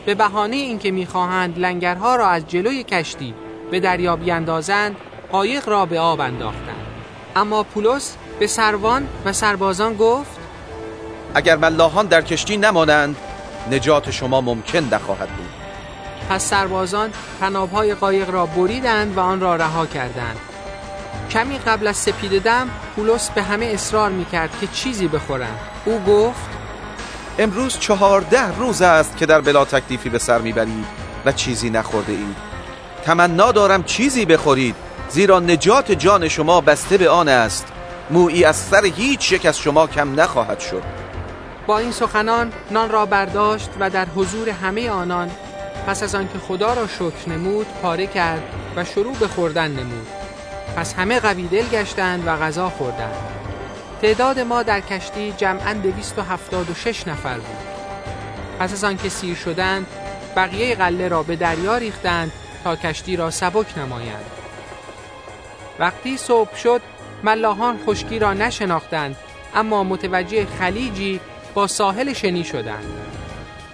به 0.06 0.14
بهانه 0.14 0.56
اینکه 0.56 0.90
می‌خواهند 0.90 1.58
لنگرها 1.58 2.16
را 2.16 2.28
از 2.28 2.48
جلوی 2.48 2.84
کشتی 2.84 3.34
به 3.70 3.80
دریا 3.80 4.16
بیاندازند 4.16 4.96
قایق 5.32 5.68
را 5.68 5.86
به 5.86 6.00
آب 6.00 6.20
انداختند. 6.20 6.86
اما 7.36 7.62
پولس 7.62 8.16
به 8.38 8.46
سروان 8.46 9.08
و 9.24 9.32
سربازان 9.32 9.94
گفت 9.94 10.30
اگر 11.34 11.56
ملاحان 11.56 12.06
در 12.06 12.22
کشتی 12.22 12.56
نمانند 12.56 13.16
نجات 13.70 14.10
شما 14.10 14.40
ممکن 14.40 14.88
نخواهد 14.92 15.28
بود. 15.28 15.50
پس 16.30 16.44
سربازان 16.50 17.10
تنابهای 17.40 17.94
قایق 17.94 18.30
را 18.30 18.46
بریدند 18.46 19.16
و 19.16 19.20
آن 19.20 19.40
را 19.40 19.56
رها 19.56 19.86
کردند. 19.86 20.36
کمی 21.30 21.58
قبل 21.58 21.86
از 21.86 21.96
سپیده 21.96 22.38
دم 22.38 22.70
پولس 22.96 23.30
به 23.30 23.42
همه 23.42 23.66
اصرار 23.66 24.10
می‌کرد 24.10 24.50
که 24.60 24.66
چیزی 24.66 25.08
بخورند. 25.08 25.58
او 25.84 25.98
گفت 25.98 26.61
امروز 27.38 27.78
چهارده 27.78 28.58
روز 28.58 28.82
است 28.82 29.16
که 29.16 29.26
در 29.26 29.40
بلا 29.40 29.64
تکلیفی 29.64 30.08
به 30.08 30.18
سر 30.18 30.38
می‌برید 30.38 30.86
و 31.24 31.32
چیزی 31.32 31.70
نخورده 31.70 32.12
اید 32.12 32.36
تمنا 33.04 33.52
دارم 33.52 33.82
چیزی 33.82 34.24
بخورید 34.24 34.74
زیرا 35.08 35.40
نجات 35.40 35.92
جان 35.92 36.28
شما 36.28 36.60
بسته 36.60 36.98
به 36.98 37.08
آن 37.08 37.28
است. 37.28 37.66
مویی 38.10 38.44
از 38.44 38.56
سر 38.56 38.84
هیچ 38.84 39.32
یک 39.32 39.46
از 39.46 39.58
شما 39.58 39.86
کم 39.86 40.20
نخواهد 40.20 40.60
شد. 40.60 40.82
با 41.66 41.78
این 41.78 41.92
سخنان 41.92 42.52
نان 42.70 42.90
را 42.90 43.06
برداشت 43.06 43.70
و 43.80 43.90
در 43.90 44.06
حضور 44.16 44.48
همه 44.48 44.90
آنان 44.90 45.30
پس 45.86 46.02
از 46.02 46.14
آنکه 46.14 46.38
خدا 46.38 46.74
را 46.74 46.86
شکر 46.86 47.28
نمود 47.28 47.66
پاره 47.82 48.06
کرد 48.06 48.42
و 48.76 48.84
شروع 48.84 49.16
به 49.16 49.28
خوردن 49.28 49.70
نمود. 49.70 50.06
پس 50.76 50.94
همه 50.94 51.20
قوی 51.20 51.48
دل 51.48 51.64
گشتند 51.68 52.26
و 52.26 52.36
غذا 52.36 52.68
خوردند. 52.68 53.41
تعداد 54.02 54.40
ما 54.40 54.62
در 54.62 54.80
کشتی 54.80 55.32
جمعا 55.32 55.72
276 55.72 57.08
نفر 57.08 57.34
بود. 57.34 57.56
پس 58.58 58.72
از 58.72 58.84
آنکه 58.84 59.08
سیر 59.08 59.34
شدند 59.34 59.86
بقیه 60.36 60.74
قله 60.74 61.08
را 61.08 61.22
به 61.22 61.36
دریا 61.36 61.76
ریختند 61.76 62.32
تا 62.64 62.76
کشتی 62.76 63.16
را 63.16 63.30
سبک 63.30 63.78
نمایند. 63.78 64.24
وقتی 65.78 66.16
صبح 66.16 66.56
شد 66.56 66.82
ملاحان 67.22 67.78
خشکی 67.86 68.18
را 68.18 68.34
نشناختند 68.34 69.16
اما 69.54 69.84
متوجه 69.84 70.46
خلیجی 70.58 71.20
با 71.54 71.66
ساحل 71.66 72.12
شنی 72.12 72.44
شدند. 72.44 72.84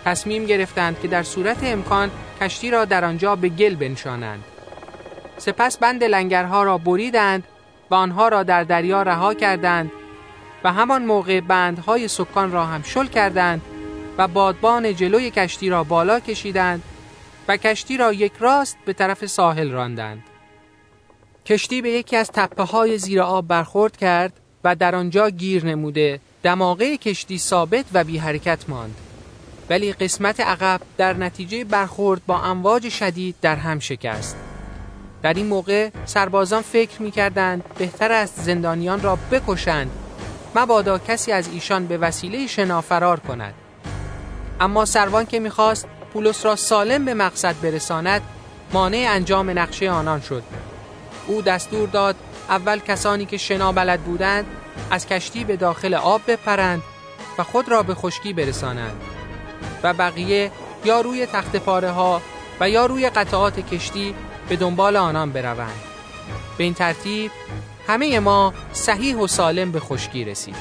تصمیم 0.05 0.47
گرفتند 0.47 1.01
که 1.01 1.09
در 1.09 1.23
صورت 1.23 1.59
امکان 1.63 2.11
کشتی 2.41 2.71
را 2.71 2.85
در 2.85 3.05
آنجا 3.05 3.37
به 3.37 3.49
گل 3.49 3.75
بنشانند. 3.75 4.45
سپس 5.39 5.79
بند 5.79 6.05
لنگرها 6.05 6.63
را 6.63 6.79
بریدند 6.79 7.45
و 7.91 7.95
آنها 7.95 8.29
را 8.29 8.43
در 8.43 8.65
دریا 8.65 9.03
رها 9.03 9.35
کردند 9.35 9.91
و 10.65 10.73
همان 10.73 11.05
موقع 11.05 11.41
بندهای 11.41 12.09
سکان 12.09 12.53
را 12.53 12.67
هم 12.67 12.83
شل 12.83 13.07
کردند 13.07 13.63
و 14.19 14.29
بادبان 14.29 14.95
جلوی 14.95 15.31
کشتی 15.31 15.69
را 15.69 15.85
بالا 15.85 16.21
کشیدند 16.21 16.83
و 17.49 17.57
کشتی 17.57 17.97
را 17.97 18.13
یک 18.13 18.33
راست 18.41 18.77
به 18.85 18.93
طرف 18.93 19.27
ساحل 19.27 19.71
راندند. 19.71 20.23
کشتی 21.47 21.83
به 21.83 21.91
یکی 21.91 22.17
از 22.17 22.31
تپه 22.31 22.63
های 22.63 22.99
زیر 22.99 23.21
آب 23.21 23.47
برخورد 23.47 23.97
کرد 23.97 24.33
و 24.65 24.75
در 24.75 24.95
آنجا 24.95 25.31
گیر 25.31 25.67
نموده 25.67 26.21
دماغه 26.43 26.97
کشتی 26.97 27.39
ثابت 27.39 27.85
و 27.93 28.05
بی 28.05 28.19
حرکت 28.19 28.69
ماند. 28.69 28.95
ولی 29.71 29.93
قسمت 29.93 30.41
عقب 30.41 30.81
در 30.97 31.15
نتیجه 31.15 31.65
برخورد 31.65 32.27
با 32.27 32.41
امواج 32.43 32.89
شدید 32.89 33.35
در 33.43 33.57
هم 33.57 33.79
شکست. 33.79 34.37
در 35.23 35.35
این 35.35 35.47
موقع 35.47 35.91
سربازان 36.05 36.63
فکر 36.63 37.03
می 37.03 37.11
کردند 37.11 37.65
بهتر 37.79 38.13
است 38.13 38.41
زندانیان 38.41 39.03
را 39.03 39.19
بکشند 39.31 39.91
مبادا 40.55 40.99
کسی 40.99 41.33
از 41.33 41.49
ایشان 41.49 41.87
به 41.87 41.99
وسیله 41.99 42.47
شنا 42.47 42.81
فرار 42.81 43.21
کند. 43.21 43.55
اما 44.61 44.85
سروان 44.85 45.27
که 45.27 45.41
می‌خواست 45.41 45.89
پولس 46.13 46.45
را 46.45 46.57
سالم 46.57 47.05
به 47.05 47.15
مقصد 47.15 47.61
برساند 47.63 48.23
مانع 48.73 49.07
انجام 49.11 49.59
نقشه 49.59 49.91
آنان 49.91 50.21
شد. 50.21 50.43
او 51.27 51.43
دستور 51.43 51.89
داد 51.89 52.17
اول 52.49 52.79
کسانی 52.79 53.27
که 53.27 53.37
شنا 53.37 53.73
بلد 53.73 54.01
بودند 54.01 54.47
از 54.91 55.07
کشتی 55.07 55.45
به 55.45 55.57
داخل 55.57 55.95
آب 55.95 56.21
بپرند 56.27 56.83
و 57.39 57.43
خود 57.43 57.69
را 57.69 57.83
به 57.83 57.95
خشکی 57.95 58.33
برسانند. 58.33 59.01
و 59.83 59.95
بقیه 59.95 60.51
یا 60.85 61.01
روی 61.01 61.27
تخت 61.27 61.57
پاره 61.57 61.91
ها 61.91 62.23
و 62.61 62.71
یا 62.71 62.87
روی 62.87 63.11
قطعات 63.11 63.61
کشتی 63.61 64.15
به 64.49 64.57
دنبال 64.57 64.97
آنان 64.97 65.33
بروند. 65.33 65.81
به 66.59 66.65
این 66.65 66.75
ترتیب 66.75 67.31
همه 67.89 68.21
ما 68.21 68.55
صحیح 68.73 69.17
و 69.17 69.27
سالم 69.27 69.73
به 69.73 69.81
خشکی 69.81 70.25
رسیدیم. 70.25 70.61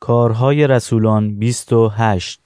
کارهای 0.00 0.66
رسولان 0.66 1.38
28 1.38 2.40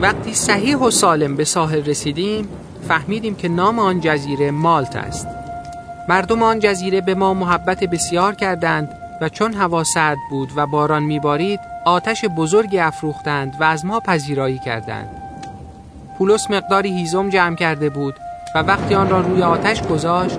وقتی 0.00 0.34
صحیح 0.34 0.76
و 0.76 0.90
سالم 0.90 1.36
به 1.36 1.44
ساحل 1.44 1.84
رسیدیم 1.84 2.48
فهمیدیم 2.88 3.34
که 3.34 3.48
نام 3.48 3.78
آن 3.78 4.00
جزیره 4.00 4.50
مالت 4.50 4.96
است. 4.96 5.26
مردم 6.08 6.42
آن 6.42 6.58
جزیره 6.58 7.00
به 7.00 7.14
ما 7.14 7.34
محبت 7.34 7.84
بسیار 7.84 8.34
کردند 8.34 8.88
و 9.20 9.28
چون 9.28 9.54
هوا 9.54 9.84
سرد 9.84 10.18
بود 10.30 10.48
و 10.56 10.66
باران 10.66 11.02
میبارید 11.02 11.60
آتش 11.84 12.24
بزرگی 12.24 12.78
افروختند 12.78 13.56
و 13.60 13.64
از 13.64 13.84
ما 13.84 14.00
پذیرایی 14.00 14.58
کردند. 14.58 15.22
پولس 16.18 16.50
مقداری 16.50 16.92
هیزم 16.92 17.28
جمع 17.28 17.56
کرده 17.56 17.90
بود 17.90 18.14
و 18.56 18.58
وقتی 18.58 18.94
آن 18.94 19.10
را 19.10 19.20
روی 19.20 19.42
آتش 19.42 19.82
گذاشت 19.82 20.38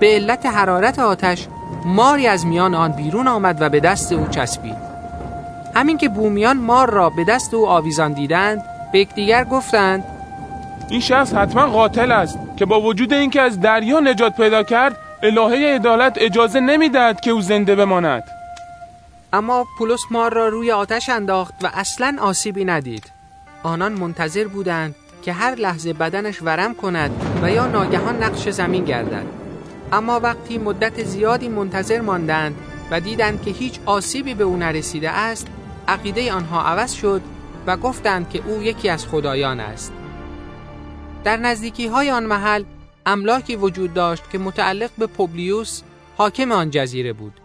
به 0.00 0.06
علت 0.06 0.46
حرارت 0.46 0.98
آتش 0.98 1.46
ماری 1.84 2.26
از 2.26 2.46
میان 2.46 2.74
آن 2.74 2.92
بیرون 2.92 3.28
آمد 3.28 3.62
و 3.62 3.68
به 3.68 3.80
دست 3.80 4.12
او 4.12 4.26
چسبید. 4.26 4.76
همین 5.74 5.98
که 5.98 6.08
بومیان 6.08 6.56
مار 6.56 6.90
را 6.90 7.10
به 7.10 7.24
دست 7.24 7.54
او 7.54 7.68
آویزان 7.68 8.12
دیدند 8.12 8.62
به 8.92 8.98
یکدیگر 8.98 9.44
گفتند 9.44 10.04
این 10.90 11.00
شخص 11.00 11.34
حتما 11.34 11.66
قاتل 11.66 12.12
است 12.12 12.38
که 12.56 12.66
با 12.66 12.80
وجود 12.80 13.12
اینکه 13.12 13.40
از 13.40 13.60
دریا 13.60 14.00
نجات 14.00 14.36
پیدا 14.36 14.62
کرد 14.62 14.96
الهه 15.22 15.74
عدالت 15.74 16.12
اجازه 16.16 16.60
نمی‌دهد 16.60 17.20
که 17.20 17.30
او 17.30 17.40
زنده 17.40 17.74
بماند. 17.74 18.24
اما 19.32 19.66
پولس 19.78 20.00
مار 20.10 20.34
را 20.34 20.48
روی 20.48 20.72
آتش 20.72 21.08
انداخت 21.08 21.54
و 21.62 21.70
اصلا 21.74 22.16
آسیبی 22.20 22.64
ندید. 22.64 23.12
آنان 23.62 23.92
منتظر 23.92 24.44
بودند 24.44 24.94
که 25.26 25.32
هر 25.32 25.54
لحظه 25.54 25.92
بدنش 25.92 26.42
ورم 26.42 26.74
کند 26.74 27.10
و 27.42 27.50
یا 27.50 27.66
ناگهان 27.66 28.22
نقش 28.22 28.48
زمین 28.48 28.84
گردد. 28.84 29.26
اما 29.92 30.20
وقتی 30.20 30.58
مدت 30.58 31.04
زیادی 31.04 31.48
منتظر 31.48 32.00
ماندند 32.00 32.56
و 32.90 33.00
دیدند 33.00 33.42
که 33.42 33.50
هیچ 33.50 33.80
آسیبی 33.86 34.34
به 34.34 34.44
او 34.44 34.56
نرسیده 34.56 35.10
است 35.10 35.46
عقیده 35.88 36.32
آنها 36.32 36.62
عوض 36.62 36.92
شد 36.92 37.22
و 37.66 37.76
گفتند 37.76 38.30
که 38.30 38.42
او 38.46 38.62
یکی 38.62 38.88
از 38.88 39.06
خدایان 39.06 39.60
است. 39.60 39.92
در 41.24 41.36
نزدیکی 41.36 41.86
های 41.86 42.10
آن 42.10 42.24
محل 42.24 42.64
املاکی 43.06 43.56
وجود 43.56 43.94
داشت 43.94 44.30
که 44.30 44.38
متعلق 44.38 44.90
به 44.98 45.06
پوبلیوس 45.06 45.82
حاکم 46.16 46.52
آن 46.52 46.70
جزیره 46.70 47.12
بود. 47.12 47.40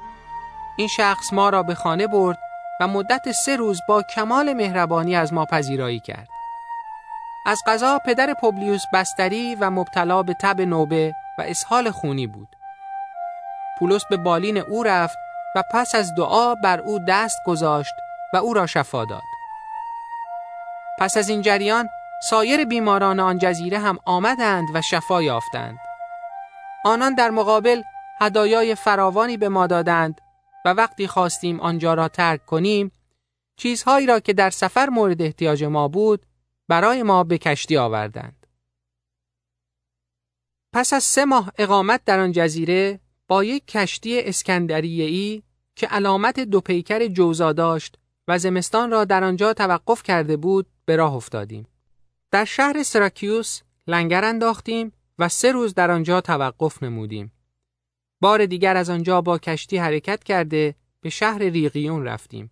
این 0.77 0.87
شخص 0.87 1.33
ما 1.33 1.49
را 1.49 1.63
به 1.63 1.75
خانه 1.75 2.07
برد 2.07 2.37
و 2.81 2.87
مدت 2.87 3.31
سه 3.45 3.55
روز 3.55 3.79
با 3.87 4.03
کمال 4.15 4.53
مهربانی 4.53 5.15
از 5.15 5.33
ما 5.33 5.45
پذیرایی 5.45 5.99
کرد. 5.99 6.40
از 7.45 7.61
قضا 7.67 7.99
پدر 8.05 8.33
پوبلیوس 8.33 8.81
بستری 8.93 9.55
و 9.55 9.69
مبتلا 9.69 10.23
به 10.23 10.33
تب 10.33 10.61
نوبه 10.61 11.15
و 11.37 11.41
اسهال 11.41 11.91
خونی 11.91 12.27
بود. 12.27 12.55
پولس 13.79 14.05
به 14.09 14.17
بالین 14.17 14.57
او 14.57 14.83
رفت 14.83 15.17
و 15.55 15.63
پس 15.73 15.95
از 15.95 16.15
دعا 16.15 16.55
بر 16.55 16.79
او 16.79 16.99
دست 17.07 17.37
گذاشت 17.45 17.93
و 18.33 18.37
او 18.37 18.53
را 18.53 18.67
شفا 18.67 19.05
داد. 19.05 19.21
پس 20.99 21.17
از 21.17 21.29
این 21.29 21.41
جریان 21.41 21.89
سایر 22.29 22.65
بیماران 22.65 23.19
آن 23.19 23.37
جزیره 23.37 23.79
هم 23.79 23.99
آمدند 24.05 24.67
و 24.73 24.81
شفا 24.81 25.21
یافتند. 25.21 25.77
آنان 26.85 27.15
در 27.15 27.29
مقابل 27.29 27.81
هدایای 28.21 28.75
فراوانی 28.75 29.37
به 29.37 29.49
ما 29.49 29.67
دادند 29.67 30.21
و 30.65 30.69
وقتی 30.69 31.07
خواستیم 31.07 31.59
آنجا 31.59 31.93
را 31.93 32.07
ترک 32.07 32.45
کنیم 32.45 32.91
چیزهایی 33.57 34.07
را 34.07 34.19
که 34.19 34.33
در 34.33 34.49
سفر 34.49 34.89
مورد 34.89 35.21
احتیاج 35.21 35.63
ما 35.63 35.87
بود 35.87 36.25
برای 36.71 37.03
ما 37.03 37.23
به 37.23 37.37
کشتی 37.37 37.77
آوردند 37.77 38.47
پس 40.73 40.93
از 40.93 41.03
سه 41.03 41.25
ماه 41.25 41.51
اقامت 41.57 42.01
در 42.05 42.19
آن 42.19 42.31
جزیره 42.31 42.99
با 43.27 43.43
یک 43.43 43.67
کشتی 43.67 44.21
اسکندریه‌ای 44.21 45.43
که 45.75 45.87
علامت 45.87 46.39
دو 46.39 46.61
پیکر 46.61 47.07
جوزا 47.07 47.53
داشت 47.53 47.97
و 48.27 48.37
زمستان 48.37 48.91
را 48.91 49.05
در 49.05 49.23
آنجا 49.23 49.53
توقف 49.53 50.03
کرده 50.03 50.37
بود 50.37 50.67
به 50.85 50.95
راه 50.95 51.15
افتادیم 51.15 51.67
در 52.31 52.45
شهر 52.45 52.83
سراکیوس 52.83 53.61
لنگر 53.87 54.25
انداختیم 54.25 54.91
و 55.19 55.29
سه 55.29 55.51
روز 55.51 55.73
در 55.73 55.91
آنجا 55.91 56.21
توقف 56.21 56.83
نمودیم. 56.83 57.31
بار 58.21 58.45
دیگر 58.45 58.77
از 58.77 58.89
آنجا 58.89 59.21
با 59.21 59.37
کشتی 59.37 59.77
حرکت 59.77 60.23
کرده 60.23 60.75
به 61.01 61.09
شهر 61.09 61.39
ریقیون 61.39 62.05
رفتیم. 62.05 62.51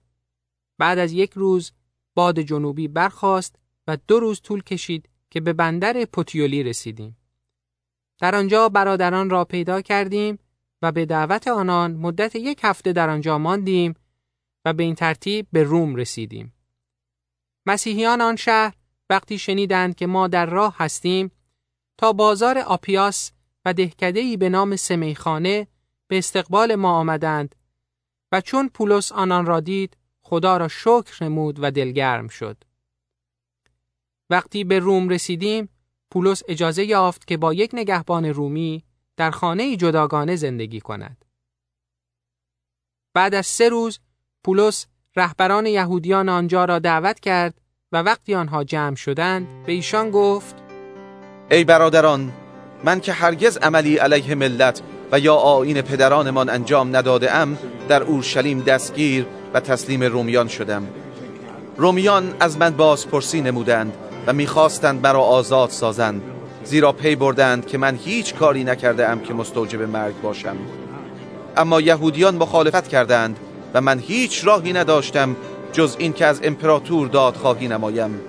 بعد 0.77 0.99
از 0.99 1.13
یک 1.13 1.31
روز 1.33 1.71
باد 2.15 2.39
جنوبی 2.39 2.87
برخاست 2.87 3.55
و 3.89 3.97
دو 4.07 4.19
روز 4.19 4.41
طول 4.41 4.63
کشید 4.63 5.09
که 5.29 5.41
به 5.41 5.53
بندر 5.53 6.05
پوتیولی 6.05 6.63
رسیدیم. 6.63 7.17
در 8.19 8.35
آنجا 8.35 8.69
برادران 8.69 9.29
را 9.29 9.45
پیدا 9.45 9.81
کردیم 9.81 10.39
و 10.81 10.91
به 10.91 11.05
دعوت 11.05 11.47
آنان 11.47 11.95
مدت 11.95 12.35
یک 12.35 12.59
هفته 12.63 12.93
در 12.93 13.09
آنجا 13.09 13.37
ماندیم 13.37 13.93
و 14.65 14.73
به 14.73 14.83
این 14.83 14.95
ترتیب 14.95 15.47
به 15.51 15.63
روم 15.63 15.95
رسیدیم. 15.95 16.53
مسیحیان 17.65 18.21
آن 18.21 18.35
شهر 18.35 18.73
وقتی 19.09 19.37
شنیدند 19.37 19.95
که 19.95 20.07
ما 20.07 20.27
در 20.27 20.45
راه 20.45 20.75
هستیم 20.77 21.31
تا 21.97 22.13
بازار 22.13 22.57
آپیاس 22.57 23.31
و 23.65 23.73
دهکدهی 23.73 24.37
به 24.37 24.49
نام 24.49 24.75
سمیخانه 24.75 25.67
به 26.07 26.17
استقبال 26.17 26.75
ما 26.75 26.91
آمدند 26.91 27.55
و 28.31 28.41
چون 28.41 28.69
پولس 28.69 29.11
آنان 29.11 29.45
را 29.45 29.59
دید 29.59 29.97
خدا 30.21 30.57
را 30.57 30.67
شکر 30.67 31.23
نمود 31.23 31.57
و 31.61 31.71
دلگرم 31.71 32.27
شد. 32.27 32.68
وقتی 34.29 34.63
به 34.63 34.79
روم 34.79 35.09
رسیدیم 35.09 35.69
پولس 36.11 36.43
اجازه 36.47 36.85
یافت 36.85 37.27
که 37.27 37.37
با 37.37 37.53
یک 37.53 37.69
نگهبان 37.73 38.25
رومی 38.25 38.83
در 39.17 39.31
خانه 39.31 39.75
جداگانه 39.75 40.35
زندگی 40.35 40.79
کند. 40.79 41.25
بعد 43.13 43.35
از 43.35 43.47
سه 43.47 43.69
روز 43.69 43.99
پولس 44.43 44.85
رهبران 45.15 45.65
یهودیان 45.65 46.29
آنجا 46.29 46.65
را 46.65 46.79
دعوت 46.79 47.19
کرد 47.19 47.61
و 47.91 47.97
وقتی 47.97 48.35
آنها 48.35 48.63
جمع 48.63 48.95
شدند 48.95 49.47
به 49.65 49.71
ایشان 49.71 50.11
گفت 50.11 50.55
ای 51.51 51.63
برادران 51.63 52.31
من 52.83 52.99
که 52.99 53.13
هرگز 53.13 53.57
عملی 53.57 53.97
علیه 53.97 54.35
ملت 54.35 54.81
و 55.11 55.19
یا 55.19 55.35
آین 55.35 55.81
پدرانمان 55.81 56.49
انجام 56.49 56.95
نداده 56.95 57.35
ام 57.35 57.57
در 57.89 58.03
اورشلیم 58.03 58.61
دستگیر 58.61 59.25
و 59.53 59.59
تسلیم 59.59 60.03
رومیان 60.03 60.47
شدم 60.47 60.87
رومیان 61.77 62.35
از 62.39 62.57
من 62.57 62.69
بازپرسی 62.69 63.41
نمودند 63.41 63.93
و 64.29 64.33
می‌خواستند 64.33 65.03
مرا 65.03 65.21
آزاد 65.21 65.69
سازند 65.69 66.21
زیرا 66.63 66.91
پی 66.91 67.15
بردند 67.15 67.65
که 67.65 67.77
من 67.77 67.95
هیچ 67.95 68.35
کاری 68.35 68.63
نکرده 68.63 69.09
ام 69.09 69.19
که 69.19 69.33
مستوجب 69.33 69.81
مرگ 69.81 70.21
باشم. 70.21 70.55
اما 71.57 71.81
یهودیان 71.81 72.35
مخالفت 72.35 72.87
کردند 72.87 73.39
و 73.73 73.81
من 73.81 73.99
هیچ 73.99 74.45
راهی 74.45 74.73
نداشتم 74.73 75.35
جز 75.73 75.95
این 75.99 76.13
که 76.13 76.25
از 76.25 76.39
امپراتور 76.43 77.07
دادخواهی 77.07 77.67
نمایم. 77.67 78.19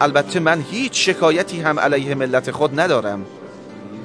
البته 0.00 0.40
من 0.40 0.64
هیچ 0.70 1.08
شکایتی 1.08 1.60
هم 1.60 1.80
علیه 1.80 2.14
ملت 2.14 2.50
خود 2.50 2.80
ندارم. 2.80 3.26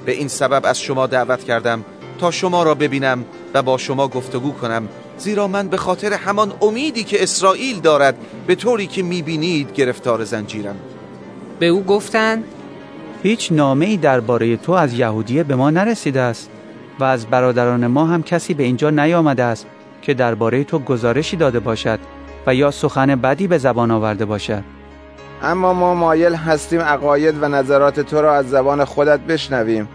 به 0.06 0.12
این 0.12 0.28
سبب 0.28 0.62
از 0.66 0.82
شما 0.82 1.08
دعوت 1.08 1.44
کردم 1.44 1.86
تا 2.20 2.32
شما 2.32 2.64
را 2.64 2.76
ببینم 2.76 3.26
و 3.54 3.62
با 3.62 3.78
شما 3.78 4.08
گفتگو 4.08 4.52
کنم 4.52 4.90
زیرا 5.18 5.48
من 5.48 5.68
به 5.68 5.78
خاطر 5.78 6.14
همان 6.14 6.54
امیدی 6.62 7.04
که 7.04 7.24
اسرائیل 7.24 7.80
دارد 7.80 8.18
به 8.48 8.56
طوری 8.56 8.88
که 8.88 9.04
می‌بینید 9.04 9.74
گرفتار 9.74 10.24
زنجیرم. 10.24 10.76
به 11.64 11.70
او 11.70 11.84
گفتند 11.84 12.44
هیچ 13.24 13.52
نامه 13.52 13.86
ای 13.86 13.98
درباره 13.98 14.58
تو 14.58 14.72
از 14.72 14.94
یهودیه 14.94 15.44
به 15.44 15.56
ما 15.56 15.70
نرسیده 15.70 16.22
است 16.22 16.50
و 17.00 17.04
از 17.04 17.26
برادران 17.26 17.88
ما 17.88 18.06
هم 18.06 18.24
کسی 18.24 18.54
به 18.54 18.64
اینجا 18.64 18.90
نیامده 18.90 19.44
است 19.44 19.68
که 20.02 20.14
درباره 20.14 20.64
تو 20.64 20.80
گزارشی 20.80 21.38
داده 21.38 21.60
باشد 21.60 22.00
و 22.48 22.56
یا 22.56 22.72
سخن 22.72 23.16
بدی 23.16 23.48
به 23.48 23.58
زبان 23.58 23.92
آورده 23.92 24.26
باشد. 24.26 24.64
اما 25.44 25.74
ما 25.74 25.94
مایل 25.94 26.36
هستیم 26.36 26.82
عقاید 26.82 27.44
و 27.44 27.48
نظرات 27.48 28.00
تو 28.00 28.22
را 28.22 28.36
از 28.36 28.50
زبان 28.50 28.86
خودت 28.86 29.20
بشنویم. 29.20 29.88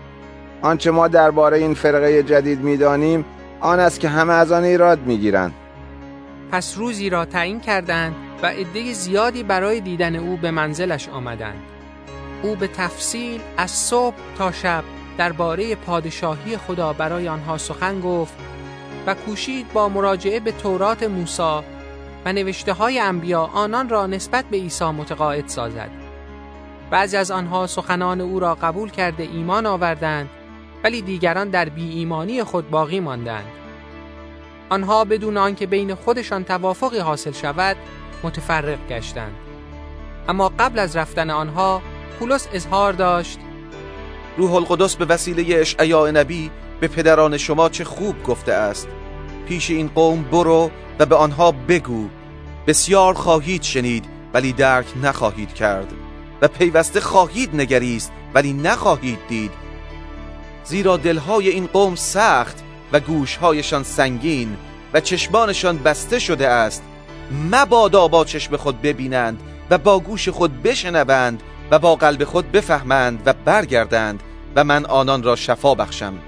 آنچه 0.63 0.91
ما 0.91 1.09
درباره 1.09 1.59
این 1.59 1.75
فرقه 1.75 2.23
جدید 2.23 2.61
می‌دانیم 2.61 3.25
آن 3.61 3.81
است 3.81 4.01
که 4.01 4.09
همه 4.09 4.33
از 4.33 4.53
آن 4.53 4.65
ایراد 4.65 4.99
می‌گیرند. 5.07 5.53
پس 6.53 6.79
روزی 6.79 7.11
را 7.11 7.25
تعیین 7.25 7.61
کردند 7.61 8.15
و 8.43 8.47
عده 8.47 8.93
زیادی 8.93 9.43
برای 9.43 9.81
دیدن 9.81 10.17
او 10.17 10.37
به 10.37 10.51
منزلش 10.51 11.09
آمدند 11.09 11.63
او 12.43 12.55
به 12.55 12.67
تفصیل 12.69 13.41
از 13.57 13.71
صبح 13.71 14.17
تا 14.39 14.53
شب 14.53 14.85
درباره 15.19 15.75
پادشاهی 15.75 16.57
خدا 16.57 16.93
برای 16.93 17.29
آنها 17.29 17.59
سخن 17.59 18.01
گفت 18.01 18.35
و 19.07 19.15
کوشید 19.15 19.73
با 19.73 19.89
مراجعه 19.89 20.41
به 20.41 20.53
تورات 20.53 21.03
موسی 21.03 21.61
و 22.25 22.33
نوشته 22.33 22.73
های 22.73 22.99
انبیا 22.99 23.43
آنان 23.43 23.89
را 23.89 24.07
نسبت 24.07 24.45
به 24.45 24.57
عیسی 24.57 24.85
متقاعد 24.85 25.49
سازد. 25.49 25.91
بعضی 26.91 27.17
از 27.17 27.31
آنها 27.31 27.67
سخنان 27.67 28.21
او 28.21 28.41
را 28.41 28.55
قبول 28.55 28.91
کرده 28.91 29.23
ایمان 29.23 29.67
آوردند 29.67 30.29
ولی 30.85 31.03
دیگران 31.03 31.49
در 31.49 31.69
بی 31.69 31.91
ایمانی 31.91 32.45
خود 32.45 32.71
باقی 32.71 33.01
ماندند 33.01 33.47
آنها 34.71 35.05
بدون 35.05 35.37
آنکه 35.37 35.67
بین 35.67 35.95
خودشان 35.95 36.45
توافقی 36.45 36.99
حاصل 36.99 37.33
شود 37.33 37.77
متفرق 38.23 38.79
گشتند. 38.89 39.35
اما 40.29 40.53
قبل 40.59 40.79
از 40.79 40.97
رفتن 40.97 41.31
آنها 41.31 41.83
پولس 42.19 42.49
اظهار 42.53 42.93
داشت 42.93 43.39
روح 44.37 44.55
القدس 44.55 44.97
به 44.97 45.05
وسیله 45.05 45.57
اشعیا 45.61 46.11
نبی 46.11 46.51
به 46.81 46.89
پدران 46.89 47.37
شما 47.37 47.69
چه 47.69 47.85
خوب 47.85 48.23
گفته 48.23 48.53
است. 48.53 48.89
پیش 49.49 49.71
این 49.71 49.89
قوم 49.95 50.23
برو 50.23 50.71
و 50.99 51.07
به 51.07 51.17
آنها 51.17 51.53
بگو. 51.53 52.09
بسیار 52.67 53.15
خواهید 53.15 53.63
شنید 53.63 54.05
ولی 54.35 54.53
درک 54.53 54.87
نخواهید 55.03 55.55
کرد. 55.55 55.93
و 56.43 56.49
پیوسته 56.49 57.01
خواهید 57.01 57.57
نگریست 57.57 58.13
ولی 58.35 58.53
نخواهید 58.53 59.19
دید. 59.29 59.51
زیرا 60.65 60.97
دلهای 60.97 61.49
این 61.49 61.67
قوم 61.67 61.95
سخت 61.95 62.65
و 62.93 63.01
گوشهایشان 63.01 63.83
سنگین 63.83 64.57
و 64.93 65.01
چشمانشان 65.01 65.79
بسته 65.79 66.19
شده 66.19 66.49
است. 66.49 66.83
مبادا 67.31 68.09
با 68.09 68.25
چشم 68.25 68.57
خود 68.57 68.83
ببینند 68.83 69.41
و 69.71 69.79
با 69.79 70.01
گوش 70.01 70.29
خود 70.29 70.63
بشنوند 70.63 71.43
و 71.71 71.79
با 71.79 71.97
قلب 71.97 72.25
خود 72.25 72.53
بفهمند 72.53 73.23
و 73.27 73.35
برگردند 73.45 74.23
و 74.57 74.65
من 74.65 74.87
آنان 74.87 75.23
را 75.23 75.37
شفا 75.37 75.75
بخشم 75.75 76.19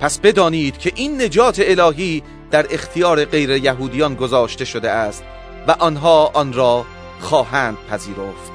پس 0.00 0.18
بدانید 0.18 0.78
که 0.78 0.92
این 0.94 1.22
نجات 1.22 1.62
الهی 1.64 2.22
در 2.50 2.66
اختیار 2.70 3.24
غیر 3.24 3.50
یهودیان 3.50 4.14
گذاشته 4.14 4.64
شده 4.64 4.90
است 4.90 5.24
و 5.66 5.70
آنها 5.70 6.30
آن 6.34 6.52
را 6.52 6.84
خواهند 7.20 7.76
پذیرفت 7.90 8.52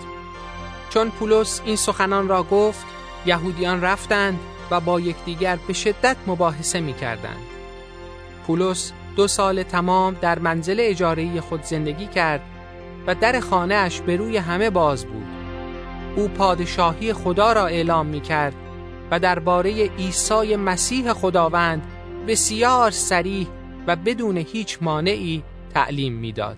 چون 0.89 1.09
پولس 1.09 1.61
این 1.65 1.75
سخنان 1.75 2.27
را 2.27 2.43
گفت 2.43 2.85
یهودیان 3.25 3.81
رفتند 3.81 4.39
و 4.71 4.79
با 4.79 4.99
یکدیگر 4.99 5.59
به 5.67 5.73
شدت 5.73 6.17
مباحثه 6.27 6.79
می 6.79 6.93
کردند. 6.93 7.43
پولس 8.47 8.91
دو 9.15 9.27
سال 9.27 9.63
تمام 9.63 10.15
در 10.21 10.39
منزل 10.39 10.77
اجارهی 10.79 11.41
خود 11.41 11.63
زندگی 11.63 12.07
کرد 12.07 12.41
و 13.07 13.15
در 13.15 13.39
خانهاش 13.39 14.01
به 14.01 14.15
روی 14.15 14.37
همه 14.37 14.69
باز 14.69 15.05
بود. 15.05 15.25
او 16.15 16.27
پادشاهی 16.27 17.13
خدا 17.13 17.53
را 17.53 17.67
اعلام 17.67 18.05
می 18.05 18.21
کرد 18.21 18.53
و 19.11 19.19
درباره 19.19 19.89
عیسی 19.97 20.55
مسیح 20.55 21.13
خداوند 21.13 21.87
بسیار 22.27 22.91
سریح 22.91 23.47
و 23.87 23.95
بدون 23.95 24.37
هیچ 24.37 24.77
مانعی 24.81 25.43
تعلیم 25.73 26.13
می‌داد. 26.13 26.57